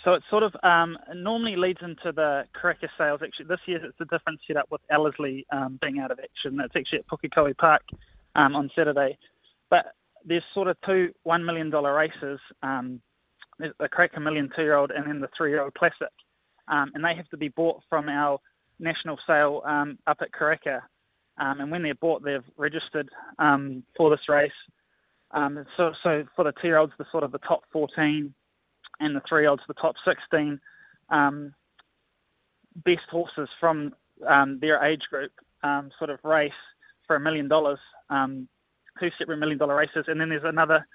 So 0.04 0.14
it 0.14 0.22
sort 0.30 0.42
of 0.42 0.56
um, 0.62 0.96
normally 1.14 1.56
leads 1.56 1.80
into 1.82 2.12
the 2.12 2.44
Karaka 2.54 2.88
sales. 2.96 3.20
Actually, 3.22 3.46
this 3.46 3.60
year 3.66 3.84
it's 3.84 4.00
a 4.00 4.06
different 4.06 4.40
setup 4.46 4.70
with 4.70 4.80
Ellerslie 4.90 5.46
um, 5.52 5.78
being 5.82 5.98
out 5.98 6.10
of 6.10 6.18
action. 6.18 6.58
It's 6.60 6.74
actually 6.74 7.00
at 7.00 7.06
Pukekohe 7.06 7.56
Park 7.56 7.82
um, 8.34 8.56
on 8.56 8.70
Saturday. 8.74 9.18
But 9.68 9.94
there's 10.24 10.42
sort 10.54 10.68
of 10.68 10.76
two 10.86 11.12
$1 11.26 11.44
million 11.44 11.70
races. 11.70 12.40
Um, 12.62 13.00
the 13.58 13.88
Karaka 13.88 14.22
Million 14.22 14.48
two-year-old 14.56 14.90
and 14.90 15.06
then 15.06 15.20
the 15.20 15.28
three-year-old 15.36 15.74
Classic. 15.74 16.08
Um, 16.68 16.90
and 16.94 17.04
they 17.04 17.14
have 17.14 17.28
to 17.28 17.36
be 17.36 17.48
bought 17.48 17.82
from 17.90 18.08
our 18.08 18.38
national 18.78 19.18
sale 19.26 19.60
um, 19.66 19.98
up 20.06 20.18
at 20.22 20.32
Karaka. 20.32 20.80
Um, 21.36 21.60
and 21.60 21.70
when 21.70 21.82
they're 21.82 21.94
bought, 21.94 22.24
they've 22.24 22.44
registered 22.56 23.10
for 23.38 24.10
this 24.10 24.28
race. 24.30 24.50
So, 25.76 25.92
so 26.02 26.24
for 26.34 26.44
the 26.44 26.52
two-year-olds, 26.52 26.92
the 26.96 27.04
sort 27.12 27.22
of 27.22 27.32
the 27.32 27.38
top 27.38 27.64
14 27.70 28.32
and 29.00 29.16
the 29.16 29.22
three-year-olds, 29.28 29.62
the 29.66 29.74
top 29.74 29.96
16 30.04 30.60
um, 31.08 31.54
best 32.76 33.08
horses 33.10 33.48
from 33.58 33.94
um, 34.26 34.58
their 34.60 34.82
age 34.84 35.02
group 35.10 35.32
um, 35.62 35.90
sort 35.98 36.10
of 36.10 36.18
race 36.24 36.52
for 37.06 37.16
a 37.16 37.20
million 37.20 37.48
dollars, 37.48 37.78
um, 38.10 38.46
two 39.00 39.10
separate 39.18 39.38
million 39.38 39.58
dollar 39.58 39.74
races, 39.74 40.04
and 40.06 40.20
then 40.20 40.28
there's 40.28 40.44
another 40.44 40.86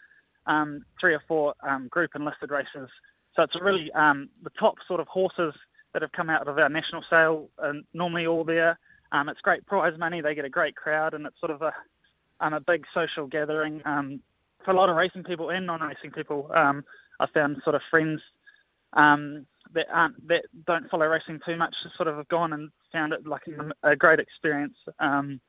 um, 0.48 0.86
three 1.00 1.14
or 1.14 1.22
four 1.28 1.56
um, 1.68 1.88
group 1.88 2.12
enlisted 2.16 2.52
races. 2.52 2.90
So 3.36 3.44
it's 3.44 3.60
really 3.60 3.92
the 3.94 4.50
top 4.58 4.76
sort 4.88 5.02
of 5.02 5.08
horses 5.08 5.54
that 5.94 6.02
have 6.02 6.12
come 6.14 6.30
out 6.30 6.48
of 6.48 6.58
our 6.58 6.70
national 6.70 7.04
sale 7.10 7.50
and 7.60 7.84
normally 7.94 8.26
all 8.28 8.44
there. 8.44 8.80
It's 9.28 9.40
great 9.42 9.66
prize 9.66 9.98
money. 9.98 10.20
They 10.20 10.36
get 10.36 10.44
a 10.44 10.50
great 10.50 10.76
crowd, 10.76 11.14
and 11.14 11.26
it's 11.26 11.40
sort 11.40 11.52
of 11.52 11.62
a 11.62 11.74
a 12.42 12.60
big 12.60 12.86
social 12.94 13.28
gathering 13.28 13.82
for 14.66 14.72
a 14.72 14.74
lot 14.74 14.90
of 14.90 14.96
racing 14.96 15.24
people 15.24 15.50
and 15.52 15.66
non-racing 15.66 16.12
people. 16.12 16.52
Um, 16.54 16.84
I 17.20 17.28
found 17.28 17.62
sort 17.64 17.76
of 17.76 17.82
friends 17.90 18.22
um, 18.94 19.46
that 19.74 19.88
aren't 19.92 20.28
that 20.28 20.44
don't 20.66 20.90
follow 20.90 21.06
racing 21.06 21.40
too 21.46 21.58
much, 21.58 21.76
sort 21.96 22.08
of 22.08 22.18
have 22.18 22.28
gone 22.28 22.54
and 22.54 22.70
found 22.92 23.14
it 23.14 23.26
like 23.26 23.44
a, 23.48 23.92
a 23.92 23.96
great 23.96 24.20
experience. 24.20 24.76
Um, 25.00 25.40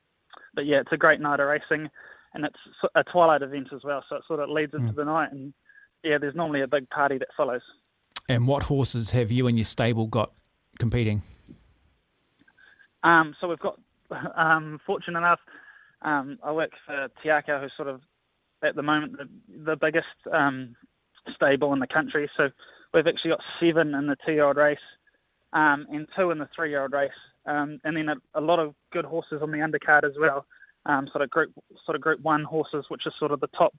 but 0.54 0.66
yeah, 0.66 0.80
it's 0.80 0.92
a 0.92 0.96
great 0.96 1.20
night 1.20 1.40
of 1.40 1.48
racing, 1.48 1.88
and 2.34 2.44
it's 2.44 2.58
a 2.94 3.04
twilight 3.04 3.42
event 3.42 3.68
as 3.74 3.82
well, 3.84 4.04
so 4.08 4.16
it 4.16 4.22
sort 4.26 4.40
of 4.40 4.50
leads 4.50 4.74
into 4.74 4.92
the 4.92 5.04
night. 5.04 5.32
And 5.32 5.52
yeah, 6.02 6.18
there's 6.18 6.34
normally 6.34 6.62
a 6.62 6.68
big 6.68 6.88
party 6.90 7.18
that 7.18 7.28
follows. 7.36 7.62
And 8.28 8.46
what 8.46 8.64
horses 8.64 9.10
have 9.10 9.30
you 9.30 9.46
and 9.46 9.56
your 9.56 9.64
stable 9.64 10.06
got 10.06 10.32
competing? 10.78 11.22
Um, 13.02 13.36
so 13.40 13.48
we've 13.48 13.58
got, 13.58 13.78
um, 14.36 14.80
fortunate 14.84 15.18
enough, 15.18 15.40
um, 16.02 16.38
I 16.42 16.52
work 16.52 16.72
for 16.84 17.08
Te 17.22 17.28
Akau, 17.28 17.60
who's 17.60 17.72
sort 17.76 17.88
of 17.88 18.00
at 18.62 18.74
the 18.74 18.82
moment 18.82 19.16
the, 19.18 19.28
the 19.64 19.76
biggest 19.76 20.06
um, 20.32 20.74
stable 21.34 21.72
in 21.72 21.78
the 21.78 21.86
country. 21.86 22.30
So 22.36 22.50
we've 22.92 23.06
actually 23.06 23.30
got 23.30 23.42
seven 23.60 23.94
in 23.94 24.06
the 24.06 24.16
two-year-old 24.24 24.56
race 24.56 24.78
um, 25.52 25.86
and 25.90 26.06
two 26.16 26.30
in 26.30 26.38
the 26.38 26.48
three-year-old 26.54 26.92
race, 26.92 27.10
um, 27.46 27.80
and 27.84 27.96
then 27.96 28.08
a, 28.08 28.16
a 28.34 28.40
lot 28.40 28.58
of 28.58 28.74
good 28.92 29.04
horses 29.04 29.42
on 29.42 29.50
the 29.50 29.58
undercard 29.58 30.04
as 30.04 30.16
well. 30.18 30.46
Um, 30.84 31.08
sort 31.08 31.22
of 31.22 31.30
group, 31.30 31.52
sort 31.84 31.96
of 31.96 32.00
group 32.00 32.20
one 32.20 32.44
horses, 32.44 32.84
which 32.88 33.06
is 33.06 33.12
sort 33.18 33.32
of 33.32 33.40
the 33.40 33.48
top 33.48 33.74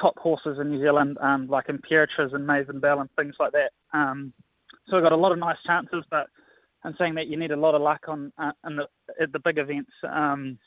top 0.00 0.18
horses 0.18 0.58
in 0.58 0.70
New 0.70 0.80
Zealand, 0.80 1.16
um, 1.20 1.46
like 1.46 1.68
Imperatriz 1.68 2.34
and 2.34 2.46
Maven 2.46 2.80
Bell 2.80 3.00
and 3.00 3.08
things 3.16 3.34
like 3.38 3.52
that. 3.52 3.72
Um, 3.92 4.32
so 4.86 4.96
we've 4.96 5.02
got 5.02 5.12
a 5.12 5.16
lot 5.16 5.32
of 5.32 5.38
nice 5.38 5.56
chances, 5.66 6.04
but 6.10 6.26
I'm 6.84 6.94
saying 6.98 7.14
that 7.14 7.28
you 7.28 7.36
need 7.36 7.52
a 7.52 7.56
lot 7.56 7.74
of 7.74 7.82
luck 7.82 8.04
on 8.08 8.32
uh, 8.38 8.52
in 8.66 8.76
the, 8.76 8.88
at 9.20 9.32
the 9.32 9.38
big 9.38 9.58
events, 9.58 9.92
um, 10.08 10.58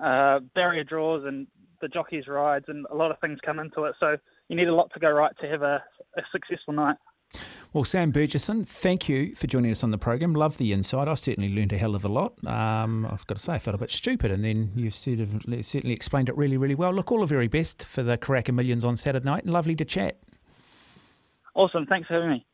uh, 0.00 0.40
barrier 0.54 0.84
draws 0.84 1.24
and 1.24 1.46
the 1.80 1.88
jockeys 1.88 2.28
rides, 2.28 2.66
and 2.68 2.86
a 2.90 2.94
lot 2.94 3.10
of 3.10 3.18
things 3.20 3.38
come 3.44 3.58
into 3.58 3.84
it. 3.84 3.94
So 3.98 4.16
you 4.48 4.56
need 4.56 4.68
a 4.68 4.74
lot 4.74 4.90
to 4.94 5.00
go 5.00 5.10
right 5.10 5.32
to 5.40 5.48
have 5.48 5.62
a, 5.62 5.82
a 6.16 6.22
successful 6.32 6.74
night. 6.74 6.96
Well, 7.72 7.84
Sam 7.84 8.12
Bergeson, 8.12 8.66
thank 8.66 9.08
you 9.08 9.34
for 9.34 9.46
joining 9.46 9.70
us 9.70 9.84
on 9.84 9.90
the 9.90 9.98
program. 9.98 10.32
Love 10.32 10.56
the 10.56 10.72
insight. 10.72 11.08
I 11.08 11.14
certainly 11.14 11.54
learned 11.54 11.72
a 11.72 11.76
hell 11.76 11.94
of 11.94 12.04
a 12.04 12.08
lot. 12.08 12.32
Um, 12.46 13.04
I've 13.04 13.26
got 13.26 13.36
to 13.36 13.42
say, 13.42 13.54
I 13.54 13.58
felt 13.58 13.74
a 13.74 13.78
bit 13.78 13.90
stupid, 13.90 14.30
and 14.30 14.44
then 14.44 14.72
you've 14.74 14.94
sort 14.94 15.20
of 15.20 15.42
certainly 15.60 15.92
explained 15.92 16.28
it 16.28 16.36
really, 16.36 16.56
really 16.56 16.74
well. 16.74 16.92
Look, 16.92 17.12
all 17.12 17.20
the 17.20 17.26
very 17.26 17.48
best 17.48 17.84
for 17.84 18.02
the 18.02 18.16
Karaka 18.16 18.54
Millions 18.54 18.84
on 18.84 18.96
Saturday 18.96 19.24
night, 19.24 19.44
and 19.44 19.52
lovely 19.52 19.74
to 19.76 19.84
chat. 19.84 20.18
Awesome. 21.54 21.84
Thanks 21.86 22.08
for 22.08 22.14
having 22.14 22.30
me. 22.30 22.46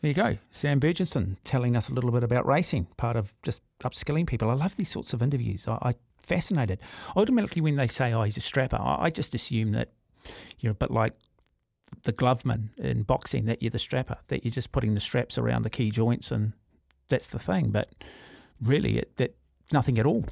There 0.00 0.10
you 0.10 0.14
go, 0.14 0.38
Sam 0.52 0.78
Bergeson 0.78 1.38
telling 1.42 1.74
us 1.74 1.88
a 1.88 1.92
little 1.92 2.12
bit 2.12 2.22
about 2.22 2.46
racing, 2.46 2.86
part 2.96 3.16
of 3.16 3.34
just 3.42 3.62
upskilling 3.82 4.28
people. 4.28 4.48
I 4.48 4.54
love 4.54 4.76
these 4.76 4.90
sorts 4.90 5.12
of 5.12 5.22
interviews. 5.22 5.66
I, 5.66 5.78
I 5.82 5.94
fascinated. 6.22 6.78
Ultimately, 7.16 7.60
when 7.60 7.74
they 7.74 7.88
say, 7.88 8.12
"Oh, 8.12 8.22
he's 8.22 8.36
a 8.36 8.40
strapper," 8.40 8.78
I, 8.78 9.06
I 9.06 9.10
just 9.10 9.34
assume 9.34 9.72
that 9.72 9.90
you're 10.60 10.72
a 10.72 10.76
bit 10.76 10.92
like 10.92 11.14
the 12.04 12.12
gloveman 12.12 12.76
in 12.78 13.02
boxing, 13.02 13.46
that 13.46 13.62
you're 13.62 13.70
the 13.70 13.78
strapper, 13.78 14.18
that 14.28 14.44
you're 14.44 14.52
just 14.52 14.72
putting 14.72 14.94
the 14.94 15.00
straps 15.00 15.38
around 15.38 15.62
the 15.62 15.70
key 15.70 15.90
joints, 15.90 16.30
and 16.30 16.52
that's 17.08 17.28
the 17.28 17.38
thing. 17.38 17.70
But 17.70 17.88
really, 18.60 18.98
it, 18.98 19.16
that 19.16 19.36
nothing 19.72 19.98
at 19.98 20.06
all. 20.06 20.26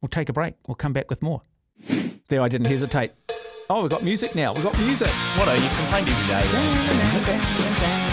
We'll 0.00 0.08
take 0.08 0.28
a 0.28 0.32
break. 0.32 0.54
We'll 0.66 0.74
come 0.74 0.92
back 0.92 1.10
with 1.10 1.22
more. 1.22 1.42
There, 2.28 2.42
I 2.42 2.48
didn't 2.48 2.66
hesitate. 2.66 3.12
Oh, 3.68 3.82
we've 3.82 3.90
got 3.90 4.02
music 4.02 4.34
now. 4.34 4.52
We've 4.52 4.64
got 4.64 4.78
music. 4.78 5.10
What 5.36 5.48
are 5.48 5.56
you 5.56 5.68
complaining 5.68 6.14
today? 6.22 8.05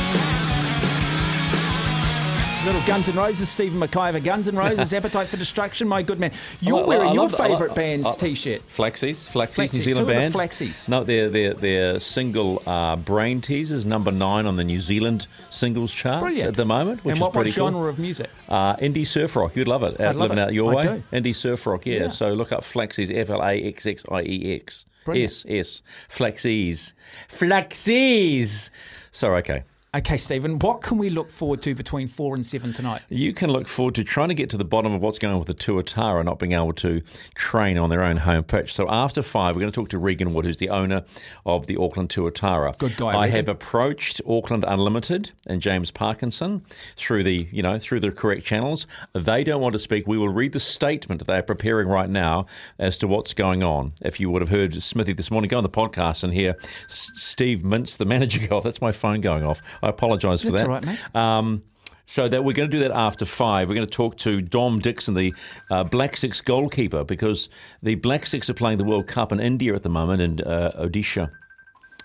Little 2.66 2.82
Guns 2.88 3.10
N' 3.10 3.16
Roses, 3.16 3.50
Stephen 3.50 3.78
McIver. 3.78 4.24
Guns 4.24 4.48
N' 4.48 4.56
Roses, 4.56 4.94
Appetite 4.94 5.28
for 5.28 5.36
Destruction, 5.36 5.86
my 5.86 6.02
good 6.02 6.18
man. 6.18 6.32
You're 6.62 6.84
I 6.84 6.88
wearing 6.88 7.14
your 7.14 7.28
favourite 7.30 7.76
band's 7.76 8.08
I- 8.08 8.16
t-shirt. 8.16 8.66
Flaxxies, 8.70 9.28
Flaxxies, 9.30 9.56
Flaxxies. 9.56 9.74
New 9.74 9.84
Zealand 9.84 9.94
Who 9.94 10.00
are 10.00 10.06
the 10.06 10.14
band. 10.14 10.34
Flaxxies? 10.34 10.88
No, 10.88 11.04
they're 11.04 11.30
they're 11.30 11.54
they're 11.56 12.00
single 12.00 12.64
uh, 12.66 12.96
brain 12.96 13.42
teasers, 13.42 13.86
number 13.86 14.12
nine 14.14 14.46
on 14.46 14.56
the 14.56 14.64
New 14.64 14.80
Zealand 14.80 15.28
singles 15.52 15.94
chart 15.94 16.22
Brilliant. 16.22 16.48
at 16.48 16.56
the 16.56 16.64
moment, 16.66 17.04
which 17.04 17.14
and 17.14 17.22
what, 17.22 17.32
is 17.32 17.34
pretty 17.36 17.50
what 17.50 17.56
cool. 17.58 17.68
genre 17.68 17.90
of 17.90 18.00
music? 18.00 18.30
Uh, 18.48 18.78
indie 18.78 19.06
surf 19.06 19.36
rock, 19.36 19.58
you'd 19.58 19.68
love 19.68 19.84
it. 19.84 20.00
Out, 20.00 20.12
I'd 20.12 20.16
love 20.16 20.30
living 20.30 20.38
it. 20.38 20.42
out 20.48 20.54
your 20.54 20.72
I 20.72 20.76
way, 20.76 20.84
do. 21.12 21.18
indie 21.18 21.36
surf 21.36 21.68
rock. 21.68 21.86
Yeah. 21.86 22.00
Yeah. 22.04 22.10
So 22.10 22.34
look 22.34 22.54
up 22.54 22.62
Flaxxies, 22.62 23.14
F 23.14 23.30
L 23.30 23.42
A 23.44 23.62
X 23.62 23.86
X 23.86 24.06
I 24.10 24.22
E 24.22 24.56
X. 24.56 24.86
Brilliant. 25.04 25.32
S 25.32 25.46
S 25.50 25.82
Flaxxies, 26.10 26.94
Flaxxies. 27.30 28.70
So 29.12 29.36
okay. 29.36 29.64
Okay, 29.96 30.18
Stephen, 30.18 30.58
what 30.58 30.82
can 30.82 30.98
we 30.98 31.12
look 31.12 31.30
forward 31.30 31.62
to 31.62 31.76
between 31.76 32.08
four 32.08 32.34
and 32.34 32.44
seven 32.44 32.74
tonight? 32.74 33.04
You 33.10 33.32
can 33.32 33.52
look 33.52 33.68
forward 33.68 33.94
to 33.94 34.04
trying 34.04 34.30
to 34.30 34.34
get 34.34 34.50
to 34.50 34.58
the 34.58 34.66
bottom 34.66 34.92
of 34.92 35.02
what's 35.02 35.20
going 35.20 35.34
on 35.34 35.40
with 35.40 35.48
the 35.48 35.54
Tuatara 35.54 36.26
not 36.26 36.40
being 36.40 36.54
able 36.54 36.74
to 36.74 37.04
train 37.36 37.78
on 37.78 37.92
their 37.92 38.04
own 38.04 38.18
home 38.18 38.44
pitch. 38.44 38.74
So 38.74 38.88
after 38.90 39.22
five, 39.22 39.56
we're 39.56 39.60
going 39.60 39.72
to 39.72 39.76
talk 39.76 39.90
to 39.90 40.00
Regan 40.00 40.34
Wood, 40.34 40.48
who's 40.48 40.58
the 40.58 40.70
owner 40.70 41.04
of 41.46 41.68
the 41.68 41.78
Auckland 41.78 42.10
Tuatara. 42.10 42.76
Good 42.80 42.98
guy, 42.98 43.10
I 43.10 43.26
Regan. 43.26 43.36
have 43.36 43.50
approached 43.50 44.20
Auckland 44.28 44.66
Unlimited 44.68 45.30
and 45.46 45.62
James 45.62 45.92
Parkinson 45.92 46.66
through 46.96 47.22
the 47.22 47.48
you 47.52 47.62
know 47.62 47.78
through 47.78 48.00
the 48.00 48.12
correct 48.12 48.46
channels. 48.46 48.88
They 49.14 49.44
don't 49.44 49.62
want 49.62 49.74
to 49.74 49.80
speak. 49.80 50.08
We 50.08 50.18
will 50.18 50.30
read 50.30 50.54
the 50.54 50.60
statement 50.60 51.24
they 51.28 51.38
are 51.38 51.44
preparing 51.44 51.88
right 51.88 52.10
now 52.10 52.48
as 52.80 52.98
to 52.98 53.08
what's 53.08 53.36
going 53.36 53.62
on. 53.62 53.94
If 54.02 54.20
you 54.20 54.32
would 54.32 54.42
have 54.42 54.50
heard 54.50 54.74
Smithy 54.82 55.14
this 55.14 55.30
morning, 55.30 55.50
go 55.50 55.58
on 55.58 55.64
the 55.64 55.70
podcast 55.70 56.24
and 56.24 56.34
hear 56.34 56.58
Steve 56.88 57.62
Mintz, 57.62 57.96
the 57.98 58.06
manager, 58.06 58.48
go. 58.48 58.60
That's 58.60 58.82
my 58.82 58.92
phone 58.92 59.22
going 59.22 59.46
off. 59.46 59.62
I 59.84 59.90
apologise 59.90 60.42
for 60.42 60.52
That's 60.52 60.64
that. 60.64 60.70
all 60.70 60.76
right, 60.76 60.86
mate. 60.86 61.16
Um, 61.16 61.64
so 62.06 62.28
that 62.28 62.44
we're 62.44 62.54
going 62.54 62.70
to 62.70 62.78
do 62.78 62.84
that 62.84 62.92
after 62.92 63.26
five. 63.26 63.70
We're 63.70 63.76
going 63.76 63.88
to 63.88 63.96
talk 63.96 64.18
to 64.18 64.42
Dom 64.42 64.80
Dixon, 64.80 65.14
the 65.14 65.34
uh, 65.72 65.84
Black 65.84 66.18
Sticks 66.18 66.42
goalkeeper, 66.42 67.04
because 67.04 67.50
the 67.82 67.96
Black 67.96 68.26
Sticks 68.26 68.50
are 68.50 68.54
playing 68.54 68.78
the 68.78 68.84
World 68.84 69.08
Cup 69.08 69.32
in 69.32 69.40
India 69.40 69.74
at 69.74 69.84
the 69.84 69.90
moment 69.90 70.22
in 70.22 70.42
uh, 70.42 70.72
Odisha. 70.80 71.32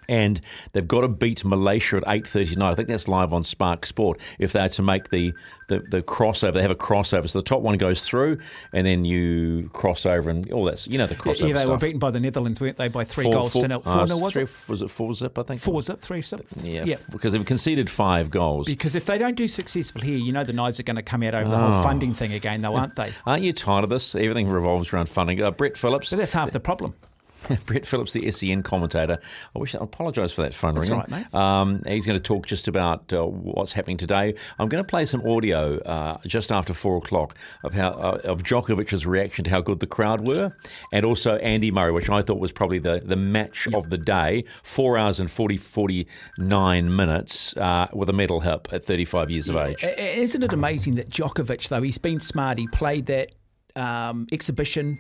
And 0.09 0.41
they've 0.73 0.89
got 0.89 1.03
to 1.03 1.09
beat 1.09 1.45
Malaysia 1.45 1.99
at 1.99 2.05
eight 2.07 2.27
thirty 2.27 2.55
tonight. 2.55 2.71
I 2.71 2.75
think 2.75 2.89
that's 2.89 3.09
live 3.09 3.33
on 3.35 3.45
Spark 3.45 3.85
Sport. 3.85 4.19
If 4.39 4.53
they 4.55 4.61
are 4.61 4.69
to 4.71 4.83
make 4.83 5.11
the, 5.11 5.35
the, 5.69 5.81
the 5.81 6.01
crossover, 6.03 6.55
they 6.55 6.63
have 6.63 6.71
a 6.71 6.75
crossover. 6.75 7.29
So 7.29 7.39
the 7.39 7.43
top 7.45 7.61
one 7.61 7.77
goes 7.77 8.01
through, 8.07 8.39
and 8.73 8.87
then 8.87 9.05
you 9.05 9.69
cross 9.75 10.07
over, 10.07 10.31
and 10.31 10.51
all 10.51 10.65
that's 10.65 10.89
you 10.89 10.97
know 10.97 11.07
the 11.07 11.15
crossover 11.15 11.49
yeah, 11.49 11.55
they 11.55 11.61
stuff. 11.61 11.69
were 11.71 11.77
beaten 11.87 11.99
by 11.99 12.11
the 12.11 12.21
Netherlands, 12.21 12.59
weren't 12.59 12.79
they, 12.79 12.89
by 12.89 13.05
three 13.05 13.25
Four- 13.25 13.33
goals 13.35 13.53
four- 13.53 13.63
to 13.63 13.69
nil? 13.69 13.83
uh, 13.85 14.07
Four 14.07 14.21
was 14.23 14.33
three- 14.33 14.43
it? 14.45 14.51
Was 14.69 14.81
it 14.83 14.91
four 14.91 15.13
zip? 15.13 15.39
I 15.39 15.43
think 15.43 15.61
Four 15.61 15.83
zip, 15.83 16.01
three 16.01 16.23
zip. 16.23 16.47
Yeah, 16.63 16.85
yeah. 16.87 16.97
because 17.11 17.35
they've 17.35 17.45
conceded 17.45 17.91
five 17.91 18.31
goals. 18.31 18.67
Because 18.67 18.95
if 18.95 19.05
they 19.05 19.19
don't 19.19 19.37
do 19.37 19.47
successful 19.47 20.01
here, 20.01 20.17
you 20.17 20.33
know 20.33 20.43
the 20.43 20.55
knives 20.55 20.81
are 20.81 20.85
going 20.85 20.97
to 20.97 21.03
come 21.03 21.23
out 21.23 21.35
over 21.35 21.51
the 21.51 21.55
Oh. 21.57 21.71
whole 21.73 21.83
funding 21.83 22.15
thing 22.15 22.33
again, 22.33 22.63
though, 22.63 22.77
aren't 22.77 22.97
they? 22.97 23.13
Aren't 23.27 23.43
you 23.43 23.53
tired 23.53 23.85
of 23.85 23.91
this? 23.91 24.15
Everything 24.15 24.49
revolves 24.49 24.91
around 24.95 25.11
funding. 25.11 25.43
Uh, 25.43 25.51
Brett 25.51 25.77
Phillips. 25.77 26.09
that's 26.11 26.33
half 26.33 26.51
the 26.53 26.61
problem. 26.61 26.95
Brett 27.67 27.87
Phillips, 27.87 28.13
the 28.13 28.31
SEN 28.31 28.63
commentator. 28.63 29.19
I 29.55 29.59
wish 29.59 29.75
I 29.75 29.79
apologise 29.83 30.33
for 30.33 30.43
that 30.43 30.55
phone 30.55 30.75
That's 30.75 30.89
ringing. 30.89 31.05
all 31.11 31.17
right, 31.17 31.33
mate. 31.33 31.35
Um, 31.35 31.83
he's 31.87 32.07
going 32.07 32.19
to 32.19 32.23
talk 32.23 32.47
just 32.47 32.69
about 32.69 33.13
uh, 33.13 33.25
what's 33.25 33.73
happening 33.73 33.97
today. 33.97 34.35
I'm 34.59 34.69
going 34.69 34.83
to 34.83 34.89
play 34.89 35.07
some 35.07 35.27
audio 35.27 35.79
uh, 35.79 36.19
just 36.27 36.51
after 36.53 36.75
four 36.75 36.97
o'clock 36.97 37.37
of 37.65 37.75
how 37.75 37.91
uh, 37.91 38.21
of 38.25 38.43
Djokovic's 38.43 39.07
reaction 39.07 39.45
to 39.45 39.51
how 39.51 39.61
good 39.61 39.81
the 39.81 39.87
crowd 39.87 40.27
were, 40.27 40.53
and 40.93 41.05
also 41.05 41.37
Andy 41.37 41.71
Murray, 41.71 41.93
which 41.93 42.11
I 42.11 42.23
thought 42.23 42.39
was 42.39 42.53
probably 42.53 42.79
the, 42.79 43.01
the 43.05 43.17
match 43.17 43.69
of 43.73 43.91
the 43.91 43.99
day. 43.99 44.45
Four 44.63 44.99
hours 44.99 45.21
and 45.21 45.31
40, 45.31 45.57
49 45.57 46.97
minutes 46.97 47.57
uh, 47.57 47.89
with 47.93 48.11
a 48.11 48.13
metal 48.13 48.41
hip 48.41 48.69
at 48.73 48.85
35 48.85 49.31
years 49.31 49.49
of 49.49 49.57
age. 49.57 49.85
Isn't 49.85 50.43
it 50.43 50.53
amazing 50.53 50.97
that 50.97 51.11
Djokovic, 51.11 51.69
though, 51.69 51.83
he's 51.83 51.99
been 51.99 52.21
smart. 52.21 52.59
He 52.59 52.67
played 52.69 53.07
that 53.07 53.35
um, 53.77 54.27
exhibition 54.33 54.99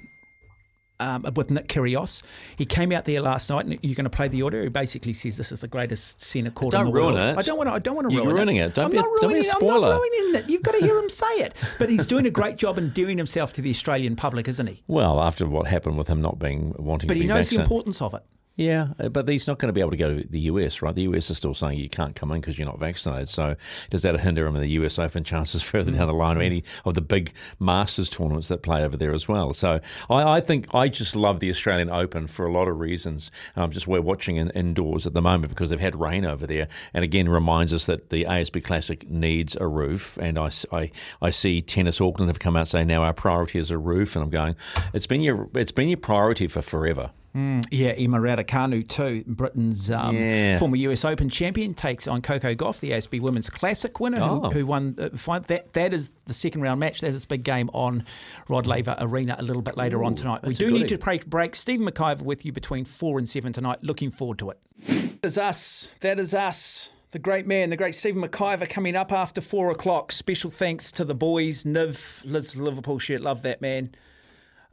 um, 1.01 1.23
with 1.35 1.51
Nick 1.51 1.69
Kyrgios. 1.69 2.23
He 2.57 2.65
came 2.65 2.93
out 2.93 3.05
there 3.05 3.21
last 3.21 3.51
night, 3.51 3.67
and 3.67 3.79
you're 3.83 3.95
going 3.95 4.05
to 4.05 4.11
play 4.11 4.29
the 4.29 4.43
audio. 4.43 4.63
He 4.63 4.69
basically 4.69 5.13
says 5.13 5.37
this 5.37 5.53
is 5.53 5.61
the 5.61 5.69
greatest 5.69 6.21
centre 6.21 6.51
court 6.51 6.73
Don't 6.73 6.87
in 6.87 6.87
the 6.89 6.93
ruin 6.93 7.15
world. 7.15 7.29
it. 7.31 7.39
I 7.39 7.43
don't 7.43 7.57
want 7.59 7.69
to. 7.71 7.75
I 7.75 7.79
don't 7.79 7.95
want 7.95 8.09
to 8.09 8.15
You're 8.15 8.25
ruin 8.25 8.37
ruining 8.37 8.57
it. 8.57 8.67
it. 8.67 8.75
Don't 8.75 8.87
I'm 8.87 8.91
be- 8.91 8.97
not 8.97 9.05
don't 9.05 9.15
be 9.21 9.25
a 9.25 9.29
ruining 9.29 9.45
it. 9.45 9.55
I'm 9.55 9.61
spoiler. 9.61 9.89
not 9.89 10.01
ruining 10.01 10.35
it. 10.37 10.51
You've 10.51 10.63
got 10.63 10.73
to 10.73 10.81
hear 10.81 10.99
him 10.99 11.09
say 11.09 11.27
it. 11.39 11.55
But 11.79 11.89
he's 11.89 12.07
doing 12.07 12.27
a 12.27 12.31
great 12.31 12.57
job 12.57 12.77
in 12.79 12.85
endearing 12.85 13.19
himself 13.19 13.53
to 13.55 13.63
the 13.63 13.71
Australian 13.71 14.17
public, 14.17 14.49
isn't 14.49 14.67
he? 14.67 14.83
Well, 14.89 15.21
after 15.21 15.47
what 15.47 15.67
happened 15.69 15.97
with 15.97 16.09
him 16.09 16.21
not 16.21 16.39
being 16.39 16.75
wanting 16.79 17.07
But 17.09 17.17
he 17.17 17.27
knows 17.27 17.51
the 17.51 17.61
importance 17.61 18.03
of 18.03 18.15
it. 18.15 18.23
Yeah, 18.59 18.89
uh, 18.99 19.09
but 19.09 19.29
he's 19.29 19.47
not 19.47 19.59
going 19.59 19.69
to 19.69 19.73
be 19.73 19.81
able 19.81 19.93
to 19.93 19.97
go 19.97 20.19
to 20.19 20.27
the 20.29 20.41
US, 20.41 20.83
right? 20.83 20.93
The 20.93 21.03
US 21.03 21.31
is 21.31 21.37
still 21.37 21.55
saying 21.55 21.79
you 21.79 21.89
can't 21.89 22.17
come 22.17 22.33
in 22.33 22.41
because 22.41 22.59
you're 22.59 22.67
not 22.67 22.81
vaccinated. 22.81 23.29
So 23.29 23.55
does 23.89 24.03
that 24.03 24.19
hinder 24.19 24.45
him 24.49 24.57
in 24.57 24.63
the 24.63 24.71
US 24.71 24.99
Open 24.99 25.23
chances 25.23 25.63
further 25.71 25.93
down 25.93 26.09
the 26.09 26.13
line 26.13 26.37
or 26.37 26.43
any 26.43 26.65
of 26.85 26.95
the 26.95 27.01
big 27.01 27.33
Masters 27.61 28.11
tournaments 28.11 28.49
that 28.49 28.65
play 28.65 28.83
over 28.83 28.97
there 28.97 29.13
as 29.13 29.29
well? 29.29 29.53
So 29.53 29.79
I, 30.11 30.39
I 30.39 30.41
think 30.41 30.75
I 30.75 30.89
just 30.89 31.15
love 31.15 31.39
the 31.39 31.51
Australian 31.51 31.89
Open 31.89 32.27
for 32.27 32.47
a 32.47 32.53
lot 32.53 32.67
of 32.67 32.81
reasons. 32.81 33.31
Um, 33.55 33.71
just 33.71 33.87
we're 33.87 34.01
watching 34.01 34.39
in, 34.39 34.51
indoors 34.51 35.07
at 35.07 35.15
the 35.15 35.23
moment 35.23 35.51
because 35.51 35.71
they've 35.71 35.79
had 35.79 35.95
rain 35.95 36.25
over 36.25 36.45
there, 36.45 36.67
and 36.93 37.05
again 37.05 37.29
reminds 37.29 37.73
us 37.73 37.87
that 37.87 38.09
the 38.09 38.25
ASB 38.25 38.65
Classic 38.65 39.09
needs 39.09 39.57
a 39.61 39.69
roof. 39.69 40.19
And 40.21 40.37
I, 40.37 40.51
I, 40.73 40.91
I 41.23 41.31
see 41.31 41.63
Tennis 41.63 42.01
Auckland 42.01 42.29
have 42.29 42.41
come 42.41 42.57
out 42.57 42.67
saying 42.67 42.89
now 42.89 43.05
our 43.05 43.15
priority 43.15 43.61
is 43.61 43.71
a 43.71 43.79
roof, 43.79 44.17
and 44.17 44.25
I'm 44.25 44.31
going, 44.31 44.57
it's 44.93 45.07
been 45.07 45.21
your 45.21 45.49
it's 45.55 45.71
been 45.71 45.89
your 45.89 45.99
priority 45.99 46.49
for 46.49 46.61
forever. 46.61 47.13
Mm, 47.39 47.65
yeah, 47.71 47.91
Emma 47.91 48.19
Raducanu 48.19 48.87
too, 48.89 49.23
Britain's 49.27 49.91
um, 49.91 50.17
Yeah. 50.17 50.59
former 50.59 50.77
US 50.77 51.05
Open 51.05 51.29
champion, 51.29 51.73
takes 51.73 52.09
on 52.09 52.21
Coco 52.21 52.55
Gauff, 52.55 52.81
the 52.81 52.91
ASB 52.93 53.21
Women's 53.21 53.49
Classic 53.49 54.01
winner, 54.01 54.19
who, 54.19 54.45
Oh. 54.47 54.51
who 54.51 54.67
won. 54.67 54.97
Uh, 54.99 55.39
that 55.47 55.73
that 55.75 55.93
is 55.95 56.11
the 56.25 56.35
second 56.35 56.63
round 56.63 56.81
match. 56.81 57.01
That 57.01 57.13
is 57.15 57.23
the 57.23 57.29
big 57.29 57.45
game 57.45 57.71
on 57.73 58.05
Rod 58.49 58.67
Laver 58.67 58.97
Arena 58.99 59.37
a 59.39 59.43
little 59.43 59.63
bit 59.63 59.77
later 59.77 60.03
on 60.03 60.15
tonight. 60.17 60.43
We 60.43 60.55
do 60.55 60.71
need 60.71 60.89
to 60.89 60.99
break. 60.99 61.27
break. 61.27 61.55
Stephen 61.55 61.87
McIver 61.87 62.23
with 62.23 62.45
you 62.45 62.51
between 62.53 62.85
four 62.85 63.19
and 63.19 63.29
seven 63.29 63.53
tonight. 63.53 63.79
Looking 63.83 64.11
forward 64.11 64.39
to 64.41 64.51
it. 64.51 64.59
That 64.87 65.25
is 65.27 65.39
us. 65.39 65.95
That 66.01 66.19
is 66.19 66.35
us. 66.35 66.91
The 67.11 67.19
great 67.19 67.47
man, 67.47 67.71
the 67.71 67.77
great 67.77 67.95
Stephen 67.95 68.21
McIver, 68.23 68.69
coming 68.69 68.95
up 68.97 69.13
after 69.13 69.41
four 69.41 69.71
o'clock. 69.71 70.13
Special 70.13 70.51
thanks 70.51 70.93
to 70.93 71.05
the 71.05 71.15
boys. 71.15 71.65
Niv, 71.65 72.23
Liz 72.25 72.57
Liverpool 72.57 72.99
shirt, 72.99 73.21
love 73.23 73.43
that 73.43 73.61
man. 73.63 73.91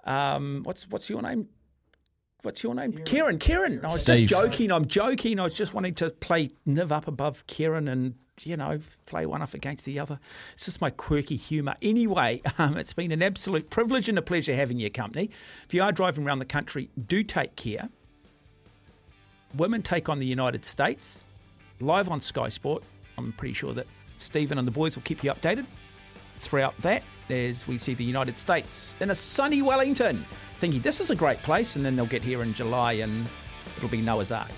Um, 0.04 0.62
what's 0.64 0.90
what's 0.90 1.10
your 1.10 1.22
name? 1.22 1.48
What's 2.46 2.62
your 2.62 2.76
name? 2.76 2.92
Kieran. 3.06 3.40
Kieran. 3.40 3.84
I 3.84 3.88
was 3.88 4.04
just 4.04 4.28
joking. 4.28 4.72
I'm 4.72 4.86
joking. 4.86 5.40
I 5.40 5.46
was 5.46 5.58
just 5.58 5.74
wanting 5.74 5.96
to 5.96 6.12
play 6.12 6.52
Niv 6.68 6.92
up 6.92 7.08
above 7.08 7.46
Kieran 7.48 7.88
and, 7.88 8.14
you 8.44 8.56
know, 8.56 8.80
play 9.08 9.26
one 9.26 9.42
off 9.42 9.56
against 9.56 9.84
the 9.84 9.98
other. 9.98 10.20
It's 10.54 10.66
just 10.66 10.80
my 10.80 10.92
quirky 10.92 11.38
humour. 11.38 11.76
Anyway, 11.82 12.44
um, 12.60 12.78
it's 12.78 12.94
been 12.94 13.12
an 13.12 13.24
absolute 13.24 13.72
privilege 13.72 14.10
and 14.10 14.20
a 14.20 14.22
pleasure 14.22 14.54
having 14.54 14.80
your 14.80 14.92
company. 14.92 15.32
If 15.66 15.74
you 15.74 15.82
are 15.82 15.92
driving 15.92 16.24
around 16.24 16.38
the 16.38 16.46
country, 16.46 16.92
do 17.08 17.24
take 17.24 17.56
care. 17.56 17.90
Women 19.56 19.82
take 19.82 20.08
on 20.08 20.20
the 20.20 20.28
United 20.28 20.66
States 20.66 21.24
live 21.80 22.10
on 22.10 22.22
Sky 22.22 22.50
Sport. 22.50 22.84
I'm 23.18 23.32
pretty 23.32 23.56
sure 23.56 23.74
that 23.74 23.88
Stephen 24.18 24.60
and 24.60 24.68
the 24.68 24.72
boys 24.72 24.96
will 24.96 25.04
keep 25.04 25.24
you 25.24 25.32
updated 25.32 25.66
throughout 26.38 26.80
that 26.84 27.02
as 27.30 27.68
we 27.68 27.78
see 27.78 27.96
the 27.96 28.04
United 28.04 28.38
States 28.38 28.96
in 29.00 29.10
a 29.10 29.16
sunny 29.16 29.64
Wellington, 29.64 30.24
thinking 30.60 30.82
this 30.82 31.00
is 31.00 31.10
a 31.10 31.16
great 31.16 31.42
place, 31.42 31.76
and 31.76 31.86
then 31.86 31.96
they'll 31.96 32.06
get 32.06 32.22
here 32.22 32.42
in 32.42 32.54
July 32.54 32.94
and 32.94 33.28
it'll 33.78 33.90
be 33.90 34.02
Noah's 34.02 34.32
Ark. 34.32 34.52